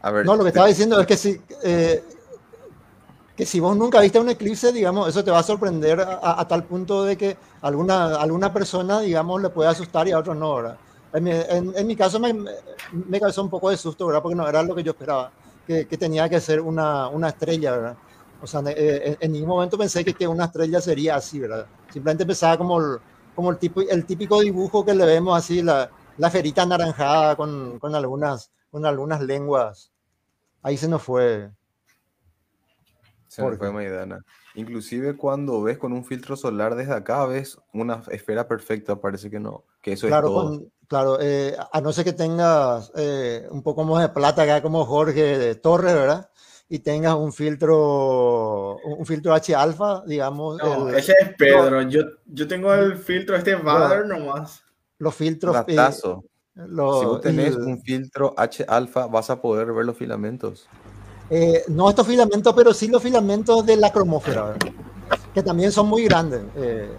A 0.04 0.12
ver, 0.12 0.28
no, 0.28 0.36
lo 0.36 0.44
que 0.44 0.50
estaba 0.50 0.68
diciendo 0.68 1.02
es 1.02 1.08
que 1.08 1.18
si, 1.18 1.42
eh, 1.64 2.04
que 3.36 3.48
si 3.48 3.60
vos 3.60 3.76
nunca 3.76 4.00
viste 4.00 4.20
un 4.20 4.30
eclipse, 4.30 4.72
digamos, 4.72 5.10
eso 5.10 5.24
te 5.24 5.32
va 5.32 5.40
a 5.40 5.44
sorprender 5.44 6.02
a, 6.02 6.48
tal 6.48 6.64
punto 6.66 7.04
de 7.04 7.18
que 7.18 7.36
alguna, 7.64 8.18
alguna 8.18 8.54
persona, 8.54 9.00
digamos, 9.00 9.42
le 9.42 9.50
puede 9.50 9.72
asustar 9.72 10.08
y 10.08 10.12
a 10.12 10.20
otros 10.20 10.38
no, 10.38 10.54
¿verdad? 10.54 10.78
En 11.14 11.24
mi, 11.24 11.32
en, 11.32 11.88
mi 11.88 11.96
caso 11.96 12.20
me, 12.20 12.32
me, 12.92 13.20
causó 13.20 13.42
un 13.42 13.50
poco 13.50 13.72
de 13.72 13.78
susto, 13.78 14.06
¿verdad? 14.06 14.22
Porque 14.22 14.36
no 14.36 14.48
era 14.48 14.62
lo 14.62 14.76
que 14.76 14.84
yo 14.84 14.92
esperaba, 14.92 15.32
que, 15.66 15.88
que 15.88 15.98
tenía 15.98 16.30
que 16.30 16.40
ser 16.40 16.62
una, 16.62 17.08
una 17.08 17.30
estrella, 17.30 17.72
¿verdad? 17.72 17.98
O 18.42 18.48
sea, 18.48 18.62
eh, 18.68 19.18
en 19.20 19.32
ningún 19.32 19.50
momento 19.50 19.78
pensé 19.78 20.04
que, 20.06 20.14
que, 20.14 20.28
una 20.28 20.46
estrella 20.46 20.80
sería 20.80 21.16
así, 21.16 21.40
¿verdad? 21.40 21.68
Simplemente 21.92 22.26
pensaba 22.26 22.58
como 22.58 22.80
el, 22.80 23.00
como 23.36 23.52
el, 23.52 23.58
tipo, 23.58 23.82
el 23.82 24.06
típico 24.06 24.40
dibujo 24.42 24.86
que 24.86 24.94
le 24.94 25.06
vemos 25.06 25.38
así, 25.38 25.62
la, 25.62 25.90
la 26.18 26.30
ferita 26.30 26.64
anaranjada 26.64 27.36
con, 27.36 27.80
con, 27.80 27.96
algunas, 27.96 28.52
con 28.70 28.86
algunas 28.86 29.22
lenguas. 29.22 29.92
Ahí 30.62 30.78
se 30.78 30.88
nos 30.88 31.02
fue. 31.02 31.50
Se 33.28 33.42
nos 33.42 33.58
fue 33.58 33.72
Maidana. 33.72 34.24
Inclusive 34.56 35.16
cuando 35.16 35.62
ves 35.62 35.78
con 35.78 35.94
un 35.94 36.04
filtro 36.04 36.36
solar 36.36 36.76
desde 36.76 36.94
acá, 36.94 37.26
ves 37.26 37.58
una 37.74 38.04
esfera 38.12 38.48
perfecta, 38.48 39.00
parece 39.00 39.30
que 39.30 39.40
no, 39.40 39.64
que 39.82 39.94
eso 39.94 40.08
claro, 40.08 40.28
es 40.28 40.34
todo. 40.34 40.64
claro, 40.88 41.18
eh, 41.22 41.56
a 41.72 41.80
no 41.80 41.94
ser 41.94 42.04
que 42.04 42.14
tengas 42.14 42.92
eh, 42.96 43.48
un 43.52 43.64
poco 43.64 43.84
más 43.86 44.02
de 44.02 44.10
plata 44.10 44.42
acá 44.42 44.62
como 44.62 44.86
Jorge 44.86 45.38
de 45.38 45.56
Torres, 45.56 45.94
¿verdad? 45.94 46.30
Y 46.72 46.80
tengas 46.80 47.16
un 47.16 47.34
filtro, 47.34 48.78
un 48.78 49.04
filtro 49.04 49.34
H 49.34 49.56
alfa, 49.56 50.04
digamos. 50.06 50.60
No, 50.60 50.90
ese 50.90 51.14
es 51.20 51.30
Pedro. 51.36 51.82
yo, 51.82 52.02
yo 52.28 52.48
tengo 52.48 52.72
el 52.74 52.96
filtro 52.96 53.36
este 53.36 53.56
Vader 53.56 54.06
nomás. 54.06 54.64
Los 55.00 55.16
filtros. 55.16 55.56
Eh, 55.68 55.92
si 55.92 56.08
vos 56.56 57.22
tenés 57.22 57.56
un 57.56 57.82
filtro 57.82 58.36
H 58.38 58.66
alfa, 58.68 59.08
vas 59.08 59.32
a 59.32 59.42
poder 59.42 59.74
ver 59.74 59.84
los 59.84 59.98
filamentos. 59.98 60.68
Eh, 61.32 61.64
no 61.70 61.90
estos 61.90 62.06
filamentos, 62.06 62.54
pero 62.56 62.72
sí 62.74 62.88
los 62.88 63.02
filamentos 63.02 63.66
de 63.66 63.76
la 63.76 63.92
cromósfera, 63.92 64.56
que 65.34 65.42
también 65.42 65.72
son 65.72 65.88
muy 65.88 66.04
grandes 66.06 66.42
eh, 66.56 66.90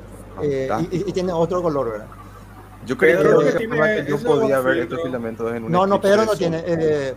y, 0.90 1.08
y, 1.10 1.12
tienen 1.12 1.34
otro 1.34 1.60
color, 1.62 1.90
¿verdad? 1.90 2.06
Yo 2.86 2.96
creo 2.96 3.40
que, 3.40 3.56
que 3.56 4.06
yo 4.08 4.18
podía 4.18 4.60
ver 4.60 4.78
estos 4.78 5.02
filamentos 5.02 5.52
en 5.52 5.64
un 5.64 5.72
No, 5.72 5.84
no, 5.86 6.00
Pedro 6.00 6.24
no 6.24 6.34
tiene, 6.36 6.62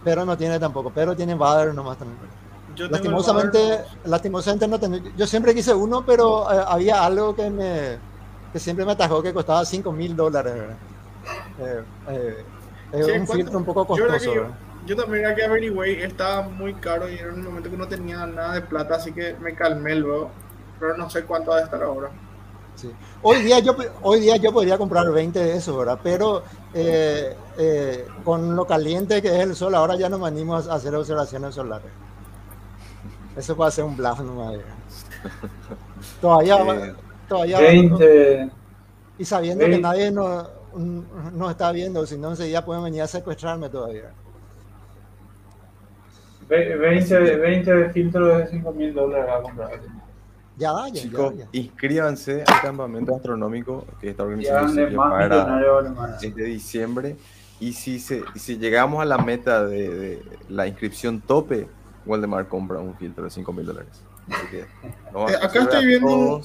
Pedro 0.03 0.25
no 0.25 0.35
tiene 0.35 0.59
tampoco, 0.59 0.89
Pedro 0.89 1.15
tiene 1.15 1.35
Vader 1.35 1.73
nomás 1.73 1.99
también 1.99 2.17
lastimosamente, 2.77 3.83
lastimosamente 4.05 4.67
no 4.67 4.79
tengo, 4.79 4.97
yo 5.15 5.27
siempre 5.27 5.53
quise 5.53 5.73
uno, 5.73 6.05
pero 6.05 6.51
eh, 6.51 6.63
había 6.67 7.03
algo 7.03 7.35
que 7.35 7.49
me 7.49 7.97
que 8.51 8.59
siempre 8.59 8.85
me 8.85 8.91
atajó 8.91 9.21
que 9.23 9.33
costaba 9.33 9.65
5 9.65 9.91
mil 9.91 10.15
dólares. 10.15 10.53
Eh, 11.59 11.83
eh, 12.91 13.19
un 13.19 13.27
filtro 13.27 13.57
un 13.57 13.65
poco 13.65 13.85
costoso. 13.85 14.31
Yo, 14.85 14.95
también 14.95 15.25
aquí 15.25 15.41
averigüé, 15.41 16.03
estaba 16.03 16.41
muy 16.43 16.73
caro 16.75 17.09
y 17.09 17.15
era 17.15 17.33
un 17.33 17.43
momento 17.43 17.71
que 17.71 17.77
no 17.77 17.87
tenía 17.87 18.25
nada 18.27 18.55
de 18.55 18.61
plata, 18.61 18.95
así 18.95 19.13
que 19.13 19.33
me 19.41 19.55
calmé 19.55 19.95
luego, 19.95 20.29
pero 20.79 20.97
no 20.97 21.09
sé 21.09 21.23
cuánto 21.23 21.51
va 21.51 21.59
a 21.59 21.61
estar 21.61 21.81
ahora. 21.81 22.11
Sí. 22.75 22.91
Hoy, 23.21 23.41
día 23.43 23.59
yo, 23.59 23.75
hoy 24.01 24.19
día 24.19 24.35
yo 24.35 24.51
podría 24.51 24.77
comprar 24.77 25.09
20 25.09 25.39
de 25.39 25.55
eso, 25.55 25.77
¿verdad? 25.77 25.99
Pero 26.03 26.43
con 28.23 28.55
lo 28.55 28.65
caliente 28.65 29.21
que 29.21 29.29
es 29.29 29.39
el 29.39 29.55
sol, 29.55 29.73
ahora 29.73 29.95
ya 29.95 30.09
no 30.09 30.19
me 30.19 30.27
animo 30.27 30.55
a 30.55 30.59
hacer 30.59 30.93
observaciones 30.93 31.55
solares. 31.55 31.89
Eso 33.35 33.55
puede 33.55 33.71
ser 33.71 33.83
un 33.83 33.97
bluff 33.97 34.19
nomás. 34.19 34.55
Todavía, 36.21 36.95
todavía. 37.27 37.59
20. 37.59 38.49
Y 39.17 39.25
sabiendo 39.25 39.65
que 39.65 39.79
nadie 39.79 40.11
nos, 40.11 40.49
nos 40.75 41.51
está 41.51 41.71
viendo, 41.71 42.05
si 42.05 42.17
no 42.17 42.31
enseguida 42.31 42.65
pueden 42.65 42.83
venir 42.83 43.01
a 43.01 43.07
secuestrarme 43.07 43.69
todavía. 43.69 44.11
20, 46.47 46.75
20 47.37 47.73
de 47.73 47.89
filtro 47.91 48.37
de 48.37 48.47
5 48.47 48.71
mil 48.73 48.93
dólares 48.93 49.31
a 49.31 49.41
comprar. 49.41 49.79
Ya 50.55 50.71
vaya, 50.71 51.01
Chicos, 51.01 51.33
inscríbanse 51.51 52.43
al 52.45 52.61
campamento 52.61 53.15
astronómico 53.15 53.85
que 53.99 54.11
está 54.11 54.23
organizando 54.23 54.95
para 54.95 56.17
este 56.21 56.43
diciembre. 56.43 57.15
Y 57.59 57.73
si, 57.73 57.99
se, 57.99 58.23
si 58.35 58.57
llegamos 58.57 59.01
a 59.01 59.05
la 59.05 59.17
meta 59.17 59.65
de, 59.65 59.89
de 59.89 60.23
la 60.49 60.67
inscripción 60.67 61.21
tope, 61.21 61.67
Waldemar 62.05 62.47
compra 62.47 62.79
un 62.79 62.95
filtro 62.95 63.23
de 63.23 63.29
5 63.29 63.53
mil 63.53 63.65
dólares. 63.65 64.01
Eh, 64.53 64.65
acá 65.41 65.63
estoy 65.63 65.85
viendo, 65.85 66.07
un, 66.07 66.41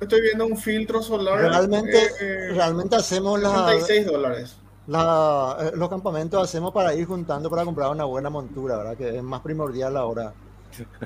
estoy 0.00 0.20
viendo 0.20 0.46
un 0.46 0.56
filtro 0.56 1.02
solar. 1.02 1.38
Realmente, 1.38 1.98
eh, 1.98 2.10
eh, 2.20 2.52
realmente 2.52 2.96
hacemos 2.96 3.40
la, 3.40 3.66
36 3.66 4.06
dólares. 4.06 4.56
La, 4.86 5.72
los 5.74 5.88
campamentos 5.88 6.42
hacemos 6.42 6.72
para 6.72 6.94
ir 6.94 7.06
juntando 7.06 7.50
para 7.50 7.64
comprar 7.64 7.90
una 7.90 8.04
buena 8.04 8.30
montura, 8.30 8.76
¿verdad? 8.76 8.96
Que 8.96 9.16
es 9.16 9.22
más 9.22 9.40
primordial 9.40 9.96
ahora. 9.96 10.32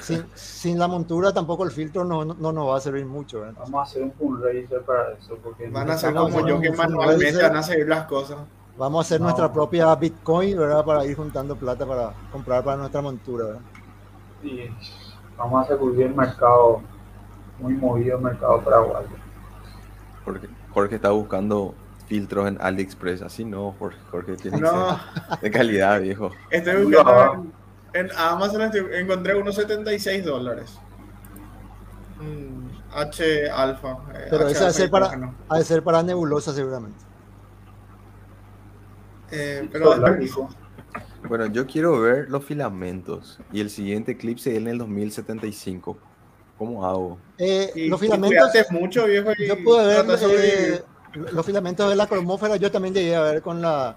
Sin, 0.01 0.27
sin 0.35 0.79
la 0.81 0.89
montura 0.89 1.33
tampoco 1.33 1.65
el 1.65 1.71
filtro 1.71 2.05
no, 2.05 2.25
no, 2.25 2.53
nos 2.53 2.69
va 2.69 2.79
a 2.79 2.81
servir 2.81 3.07
mucho. 3.07 3.41
Vamos 3.57 3.75
a 3.75 3.83
hacer 3.83 4.03
un 4.03 4.13
fundraiser 4.13 4.83
para 4.83 5.13
eso. 5.13 5.39
Porque 5.43 5.69
van 5.69 5.91
a 5.91 5.97
ser 5.97 6.13
como 6.13 6.47
yo 6.47 6.61
que 6.61 6.73
manualmente 6.73 7.41
van 7.41 7.57
a 7.57 7.63
seguir 7.63 7.89
las 7.89 8.07
cosas. 8.07 8.39
Vamos 8.77 8.99
a 8.99 9.07
hacer 9.07 9.21
nuestra 9.21 9.53
propia 9.53 9.95
Bitcoin, 9.95 10.59
¿verdad? 10.59 10.85
Para 10.85 11.05
ir 11.05 11.15
juntando 11.15 11.55
plata 11.55 11.87
para 11.87 12.15
comprar 12.33 12.65
para 12.65 12.79
nuestra 12.79 13.01
montura, 13.01 13.45
¿verdad? 13.45 13.61
Y 14.43 14.71
vamos 15.37 15.65
a 15.65 15.69
sacudir 15.69 16.07
el 16.07 16.15
mercado, 16.15 16.83
muy 17.59 17.75
movido 17.75 18.17
el 18.17 18.23
mercado 18.23 18.61
paraguayo. 18.63 19.09
Porque 20.25 20.49
Jorge 20.73 20.97
está 20.97 21.11
buscando 21.11 21.75
filtros 22.07 22.49
en 22.49 22.59
AliExpress, 22.61 23.23
así 23.23 23.45
no, 23.45 23.75
Jorge, 23.79 23.99
Jorge 24.11 24.37
tiene 24.37 24.59
no. 24.59 24.99
de 25.41 25.51
calidad, 25.51 26.01
viejo. 26.01 26.31
Estoy 26.51 26.85
buscando 26.85 27.47
en, 27.93 28.11
Amazon, 28.17 28.71
encontré 28.93 29.35
unos 29.35 29.55
76 29.57 30.25
dólares. 30.25 30.79
H 32.93 33.51
alfa. 33.51 33.99
Eh, 34.15 34.27
Pero 34.31 34.49
ese 34.49 34.65
ha 34.65 34.73
ser, 34.73 34.91
para, 34.91 35.33
ha 35.49 35.59
de 35.59 35.65
ser 35.65 35.83
para 35.83 36.03
nebulosa 36.03 36.53
seguramente. 36.53 36.99
Eh, 39.31 39.69
pero 39.71 39.95
bueno, 41.29 41.47
yo 41.47 41.67
quiero 41.67 42.01
ver 42.01 42.31
los 42.31 42.45
filamentos 42.45 43.39
y 43.53 43.61
el 43.61 43.71
siguiente 43.71 44.13
eclipse 44.13 44.57
en 44.57 44.69
el 44.69 44.79
2075. 44.79 45.97
¿Cómo 46.59 46.85
hago? 46.85 47.19
Eh, 47.39 47.73
los 47.89 48.01
filamentos. 48.01 48.51
mucho, 48.71 49.07
viejo. 49.07 49.31
yo 49.47 49.63
pude 49.65 49.87
ver 49.87 50.05
eh, 50.23 50.83
los 51.33 51.47
filamentos 51.47 51.89
de 51.89 51.97
la 51.97 52.07
cromósfera. 52.07 52.57
Yo 52.57 52.71
también 52.71 52.95
llegué 52.95 53.17
a 53.17 53.23
ver 53.23 53.43
con 53.43 53.63
la 53.63 53.97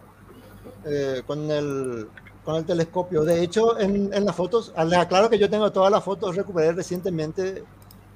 eh, 0.85 1.23
con 1.25 1.51
el 1.51 2.07
con 2.43 2.55
el 2.55 2.65
telescopio. 2.65 3.23
De 3.23 3.41
hecho, 3.41 3.79
en, 3.79 4.13
en 4.13 4.25
las 4.25 4.35
fotos, 4.35 4.73
les 4.77 4.99
aclaro 4.99 5.29
que 5.29 5.39
yo 5.39 5.49
tengo 5.49 5.71
todas 5.71 5.91
las 5.91 6.03
fotos 6.03 6.35
recuperé 6.35 6.71
recientemente. 6.71 7.63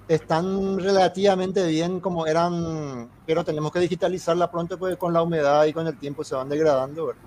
Están 0.08 0.80
relativamente 0.80 1.68
bien 1.68 2.00
como 2.00 2.26
eran, 2.26 3.10
pero 3.26 3.44
tenemos 3.44 3.74
que 3.74 3.80
digitalizarla 3.80 4.50
pronto 4.50 4.78
porque 4.78 4.96
con 4.96 5.12
la 5.12 5.22
humedad 5.22 5.66
y 5.66 5.74
con 5.74 5.86
el 5.86 5.98
tiempo 5.98 6.24
se 6.24 6.36
van 6.36 6.48
degradando. 6.48 7.08
¿verdad? 7.08 7.22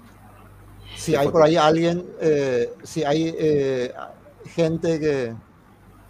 Si 1.01 1.17
hay 1.17 1.29
por 1.29 1.43
ahí 1.43 1.57
alguien, 1.57 2.07
eh, 2.21 2.75
si 2.83 3.05
hay 3.05 3.35
eh, 3.39 3.93
gente 4.45 5.01
que, 5.01 5.35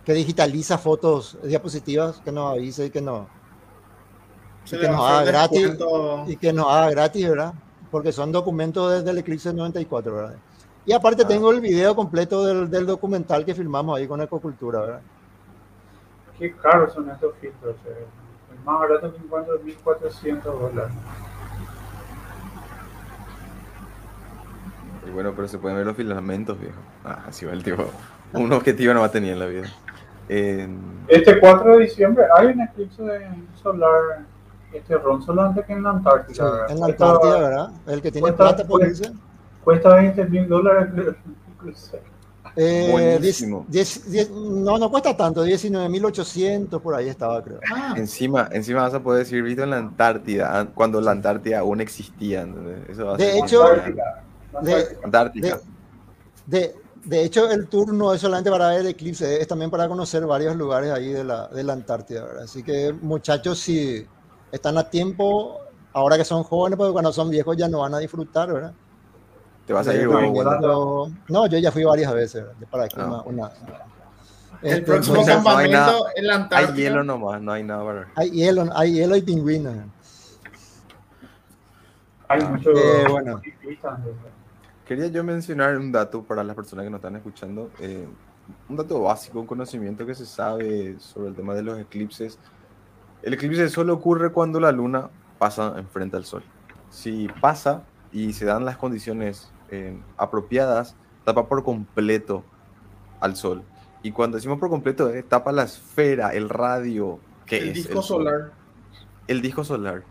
que 0.04 0.12
digitaliza 0.12 0.78
fotos, 0.78 1.38
diapositivas, 1.44 2.20
que 2.20 2.32
nos 2.32 2.52
avise 2.52 2.86
y 2.86 2.90
que, 2.90 3.00
no, 3.00 3.28
y 4.66 4.78
que 4.78 4.88
nos 4.88 5.00
haga 5.00 5.22
gratis. 5.22 5.78
Y 6.26 6.36
que 6.36 6.52
nos 6.52 6.66
haga 6.66 6.90
gratis, 6.90 7.28
¿verdad? 7.28 7.54
Porque 7.92 8.10
son 8.10 8.32
documentos 8.32 8.92
desde 8.92 9.10
el 9.10 9.18
Eclipse 9.18 9.52
94, 9.52 10.12
¿verdad? 10.12 10.34
Y 10.84 10.92
aparte 10.92 11.22
ah. 11.22 11.28
tengo 11.28 11.52
el 11.52 11.60
video 11.60 11.94
completo 11.94 12.44
del, 12.44 12.68
del, 12.68 12.84
documental 12.84 13.44
que 13.44 13.54
filmamos 13.54 13.96
ahí 13.96 14.08
con 14.08 14.20
Ecocultura, 14.20 14.80
¿verdad? 14.80 15.00
Qué 16.36 16.52
caros 16.56 16.94
son 16.94 17.08
estos 17.10 17.32
filtros, 17.40 17.76
eh. 17.86 18.06
El 18.52 18.64
más 18.64 18.80
barato 18.80 19.12
que 19.12 19.18
encuentro 19.18 19.54
es 19.54 19.62
1.400 19.62 20.42
dólares. 20.42 20.92
Y 25.06 25.10
bueno, 25.10 25.32
pero 25.34 25.48
se 25.48 25.58
pueden 25.58 25.76
ver 25.78 25.86
los 25.86 25.96
filamentos, 25.96 26.58
viejo. 26.60 26.78
Ah, 27.04 27.24
así 27.28 27.46
va 27.46 27.52
el 27.52 27.62
tipo. 27.62 27.84
Un 28.32 28.52
objetivo 28.52 28.94
no 28.94 29.00
va 29.00 29.06
a 29.06 29.10
tener 29.10 29.32
en 29.32 29.38
la 29.38 29.46
vida. 29.46 29.68
Este 31.08 31.40
4 31.40 31.76
de 31.76 31.82
diciembre 31.82 32.24
hay 32.36 32.48
un 32.48 32.60
eclipse 32.60 33.02
solar, 33.60 34.24
este 34.72 34.96
ron 34.96 35.20
solamente 35.20 35.64
que 35.64 35.72
en 35.72 35.82
la 35.82 35.90
Antártida. 35.90 36.66
en 36.68 36.78
la 36.78 36.86
Antártida, 36.86 37.38
¿verdad? 37.40 37.70
El 37.88 38.00
que 38.00 38.12
tiene 38.12 38.32
plata 38.32 38.64
por 38.64 38.86
irse. 38.86 39.10
Cuesta 39.64 39.96
20 39.96 40.24
mil 40.26 40.48
dólares. 40.48 40.88
Eh, 42.56 43.18
no, 44.32 44.78
no 44.78 44.90
cuesta 44.90 45.16
tanto, 45.16 45.44
19.800 45.44 46.80
por 46.80 46.94
ahí 46.94 47.08
estaba, 47.08 47.42
creo. 47.42 47.60
Ah. 47.72 47.94
Encima, 47.96 48.48
encima 48.52 48.82
vas 48.82 48.94
a 48.94 49.00
poder 49.00 49.24
decir 49.24 49.42
visto 49.42 49.62
en 49.62 49.70
la 49.70 49.78
Antártida, 49.78 50.68
cuando 50.74 51.00
la 51.00 51.12
Antártida 51.12 51.60
aún 51.60 51.80
existía. 51.80 52.46
Eso 52.88 53.16
de 53.16 53.38
hecho, 53.38 53.64
de, 54.62 54.98
Antártica. 55.04 55.60
De, 56.46 56.74
de, 57.04 57.24
hecho, 57.24 57.50
el 57.50 57.68
tour 57.68 57.92
no 57.92 58.12
es 58.12 58.20
solamente 58.20 58.50
para 58.50 58.68
ver 58.68 58.80
el 58.80 58.86
eclipse, 58.88 59.40
es 59.40 59.48
también 59.48 59.70
para 59.70 59.88
conocer 59.88 60.26
varios 60.26 60.56
lugares 60.56 60.90
ahí 60.90 61.12
de 61.12 61.24
la, 61.24 61.48
de 61.48 61.62
la 61.62 61.72
Antártida. 61.72 62.24
¿verdad? 62.24 62.44
Así 62.44 62.62
que, 62.62 62.92
muchachos, 62.92 63.58
si 63.58 64.06
están 64.52 64.78
a 64.78 64.88
tiempo, 64.88 65.58
ahora 65.92 66.16
que 66.16 66.24
son 66.24 66.42
jóvenes, 66.42 66.76
porque 66.76 66.92
cuando 66.92 67.12
son 67.12 67.30
viejos 67.30 67.56
ya 67.56 67.68
no 67.68 67.80
van 67.80 67.94
a 67.94 67.98
disfrutar, 67.98 68.52
¿verdad? 68.52 68.72
¿Te 69.66 69.72
vas 69.72 69.86
a 69.86 69.94
ir? 69.94 70.08
No, 70.08 71.06
no, 71.28 71.46
yo 71.46 71.58
ya 71.58 71.70
fui 71.70 71.84
varias 71.84 72.12
veces, 72.12 72.44
para 72.70 72.84
aquí 72.84 72.96
ah. 72.98 73.22
una, 73.24 73.50
el 74.62 74.72
este, 74.72 74.82
próximo 74.82 75.24
campamento 75.24 76.06
en 76.14 76.26
la 76.26 76.34
Antártida. 76.34 76.72
Hay 76.72 76.76
hielo 76.76 77.04
nomás, 77.04 77.40
no 77.40 77.52
hay 77.52 77.62
nada 77.62 77.84
para 77.84 78.08
Hay 78.14 78.30
hielo, 78.30 78.66
hay 78.74 78.92
hielo 78.92 79.16
y 79.16 79.22
pingüinos. 79.22 79.74
Hay 82.28 82.44
mucho. 82.44 82.70
Eh, 82.70 83.06
bueno. 83.08 83.40
Quería 84.90 85.06
yo 85.06 85.22
mencionar 85.22 85.76
un 85.76 85.92
dato 85.92 86.24
para 86.24 86.42
las 86.42 86.56
personas 86.56 86.84
que 86.84 86.90
nos 86.90 86.98
están 86.98 87.14
escuchando. 87.14 87.70
Eh, 87.78 88.08
un 88.68 88.74
dato 88.74 89.00
básico, 89.00 89.38
un 89.38 89.46
conocimiento 89.46 90.04
que 90.04 90.16
se 90.16 90.26
sabe 90.26 90.98
sobre 90.98 91.28
el 91.28 91.36
tema 91.36 91.54
de 91.54 91.62
los 91.62 91.78
eclipses. 91.78 92.40
El 93.22 93.34
eclipse 93.34 93.68
solo 93.68 93.94
ocurre 93.94 94.32
cuando 94.32 94.58
la 94.58 94.72
luna 94.72 95.08
pasa 95.38 95.74
enfrente 95.78 96.16
al 96.16 96.24
sol. 96.24 96.42
Si 96.90 97.28
pasa 97.40 97.84
y 98.10 98.32
se 98.32 98.46
dan 98.46 98.64
las 98.64 98.78
condiciones 98.78 99.52
eh, 99.70 99.96
apropiadas, 100.16 100.96
tapa 101.24 101.46
por 101.46 101.62
completo 101.62 102.42
al 103.20 103.36
sol. 103.36 103.62
Y 104.02 104.10
cuando 104.10 104.38
decimos 104.38 104.58
por 104.58 104.70
completo, 104.70 105.08
eh, 105.10 105.22
tapa 105.22 105.52
la 105.52 105.62
esfera, 105.62 106.34
el 106.34 106.48
radio, 106.48 107.20
que 107.46 107.58
el 107.58 107.74
disco 107.74 108.02
solar. 108.02 108.50
El 109.28 109.40
disco 109.40 109.62
solar. 109.62 110.02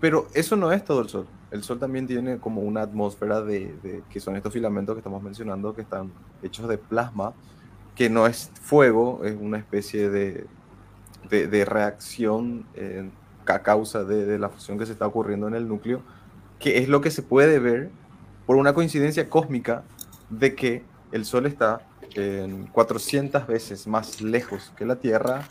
Pero 0.00 0.26
eso 0.32 0.56
no 0.56 0.72
es 0.72 0.82
todo 0.82 1.02
el 1.02 1.10
sol. 1.10 1.26
El 1.52 1.62
Sol 1.62 1.78
también 1.78 2.06
tiene 2.06 2.38
como 2.38 2.62
una 2.62 2.80
atmósfera 2.80 3.42
de, 3.42 4.02
que 4.08 4.20
son 4.20 4.36
estos 4.36 4.54
filamentos 4.54 4.94
que 4.94 5.00
estamos 5.00 5.22
mencionando, 5.22 5.74
que 5.74 5.82
están 5.82 6.10
hechos 6.42 6.66
de 6.66 6.78
plasma, 6.78 7.34
que 7.94 8.08
no 8.08 8.26
es 8.26 8.50
fuego, 8.54 9.20
es 9.22 9.36
una 9.38 9.58
especie 9.58 10.08
de, 10.08 10.46
de, 11.28 11.64
reacción 11.66 12.64
eh, 12.74 13.08
a 13.46 13.58
causa 13.58 14.02
de, 14.02 14.38
la 14.38 14.48
fusión 14.48 14.78
que 14.78 14.86
se 14.86 14.92
está 14.92 15.06
ocurriendo 15.06 15.46
en 15.46 15.54
el 15.54 15.68
núcleo, 15.68 16.00
que 16.58 16.78
es 16.78 16.88
lo 16.88 17.02
que 17.02 17.10
se 17.10 17.22
puede 17.22 17.58
ver 17.58 17.90
por 18.46 18.56
una 18.56 18.72
coincidencia 18.72 19.28
cósmica 19.28 19.84
de 20.30 20.54
que 20.54 20.82
el 21.12 21.26
Sol 21.26 21.44
está 21.44 21.82
en 22.14 22.66
400 22.68 23.46
veces 23.46 23.86
más 23.86 24.22
lejos 24.22 24.72
que 24.76 24.86
la 24.86 24.96
Tierra 24.96 25.46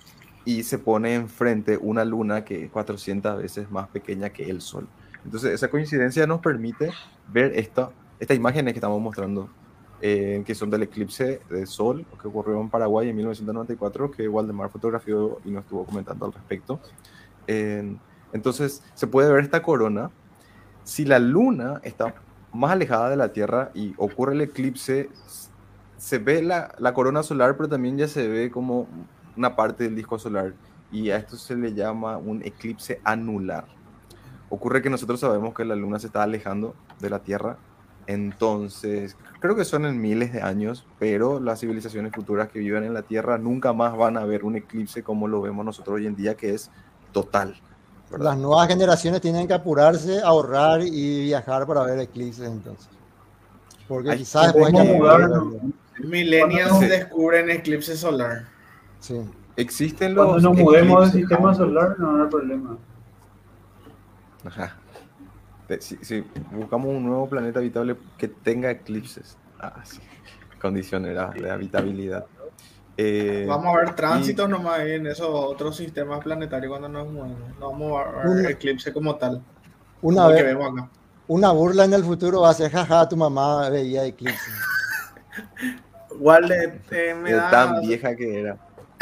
y 0.45 0.63
se 0.63 0.79
pone 0.79 1.13
enfrente 1.13 1.77
una 1.77 2.03
luna 2.05 2.43
que 2.43 2.65
es 2.65 2.71
400 2.71 3.37
veces 3.37 3.69
más 3.69 3.87
pequeña 3.89 4.31
que 4.31 4.49
el 4.49 4.61
Sol. 4.61 4.87
Entonces, 5.23 5.53
esa 5.53 5.69
coincidencia 5.69 6.25
nos 6.27 6.41
permite 6.41 6.91
ver 7.27 7.53
esta, 7.57 7.91
estas 8.19 8.37
imágenes 8.37 8.73
que 8.73 8.79
estamos 8.79 8.99
mostrando, 9.01 9.49
eh, 10.01 10.43
que 10.45 10.55
son 10.55 10.69
del 10.69 10.83
eclipse 10.83 11.41
de 11.49 11.65
sol 11.65 12.05
que 12.19 12.27
ocurrió 12.27 12.59
en 12.59 12.69
Paraguay 12.69 13.09
en 13.09 13.15
1994, 13.15 14.11
que 14.11 14.27
Waldemar 14.27 14.69
fotografió 14.69 15.39
y 15.45 15.51
nos 15.51 15.63
estuvo 15.63 15.85
comentando 15.85 16.25
al 16.25 16.33
respecto. 16.33 16.79
entonces, 18.33 18.83
se 18.93 19.07
puede 19.07 19.31
ver 19.31 19.43
esta 19.43 19.61
corona. 19.61 20.09
Si 20.83 21.05
la 21.05 21.19
luna 21.19 21.79
está 21.83 22.15
más 22.53 22.71
alejada 22.71 23.09
de 23.09 23.17
la 23.17 23.31
Tierra 23.33 23.71
y 23.73 23.93
ocurre 23.97 24.33
el 24.33 24.41
eclipse, 24.41 25.09
se 25.97 26.17
ve 26.17 26.41
la, 26.41 26.73
la 26.79 26.93
corona 26.93 27.21
solar, 27.21 27.55
pero 27.55 27.69
también 27.69 27.97
ya 27.97 28.07
se 28.07 28.27
ve 28.27 28.49
como 28.49 28.87
una 29.37 29.55
parte 29.55 29.83
del 29.83 29.95
disco 29.95 30.17
solar. 30.17 30.53
Y 30.91 31.09
a 31.11 31.17
esto 31.17 31.37
se 31.37 31.55
le 31.55 31.73
llama 31.73 32.17
un 32.17 32.41
eclipse 32.43 32.99
anular. 33.03 33.65
Ocurre 34.51 34.83
que 34.83 34.89
nosotros 34.89 35.19
sabemos 35.19 35.55
que 35.55 35.65
la 35.65 35.75
luna 35.75 35.97
se 35.97 36.07
está 36.07 36.23
alejando 36.23 36.75
de 36.99 37.09
la 37.09 37.19
Tierra, 37.19 37.57
entonces 38.05 39.15
creo 39.39 39.55
que 39.55 39.63
son 39.63 39.85
en 39.85 40.01
miles 40.01 40.33
de 40.33 40.41
años, 40.41 40.85
pero 40.99 41.39
las 41.39 41.61
civilizaciones 41.61 42.11
futuras 42.13 42.49
que 42.49 42.59
viven 42.59 42.83
en 42.83 42.93
la 42.93 43.01
Tierra 43.01 43.37
nunca 43.37 43.71
más 43.71 43.95
van 43.95 44.17
a 44.17 44.25
ver 44.25 44.43
un 44.43 44.57
eclipse 44.57 45.03
como 45.03 45.27
lo 45.29 45.41
vemos 45.41 45.65
nosotros 45.65 45.95
hoy 45.95 46.05
en 46.05 46.17
día, 46.17 46.35
que 46.35 46.53
es 46.53 46.69
total. 47.13 47.55
Las 48.19 48.37
nuevas 48.37 48.67
generaciones 48.67 49.21
tienen 49.21 49.47
que 49.47 49.53
apurarse, 49.53 50.21
ahorrar 50.21 50.81
y 50.83 51.23
viajar 51.23 51.65
para 51.65 51.83
ver 51.83 51.99
eclipses 51.99 52.45
entonces. 52.45 52.89
Porque 53.87 54.17
quizás 54.17 54.53
después 54.53 54.73
Millennials 55.99 56.79
descubren 56.81 57.49
eclipse 57.49 57.95
solar. 57.95 58.47
Sí. 58.99 59.21
Existen 59.55 60.13
los. 60.13 60.25
Cuando 60.25 60.49
nos 60.49 60.57
mudemos 60.57 61.13
del 61.13 61.21
sistema 61.21 61.53
solar, 61.53 61.97
no 61.99 62.23
hay 62.23 62.29
problema. 62.29 62.77
Ajá. 64.45 64.77
Si, 65.79 66.25
buscamos 66.51 66.89
un 66.89 67.05
nuevo 67.05 67.29
planeta 67.29 67.59
habitable 67.59 67.95
que 68.17 68.27
tenga 68.27 68.69
eclipses. 68.71 69.37
Ah, 69.59 69.81
sí. 69.83 69.99
Condiciones 70.59 71.17
de 71.35 71.49
habitabilidad. 71.49 72.25
Eh, 72.97 73.45
vamos 73.47 73.73
a 73.73 73.79
ver 73.79 73.95
tránsitos 73.95 74.49
nomás 74.49 74.81
en 74.81 75.07
esos 75.07 75.29
otros 75.29 75.77
sistemas 75.77 76.19
planetarios 76.23 76.69
cuando 76.69 76.89
nos 76.89 77.09
movemos. 77.09 77.57
No 77.59 77.71
vamos 77.71 78.01
a 78.05 78.27
ver 78.27 78.51
eclipse 78.51 78.91
como 78.91 79.15
tal. 79.15 79.41
Una 80.01 80.27
vez. 80.27 80.55
Una 81.27 81.51
burla 81.51 81.85
en 81.85 81.93
el 81.93 82.03
futuro 82.03 82.41
va 82.41 82.49
a 82.49 82.53
ser 82.53 82.71
jaja, 82.71 83.07
tu 83.07 83.15
mamá 83.15 83.69
veía 83.69 84.03
eclipse. 84.05 84.51
Igual 86.13 86.51
eh, 86.91 87.15
me 87.15 87.31
da. 87.31 87.49
Tan 87.49 87.81
vieja 87.81 88.15
que 88.15 88.41
era. 88.41 88.57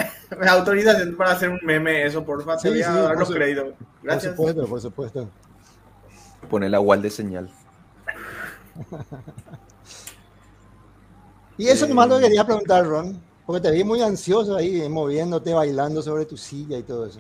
autorización 0.47 1.15
para 1.15 1.31
hacer 1.31 1.49
un 1.49 1.59
meme, 1.63 2.05
eso, 2.05 2.23
por 2.23 2.43
favor. 2.43 2.61
te 2.61 2.69
voy 2.69 2.81
a 2.81 2.91
dar 2.91 3.17
los 3.17 3.29
créditos. 3.29 3.73
Gracias. 4.03 4.35
Por 4.35 4.49
supuesto, 4.49 4.69
por 4.69 4.81
supuesto. 4.81 5.29
Poner 6.49 6.71
la 6.71 6.79
wall 6.79 7.01
de 7.01 7.09
señal. 7.09 7.49
y 11.57 11.67
eso 11.67 11.87
nomás 11.87 12.07
lo 12.07 12.17
que 12.17 12.23
quería 12.23 12.45
preguntar, 12.45 12.85
Ron. 12.85 13.29
Porque 13.45 13.67
te 13.67 13.71
vi 13.71 13.83
muy 13.83 14.01
ansioso 14.01 14.55
ahí, 14.55 14.87
moviéndote, 14.87 15.53
bailando 15.53 16.03
sobre 16.03 16.25
tu 16.25 16.37
silla 16.37 16.77
y 16.77 16.83
todo 16.83 17.07
eso. 17.07 17.19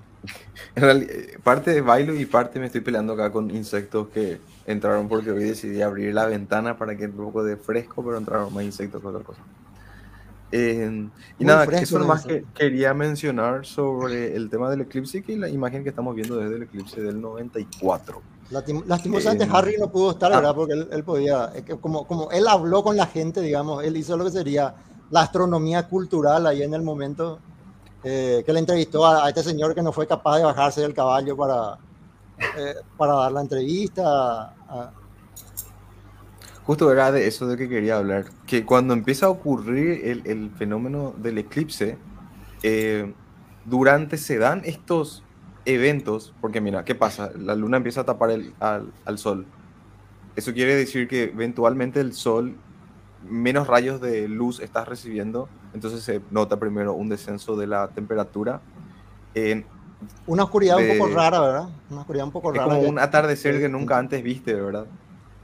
En 0.75 0.83
realidad, 0.83 1.13
parte 1.43 1.71
de 1.71 1.81
bailo 1.81 2.13
y 2.13 2.25
parte 2.27 2.59
me 2.59 2.67
estoy 2.67 2.81
peleando 2.81 3.13
acá 3.13 3.31
con 3.31 3.49
insectos 3.49 4.09
que 4.09 4.39
entraron 4.67 5.09
porque 5.09 5.31
hoy 5.31 5.43
decidí 5.43 5.81
abrir 5.81 6.13
la 6.13 6.27
ventana 6.27 6.77
para 6.77 6.95
que 6.95 7.05
un 7.05 7.13
poco 7.13 7.43
de 7.43 7.57
fresco, 7.57 8.03
pero 8.03 8.17
entraron 8.17 8.53
más 8.53 8.63
insectos 8.63 9.01
que 9.01 9.07
otra 9.07 9.23
cosa 9.23 9.41
y 10.51 11.45
nada, 11.45 11.65
eso 11.65 11.99
más 11.99 12.25
que 12.25 12.43
quería 12.55 12.93
mencionar 12.93 13.65
sobre 13.65 14.35
el 14.35 14.49
tema 14.49 14.69
del 14.69 14.81
eclipse 14.81 15.23
y 15.27 15.35
la 15.35 15.47
imagen 15.47 15.83
que 15.83 15.89
estamos 15.89 16.15
viendo 16.15 16.37
desde 16.37 16.55
el 16.55 16.63
eclipse 16.63 17.01
del 17.01 17.21
94. 17.21 18.21
Lastimosamente 18.87 19.47
Harry 19.51 19.75
no 19.79 19.91
pudo 19.91 20.11
estar, 20.11 20.31
¿verdad? 20.31 20.51
Ah. 20.51 20.55
Porque 20.55 20.73
él, 20.73 21.03
podía, 21.03 21.51
como, 21.79 22.07
como 22.07 22.31
él 22.31 22.47
habló 22.47 22.83
con 22.83 22.97
la 22.97 23.05
gente, 23.05 23.41
digamos, 23.41 23.83
él 23.83 23.95
hizo 23.95 24.17
lo 24.17 24.25
que 24.25 24.31
sería 24.31 24.73
la 25.11 25.21
astronomía 25.21 25.87
cultural 25.87 26.47
ahí 26.47 26.63
en 26.63 26.73
el 26.73 26.81
momento 26.81 27.39
eh, 28.03 28.43
que 28.45 28.53
le 28.53 28.59
entrevistó 28.59 29.05
a, 29.05 29.27
este 29.29 29.43
señor 29.43 29.75
que 29.75 29.81
no 29.81 29.91
fue 29.91 30.07
capaz 30.07 30.37
de 30.37 30.45
bajarse 30.45 30.81
del 30.81 30.93
caballo 30.93 31.35
para, 31.35 31.77
eh, 32.57 32.75
para 32.97 33.13
dar 33.13 33.31
la 33.33 33.41
entrevista. 33.41 34.55
A, 34.67 34.91
Justo 36.69 36.91
era 36.91 37.11
de 37.11 37.25
eso 37.25 37.47
de 37.47 37.57
que 37.57 37.67
quería 37.67 37.97
hablar, 37.97 38.25
que 38.45 38.63
cuando 38.63 38.93
empieza 38.93 39.25
a 39.25 39.29
ocurrir 39.29 40.23
el, 40.23 40.51
fenómeno 40.51 41.15
del 41.17 41.39
eclipse, 41.39 41.97
eh, 42.61 43.11
durante 43.65 44.17
se 44.17 44.37
dan 44.37 44.61
estos 44.65 45.23
eventos, 45.65 46.31
porque 46.39 46.61
mira, 46.61 46.85
¿qué 46.85 46.93
pasa? 46.93 47.31
La 47.35 47.55
luna 47.55 47.77
empieza 47.77 48.01
a 48.01 48.03
tapar 48.03 48.29
el, 48.29 48.53
al, 48.59 49.17
sol. 49.17 49.47
Eso 50.35 50.53
quiere 50.53 50.75
decir 50.75 51.07
que 51.07 51.23
eventualmente 51.23 52.01
el 52.01 52.13
sol 52.13 52.55
menos 53.27 53.65
rayos 53.65 53.99
de 53.99 54.27
luz 54.27 54.59
estás 54.59 54.87
recibiendo, 54.87 55.49
entonces 55.73 56.03
se 56.03 56.21
nota 56.29 56.59
primero 56.59 56.93
un 56.93 57.09
descenso 57.09 57.55
de 57.55 57.65
la 57.65 57.87
temperatura. 57.87 58.61
Una 60.27 60.43
oscuridad 60.43 60.77
un 60.77 60.99
poco 60.99 61.15
rara, 61.15 61.39
¿verdad? 61.39 61.69
Una 61.89 62.01
oscuridad 62.01 62.27
un 62.27 62.31
poco 62.31 62.51
es 62.51 62.59
rara. 62.59 62.69
como 62.75 62.87
un 62.87 62.99
atardecer 62.99 63.59
que 63.59 63.69
nunca 63.69 63.97
antes 63.97 64.21
viste, 64.21 64.53
¿verdad? 64.53 64.85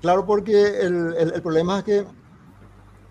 Claro, 0.06 0.24
porque 0.24 0.82
el, 0.82 1.16
el, 1.18 1.42
problema 1.42 1.80
es 1.80 1.84
que 1.84 2.06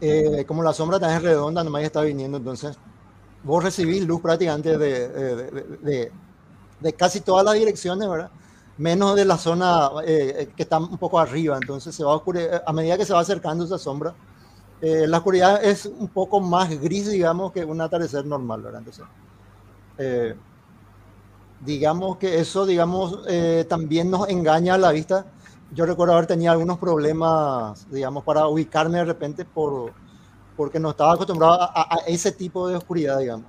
eh, 0.01 0.45
como 0.47 0.63
la 0.63 0.73
sombra 0.73 1.01
tan 1.01 1.11
es 1.11 1.23
redonda, 1.23 1.65
nomás 1.65 1.83
está 1.83 2.03
viniendo, 2.03 2.39
entonces 2.39 2.79
vos 3.43 3.65
recibís 3.65 4.07
luz 4.07 4.21
prácticamente 4.21 4.79
de, 4.79 5.09
de, 5.09 6.13
de, 6.79 6.93
casi 6.93 7.21
todas 7.21 7.45
las 7.45 7.55
direcciones, 7.55 8.09
¿verdad? 8.09 8.31
Menos 8.79 9.17
de 9.17 9.25
la 9.25 9.37
zona 9.39 9.91
eh, 10.07 10.53
que 10.57 10.63
está 10.63 10.79
un 10.79 10.97
poco 10.97 11.19
arriba, 11.19 11.59
entonces 11.61 11.93
se 11.93 12.05
va 12.05 12.13
a 12.13 12.15
oscurecer, 12.15 12.63
a 12.65 12.73
medida 12.73 12.97
que 12.97 13.05
se 13.05 13.13
va 13.13 13.19
acercando 13.19 13.65
esa 13.65 13.77
sombra, 13.79 14.15
eh, 14.81 15.09
la 15.09 15.17
oscuridad 15.17 15.65
es 15.65 15.87
un 15.87 16.07
poco 16.07 16.39
más 16.39 16.81
gris, 16.81 17.11
digamos, 17.11 17.51
que 17.51 17.65
un 17.65 17.81
atardecer 17.81 18.25
normal, 18.25 18.63
¿verdad? 18.63 18.83
Entonces, 18.87 19.05
digamos 21.65 22.19
que 22.19 22.39
eso, 22.39 22.67
digamos, 22.67 23.21
eh, 23.27 23.67
también 23.69 24.11
nos 24.11 24.29
engaña 24.29 24.75
a 24.75 24.79
la 24.79 24.93
vista. 24.93 25.27
Yo 25.75 25.87
recuerdo 25.87 26.15
haber 26.15 26.27
tenido 26.27 26.53
algunos 26.53 26.79
problemas, 26.79 27.91
digamos, 27.91 28.23
para 28.23 28.47
ubicarme 28.47 28.99
de 28.99 29.07
repente 29.07 29.45
por, 29.45 29.93
porque 30.57 30.79
no 30.79 30.91
estaba 30.91 31.15
acostumbrado 31.15 31.59
a, 31.61 31.99
ese 32.07 32.31
tipo 32.31 32.69
de 32.69 32.77
oscuridad, 32.77 33.19
digamos. 33.19 33.47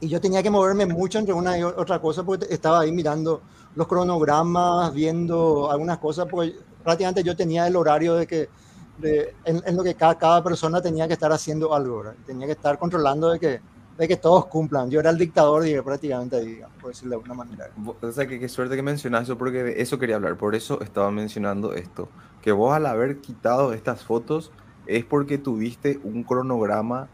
Y 0.00 0.08
yo 0.08 0.20
tenía 0.20 0.42
que 0.42 0.50
moverme 0.50 0.84
mucho 0.84 1.18
entre 1.18 1.32
una 1.32 1.56
y 1.58 1.62
otra 1.62 1.98
cosa 1.98 2.24
porque 2.24 2.46
estaba 2.50 2.80
ahí 2.80 2.92
mirando 2.92 3.40
los 3.74 3.86
cronogramas, 3.86 4.92
viendo 4.92 5.70
algunas 5.70 5.96
cosas, 5.98 6.26
porque 6.30 6.56
prácticamente 6.84 7.22
yo 7.22 7.34
tenía 7.34 7.66
el 7.66 7.76
horario 7.76 8.14
de 8.14 8.26
que 8.26 8.50
en, 9.44 9.76
lo 9.76 9.82
que 9.82 9.94
cada, 9.94 10.42
persona 10.44 10.82
tenía 10.82 11.06
que 11.06 11.14
estar 11.14 11.32
haciendo 11.32 11.74
algo, 11.74 12.04
tenía 12.26 12.46
que 12.46 12.52
estar 12.52 12.78
controlando 12.78 13.30
de 13.30 13.40
que 13.40 13.60
de 14.02 14.08
que 14.08 14.16
todos 14.16 14.46
cumplan. 14.46 14.90
Yo 14.90 14.98
era 14.98 15.10
el 15.10 15.18
dictador, 15.18 15.62
dije, 15.62 15.80
prácticamente 15.80 16.36
ahí, 16.36 16.60
por 16.80 16.90
decirlo 16.90 17.10
de 17.10 17.16
alguna 17.16 17.34
manera. 17.34 17.70
O 18.00 18.10
sea, 18.10 18.26
que 18.26 18.40
qué 18.40 18.48
suerte 18.48 18.74
que 18.74 18.82
mencionas 18.82 19.22
eso, 19.22 19.38
porque 19.38 19.62
de 19.62 19.80
eso 19.80 19.98
quería 19.98 20.16
hablar. 20.16 20.36
Por 20.36 20.56
eso 20.56 20.80
estaba 20.80 21.12
mencionando 21.12 21.72
esto. 21.74 22.08
Que 22.40 22.50
vos 22.50 22.74
al 22.74 22.86
haber 22.86 23.20
quitado 23.20 23.72
estas 23.72 24.02
fotos 24.02 24.50
es 24.86 25.04
porque 25.04 25.38
tuviste 25.38 26.00
un 26.02 26.24
cronograma 26.24 27.08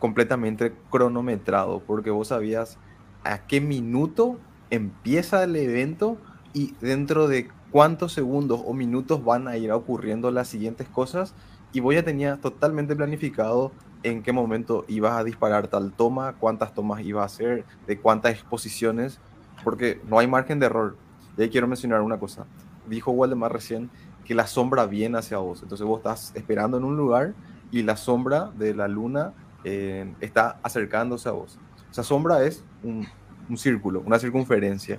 completamente 0.00 0.74
cronometrado, 0.90 1.80
porque 1.86 2.10
vos 2.10 2.28
sabías 2.28 2.76
a 3.22 3.46
qué 3.46 3.60
minuto 3.60 4.38
empieza 4.70 5.44
el 5.44 5.54
evento 5.54 6.18
y 6.52 6.74
dentro 6.80 7.28
de 7.28 7.48
cuántos 7.70 8.12
segundos 8.12 8.60
o 8.64 8.74
minutos 8.74 9.24
van 9.24 9.46
a 9.46 9.56
ir 9.56 9.70
ocurriendo 9.70 10.32
las 10.32 10.48
siguientes 10.48 10.88
cosas. 10.88 11.34
Y 11.72 11.78
vos 11.78 11.94
ya 11.94 12.02
tenías 12.02 12.40
totalmente 12.40 12.96
planificado 12.96 13.70
en 14.02 14.22
qué 14.22 14.32
momento 14.32 14.84
ibas 14.88 15.12
a 15.12 15.24
disparar 15.24 15.68
tal 15.68 15.92
toma, 15.92 16.34
cuántas 16.34 16.74
tomas 16.74 17.02
ibas 17.02 17.22
a 17.22 17.26
hacer, 17.26 17.64
de 17.86 17.98
cuántas 17.98 18.32
exposiciones, 18.32 19.20
porque 19.64 20.00
no 20.08 20.18
hay 20.18 20.26
margen 20.26 20.58
de 20.58 20.66
error. 20.66 20.96
Y 21.36 21.42
ahí 21.42 21.50
quiero 21.50 21.68
mencionar 21.68 22.00
una 22.02 22.18
cosa. 22.18 22.46
Dijo 22.86 23.12
Waldemar 23.12 23.52
recién 23.52 23.90
que 24.24 24.34
la 24.34 24.46
sombra 24.46 24.86
viene 24.86 25.18
hacia 25.18 25.38
vos. 25.38 25.62
Entonces 25.62 25.86
vos 25.86 25.98
estás 25.98 26.32
esperando 26.34 26.76
en 26.76 26.84
un 26.84 26.96
lugar 26.96 27.34
y 27.70 27.82
la 27.82 27.96
sombra 27.96 28.50
de 28.56 28.74
la 28.74 28.88
luna 28.88 29.32
eh, 29.64 30.12
está 30.20 30.58
acercándose 30.62 31.28
a 31.28 31.32
vos. 31.32 31.58
Esa 31.90 32.02
sombra 32.02 32.44
es 32.44 32.64
un, 32.82 33.06
un 33.48 33.56
círculo, 33.56 34.02
una 34.04 34.18
circunferencia. 34.18 34.98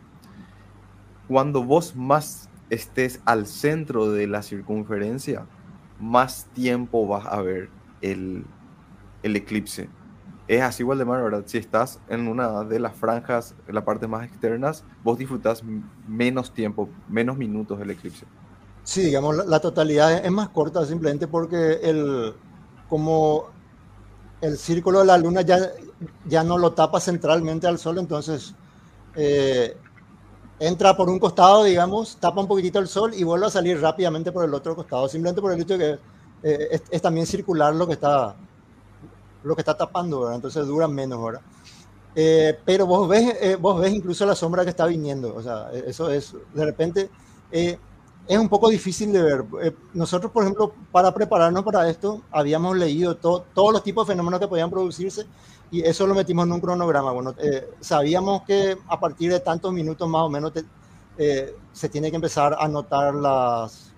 Cuando 1.27 1.63
vos 1.63 1.95
más 1.95 2.49
estés 2.69 3.21
al 3.25 3.47
centro 3.47 4.11
de 4.11 4.27
la 4.27 4.41
circunferencia, 4.41 5.45
más 5.99 6.45
tiempo 6.53 7.07
vas 7.07 7.25
a 7.25 7.41
ver 7.41 7.69
el, 8.01 8.45
el 9.23 9.35
eclipse. 9.35 9.89
Es 10.47 10.61
así 10.61 10.83
igual 10.83 10.99
de 10.99 11.05
mal, 11.05 11.23
¿verdad? 11.23 11.43
Si 11.45 11.57
estás 11.57 11.99
en 12.09 12.27
una 12.27 12.63
de 12.63 12.79
las 12.79 12.95
franjas, 12.95 13.55
la 13.67 13.85
parte 13.85 14.07
más 14.07 14.25
externas, 14.25 14.83
vos 15.03 15.17
disfrutas 15.17 15.63
menos 16.07 16.53
tiempo, 16.53 16.89
menos 17.09 17.37
minutos 17.37 17.79
del 17.79 17.91
eclipse. 17.91 18.25
Sí, 18.83 19.03
digamos, 19.03 19.45
la, 19.47 19.59
totalidad 19.61 20.25
es 20.25 20.31
más 20.31 20.49
corta 20.49 20.85
simplemente 20.85 21.27
porque 21.27 21.79
el, 21.81 22.33
como 22.89 23.45
el 24.41 24.57
círculo 24.57 24.99
de 24.99 25.05
la 25.05 25.17
luna 25.17 25.41
ya, 25.41 25.57
ya 26.25 26.43
no 26.43 26.57
lo 26.57 26.73
tapa 26.73 26.99
centralmente 26.99 27.65
al 27.65 27.79
sol, 27.79 27.97
entonces 27.97 28.53
eh, 29.15 29.77
entra 30.59 30.95
por 30.97 31.09
un 31.09 31.19
costado, 31.19 31.63
digamos, 31.63 32.17
tapa 32.17 32.41
un 32.41 32.47
poquitito 32.47 32.79
el 32.79 32.87
sol 32.89 33.13
y 33.13 33.23
vuelve 33.23 33.45
a 33.45 33.49
salir 33.49 33.79
rápidamente 33.79 34.33
por 34.33 34.43
el 34.43 34.53
otro 34.53 34.75
costado, 34.75 35.07
simplemente 35.07 35.41
por 35.41 35.53
el 35.53 35.61
hecho 35.61 35.77
de 35.77 35.79
que 35.79 35.99
eh, 36.43 36.81
es, 36.91 37.01
también 37.01 37.25
circular 37.25 37.73
lo 37.73 37.87
que 37.87 37.93
está 37.93 38.35
lo 39.43 39.55
que 39.55 39.61
está 39.61 39.75
tapando, 39.75 40.31
entonces 40.31 40.65
dura 40.65 40.87
menos, 40.87 41.23
¿verdad? 41.23 41.41
Eh, 42.15 42.59
pero 42.63 42.85
vos 42.85 43.07
ves, 43.07 43.35
eh, 43.41 43.55
vos 43.55 43.79
ves 43.79 43.93
incluso 43.93 44.25
la 44.25 44.35
sombra 44.35 44.63
que 44.63 44.69
está 44.69 44.85
viniendo, 44.85 45.35
o 45.35 45.41
sea, 45.41 45.69
e, 45.73 45.85
eso 45.87 46.09
es, 46.09 46.35
de 46.53 46.65
repente, 46.65 47.09
eh, 47.51 47.77
es 48.27 48.37
un 48.37 48.49
poco 48.49 48.69
difícil 48.69 49.11
de 49.11 49.21
ver. 49.21 49.45
nosotros, 49.93 50.31
por 50.31 50.43
ejemplo, 50.43 50.73
para 50.91 51.13
prepararnos 51.13 51.63
para 51.63 51.89
esto, 51.89 52.21
habíamos 52.31 52.77
leído 52.77 53.17
todos 53.17 53.73
los 53.73 53.83
tipos 53.83 54.07
de 54.07 54.13
fenómenos 54.13 54.39
que 54.39 54.47
podían 54.47 54.69
producirse 54.69 55.25
y 55.69 55.81
eso 55.81 56.07
lo 56.07 56.15
metimos 56.15 56.45
en 56.45 56.53
un 56.53 56.61
cronograma. 56.61 57.11
Bueno, 57.11 57.35
sabíamos 57.81 58.43
que 58.43 58.77
a 58.87 58.97
partir 58.97 59.29
de 59.29 59.41
tantos 59.41 59.73
minutos 59.73 60.07
más 60.07 60.21
o 60.21 60.29
menos 60.29 60.53
se 61.73 61.89
tiene 61.89 62.09
que 62.11 62.15
empezar 62.15 62.55
a 62.57 62.65
notar 62.69 63.13
las, 63.13 63.92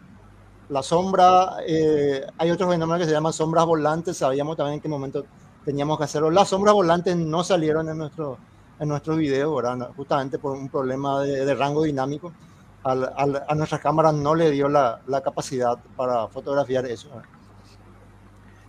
la 0.70 0.82
sombra, 0.84 1.58
eh, 1.68 2.26
hay 2.38 2.52
otros 2.52 2.70
fenómenos 2.70 3.00
que 3.00 3.06
se 3.06 3.12
llaman 3.12 3.34
sombras 3.34 3.66
volantes, 3.66 4.18
sabíamos 4.18 4.58
también 4.58 4.76
en 4.76 4.82
qué 4.82 4.90
momento 4.90 5.26
teníamos 5.64 5.98
que 5.98 6.06
hacerlo. 6.06 6.32
Las 6.32 6.50
sombras 6.50 6.74
volantes 6.74 7.16
no 7.16 7.44
salieron 7.44 7.90
en 7.90 7.98
nuestro, 7.98 8.38
en 8.80 8.88
nuestro 8.88 9.16
video, 9.16 9.56
¿verdad? 9.56 9.92
justamente 9.96 10.40
por 10.40 10.54
un 10.54 10.70
problema 10.70 11.22
de, 11.22 11.54
rango 11.56 11.84
dinámico. 11.84 12.32
a 12.84 13.56
nuestra 13.56 13.80
cámara 13.80 14.12
no 14.12 14.36
le 14.36 14.52
dio 14.52 14.68
la, 14.68 15.02
la 15.08 15.22
capacidad 15.22 15.78
para 15.96 16.28
fotografiar 16.28 16.86
eso. 16.86 17.10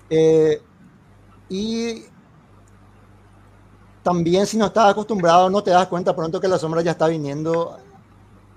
Eh, 0.09 0.63
y 1.49 2.05
también 4.03 4.47
si 4.47 4.57
no 4.57 4.67
estás 4.67 4.91
acostumbrado, 4.91 5.51
no 5.51 5.63
te 5.63 5.71
das 5.71 5.89
cuenta 5.89 6.15
pronto 6.15 6.41
que 6.41 6.49
la 6.49 6.59
sombra 6.59 6.83
ya 6.83 6.93
está 6.93 7.09
viniendo 7.09 7.77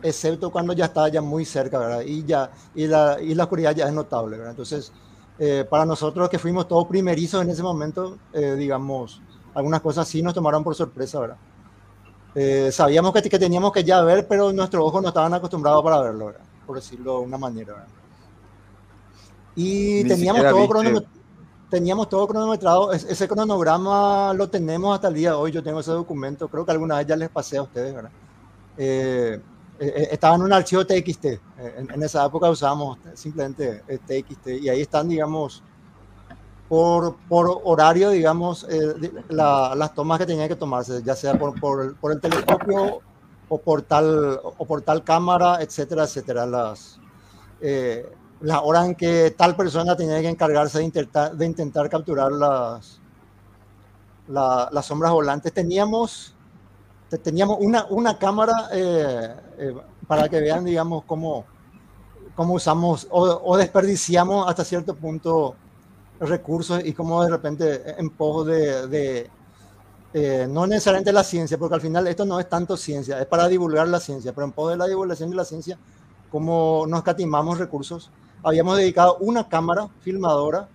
excepto 0.01 0.51
cuando 0.51 0.73
ya 0.73 0.85
está 0.85 1.07
ya 1.09 1.21
muy 1.21 1.45
cerca, 1.45 1.79
¿verdad? 1.79 2.01
Y, 2.05 2.25
ya, 2.25 2.51
y, 2.75 2.87
la, 2.87 3.17
y 3.21 3.35
la 3.35 3.43
oscuridad 3.43 3.75
ya 3.75 3.87
es 3.87 3.93
notable, 3.93 4.37
¿verdad? 4.37 4.51
Entonces, 4.51 4.91
eh, 5.37 5.65
para 5.69 5.85
nosotros 5.85 6.29
que 6.29 6.39
fuimos 6.39 6.67
todos 6.67 6.85
primerizos 6.87 7.41
en 7.41 7.49
ese 7.49 7.63
momento, 7.63 8.17
eh, 8.33 8.55
digamos, 8.57 9.21
algunas 9.53 9.81
cosas 9.81 10.07
sí 10.07 10.21
nos 10.21 10.33
tomaron 10.33 10.63
por 10.63 10.75
sorpresa, 10.75 11.19
¿verdad? 11.19 11.37
Eh, 12.35 12.69
sabíamos 12.71 13.13
que, 13.13 13.21
que, 13.23 13.39
teníamos 13.39 13.71
que 13.71 13.83
ya 13.83 14.01
ver, 14.01 14.27
pero 14.27 14.53
nuestros 14.53 14.83
ojos 14.83 15.01
no 15.01 15.07
estaban 15.09 15.33
acostumbrados 15.33 15.83
para 15.83 16.01
verlo, 16.01 16.27
¿verdad? 16.27 16.41
Por 16.65 16.75
decirlo 16.75 17.19
de 17.19 17.25
una 17.25 17.37
manera, 17.37 17.73
¿verdad? 17.73 17.87
Y 19.55 20.07
teníamos 20.07 20.41
todo, 20.41 21.03
teníamos 21.69 22.09
todo 22.09 22.27
cronometrado, 22.27 22.93
ese 22.93 23.27
cronograma 23.27 24.33
lo 24.33 24.49
tenemos 24.49 24.95
hasta 24.95 25.07
el 25.09 25.15
día 25.15 25.31
de 25.31 25.35
hoy, 25.35 25.51
yo 25.51 25.63
tengo 25.63 25.79
ese 25.79 25.91
documento, 25.91 26.47
creo 26.47 26.65
que 26.65 26.71
alguna 26.71 26.97
vez 26.97 27.07
ya 27.07 27.15
les 27.15 27.29
pasé 27.29 27.57
a 27.57 27.63
ustedes, 27.63 27.93
¿verdad? 27.93 28.11
Eh, 29.79 29.93
eh, 29.95 30.07
estaba 30.11 30.35
en 30.35 30.41
un 30.41 30.51
archivo 30.51 30.85
TXT. 30.85 31.25
Eh, 31.25 31.39
en, 31.77 32.03
esa 32.03 32.25
época 32.25 32.49
usábamos 32.49 32.97
simplemente 33.13 33.81
TXT 33.87 34.47
y 34.61 34.69
ahí 34.69 34.81
están, 34.81 35.07
digamos, 35.07 35.63
por, 36.67 37.15
por 37.29 37.61
horario, 37.63 38.09
digamos, 38.09 38.67
las 39.29 39.93
tomas 39.95 40.19
que 40.19 40.25
tenía 40.25 40.47
que 40.47 40.55
tomarse, 40.55 41.01
ya 41.03 41.15
sea 41.15 41.39
por, 41.39 41.59
por, 41.59 41.95
por, 41.95 42.11
el 42.11 42.19
telescopio 42.19 42.99
o 43.47 43.57
por 43.57 43.81
tal, 43.81 44.39
o 44.43 44.65
por 44.65 44.81
tal 44.81 45.03
cámara, 45.03 45.61
etcétera, 45.61 46.03
etcétera. 46.03 46.45
Las, 46.45 46.99
las 48.41 48.61
horas 48.61 48.85
en 48.85 48.95
que 48.95 49.33
tal 49.35 49.55
persona 49.55 49.95
tenía 49.95 50.21
que 50.21 50.29
encargarse 50.29 50.77
de 50.77 50.83
intentar, 50.83 51.35
de 51.35 51.45
intentar 51.45 51.89
capturar 51.89 52.31
las, 52.31 53.01
las 54.27 54.85
sombras 54.85 55.11
volantes. 55.11 55.53
Teníamos 55.53 56.35
teníamos 57.17 57.57
una, 57.59 57.87
una 57.89 58.19
cámara 58.19 58.69
eh, 59.59 59.67
eh, 59.67 59.75
para 60.07 60.29
que 60.29 60.39
vean, 60.39 60.65
digamos, 60.65 61.03
cómo, 61.05 61.45
cómo 62.35 62.53
usamos 62.53 63.07
o, 63.11 63.57
desperdiciamos 63.57 64.47
hasta 64.47 64.63
cierto 64.63 64.95
punto 64.95 65.55
recursos 66.19 66.81
y 66.83 66.93
cómo 66.93 67.23
de 67.23 67.29
repente 67.29 67.99
en 67.99 68.09
pos 68.09 68.45
de, 68.45 68.87
de 68.87 69.29
eh, 70.13 70.47
no 70.49 70.65
necesariamente 70.65 71.13
la 71.13 71.23
ciencia, 71.23 71.57
porque 71.57 71.75
al 71.75 71.81
final 71.81 72.07
esto 72.07 72.25
no 72.25 72.39
es 72.39 72.49
tanto 72.49 72.75
ciencia, 72.75 73.19
es 73.19 73.27
para 73.27 73.47
divulgar 73.47 73.87
la 73.87 73.99
ciencia, 73.99 74.33
pero 74.33 74.45
en 74.45 74.53
pos 74.53 74.71
de 74.71 74.77
la 74.77 74.87
divulgación 74.87 75.29
de 75.29 75.35
la 75.35 75.45
ciencia, 75.45 75.77
como 76.31 76.85
nos 76.87 77.03
catimamos 77.03 77.59
recursos, 77.59 78.09
habíamos 78.43 78.77
dedicado 78.77 79.17
una 79.19 79.47
cámara 79.47 79.87
filmadora 80.01 80.67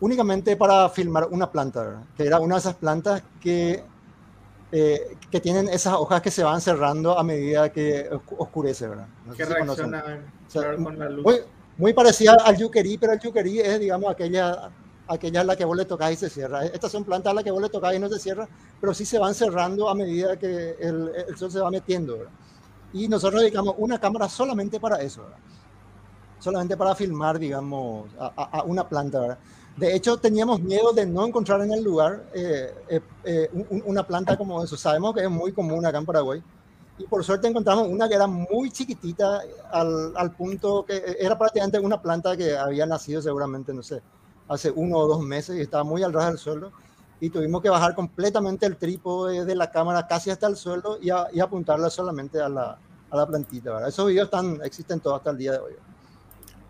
únicamente 0.00 0.56
para 0.56 0.88
filmar 0.90 1.28
una 1.30 1.50
planta, 1.50 2.02
que 2.16 2.26
era 2.26 2.40
una 2.40 2.56
de 2.56 2.60
esas 2.60 2.74
plantas 2.74 3.22
que 3.40 3.84
eh, 4.74 5.18
que 5.30 5.38
tienen 5.38 5.68
esas 5.68 5.92
hojas 5.92 6.22
que 6.22 6.30
se 6.30 6.42
van 6.42 6.58
cerrando 6.62 7.18
a 7.18 7.22
medida 7.22 7.70
que 7.70 8.08
oscurece, 8.38 8.88
¿verdad? 8.88 9.06
No 9.26 9.34
que 9.34 9.44
reacciona 9.44 10.02
con 10.82 10.98
la 10.98 11.10
luz. 11.10 11.42
muy 11.76 11.92
parecida 11.92 12.36
al 12.42 12.56
yuquerí, 12.56 12.96
pero 12.96 13.12
el 13.12 13.20
yuquerí 13.20 13.60
es, 13.60 13.78
digamos, 13.78 14.10
aquella, 14.10 14.70
aquella 15.06 15.42
a 15.42 15.44
la 15.44 15.56
que 15.56 15.66
vos 15.66 15.76
le 15.76 15.84
tocás 15.84 16.12
y 16.12 16.16
se 16.16 16.30
cierra. 16.30 16.64
Estas 16.64 16.90
son 16.90 17.04
plantas 17.04 17.32
a 17.32 17.34
las 17.34 17.44
que 17.44 17.50
vos 17.50 17.60
le 17.60 17.68
tocás 17.68 17.94
y 17.94 17.98
no 17.98 18.08
se 18.08 18.18
cierra, 18.18 18.48
pero 18.80 18.94
sí 18.94 19.04
se 19.04 19.18
van 19.18 19.34
cerrando 19.34 19.90
a 19.90 19.94
medida 19.94 20.38
que 20.38 20.76
el, 20.80 21.12
el 21.28 21.36
sol 21.36 21.50
se 21.50 21.60
va 21.60 21.70
metiendo. 21.70 22.16
¿verdad? 22.16 22.32
Y 22.94 23.08
nosotros 23.08 23.42
dedicamos 23.42 23.74
una 23.76 24.00
cámara 24.00 24.26
solamente 24.26 24.80
para 24.80 25.02
eso, 25.02 25.22
¿verdad? 25.22 25.38
solamente 26.38 26.78
para 26.78 26.94
filmar, 26.94 27.38
digamos, 27.38 28.08
a, 28.18 28.58
a 28.58 28.62
una 28.62 28.88
planta. 28.88 29.20
¿verdad? 29.20 29.38
De 29.76 29.94
hecho, 29.94 30.18
teníamos 30.18 30.60
miedo 30.60 30.92
de 30.92 31.06
no 31.06 31.26
encontrar 31.26 31.62
en 31.62 31.72
el 31.72 31.82
lugar 31.82 32.24
eh, 32.34 32.74
eh, 32.88 33.00
eh, 33.24 33.50
una 33.84 34.06
planta 34.06 34.36
como 34.36 34.62
eso. 34.62 34.76
Sabemos 34.76 35.14
que 35.14 35.22
es 35.22 35.30
muy 35.30 35.52
común 35.52 35.84
acá 35.86 35.98
en 35.98 36.06
Paraguay. 36.06 36.42
Y 36.98 37.04
por 37.04 37.24
suerte 37.24 37.48
encontramos 37.48 37.88
una 37.88 38.06
que 38.08 38.14
era 38.14 38.26
muy 38.26 38.70
chiquitita 38.70 39.40
al, 39.72 40.12
al, 40.14 40.32
punto 40.32 40.84
que 40.84 41.16
era 41.18 41.38
prácticamente 41.38 41.80
una 41.80 42.00
planta 42.00 42.36
que 42.36 42.56
había 42.56 42.84
nacido 42.84 43.22
seguramente, 43.22 43.72
no 43.72 43.82
sé, 43.82 44.02
hace 44.46 44.70
uno 44.70 44.98
o 44.98 45.08
dos 45.08 45.22
meses 45.22 45.56
y 45.56 45.62
estaba 45.62 45.84
muy 45.84 46.02
al 46.02 46.12
ras 46.12 46.26
del 46.26 46.38
suelo. 46.38 46.70
Y 47.18 47.30
tuvimos 47.30 47.62
que 47.62 47.70
bajar 47.70 47.94
completamente 47.94 48.66
el 48.66 48.76
trípode 48.76 49.44
de 49.44 49.54
la 49.54 49.70
cámara 49.70 50.06
casi 50.06 50.30
hasta 50.30 50.48
el 50.48 50.56
suelo 50.56 50.98
y, 51.00 51.06
y 51.06 51.40
apuntarla 51.40 51.88
solamente 51.88 52.40
a 52.40 52.48
la, 52.48 52.78
a 53.10 53.16
la 53.16 53.26
plantita. 53.26 53.72
¿verdad? 53.72 53.88
Esos 53.88 54.06
videos 54.08 54.26
están, 54.26 54.60
existen 54.62 55.00
todos 55.00 55.18
hasta 55.18 55.30
el 55.30 55.38
día 55.38 55.52
de 55.52 55.58
hoy. 55.58 55.72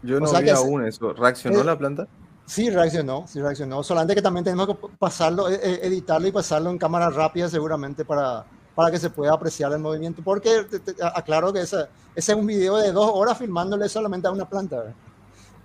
Yo 0.03 0.21
no 0.21 0.31
o 0.31 0.41
vi 0.41 0.51
aún 0.51 0.85
eso. 0.85 1.13
¿Reaccionó 1.15 1.65
la 1.65 1.77
planta? 1.77 2.07
Sí, 2.47 2.71
reaccionó, 2.71 3.25
sí 3.27 3.41
reaccionó. 3.41 3.83
Solamente 3.83 4.15
que 4.15 4.23
también 4.23 4.45
tenemos 4.45 4.67
que 4.67 4.77
pasarlo, 4.99 5.49
e, 5.49 5.55
e, 5.55 5.87
editarlo 5.87 6.27
y 6.27 6.33
pasarlo 6.33 6.71
en 6.71 6.79
cámara 6.79 7.09
rápida 7.11 7.49
seguramente 7.49 8.05
para, 8.05 8.45
para 8.75 8.91
que 8.91 8.99
se 8.99 9.11
pueda 9.11 9.33
apreciar 9.33 9.73
el 9.73 9.79
movimiento. 9.79 10.23
Porque 10.23 10.67
aclaro 11.15 11.53
que 11.53 11.61
ese, 11.61 11.87
ese 12.15 12.33
es 12.33 12.39
un 12.39 12.47
video 12.47 12.77
de 12.77 12.93
dos 12.93 13.11
horas 13.15 13.39
filmándole 13.39 13.89
solamente 13.89 14.29
a 14.29 14.33
una 14.33 14.49
planta. 14.49 14.93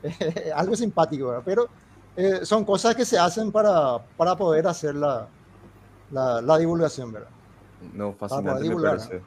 Algo 0.55 0.75
simpático, 0.75 1.27
¿verdad? 1.27 1.43
pero 1.43 1.67
eh, 2.15 2.45
son 2.45 2.63
cosas 2.63 2.95
que 2.95 3.05
se 3.05 3.17
hacen 3.17 3.51
para, 3.51 3.99
para 4.15 4.35
poder 4.35 4.67
hacer 4.67 4.95
la, 4.95 5.27
la, 6.11 6.41
la 6.41 6.57
divulgación, 6.57 7.11
¿verdad? 7.11 7.29
No, 7.93 8.13
fascinante 8.13 8.65
para, 8.65 8.75
me 8.75 8.81
parece. 8.81 9.21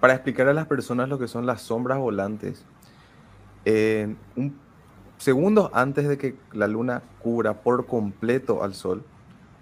para 0.00 0.14
explicar 0.14 0.48
a 0.48 0.54
las 0.54 0.66
personas 0.66 1.08
lo 1.08 1.18
que 1.18 1.28
son 1.28 1.44
las 1.44 1.62
sombras 1.62 1.98
volantes, 1.98 2.64
eh, 3.64 4.14
un 4.36 4.58
segundos 5.18 5.70
antes 5.74 6.08
de 6.08 6.16
que 6.16 6.36
la 6.52 6.66
luna 6.66 7.02
cubra 7.20 7.62
por 7.62 7.86
completo 7.86 8.62
al 8.62 8.74
sol, 8.74 9.04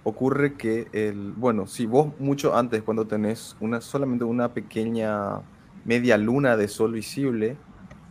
ocurre 0.05 0.55
que 0.55 0.87
el, 0.93 1.33
bueno, 1.33 1.67
si 1.67 1.87
vos 1.87 2.09
mucho 2.21 2.57
antes, 2.57 2.83
cuando 2.83 3.07
tenés 3.07 3.57
una, 3.59 3.81
solamente 3.81 4.25
una 4.25 4.55
pequeña 4.55 5.41
media 5.85 6.17
luna 6.17 6.57
de 6.57 6.69
sol 6.69 6.93
visible, 6.93 7.57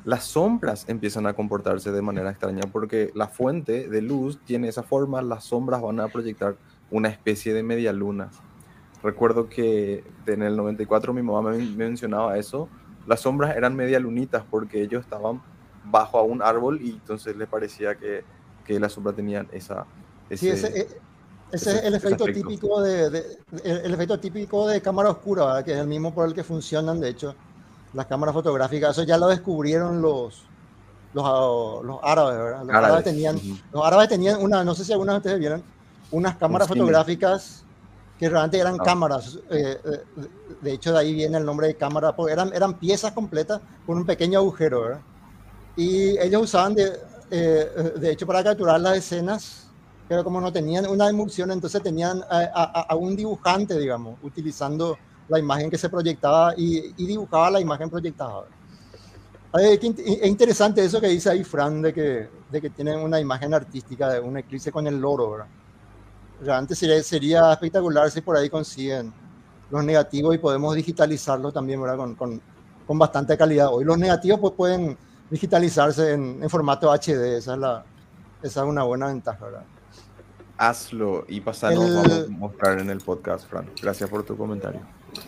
las 0.04 0.26
sombras 0.26 0.88
empiezan 0.90 1.26
a 1.26 1.34
comportarse 1.34 1.92
de 1.92 2.02
manera 2.02 2.30
extraña 2.30 2.62
porque 2.72 3.12
la 3.16 3.28
fuente 3.28 3.88
de 3.88 4.02
luz 4.02 4.40
tiene 4.46 4.68
esa 4.68 4.84
forma, 4.84 5.22
las 5.22 5.46
sombras 5.46 5.82
van 5.82 6.00
a 6.00 6.10
proyectar 6.10 6.58
una 6.92 7.10
especie 7.10 7.54
de 7.54 7.64
media 7.64 7.94
luna. 7.94 8.30
Recuerdo 9.02 9.50
que 9.50 10.04
en 10.28 10.42
el 10.44 10.58
94 10.58 11.14
mi 11.14 11.22
mamá 11.22 11.52
me 11.52 11.58
mencionaba 11.58 12.38
eso, 12.38 12.70
las 13.08 13.22
sombras 13.22 13.56
eran 13.56 13.76
media 13.76 14.00
lunitas 14.00 14.44
porque 14.50 14.82
ellos 14.82 15.04
estaban 15.04 15.42
bajo 15.90 16.20
a 16.20 16.24
un 16.24 16.42
árbol 16.42 16.82
y 16.82 16.92
entonces 16.92 17.36
le 17.36 17.48
parecía 17.48 17.96
que, 17.96 18.24
que 18.66 18.80
la 18.80 18.90
sombra 18.90 19.14
tenía 19.14 19.46
esa... 19.52 19.86
Ese, 20.30 20.38
sí, 20.38 20.50
ese, 20.50 20.80
eh, 20.80 20.88
ese, 21.52 21.72
es 21.72 21.84
el 21.84 21.94
efecto, 21.94 22.26
típico 22.26 22.82
de, 22.82 23.10
de, 23.10 23.38
el 23.64 23.94
efecto 23.94 24.20
típico 24.20 24.68
de 24.68 24.82
cámara 24.82 25.12
oscura, 25.12 25.64
que 25.64 25.74
es 25.74 25.78
el 25.78 25.88
mismo 25.88 26.14
por 26.14 26.28
el 26.28 26.34
que 26.34 26.44
funcionan, 26.44 27.00
de 27.00 27.10
hecho, 27.10 27.36
las 27.94 28.08
cámaras 28.08 28.34
fotográficas. 28.34 28.92
Eso 28.92 29.04
ya 29.04 29.18
lo 29.18 29.28
descubrieron 29.28 30.02
los, 30.02 30.44
los, 31.14 31.84
los 31.86 32.00
árabes, 32.04 32.38
¿verdad? 32.38 32.64
Los 32.64 32.76
árabes, 32.76 33.04
tenían, 33.04 33.40
los 33.72 33.86
árabes 33.86 34.10
tenían 34.10 34.42
una, 34.42 34.64
no 34.64 34.74
sé 34.74 34.84
si 34.84 34.92
algunas 34.92 35.16
de 35.16 35.18
ustedes 35.18 35.40
vieron, 35.40 35.64
unas 36.12 36.36
cámaras 36.36 36.68
fotográficas 36.68 37.64
que 38.20 38.30
realmente 38.30 38.60
eran 38.60 38.78
ah. 38.80 38.84
cámaras. 38.84 39.40
Eh, 39.50 39.80
eh, 39.84 40.04
de 40.62 40.74
hecho, 40.74 40.92
de 40.92 41.00
ahí 41.00 41.14
viene 41.14 41.38
el 41.38 41.46
nombre 41.46 41.68
de 41.68 41.76
cámara, 41.76 42.16
porque 42.16 42.34
eran, 42.34 42.52
eran 42.54 42.74
piezas 42.76 43.12
completas 43.12 43.62
con 43.86 43.98
un 43.98 44.06
pequeño 44.06 44.40
agujero, 44.40 44.82
¿verdad? 44.82 45.02
Y 45.76 46.18
ellos 46.20 46.44
usaban, 46.44 46.74
de, 46.76 46.94
eh, 47.32 47.94
de 48.00 48.12
hecho, 48.12 48.26
para 48.26 48.44
capturar 48.44 48.80
las 48.80 48.98
escenas, 48.98 49.68
pero 50.08 50.24
como 50.24 50.40
no 50.40 50.52
tenían 50.52 50.86
una 50.88 51.10
emulsión, 51.10 51.52
entonces 51.52 51.82
tenían 51.82 52.24
a, 52.30 52.86
a, 52.90 52.96
un 52.96 53.16
dibujante, 53.16 53.78
digamos, 53.78 54.18
utilizando 54.22 54.98
la 55.28 55.40
imagen 55.40 55.70
que 55.70 55.78
se 55.78 55.90
proyectaba 55.90 56.54
y, 56.56 56.94
y 56.96 57.08
dibujaba 57.08 57.50
la 57.52 57.60
imagen 57.60 57.90
proyectada. 57.90 58.46
Es 59.58 59.80
interesante 60.24 60.84
eso 60.84 61.00
que 61.00 61.08
dice 61.08 61.30
ahí 61.30 61.44
Fran, 61.44 61.82
de 61.82 61.94
que, 61.94 62.30
de 62.52 62.62
que 62.62 62.70
tienen 62.70 63.00
una 63.00 63.20
imagen 63.20 63.54
artística 63.54 64.10
de 64.10 64.20
un 64.20 64.38
eclipse 64.38 64.72
con 64.72 64.86
el 64.86 65.00
loro, 65.00 65.32
¿verdad? 65.32 65.48
Realmente 66.42 66.76
sería, 66.76 67.02
sería 67.02 67.54
espectacular 67.54 68.12
si 68.12 68.20
por 68.20 68.36
ahí 68.36 68.50
consiguen 68.50 69.14
los 69.72 69.84
negativos 69.84 70.36
y 70.36 70.38
podemos 70.38 70.76
digitalizarlo 70.76 71.52
también, 71.54 71.82
¿verdad? 71.82 71.96
Con, 71.98 72.16
con, 72.16 72.42
con 72.86 73.00
bastante 73.00 73.38
calidad. 73.38 73.70
Hoy 73.74 73.86
los 73.86 73.98
negativos 73.98 74.40
pues 74.42 74.54
pueden 74.54 74.98
digitalizarse 75.30 76.14
en, 76.14 76.40
en, 76.42 76.50
formato 76.50 76.92
HD. 76.92 77.38
Esa 77.38 77.54
es, 77.54 77.60
la, 77.60 77.86
esa 78.42 78.62
es 78.62 78.68
una 78.68 78.84
buena 78.84 79.08
ventaja, 79.08 79.46
¿verdad? 79.46 79.64
Hazlo 80.58 81.26
y 81.28 81.42
pasarlo 81.42 81.86
el, 81.86 81.94
vamos 81.94 82.12
a 82.12 82.28
mostrar 82.30 82.80
en 82.80 82.90
el 82.90 83.00
podcast, 83.00 83.48
Fran. 83.48 83.70
Gracias 83.82 84.10
por 84.10 84.24
tu 84.24 84.38
comentario. 84.38 84.82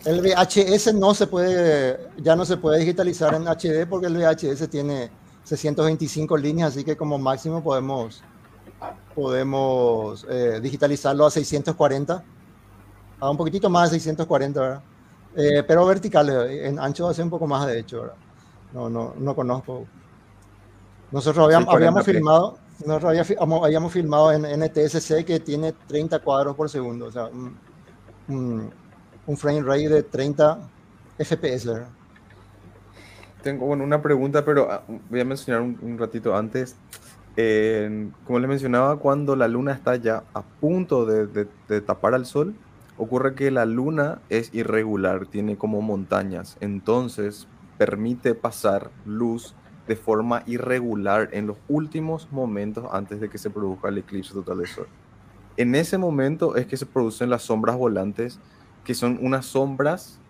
El 0.04 0.20
VHS 0.20 0.94
no 0.94 1.14
se 1.14 1.26
puede, 1.26 2.10
ya 2.18 2.36
no 2.36 2.44
se 2.44 2.56
puede 2.56 2.78
digitalizar 2.80 3.34
en 3.34 3.46
HD 3.46 3.86
porque 3.88 4.06
el 4.06 4.16
VHS 4.16 4.68
tiene 4.68 5.10
625 5.44 6.36
líneas, 6.36 6.70
así 6.72 6.84
que 6.84 6.96
como 6.96 7.18
máximo 7.18 7.62
podemos, 7.62 8.22
podemos 9.14 10.26
eh, 10.28 10.60
digitalizarlo 10.62 11.26
a 11.26 11.30
640, 11.30 12.22
a 13.20 13.30
un 13.30 13.36
poquitito 13.36 13.70
más 13.70 13.90
de 13.90 13.96
640, 13.96 14.60
¿verdad? 14.60 14.82
Eh, 15.36 15.62
pero 15.66 15.86
vertical, 15.86 16.28
en 16.50 16.78
ancho 16.78 17.04
va 17.04 17.10
a 17.10 17.14
ser 17.14 17.24
un 17.24 17.30
poco 17.30 17.46
más 17.46 17.66
de 17.66 17.78
hecho, 17.78 18.02
¿verdad? 18.02 18.16
No, 18.72 18.90
no, 18.90 19.14
no 19.18 19.34
conozco. 19.34 19.86
Nosotros 21.10 21.46
habíamos, 21.46 21.74
habíamos 21.74 22.04
filmado, 22.04 22.58
nosotros 22.84 23.28
habíamos, 23.64 23.92
filmado 23.92 24.32
en 24.32 24.42
NTSC 24.42 25.24
que 25.24 25.40
tiene 25.40 25.72
30 25.86 26.18
cuadros 26.20 26.54
por 26.54 26.68
segundo, 26.68 27.06
o 27.06 27.12
sea, 27.12 27.30
un, 28.28 28.70
un, 29.26 29.36
frame 29.36 29.62
rate 29.62 29.88
de 29.88 30.02
30 30.02 30.58
FPS. 31.18 31.82
Tengo 33.42 33.66
bueno, 33.66 33.84
una 33.84 34.02
pregunta, 34.02 34.44
pero 34.44 34.70
ah, 34.70 34.82
voy 35.08 35.20
a 35.20 35.24
mencionar 35.24 35.62
un, 35.62 35.96
ratito 35.98 36.36
antes. 36.36 36.76
Eh, 37.36 38.10
como 38.26 38.38
les 38.40 38.48
mencionaba, 38.48 38.96
cuando 38.96 39.34
la 39.34 39.48
luna 39.48 39.72
está 39.72 39.96
ya 39.96 40.24
a 40.34 40.42
punto 40.42 41.06
de, 41.06 41.26
de, 41.26 41.48
de 41.68 41.80
tapar 41.80 42.14
al 42.14 42.26
sol, 42.26 42.54
ocurre 42.98 43.34
que 43.34 43.50
la 43.50 43.64
luna 43.64 44.20
es 44.28 44.52
irregular, 44.52 45.26
tiene 45.26 45.56
como 45.56 45.80
montañas. 45.80 46.58
Entonces, 46.60 47.46
permite 47.78 48.34
pasar 48.34 48.90
luz 49.06 49.54
de 49.86 49.96
forma 49.96 50.42
irregular 50.46 51.30
en 51.32 51.46
los 51.46 51.56
últimos 51.68 52.30
momentos 52.30 52.86
antes 52.92 53.20
de 53.20 53.30
que 53.30 53.38
se 53.38 53.48
produzca 53.48 53.88
el 53.88 53.98
eclipse 53.98 54.34
total 54.34 54.58
de 54.58 54.66
sol. 54.66 54.86
En 55.56 55.74
ese 55.74 55.96
momento 55.96 56.56
es 56.56 56.66
que 56.66 56.76
se 56.76 56.86
producen 56.86 57.30
las 57.30 57.42
sombras 57.42 57.76
volantes, 57.76 58.38
que 58.84 58.94
son 58.94 59.18
unas 59.22 59.46
sombras 59.46 60.20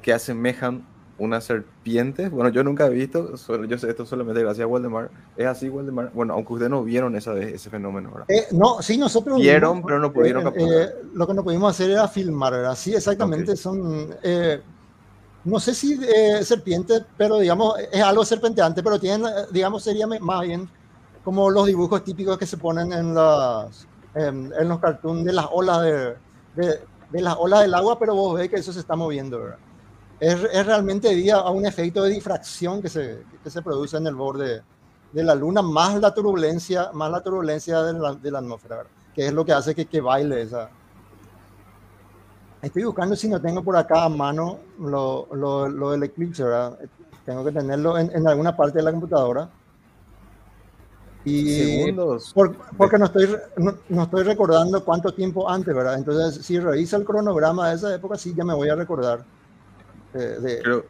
que 0.00 0.12
asemejan 0.12 0.86
unas 1.20 1.44
serpientes. 1.44 2.30
Bueno, 2.30 2.48
yo 2.48 2.64
nunca 2.64 2.86
he 2.86 2.90
visto, 2.90 3.34
yo 3.68 3.78
sé 3.78 3.90
esto 3.90 4.06
solamente 4.06 4.40
gracias 4.40 4.64
a 4.64 4.66
Waldemar. 4.66 5.10
Es 5.36 5.46
así, 5.46 5.68
Waldemar. 5.68 6.10
Bueno, 6.14 6.32
aunque 6.32 6.54
ustedes 6.54 6.70
no 6.70 6.82
vieron 6.82 7.14
esa 7.14 7.32
vez 7.32 7.52
ese 7.52 7.68
fenómeno, 7.68 8.10
¿verdad? 8.10 8.30
Eh, 8.30 8.46
no, 8.52 8.80
sí, 8.80 8.96
nosotros 8.96 9.38
vieron, 9.38 9.82
pero 9.82 9.98
no 9.98 10.12
pudieron 10.12 10.46
eh, 10.48 10.52
eh, 10.56 10.88
lo 11.12 11.26
que 11.26 11.34
no 11.34 11.44
pudimos 11.44 11.70
hacer 11.72 11.90
era 11.90 12.08
filmar, 12.08 12.54
¿verdad? 12.54 12.74
Sí, 12.74 12.94
exactamente. 12.94 13.52
Okay. 13.52 13.56
Son 13.56 14.14
eh, 14.22 14.62
no 15.44 15.58
sé 15.58 15.74
si 15.74 15.98
eh, 16.02 16.44
serpiente, 16.44 17.04
pero 17.16 17.38
digamos, 17.38 17.74
es 17.92 18.02
algo 18.02 18.24
serpenteante, 18.24 18.82
pero 18.82 18.98
tienen, 18.98 19.26
eh, 19.26 19.46
digamos, 19.50 19.82
sería 19.82 20.06
más 20.06 20.40
bien 20.42 20.68
como 21.24 21.50
los 21.50 21.66
dibujos 21.66 22.04
típicos 22.04 22.38
que 22.38 22.46
se 22.46 22.56
ponen 22.56 22.92
en, 22.92 23.14
los 23.14 24.78
cartoons 24.80 25.24
de 25.24 25.32
las 25.32 25.46
olas 25.50 25.82
de, 25.82 26.80
las 27.12 27.36
olas 27.38 27.62
del 27.62 27.74
agua, 27.74 27.98
pero 27.98 28.14
vos 28.14 28.34
ves 28.34 28.48
que 28.48 28.56
eso 28.56 28.72
se 28.72 28.80
está 28.80 28.96
moviendo. 28.96 29.54
Es, 30.18 30.40
realmente 30.66 31.08
debido 31.08 31.38
a 31.38 31.50
un 31.50 31.64
efecto 31.66 32.02
de 32.02 32.10
difracción 32.10 32.82
que 32.82 32.88
se, 32.88 33.22
que 33.42 33.50
se 33.50 33.62
produce 33.62 33.96
en 33.96 34.06
el 34.06 34.14
borde 34.14 34.62
de 35.12 35.24
la 35.24 35.34
luna, 35.34 35.62
más 35.62 35.98
la 36.00 36.12
turbulencia, 36.14 36.90
más 36.92 37.10
la 37.10 37.22
turbulencia 37.22 37.82
de 37.82 38.30
la, 38.30 38.38
atmósfera, 38.38 38.84
que 39.14 39.26
es 39.26 39.32
lo 39.32 39.44
que 39.44 39.52
hace 39.52 39.74
que, 39.74 39.86
que 39.86 40.00
baile 40.00 40.42
esa, 40.42 40.70
Estoy 42.62 42.84
buscando 42.84 43.16
si 43.16 43.28
no 43.28 43.40
tengo 43.40 43.62
por 43.62 43.76
acá 43.76 44.04
a 44.04 44.08
mano 44.08 44.58
lo, 44.78 45.28
lo, 45.32 45.68
lo 45.68 45.90
del 45.92 46.02
eclipse, 46.02 46.44
¿verdad? 46.44 46.78
Tengo 47.24 47.44
que 47.44 47.52
tenerlo 47.52 47.96
en, 47.96 48.14
en, 48.14 48.26
alguna 48.26 48.54
parte 48.54 48.78
de 48.78 48.84
la 48.84 48.90
computadora. 48.90 49.48
Y 51.24 51.84
Segundos. 51.84 52.32
Por, 52.34 52.56
porque 52.76 52.98
no 52.98 53.06
estoy, 53.06 53.34
no, 53.56 53.74
no, 53.88 54.02
estoy 54.02 54.24
recordando 54.24 54.84
cuánto 54.84 55.12
tiempo 55.12 55.48
antes, 55.48 55.74
¿verdad? 55.74 55.96
Entonces, 55.96 56.44
si 56.44 56.58
revisa 56.58 56.96
el 56.96 57.04
cronograma 57.04 57.70
de 57.70 57.76
esa 57.76 57.94
época, 57.94 58.16
sí 58.16 58.34
ya 58.34 58.44
me 58.44 58.54
voy 58.54 58.68
a 58.68 58.74
recordar. 58.74 59.24
De, 60.12 60.40
de, 60.40 60.62
creo, 60.62 60.84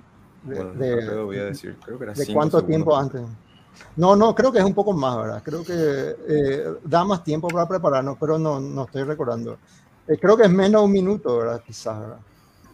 de, 0.45 0.55
bueno, 0.55 0.73
de, 0.73 1.23
voy 1.23 1.39
a 1.39 1.45
decir, 1.47 1.77
creo 1.85 1.99
que 1.99 2.05
era 2.05 2.15
de 2.15 2.33
cuánto 2.33 2.59
segundos. 2.59 2.67
tiempo 2.67 2.97
antes. 2.97 3.23
No, 3.97 4.17
no, 4.17 4.35
creo 4.35 4.53
que 4.53 4.59
es 4.59 4.65
un 4.65 4.75
poco 4.75 4.93
más, 4.93 5.17
¿verdad? 5.17 5.43
Creo 5.45 5.65
que 5.65 5.75
eh, 5.75 6.65
da 6.85 7.05
más 7.05 7.23
tiempo 7.23 7.49
para 7.49 7.69
prepararnos, 7.69 8.17
pero 8.19 8.39
no, 8.39 8.61
no 8.61 8.85
estoy 8.85 9.03
recordando. 9.05 9.59
Eh, 10.11 10.19
creo 10.21 10.37
que 10.37 10.43
es 10.43 10.51
menos 10.51 10.83
un 10.83 10.91
minuto, 10.91 11.39
¿verdad? 11.39 11.63
Quizás, 11.65 12.01
¿verdad? 12.01 12.19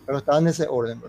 Pero 0.06 0.18
está 0.18 0.38
en 0.38 0.46
ese 0.46 0.66
orden. 0.68 1.02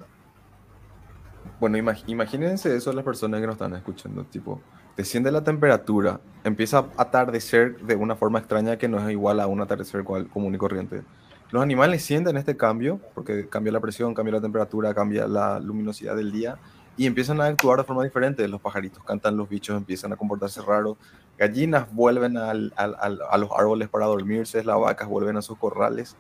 Bueno, 1.58 1.78
imagínense 1.78 2.76
eso 2.76 2.92
las 2.92 3.06
personas 3.06 3.40
que 3.40 3.48
nos 3.48 3.54
están 3.54 3.74
escuchando, 3.76 4.26
tipo, 4.26 4.62
desciende 4.98 5.32
la 5.32 5.42
temperatura, 5.42 6.20
empieza 6.44 6.80
a 6.80 7.02
atardecer 7.02 7.80
de 7.80 7.96
una 7.96 8.18
forma 8.18 8.40
extraña 8.40 8.78
que 8.78 8.90
no 8.90 9.00
es 9.00 9.10
igual 9.10 9.40
a 9.40 9.48
un 9.48 9.62
atardecer 9.62 10.04
común 10.04 10.54
y 10.54 10.58
corriente. 10.58 11.02
Los 11.50 11.64
animales 11.64 12.04
sienten 12.04 12.36
este 12.36 12.58
cambio, 12.58 13.00
porque 13.16 13.48
cambia 13.48 13.72
la 13.72 13.80
presión, 13.80 14.14
cambia 14.14 14.34
la 14.34 14.42
temperatura, 14.42 14.94
cambia 14.94 15.28
la 15.28 15.62
luminosidad 15.62 16.18
del 16.18 16.34
día, 16.34 16.58
y 16.98 17.06
empiezan 17.06 17.40
a 17.40 17.46
actuar 17.46 17.78
de 17.78 17.84
forma 17.86 18.04
diferente. 18.04 18.48
Los 18.48 18.60
pajaritos 18.60 19.04
cantan, 19.04 19.38
los 19.38 19.48
bichos 19.48 19.78
empiezan 19.78 20.12
a 20.12 20.16
comportarse 20.18 20.62
raros, 20.62 20.98
gallinas 21.38 21.94
vuelven 21.94 22.36
a 22.38 22.54
los 22.54 23.52
árboles 23.56 23.88
para 23.88 24.08
dormirse, 24.08 24.64
las 24.64 24.80
vacas 24.80 25.08
vuelven 25.08 25.38
a 25.38 25.42
sus 25.42 25.58
corrales. 25.58 26.16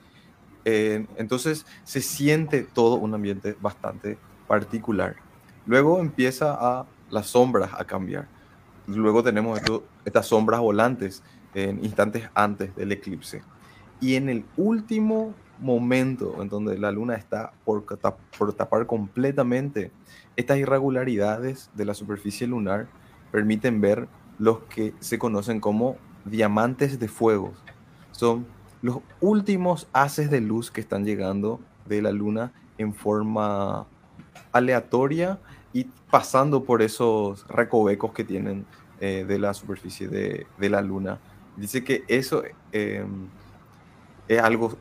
Eh, 0.70 1.08
entonces 1.16 1.66
se 1.84 2.02
siente 2.02 2.62
todo 2.62 2.96
un 2.96 3.14
ambiente 3.14 3.56
bastante 3.60 4.18
particular. 4.48 5.16
Luego 5.66 6.00
empieza 6.00 6.58
a 6.60 6.86
las 7.10 7.28
sombras 7.28 7.72
a 7.78 7.86
cambiar. 7.86 8.28
Luego 8.86 9.24
tenemos 9.24 9.60
estas 10.06 10.28
sombras 10.28 10.60
volantes 10.60 11.24
en 11.54 11.84
instantes 11.84 12.30
antes 12.34 12.76
del 12.76 12.92
eclipse. 12.92 13.42
Y 14.00 14.16
en 14.16 14.30
el 14.30 14.46
último 14.58 15.34
momento 15.60 16.42
en 16.42 16.50
donde 16.50 16.78
la 16.78 16.92
luna 16.92 17.16
está 17.16 17.52
por, 17.66 17.86
por 18.38 18.54
tapar 18.54 18.86
completamente, 18.86 19.92
estas 20.38 20.59
irregularidades 20.59 21.69
de 21.74 21.83
la 21.83 21.93
superficie 21.93 22.48
lunar 22.48 22.88
permiten 23.32 23.82
ver 23.82 24.07
los 24.40 24.59
que 24.59 24.93
se 24.99 25.19
conocen 25.19 25.59
como 25.59 25.98
diamantes 26.25 26.99
de 26.99 27.07
fuego. 27.07 27.53
Son 28.11 28.45
los 28.82 28.99
últimos 29.19 29.88
haces 29.93 30.30
de 30.30 30.40
luz 30.40 30.72
que 30.72 30.80
están 30.80 31.03
llegando 31.03 31.59
de 31.88 32.01
la 32.01 32.11
luna 32.11 32.53
en 32.77 32.93
forma 32.93 33.88
aleatoria 34.51 35.40
y 35.74 35.85
pasando 36.11 36.64
por 36.64 36.83
esos 36.83 37.48
recovecos 37.48 38.14
que 38.14 38.24
tienen 38.24 38.66
eh, 38.99 39.25
de 39.27 39.40
la 39.40 39.56
superficie 39.56 40.07
de, 40.07 40.45
la 40.69 40.82
luna. 40.82 41.19
Dice 41.56 41.83
que 41.83 42.03
eso 42.07 42.43
em, 42.72 43.27
es 44.27 44.40
algo 44.40 44.77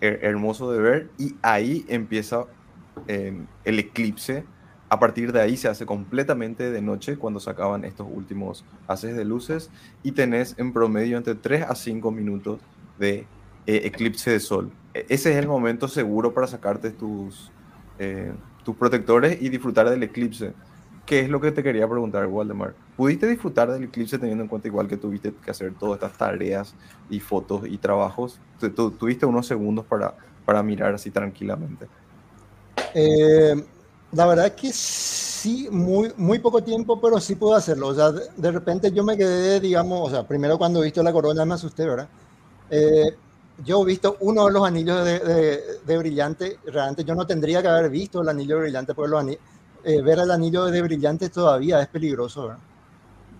hermoso 0.00 0.72
de 0.72 0.80
ver 0.80 1.10
y 1.18 1.36
ahí 1.42 1.84
empieza 1.88 2.46
em, 3.06 3.46
el 3.64 3.78
eclipse 3.78 4.44
a 4.90 4.98
partir 4.98 5.32
de 5.32 5.40
ahí 5.40 5.56
se 5.56 5.68
hace 5.68 5.86
completamente 5.86 6.70
de 6.70 6.82
noche 6.82 7.16
cuando 7.16 7.38
se 7.38 7.48
acaban 7.48 7.84
estos 7.84 8.08
últimos 8.10 8.64
haces 8.88 9.16
de 9.16 9.24
luces 9.24 9.70
y 10.02 10.12
tenés 10.12 10.56
en 10.58 10.72
promedio 10.72 11.16
entre 11.16 11.36
3 11.36 11.66
a 11.68 11.76
5 11.76 12.10
minutos 12.10 12.58
de 12.98 13.24
eh, 13.66 13.82
eclipse 13.84 14.32
de 14.32 14.40
sol. 14.40 14.72
E, 14.92 15.06
ese 15.08 15.30
es 15.30 15.36
el 15.36 15.46
momento 15.46 15.86
seguro 15.86 16.34
para 16.34 16.48
sacarte 16.48 16.90
tus, 16.90 17.52
eh, 18.00 18.32
tus 18.64 18.74
protectores 18.74 19.40
y 19.40 19.48
disfrutar 19.48 19.88
del 19.88 20.02
eclipse. 20.02 20.54
¿Qué 21.06 21.20
es 21.20 21.28
lo 21.28 21.40
que 21.40 21.52
te 21.52 21.62
quería 21.62 21.88
preguntar, 21.88 22.26
Waldemar? 22.26 22.74
¿Pudiste 22.96 23.28
disfrutar 23.28 23.70
del 23.70 23.84
eclipse 23.84 24.18
teniendo 24.18 24.42
en 24.42 24.48
cuenta 24.48 24.66
igual 24.66 24.88
que 24.88 24.96
tuviste 24.96 25.32
que 25.32 25.52
hacer 25.52 25.72
todas 25.74 26.02
estas 26.02 26.18
tareas 26.18 26.74
y 27.08 27.20
fotos 27.20 27.62
y 27.64 27.78
trabajos? 27.78 28.40
¿Tuviste 28.58 29.24
unos 29.24 29.46
segundos 29.46 29.86
para, 29.86 30.16
para 30.44 30.64
mirar 30.64 30.94
así 30.94 31.12
tranquilamente? 31.12 31.86
Eh, 32.92 33.54
la 34.12 34.26
verdad 34.26 34.46
es 34.46 34.52
que 34.52 34.72
sí, 34.72 35.68
muy, 35.70 36.12
muy 36.16 36.38
poco 36.40 36.62
tiempo, 36.62 37.00
pero 37.00 37.20
sí 37.20 37.36
puedo 37.36 37.54
hacerlo. 37.54 37.88
O 37.88 37.94
sea, 37.94 38.10
de, 38.10 38.50
repente 38.50 38.90
yo 38.92 39.04
me 39.04 39.16
quedé, 39.16 39.60
digamos, 39.60 40.08
o 40.08 40.10
sea, 40.10 40.26
primero 40.26 40.58
cuando 40.58 40.80
visto 40.80 41.02
la 41.02 41.12
corona 41.12 41.44
me 41.44 41.54
asusté, 41.54 41.86
¿verdad? 41.86 42.08
Eh, 42.70 43.16
yo 43.64 43.82
he 43.82 43.86
visto 43.86 44.16
uno 44.20 44.46
de 44.46 44.52
los 44.52 44.66
anillos 44.66 45.04
de, 45.04 45.78
de, 45.84 45.98
brillante, 45.98 46.58
realmente 46.66 47.04
yo 47.04 47.14
no 47.14 47.26
tendría 47.26 47.62
que 47.62 47.68
haber 47.68 47.90
visto 47.90 48.22
el 48.22 48.28
anillo 48.28 48.56
de 48.56 48.62
brillante, 48.62 48.94
porque 48.94 49.10
los 49.10 49.26
eh, 49.84 50.02
ver 50.02 50.18
el 50.18 50.30
anillo 50.30 50.66
de 50.66 50.82
brillante 50.82 51.28
todavía 51.28 51.80
es 51.80 51.88
peligroso, 51.88 52.48
¿verdad? 52.48 52.62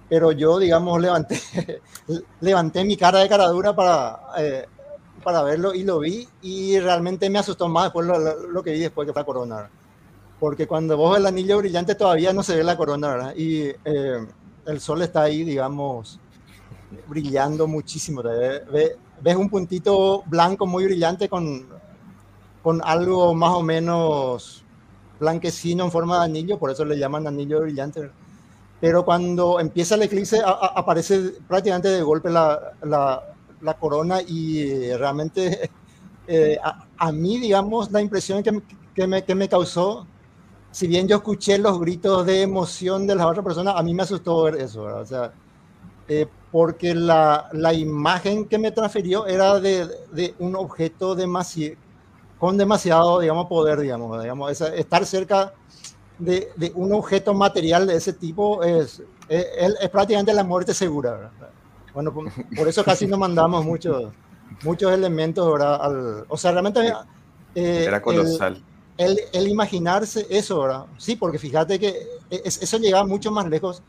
Pero 0.08 0.32
yo, 0.32 0.58
digamos, 0.58 1.00
levanté, 1.00 1.40
levanté 2.40 2.84
mi 2.84 2.96
cara 2.96 3.20
de 3.20 3.28
caradura 3.28 3.74
para, 3.74 4.20
eh, 4.38 4.66
para 5.22 5.42
verlo 5.42 5.74
y 5.74 5.84
lo 5.84 6.00
vi 6.00 6.28
y 6.42 6.78
realmente 6.80 7.30
me 7.30 7.38
asustó 7.38 7.68
más 7.68 7.84
después 7.84 8.06
lo, 8.06 8.18
lo, 8.18 8.62
que 8.62 8.72
vi 8.72 8.80
después 8.80 9.06
que 9.06 9.12
fue 9.12 9.22
la 9.22 9.26
corona. 9.26 9.56
¿verdad? 9.56 9.70
Porque 10.40 10.66
cuando 10.66 10.96
vos 10.96 11.12
ves 11.12 11.20
el 11.20 11.26
anillo 11.26 11.58
brillante 11.58 11.94
todavía 11.94 12.32
no 12.32 12.42
se 12.42 12.56
ve 12.56 12.64
la 12.64 12.76
corona, 12.76 13.08
¿verdad? 13.08 13.34
Y 13.36 13.64
eh, 13.84 14.26
el 14.66 14.80
sol 14.80 15.02
está 15.02 15.22
ahí, 15.22 15.44
digamos, 15.44 16.18
brillando 17.06 17.66
muchísimo. 17.68 18.22
ves 18.22 19.36
un 19.36 19.50
puntito 19.50 20.22
blanco 20.26 20.66
muy 20.66 20.84
brillante 20.86 21.28
con, 21.28 21.66
con 22.62 22.80
algo 22.82 23.34
más 23.34 23.50
o 23.50 23.62
menos 23.62 24.64
blanquecino 25.20 25.84
en 25.84 25.92
forma 25.92 26.18
de 26.18 26.24
anillo, 26.24 26.58
por 26.58 26.70
eso 26.70 26.86
le 26.86 26.98
llaman 26.98 27.26
anillo 27.26 27.60
brillante. 27.60 28.10
Pero 28.80 29.04
cuando 29.04 29.60
empieza 29.60 29.94
el 29.94 30.02
eclipse 30.02 30.40
aparece 30.42 31.34
prácticamente 31.46 31.88
de 31.88 32.02
golpe 32.02 32.30
la, 32.30 32.72
la, 32.82 33.34
la 33.60 33.74
corona 33.74 34.22
y 34.22 34.90
realmente 34.94 35.70
eh, 36.26 36.58
a, 36.96 37.12
mí, 37.12 37.38
digamos, 37.38 37.90
la 37.90 38.00
impresión 38.00 38.42
que, 38.42 38.62
que, 38.94 39.06
me, 39.06 39.22
que 39.22 39.34
me 39.34 39.50
causó 39.50 40.06
si 40.70 40.86
bien 40.86 41.08
yo 41.08 41.16
escuché 41.16 41.58
los 41.58 41.80
gritos 41.80 42.24
de 42.26 42.42
emoción 42.42 43.06
de 43.06 43.14
las 43.16 43.26
otras 43.26 43.44
personas, 43.44 43.74
a 43.76 43.82
mí 43.82 43.94
me 43.94 44.02
asustó 44.02 44.44
ver 44.44 44.56
eso, 44.56 44.84
O 44.84 45.04
sea, 45.04 45.32
eh, 46.08 46.26
porque 46.52 46.94
la, 46.94 47.48
la, 47.52 47.72
imagen 47.72 48.46
que 48.46 48.58
me 48.58 48.72
transfirió 48.72 49.26
era 49.26 49.60
de, 49.60 49.86
de 50.12 50.34
un 50.38 50.56
objeto 50.56 51.14
demasiado, 51.14 51.76
con 52.38 52.56
demasiado, 52.56 53.20
digamos, 53.20 53.46
poder, 53.46 53.80
digamos, 53.80 54.20
digamos 54.20 54.60
estar 54.60 55.06
cerca 55.06 55.52
de, 56.18 56.50
de, 56.56 56.72
un 56.74 56.92
objeto 56.92 57.34
material 57.34 57.86
de 57.86 57.96
ese 57.96 58.12
tipo 58.12 58.62
es, 58.62 59.02
es, 59.28 59.74
es 59.80 59.90
prácticamente 59.90 60.32
la 60.32 60.44
muerte 60.44 60.74
segura, 60.74 61.12
¿verdad? 61.12 61.50
Bueno, 61.94 62.12
por, 62.12 62.30
por, 62.56 62.68
eso 62.68 62.84
casi 62.84 63.06
no 63.06 63.16
mandamos 63.16 63.64
muchos, 63.64 64.12
muchos 64.64 64.92
elementos, 64.92 65.50
¿verdad? 65.52 65.78
Al, 65.80 66.24
o 66.28 66.36
sea, 66.36 66.52
realmente... 66.52 66.92
Eh, 67.54 67.84
era 67.86 68.00
colosal 68.00 68.54
el, 68.54 68.69
imaginarse 69.48 70.26
eso, 70.30 70.60
¿verdad? 70.60 70.86
Sí, 70.98 71.16
porque 71.16 71.38
fíjate 71.38 71.78
que 71.78 72.06
eso 72.30 72.78
llegaba 72.78 73.06
mucho 73.06 73.30
más 73.30 73.48
lejos. 73.48 73.82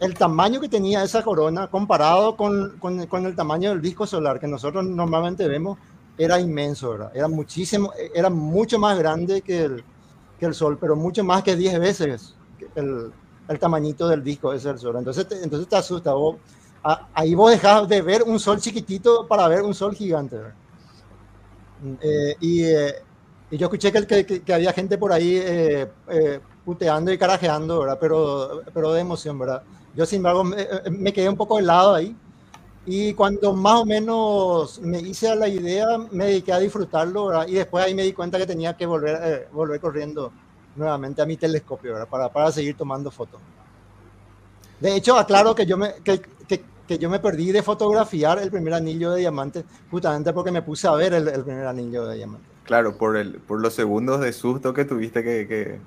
El 0.00 0.14
tamaño 0.14 0.60
que 0.60 0.68
tenía 0.68 1.02
esa 1.02 1.22
corona 1.22 1.68
comparado 1.68 2.36
con, 2.36 2.78
con, 2.78 3.06
con, 3.06 3.26
el 3.26 3.36
tamaño 3.36 3.70
del 3.70 3.80
disco 3.80 4.06
solar 4.06 4.40
que 4.40 4.48
nosotros 4.48 4.84
normalmente 4.84 5.46
vemos 5.46 5.78
era 6.18 6.40
inmenso, 6.40 6.90
¿verdad? 6.90 7.12
Era 7.14 7.28
muchísimo, 7.28 7.92
era 8.14 8.28
mucho 8.28 8.78
más 8.78 8.98
grande 8.98 9.42
que 9.42 9.62
el, 9.62 9.84
que 10.38 10.46
el 10.46 10.54
Sol, 10.54 10.78
pero 10.80 10.96
mucho 10.96 11.24
más 11.24 11.42
que 11.42 11.56
10 11.56 11.78
veces 11.78 12.34
el, 12.74 13.12
el 13.48 13.58
tamañito 13.58 14.08
del 14.08 14.22
disco 14.22 14.52
ese 14.52 14.68
del 14.68 14.78
Sol. 14.78 14.96
Entonces 14.96 15.26
te, 15.26 15.42
entonces 15.42 15.68
te 15.68 15.76
asusta. 15.76 16.12
Vos, 16.12 16.36
ahí 17.14 17.34
vos 17.34 17.50
dejás 17.50 17.88
de 17.88 18.02
ver 18.02 18.22
un 18.24 18.38
Sol 18.38 18.60
chiquitito 18.60 19.26
para 19.26 19.48
ver 19.48 19.62
un 19.62 19.74
Sol 19.74 19.94
gigante. 19.94 20.36
Eh, 22.00 22.36
y 22.40 22.62
eh, 22.64 22.94
y 23.52 23.58
yo 23.58 23.66
escuché 23.66 23.92
que, 23.92 24.52
había 24.54 24.72
gente 24.72 24.96
por 24.96 25.12
ahí 25.12 25.36
eh, 25.36 25.86
eh, 26.08 26.40
puteando 26.64 27.12
y 27.12 27.18
carajeando, 27.18 27.80
¿verdad? 27.80 27.98
Pero, 28.00 28.62
pero 28.72 28.94
de 28.94 29.02
emoción, 29.02 29.38
¿verdad? 29.38 29.62
Yo, 29.94 30.06
sin 30.06 30.16
embargo, 30.16 30.42
me, 30.42 30.56
eh, 30.58 31.12
quedé 31.12 31.28
un 31.28 31.36
poco 31.36 31.58
helado 31.58 31.94
ahí. 31.94 32.16
Y 32.86 33.12
cuando 33.12 33.52
más 33.52 33.80
o 33.80 33.84
menos 33.84 34.80
me 34.80 35.00
hice 35.00 35.28
a 35.28 35.34
la 35.34 35.48
idea, 35.48 35.98
me 36.10 36.24
dediqué 36.24 36.50
a 36.54 36.58
disfrutarlo, 36.60 37.26
¿verdad? 37.26 37.46
Y 37.46 37.52
después 37.52 37.84
ahí 37.84 37.94
me 37.94 38.04
di 38.04 38.14
cuenta 38.14 38.38
que 38.38 38.46
tenía 38.46 38.74
que 38.74 38.86
volver, 38.86 39.50
volver 39.52 39.78
corriendo 39.80 40.32
nuevamente 40.74 41.20
a 41.20 41.26
mi 41.26 41.36
telescopio, 41.36 41.92
¿verdad? 41.92 42.08
Para, 42.08 42.32
para 42.32 42.50
seguir 42.50 42.74
tomando 42.74 43.10
fotos. 43.10 43.38
De 44.80 44.96
hecho, 44.96 45.18
aclaro 45.18 45.54
que 45.54 45.66
yo 45.66 45.76
me, 45.76 45.96
que, 46.02 46.22
que, 46.48 46.64
que, 46.88 46.98
yo 46.98 47.10
me 47.10 47.20
perdí 47.20 47.52
de 47.52 47.62
fotografiar 47.62 48.38
el 48.38 48.50
primer 48.50 48.72
anillo 48.72 49.10
de 49.10 49.20
diamante, 49.20 49.62
justamente 49.90 50.32
porque 50.32 50.50
me 50.50 50.62
puse 50.62 50.88
a 50.88 50.92
ver 50.92 51.12
el, 51.12 51.28
el 51.28 51.44
primer 51.44 51.66
anillo 51.66 52.06
de 52.06 52.16
diamante. 52.16 52.51
Claro, 52.64 52.96
por, 52.96 53.16
el, 53.16 53.34
por 53.34 53.60
los 53.60 53.74
segundos 53.74 54.20
de 54.20 54.32
susto 54.32 54.72
que 54.72 54.84
tuviste 54.84 55.22
que... 55.22 55.46
que 55.48 55.80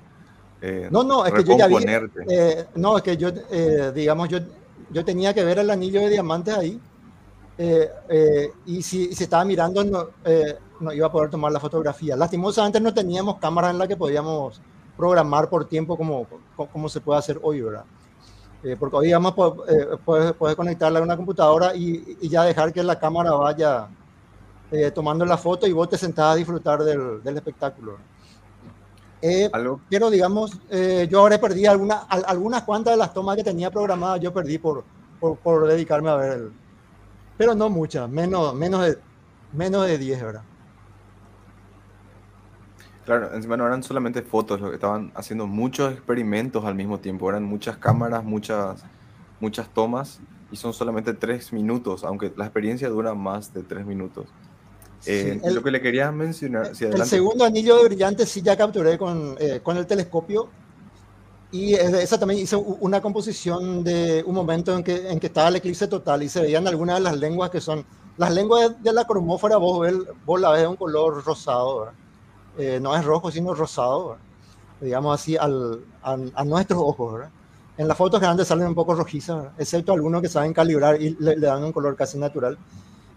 eh, 0.62 0.88
no, 0.90 1.02
no, 1.04 1.24
es 1.24 1.32
que 1.32 1.44
yo 1.44 1.56
ya 1.56 1.66
vi, 1.66 1.76
eh, 2.28 2.66
no, 2.74 2.96
es 2.96 3.02
que 3.02 3.16
yo, 3.16 3.28
eh, 3.50 3.92
digamos, 3.94 4.28
yo, 4.28 4.38
yo 4.90 5.04
tenía 5.04 5.34
que 5.34 5.44
ver 5.44 5.58
el 5.58 5.70
anillo 5.70 6.00
de 6.00 6.10
diamantes 6.10 6.54
ahí 6.54 6.80
eh, 7.58 7.90
eh, 8.08 8.52
y 8.66 8.82
si, 8.82 9.14
si, 9.14 9.24
estaba 9.24 9.44
mirando 9.44 9.82
no, 9.84 10.08
no, 10.80 10.92
iba 10.92 11.06
a 11.06 11.12
poder 11.12 11.30
tomar 11.30 11.52
la 11.52 11.60
fotografía. 11.60 12.16
Lastimosamente 12.16 12.80
no 12.80 12.92
teníamos 12.92 13.38
cámara 13.38 13.70
en 13.70 13.78
la 13.78 13.86
que 13.86 13.96
podíamos 13.96 14.60
programar 14.96 15.48
por 15.48 15.66
tiempo 15.66 15.96
como, 15.96 16.26
como 16.56 16.88
se 16.88 17.00
puede 17.00 17.18
hacer 17.18 17.38
hoy, 17.42 17.60
¿verdad? 17.60 17.84
porque 18.80 18.96
hoy, 18.96 19.06
digamos, 19.06 19.34
puedes, 19.34 20.34
puedes 20.34 20.56
conectarla 20.56 20.98
a 20.98 21.02
una 21.02 21.16
computadora 21.16 21.76
y, 21.76 22.16
y 22.20 22.28
ya 22.28 22.42
dejar 22.42 22.72
que 22.72 22.82
la 22.82 22.98
cámara 22.98 23.32
vaya 23.32 23.88
eh, 24.70 24.90
tomando 24.90 25.24
la 25.24 25.36
foto 25.36 25.66
y 25.66 25.72
vos 25.72 25.88
te 25.88 25.98
sentás 25.98 26.32
a 26.32 26.34
disfrutar 26.34 26.82
del, 26.82 27.22
del 27.22 27.36
espectáculo. 27.36 27.98
Eh, 29.22 29.50
pero 29.88 30.10
digamos, 30.10 30.58
eh, 30.70 31.08
yo 31.10 31.20
ahora 31.20 31.40
perdí 31.40 31.66
alguna, 31.66 32.00
algunas 32.00 32.62
cuantas 32.62 32.94
de 32.94 32.98
las 32.98 33.14
tomas 33.14 33.36
que 33.36 33.44
tenía 33.44 33.70
programadas, 33.70 34.20
yo 34.20 34.32
perdí 34.32 34.58
por, 34.58 34.84
por, 35.18 35.36
por 35.38 35.66
dedicarme 35.66 36.10
a 36.10 36.16
ver 36.16 36.32
el... 36.32 36.52
Pero 37.36 37.54
no 37.54 37.68
muchas, 37.68 38.08
menos, 38.08 38.54
menos, 38.54 38.86
de, 38.86 38.98
menos 39.52 39.86
de 39.86 39.98
10, 39.98 40.22
¿verdad? 40.22 40.42
Claro, 43.04 43.34
encima 43.34 43.56
no 43.56 43.66
eran 43.66 43.82
solamente 43.82 44.22
fotos, 44.22 44.60
lo 44.60 44.68
que 44.68 44.74
estaban 44.74 45.12
haciendo 45.14 45.46
muchos 45.46 45.92
experimentos 45.92 46.64
al 46.64 46.74
mismo 46.74 46.98
tiempo, 46.98 47.28
eran 47.28 47.44
muchas 47.44 47.76
cámaras, 47.76 48.24
muchas, 48.24 48.84
muchas 49.38 49.68
tomas, 49.68 50.20
y 50.50 50.56
son 50.56 50.72
solamente 50.72 51.14
tres 51.14 51.52
minutos, 51.52 52.04
aunque 52.04 52.32
la 52.36 52.44
experiencia 52.44 52.88
dura 52.88 53.14
más 53.14 53.52
de 53.52 53.62
tres 53.62 53.86
minutos. 53.86 54.26
Eh, 55.04 55.40
lo 55.52 55.62
que 55.62 55.70
le 55.70 55.80
quería 55.80 56.10
mencionar. 56.10 56.72
el 56.80 57.04
segundo 57.04 57.44
anillo 57.44 57.82
brillante 57.84 58.24
sí 58.26 58.42
ya 58.42 58.56
capturé 58.56 58.96
con, 58.96 59.36
eh, 59.38 59.60
con 59.62 59.76
el 59.76 59.86
telescopio. 59.86 60.48
Y 61.52 61.74
esa 61.74 62.18
también 62.18 62.40
hice 62.40 62.56
una 62.56 63.00
composición 63.00 63.84
de 63.84 64.22
un 64.26 64.34
momento 64.34 64.76
en 64.76 64.82
que, 64.82 65.08
en 65.08 65.20
que 65.20 65.28
estaba 65.28 65.48
el 65.48 65.56
eclipse 65.56 65.86
total 65.86 66.22
y 66.22 66.28
se 66.28 66.40
veían 66.40 66.66
algunas 66.66 66.96
de 66.96 67.02
las 67.02 67.16
lenguas 67.16 67.50
que 67.50 67.60
son. 67.60 67.84
Las 68.16 68.32
lenguas 68.32 68.82
de 68.82 68.92
la 68.92 69.04
cromófora, 69.04 69.56
vos, 69.56 69.86
vos 70.24 70.40
la 70.40 70.50
ves 70.50 70.62
de 70.62 70.66
un 70.66 70.76
color 70.76 71.24
rosado, 71.24 71.92
eh, 72.58 72.78
no 72.80 72.96
es 72.96 73.04
rojo, 73.04 73.30
sino 73.30 73.54
rosado, 73.54 74.16
digamos 74.80 75.20
así, 75.20 75.36
al, 75.36 75.84
a 76.02 76.44
nuestros 76.44 76.80
ojos. 76.80 77.14
¿verdad? 77.14 77.30
En 77.78 77.88
las 77.88 77.96
fotos 77.96 78.20
grandes 78.20 78.48
salen 78.48 78.68
un 78.68 78.74
poco 78.74 78.94
rojizas, 78.94 79.48
excepto 79.58 79.92
algunos 79.92 80.22
que 80.22 80.28
saben 80.28 80.52
calibrar 80.52 81.00
y 81.00 81.14
le, 81.20 81.36
le 81.36 81.46
dan 81.46 81.62
un 81.62 81.72
color 81.72 81.94
casi 81.94 82.18
natural. 82.18 82.58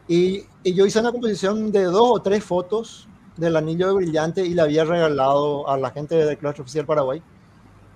Y, 0.10 0.46
yo 0.66 0.86
hice 0.86 1.00
una 1.00 1.12
composición 1.12 1.72
de 1.72 1.84
dos 1.84 2.10
o 2.12 2.22
tres 2.22 2.44
fotos 2.44 3.08
del 3.38 3.56
anillo 3.56 3.88
de 3.88 3.94
brillante 3.94 4.46
y 4.46 4.54
le 4.54 4.62
había 4.62 4.84
regalado 4.84 5.70
a 5.70 5.78
la 5.78 5.92
gente 5.92 6.16
del 6.16 6.38
Claustro 6.38 6.64
Oficial 6.64 6.86
Paraguay 6.86 7.22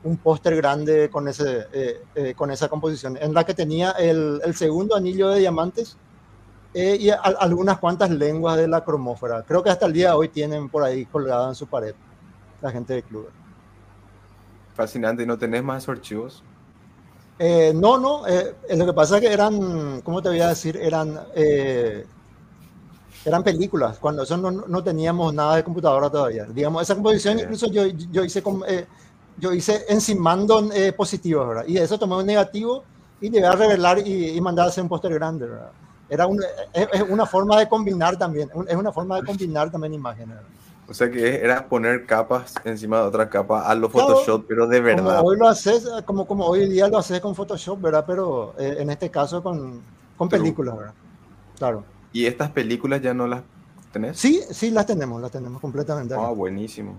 un 0.03 0.17
póster 0.17 0.55
grande 0.55 1.09
con, 1.09 1.27
ese, 1.27 1.67
eh, 1.73 2.03
eh, 2.15 2.33
con 2.35 2.51
esa 2.51 2.69
composición, 2.69 3.17
en 3.17 3.33
la 3.33 3.45
que 3.45 3.53
tenía 3.53 3.91
el, 3.91 4.41
el 4.43 4.53
segundo 4.53 4.95
anillo 4.95 5.29
de 5.29 5.39
diamantes 5.39 5.97
eh, 6.73 6.97
y 6.99 7.09
algunas 7.09 7.79
cuantas 7.79 8.09
lenguas 8.09 8.57
de 8.57 8.67
la 8.67 8.83
cromófora. 8.83 9.43
Creo 9.43 9.63
que 9.63 9.69
hasta 9.69 9.85
el 9.85 9.93
día 9.93 10.09
de 10.09 10.15
hoy 10.15 10.29
tienen 10.29 10.69
por 10.69 10.83
ahí 10.83 11.05
colgada 11.05 11.49
en 11.49 11.55
su 11.55 11.67
pared 11.67 11.95
la 12.61 12.71
gente 12.71 12.93
del 12.93 13.03
club. 13.03 13.29
Fascinante. 14.73 15.23
¿Y 15.23 15.25
no 15.25 15.37
tenés 15.37 15.63
más 15.63 15.87
archivos? 15.87 16.43
Eh, 17.45 17.73
no, 17.75 17.97
no, 17.97 18.25
eh, 18.25 18.55
lo 18.73 18.85
que 18.85 18.93
pasa 18.93 19.17
es 19.17 19.21
que 19.21 19.33
eran, 19.33 19.99
¿cómo 19.99 20.21
te 20.21 20.29
voy 20.29 20.39
a 20.39 20.47
decir? 20.47 20.77
Eran, 20.77 21.19
eh, 21.35 22.05
eran 23.25 23.43
películas, 23.43 23.99
cuando 23.99 24.23
eso 24.23 24.37
no, 24.37 24.49
no, 24.49 24.81
teníamos 24.81 25.33
nada 25.33 25.57
de 25.57 25.63
computadora 25.65 26.09
todavía. 26.09 26.45
Digamos, 26.45 26.83
esa 26.83 26.95
composición 26.95 27.39
incluso 27.39 27.67
yo, 27.67 27.85
yo 27.85 28.23
hice, 28.23 28.41
yo 29.37 29.51
hice 29.51 29.83
encimando 29.89 30.69
positivos, 30.95 31.49
¿verdad? 31.49 31.65
Y 31.67 31.73
de 31.73 31.83
eso 31.83 31.99
tomé 31.99 32.15
un 32.15 32.25
negativo 32.25 32.85
y 33.19 33.29
llegué 33.29 33.45
a 33.45 33.57
revelar 33.57 33.99
y, 33.99 34.37
y 34.37 34.39
mandar 34.39 34.67
a 34.67 34.69
hacer 34.69 34.81
un 34.81 34.87
póster 34.87 35.13
grande, 35.13 35.45
¿verdad? 35.45 35.71
Era 36.07 36.25
es, 36.71 37.01
una 37.09 37.25
forma 37.25 37.59
de 37.59 37.67
combinar 37.67 38.15
también, 38.15 38.49
es 38.69 38.75
una 38.77 38.93
forma 38.93 39.17
de 39.17 39.25
combinar 39.25 39.69
también 39.69 39.93
imágenes. 39.93 40.37
O 40.87 40.93
sea 40.93 41.09
que 41.09 41.37
era 41.37 41.67
poner 41.67 42.05
capas 42.05 42.55
encima 42.65 42.99
de 42.99 43.03
otra 43.03 43.29
capa 43.29 43.67
a 43.67 43.75
lo 43.75 43.89
Photoshop, 43.89 44.45
pero 44.47 44.67
de 44.67 44.81
verdad. 44.81 45.17
Como 45.19 45.29
hoy 45.29 45.37
lo 45.37 45.47
haces, 45.47 45.87
como, 46.05 46.27
como 46.27 46.45
hoy 46.45 46.67
día 46.67 46.87
lo 46.87 46.97
haces 46.97 47.21
con 47.21 47.35
Photoshop, 47.35 47.81
¿verdad? 47.81 48.03
Pero 48.05 48.53
eh, 48.57 48.75
en 48.79 48.89
este 48.89 49.09
caso 49.09 49.41
con, 49.41 49.81
con 50.17 50.27
películas, 50.27 50.77
¿verdad? 50.77 50.93
Claro. 51.57 51.83
¿Y 52.11 52.25
estas 52.25 52.51
películas 52.51 53.01
ya 53.01 53.13
no 53.13 53.27
las 53.27 53.43
tenés? 53.91 54.17
Sí, 54.19 54.41
sí 54.51 54.71
las 54.71 54.85
tenemos, 54.85 55.21
las 55.21 55.31
tenemos 55.31 55.61
completamente. 55.61 56.15
Ah, 56.15 56.29
buenísimo. 56.29 56.97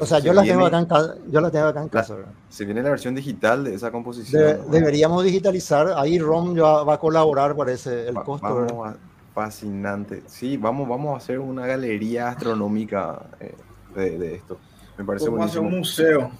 o 0.00 0.06
sea, 0.06 0.20
yo, 0.20 0.32
las 0.32 0.46
tengo 0.46 0.64
acá 0.64 0.78
en 0.78 0.86
casa, 0.86 1.14
yo 1.28 1.40
las 1.40 1.50
tengo 1.50 1.66
acá 1.66 1.82
en 1.82 1.88
casa. 1.88 2.14
¿verdad? 2.14 2.32
Se 2.48 2.64
viene 2.64 2.82
la 2.82 2.90
versión 2.90 3.16
digital 3.16 3.64
de 3.64 3.74
esa 3.74 3.90
composición. 3.90 4.70
Deberíamos 4.70 5.24
digitalizar, 5.24 5.92
ahí 5.96 6.20
ROM 6.20 6.54
ya 6.54 6.84
va 6.84 6.94
a 6.94 7.00
colaborar, 7.00 7.56
parece, 7.56 8.08
el 8.08 8.14
costo. 8.14 8.64
Vamos 8.66 8.94
Fascinante. 9.34 10.22
Sí, 10.26 10.56
vamos, 10.56 10.88
vamos 10.88 11.14
a 11.14 11.16
hacer 11.16 11.40
una 11.40 11.66
galería 11.66 12.28
astronómica 12.28 13.26
eh, 13.40 13.54
de, 13.94 14.34
esto. 14.36 14.58
Me 14.96 15.04
parece 15.04 15.28
vamos 15.28 15.50
hacer 15.50 15.60
un 15.60 15.78
museo. 15.78 16.30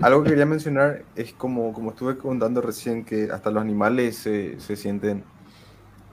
Algo 0.00 0.22
que 0.22 0.30
quería 0.30 0.46
mencionar 0.46 1.04
es 1.16 1.34
como, 1.34 1.72
como 1.74 1.90
estuve 1.90 2.16
contando 2.16 2.62
recién, 2.62 3.04
que 3.04 3.30
hasta 3.30 3.50
los 3.50 3.60
animales 3.60 4.16
se, 4.16 4.58
se 4.58 4.76
sienten 4.76 5.22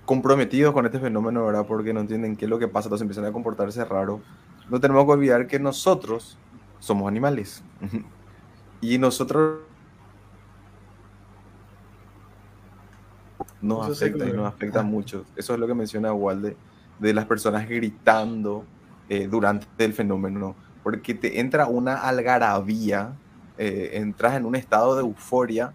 comprometidos 0.05 0.73
con 0.73 0.85
este 0.85 0.99
fenómeno, 0.99 1.45
¿verdad? 1.45 1.65
Porque 1.65 1.93
no 1.93 2.01
entienden 2.01 2.35
qué 2.35 2.45
es 2.45 2.49
lo 2.49 2.59
que 2.59 2.67
pasa, 2.67 2.87
entonces 2.87 3.03
empiezan 3.03 3.25
a 3.25 3.31
comportarse 3.31 3.85
raro. 3.85 4.21
No 4.69 4.81
tenemos 4.81 5.05
que 5.05 5.11
olvidar 5.11 5.47
que 5.47 5.59
nosotros 5.59 6.37
somos 6.79 7.07
animales. 7.07 7.63
y 8.81 8.97
nosotros 8.97 9.59
nos 13.65 13.89
afecta 13.89 14.25
y 14.25 14.33
nos 14.33 14.47
afecta 14.47 14.83
mucho. 14.83 15.25
Eso 15.35 15.53
es 15.53 15.59
lo 15.59 15.67
que 15.67 15.73
menciona 15.73 16.13
Walde, 16.13 16.55
de 16.99 17.13
las 17.13 17.25
personas 17.25 17.67
gritando 17.67 18.65
eh, 19.09 19.27
durante 19.27 19.67
el 19.83 19.93
fenómeno, 19.93 20.55
porque 20.83 21.13
te 21.13 21.39
entra 21.39 21.67
una 21.67 21.95
algarabía, 21.95 23.13
eh, 23.57 23.91
entras 23.93 24.35
en 24.35 24.45
un 24.45 24.55
estado 24.55 24.95
de 24.95 25.01
euforia 25.01 25.73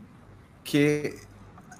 que 0.65 1.17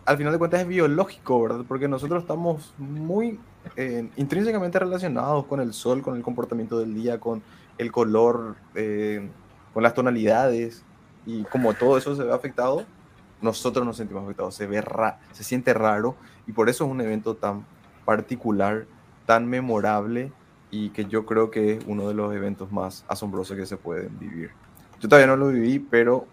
al 0.05 0.17
final 0.17 0.33
de 0.33 0.39
cuentas 0.39 0.61
es 0.61 0.69
biológico, 0.69 1.43
¿verdad? 1.43 1.65
Porque 1.67 1.89
nosotros 1.89 2.23
estamos 2.23 2.75
muy 2.79 3.39
eh, 3.77 4.09
intrínsecamente 4.17 4.79
relacionados 4.79 5.47
con 5.47 5.61
el 5.61 5.73
sol, 5.73 6.03
con 6.03 6.17
el 6.17 6.23
comportamiento 6.23 6.79
del 6.79 6.95
día, 6.95 7.21
con 7.21 7.43
el 7.79 7.93
color, 7.93 8.57
con 9.73 9.83
las 9.83 9.95
tonalidades, 9.95 10.83
y 11.27 11.45
como 11.45 11.75
todo 11.75 11.97
eso 11.99 12.15
se 12.17 12.25
ve 12.25 12.33
afectado, 12.33 12.85
nosotros 13.43 13.85
nos 13.87 13.97
sentimos 13.97 14.25
afectados, 14.25 14.55
se, 14.55 14.67
ve 14.67 14.83
se 15.33 15.45
siente 15.45 15.75
raro 15.75 16.17
y 16.47 16.53
por 16.53 16.69
eso 16.69 16.85
es 16.85 16.91
un 16.91 17.01
evento 17.01 17.35
tan 17.37 17.65
particular, 18.05 18.87
tan 19.27 19.47
memorable 19.49 20.33
y 20.71 20.91
que 20.91 21.05
yo 21.07 21.27
creo 21.27 21.51
que 21.51 21.75
es 21.75 21.85
uno 21.87 22.09
de 22.09 22.15
los 22.15 22.35
eventos 22.35 22.71
más 22.71 23.05
asombrosos 23.09 23.57
que 23.57 23.67
se 23.67 23.77
pueden 23.77 24.19
vivir. 24.19 24.51
Yo 25.01 25.09
todavía 25.09 25.27
no 25.27 25.37
lo 25.37 25.49
viví, 25.49 25.79
pero 25.79 26.27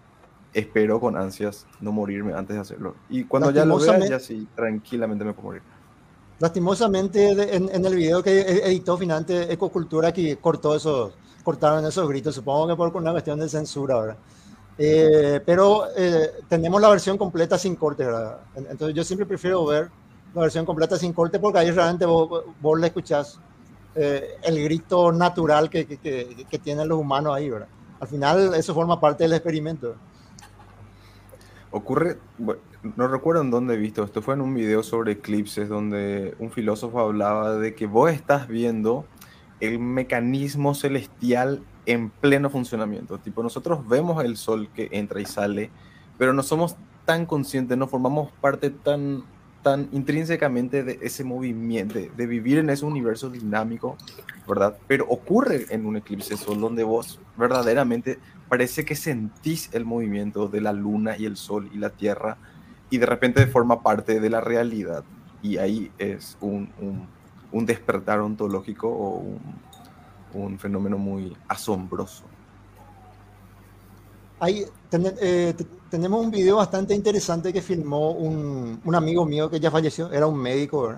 espero 0.52 1.00
con 1.00 1.16
ansias 1.16 1.66
no 1.80 1.92
morirme 1.92 2.34
antes 2.34 2.54
de 2.54 2.60
hacerlo. 2.60 2.94
Y 3.08 3.24
cuando 3.24 3.50
ya 3.50 3.64
lo 3.64 3.78
vea, 3.78 3.98
ya 4.06 4.20
sí, 4.20 4.46
tranquilamente 4.54 5.24
me 5.24 5.32
puedo 5.32 5.48
morir. 5.48 5.62
Lastimosamente, 6.38 7.56
en, 7.56 7.84
el 7.84 7.94
video 7.96 8.22
que 8.22 8.40
editó 8.40 8.96
finalmente 8.96 9.52
Ecocultura, 9.52 10.12
que 10.12 10.36
cortó 10.36 10.76
esos, 10.76 11.12
cortaron 11.42 11.84
esos 11.84 12.08
gritos, 12.08 12.36
supongo 12.36 12.68
que 12.68 12.76
por 12.76 12.96
una 12.96 13.10
cuestión 13.10 13.40
de 13.40 13.48
censura 13.48 13.96
ahora. 13.96 14.16
Eh, 14.80 15.40
pero 15.44 15.86
eh, 15.96 16.30
tenemos 16.48 16.80
la 16.80 16.88
versión 16.88 17.18
completa 17.18 17.58
sin 17.58 17.74
corte, 17.74 18.04
¿verdad? 18.04 18.38
Entonces 18.54 18.94
yo 18.94 19.02
siempre 19.02 19.26
prefiero 19.26 19.66
ver 19.66 19.90
la 20.32 20.42
versión 20.42 20.64
completa 20.64 20.96
sin 20.96 21.12
corte 21.12 21.40
porque 21.40 21.58
ahí 21.58 21.70
realmente 21.72 22.06
vos, 22.06 22.44
vos 22.60 22.78
le 22.78 22.86
escuchás 22.86 23.40
eh, 23.96 24.36
el 24.42 24.62
grito 24.62 25.10
natural 25.10 25.68
que, 25.68 25.84
que, 25.84 26.46
que, 26.48 26.58
tienen 26.58 26.86
los 26.86 26.98
humanos 26.98 27.34
ahí, 27.34 27.50
¿verdad? 27.50 27.66
Al 27.98 28.06
final 28.06 28.54
eso 28.54 28.72
forma 28.72 29.00
parte 29.00 29.24
del 29.24 29.32
experimento. 29.32 29.96
Ocurre, 31.72 32.18
no 32.96 33.08
recuerdo 33.08 33.42
en 33.42 33.50
dónde 33.50 33.74
he 33.74 33.76
visto, 33.76 34.04
esto 34.04 34.22
fue 34.22 34.34
en 34.34 34.42
un 34.42 34.54
video 34.54 34.84
sobre 34.84 35.12
eclipses 35.12 35.68
donde 35.68 36.36
un 36.38 36.50
filósofo 36.52 37.00
hablaba 37.00 37.56
de 37.56 37.74
que 37.74 37.86
vos 37.86 38.10
estás 38.12 38.46
viendo 38.46 39.04
el 39.60 39.78
mecanismo 39.78 40.74
celestial 40.74 41.62
en 41.86 42.10
pleno 42.10 42.50
funcionamiento. 42.50 43.18
Tipo, 43.18 43.42
nosotros 43.42 43.86
vemos 43.88 44.22
el 44.24 44.36
sol 44.36 44.68
que 44.74 44.88
entra 44.92 45.20
y 45.20 45.24
sale, 45.24 45.70
pero 46.18 46.32
no 46.32 46.42
somos 46.42 46.76
tan 47.04 47.24
conscientes, 47.24 47.78
no 47.78 47.88
formamos 47.88 48.30
parte 48.40 48.70
tan, 48.70 49.24
tan 49.62 49.88
intrínsecamente 49.92 50.84
de 50.84 50.98
ese 51.02 51.24
movimiento, 51.24 51.98
de, 51.98 52.26
vivir 52.26 52.58
en 52.58 52.68
ese 52.68 52.84
universo 52.84 53.30
dinámico, 53.30 53.96
¿verdad? 54.46 54.76
Pero 54.86 55.06
ocurre 55.08 55.66
en 55.70 55.86
un 55.86 55.96
eclipse 55.96 56.36
sol 56.36 56.60
donde 56.60 56.84
vos 56.84 57.20
verdaderamente 57.36 58.18
parece 58.48 58.84
que 58.84 58.94
sentís 58.94 59.70
el 59.72 59.84
movimiento 59.84 60.48
de 60.48 60.60
la 60.60 60.72
luna 60.72 61.16
y 61.16 61.24
el 61.24 61.36
sol 61.36 61.70
y 61.72 61.78
la 61.78 61.90
tierra 61.90 62.36
y 62.90 62.98
de 62.98 63.06
repente 63.06 63.46
forma 63.46 63.82
parte 63.82 64.20
de 64.20 64.30
la 64.30 64.40
realidad. 64.40 65.04
Y 65.42 65.58
ahí 65.58 65.90
es 65.98 66.36
un, 66.40 66.70
un 67.52 67.66
despertar 67.66 68.20
ontológico 68.20 68.88
o 68.88 69.18
un, 69.18 69.40
un 70.34 70.58
fenómeno 70.58 70.98
muy 70.98 71.36
asombroso. 71.48 72.24
Ahí 74.40 74.64
eh, 75.20 75.54
tenemos 75.90 76.24
un 76.24 76.30
video 76.30 76.56
bastante 76.56 76.94
interesante 76.94 77.52
que 77.52 77.60
filmó 77.60 78.12
un, 78.12 78.80
un, 78.84 78.94
amigo 78.94 79.24
mío 79.24 79.50
que 79.50 79.58
ya 79.58 79.70
falleció, 79.70 80.12
era 80.12 80.26
un 80.26 80.38
médico. 80.38 80.94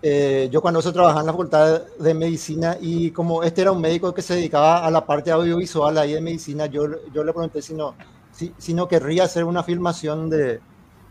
Eh, 0.00 0.48
yo 0.52 0.60
cuando 0.60 0.80
se 0.80 0.92
trabajaba 0.92 1.20
en 1.20 1.26
la 1.26 1.32
facultad 1.32 1.82
de 1.98 2.14
medicina 2.14 2.76
y 2.80 3.10
como 3.10 3.42
este 3.42 3.62
era 3.62 3.72
un 3.72 3.80
médico 3.80 4.12
que 4.14 4.22
se 4.22 4.34
dedicaba 4.34 4.84
a 4.84 4.90
la 4.90 5.04
parte 5.04 5.30
audiovisual 5.30 5.96
ahí 5.98 6.12
de 6.12 6.20
medicina, 6.20 6.66
yo, 6.66 6.86
yo 7.12 7.24
le 7.24 7.32
pregunté 7.32 7.62
si 7.62 7.74
no, 7.74 7.94
si, 8.30 8.54
si 8.58 8.74
no 8.74 8.86
querría 8.86 9.24
hacer 9.24 9.44
una 9.44 9.64
filmación 9.64 10.28
de, 10.30 10.60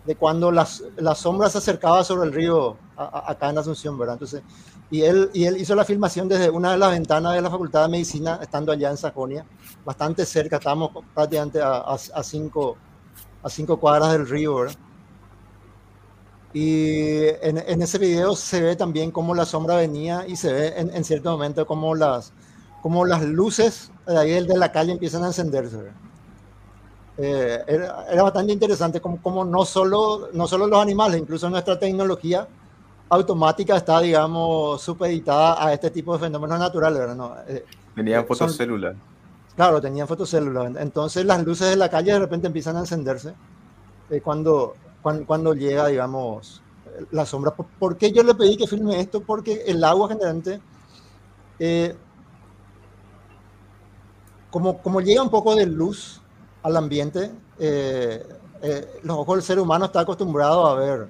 de 0.05 0.15
cuando 0.15 0.51
las, 0.51 0.83
las 0.97 1.17
sombras 1.17 1.53
se 1.53 1.57
acercaban 1.57 2.05
sobre 2.05 2.27
el 2.27 2.33
río 2.33 2.77
acá 2.97 3.49
en 3.49 3.57
Asunción, 3.57 3.97
¿verdad? 3.97 4.15
Entonces, 4.15 4.43
y 4.91 5.01
él, 5.01 5.29
y 5.33 5.45
él 5.45 5.57
hizo 5.57 5.75
la 5.75 5.85
filmación 5.85 6.27
desde 6.27 6.49
una 6.49 6.71
de 6.71 6.77
las 6.77 6.91
ventanas 6.91 7.33
de 7.33 7.41
la 7.41 7.49
Facultad 7.49 7.83
de 7.83 7.89
Medicina, 7.89 8.39
estando 8.41 8.71
allá 8.71 8.91
en 8.91 8.97
Sajonia, 8.97 9.45
bastante 9.83 10.25
cerca, 10.25 10.57
estábamos 10.57 10.91
prácticamente 11.13 11.61
a, 11.61 11.79
a, 11.79 12.23
cinco, 12.23 12.77
a 13.41 13.49
cinco 13.49 13.79
cuadras 13.79 14.11
del 14.11 14.27
río, 14.27 14.55
¿verdad? 14.55 14.75
Y 16.53 17.29
en, 17.41 17.57
en, 17.57 17.81
ese 17.81 17.97
video 17.97 18.35
se 18.35 18.61
ve 18.61 18.75
también 18.75 19.09
cómo 19.09 19.33
la 19.33 19.45
sombra 19.45 19.77
venía 19.77 20.27
y 20.27 20.35
se 20.35 20.53
ve 20.53 20.73
en, 20.77 20.95
en 20.95 21.03
cierto 21.03 21.31
momento 21.31 21.65
cómo 21.65 21.95
las, 21.95 22.31
cómo 22.83 23.05
las 23.05 23.23
luces 23.23 23.91
de 24.05 24.19
ahí 24.19 24.45
de 24.45 24.57
la 24.57 24.71
calle 24.71 24.91
empiezan 24.91 25.23
a 25.23 25.27
encenderse. 25.27 25.77
Eh, 27.17 27.63
era, 27.67 28.05
era, 28.11 28.23
bastante 28.23 28.53
interesante 28.53 28.99
como, 28.99 29.21
como 29.21 29.45
no, 29.45 29.65
solo, 29.65 30.29
no 30.33 30.47
solo 30.47 30.67
los 30.67 30.79
animales, 30.79 31.21
incluso 31.21 31.49
nuestra 31.49 31.79
tecnología 31.79 32.47
automática 33.13 33.77
está, 33.77 33.99
digamos, 33.99 34.81
supeditada 34.81 35.63
a 35.63 35.73
este 35.73 35.89
tipo 35.91 36.13
de 36.13 36.19
fenómenos 36.19 36.59
naturales. 36.59 36.99
¿verdad? 36.99 37.15
No, 37.15 37.35
eh, 37.47 37.65
tenían 37.95 38.25
fotocélulas. 38.25 38.95
Claro, 39.55 39.81
tenían 39.81 40.07
fotocélulas. 40.07 40.75
Entonces 40.77 41.25
las 41.25 41.43
luces 41.43 41.69
de 41.69 41.75
la 41.75 41.89
calle 41.89 42.13
de 42.13 42.19
repente 42.19 42.47
empiezan 42.47 42.75
a 42.77 42.79
encenderse 42.79 43.33
eh, 44.09 44.21
cuando, 44.21 44.73
cuando, 45.01 45.25
cuando, 45.25 45.53
llega, 45.53 45.87
digamos, 45.87 46.61
la 47.11 47.25
sombra. 47.25 47.51
¿Por, 47.51 47.97
qué 47.97 48.11
yo 48.11 48.23
le 48.23 48.35
pedí 48.35 48.57
que 48.57 48.67
filme 48.67 48.99
esto? 48.99 49.21
Porque 49.21 49.63
el 49.67 49.83
agua 49.83 50.07
generalmente, 50.09 50.61
eh, 51.59 51.95
como, 54.51 54.77
como 54.79 55.01
llega 55.01 55.21
un 55.21 55.29
poco 55.29 55.55
de 55.55 55.65
luz 55.65 56.21
al 56.61 56.77
ambiente, 56.77 57.31
eh, 57.59 58.25
eh, 58.61 58.99
los 59.03 59.17
ojos 59.17 59.35
del 59.35 59.43
ser 59.43 59.59
humano 59.59 59.85
está 59.85 59.99
acostumbrado 59.99 60.65
a 60.65 60.75
ver, 60.75 61.09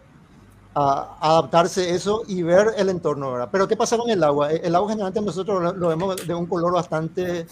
adaptarse 0.75 1.93
eso 1.93 2.23
y 2.27 2.41
ver 2.41 2.73
el 2.77 2.89
entorno, 2.89 3.31
¿verdad? 3.31 3.49
Pero 3.51 3.67
¿qué 3.67 3.77
pasa 3.77 3.97
con 3.97 4.09
el 4.09 4.23
agua? 4.23 4.51
El 4.51 4.75
agua 4.75 4.89
generalmente 4.89 5.21
nosotros 5.21 5.75
lo, 5.75 5.87
vemos 5.87 6.27
de 6.27 6.33
un 6.33 6.45
color 6.45 6.73
bastante 6.73 7.45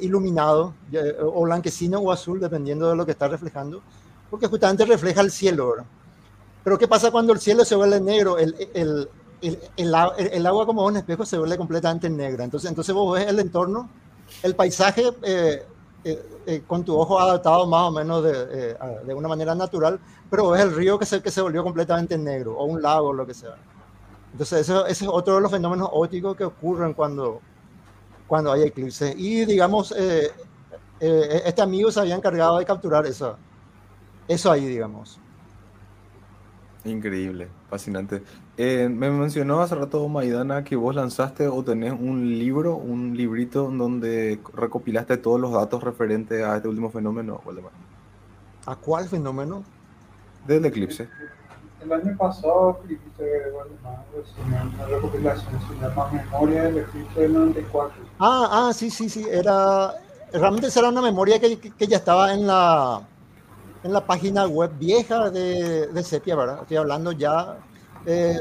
iluminado, 0.00 0.74
o 1.20 1.42
blanquecino 1.42 1.98
o 1.98 2.12
azul, 2.12 2.38
dependiendo 2.38 2.90
de 2.90 2.96
lo 2.96 3.04
que 3.04 3.12
está 3.12 3.28
reflejando 3.28 3.82
porque 4.30 4.46
justamente 4.46 4.84
refleja 4.84 5.20
el 5.20 5.30
cielo. 5.30 5.70
¿verdad? 5.70 5.86
Pero 6.64 6.78
¿qué 6.78 6.88
pasa 6.88 7.10
cuando 7.10 7.32
el 7.32 7.40
cielo 7.40 7.64
se 7.64 7.74
vuelve 7.74 8.00
negro? 8.00 8.36
El 8.38 10.46
agua 10.46 10.66
como 10.66 10.84
un 10.84 10.96
espejo 10.96 11.24
se 11.24 11.38
vuelve 11.38 11.56
completamente 11.56 12.10
negra. 12.10 12.44
Entonces, 12.44 12.68
entonces 12.68 12.94
vos 12.94 13.18
ves 13.18 13.28
el 13.28 13.40
entorno, 13.40 13.88
el 14.42 14.54
paisaje 14.54 15.12
eh, 15.22 15.64
eh, 16.04 16.40
eh, 16.46 16.62
con 16.66 16.84
tu 16.84 16.96
ojo 16.96 17.18
adaptado 17.18 17.66
más 17.66 17.88
o 17.88 17.90
menos 17.90 18.22
de, 18.22 18.74
de, 19.04 19.14
una 19.14 19.28
manera 19.28 19.54
natural, 19.54 19.98
pero 20.30 20.50
ves 20.50 20.62
el 20.62 20.74
río 20.74 20.98
que 20.98 21.06
se, 21.06 21.22
que 21.22 21.30
se 21.30 21.40
volvió 21.40 21.62
completamente 21.62 22.16
negro, 22.16 22.56
o 22.56 22.64
un 22.64 22.80
lago, 22.80 23.12
lo 23.12 23.26
que 23.26 23.34
sea. 23.34 23.56
Entonces 24.32 24.68
ese, 24.68 25.04
es 25.04 25.08
otro 25.08 25.36
de 25.36 25.40
los 25.40 25.50
fenómenos 25.50 25.88
ópticos 25.92 26.36
que 26.36 26.44
ocurren 26.44 26.94
cuando, 26.94 27.40
cuando 28.26 28.52
hay 28.52 28.62
eclipses. 28.62 29.14
Y 29.16 29.44
digamos, 29.44 29.92
este 31.00 31.62
amigo 31.62 31.90
se 31.90 32.00
había 32.00 32.14
encargado 32.14 32.58
de 32.58 32.64
capturar 32.64 33.06
eso 33.06 33.36
eso 34.28 34.52
ahí, 34.52 34.66
digamos. 34.66 35.18
Increíble, 36.84 37.48
fascinante. 37.68 38.22
Eh, 38.56 38.88
me 38.88 39.10
mencionó 39.10 39.60
hace 39.60 39.74
rato 39.74 40.08
Maidana 40.08 40.64
que 40.64 40.76
vos 40.76 40.94
lanzaste 40.94 41.48
o 41.48 41.62
tenés 41.64 41.92
un 41.92 42.38
libro, 42.38 42.76
un 42.76 43.16
librito 43.16 43.70
donde 43.70 44.40
recopilaste 44.54 45.16
todos 45.16 45.40
los 45.40 45.52
datos 45.52 45.82
referentes 45.82 46.44
a 46.44 46.56
este 46.56 46.68
último 46.68 46.90
fenómeno, 46.90 47.40
¿A 48.66 48.76
cuál 48.76 49.08
fenómeno? 49.08 49.64
Del 50.46 50.64
eclipse. 50.64 51.08
El 51.82 51.92
año 51.92 52.16
pasado 52.16 52.78
escribiste 52.80 53.24
una 54.46 54.86
recopilación, 54.86 55.60
se 55.68 55.80
llama 55.80 56.10
Memoria 56.12 56.62
del 56.64 56.78
eclipse 56.78 57.20
del 57.20 57.34
94. 57.34 58.02
Ah, 58.18 58.48
ah, 58.50 58.72
sí, 58.72 58.90
sí, 58.90 59.08
sí, 59.08 59.26
era, 59.30 59.94
realmente 60.32 60.68
era 60.76 60.88
una 60.88 61.02
memoria 61.02 61.38
que, 61.40 61.58
que 61.58 61.86
ya 61.86 61.98
estaba 61.98 62.34
en 62.34 62.46
la 62.46 63.02
en 63.82 63.92
la 63.92 64.04
página 64.04 64.46
web 64.46 64.72
vieja 64.78 65.30
de, 65.30 65.86
de 65.88 66.02
Sepia, 66.02 66.36
¿verdad? 66.36 66.60
Estoy 66.62 66.76
hablando 66.76 67.12
ya. 67.12 67.58
Eh, 68.06 68.40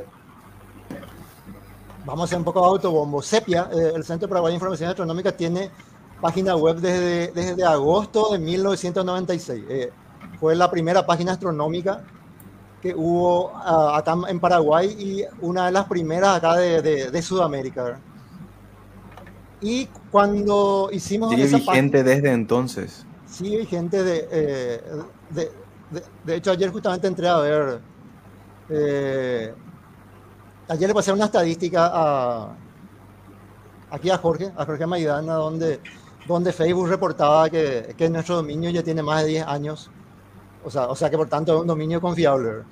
vamos 2.05 2.21
a 2.21 2.25
hacer 2.25 2.37
un 2.37 2.43
poco 2.43 2.61
de 2.61 2.67
autobombo. 2.67 3.21
Sepia, 3.21 3.69
eh, 3.71 3.93
el 3.95 4.03
Centro 4.03 4.27
Paraguay 4.27 4.51
de 4.51 4.55
Información 4.55 4.89
Astronómica, 4.89 5.31
tiene 5.31 5.69
página 6.21 6.55
web 6.55 6.77
desde, 6.77 7.31
desde 7.31 7.63
agosto 7.63 8.29
de 8.31 8.39
1996. 8.39 9.63
Eh, 9.69 9.91
fue 10.39 10.55
la 10.55 10.69
primera 10.69 11.05
página 11.05 11.33
astronómica 11.33 12.03
que 12.81 12.93
hubo 12.93 13.47
uh, 13.47 13.95
acá 13.95 14.15
en 14.27 14.39
Paraguay 14.39 14.87
y 14.87 15.23
una 15.43 15.65
de 15.65 15.71
las 15.71 15.85
primeras 15.85 16.37
acá 16.37 16.55
de, 16.55 16.81
de, 16.81 17.11
de 17.11 17.21
Sudamérica. 17.21 17.83
¿verdad? 17.83 17.99
Y 19.61 19.87
cuando 20.11 20.89
hicimos... 20.91 21.31
Sigue 21.31 21.47
vigente 21.47 22.03
desde 22.03 22.31
entonces. 22.31 23.06
Sigue 23.37 23.59
vigente 23.59 24.03
de, 24.03 24.27
eh, 24.31 24.81
de, 25.29 25.51
de, 26.25 26.35
hecho, 26.35 26.49
ayer 26.49 26.71
justamente 26.71 27.05
entré 27.05 27.27
a 27.27 27.37
ver. 27.37 27.79
Eh, 28.67 29.53
ayer 30.67 30.87
le 30.87 30.93
pasé 30.95 31.13
una 31.13 31.25
estadística 31.25 32.49
aquí 33.91 34.09
a 34.09 34.17
Jorge, 34.17 34.51
a 34.57 34.65
Jorge 34.65 34.87
Maidana, 34.87 35.35
donde, 35.35 35.79
donde 36.27 36.51
Facebook 36.51 36.89
reportaba 36.89 37.47
que, 37.47 37.93
que 37.95 38.09
nuestro 38.09 38.37
dominio 38.37 38.71
ya 38.71 38.81
tiene 38.81 39.03
más 39.03 39.21
de 39.21 39.29
10 39.29 39.45
años. 39.45 39.91
O 40.65 40.71
sea, 40.71 40.87
o 40.87 40.95
sea 40.95 41.07
que 41.11 41.17
por 41.17 41.29
tanto 41.29 41.53
es 41.53 41.61
un 41.61 41.67
dominio 41.67 42.01
confiable. 42.01 42.63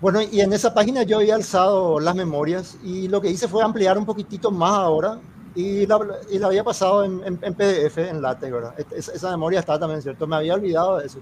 Bueno, 0.00 0.22
y 0.22 0.40
en 0.40 0.54
esa 0.54 0.72
página 0.72 1.02
yo 1.02 1.18
había 1.18 1.34
alzado 1.34 2.00
las 2.00 2.14
memorias 2.14 2.78
y 2.82 3.08
lo 3.08 3.20
que 3.20 3.28
hice 3.28 3.46
fue 3.46 3.62
ampliar 3.62 3.98
un 3.98 4.06
poquitito 4.06 4.50
más 4.50 4.72
ahora 4.72 5.20
y 5.56 5.86
la, 5.86 5.98
y 6.30 6.38
la 6.38 6.46
había 6.46 6.62
pasado 6.62 7.04
en, 7.04 7.20
en, 7.24 7.38
en, 7.42 7.54
PDF, 7.54 7.98
en 7.98 8.22
LaTeX, 8.22 8.52
¿verdad? 8.52 8.74
Esa, 8.94 9.12
esa 9.12 9.30
memoria 9.30 9.60
está 9.60 9.78
también, 9.78 10.00
¿cierto? 10.02 10.26
Me 10.26 10.36
había 10.36 10.54
olvidado 10.54 10.98
de 10.98 11.06
eso 11.06 11.18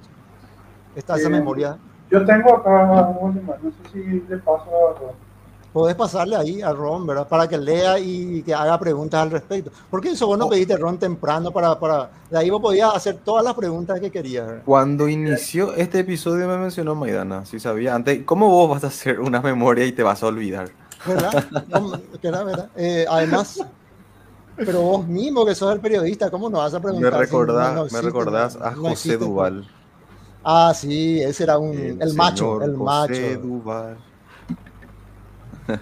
está 0.95 1.17
esa 1.17 1.29
eh, 1.29 1.31
memoria. 1.31 1.79
Yo 2.11 2.25
tengo 2.25 2.57
acá, 2.57 3.17
no 3.21 3.71
sé 3.71 3.93
si 3.93 4.23
le 4.29 4.39
paso 4.39 4.71
a 4.71 4.99
Ron. 4.99 5.25
Podés 5.73 5.97
pasarle 5.97 6.37
ahí 6.37 6.63
a 6.63 6.73
Ron, 6.73 7.05
¿verdad? 7.05 7.27
Para 7.27 7.49
que 7.49 7.59
lea 7.59 7.99
y 7.99 8.43
que 8.45 8.55
haga 8.55 8.79
preguntas 8.79 9.21
al 9.21 9.33
respecto. 9.33 9.73
Porque 9.91 10.11
eso 10.11 10.29
vos 10.29 10.39
no 10.39 10.47
oh. 10.47 10.51
pediste 10.51 10.77
Ron 10.77 10.99
temprano 10.99 11.51
para, 11.51 11.81
para... 11.81 12.11
De 12.31 12.39
ahí 12.39 12.49
vos 12.49 12.61
podías 12.61 12.95
hacer 12.95 13.17
todas 13.25 13.45
las 13.45 13.55
preguntas 13.55 13.99
que 13.99 14.09
querías. 14.09 14.63
Cuando 14.65 15.09
inició 15.09 15.75
este 15.75 16.01
episodio 16.01 16.47
me 16.47 16.59
mencionó 16.59 16.95
Maidana, 16.95 17.45
si 17.45 17.59
sabía 17.59 17.93
antes. 17.97 18.23
¿Cómo 18.25 18.49
vos 18.49 18.71
vas 18.71 18.85
a 18.85 18.87
hacer 18.87 19.19
una 19.19 19.41
memoria 19.41 19.85
y 19.85 19.91
te 19.91 20.05
vas 20.05 20.23
a 20.23 20.27
olvidar? 20.27 20.69
¿Verdad? 21.05 21.45
¿verdad? 22.23 22.45
¿verdad? 22.45 22.69
Eh, 22.77 23.05
además, 23.11 23.61
pero 24.57 24.81
vos 24.83 25.07
mismo 25.07 25.44
que 25.44 25.55
sos 25.55 25.73
el 25.73 25.81
periodista, 25.81 26.31
¿cómo 26.31 26.49
no 26.49 26.58
vas 26.58 26.74
a 26.74 26.81
preguntar? 26.81 27.12
Me 27.12 27.18
recordás, 27.18 27.74
no, 27.74 27.84
no, 27.84 27.91
me 27.91 28.00
recordás 28.00 28.57
a 28.57 28.74
José 28.74 29.16
Duval. 29.16 29.68
Ah, 30.44 30.73
sí, 30.74 31.20
ese 31.20 31.44
era 31.44 31.58
un, 31.58 31.74
el, 32.00 32.15
macho, 32.15 32.62
el 32.62 32.76
macho. 32.76 33.15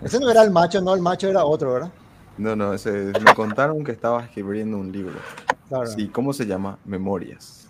Ese 0.02 0.20
no 0.20 0.30
era 0.30 0.44
el 0.44 0.52
macho, 0.52 0.80
no, 0.80 0.94
el 0.94 1.02
macho 1.02 1.28
era 1.28 1.44
otro, 1.44 1.74
¿verdad? 1.74 1.90
No, 2.38 2.54
no, 2.54 2.72
ese, 2.72 3.12
me 3.24 3.34
contaron 3.34 3.82
que 3.82 3.92
estaba 3.92 4.24
escribiendo 4.24 4.76
un 4.76 4.92
libro. 4.92 5.14
Claro. 5.68 5.86
Sí, 5.88 6.08
¿cómo 6.08 6.32
se 6.32 6.46
llama? 6.46 6.78
Memorias. 6.84 7.66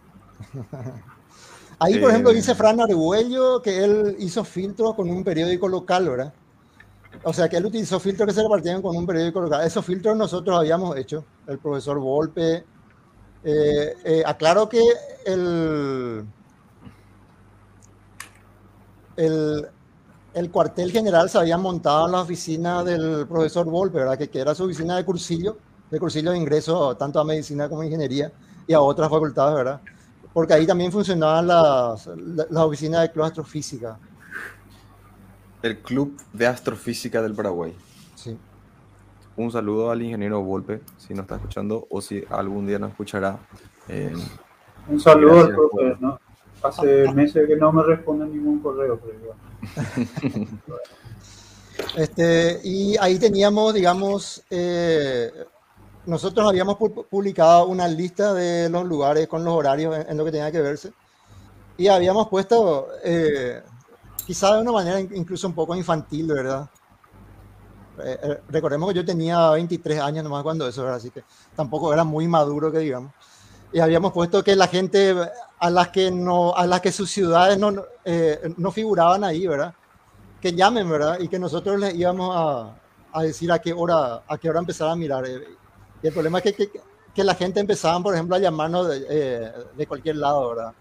Ahí, 1.79 1.99
por 1.99 2.11
ejemplo, 2.11 2.31
eh, 2.31 2.35
dice 2.35 2.55
Fran 2.55 2.81
Arguello 2.81 3.61
que 3.61 3.83
él 3.83 4.17
hizo 4.19 4.45
filtros 4.45 4.95
con 4.95 5.11
un 5.11 5.25
periódico 5.25 5.67
local, 5.69 6.09
¿verdad? 6.09 6.33
O 7.25 7.33
sea, 7.33 7.49
que 7.49 7.57
él 7.57 7.67
utilizó 7.67 8.01
filtros 8.01 8.27
que 8.27 8.35
se 8.35 8.43
repartían 8.43 8.83
con 8.83 8.97
un 8.97 9.07
periódico 9.07 9.41
local. 9.41 9.65
Esos 9.65 9.85
filtros 9.85 10.17
nosotros 10.17 10.59
habíamos 10.59 10.97
hecho, 10.97 11.25
el 11.47 11.59
profesor 11.59 11.99
Volpe. 11.99 12.65
Eh, 13.45 13.97
eh, 14.05 14.23
aclaro 14.25 14.69
que 14.69 14.83
el, 15.27 16.25
el, 19.17 19.69
el, 20.35 20.51
cuartel 20.51 20.93
general 20.93 21.29
se 21.29 21.39
había 21.39 21.59
montado 21.59 22.07
en 22.07 22.13
la 22.13 22.21
oficina 22.21 22.85
del 22.85 23.27
profesor 23.27 23.67
Volpe, 23.67 23.99
¿verdad? 23.99 24.19
Que, 24.19 24.41
era 24.41 24.55
su 24.55 24.65
oficina 24.65 24.97
de 24.97 25.05
cursillo, 25.05 25.59
de 25.91 25.99
cursillo 25.99 26.31
de 26.31 26.39
ingreso 26.39 26.97
tanto 26.97 27.19
a 27.21 27.25
medicina 27.25 27.69
como 27.69 27.83
ingeniería 27.83 28.33
y 28.67 28.75
a 28.75 28.81
otras 28.81 29.11
facultades, 29.11 29.57
¿verdad? 29.57 29.81
Porque 30.33 30.55
ahí 30.55 30.67
también 30.67 30.91
funcionaban 30.91 31.47
las, 31.47 32.07
las 32.07 32.63
oficinas 32.63 33.03
de 33.03 33.11
Club 33.11 33.25
Astrofísica. 33.25 33.99
El 35.63 35.79
Club 35.79 36.17
de 36.33 36.47
Astrofísica 36.47 37.23
del 37.23 37.35
Paraguay. 37.35 37.75
Sí. 38.15 38.37
Un 39.37 39.51
saludo 39.51 39.91
al 39.91 40.03
ingeniero 40.03 40.43
Volpe, 40.43 40.81
si 40.99 41.15
nos 41.15 41.23
está 41.25 41.37
escuchando 41.37 41.87
o 41.89 42.01
si 42.01 42.23
algún 42.29 42.67
día 42.67 42.79
nos 42.79 42.91
escuchará. 42.91 43.39
Eh, 43.89 44.13
Un 44.89 45.01
saludo 45.01 45.41
al 45.41 45.55
profe, 45.55 45.97
¿no? 46.01 46.19
Hace 46.63 47.13
meses 47.13 47.47
que 47.47 47.57
no 47.57 47.73
me 47.73 47.83
responde 47.83 48.27
ningún 48.27 48.61
correo, 48.61 49.01
pero 49.01 49.35
Este, 51.97 52.61
y 52.63 52.97
ahí 53.01 53.19
teníamos, 53.19 53.73
digamos, 53.75 54.45
eh, 54.51 55.33
nosotros 56.07 56.47
habíamos 56.47 56.77
publicado 56.77 57.67
una 57.67 57.89
lista 57.89 58.35
de 58.35 58.69
los 58.69 58.85
lugares 58.85 59.27
con 59.27 59.45
los 59.45 59.55
horarios 59.55 59.97
en, 59.97 60.11
en, 60.11 60.17
lo 60.17 60.25
que 60.25 60.33
tenía 60.33 60.53
que 60.53 60.61
verse 60.61 60.93
y 61.77 61.89
habíamos 61.89 62.29
puesto, 62.29 62.89
eh, 63.05 63.63
quizá 64.27 64.55
de 64.55 64.63
una 64.63 64.73
manera 64.73 65.01
incluso 65.01 65.47
un 65.47 65.55
poco 65.55 65.75
infantil, 65.75 66.27
¿verdad? 66.27 66.69
Eh, 67.99 68.19
eh, 68.23 68.41
recordemos 68.49 68.89
que 68.89 68.97
yo 68.97 69.05
tenía 69.05 69.51
23 69.51 70.01
años 70.01 70.25
nomás 70.25 70.43
cuando 70.43 70.67
eso 70.67 70.83
era, 70.83 70.97
así 70.97 71.11
que 71.11 71.25
tampoco 71.55 71.93
era 71.93 72.05
muy 72.05 72.27
maduro 72.27 72.73
que 72.73 72.79
digamos. 72.79 73.13
Y 73.73 73.81
habíamos 73.81 74.13
puesto 74.13 74.43
que 74.45 74.55
la 74.55 74.67
gente 74.67 75.15
a 75.59 75.71
las 75.71 75.89
que, 75.89 76.11
no, 76.11 76.55
a 76.55 76.67
las 76.67 76.81
que 76.81 76.93
sus 76.93 77.11
ciudades 77.11 77.59
no, 77.59 77.73
eh, 78.05 78.55
no 78.57 78.71
figuraban 78.71 79.25
ahí, 79.25 79.47
¿verdad? 79.47 79.75
Que 80.41 80.53
llamen, 80.53 80.89
¿verdad? 80.91 81.19
Y 81.21 81.29
que 81.29 81.39
nosotros 81.39 81.81
les 81.81 81.95
íbamos 81.95 82.35
a, 82.35 82.75
a 83.13 83.23
decir 83.23 83.51
a 83.51 83.59
qué 83.61 83.73
hora, 83.73 84.23
a 84.27 84.39
qué 84.39 84.51
hora 84.51 84.59
empezar 84.61 84.89
a 84.89 84.97
mirar. 84.97 85.25
Y 86.03 86.07
el 86.07 86.13
problema 86.13 86.39
es 86.39 86.45
que, 86.45 86.53
que, 86.55 86.81
que 87.15 87.25
la 87.25 87.35
gente 87.35 87.61
empezaba, 87.61 88.03
por 88.03 88.15
ejemplo, 88.15 88.37
a 88.37 88.39
llamarnos 88.39 88.89
de, 88.89 89.53
de 89.75 89.87
cualquier 89.87 90.17
lado, 90.17 90.51
¿verdad? 90.51 90.75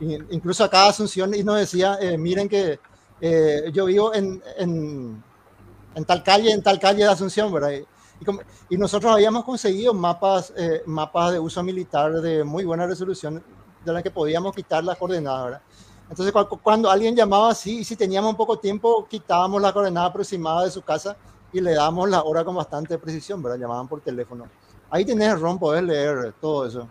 Incluso 0.00 0.64
acá 0.64 0.88
Asunción 0.88 1.34
y 1.34 1.42
nos 1.42 1.58
decía, 1.58 1.98
miren 2.18 2.48
que 2.48 2.78
yo 3.72 3.86
vivo 3.86 4.14
en, 4.14 4.42
tal 6.06 6.22
calle, 6.22 6.52
en 6.52 6.62
tal 6.62 6.78
calle 6.78 7.04
de 7.04 7.10
Asunción, 7.10 7.52
¿verdad? 7.52 7.70
Y, 7.72 7.86
y 8.68 8.76
nosotros 8.76 9.12
habíamos 9.12 9.44
conseguido 9.44 9.92
mapas, 9.94 10.52
eh, 10.56 10.82
mapas 10.86 11.32
de 11.32 11.38
uso 11.38 11.62
militar 11.62 12.12
de 12.20 12.44
muy 12.44 12.64
buena 12.64 12.86
resolución, 12.86 13.42
de 13.84 13.92
las 13.92 14.02
que 14.02 14.10
podíamos 14.10 14.54
quitar 14.54 14.82
las 14.84 14.96
coordenadas, 14.96 15.44
¿verdad? 15.44 15.62
Entonces, 16.08 16.32
cuando 16.62 16.88
alguien 16.88 17.16
llamaba 17.16 17.50
así, 17.50 17.80
y 17.80 17.84
si 17.84 17.96
teníamos 17.96 18.30
un 18.30 18.36
poco 18.36 18.58
tiempo, 18.58 19.06
quitábamos 19.08 19.60
la 19.60 19.72
coordenada 19.72 20.06
aproximada 20.06 20.64
de 20.64 20.70
su 20.70 20.82
casa 20.82 21.16
y 21.52 21.60
le 21.60 21.74
dábamos 21.74 22.08
la 22.08 22.22
hora 22.22 22.44
con 22.44 22.54
bastante 22.54 22.96
precisión, 22.98 23.42
¿verdad? 23.42 23.58
Llamaban 23.58 23.88
por 23.88 24.00
teléfono. 24.00 24.46
Ahí 24.88 25.04
tenés 25.04 25.32
el 25.32 25.40
ROM, 25.40 25.58
podés 25.58 25.82
leer 25.82 26.32
todo 26.40 26.66
eso. 26.66 26.88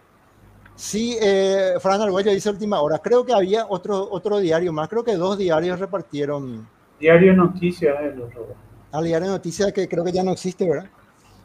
Sí, 0.75 1.17
eh, 1.21 1.75
Fran 1.79 2.01
Arguello 2.01 2.31
dice 2.31 2.49
última 2.49 2.81
hora. 2.81 2.99
Creo 2.99 3.25
que 3.25 3.33
había 3.33 3.65
otro, 3.67 4.07
otro 4.11 4.39
diario 4.39 4.73
más. 4.73 4.89
Creo 4.89 5.03
que 5.03 5.15
dos 5.15 5.37
diarios 5.37 5.79
repartieron. 5.79 6.67
Diario 6.99 7.33
Noticias 7.33 7.99
de 7.99 8.15
los 8.15 8.33
robots 8.33 8.65
al 8.95 9.03
diario 9.03 9.27
noticias 9.29 9.73
que 9.73 9.89
creo 9.89 10.03
que 10.03 10.11
ya 10.11 10.23
no 10.23 10.31
existe, 10.31 10.67
¿verdad? 10.67 10.89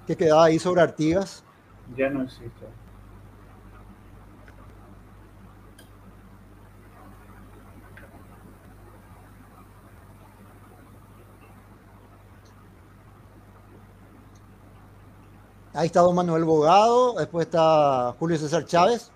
Que 0.06 0.16
quedaba 0.16 0.44
ahí 0.44 0.58
sobre 0.58 0.82
Artigas. 0.82 1.42
Ya 1.96 2.08
no 2.08 2.22
existe. 2.22 2.66
Ahí 15.72 15.86
está 15.86 16.00
don 16.00 16.14
Manuel 16.14 16.44
Bogado, 16.44 17.14
después 17.14 17.46
está 17.46 18.14
Julio 18.18 18.36
César 18.36 18.64
Chávez, 18.64 19.10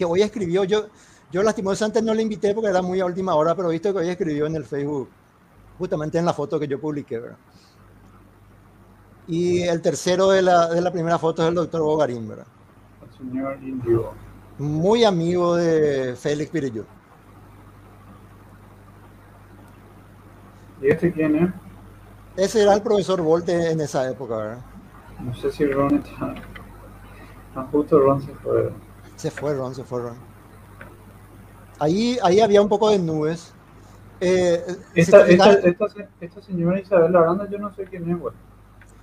que 0.00 0.06
hoy 0.06 0.22
escribió, 0.22 0.64
yo, 0.64 0.86
yo 1.30 1.42
lastimosamente 1.42 2.00
no 2.00 2.14
le 2.14 2.22
invité 2.22 2.54
porque 2.54 2.70
era 2.70 2.80
muy 2.80 3.00
a 3.00 3.04
última 3.04 3.34
hora, 3.34 3.54
pero 3.54 3.68
visto 3.68 3.92
que 3.92 3.98
hoy 3.98 4.08
escribió 4.08 4.46
en 4.46 4.56
el 4.56 4.64
Facebook, 4.64 5.10
justamente 5.78 6.16
en 6.16 6.24
la 6.24 6.32
foto 6.32 6.58
que 6.58 6.66
yo 6.66 6.80
publiqué, 6.80 7.18
¿verdad? 7.18 7.36
Y 9.28 9.60
el 9.60 9.82
tercero 9.82 10.30
de 10.30 10.40
la, 10.40 10.68
de 10.70 10.80
la 10.80 10.90
primera 10.90 11.18
foto 11.18 11.42
es 11.42 11.50
el 11.50 11.54
doctor 11.54 11.82
Bogarín, 11.82 12.26
¿verdad? 12.26 12.46
El 13.02 13.18
señor 13.18 13.58
Indio. 13.62 14.12
Muy 14.56 15.04
amigo 15.04 15.54
de 15.56 16.16
Félix 16.16 16.50
Pirillo. 16.50 16.86
¿Y 20.80 20.88
este 20.88 21.12
quién 21.12 21.36
es? 21.36 21.50
Ese 22.38 22.62
era 22.62 22.72
el 22.72 22.80
profesor 22.80 23.20
Volte 23.20 23.70
en 23.70 23.82
esa 23.82 24.10
época, 24.10 24.36
¿verdad? 24.38 24.64
No 25.22 25.34
sé 25.34 25.52
si 25.52 25.66
Ron 25.66 25.96
está... 25.96 26.34
Justo 27.70 27.98
Ron 27.98 28.22
se 28.22 28.32
fue. 28.36 28.72
Se 29.20 29.30
fue 29.30 29.52
Ron, 29.52 29.74
se 29.74 29.84
fue 29.84 30.00
Ron. 30.00 30.16
Ahí, 31.78 32.18
ahí 32.22 32.40
había 32.40 32.62
un 32.62 32.70
poco 32.70 32.88
de 32.88 32.98
nubes. 32.98 33.52
Eh, 34.18 34.64
esta, 34.94 35.26
esta, 35.26 35.52
esta, 35.52 35.86
esta, 36.20 36.42
señora 36.42 36.80
Isabel 36.80 37.14
Aranda, 37.14 37.46
yo 37.50 37.58
no 37.58 37.70
sé 37.74 37.84
quién 37.84 38.10
es, 38.10 38.18
güey. 38.18 38.34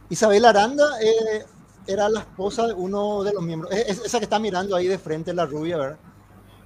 Isabel 0.09 0.43
Aranda 0.43 0.85
eh, 1.03 1.45
era 1.85 2.09
la 2.09 2.21
esposa 2.21 2.65
de 2.65 2.73
uno 2.73 3.23
de 3.23 3.33
los 3.33 3.43
miembros, 3.43 3.71
esa 3.71 4.17
que 4.17 4.23
está 4.23 4.39
mirando 4.39 4.75
ahí 4.75 4.87
de 4.87 4.97
frente, 4.97 5.35
la 5.35 5.45
rubia, 5.45 5.77
¿verdad? 5.77 5.97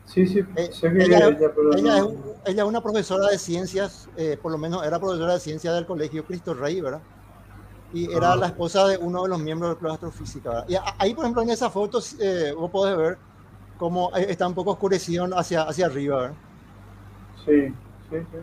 Sí, 0.05 0.25
sí, 0.25 0.39
eh, 0.55 0.69
ella, 0.81 1.27
ella, 1.75 2.03
es, 2.45 2.63
una 2.63 2.81
profesora 2.81 3.27
de 3.27 3.37
ciencias, 3.37 4.07
eh, 4.15 4.37
por 4.41 4.53
lo 4.53 4.57
menos 4.57 4.85
era 4.85 4.97
profesora 4.97 5.33
de 5.33 5.39
ciencias 5.41 5.75
del 5.75 5.85
colegio 5.85 6.25
Cristo 6.25 6.53
Rey, 6.53 6.79
¿verdad? 6.79 7.01
Y 7.93 8.09
era 8.13 8.35
la 8.37 8.47
esposa 8.47 8.87
de 8.87 8.97
uno 8.97 9.23
de 9.23 9.29
los 9.29 9.39
miembros 9.39 9.71
del 9.71 9.77
Club 9.77 9.91
Astrofísica, 9.91 10.49
¿verdad? 10.49 10.65
Y 10.69 10.75
ahí, 10.97 11.13
por 11.13 11.25
ejemplo, 11.25 11.41
en 11.41 11.49
esa 11.49 11.69
foto 11.69 11.99
vos 12.57 12.71
podés 12.71 12.97
ver 12.97 13.17
cómo 13.81 14.11
está 14.13 14.47
un 14.47 14.53
poco 14.53 14.73
oscurecido 14.73 15.27
hacia, 15.35 15.63
hacia 15.63 15.87
arriba, 15.87 16.17
¿verdad? 16.17 16.35
Sí, 17.43 17.69
sí, 18.11 18.17
sí. 18.31 18.37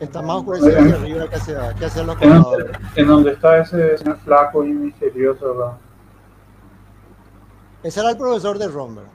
Está 0.00 0.20
más 0.20 0.36
oscurecido 0.36 0.78
hacia 0.78 0.94
arriba 0.96 1.30
que 1.30 1.36
hacia, 1.36 1.74
que 1.74 1.84
hacia 1.86 2.02
los 2.02 2.16
costados. 2.16 2.58
En, 2.94 3.06
donde 3.08 3.32
está 3.32 3.56
ese 3.56 3.96
señor 3.96 4.18
flaco 4.18 4.64
y 4.64 4.72
misterioso, 4.74 5.56
¿verdad? 5.56 5.78
Ese 7.82 8.00
era 8.00 8.10
el 8.10 8.18
profesor 8.18 8.58
de 8.58 8.68
Ron, 8.68 8.96
¿verdad? 8.96 9.12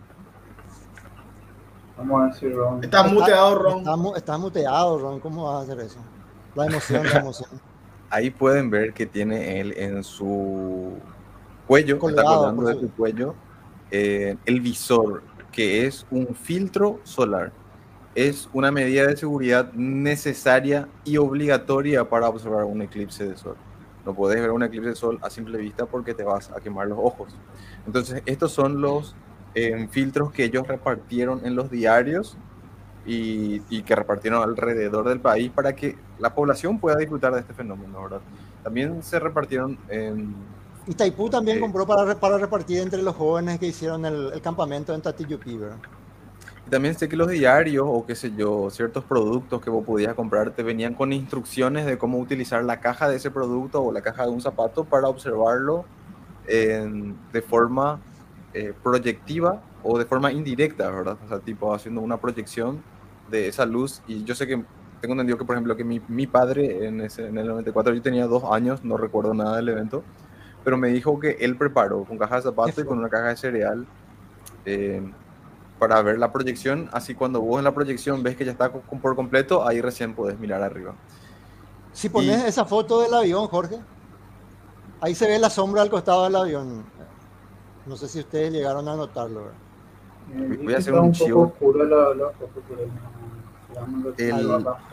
Vamos 1.95 2.21
a 2.23 2.25
decir 2.33 2.55
Ron. 2.55 2.83
Está, 2.83 3.03
muteado, 3.03 3.55
Ron. 3.55 3.77
Está, 3.77 3.95
está, 4.17 4.37
muteado, 4.39 4.97
Ron. 4.97 5.19
¿Cómo 5.19 5.43
vas 5.43 5.57
a 5.57 5.61
hacer 5.61 5.79
eso? 5.79 5.99
La 6.55 6.65
emoción, 6.65 7.03
la 7.05 7.19
emoción. 7.19 7.49
Ahí 8.09 8.31
pueden 8.31 8.71
ver 8.71 8.93
que 8.93 9.05
tiene 9.05 9.61
él 9.61 9.75
en 9.77 10.03
su 10.03 10.93
cuello, 11.67 11.97
está 11.97 12.23
colgando 12.23 12.63
de 12.63 12.79
su 12.79 12.91
cuello, 12.93 13.35
eh, 13.93 14.35
el 14.45 14.59
visor, 14.59 15.23
que 15.53 15.87
es 15.87 16.05
un 16.11 16.35
filtro 16.35 16.99
solar 17.03 17.53
es 18.15 18.49
una 18.53 18.71
medida 18.71 19.07
de 19.07 19.17
seguridad 19.17 19.71
necesaria 19.73 20.87
y 21.03 21.17
obligatoria 21.17 22.07
para 22.07 22.29
observar 22.29 22.65
un 22.65 22.81
eclipse 22.81 23.27
de 23.27 23.37
sol. 23.37 23.55
No 24.05 24.13
puedes 24.13 24.39
ver 24.39 24.51
un 24.51 24.63
eclipse 24.63 24.89
de 24.89 24.95
sol 24.95 25.19
a 25.21 25.29
simple 25.29 25.57
vista 25.57 25.85
porque 25.85 26.13
te 26.13 26.23
vas 26.23 26.51
a 26.51 26.59
quemar 26.59 26.87
los 26.87 26.99
ojos. 27.01 27.35
Entonces, 27.87 28.21
estos 28.25 28.51
son 28.51 28.81
los 28.81 29.15
eh, 29.55 29.87
filtros 29.89 30.31
que 30.31 30.43
ellos 30.43 30.67
repartieron 30.67 31.41
en 31.45 31.55
los 31.55 31.71
diarios 31.71 32.37
y, 33.05 33.59
que 33.83 33.95
repartieron 33.95 34.43
alrededor 34.43 35.09
del 35.09 35.19
país 35.19 35.51
para 35.51 35.73
que 35.73 35.97
la 36.19 36.33
población 36.33 36.79
pueda 36.79 36.97
disfrutar 36.97 37.33
de 37.33 37.41
este 37.41 37.53
fenómeno, 37.53 38.03
¿verdad? 38.03 38.21
También 38.63 39.01
se 39.03 39.19
repartieron 39.19 39.77
en... 39.89 40.35
Y 40.85 40.93
Taipú 40.93 41.29
también 41.29 41.59
compró 41.59 41.85
para, 41.85 42.19
para 42.19 42.37
repartir 42.37 42.79
entre 42.79 43.01
los 43.01 43.15
jóvenes 43.15 43.59
que 43.59 43.67
hicieron 43.67 44.05
el, 44.05 44.41
campamento 44.41 44.93
en 44.93 45.01
Tatiyupi, 45.01 45.57
¿verdad? 45.57 45.77
también 46.69 46.97
sé 46.97 47.07
que 47.07 47.15
los 47.15 47.27
diarios 47.27 47.85
o 47.87 48.05
qué 48.05 48.15
sé 48.15 48.33
yo, 48.35 48.69
ciertos 48.71 49.03
productos 49.03 49.61
que 49.61 49.69
vos 49.69 49.85
podías 49.85 50.15
comprar 50.15 50.51
te 50.51 50.63
venían 50.63 50.95
con 50.95 51.13
instrucciones 51.13 51.85
de 51.85 51.97
cómo 51.97 52.17
utilizar 52.17 52.63
la 52.63 52.79
caja 52.79 53.07
de 53.09 53.17
ese 53.17 53.29
producto 53.29 53.83
o 53.83 53.91
la 53.91 54.01
caja 54.01 54.23
de 54.23 54.29
un 54.29 54.41
zapato 54.41 54.83
para 54.83 55.07
observarlo 55.07 55.85
de 56.47 57.41
forma 57.47 57.99
eh, 58.53 58.73
proyectiva 58.83 59.61
o 59.83 59.97
de 59.97 60.05
forma 60.05 60.31
indirecta, 60.31 60.89
¿verdad? 60.89 61.17
O 61.25 61.27
sea, 61.27 61.39
tipo 61.39 61.73
haciendo 61.73 62.01
una 62.01 62.17
proyección 62.17 62.81
de 63.29 63.47
esa 63.47 63.65
luz. 63.65 64.01
Y 64.07 64.23
yo 64.23 64.35
sé 64.35 64.47
que 64.47 64.63
tengo 65.01 65.13
entendido 65.13 65.37
que, 65.37 65.45
por 65.45 65.55
ejemplo, 65.55 65.75
que 65.75 65.83
mi, 65.83 66.01
mi 66.07 66.27
padre 66.27 66.87
en, 66.87 67.01
ese, 67.01 67.27
en 67.27 67.37
el 67.37 67.47
94, 67.47 67.93
yo 67.93 68.01
tenía 68.01 68.25
dos 68.27 68.43
años, 68.51 68.83
no 68.83 68.97
recuerdo 68.97 69.33
nada 69.33 69.57
del 69.57 69.69
evento, 69.69 70.03
pero 70.63 70.77
me 70.77 70.89
dijo 70.89 71.19
que 71.19 71.31
él 71.39 71.57
preparó 71.57 72.03
con 72.03 72.17
caja 72.17 72.37
de 72.37 72.41
zapatos 72.43 72.77
y 72.77 72.85
con 72.85 72.99
una 72.99 73.09
caja 73.09 73.29
de 73.29 73.37
cereal. 73.37 73.85
Eh, 74.65 75.01
para 75.79 76.01
ver 76.01 76.17
la 76.17 76.31
proyección, 76.31 76.89
así 76.93 77.13
cuando 77.13 77.41
vos 77.41 77.57
en 77.57 77.65
la 77.65 77.73
proyección 77.73 78.23
ves 78.23 78.37
que 78.37 78.45
ya 78.45 78.51
está 78.51 78.71
por 78.71 79.15
completo, 79.15 79.67
ahí 79.67 79.81
recién 79.81 80.15
puedes 80.15 80.39
mirar 80.39 80.61
arriba. 80.63 80.93
Si 81.91 82.07
pones 82.07 82.43
esa 82.45 82.63
foto 82.63 83.01
del 83.01 83.13
avión, 83.13 83.47
Jorge, 83.47 83.79
ahí 85.01 85.13
se 85.13 85.27
ve 85.27 85.37
la 85.39 85.49
sombra 85.49 85.81
al 85.81 85.89
costado 85.89 86.23
del 86.23 86.35
avión. 86.37 86.85
No 87.85 87.97
sé 87.97 88.07
si 88.07 88.19
ustedes 88.19 88.53
llegaron 88.53 88.87
a 88.87 88.95
notarlo. 88.95 89.51
Voy 90.63 90.73
a 90.73 90.77
hacer 90.77 90.93
un, 90.93 91.11
chivo. 91.11 91.53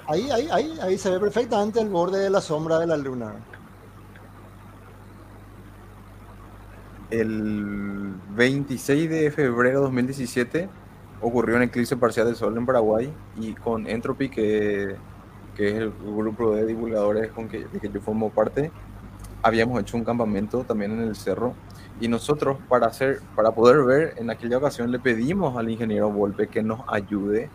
Ahí, 0.09 0.29
ahí, 0.31 0.49
ahí, 0.51 0.79
ahí 0.83 0.99
se 0.99 1.11
ve 1.11 1.21
perfectamente 1.21 1.81
el 1.81 1.89
borde 1.89 2.19
de 2.19 2.31
la 2.31 2.41
sombra 2.41 2.81
de 2.81 2.89
la 2.89 2.97
luna. 2.97 3.35
El 7.11 8.15
26 8.37 9.11
de 9.11 9.31
febrero 9.33 9.81
de 9.81 9.85
2017 9.87 10.69
ocurrió 11.21 11.57
un 11.57 11.63
eclipse 11.63 11.97
parcial 11.97 12.27
del 12.27 12.37
Sol 12.37 12.57
en 12.57 12.65
Paraguay 12.65 13.13
y 13.37 13.55
con 13.55 13.89
Entropy, 13.89 14.29
que, 14.29 14.95
que 15.57 15.69
es 15.69 15.75
el 15.75 15.91
grupo 15.91 16.55
de 16.55 16.67
divulgadores 16.67 17.33
con 17.33 17.49
que, 17.49 17.67
de 17.67 17.81
que 17.81 17.89
yo 17.89 18.01
formo 18.01 18.31
parte, 18.31 18.71
habíamos 19.43 19.81
hecho 19.81 19.97
un 19.97 20.05
campamento 20.05 20.65
también 20.65 20.93
en 20.93 21.01
el 21.01 21.17
cerro. 21.17 21.55
Y 22.01 22.09
nosotros 22.09 22.59
para 22.69 22.87
hacer 22.87 23.21
para 23.35 23.51
poder 23.51 23.85
ver 23.85 24.15
en 24.17 24.31
aquella 24.31 24.59
ocasión 24.59 24.91
le 24.91 24.99
pedimos 24.99 25.57
al 25.57 25.69
ingeniero 25.69 26.11
Volpe 26.11 26.47
que 26.47 26.63
nos 26.63 26.81
ayude 26.89 27.51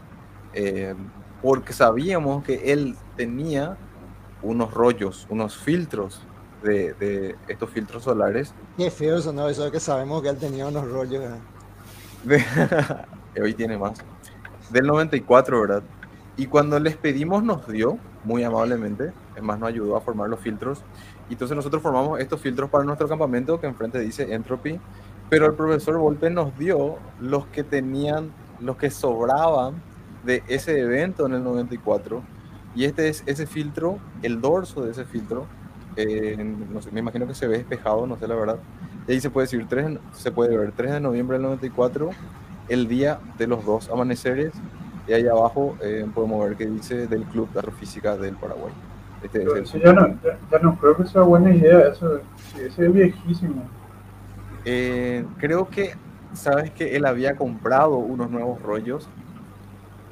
eh, 0.53 0.93
porque 1.42 1.74
sabíamos 1.74 2.43
que 2.43 2.72
él 2.72 2.95
tenía 3.16 3.77
unos 4.43 4.72
rollos 4.72 5.25
unos 5.32 5.58
filtros 5.58 6.22
de, 6.66 6.94
de 6.94 7.35
estos 7.48 7.69
filtros 7.69 8.03
solares 8.03 8.53
qué 8.77 8.92
feo 8.92 9.18
eso 9.18 9.32
no 9.32 9.48
eso 9.48 9.66
es 9.66 9.72
que 9.72 9.80
sabemos 9.80 10.22
que 10.22 10.30
él 10.30 10.38
tenía 10.38 10.68
unos 10.68 10.90
rollos 10.90 11.24
hoy 13.42 13.53
tiene 13.53 13.77
más. 13.77 14.00
Del 14.72 14.88
94, 14.88 15.61
¿verdad? 15.61 15.84
Y 16.38 16.48
cuando 16.48 16.80
les 16.80 16.98
pedimos 16.98 17.44
nos 17.44 17.68
dio, 17.68 17.98
muy 18.24 18.44
amablemente, 18.44 19.14
es 19.35 19.44
más, 19.44 19.60
nos 19.60 19.69
ayudó 19.69 19.95
a 19.95 20.02
formar 20.02 20.30
los 20.30 20.40
filtros. 20.40 20.82
Y 21.30 21.34
entonces 21.34 21.56
nosotros 21.56 21.82
formamos 21.82 22.19
estos 22.19 22.42
filtros 22.42 22.69
para 22.69 22.84
nuestro 22.84 23.08
campamento 23.08 23.60
que 23.60 23.68
enfrente 23.68 24.00
dice 24.00 24.34
Entropy, 24.34 24.80
pero 25.30 25.45
el 25.45 25.53
profesor 25.53 25.98
Volpe 25.98 26.30
nos 26.30 26.58
dio 26.58 26.98
los 27.19 27.45
que 27.48 27.64
tenían, 27.64 28.32
los 28.60 28.77
que 28.77 28.90
sobraban 28.90 29.76
de 30.24 30.44
ese 30.48 30.80
evento 30.80 31.26
en 31.26 31.34
el 31.34 31.44
94. 31.44 32.24
Y 32.76 32.85
este 32.85 33.08
es 33.08 33.24
ese 33.26 33.45
filtro, 33.45 34.00
el 34.22 34.42
dorso 34.42 34.84
de 34.84 34.92
ese 34.92 35.06
filtro, 35.06 35.45
eh, 35.95 36.56
no 36.72 36.82
sé, 36.82 36.91
me 36.91 36.99
imagino 36.99 37.27
que 37.27 37.35
se 37.35 37.48
ve 37.48 37.57
despejado, 37.57 38.06
no 38.07 38.17
sé 38.17 38.27
la 38.27 38.35
verdad. 38.35 38.57
Y 39.07 39.14
ahí 39.14 39.22
se 39.22 39.30
puede 39.30 39.45
decir, 39.45 39.65
3, 39.67 39.98
se 40.14 40.32
puede 40.32 40.57
ver 40.57 40.72
3 40.75 40.93
de 40.93 40.99
noviembre 40.99 41.38
del 41.38 41.43
94, 41.43 42.09
el 42.69 42.88
día 42.88 43.19
de 43.38 43.48
los 43.48 43.64
dos 43.65 43.90
amaneceres 43.90 44.53
y 45.07 45.14
ahí 45.14 45.27
abajo 45.27 45.77
eh, 45.82 46.06
podemos 46.14 46.48
ver 46.48 46.57
que 46.57 46.65
dice 46.65 47.07
del 47.07 47.24
Club 47.25 47.51
de 47.51 47.59
Astrofísica 47.59 48.17
del 48.17 48.35
Paraguay. 48.35 48.74
Este 49.22 49.43
ya, 49.83 49.93
no, 49.93 50.07
ya, 50.51 50.59
no, 50.61 50.77
creo 50.77 50.98
que 50.98 51.06
sea 51.06 51.22
buena 51.22 51.53
idea, 51.53 51.88
eso 51.88 52.19
ese 52.59 52.85
es 52.85 52.93
viejísimo. 52.93 53.64
Eh, 54.65 55.25
creo 55.38 55.67
que, 55.67 55.95
sabes 56.33 56.72
que 56.72 56.95
él 56.95 57.06
había 57.06 57.35
comprado 57.35 57.98
unos 57.98 58.30
nuevos 58.30 58.61
rollos, 58.61 59.07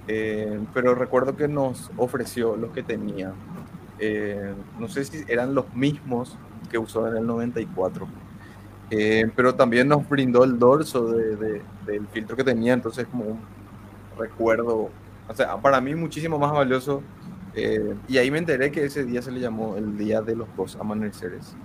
eh, 0.07 0.59
pero 0.73 0.95
recuerdo 0.95 1.35
que 1.35 1.47
nos 1.47 1.91
ofreció 1.97 2.55
los 2.55 2.71
que 2.71 2.81
tenía. 2.81 3.33
No 4.79 4.87
sé 4.87 5.05
si 5.05 5.23
eran 5.27 5.53
los 5.53 5.73
mismos 5.73 6.37
que 6.69 6.77
usó 6.77 7.07
en 7.07 7.17
el 7.17 7.27
94. 7.27 8.07
pero 9.35 9.55
también 9.55 9.87
nos 9.87 10.07
brindó 10.07 10.43
el 10.43 10.57
dorso 10.59 11.07
de, 11.07 11.61
del 11.85 12.07
filtro 12.07 12.35
que 12.35 12.43
tenía, 12.43 12.73
entonces 12.73 13.07
como 13.07 13.25
un 13.25 13.39
recuerdo, 14.17 14.89
o 15.27 15.33
sea, 15.33 15.57
para 15.57 15.81
mí 15.81 15.95
muchísimo 15.95 16.37
más 16.37 16.51
valioso. 16.51 17.01
Eh, 17.55 17.95
y 18.07 18.17
ahí 18.17 18.31
me 18.31 18.39
enteré 18.39 18.71
que 18.71 18.85
ese 18.85 19.03
día 19.03 19.21
se 19.21 19.31
le 19.31 19.39
llamó 19.39 19.77
el 19.77 19.97
Día 19.97 20.21
de 20.21 20.35
los 20.35 20.47
Dos 20.55 20.75
Amaneceres. 20.75 21.55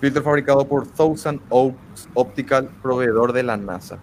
Filtro 0.00 0.22
fabricado 0.22 0.66
por 0.66 0.86
Thousand 0.86 1.40
Oaks 1.50 2.08
Optical, 2.14 2.70
proveedor 2.82 3.32
de 3.32 3.42
la 3.42 3.56
NASA. 3.56 3.98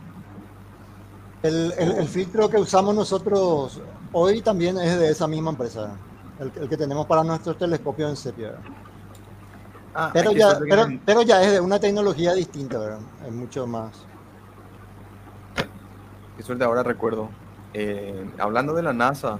El, 1.41 2.07
filtro 2.07 2.49
que 2.49 2.57
usamos 2.57 2.95
nosotros 2.95 3.81
hoy 4.11 4.41
también 4.41 4.77
es 4.77 4.97
de 4.99 5.09
esa 5.09 5.27
misma 5.27 5.51
empresa, 5.51 5.95
el, 6.39 6.51
el 6.61 6.69
que 6.69 6.77
tenemos 6.77 7.05
para 7.05 7.23
nuestros 7.23 7.57
telescopios 7.57 8.09
en 8.09 8.15
sepia. 8.15 8.55
Ah, 9.97 10.09
pero, 10.11 10.33
ya, 10.33 10.59
pero, 10.59 10.87
pero, 11.05 11.21
ya 11.21 11.41
es 11.41 11.53
de 11.53 11.61
una 11.61 11.79
tecnología 11.79 12.33
distinta, 12.33 12.77
¿verdad? 12.77 12.99
es 13.25 13.31
mucho 13.31 13.65
más. 13.65 14.05
Qué 16.35 16.43
suerte, 16.43 16.65
ahora 16.65 16.83
recuerdo. 16.83 17.29
Eh, 17.73 18.29
hablando 18.37 18.73
de 18.73 18.83
la 18.83 18.91
NASA, 18.91 19.39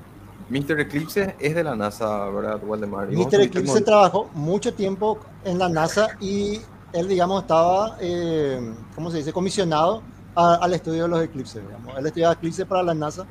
Mr. 0.49 0.79
Eclipse 0.79 1.35
es 1.39 1.55
de 1.55 1.63
la 1.63 1.75
NASA, 1.75 2.29
¿verdad, 2.29 2.61
Waldemar? 2.63 3.09
Mr. 3.09 3.41
Eclipse 3.41 3.81
trabajó 3.81 4.29
mucho 4.33 4.73
tiempo 4.73 5.19
en 5.43 5.59
la 5.59 5.67
NASA 5.67 6.07
y 6.21 6.61
él, 6.93 7.09
digamos, 7.09 7.41
estaba, 7.41 7.97
eh, 7.99 8.73
¿cómo 8.95 9.11
se 9.11 9.17
dice?, 9.17 9.33
comisionado 9.33 10.03
al 10.35 10.73
estudio 10.73 11.03
de 11.03 11.09
los 11.09 11.21
eclipses, 11.21 11.65
digamos. 11.65 11.97
Él 11.97 12.05
estudiaba 12.05 12.33
eclipses 12.33 12.65
para 12.65 12.81
la 12.81 12.93
NASA 12.93 13.25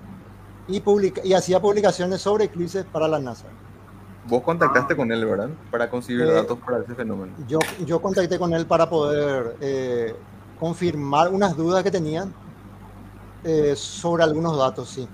y, 0.69 0.81
publica, 0.81 1.21
y 1.25 1.35
hacía 1.35 1.61
publicaciones 1.61 2.21
sobre 2.21 2.45
eclipses 2.45 2.85
para 2.85 3.09
la 3.09 3.19
NASA. 3.19 3.47
Vos 4.27 4.43
contactaste 4.43 4.97
con 4.97 5.13
él, 5.13 5.25
¿verdad? 5.25 5.51
Para 5.71 5.91
conseguir 5.91 6.23
eh, 6.23 6.33
datos 6.33 6.59
para 6.59 6.79
ese 6.79 6.95
fenómeno. 6.95 7.33
Yo, 7.47 7.59
yo 7.85 8.01
contacté 8.01 8.39
con 8.39 8.55
él 8.55 8.67
para 8.67 8.89
poder 8.89 9.57
confirmar 10.59 11.29
unas 11.29 11.57
dudas 11.57 11.83
que 11.83 11.91
tenían 11.91 12.33
eh, 13.45 13.75
sobre 13.77 14.23
algunos 14.23 14.57
datos, 14.57 14.89
sí. 14.89 15.07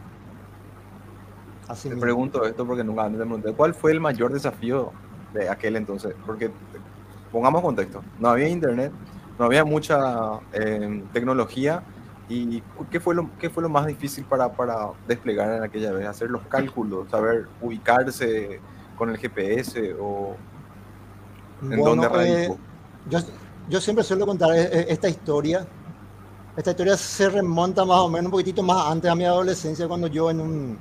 Así 1.66 1.88
Te 1.88 1.96
pregunto 1.96 2.44
esto 2.44 2.64
porque 2.64 2.84
nunca 2.84 3.04
antes 3.04 3.18
te 3.20 3.26
pregunté, 3.26 3.52
¿cuál 3.52 3.74
fue 3.74 3.90
el 3.92 4.00
mayor 4.00 4.32
desafío 4.32 4.92
de 5.34 5.48
aquel 5.48 5.76
entonces? 5.76 6.14
Porque, 6.24 6.50
pongamos 7.32 7.62
contexto, 7.62 8.02
no 8.18 8.28
había 8.28 8.48
internet, 8.48 8.92
no 9.38 9.44
había 9.44 9.64
mucha 9.64 10.38
eh, 10.52 11.04
tecnología, 11.12 11.82
¿y 12.30 12.62
qué 12.90 13.00
fue, 13.00 13.14
lo, 13.14 13.28
qué 13.38 13.50
fue 13.50 13.62
lo 13.62 13.68
más 13.68 13.86
difícil 13.86 14.24
para, 14.24 14.50
para 14.52 14.90
desplegar 15.06 15.52
en 15.56 15.62
aquella 15.62 15.92
vez? 15.92 16.06
Hacer 16.06 16.30
los 16.30 16.42
cálculos, 16.42 17.10
saber 17.10 17.48
ubicarse 17.60 18.60
con 18.96 19.10
el 19.10 19.18
GPS 19.18 19.94
o 20.00 20.36
en 21.62 21.82
dónde 21.82 22.08
eh, 22.24 22.56
yo, 23.08 23.18
yo 23.68 23.80
siempre 23.80 24.04
suelo 24.04 24.26
contar 24.26 24.54
esta 24.54 25.08
historia. 25.08 25.66
Esta 26.56 26.70
historia 26.70 26.96
se 26.96 27.28
remonta 27.28 27.84
más 27.84 27.98
o 27.98 28.08
menos 28.08 28.26
un 28.26 28.32
poquitito 28.32 28.62
más 28.62 28.90
antes 28.90 29.10
a 29.10 29.14
mi 29.14 29.24
adolescencia, 29.24 29.86
cuando 29.88 30.06
yo 30.06 30.30
en 30.30 30.40
un, 30.40 30.78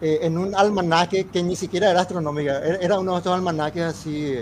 eh, 0.00 0.20
en 0.22 0.38
un 0.38 0.54
almanaque 0.54 1.26
que 1.26 1.42
ni 1.42 1.56
siquiera 1.56 1.90
era 1.90 2.00
astronómica, 2.00 2.58
era 2.58 2.98
uno 2.98 3.12
de 3.12 3.18
estos 3.18 3.34
almanaques 3.34 3.82
así 3.82 4.36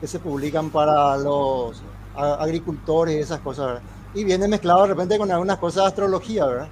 que 0.00 0.06
se 0.06 0.18
publican 0.18 0.70
para 0.70 1.16
los 1.18 1.82
agricultores 2.16 3.14
y 3.16 3.18
esas 3.18 3.40
cosas, 3.40 3.80
y 4.14 4.24
viene 4.24 4.48
mezclado 4.48 4.82
de 4.82 4.88
repente 4.88 5.18
con 5.18 5.30
algunas 5.30 5.58
cosas 5.58 5.84
de 5.84 5.88
astrología, 5.88 6.46
¿verdad? 6.46 6.68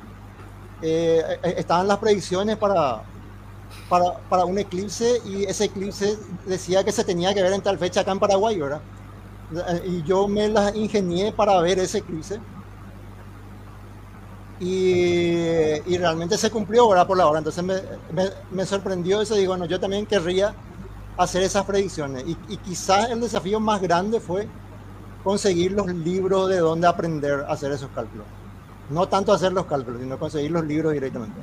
Eh, 0.82 1.22
eh, 1.42 1.54
estaban 1.58 1.88
las 1.88 1.98
predicciones 1.98 2.56
para, 2.56 3.02
para, 3.88 4.18
para, 4.28 4.44
un 4.44 4.58
eclipse 4.58 5.20
y 5.24 5.44
ese 5.44 5.66
eclipse 5.66 6.18
decía 6.46 6.84
que 6.84 6.92
se 6.92 7.04
tenía 7.04 7.34
que 7.34 7.42
ver 7.42 7.52
en 7.52 7.62
tal 7.62 7.78
fecha 7.78 8.00
acá 8.00 8.12
en 8.12 8.18
Paraguay, 8.18 8.58
¿verdad? 8.58 8.80
y 9.86 10.02
yo 10.02 10.28
me 10.28 10.46
las 10.48 10.74
ingenié 10.74 11.32
para 11.32 11.58
ver 11.60 11.78
ese 11.78 11.98
eclipse. 11.98 12.38
Y, 14.60 15.30
y, 15.86 15.98
realmente 15.98 16.36
se 16.36 16.50
cumplió 16.50 16.88
¿verdad? 16.88 17.06
por 17.06 17.16
la 17.16 17.28
hora. 17.28 17.38
Entonces 17.38 17.62
me, 17.64 17.80
me, 18.50 18.66
sorprendió 18.66 19.22
eso. 19.22 19.36
Digo, 19.36 19.52
bueno, 19.52 19.66
yo 19.66 19.78
también 19.78 20.04
querría 20.04 20.52
hacer 21.16 21.44
esas 21.44 21.64
predicciones. 21.64 22.24
Y, 22.26 22.36
y, 22.48 22.56
quizás 22.56 23.08
el 23.10 23.20
desafío 23.20 23.60
más 23.60 23.80
grande 23.80 24.18
fue 24.20 24.48
conseguir 25.28 25.72
los 25.72 25.86
libros 25.88 26.48
de 26.48 26.56
dónde 26.56 26.86
aprender 26.86 27.44
a 27.46 27.52
hacer 27.52 27.70
esos 27.70 27.90
cálculos. 27.94 28.24
No 28.88 29.08
tanto 29.08 29.30
hacer 29.30 29.52
los 29.52 29.66
cálculos, 29.66 30.00
sino 30.00 30.18
conseguir 30.18 30.50
los 30.50 30.64
libros 30.64 30.94
directamente. 30.94 31.38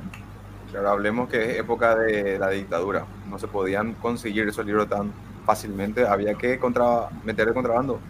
Claro, 0.72 0.90
hablemos 0.90 1.28
que 1.28 1.52
es 1.52 1.58
época 1.60 1.94
de 1.94 2.36
la 2.36 2.50
dictadura. 2.50 3.06
No 3.30 3.38
se 3.38 3.46
podían 3.46 3.94
conseguir 3.94 4.48
esos 4.48 4.66
libros 4.66 4.88
tan 4.88 5.12
fácilmente, 5.44 6.04
había 6.04 6.34
que 6.34 6.58
contra, 6.58 7.08
meter 7.22 7.46
el 7.46 7.54
contrabando. 7.54 8.00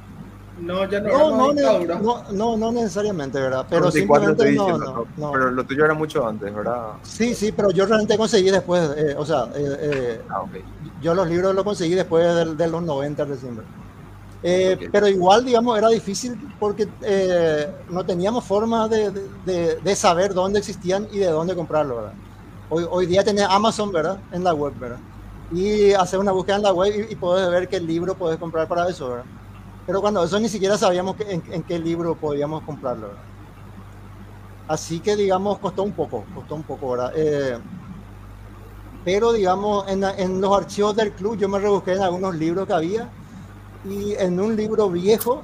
No, 0.58 0.88
ya 0.88 0.98
no, 0.98 1.52
no, 1.52 2.22
no, 2.32 2.56
no, 2.56 2.72
necesariamente, 2.72 3.38
¿verdad? 3.38 3.66
Pero 3.68 3.90
simplemente 3.90 4.52
no, 4.52 4.78
no, 4.78 5.30
Pero 5.30 5.50
lo 5.50 5.64
tuyo 5.64 5.84
era 5.84 5.92
mucho 5.92 6.26
antes, 6.26 6.55
¿verdad? 6.55 6.92
Sí, 7.02 7.34
sí, 7.34 7.52
pero 7.52 7.70
yo 7.70 7.84
realmente 7.84 8.16
conseguí 8.16 8.50
después, 8.50 8.90
eh, 8.96 9.14
o 9.18 9.26
sea, 9.26 9.44
eh, 9.55 9.76
eh, 9.78 10.20
ah, 10.30 10.44
yo 11.02 11.14
los 11.14 11.28
libros 11.28 11.55
los 11.55 11.64
conseguí 11.64 11.94
después 11.94 12.56
de, 12.56 12.66
los 12.66 12.82
90 12.82 13.26
recién. 13.26 13.60
Eh, 14.49 14.89
Pero 14.92 15.08
igual, 15.08 15.44
digamos, 15.44 15.76
era 15.76 15.89
difícil 15.89 16.39
porque 16.60 16.86
no 17.91 18.05
teníamos 18.05 18.44
forma 18.44 18.86
de, 18.86 19.10
de, 19.44 19.76
de, 19.76 19.97
saber 19.97 20.34
dónde 20.34 20.60
existían 20.60 21.08
y 21.10 21.18
de 21.18 21.26
dónde 21.26 21.57
comprarlo, 21.57 21.97
¿verdad? 21.97 22.12
Hoy, 22.70 22.86
hoy 22.89 23.07
día 23.07 23.25
tenés 23.25 23.47
Amazon, 23.49 23.91
¿verdad? 23.91 24.20
En 24.31 24.44
la 24.44 24.55
web, 24.55 24.73
¿verdad? 24.78 24.99
y 25.52 25.92
hacer 25.92 26.18
una 26.18 26.33
búsqueda 26.33 26.57
en 26.57 26.62
la 26.62 26.73
web 26.73 26.92
y, 27.08 27.12
y 27.12 27.16
puedes 27.16 27.49
ver 27.50 27.68
qué 27.68 27.81
libro 27.81 28.15
puedes 28.15 28.39
comprar 28.39 28.66
para 28.66 28.89
eso, 28.89 29.10
¿verdad? 29.10 29.25
Pero 29.86 30.00
cuando 30.00 30.25
eso 30.25 30.41
ni 30.41 30.49
siquiera 30.49 30.76
sabíamos 30.76 31.16
en, 31.20 31.62
qué 31.62 31.78
libro 31.78 32.16
podíamos 32.16 32.62
comprarlo, 32.65 33.08
¿verdad? 33.08 33.23
Así 34.68 34.99
que, 34.99 35.15
digamos, 35.15 35.58
costó 35.58 35.84
un 35.84 35.92
poco, 35.92 36.25
costó 36.34 36.57
un 36.57 36.65
poco, 36.65 36.91
¿verdad? 36.91 37.12
Eh, 37.15 37.58
pero, 39.05 39.33
digamos, 39.33 39.89
en, 39.89 40.02
en, 40.02 40.41
los 40.41 40.57
archivos 40.57 40.97
del 40.97 41.12
club 41.12 41.36
yo 41.36 41.49
me 41.49 41.60
rebusqué 41.60 41.92
en 41.92 42.02
algunos 42.02 42.34
libros 42.34 42.66
que 42.66 42.73
había 42.73 43.08
y 43.89 44.15
en 44.15 44.40
un 44.40 44.56
libro 44.56 44.90
viejo 44.90 45.42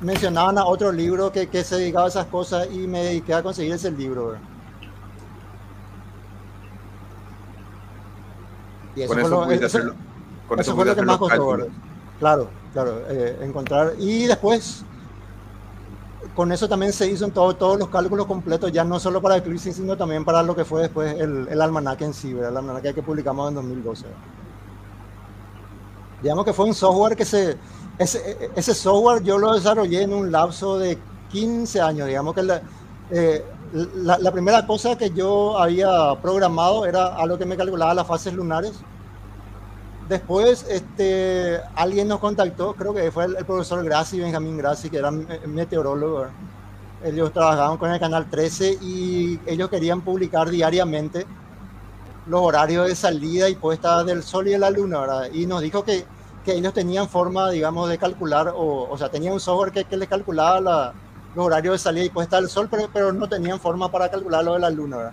mencionaban 0.00 0.58
a 0.58 0.66
otro 0.66 0.92
libro 0.92 1.32
que, 1.32 1.48
que 1.48 1.64
se 1.64 1.76
dedicaba 1.76 2.06
a 2.06 2.08
esas 2.08 2.26
cosas 2.26 2.68
y 2.70 2.86
me 2.86 3.02
dediqué 3.04 3.34
a 3.34 3.42
conseguir 3.42 3.74
ese 3.74 3.90
libro, 3.90 4.26
¿verdad? 4.26 4.40
Y 8.96 9.02
eso, 9.02 9.12
fue, 9.12 9.28
lo, 9.28 9.50
eso, 9.50 10.76
fue 10.76 10.84
lo 10.84 10.94
que 10.94 11.02
más 11.02 11.18
costó. 11.18 11.58
Claro, 12.20 12.48
claro, 12.72 13.02
eh, 13.08 13.38
encontrar. 13.42 13.94
Y 13.98 14.26
después, 14.26 14.84
con 16.36 16.52
eso 16.52 16.68
también 16.68 16.92
se 16.92 17.10
hizo 17.10 17.24
en 17.24 17.32
todo, 17.32 17.56
todos 17.56 17.76
los 17.76 17.88
cálculos 17.88 18.26
completos, 18.26 18.70
ya 18.70 18.84
no 18.84 19.00
solo 19.00 19.20
para 19.20 19.34
el 19.34 19.40
eclipse, 19.40 19.72
sino 19.72 19.96
también 19.96 20.24
para 20.24 20.44
lo 20.44 20.54
que 20.54 20.64
fue 20.64 20.82
después 20.82 21.18
el, 21.18 21.48
el 21.48 21.60
almanaque 21.60 22.04
en 22.04 22.14
sí, 22.14 22.30
el 22.30 22.56
almanaque 22.56 22.94
que 22.94 23.02
publicamos 23.02 23.48
en 23.48 23.56
2012. 23.56 24.06
Digamos 26.22 26.44
que 26.44 26.52
fue 26.52 26.66
un 26.66 26.74
software 26.74 27.16
que 27.16 27.24
se. 27.24 27.56
Ese, 27.98 28.50
ese 28.56 28.74
software 28.74 29.22
yo 29.22 29.38
lo 29.38 29.54
desarrollé 29.54 30.02
en 30.02 30.12
un 30.12 30.32
lapso 30.32 30.78
de 30.78 30.98
15 31.30 31.80
años, 31.80 32.08
digamos 32.08 32.34
que 32.34 32.42
la, 32.42 32.60
eh, 33.10 33.44
la, 33.74 34.30
primera 34.30 34.66
cosa 34.66 34.96
que 34.96 35.10
yo 35.10 35.58
había 35.58 36.14
programado 36.22 36.86
era 36.86 37.16
algo 37.16 37.36
que 37.36 37.44
me 37.44 37.56
calculaba 37.56 37.92
las 37.92 38.06
fases 38.06 38.32
lunares. 38.32 38.72
Después, 40.08 40.64
este, 40.68 41.60
alguien 41.74 42.08
nos 42.08 42.20
contactó, 42.20 42.74
creo 42.74 42.94
que 42.94 43.10
fue 43.10 43.24
el, 43.24 43.44
profesor 43.44 43.82
Grassi, 43.84 44.20
Benjamín 44.20 44.58
Grassi, 44.58 44.90
que 44.90 44.98
era 44.98 45.10
meteorólogo. 45.10 46.26
ellos 47.02 47.32
trabajaban 47.32 47.76
con 47.78 47.90
el 47.90 47.98
canal 47.98 48.30
13 48.30 48.78
y 48.80 49.40
ellos 49.46 49.68
querían 49.70 50.02
publicar 50.02 50.50
diariamente 50.50 51.26
los 52.26 52.40
horarios 52.40 52.88
de 52.88 52.94
salida 52.94 53.48
y 53.48 53.54
puesta 53.54 54.02
del 54.04 54.22
sol 54.22 54.48
y 54.48 54.52
de 54.52 54.58
la 54.58 54.70
luna, 54.70 55.00
¿verdad? 55.00 55.28
Y 55.32 55.46
nos 55.46 55.60
dijo 55.62 55.84
que, 55.84 56.04
que 56.44 56.54
ellos 56.54 56.72
tenían 56.72 57.08
forma, 57.08 57.50
digamos, 57.50 57.88
de 57.88 57.98
calcular, 57.98 58.48
o, 58.48 58.88
o 58.90 58.98
sea, 58.98 59.10
tenían 59.10 59.34
un 59.34 59.40
software 59.40 59.72
que, 59.72 59.84
que 59.84 59.96
les 59.96 60.08
calculaba 60.08 60.60
la, 60.60 60.94
los 61.34 61.46
horarios 61.46 61.74
de 61.74 61.78
salida 61.78 62.04
y 62.04 62.10
puesta 62.10 62.36
del 62.36 62.48
sol, 62.48 62.68
pero, 62.70 62.88
pero 62.92 63.12
no 63.12 63.28
tenían 63.28 63.60
forma 63.60 63.90
para 63.90 64.10
calcular 64.10 64.44
lo 64.44 64.54
de 64.54 64.60
la 64.60 64.70
luna, 64.70 64.96
¿verdad? 64.96 65.12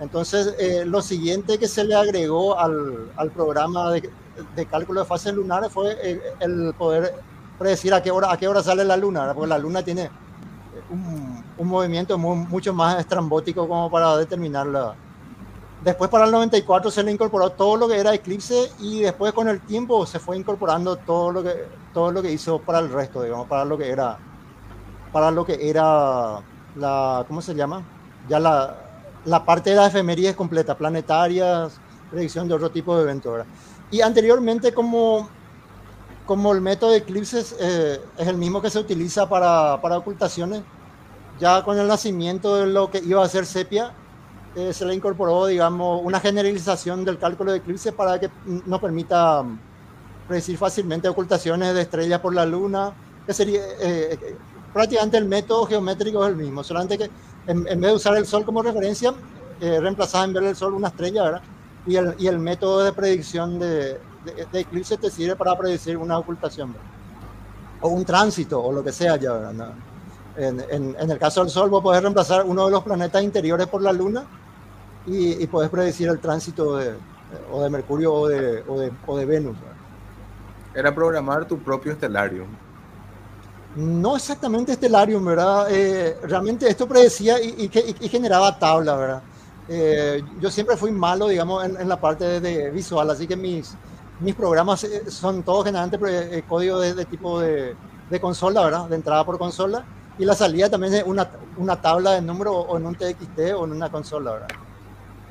Entonces, 0.00 0.54
eh, 0.58 0.84
lo 0.86 1.02
siguiente 1.02 1.58
que 1.58 1.68
se 1.68 1.84
le 1.84 1.94
agregó 1.94 2.58
al, 2.58 3.10
al 3.16 3.30
programa 3.30 3.90
de, 3.92 4.10
de, 4.56 4.66
cálculo 4.66 5.00
de 5.00 5.06
fases 5.06 5.34
lunares 5.34 5.70
fue 5.70 5.92
el, 6.02 6.22
el, 6.40 6.74
poder 6.74 7.14
predecir 7.58 7.92
a 7.92 8.02
qué 8.02 8.10
hora, 8.10 8.32
a 8.32 8.38
qué 8.38 8.48
hora 8.48 8.62
sale 8.62 8.82
la 8.84 8.96
luna, 8.96 9.20
¿verdad? 9.20 9.34
porque 9.34 9.48
la 9.48 9.58
luna 9.58 9.82
tiene 9.82 10.10
un, 10.88 11.44
un 11.58 11.68
movimiento 11.68 12.16
muy, 12.16 12.36
mucho 12.46 12.72
más 12.72 12.98
estrambótico 12.98 13.68
como 13.68 13.90
para 13.90 14.16
determinarla. 14.16 14.94
Después 15.82 16.10
para 16.10 16.26
el 16.26 16.30
94 16.30 16.90
se 16.90 17.02
le 17.02 17.10
incorporó 17.10 17.50
todo 17.50 17.76
lo 17.76 17.88
que 17.88 17.98
era 17.98 18.12
eclipse 18.12 18.70
y 18.80 19.00
después 19.00 19.32
con 19.32 19.48
el 19.48 19.60
tiempo 19.62 20.04
se 20.04 20.18
fue 20.18 20.36
incorporando 20.36 20.96
todo 20.96 21.32
lo 21.32 21.42
que, 21.42 21.54
todo 21.94 22.12
lo 22.12 22.20
que 22.20 22.30
hizo 22.30 22.58
para 22.58 22.80
el 22.80 22.90
resto, 22.90 23.22
digamos, 23.22 23.48
para 23.48 23.64
lo 23.64 23.78
que 23.78 23.88
era, 23.88 24.18
para 25.10 25.30
lo 25.30 25.46
que 25.46 25.70
era 25.70 26.42
la, 26.76 27.24
¿cómo 27.26 27.40
se 27.40 27.54
llama? 27.54 27.82
Ya 28.28 28.38
la, 28.38 28.76
la 29.24 29.44
parte 29.44 29.70
de 29.70 29.76
las 29.76 29.88
efemérides 29.88 30.36
completa, 30.36 30.76
planetarias, 30.76 31.80
predicción 32.10 32.46
de 32.46 32.54
otro 32.54 32.70
tipo 32.70 32.94
de 32.96 33.04
eventos. 33.04 33.46
Y 33.90 34.02
anteriormente 34.02 34.74
como, 34.74 35.30
como 36.26 36.52
el 36.52 36.60
método 36.60 36.90
de 36.90 36.98
eclipses 36.98 37.56
eh, 37.58 38.00
es 38.18 38.28
el 38.28 38.36
mismo 38.36 38.60
que 38.60 38.68
se 38.68 38.78
utiliza 38.78 39.28
para, 39.30 39.80
para 39.80 39.96
ocultaciones, 39.96 40.62
ya 41.38 41.64
con 41.64 41.78
el 41.78 41.88
nacimiento 41.88 42.56
de 42.56 42.66
lo 42.66 42.90
que 42.90 42.98
iba 42.98 43.24
a 43.24 43.28
ser 43.28 43.46
sepia, 43.46 43.94
eh, 44.56 44.72
se 44.72 44.84
le 44.84 44.94
incorporó, 44.94 45.46
digamos, 45.46 46.00
una 46.02 46.20
generalización 46.20 47.04
del 47.04 47.18
cálculo 47.18 47.52
de 47.52 47.58
eclipse 47.58 47.92
para 47.92 48.18
que 48.18 48.30
nos 48.44 48.80
permita 48.80 49.44
predecir 50.26 50.58
fácilmente 50.58 51.08
ocultaciones 51.08 51.74
de 51.74 51.82
estrellas 51.82 52.20
por 52.20 52.34
la 52.34 52.44
luna, 52.44 52.92
que 53.26 53.32
sería 53.32 53.60
eh, 53.80 54.36
prácticamente 54.72 55.18
el 55.18 55.24
método 55.24 55.66
geométrico 55.66 56.24
es 56.24 56.30
el 56.30 56.36
mismo, 56.36 56.64
solamente 56.64 56.98
que 56.98 57.10
en, 57.46 57.66
en 57.66 57.80
vez 57.80 57.90
de 57.90 57.96
usar 57.96 58.16
el 58.16 58.26
Sol 58.26 58.44
como 58.44 58.62
referencia, 58.62 59.14
eh, 59.60 59.78
reemplazaba 59.80 60.24
en 60.24 60.32
vez 60.32 60.42
del 60.44 60.56
Sol 60.56 60.74
una 60.74 60.88
estrella, 60.88 61.24
¿verdad? 61.24 61.42
Y 61.86 61.96
el, 61.96 62.14
y 62.18 62.26
el 62.26 62.38
método 62.38 62.84
de 62.84 62.92
predicción 62.92 63.58
de, 63.58 64.00
de, 64.24 64.46
de, 64.52 64.60
eclipse 64.60 64.96
te 64.96 65.10
sirve 65.10 65.36
para 65.36 65.56
predecir 65.56 65.96
una 65.96 66.18
ocultación, 66.18 66.72
¿verdad? 66.72 66.90
o 67.80 67.88
un 67.88 68.04
tránsito, 68.04 68.62
o 68.62 68.72
lo 68.72 68.84
que 68.84 68.92
sea 68.92 69.16
ya, 69.16 69.32
¿verdad? 69.32 69.52
¿No? 69.52 69.89
En, 70.40 70.60
en, 70.70 70.96
en, 70.98 71.10
el 71.10 71.18
caso 71.18 71.40
del 71.42 71.50
Sol, 71.50 71.68
vos 71.68 71.82
podés 71.82 72.00
reemplazar 72.00 72.44
uno 72.46 72.64
de 72.64 72.70
los 72.70 72.82
planetas 72.82 73.22
interiores 73.22 73.66
por 73.66 73.82
la 73.82 73.92
Luna 73.92 74.24
y, 75.06 75.42
y 75.42 75.46
podés 75.46 75.68
predecir 75.68 76.08
el 76.08 76.18
tránsito 76.18 76.76
de, 76.76 76.94
o 77.52 77.62
de 77.62 77.68
Mercurio 77.68 78.14
o 78.14 78.28
de, 78.28 78.64
o 78.66 78.78
de, 78.78 78.90
o 79.06 79.18
de 79.18 79.26
Venus. 79.26 79.56
Era 80.74 80.94
programar 80.94 81.46
tu 81.46 81.58
propio 81.58 81.92
estelario. 81.92 82.46
No 83.76 84.16
exactamente 84.16 84.74
Stellarium, 84.74 85.24
¿verdad? 85.24 85.66
Eh, 85.70 86.16
realmente 86.22 86.68
esto 86.68 86.88
predecía 86.88 87.40
y, 87.40 87.70
y, 87.72 87.96
y, 88.00 88.08
generaba 88.08 88.58
tabla, 88.58 88.96
¿verdad? 88.96 89.22
Eh, 89.68 90.22
yo 90.40 90.50
siempre 90.50 90.76
fui 90.76 90.90
malo, 90.90 91.28
digamos, 91.28 91.64
en, 91.64 91.80
en 91.80 91.88
la 91.88 92.00
parte 92.00 92.24
de, 92.24 92.40
de, 92.40 92.70
visual, 92.70 93.08
así 93.10 93.28
que 93.28 93.36
mis, 93.36 93.74
mis 94.20 94.34
programas 94.34 94.82
eh, 94.84 95.08
son 95.08 95.42
todos 95.44 95.64
generalmente 95.64 96.38
eh, 96.38 96.44
código 96.48 96.80
de, 96.80 96.94
de 96.94 97.04
tipo 97.04 97.40
de, 97.40 97.76
de, 98.08 98.20
consola, 98.20 98.64
¿verdad? 98.64 98.88
De 98.88 98.96
entrada 98.96 99.24
por 99.24 99.38
consola. 99.38 99.84
Y 100.18 100.24
la 100.24 100.34
salida 100.34 100.68
también 100.68 100.94
es 100.94 101.04
una, 101.04 101.28
una 101.56 101.80
tabla 101.80 102.12
de 102.12 102.22
número 102.22 102.52
o 102.52 102.76
en 102.76 102.86
un 102.86 102.94
TXT 102.94 103.54
o 103.56 103.64
en 103.64 103.72
una 103.72 103.90
consola, 103.90 104.32
¿verdad? 104.32 104.48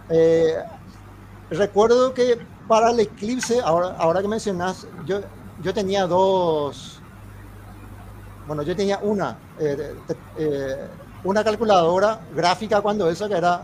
Eh, 0.10 0.56
recuerdo 1.52 2.14
que 2.14 2.40
para 2.68 2.92
el 2.92 3.00
eclipse, 3.00 3.62
ahora, 3.62 3.96
ahora 3.98 4.22
que 4.22 4.28
mencionas, 4.28 4.88
yo, 5.06 5.22
yo 5.62 5.74
tenía 5.74 6.08
dos 6.08 7.00
bueno, 8.50 8.64
yo 8.64 8.76
tenía 8.76 8.98
una, 9.04 9.38
eh, 9.60 9.94
eh, 10.40 10.88
una 11.24 11.44
calculadora 11.44 12.20
gráfica 12.36 12.82
cuando 12.82 13.08
eso, 13.08 13.30
que 13.30 13.36
era 13.36 13.62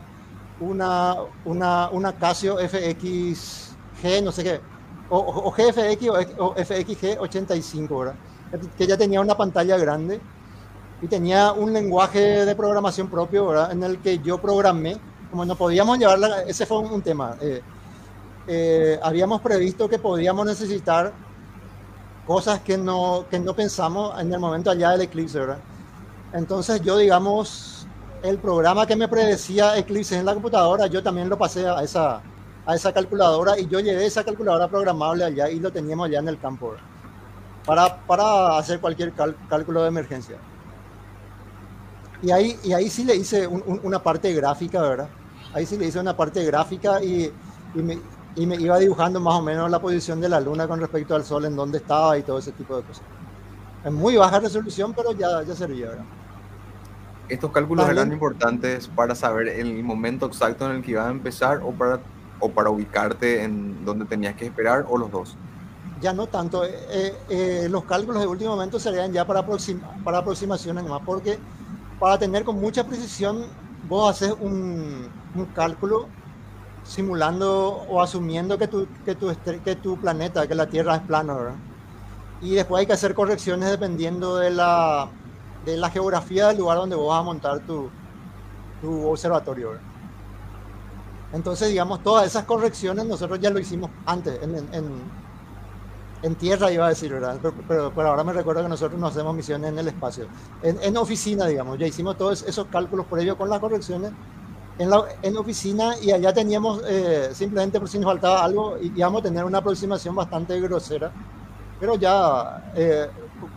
una, 0.59 1.15
una, 1.43 1.89
una 1.89 2.13
Casio 2.13 2.59
FXG, 2.59 4.23
no 4.23 4.31
sé 4.31 4.43
qué, 4.43 4.61
o, 5.09 5.17
o 5.17 5.51
GFX 5.51 6.07
o, 6.37 6.45
o, 6.45 6.53
FXG 6.53 7.19
85, 7.19 7.97
¿verdad? 7.97 8.15
Que 8.77 8.85
ya 8.85 8.95
tenía 8.95 9.19
una 9.21 9.35
pantalla 9.35 9.75
grande 9.75 10.21
y 11.01 11.07
tenía 11.07 11.51
un 11.51 11.73
lenguaje 11.73 12.45
de 12.45 12.55
programación 12.55 13.09
propio, 13.09 13.47
¿verdad? 13.47 13.71
En 13.71 13.83
el 13.83 13.99
que 13.99 14.19
yo 14.19 14.39
programé, 14.39 14.97
como 15.29 15.45
no 15.45 15.55
podíamos 15.55 15.97
llevarla, 15.99 16.43
ese 16.43 16.65
fue 16.65 16.79
un, 16.79 17.01
tema. 17.01 17.35
Eh, 17.41 17.61
eh, 18.47 18.99
habíamos 19.03 19.41
previsto 19.41 19.89
que 19.89 19.99
podíamos 19.99 20.45
necesitar 20.45 21.11
cosas 22.25 22.61
que 22.61 22.77
no, 22.77 23.25
que 23.29 23.39
no 23.39 23.53
pensamos 23.53 24.19
en 24.19 24.33
el 24.33 24.39
momento 24.39 24.71
allá 24.71 24.91
del 24.91 25.01
eclipse, 25.01 25.39
¿verdad? 25.39 25.57
Entonces 26.33 26.81
yo, 26.81 26.97
digamos, 26.97 27.87
el 28.23 28.37
programa 28.37 28.87
que 28.87 28.95
me 28.95 29.07
predecía 29.07 29.77
eclipses 29.77 30.17
en 30.17 30.25
la 30.25 30.33
computadora, 30.33 30.87
yo 30.87 31.03
también 31.03 31.29
lo 31.29 31.37
pasé 31.37 31.67
a 31.67 31.83
esa, 31.83 32.21
a 32.65 32.75
esa 32.75 32.93
calculadora 32.93 33.59
y 33.59 33.67
yo 33.67 33.79
llevé 33.79 34.05
esa 34.05 34.23
calculadora 34.23 34.67
programable 34.67 35.25
allá 35.25 35.49
y 35.49 35.59
lo 35.59 35.71
teníamos 35.71 36.07
allá 36.07 36.19
en 36.19 36.29
el 36.29 36.39
campo, 36.39 36.71
¿verdad? 36.71 36.85
Para, 37.65 37.97
para 38.05 38.57
hacer 38.57 38.79
cualquier 38.79 39.13
cálculo 39.49 39.81
de 39.81 39.87
emergencia. 39.87 40.37
Y 42.21 42.31
ahí, 42.31 42.57
y 42.63 42.73
ahí 42.73 42.89
sí 42.89 43.03
le 43.03 43.15
hice 43.15 43.47
un, 43.47 43.63
un, 43.65 43.79
una 43.83 44.01
parte 44.01 44.33
gráfica, 44.33 44.81
¿verdad? 44.81 45.09
Ahí 45.53 45.65
sí 45.65 45.77
le 45.77 45.87
hice 45.87 45.99
una 45.99 46.15
parte 46.15 46.43
gráfica 46.43 47.03
y, 47.03 47.31
y, 47.73 47.81
me, 47.81 47.99
y 48.35 48.45
me 48.45 48.55
iba 48.55 48.77
dibujando 48.79 49.19
más 49.19 49.35
o 49.35 49.41
menos 49.41 49.69
la 49.69 49.79
posición 49.79 50.19
de 50.21 50.29
la 50.29 50.39
luna 50.39 50.67
con 50.67 50.79
respecto 50.79 51.15
al 51.15 51.23
sol, 51.23 51.45
en 51.45 51.55
dónde 51.55 51.77
estaba 51.77 52.17
y 52.17 52.23
todo 52.23 52.39
ese 52.39 52.51
tipo 52.51 52.75
de 52.77 52.83
cosas. 52.83 53.03
En 53.83 53.93
muy 53.93 54.15
baja 54.15 54.39
resolución, 54.39 54.93
pero 54.93 55.11
ya, 55.11 55.43
ya 55.43 55.55
servía, 55.55 55.89
¿verdad? 55.89 56.05
¿Estos 57.29 57.51
cálculos 57.51 57.85
También, 57.85 58.07
eran 58.07 58.13
importantes 58.13 58.87
para 58.87 59.15
saber 59.15 59.47
el 59.47 59.83
momento 59.83 60.27
exacto 60.27 60.69
en 60.69 60.77
el 60.77 60.83
que 60.83 60.91
iba 60.91 61.07
a 61.07 61.11
empezar 61.11 61.61
o 61.63 61.71
para, 61.71 61.99
o 62.39 62.49
para 62.49 62.69
ubicarte 62.69 63.43
en 63.43 63.83
donde 63.83 64.05
tenías 64.05 64.35
que 64.35 64.45
esperar 64.45 64.85
o 64.89 64.97
los 64.97 65.11
dos? 65.11 65.35
Ya 66.01 66.13
no 66.13 66.27
tanto. 66.27 66.65
Eh, 66.65 67.15
eh, 67.29 67.67
los 67.69 67.85
cálculos 67.85 68.21
de 68.21 68.27
último 68.27 68.51
momento 68.51 68.79
serían 68.79 69.11
ya 69.11 69.25
para, 69.25 69.39
aproxima, 69.39 69.89
para 70.03 70.19
aproximaciones 70.19 70.83
más, 70.83 71.01
porque 71.05 71.39
para 71.99 72.17
tener 72.17 72.43
con 72.43 72.59
mucha 72.59 72.85
precisión 72.85 73.45
vos 73.87 74.09
haces 74.09 74.33
un, 74.39 75.09
un 75.35 75.45
cálculo 75.53 76.07
simulando 76.83 77.85
o 77.89 78.01
asumiendo 78.01 78.57
que 78.57 78.67
tu, 78.67 78.87
que 79.03 79.15
tu, 79.15 79.35
que 79.63 79.75
tu 79.75 79.97
planeta, 79.97 80.47
que 80.47 80.55
la 80.55 80.67
Tierra 80.67 80.95
es 80.97 81.01
plano. 81.01 81.37
Y 82.41 82.51
después 82.51 82.81
hay 82.81 82.85
que 82.85 82.93
hacer 82.93 83.15
correcciones 83.15 83.69
dependiendo 83.69 84.37
de 84.37 84.51
la, 84.51 85.09
de 85.65 85.77
la 85.77 85.89
geografía 85.89 86.47
del 86.47 86.57
lugar 86.57 86.77
donde 86.77 86.95
vos 86.95 87.09
vas 87.09 87.21
a 87.21 87.23
montar 87.23 87.59
tu, 87.61 87.89
tu 88.81 89.07
observatorio. 89.07 89.71
Entonces, 91.33 91.69
digamos, 91.69 92.03
todas 92.03 92.27
esas 92.27 92.45
correcciones 92.45 93.05
nosotros 93.05 93.39
ya 93.39 93.49
lo 93.49 93.59
hicimos 93.59 93.89
antes, 94.05 94.39
en 96.25 96.35
tierra 96.35 96.71
iba 96.71 96.87
a 96.87 96.89
decir, 96.89 97.13
¿verdad? 97.13 97.37
Pero, 97.39 97.53
pero, 97.67 97.91
pero, 97.93 98.09
ahora 98.09 98.23
me 98.23 98.33
recuerdo 98.33 98.63
que 98.63 98.69
nosotros 98.69 98.99
nos 98.99 99.11
hacemos 99.11 99.35
misiones 99.35 99.69
en 99.69 99.77
el 99.77 99.87
espacio. 99.87 100.25
En, 100.63 100.79
en 100.81 100.97
oficina, 100.97 101.45
digamos, 101.45 101.77
ya 101.77 101.85
hicimos 101.85 102.17
todos 102.17 102.41
esos 102.41 102.65
cálculos 102.67 103.05
previos 103.05 103.37
con 103.37 103.47
las 103.47 103.59
correcciones 103.59 104.11
en 104.77 104.89
la 104.89 105.05
en 105.21 105.37
oficina 105.37 105.93
y 106.01 106.11
allá 106.11 106.33
teníamos 106.33 106.81
eh, 106.87 107.29
simplemente 107.33 107.79
por 107.79 107.87
si 107.87 107.97
nos 107.97 108.07
faltaba 108.07 108.43
algo 108.43 108.77
íbamos 108.81 109.21
a 109.21 109.23
tener 109.23 109.45
una 109.45 109.59
aproximación 109.59 110.13
bastante 110.13 110.59
grosera 110.59 111.11
pero 111.79 111.95
ya 111.95 112.71
eh, 112.75 113.07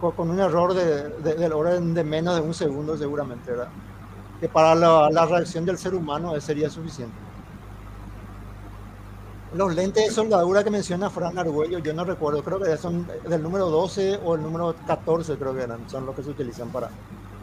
con, 0.01 0.13
con, 0.13 0.31
un 0.31 0.39
error 0.39 0.75
de, 0.75 1.09
de, 1.09 1.35
del 1.35 1.53
orden 1.53 1.93
de 1.93 2.05
menos 2.05 2.37
de 2.37 2.41
un 2.41 2.55
segundo 2.55 2.97
seguramente 2.97 3.51
¿verdad? 3.51 3.69
que 4.39 4.49
para 4.49 4.77
la, 4.77 5.11
la, 5.11 5.27
reacción 5.27 5.65
del 5.65 5.77
ser 5.77 5.97
humano 5.97 6.41
sería 6.41 6.71
suficiente 6.71 7.17
los 9.55 9.75
lentes 9.75 10.07
de 10.07 10.11
soldadura 10.11 10.63
que 10.63 10.71
menciona 10.71 11.11
Fran 11.11 11.39
Argüello 11.39 11.79
yo 11.79 11.95
no 11.95 12.05
recuerdo 12.05 12.43
creo 12.43 12.61
que 12.61 12.77
son 12.77 13.07
del 13.29 13.43
número 13.43 13.71
12 13.71 14.21
o 14.25 14.35
el 14.35 14.43
número 14.43 14.75
14 14.87 15.37
creo 15.37 15.55
que 15.55 15.63
eran 15.63 15.89
son 15.89 16.05
los 16.07 16.15
que 16.15 16.23
se 16.23 16.31
utilizan 16.31 16.69
para, 16.69 16.91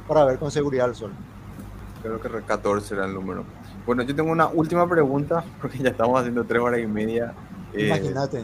para 0.08 0.26
ver 0.26 0.38
con 0.38 0.52
seguridad 0.52 0.90
el 0.90 0.96
sol 0.96 1.12
creo 2.04 2.22
que 2.22 2.30
14 2.30 2.94
era 2.94 3.06
el 3.06 3.14
número 3.14 3.44
bueno, 3.86 4.02
yo 4.02 4.16
tengo 4.16 4.32
una 4.32 4.48
última 4.48 4.88
pregunta, 4.88 5.44
porque 5.62 5.78
ya 5.78 5.90
estamos 5.90 6.20
haciendo 6.20 6.44
tres 6.44 6.62
horas 6.62 6.80
y 6.80 6.88
media. 6.88 7.34
Eh, 7.74 7.88
Imagínate. 7.88 8.44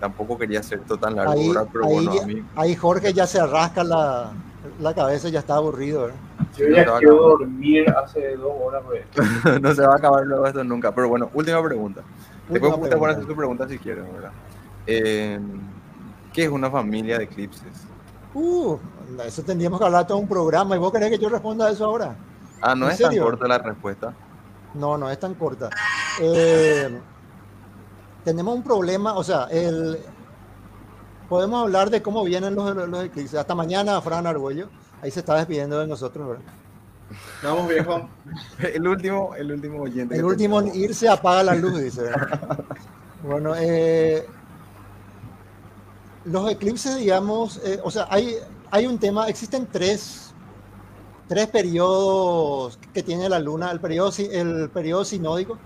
Tampoco 0.00 0.38
quería 0.38 0.62
ser 0.62 0.80
tan 0.80 1.14
largo, 1.14 1.32
ahí, 1.32 1.52
pero 1.70 1.84
ahí, 1.84 1.92
bueno, 1.92 2.22
a 2.22 2.26
mí... 2.26 2.42
Ahí 2.56 2.74
Jorge 2.74 3.12
ya 3.12 3.26
se 3.26 3.46
rasca 3.46 3.84
la, 3.84 4.32
la 4.80 4.94
cabeza, 4.94 5.28
ya 5.28 5.40
está 5.40 5.56
aburrido. 5.56 6.08
¿eh? 6.08 6.12
Yo 6.56 6.68
ya 6.68 6.86
no 6.86 6.96
quiero 6.96 7.16
dormir 7.16 7.84
hace 7.90 8.34
dos 8.36 8.52
horas, 8.64 8.82
pues. 8.86 9.04
no 9.60 9.74
se 9.74 9.82
va 9.82 9.92
a 9.92 9.96
acabar 9.96 10.24
luego 10.24 10.46
esto 10.46 10.64
nunca. 10.64 10.94
Pero 10.94 11.10
bueno, 11.10 11.30
última 11.34 11.62
pregunta. 11.62 12.00
Te 12.52 12.96
pones 12.96 13.16
hacer 13.16 13.26
tu 13.26 13.36
pregunta 13.36 13.68
si 13.68 13.78
quieres, 13.78 14.04
¿verdad? 14.12 14.32
Eh, 14.86 15.38
¿Qué 16.32 16.44
es 16.44 16.50
una 16.50 16.70
familia 16.70 17.18
de 17.18 17.24
eclipses? 17.24 17.86
Uh, 18.34 18.76
eso 19.24 19.42
tendríamos 19.42 19.78
que 19.78 19.86
hablar 19.86 20.06
todo 20.06 20.18
un 20.18 20.28
programa. 20.28 20.76
¿Y 20.76 20.78
vos 20.78 20.92
querés 20.92 21.10
que 21.10 21.18
yo 21.18 21.28
responda 21.28 21.66
a 21.66 21.70
eso 21.70 21.84
ahora? 21.84 22.16
Ah, 22.60 22.74
no 22.74 22.88
es 22.88 22.98
tan 22.98 23.16
corta 23.16 23.48
la 23.48 23.58
respuesta. 23.58 24.14
No, 24.74 24.96
no 24.96 25.10
es 25.10 25.18
tan 25.18 25.34
corta. 25.34 25.70
Eh, 26.20 27.00
tenemos 28.24 28.54
un 28.54 28.62
problema, 28.62 29.14
o 29.14 29.24
sea, 29.24 29.44
el, 29.50 29.98
podemos 31.28 31.62
hablar 31.62 31.90
de 31.90 32.02
cómo 32.02 32.22
vienen 32.24 32.54
los, 32.54 32.74
los 32.74 33.04
eclipses. 33.04 33.38
Hasta 33.38 33.54
mañana, 33.54 34.00
Fran 34.00 34.26
Argüello. 34.26 34.68
Ahí 35.02 35.10
se 35.10 35.20
está 35.20 35.34
despidiendo 35.36 35.78
de 35.78 35.86
nosotros, 35.86 36.28
¿verdad? 36.28 36.44
Vamos, 37.42 37.68
viejo. 37.68 38.08
El 38.58 38.86
último, 38.86 39.34
el 39.36 39.52
último 39.52 39.82
oyente. 39.82 40.16
El 40.16 40.24
último 40.24 40.60
en 40.60 40.74
irse 40.74 41.08
apaga 41.08 41.42
la 41.42 41.54
luz, 41.54 41.80
dice. 41.80 42.10
bueno, 43.24 43.54
eh, 43.56 44.26
los 46.24 46.50
eclipses, 46.50 46.96
digamos, 46.98 47.60
eh, 47.64 47.80
o 47.82 47.90
sea, 47.90 48.06
hay, 48.10 48.36
hay 48.70 48.86
un 48.86 48.98
tema, 48.98 49.28
existen 49.28 49.66
tres, 49.70 50.32
tres 51.28 51.46
periodos 51.48 52.78
que 52.92 53.02
tiene 53.02 53.28
la 53.28 53.38
luna, 53.38 53.70
el 53.70 53.80
periodo, 53.80 54.12
el 54.30 54.70
periodo 54.70 55.04
sinódico 55.04 55.58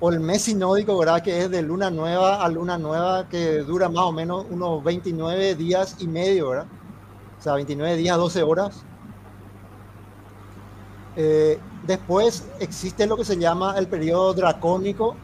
o 0.00 0.10
el 0.10 0.20
mes 0.20 0.42
sinódico, 0.42 0.98
¿verdad? 0.98 1.22
Que 1.22 1.42
es 1.42 1.50
de 1.50 1.62
luna 1.62 1.90
nueva 1.90 2.42
a 2.42 2.48
luna 2.48 2.78
nueva, 2.78 3.28
que 3.28 3.58
dura 3.58 3.88
más 3.88 4.04
o 4.04 4.12
menos 4.12 4.46
unos 4.50 4.82
29 4.82 5.54
días 5.54 5.96
y 5.98 6.08
medio, 6.08 6.50
¿verdad? 6.50 6.66
O 7.38 7.42
sea, 7.42 7.54
29 7.54 7.96
días, 7.96 8.16
12 8.16 8.42
horas. 8.42 8.84
Eh, 11.22 11.58
después 11.86 12.48
existe 12.60 13.06
lo 13.06 13.14
que 13.14 13.26
se 13.26 13.36
llama 13.36 13.74
el 13.76 13.86
periodo 13.86 14.32
dracónico, 14.32 15.16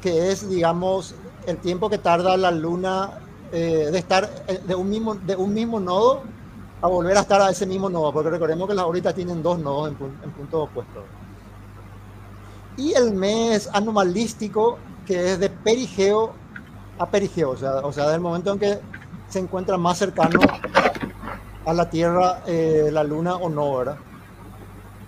que 0.00 0.32
es, 0.32 0.48
digamos, 0.48 1.14
el 1.46 1.58
tiempo 1.58 1.90
que 1.90 1.98
tarda 1.98 2.34
la 2.38 2.50
luna 2.50 3.10
eh, 3.52 3.90
de 3.92 3.98
estar 3.98 4.30
eh, 4.48 4.58
de 4.66 4.74
un, 4.74 4.88
mismo, 4.88 5.16
de 5.16 5.36
un 5.36 5.52
mismo 5.52 5.78
nodo 5.80 6.22
a 6.80 6.88
volver 6.88 7.14
a 7.18 7.20
estar 7.20 7.42
a 7.42 7.50
ese 7.50 7.66
mismo 7.66 7.90
nodo, 7.90 8.10
porque 8.10 8.30
recordemos 8.30 8.66
que 8.66 8.74
las 8.74 8.86
órbitas 8.86 9.14
tienen 9.14 9.42
dos 9.42 9.58
nodos 9.58 9.90
en, 9.90 9.96
en 10.24 10.30
puntos 10.30 10.70
opuestos. 10.70 11.04
Y 12.78 12.94
el 12.94 13.12
mes 13.12 13.68
anomalístico, 13.70 14.78
que 15.04 15.32
es 15.32 15.38
de 15.38 15.50
perigeo 15.50 16.32
a 16.98 17.04
perigeo, 17.04 17.50
o 17.50 17.56
sea, 17.58 17.74
o 17.80 17.92
sea, 17.92 18.08
del 18.08 18.20
momento 18.22 18.50
en 18.50 18.58
que 18.58 18.78
se 19.28 19.40
encuentra 19.40 19.76
más 19.76 19.98
cercano 19.98 20.40
a 21.64 21.72
la 21.72 21.88
Tierra, 21.88 22.42
eh, 22.46 22.90
la 22.92 23.04
Luna 23.04 23.36
o 23.36 23.48
no, 23.48 23.76
¿verdad? 23.76 23.96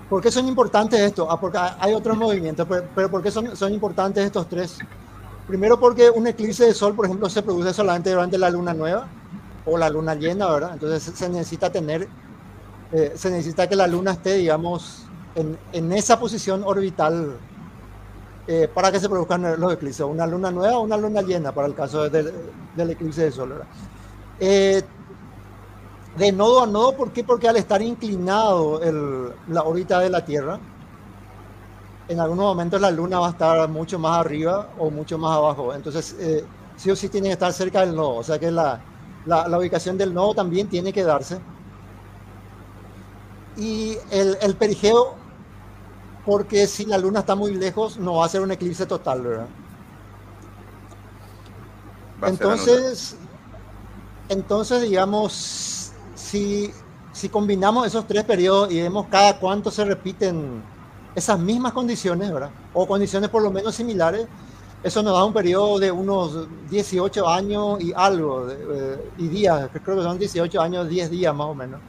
¿Por 0.09 0.23
qué 0.23 0.31
son 0.31 0.47
importantes 0.47 1.01
estos? 1.01 1.27
Ah, 1.31 1.41
porque 1.41 1.59
hay 1.59 1.95
otros 1.95 2.17
movimientos, 2.17 2.67
pero, 2.69 2.85
pero 2.95 3.11
¿por 3.11 3.23
qué 3.23 3.31
son, 3.31 3.57
son 3.57 3.73
importantes 3.73 4.25
estos 4.25 4.49
tres? 4.49 4.79
Primero 5.49 5.79
porque 5.79 6.11
un 6.11 6.27
eclipse 6.27 6.67
de 6.67 6.75
sol, 6.75 6.95
por 6.95 7.07
ejemplo, 7.07 7.29
se 7.29 7.43
produce 7.43 7.73
solamente 7.73 8.11
durante 8.11 8.39
la 8.39 8.51
luna 8.51 8.73
nueva 8.73 9.09
o 9.67 9.77
la 9.77 9.91
luna 9.91 10.15
llena, 10.15 10.51
¿verdad? 10.51 10.71
Entonces 10.75 11.03
se 11.03 11.29
necesita 11.29 11.71
tener, 11.71 12.09
eh, 12.93 13.13
se 13.15 13.31
necesita 13.31 13.69
que 13.69 13.77
la 13.77 13.87
luna 13.87 14.13
esté, 14.13 14.35
digamos, 14.35 15.07
en, 15.35 15.59
en 15.73 15.93
esa 15.93 16.19
posición 16.19 16.63
orbital 16.65 17.37
eh, 18.47 18.69
para 18.73 18.93
que 18.93 19.01
se 19.01 19.09
produzcan 19.09 19.59
los 19.59 19.73
eclipses, 19.73 20.05
una 20.05 20.27
luna 20.27 20.51
nueva 20.51 20.77
o 20.79 20.83
una 20.83 20.97
luna 20.99 21.23
llena, 21.23 21.53
para 21.53 21.67
el 21.67 21.75
caso 21.75 22.09
del, 22.09 22.33
del 22.77 22.91
eclipse 22.91 23.25
de 23.25 23.33
sol, 23.33 23.51
¿verdad? 23.51 23.67
Eh, 24.39 24.83
de 26.17 26.33
nodo 26.33 26.63
a 26.63 26.67
nodo, 26.67 26.97
¿por 26.97 27.13
qué? 27.13 27.25
Porque 27.25 27.49
al 27.49 27.57
estar 27.57 27.83
inclinado 27.83 28.83
el, 28.83 29.33
la 29.49 29.63
órbita 29.65 30.01
de 30.01 30.11
la 30.11 30.25
Tierra, 30.25 30.61
en 32.09 32.21
algunos 32.21 32.45
momentos 32.45 32.81
la 32.81 32.91
Luna 32.91 33.19
va 33.19 33.29
a 33.29 33.31
estar 33.31 33.69
mucho 33.69 33.99
más 33.99 34.19
arriba 34.19 34.71
o 34.79 34.91
mucho 34.91 35.19
más 35.19 35.37
abajo. 35.37 35.75
Entonces, 35.75 36.15
eh, 36.21 36.45
sí 36.77 36.91
o 36.91 36.97
sí 36.97 37.09
tiene 37.09 37.29
que 37.29 37.33
estar 37.33 37.53
cerca 37.53 37.81
del 37.81 37.95
nodo. 37.97 38.17
O 38.17 38.23
sea 38.23 38.39
que 38.39 38.51
la, 38.51 38.81
la, 39.27 39.49
la 39.49 39.59
ubicación 39.59 39.99
del 39.99 40.15
nodo 40.15 40.35
también 40.35 40.69
tiene 40.69 40.93
que 40.93 41.03
darse. 41.03 41.41
Y 43.57 43.97
el, 44.11 44.37
el, 44.41 44.57
perigeo, 44.57 45.15
porque 46.25 46.67
si 46.67 46.85
la 46.87 46.99
Luna 46.99 47.21
está 47.21 47.35
muy 47.35 47.55
lejos, 47.55 47.99
no 47.99 48.17
va 48.17 48.27
a 48.27 48.29
ser 48.29 48.41
un 48.41 48.51
eclipse 48.51 48.85
total, 48.87 49.23
¿verdad? 49.23 49.49
Entonces, 52.23 53.17
entonces, 54.29 54.83
digamos, 54.83 55.74
si, 57.13 57.29
combinamos 57.29 57.87
esos 57.87 58.07
tres 58.07 58.25
periodos 58.25 58.73
y 58.73 58.81
vemos 58.81 59.07
cada 59.09 59.39
cuánto 59.39 59.71
se 59.71 59.85
repiten 59.85 60.63
esas 61.15 61.39
mismas 61.39 61.73
condiciones, 61.73 62.33
¿verdad? 62.33 62.51
O 62.73 62.87
condiciones 62.87 63.31
por 63.31 63.43
lo 63.43 63.51
menos 63.51 63.75
similares, 63.75 64.27
eso 64.83 65.03
nos 65.03 65.15
da 65.15 65.25
un 65.25 65.33
periodo 65.33 65.79
de 65.79 65.93
unos 65.93 66.47
18 66.69 67.29
años 67.29 67.81
y 67.81 67.93
algo, 67.95 68.49
eh, 68.51 69.11
y 69.17 69.29
días, 69.29 69.71
creo 69.85 69.97
que 69.97 70.03
son 70.03 70.19
18 70.19 70.61
años, 70.61 70.89
10 70.89 71.11
días 71.11 71.35
más 71.35 71.47
o 71.47 71.55
menos. 71.55 71.81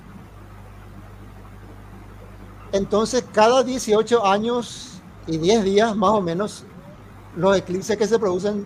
Entonces, 2.72 3.26
cada 3.34 3.64
18 3.64 4.26
años 4.26 5.02
y 5.28 5.38
10 5.38 5.64
días 5.64 5.96
más 5.96 6.12
o 6.12 6.22
menos, 6.22 6.66
los 7.36 7.58
eclipses 7.58 7.98
que 7.98 8.08
se 8.08 8.20
producen 8.20 8.66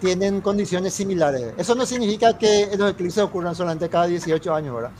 tienen 0.00 0.40
condiciones 0.40 0.94
similares. 0.94 1.54
Eso 1.56 1.74
no 1.74 1.86
significa 1.86 2.36
que 2.36 2.70
los 2.76 2.90
eclipses 2.92 3.22
ocurran 3.22 3.54
solamente 3.54 3.88
cada 3.88 4.06
18 4.06 4.54
años, 4.54 4.74
¿verdad? 4.74 4.90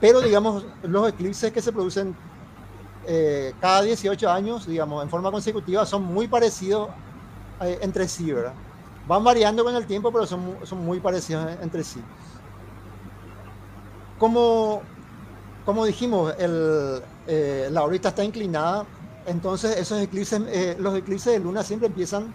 Pero, 0.00 0.20
digamos, 0.20 0.64
los 0.82 1.08
eclipses 1.08 1.52
que 1.52 1.60
se 1.60 1.72
producen 1.72 2.16
eh, 3.06 3.54
cada 3.60 3.82
18 3.82 4.30
años, 4.30 4.66
digamos, 4.66 5.02
en 5.02 5.10
forma 5.10 5.30
consecutiva, 5.30 5.84
son 5.84 6.02
muy 6.02 6.28
parecidos 6.28 6.88
eh, 7.60 7.78
entre 7.82 8.08
sí, 8.08 8.32
¿verdad? 8.32 8.54
Van 9.06 9.22
variando 9.24 9.64
con 9.64 9.74
el 9.74 9.86
tiempo, 9.86 10.10
pero 10.12 10.26
son, 10.26 10.56
son 10.64 10.84
muy 10.84 11.00
parecidos 11.00 11.46
entre 11.62 11.84
sí. 11.84 12.00
Como, 14.18 14.82
como 15.64 15.84
dijimos, 15.84 16.34
el, 16.38 17.02
eh, 17.26 17.68
la 17.70 17.82
órbita 17.82 18.10
está 18.10 18.24
inclinada, 18.24 18.86
entonces 19.26 19.76
esos 19.76 20.00
eclipses, 20.00 20.40
eh, 20.48 20.76
los 20.78 20.96
eclipses 20.96 21.32
de 21.32 21.38
luna 21.38 21.62
siempre 21.62 21.88
empiezan 21.88 22.34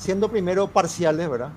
siendo 0.00 0.30
primero 0.30 0.66
parciales, 0.68 1.28
¿verdad? 1.28 1.50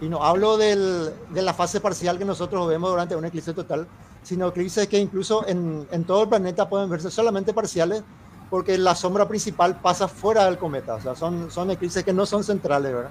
Y 0.00 0.08
no 0.08 0.24
hablo 0.24 0.56
del, 0.56 1.12
de 1.30 1.42
la 1.42 1.52
fase 1.52 1.80
parcial 1.80 2.18
que 2.18 2.24
nosotros 2.24 2.66
vemos 2.66 2.90
durante 2.90 3.14
un 3.14 3.26
eclipse 3.26 3.52
total, 3.52 3.86
sino 4.22 4.48
eclipses 4.48 4.88
que 4.88 4.98
incluso 4.98 5.46
en, 5.46 5.86
en, 5.92 6.04
todo 6.04 6.22
el 6.22 6.28
planeta 6.30 6.68
pueden 6.68 6.88
verse 6.88 7.10
solamente 7.10 7.52
parciales 7.52 8.02
porque 8.48 8.78
la 8.78 8.94
sombra 8.94 9.28
principal 9.28 9.80
pasa 9.80 10.08
fuera 10.08 10.46
del 10.46 10.58
cometa, 10.58 10.94
o 10.94 11.00
sea, 11.00 11.14
son, 11.14 11.50
son 11.50 11.70
eclipses 11.70 12.02
que 12.04 12.12
no 12.12 12.24
son 12.24 12.42
centrales, 12.42 12.94
¿verdad? 12.94 13.10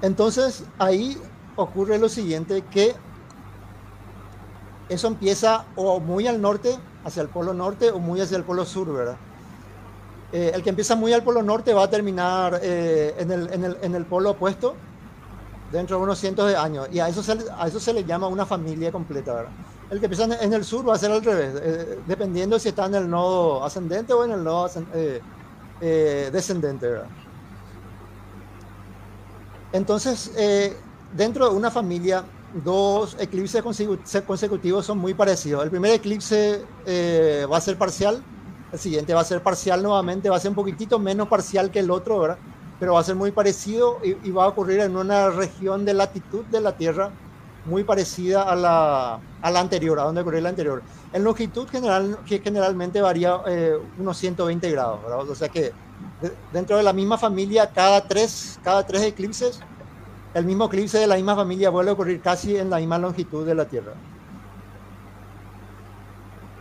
Entonces, 0.00 0.64
ahí 0.78 1.20
ocurre 1.56 1.98
lo 1.98 2.08
siguiente, 2.08 2.62
que 2.70 2.94
eso 4.88 5.08
empieza 5.08 5.64
o 5.74 5.98
muy 5.98 6.28
al 6.28 6.40
norte, 6.40 6.78
hacia 7.04 7.22
el 7.22 7.28
polo 7.28 7.54
norte, 7.54 7.90
o 7.90 7.98
muy 7.98 8.20
hacia 8.20 8.36
el 8.36 8.44
polo 8.44 8.64
sur, 8.64 8.92
¿verdad? 8.92 9.16
Eh, 10.30 10.52
el 10.54 10.62
que 10.62 10.68
empieza 10.70 10.94
muy 10.94 11.12
al 11.12 11.22
polo 11.22 11.42
norte 11.42 11.72
va 11.72 11.84
a 11.84 11.90
terminar 11.90 12.60
eh, 12.62 13.14
en, 13.18 13.30
el, 13.30 13.50
en, 13.52 13.64
el, 13.64 13.78
en 13.80 13.94
el 13.94 14.04
polo 14.04 14.32
opuesto, 14.32 14.74
dentro 15.72 15.96
de 15.96 16.02
unos 16.02 16.18
cientos 16.18 16.48
de 16.48 16.56
años. 16.56 16.88
Y 16.92 17.00
a 17.00 17.08
eso 17.08 17.22
se, 17.22 17.38
a 17.56 17.66
eso 17.66 17.80
se 17.80 17.94
le 17.94 18.04
llama 18.04 18.28
una 18.28 18.44
familia 18.44 18.92
completa. 18.92 19.46
El 19.90 20.00
que 20.00 20.06
empieza 20.06 20.24
en 20.24 20.52
el 20.52 20.64
sur 20.64 20.86
va 20.86 20.94
a 20.94 20.98
ser 20.98 21.10
al 21.10 21.24
revés, 21.24 21.54
eh, 21.62 21.98
dependiendo 22.06 22.58
si 22.58 22.68
está 22.68 22.86
en 22.86 22.96
el 22.96 23.08
nodo 23.08 23.64
ascendente 23.64 24.12
o 24.12 24.22
en 24.24 24.32
el 24.32 24.44
nodo 24.44 24.68
descendente. 25.80 26.88
Entonces, 29.72 30.32
dentro 31.14 31.48
de 31.48 31.56
una 31.56 31.70
familia, 31.70 32.22
dos 32.64 33.16
eclipses 33.18 33.62
consecutivos 34.26 34.84
son 34.84 34.98
muy 34.98 35.14
parecidos. 35.14 35.64
El 35.64 35.70
primer 35.70 35.92
eclipse 35.92 36.66
va 37.50 37.56
a 37.56 37.60
ser 37.62 37.78
parcial, 37.78 38.22
el 38.72 38.78
siguiente 38.78 39.14
va 39.14 39.20
a 39.20 39.24
ser 39.24 39.42
parcial 39.42 39.82
nuevamente, 39.82 40.28
va 40.28 40.36
a 40.36 40.40
ser 40.40 40.50
un 40.50 40.54
poquitito 40.54 40.98
menos 40.98 41.28
parcial 41.28 41.70
que 41.70 41.80
el 41.80 41.90
otro, 41.90 42.20
¿verdad? 42.20 42.38
pero 42.78 42.94
va 42.94 43.00
a 43.00 43.04
ser 43.04 43.16
muy 43.16 43.32
parecido 43.32 43.98
y, 44.04 44.28
y, 44.28 44.30
va 44.30 44.44
a 44.44 44.48
ocurrir 44.48 44.80
en 44.80 44.96
una 44.96 45.30
región 45.30 45.84
de 45.84 45.94
latitud 45.94 46.44
de 46.44 46.60
la 46.60 46.76
Tierra 46.76 47.10
muy 47.64 47.84
parecida 47.84 48.42
a 48.42 48.56
la, 48.56 49.20
a 49.42 49.50
la 49.50 49.60
anterior, 49.60 49.98
a 49.98 50.04
donde 50.04 50.22
ocurrió 50.22 50.40
la 50.40 50.48
anterior. 50.48 50.82
En 51.12 51.24
longitud 51.24 51.68
general, 51.68 52.18
que 52.26 52.38
generalmente 52.38 53.00
varía 53.00 53.40
eh, 53.46 53.76
unos 53.98 54.16
120 54.18 54.70
grados, 54.70 55.02
¿verdad? 55.02 55.28
o 55.28 55.34
sea 55.34 55.48
que 55.48 55.72
de, 56.20 56.32
dentro 56.52 56.76
de 56.76 56.82
la 56.82 56.92
misma 56.92 57.18
familia, 57.18 57.70
cada 57.70 58.06
tres, 58.06 58.58
cada 58.62 58.86
tres 58.86 59.02
eclipses, 59.02 59.60
el 60.34 60.44
mismo 60.44 60.66
eclipse 60.66 60.98
de 60.98 61.06
la 61.06 61.16
misma 61.16 61.34
familia 61.34 61.70
vuelve 61.70 61.90
a 61.90 61.94
ocurrir 61.94 62.20
casi 62.20 62.56
en 62.56 62.70
la 62.70 62.78
misma 62.78 62.98
longitud 62.98 63.46
de 63.46 63.54
la 63.54 63.66
Tierra. 63.66 63.94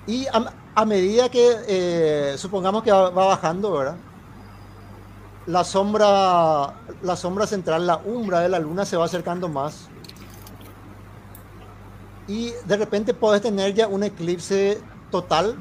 Y 0.08 0.26
a, 0.28 0.54
a 0.74 0.86
medida 0.86 1.30
que 1.30 1.56
eh, 1.68 2.36
supongamos 2.38 2.84
que 2.84 2.92
va, 2.92 3.10
bajando, 3.10 3.72
¿verdad? 3.74 3.98
la 5.48 5.64
sombra, 5.64 6.74
la 7.02 7.16
sombra 7.16 7.48
central, 7.48 7.88
la 7.88 7.98
umbra 7.98 8.42
de 8.42 8.50
la 8.50 8.60
luna 8.60 8.86
se 8.86 8.98
va 8.98 9.06
acercando 9.06 9.48
más. 9.48 9.88
Y 12.28 12.52
de 12.66 12.78
repente 12.78 13.14
puedes 13.14 13.42
tener 13.42 13.74
ya 13.74 13.88
un 13.88 14.04
eclipse 14.04 14.82
total 15.10 15.56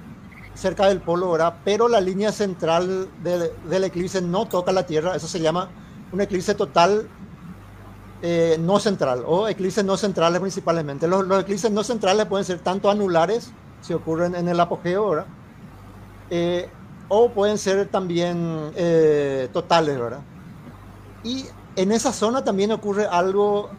cerca 0.54 0.86
del 0.88 1.00
polo, 1.00 1.30
¿verdad? 1.30 1.58
Pero 1.64 1.88
la 1.88 2.00
línea 2.00 2.32
central 2.32 3.08
de, 3.22 3.52
del 3.68 3.84
eclipse 3.84 4.20
no 4.20 4.46
toca 4.46 4.72
la 4.72 4.84
Tierra. 4.84 5.14
Eso 5.14 5.28
se 5.28 5.40
llama 5.40 5.70
un 6.12 6.20
eclipse 6.20 6.54
total 6.56 7.08
eh, 8.22 8.56
no 8.58 8.80
central 8.80 9.22
o 9.24 9.46
eclipses 9.46 9.84
no 9.84 9.96
centrales 9.96 10.40
principalmente. 10.40 11.06
Los, 11.06 11.26
los, 11.26 11.42
eclipses 11.42 11.70
no 11.70 11.84
centrales 11.84 12.26
pueden 12.26 12.44
ser 12.44 12.58
tanto 12.58 12.90
anulares, 12.90 13.52
si 13.86 13.94
ocurren 13.94 14.34
en 14.34 14.48
el 14.48 14.58
apogeo, 14.58 15.10
¿verdad? 15.10 15.26
Eh, 16.30 16.68
o 17.08 17.30
pueden 17.30 17.56
ser 17.56 17.86
también 17.88 18.72
eh, 18.74 19.48
totales, 19.52 19.98
¿verdad? 19.98 20.20
Y 21.22 21.44
en 21.76 21.92
esa 21.92 22.12
zona 22.12 22.42
también 22.42 22.72
ocurre 22.72 23.06
algo 23.06 23.70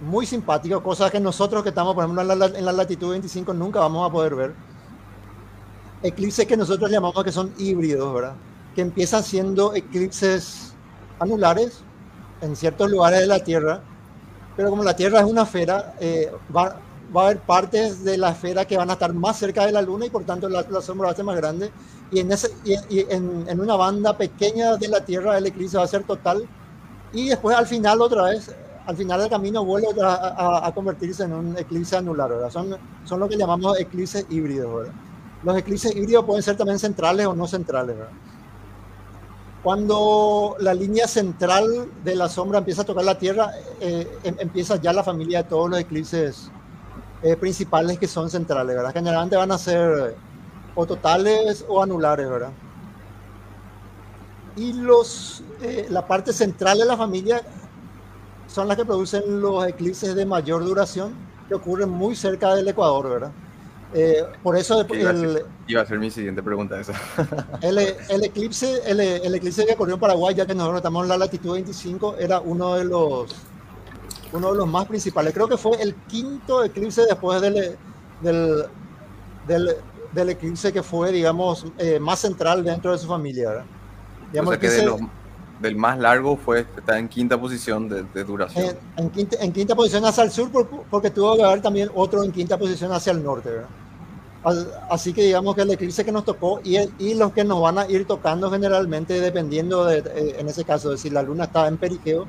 muy 0.00 0.26
simpático, 0.26 0.82
cosas 0.82 1.10
que 1.10 1.20
nosotros 1.20 1.62
que 1.62 1.70
estamos, 1.70 1.94
por 1.94 2.04
ejemplo, 2.04 2.22
en 2.22 2.38
la, 2.38 2.46
en 2.46 2.64
la, 2.64 2.72
latitud 2.72 3.10
25 3.10 3.54
nunca 3.54 3.80
vamos 3.80 4.08
a 4.08 4.12
poder 4.12 4.34
ver. 4.34 4.54
Eclipses 6.02 6.46
que 6.46 6.56
nosotros 6.56 6.90
llamamos 6.90 7.24
que 7.24 7.32
son 7.32 7.52
híbridos, 7.58 8.12
¿verdad? 8.12 8.34
Que 8.74 8.82
empiezan 8.82 9.22
siendo 9.22 9.74
eclipses 9.74 10.74
anulares 11.18 11.82
en 12.40 12.54
ciertos 12.56 12.90
lugares 12.90 13.20
de 13.20 13.26
la 13.26 13.42
Tierra, 13.42 13.82
pero 14.56 14.70
como 14.70 14.84
la 14.84 14.94
Tierra 14.94 15.20
es 15.20 15.26
una 15.26 15.42
esfera, 15.42 15.94
eh, 16.00 16.30
va, 16.54 16.76
va, 17.14 17.22
a 17.22 17.24
haber 17.26 17.40
partes 17.40 18.04
de 18.04 18.16
la 18.16 18.30
esfera 18.30 18.64
que 18.64 18.76
van 18.76 18.90
a 18.90 18.94
estar 18.94 19.12
más 19.12 19.38
cerca 19.38 19.66
de 19.66 19.72
la 19.72 19.82
Luna 19.82 20.06
y 20.06 20.10
por 20.10 20.24
tanto 20.24 20.48
la, 20.48 20.62
la 20.68 20.80
sombra 20.80 21.06
va 21.06 21.12
a 21.12 21.16
ser 21.16 21.24
más 21.24 21.36
grande. 21.36 21.70
Y, 22.10 22.20
en, 22.20 22.32
ese, 22.32 22.50
y, 22.64 22.74
y 22.94 23.06
en, 23.08 23.44
en, 23.48 23.60
una 23.60 23.76
banda 23.76 24.16
pequeña 24.16 24.76
de 24.76 24.88
la 24.88 25.04
Tierra 25.04 25.38
el 25.38 25.46
eclipse 25.46 25.76
va 25.76 25.84
a 25.84 25.88
ser 25.88 26.04
total. 26.04 26.46
Y 27.12 27.28
después 27.28 27.56
al 27.56 27.66
final 27.66 28.00
otra 28.00 28.24
vez, 28.24 28.54
al 28.86 28.96
final 28.96 29.20
del 29.20 29.30
camino 29.30 29.64
vuelve 29.64 29.88
a, 30.02 30.14
a, 30.14 30.66
a 30.66 30.74
convertirse 30.74 31.24
en 31.24 31.32
un 31.32 31.58
eclipse 31.58 31.96
anular. 31.96 32.30
¿verdad? 32.30 32.50
Son, 32.50 32.76
son 33.04 33.20
lo 33.20 33.28
que 33.28 33.36
llamamos 33.36 33.78
eclipses 33.78 34.26
híbridos. 34.30 34.74
¿verdad? 34.74 34.92
Los 35.42 35.56
eclipses 35.56 35.94
híbridos 35.94 36.24
pueden 36.24 36.42
ser 36.42 36.56
también 36.56 36.78
centrales 36.78 37.26
o 37.26 37.34
no 37.34 37.46
centrales. 37.46 37.96
¿verdad? 37.96 38.12
Cuando 39.64 40.56
la 40.60 40.74
línea 40.74 41.08
central 41.08 41.88
de 42.04 42.14
la 42.14 42.28
sombra 42.28 42.58
empieza 42.58 42.82
a 42.82 42.84
tocar 42.84 43.02
la 43.02 43.18
Tierra, 43.18 43.50
eh, 43.80 44.18
em, 44.22 44.36
empieza 44.38 44.76
ya 44.76 44.92
la 44.92 45.02
familia 45.02 45.42
de 45.42 45.48
todos 45.48 45.70
los 45.70 45.80
eclipses 45.80 46.50
eh, 47.24 47.36
principales 47.36 47.98
que 47.98 48.06
son 48.06 48.28
centrales, 48.28 48.76
¿verdad? 48.76 48.92
Generalmente 48.92 49.34
van 49.34 49.50
a 49.50 49.56
ser 49.56 50.14
o 50.74 50.84
totales 50.84 51.64
o 51.66 51.82
anulares, 51.82 52.28
¿verdad? 52.28 52.50
Y 54.56 54.74
los, 54.74 55.42
eh, 55.62 55.86
la 55.88 56.06
parte 56.06 56.34
central 56.34 56.76
de 56.76 56.84
la 56.84 56.98
familia 56.98 57.40
son 58.46 58.68
las 58.68 58.76
que 58.76 58.84
producen 58.84 59.40
los 59.40 59.66
eclipses 59.66 60.14
de 60.14 60.26
mayor 60.26 60.66
duración 60.66 61.14
que 61.48 61.54
ocurren 61.54 61.88
muy 61.88 62.14
cerca 62.14 62.54
del 62.54 62.68
Ecuador, 62.68 63.08
¿verdad? 63.08 63.32
Eh, 63.94 64.22
por 64.42 64.58
eso 64.58 64.82
el, 64.82 65.00
iba, 65.00 65.10
a 65.10 65.14
ser, 65.14 65.46
iba, 65.66 65.80
a 65.80 65.86
ser, 65.86 65.98
mi 65.98 66.10
siguiente 66.10 66.42
pregunta 66.42 66.78
esa. 66.78 66.92
el, 67.62 67.78
el, 67.78 68.24
eclipse, 68.24 68.82
el, 68.84 69.00
el, 69.00 69.34
eclipse 69.34 69.64
que 69.64 69.72
ocurrió 69.72 69.94
en 69.94 70.00
Paraguay, 70.00 70.34
ya 70.34 70.44
que 70.44 70.54
nosotros 70.54 70.78
estamos 70.78 71.04
en 71.04 71.08
la 71.08 71.16
latitud 71.16 71.52
25, 71.52 72.16
era 72.18 72.40
uno 72.40 72.74
de 72.74 72.84
los 72.84 73.34
uno 74.34 74.50
de 74.52 74.58
los 74.58 74.68
más 74.68 74.86
principales. 74.86 75.32
Creo 75.32 75.48
que 75.48 75.56
fue 75.56 75.80
el 75.80 75.94
quinto 75.94 76.64
eclipse 76.64 77.02
después 77.06 77.40
del, 77.40 77.76
del, 78.20 78.64
del, 79.46 79.76
del 80.12 80.30
eclipse 80.30 80.72
que 80.72 80.82
fue, 80.82 81.12
digamos, 81.12 81.66
eh, 81.78 81.98
más 82.00 82.18
central 82.18 82.64
dentro 82.64 82.92
de 82.92 82.98
su 82.98 83.06
familia. 83.06 83.50
¿verdad? 83.50 83.64
Digamos, 84.32 84.48
o 84.48 84.52
sea 84.52 84.60
que 84.60 84.76
de 84.76 84.86
los, 84.86 85.00
del 85.60 85.76
más 85.76 85.98
largo 85.98 86.36
fue 86.36 86.66
está 86.76 86.98
en 86.98 87.08
quinta 87.08 87.40
posición 87.40 87.88
de, 87.88 88.02
de 88.02 88.24
duración. 88.24 88.76
En, 88.96 89.04
en, 89.04 89.10
quinta, 89.10 89.36
en, 89.40 89.52
quinta, 89.52 89.74
posición 89.76 90.04
hacia 90.04 90.24
el 90.24 90.32
sur, 90.32 90.50
porque 90.90 91.10
tuvo 91.10 91.36
que 91.36 91.44
haber 91.44 91.62
también 91.62 91.90
otro 91.94 92.24
en 92.24 92.32
quinta 92.32 92.58
posición 92.58 92.92
hacia 92.92 93.12
el 93.12 93.22
norte. 93.22 93.50
¿verdad? 93.50 93.68
Así 94.90 95.14
que 95.14 95.22
digamos 95.22 95.54
que 95.54 95.62
el 95.62 95.70
eclipse 95.70 96.04
que 96.04 96.12
nos 96.12 96.24
tocó 96.24 96.60
y, 96.62 96.76
y, 96.98 97.14
los 97.14 97.32
que 97.32 97.44
nos 97.44 97.62
van 97.62 97.78
a 97.78 97.88
ir 97.88 98.04
tocando 98.04 98.50
generalmente, 98.50 99.18
dependiendo 99.20 99.86
de, 99.86 99.98
eh, 99.98 100.36
en 100.38 100.48
ese 100.48 100.64
caso, 100.64 100.90
de 100.90 100.98
si 100.98 101.08
la 101.08 101.22
luna 101.22 101.44
está 101.44 101.66
en 101.66 101.78
periqueo, 101.78 102.26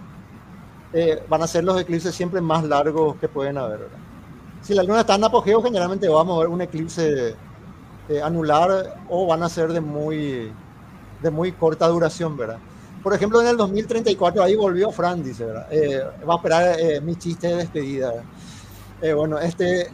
eh, 0.95 1.21
van 1.29 1.43
a 1.43 1.47
ser 1.47 1.63
los 1.63 1.79
eclipses 1.79 2.15
siempre 2.15 2.41
más 2.41 2.63
largos 2.63 3.17
que 3.17 3.27
pueden 3.27 3.57
haber. 3.57 3.79
¿verdad? 3.79 3.97
Si 4.61 4.73
la 4.73 4.81
luna 4.81 5.01
está 5.01 5.15
en 5.15 5.25
apogeo, 5.25 5.61
generalmente 5.61 6.07
vamos 6.07 6.37
a 6.37 6.39
ver 6.39 6.47
un 6.47 6.61
eclipse 6.61 7.35
eh, 8.09 8.21
anular 8.23 8.95
o 9.09 9.27
van 9.27 9.43
a 9.43 9.49
ser 9.49 9.71
de 9.73 9.81
muy, 9.81 10.51
de 11.21 11.29
muy 11.29 11.51
corta 11.51 11.87
duración, 11.87 12.35
¿verdad? 12.35 12.57
Por 13.03 13.13
ejemplo, 13.13 13.39
en 13.41 13.47
el 13.49 13.57
2034, 13.57 14.41
ahí 14.41 14.55
volvió 14.55 14.91
Fran, 14.91 15.23
dice, 15.23 15.45
¿verdad? 15.45 15.67
Eh, 15.69 16.03
va 16.27 16.33
a 16.33 16.37
esperar 16.37 17.01
mi 17.03 17.15
chiste 17.15 17.49
de 17.49 17.55
despedida. 17.57 18.13
bueno, 19.15 19.37
este, 19.37 19.91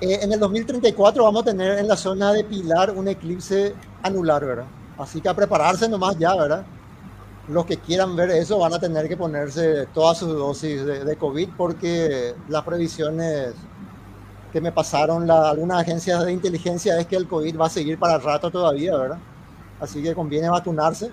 eh, 0.00 0.18
en 0.20 0.30
el 0.30 0.38
2034 0.38 1.24
vamos 1.24 1.40
a 1.40 1.44
tener 1.46 1.78
en 1.78 1.88
la 1.88 1.96
zona 1.96 2.30
de 2.32 2.44
Pilar 2.44 2.90
un 2.90 3.08
eclipse 3.08 3.74
anular, 4.02 4.44
¿verdad? 4.44 4.66
Así 4.98 5.22
que 5.22 5.28
a 5.30 5.34
prepararse 5.34 5.88
nomás 5.88 6.18
ya, 6.18 6.34
¿verdad? 6.34 6.66
Los 7.48 7.64
que 7.64 7.76
quieran 7.76 8.16
ver 8.16 8.30
eso 8.30 8.58
van 8.58 8.74
a 8.74 8.78
tener 8.80 9.08
que 9.08 9.16
ponerse 9.16 9.86
todas 9.94 10.18
sus 10.18 10.28
dosis 10.28 10.84
de, 10.84 11.04
de 11.04 11.16
COVID 11.16 11.50
porque 11.56 12.34
las 12.48 12.64
previsiones 12.64 13.54
que 14.52 14.60
me 14.60 14.72
pasaron 14.72 15.26
la, 15.26 15.50
algunas 15.50 15.80
agencias 15.80 16.24
de 16.24 16.32
inteligencia 16.32 16.98
es 16.98 17.06
que 17.06 17.16
el 17.16 17.28
COVID 17.28 17.58
va 17.58 17.66
a 17.66 17.70
seguir 17.70 17.98
para 17.98 18.18
rato 18.18 18.50
todavía, 18.50 18.96
¿verdad? 18.96 19.18
Así 19.78 20.02
que 20.02 20.14
conviene 20.14 20.48
vacunarse 20.48 21.10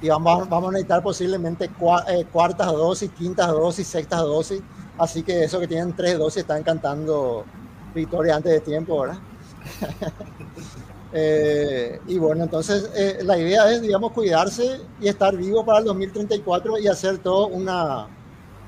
y 0.00 0.08
vamos, 0.08 0.48
vamos 0.48 0.68
a 0.68 0.72
necesitar 0.72 1.02
posiblemente 1.02 1.70
eh, 2.08 2.24
cuartas 2.30 2.66
dosis, 2.66 3.10
quintas 3.12 3.48
dosis, 3.48 3.86
sextas 3.86 4.20
dosis. 4.20 4.62
Así 4.98 5.22
que 5.22 5.44
eso 5.44 5.58
que 5.58 5.68
tienen 5.68 5.94
tres 5.94 6.18
dosis 6.18 6.42
están 6.42 6.62
cantando 6.62 7.44
victoria 7.94 8.36
antes 8.36 8.52
de 8.52 8.60
tiempo, 8.60 9.00
¿verdad? 9.00 9.18
eh, 11.18 11.98
y 12.06 12.18
bueno, 12.18 12.44
entonces 12.44 12.90
eh, 12.94 13.20
la 13.22 13.38
idea 13.38 13.72
es, 13.72 13.80
digamos, 13.80 14.12
cuidarse 14.12 14.82
y 15.00 15.08
estar 15.08 15.34
vivo 15.34 15.64
para 15.64 15.78
el 15.78 15.86
2034 15.86 16.78
y 16.78 16.88
hacer 16.88 17.16
todo 17.16 17.46
una, 17.46 18.06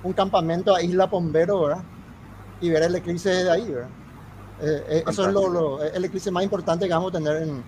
un 0.03 0.15
campamento 0.15 0.75
a 0.75 0.83
Isla 0.83 1.11
Pombero, 1.11 1.65
¿verdad? 1.65 1.85
Y 2.63 2.71
ver 2.71 2.85
el 2.85 2.95
eclipse 2.95 3.29
desde 3.29 3.51
ahí, 3.51 3.71
¿verdad? 3.71 3.91
Eh, 4.63 4.83
eh 4.89 5.05
eso 5.07 5.29
es 5.29 5.35
lo, 5.35 5.51
lo, 5.51 5.83
el 5.85 6.03
eclipse 6.07 6.31
más 6.31 6.43
importante 6.43 6.87
que 6.87 6.95
vamos 6.95 7.15
a 7.15 7.19
tener 7.19 7.43
en, 7.43 7.63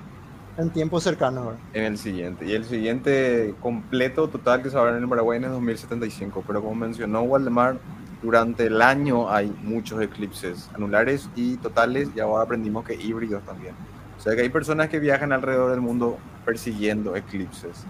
en 0.56 0.70
tiempos 0.70 1.02
cercanos. 1.02 1.44
¿verdad? 1.44 1.60
En 1.74 1.84
el 1.84 1.98
siguiente. 1.98 2.46
Y 2.46 2.52
el 2.52 2.64
siguiente 2.64 3.54
completo 3.60 4.28
total 4.28 4.62
que 4.62 4.70
se 4.70 4.76
va 4.76 4.82
a 4.82 4.84
ver 4.86 4.94
en 4.94 5.02
el 5.02 5.08
Paraguay 5.10 5.44
es 5.44 5.50
2075. 5.50 6.42
Pero 6.46 6.62
como 6.62 6.74
mencionó 6.74 7.20
Waldemar, 7.20 7.78
durante 8.22 8.64
el 8.64 8.80
año 8.80 9.30
hay 9.30 9.54
muchos 9.62 10.00
eclipses 10.00 10.70
anulares 10.74 11.28
y 11.36 11.58
totales 11.58 12.08
y 12.16 12.20
ahora 12.20 12.44
aprendimos 12.44 12.86
que 12.86 12.94
híbridos 12.94 13.42
también. 13.44 13.74
O 14.20 14.22
sea 14.22 14.36
que 14.36 14.42
hay 14.42 14.50
personas 14.50 14.90
que 14.90 15.00
viajan 15.00 15.32
alrededor 15.32 15.70
del 15.70 15.80
mundo 15.80 16.18
persiguiendo 16.44 17.16
eclipses. 17.16 17.86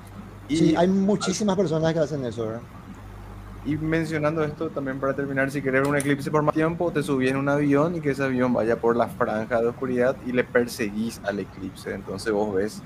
Y 0.48 0.56
sí, 0.56 0.74
hay 0.76 0.86
muchísimas 0.86 1.56
personas 1.56 1.92
que 1.92 1.98
hacen 1.98 2.24
eso, 2.24 2.46
¿verdad? 2.46 2.60
Y 3.66 3.76
mencionando 3.76 4.44
esto 4.44 4.70
también 4.70 5.00
para 5.00 5.12
terminar, 5.12 5.50
si 5.50 5.60
quieres 5.60 5.80
ver 5.82 5.90
un 5.90 5.96
eclipse 5.96 6.30
por 6.30 6.42
más 6.42 6.54
tiempo, 6.54 6.92
te 6.92 7.02
subís 7.02 7.32
en 7.32 7.36
un 7.36 7.48
avión 7.48 7.96
y 7.96 8.00
que 8.00 8.12
ese 8.12 8.22
avión 8.22 8.52
vaya 8.52 8.76
por 8.76 8.94
la 8.94 9.08
franja 9.08 9.60
de 9.60 9.66
oscuridad 9.66 10.14
y 10.24 10.30
le 10.30 10.44
perseguís 10.44 11.20
al 11.24 11.40
eclipse. 11.40 11.92
Entonces 11.92 12.32
vos 12.32 12.54
ves 12.54 12.80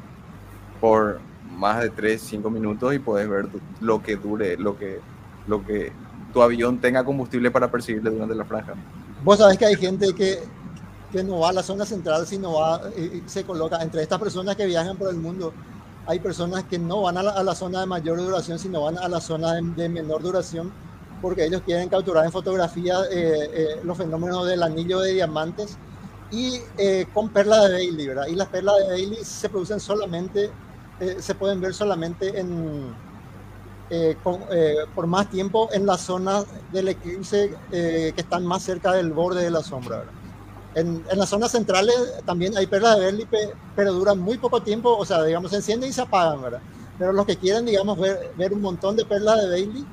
por 0.80 1.20
más 1.54 1.82
de 1.82 1.90
3, 1.90 2.22
5 2.22 2.48
minutos 2.48 2.94
y 2.94 2.98
puedes 2.98 3.28
ver 3.28 3.48
lo 3.82 4.02
que 4.02 4.16
dure, 4.16 4.56
lo 4.56 4.78
que, 4.78 5.00
lo 5.46 5.62
que 5.66 5.92
tu 6.32 6.40
avión 6.40 6.78
tenga 6.78 7.04
combustible 7.04 7.50
para 7.50 7.70
perseguirle 7.70 8.08
durante 8.08 8.34
la 8.34 8.46
franja. 8.46 8.72
Vos 9.22 9.36
sabés 9.36 9.58
que 9.58 9.66
hay 9.66 9.76
gente 9.76 10.14
que, 10.14 10.38
que 11.14 11.22
no 11.22 11.38
va 11.38 11.50
a 11.50 11.52
la 11.52 11.62
zona 11.62 11.86
central, 11.86 12.26
sino 12.26 12.54
va 12.54 12.82
y 12.96 13.22
se 13.26 13.44
coloca 13.44 13.80
entre 13.82 14.02
estas 14.02 14.18
personas 14.18 14.56
que 14.56 14.66
viajan 14.66 14.96
por 14.96 15.08
el 15.08 15.16
mundo. 15.16 15.52
Hay 16.06 16.18
personas 16.18 16.64
que 16.64 16.78
no 16.78 17.02
van 17.02 17.16
a 17.16 17.22
la, 17.22 17.30
a 17.30 17.42
la 17.42 17.54
zona 17.54 17.80
de 17.80 17.86
mayor 17.86 18.18
duración, 18.18 18.58
sino 18.58 18.82
van 18.82 18.98
a 18.98 19.08
la 19.08 19.20
zona 19.20 19.54
de, 19.54 19.88
menor 19.88 20.22
duración, 20.22 20.72
porque 21.22 21.44
ellos 21.46 21.62
quieren 21.64 21.88
capturar 21.88 22.24
en 22.24 22.32
fotografía 22.32 22.96
eh, 23.10 23.50
eh, 23.54 23.80
los 23.84 23.96
fenómenos 23.96 24.46
del 24.46 24.62
anillo 24.62 25.00
de 25.00 25.12
diamantes 25.12 25.78
y 26.30 26.60
eh, 26.76 27.06
con 27.14 27.28
perlas 27.28 27.68
de 27.68 27.72
Bailey, 27.74 28.08
¿verdad? 28.08 28.26
Y 28.26 28.34
las 28.34 28.48
perlas 28.48 28.76
de 28.80 28.88
Bailey 28.88 29.24
se 29.24 29.48
producen 29.48 29.80
solamente, 29.80 30.50
eh, 31.00 31.16
se 31.20 31.34
pueden 31.34 31.60
ver 31.60 31.72
solamente 31.74 32.38
en, 32.38 32.94
eh, 33.90 34.16
eh, 34.50 34.76
por 34.94 35.06
más 35.06 35.28
tiempo 35.28 35.68
en 35.72 35.84
las 35.84 36.00
zonas 36.00 36.46
del 36.72 36.88
eclipse 36.88 37.54
eh, 37.70 38.12
que 38.14 38.22
están 38.22 38.44
más 38.46 38.62
cerca 38.62 38.92
del 38.92 39.12
borde 39.12 39.44
de 39.44 39.50
la 39.50 39.62
sombra. 39.62 40.04
En, 40.74 41.04
en, 41.08 41.18
las 41.18 41.28
zonas 41.28 41.52
centrales 41.52 41.94
también 42.24 42.56
hay 42.56 42.66
perlas 42.66 42.98
de 42.98 43.04
Berli, 43.04 43.28
pero 43.76 43.92
duran 43.92 44.18
muy 44.18 44.38
poco 44.38 44.62
tiempo, 44.62 44.96
o 44.96 45.04
sea, 45.04 45.22
digamos, 45.22 45.50
se 45.50 45.58
encienden 45.58 45.90
y 45.90 45.92
se 45.92 46.02
apagan, 46.02 46.42
¿verdad? 46.42 46.60
Pero 46.98 47.12
los 47.12 47.26
que 47.26 47.36
quieren, 47.36 47.66
digamos, 47.66 47.98
ver, 47.98 48.32
ver 48.36 48.52
un 48.52 48.60
montón 48.60 48.96
de 48.96 49.04
perlas 49.04 49.40
de 49.40 49.48
Bailey, 49.48 49.86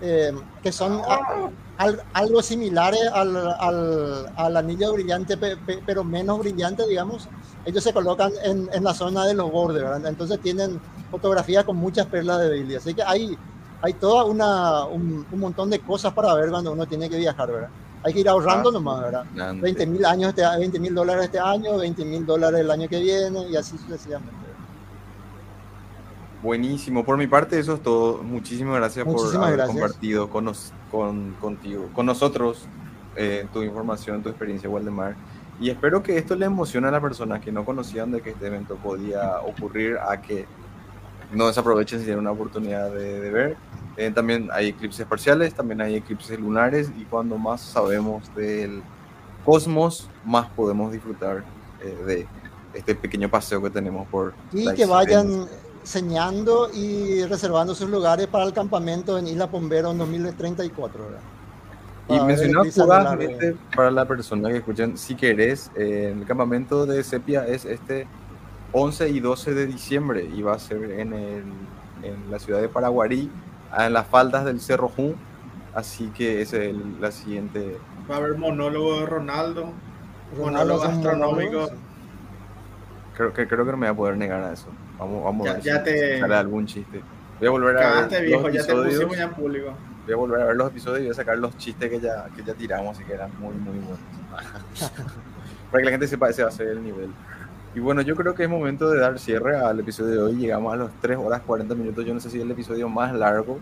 eh, 0.00 0.32
que 0.62 0.70
son 0.70 1.00
a, 1.06 1.50
al, 1.76 2.02
algo 2.12 2.42
similares 2.42 3.00
al, 3.12 3.36
al, 3.36 4.32
al, 4.36 4.56
anillo 4.56 4.92
brillante, 4.92 5.36
pe, 5.36 5.56
pe, 5.56 5.82
pero 5.84 6.04
menos 6.04 6.38
brillante, 6.38 6.86
digamos, 6.86 7.28
ellos 7.64 7.82
se 7.82 7.92
colocan 7.92 8.32
en, 8.44 8.68
en, 8.72 8.84
la 8.84 8.94
zona 8.94 9.26
de 9.26 9.34
los 9.34 9.50
bordes, 9.50 9.82
¿verdad? 9.82 10.06
Entonces 10.06 10.40
tienen 10.40 10.80
fotografías 11.10 11.64
con 11.64 11.76
muchas 11.76 12.06
perlas 12.06 12.40
de 12.40 12.48
Bailey. 12.48 12.76
Así 12.76 12.94
que 12.94 13.02
hay, 13.02 13.36
hay 13.82 13.92
toda 13.94 14.24
una, 14.24 14.84
un, 14.84 15.26
un, 15.30 15.40
montón 15.40 15.70
de 15.70 15.80
cosas 15.80 16.12
para 16.12 16.34
ver 16.34 16.50
cuando 16.50 16.72
uno 16.72 16.86
tiene 16.86 17.08
que 17.10 17.16
viajar, 17.16 17.50
¿verdad? 17.50 17.70
Hay 18.04 18.12
que 18.12 18.20
ir 18.20 18.28
ahorrando 18.28 18.68
ah, 18.68 18.72
nomás, 18.72 19.00
¿verdad? 19.02 19.24
20 19.60 19.86
mil 19.86 20.04
años, 20.04 20.28
este, 20.30 20.42
20 20.42 20.78
mil 20.78 20.94
dólares 20.94 21.24
este 21.24 21.38
año, 21.38 21.76
20 21.76 22.04
mil 22.04 22.24
dólares 22.24 22.60
el 22.60 22.70
año 22.70 22.88
que 22.88 23.00
viene 23.00 23.48
y 23.48 23.56
así 23.56 23.76
sucesivamente. 23.76 24.32
Buenísimo. 26.42 27.04
Por 27.04 27.16
mi 27.16 27.26
parte, 27.26 27.58
eso 27.58 27.74
es 27.74 27.82
todo. 27.82 28.22
Muchísimas 28.22 28.76
gracias 28.76 29.04
por 29.04 29.36
haber 29.44 29.66
compartido 29.66 30.30
con, 30.30 30.52
con, 30.90 31.32
contigo, 31.40 31.88
con 31.92 32.06
nosotros 32.06 32.66
eh, 33.16 33.46
tu 33.52 33.62
información, 33.62 34.22
tu 34.22 34.28
experiencia, 34.28 34.70
Waldemar. 34.70 35.16
Y 35.60 35.70
espero 35.70 36.02
que 36.04 36.16
esto 36.16 36.36
le 36.36 36.46
emocione 36.46 36.86
a 36.86 36.92
las 36.92 37.00
personas 37.00 37.40
que 37.40 37.50
no 37.50 37.64
conocían 37.64 38.12
de 38.12 38.20
que 38.20 38.30
este 38.30 38.46
evento 38.46 38.76
podía 38.76 39.40
ocurrir 39.40 39.98
a 39.98 40.20
que 40.22 40.46
no 41.32 41.48
desaprovechen 41.48 41.98
si 41.98 42.04
tienen 42.04 42.20
una 42.20 42.30
oportunidad 42.30 42.92
de, 42.92 43.30
ver. 43.30 43.56
Eh, 43.98 44.12
también 44.12 44.48
hay 44.52 44.68
eclipses 44.68 45.04
parciales, 45.06 45.52
también 45.52 45.80
hay 45.80 45.96
eclipses 45.96 46.38
lunares 46.38 46.92
y 46.96 47.04
cuando 47.04 47.36
más 47.36 47.60
sabemos 47.60 48.32
del 48.36 48.80
cosmos, 49.44 50.08
más 50.24 50.48
podemos 50.50 50.92
disfrutar 50.92 51.42
eh, 51.82 51.96
de 52.06 52.26
este 52.74 52.94
pequeño 52.94 53.28
paseo 53.28 53.60
que 53.60 53.70
tenemos 53.70 54.06
por... 54.06 54.34
Y 54.52 54.72
que 54.74 54.86
vayan 54.86 55.48
señando 55.82 56.70
y 56.72 57.24
reservando 57.24 57.74
sus 57.74 57.90
lugares 57.90 58.28
para 58.28 58.44
el 58.44 58.52
campamento 58.52 59.18
en 59.18 59.26
Isla 59.26 59.50
Pombero 59.50 59.90
en 59.90 59.98
2034. 59.98 61.04
Y 62.10 62.20
mencionamos 62.20 62.72
fugazmente 62.72 63.56
para 63.74 63.90
la 63.90 64.06
persona 64.06 64.48
que 64.48 64.58
escuchen, 64.58 64.96
si 64.96 65.16
querés, 65.16 65.72
eh, 65.74 66.14
el 66.16 66.24
campamento 66.24 66.86
de 66.86 67.02
Sepia 67.02 67.48
es 67.48 67.64
este 67.64 68.06
11 68.70 69.08
y 69.08 69.18
12 69.18 69.54
de 69.54 69.66
diciembre 69.66 70.24
y 70.24 70.40
va 70.42 70.54
a 70.54 70.58
ser 70.60 70.84
en, 70.84 71.12
el, 71.14 71.42
en 72.04 72.30
la 72.30 72.38
ciudad 72.38 72.60
de 72.60 72.68
Paraguarí, 72.68 73.28
en 73.76 73.92
las 73.92 74.06
faldas 74.06 74.44
del 74.44 74.60
Cerro 74.60 74.88
Jun. 74.88 75.16
Así 75.74 76.08
que 76.08 76.42
ese 76.42 76.70
es 76.70 76.76
la 77.00 77.12
siguiente. 77.12 77.78
Va 78.10 78.16
a 78.16 78.18
haber 78.18 78.36
monólogo 78.36 79.00
de 79.00 79.06
Ronaldo, 79.06 79.72
monólogo 80.36 80.82
astronómico. 80.82 81.68
Creo 83.14 83.32
que, 83.32 83.46
creo 83.46 83.64
que 83.64 83.72
no 83.72 83.76
me 83.76 83.86
voy 83.86 83.94
a 83.94 83.96
poder 83.96 84.16
negar 84.16 84.42
a 84.42 84.52
eso. 84.52 84.68
Vamos, 84.98 85.24
vamos 85.24 85.44
ya, 85.44 85.50
a 85.50 85.54
ver 85.54 85.62
ya 85.62 85.82
te... 85.82 86.20
sale 86.20 86.34
algún 86.34 86.66
chiste. 86.66 87.02
Voy 87.38 87.48
a 87.48 87.50
volver 87.50 87.78
a 87.78 88.06
ver. 88.06 88.24
viejo, 88.24 88.48
ya 88.48 88.66
te 88.66 88.74
pusimos 88.74 89.16
ya 89.16 89.24
en 89.24 89.30
público. 89.34 89.74
Voy 90.04 90.14
a 90.14 90.16
volver 90.16 90.40
a 90.40 90.44
ver 90.46 90.56
los 90.56 90.70
episodios 90.70 91.00
y 91.00 91.02
voy 91.04 91.10
a 91.12 91.14
sacar 91.14 91.38
los 91.38 91.56
chistes 91.58 91.90
que 91.90 92.00
ya, 92.00 92.26
que 92.34 92.42
ya 92.42 92.54
tiramos 92.54 92.98
y 93.00 93.04
que 93.04 93.12
eran 93.12 93.30
muy, 93.38 93.54
muy 93.54 93.78
buenos. 93.78 93.98
Para 95.70 95.82
que 95.82 95.84
la 95.84 95.90
gente 95.90 96.08
sepa 96.08 96.30
ese 96.30 96.42
va 96.42 96.48
a 96.48 96.52
ser 96.52 96.68
el 96.68 96.82
nivel. 96.82 97.10
Y 97.78 97.80
bueno, 97.80 98.02
yo 98.02 98.16
creo 98.16 98.34
que 98.34 98.42
es 98.42 98.50
momento 98.50 98.90
de 98.90 98.98
dar 98.98 99.20
cierre 99.20 99.56
al 99.56 99.78
episodio 99.78 100.10
de 100.10 100.18
hoy. 100.18 100.34
Llegamos 100.34 100.74
a 100.74 100.76
los 100.76 100.90
3 101.00 101.16
horas 101.16 101.42
40 101.42 101.76
minutos. 101.76 102.04
Yo 102.04 102.12
no 102.12 102.18
sé 102.18 102.28
si 102.28 102.38
es 102.38 102.42
el 102.42 102.50
episodio 102.50 102.88
más 102.88 103.14
largo, 103.14 103.60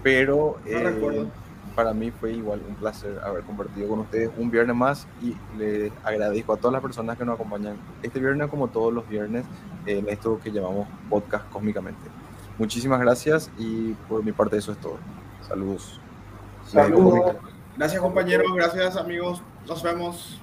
pero 0.00 0.60
eh, 0.64 1.26
para 1.74 1.92
mí 1.92 2.12
fue 2.12 2.34
igual 2.34 2.60
un 2.68 2.76
placer 2.76 3.18
haber 3.18 3.42
compartido 3.42 3.88
con 3.88 3.98
ustedes 3.98 4.30
un 4.38 4.48
viernes 4.48 4.76
más 4.76 5.08
y 5.20 5.34
les 5.58 5.90
agradezco 6.04 6.52
a 6.52 6.56
todas 6.56 6.72
las 6.72 6.82
personas 6.82 7.18
que 7.18 7.24
nos 7.24 7.34
acompañan 7.34 7.78
este 8.00 8.20
viernes 8.20 8.46
como 8.46 8.68
todos 8.68 8.94
los 8.94 9.08
viernes 9.08 9.44
en 9.86 10.08
esto 10.08 10.38
que 10.38 10.52
llamamos 10.52 10.86
podcast 11.10 11.50
cósmicamente. 11.50 12.08
Muchísimas 12.58 13.00
gracias 13.00 13.50
y 13.58 13.94
por 14.08 14.22
mi 14.22 14.30
parte 14.30 14.56
eso 14.56 14.70
es 14.70 14.78
todo. 14.78 14.98
Saludos. 15.48 16.00
Saludos. 16.64 17.34
Gracias 17.76 18.00
compañeros, 18.00 18.46
gracias 18.54 18.96
amigos. 18.96 19.42
Nos 19.66 19.82
vemos. 19.82 20.40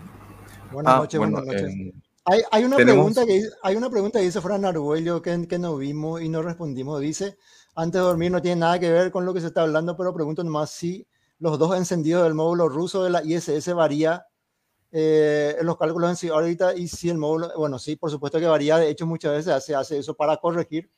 Buenas 0.69 0.93
ah, 0.93 0.97
noches, 0.97 1.17
buenas 1.17 1.45
noches. 1.45 2.04
Hay, 2.27 2.41
hay, 2.51 2.63
una 2.63 2.77
pregunta 2.77 3.23
que, 3.23 3.43
hay 3.61 3.75
una 3.75 3.89
pregunta 3.89 4.19
que 4.19 4.25
dice 4.25 4.41
Fran 4.41 4.65
Arguello 4.65 5.21
que, 5.21 5.47
que 5.47 5.59
no 5.59 5.77
vimos 5.77 6.21
y 6.21 6.29
no 6.29 6.41
respondimos. 6.41 6.99
Dice, 6.99 7.37
antes 7.75 8.01
de 8.01 8.07
dormir 8.07 8.31
no 8.31 8.41
tiene 8.41 8.61
nada 8.61 8.79
que 8.79 8.91
ver 8.91 9.11
con 9.11 9.25
lo 9.25 9.33
que 9.33 9.41
se 9.41 9.47
está 9.47 9.61
hablando, 9.61 9.95
pero 9.95 10.13
pregunto 10.13 10.43
nomás 10.43 10.71
si 10.71 11.07
los 11.37 11.59
dos 11.59 11.77
encendidos 11.77 12.23
del 12.23 12.33
módulo 12.33 12.67
ruso 12.67 13.03
de 13.03 13.11
la 13.11 13.23
ISS 13.23 13.73
varía 13.75 14.25
eh, 14.91 15.55
en 15.59 15.65
los 15.67 15.77
cálculos 15.77 16.09
en 16.09 16.15
sí 16.15 16.29
ahorita 16.29 16.73
y 16.75 16.87
si 16.87 17.09
el 17.09 17.17
módulo, 17.17 17.51
bueno, 17.57 17.77
sí, 17.77 17.95
por 17.95 18.09
supuesto 18.09 18.39
que 18.39 18.47
varía. 18.47 18.77
De 18.77 18.89
hecho, 18.89 19.05
muchas 19.05 19.33
veces 19.33 19.63
se 19.63 19.75
hace 19.75 19.99
eso 19.99 20.15
para 20.15 20.37
corregir. 20.37 20.89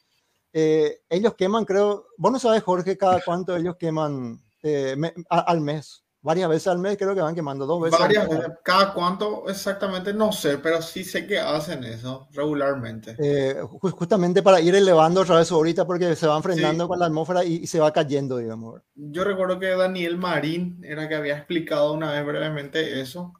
Eh, 0.53 1.01
ellos 1.09 1.33
queman, 1.35 1.65
creo, 1.65 2.07
vos 2.17 2.31
no 2.31 2.39
sabes, 2.39 2.63
Jorge, 2.63 2.97
cada 2.97 3.21
cuánto 3.21 3.55
ellos 3.55 3.75
queman 3.75 4.41
eh, 4.63 4.95
al 5.29 5.59
mes 5.61 6.06
varias 6.27 6.49
veces 6.49 6.67
al 6.67 6.79
mes 6.79 6.97
creo 6.97 7.15
que 7.15 7.21
van 7.21 7.33
quemando 7.33 7.65
dos 7.65 7.81
veces. 7.81 7.97
Varias 7.97 8.27
veces, 8.27 8.51
cada 8.61 8.93
cuánto 8.93 9.47
exactamente 9.47 10.13
no 10.13 10.33
sé, 10.33 10.57
pero 10.57 10.81
sí 10.81 11.05
sé 11.05 11.25
que 11.25 11.39
hacen 11.39 11.85
eso 11.85 12.27
regularmente. 12.33 13.15
Eh, 13.17 13.55
justamente 13.79 14.43
para 14.43 14.59
ir 14.59 14.75
elevando 14.75 15.21
otra 15.21 15.37
vez 15.37 15.49
ahorita 15.49 15.87
porque 15.87 16.17
se 16.17 16.27
van 16.27 16.43
frenando 16.43 16.85
con 16.85 16.99
la 16.99 17.05
atmósfera 17.05 17.45
y, 17.45 17.65
se 17.65 17.79
va 17.79 17.93
cayendo, 17.93 18.37
digamos. 18.37 18.81
Yo 18.93 19.23
recuerdo 19.23 19.57
que 19.57 19.69
Daniel 19.69 20.17
Marín 20.17 20.81
era 20.83 21.07
que 21.07 21.15
había 21.15 21.37
explicado 21.37 21.93
una 21.93 22.11
vez 22.11 22.25
brevemente 22.25 22.99
eso. 22.99 23.31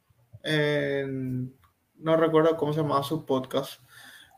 no 0.42 2.16
recuerdo 2.16 2.56
cómo 2.56 2.72
se 2.72 2.80
llamaba 2.80 3.02
su 3.02 3.26
podcast. 3.26 3.82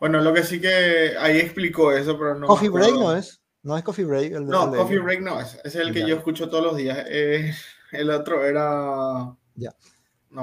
Bueno, 0.01 0.21
lo 0.23 0.35
que 0.35 0.43
sí 0.43 0.61
que 0.61 1.15
ahí 1.21 1.39
explicó 1.39 1.93
eso, 1.93 2.19
pero 2.19 2.35
no. 2.35 2.49
Coffee 2.49 2.69
Break 2.69 2.95
no 2.95 3.15
es. 3.15 3.41
No 3.63 3.77
es 3.77 3.85
Coffee 3.85 4.07
Break. 4.07 4.33
no, 4.33 4.73
Coffee 4.73 4.99
Break 4.99 5.21
no 5.21 5.41
es. 5.41 5.61
Es 5.65 5.77
el 5.77 5.93
que 5.93 6.07
yo 6.07 6.17
escucho 6.17 6.49
todos 6.49 6.65
los 6.65 6.77
días. 6.77 7.05
Eh, 7.09 7.55
el 7.93 8.11
otro 8.11 8.45
era... 8.45 9.37
Ya. 9.55 9.75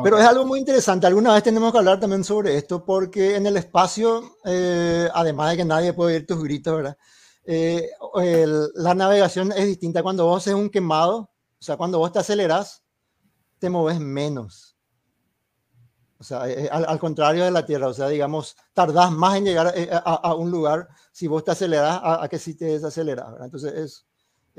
Pero 0.03 0.17
es 0.17 0.26
algo 0.26 0.45
muy 0.45 0.59
interesante. 0.59 1.08
Alguna 1.08 1.34
vez 1.34 1.43
tenemos 1.43 1.72
que 1.72 1.77
hablar 1.77 2.00
también 2.00 2.24
sobre 2.24 2.58
esto, 2.58 2.84
porque 2.84 3.38
en 3.38 3.45
el 3.45 3.56
espacio, 3.56 4.38
eh, 4.43 5.08
además 5.14 5.51
de 5.51 5.58
que 5.58 5.66
nadie 5.66 5.93
puede 5.93 6.16
oír 6.16 6.27
tus 6.27 6.43
gritos, 6.43 6.76
¿verdad? 6.76 6.98
Eh, 7.45 7.90
la 8.76 8.93
navegación 8.93 9.53
es 9.53 9.66
distinta. 9.66 10.03
Cuando 10.03 10.26
vos 10.26 10.43
haces 10.43 10.56
un 10.56 10.69
quemado, 10.69 11.17
o 11.19 11.32
sea, 11.64 11.77
cuando 11.77 12.00
vos 12.00 12.11
te 12.11 12.19
aceleras, 12.19 12.84
te 13.59 13.69
moves 13.69 14.00
menos. 14.00 14.77
O 16.19 16.24
sea, 16.24 16.50
eh, 16.50 16.67
al, 16.69 17.00
contrario 17.00 17.45
de 17.45 17.51
la 17.51 17.66
Tierra, 17.66 17.88
o 17.88 17.93
sea, 17.93 18.09
digamos, 18.09 18.58
tardás 18.74 19.11
más 19.11 19.38
en 19.38 19.45
llegar 19.45 19.74
a, 20.03 20.35
un 20.35 20.51
lugar 20.51 20.90
si 21.14 21.27
vos 21.27 21.43
te 21.43 21.51
aceleras 21.51 22.01
a, 22.03 22.27
que 22.27 22.40
si 22.40 22.56
te 22.56 22.66
desaceleras. 22.66 23.32
¿verdad? 23.32 23.45
Entonces, 23.45 23.74
es, 23.74 24.06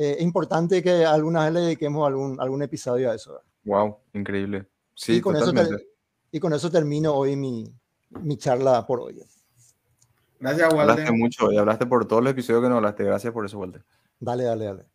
eh, 0.01 0.17
importante 0.21 0.81
que 0.81 1.05
alguna 1.05 1.45
vez 1.45 1.53
le 1.53 1.61
dediquemos 1.61 2.07
algún, 2.07 2.41
algún 2.41 2.63
episodio 2.63 3.11
a 3.11 3.17
eso. 3.17 3.43
Wow, 3.65 3.99
increíble. 4.15 4.67
Sí, 4.95 5.17
y 5.17 5.21
con, 5.21 5.35
eso 5.35 5.53
y 6.31 6.39
con 6.39 6.53
eso 6.53 6.71
termino 6.71 7.13
hoy 7.15 7.35
mi, 7.35 7.65
mi 8.11 8.37
charla 8.37 8.87
por 8.87 9.01
hoy. 9.01 9.21
Gracias, 10.39 10.73
Walter. 10.73 10.91
Hablaste 10.91 11.13
mucho 11.13 11.51
y 11.51 11.57
hablaste 11.57 11.87
por 11.87 12.07
todos 12.07 12.23
los 12.23 12.31
episodios 12.31 12.63
que 12.63 12.69
nos 12.69 12.77
hablaste. 12.77 13.03
Gracias 13.03 13.33
por 13.33 13.45
eso, 13.45 13.59
Walter. 13.59 13.85
Dale, 14.21 14.45
dale, 14.45 14.65
dale. 14.67 14.87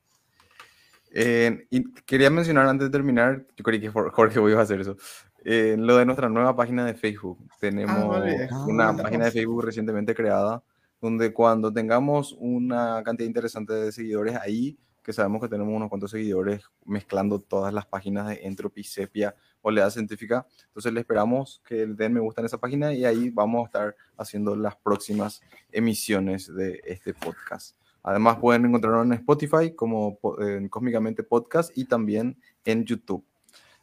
Eh, 1.12 1.68
y 1.70 1.94
quería 2.06 2.30
mencionar 2.30 2.66
antes 2.68 2.88
de 2.88 2.92
terminar, 2.92 3.46
yo 3.58 3.64
creí 3.64 3.82
que 3.82 3.90
Jorge 3.90 4.40
voy 4.40 4.54
a 4.54 4.62
hacer 4.62 4.80
eso, 4.80 4.96
eh, 5.44 5.76
lo 5.78 5.98
de 5.98 6.06
nuestra 6.06 6.30
nueva 6.30 6.56
página 6.56 6.86
de 6.86 6.94
Facebook. 6.94 7.38
Tenemos 7.60 8.18
ah, 8.50 8.66
una 8.68 8.90
ah, 8.90 8.96
página 8.96 9.26
de 9.26 9.32
Facebook 9.32 9.66
recientemente 9.66 10.16
creada, 10.16 10.64
donde 11.02 11.34
cuando 11.34 11.74
tengamos 11.74 12.36
una 12.40 13.04
cantidad 13.04 13.28
interesante 13.28 13.74
de 13.74 13.92
seguidores 13.92 14.36
ahí, 14.38 14.78
que 15.04 15.14
sabemos 15.14 15.42
que 15.42 15.50
tenemos 15.50 15.74
unos 15.76 15.90
cuantos 15.90 16.12
seguidores 16.12 16.64
mezclando 16.86 17.40
todas 17.40 17.74
las 17.74 17.86
páginas 17.86 18.28
de 18.28 18.40
Entropy, 18.44 18.84
Sepia, 18.84 19.36
Oleada 19.62 19.92
Científica. 19.92 20.48
Entonces 20.68 20.94
le 20.94 21.02
esperamos 21.02 21.62
que 21.68 21.86
den 21.86 22.14
me 22.14 22.20
gusta 22.20 22.42
en 22.42 22.46
esa 22.46 22.58
página 22.58 22.94
y 22.94 23.06
ahí 23.06 23.30
vamos 23.30 23.64
a 23.64 23.66
estar 23.66 23.96
haciendo 24.18 24.56
las 24.56 24.76
próximas 24.78 25.42
emisiones 25.72 26.54
de 26.54 26.82
este 26.86 27.14
podcast. 27.14 27.76
Además 28.02 28.38
pueden 28.38 28.66
encontrarlo 28.66 29.02
en 29.04 29.14
Spotify 29.14 29.74
como 29.76 30.20
en 30.40 30.68
Cósmicamente 30.70 31.24
Podcast 31.24 31.78
y 31.78 31.86
también 31.86 32.38
en 32.66 32.86
YouTube. 32.86 33.24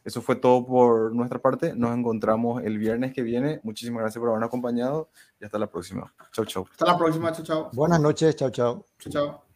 Eso 0.03 0.21
fue 0.21 0.35
todo 0.35 0.65
por 0.65 1.13
nuestra 1.13 1.39
parte. 1.39 1.75
Nos 1.75 1.95
encontramos 1.95 2.63
el 2.63 2.77
viernes 2.77 3.13
que 3.13 3.21
viene. 3.21 3.59
Muchísimas 3.63 4.01
gracias 4.01 4.19
por 4.19 4.29
habernos 4.29 4.47
acompañado 4.47 5.09
y 5.39 5.45
hasta 5.45 5.59
la 5.59 5.67
próxima. 5.67 6.13
Chau, 6.31 6.45
chau. 6.45 6.65
Hasta 6.71 6.85
la 6.85 6.97
próxima. 6.97 7.31
Chau, 7.31 7.45
chau. 7.45 7.69
Buenas 7.73 8.01
noches. 8.01 8.35
Chau, 8.35 8.49
chau. 8.49 8.85
Chau, 8.97 9.11
chau. 9.11 9.50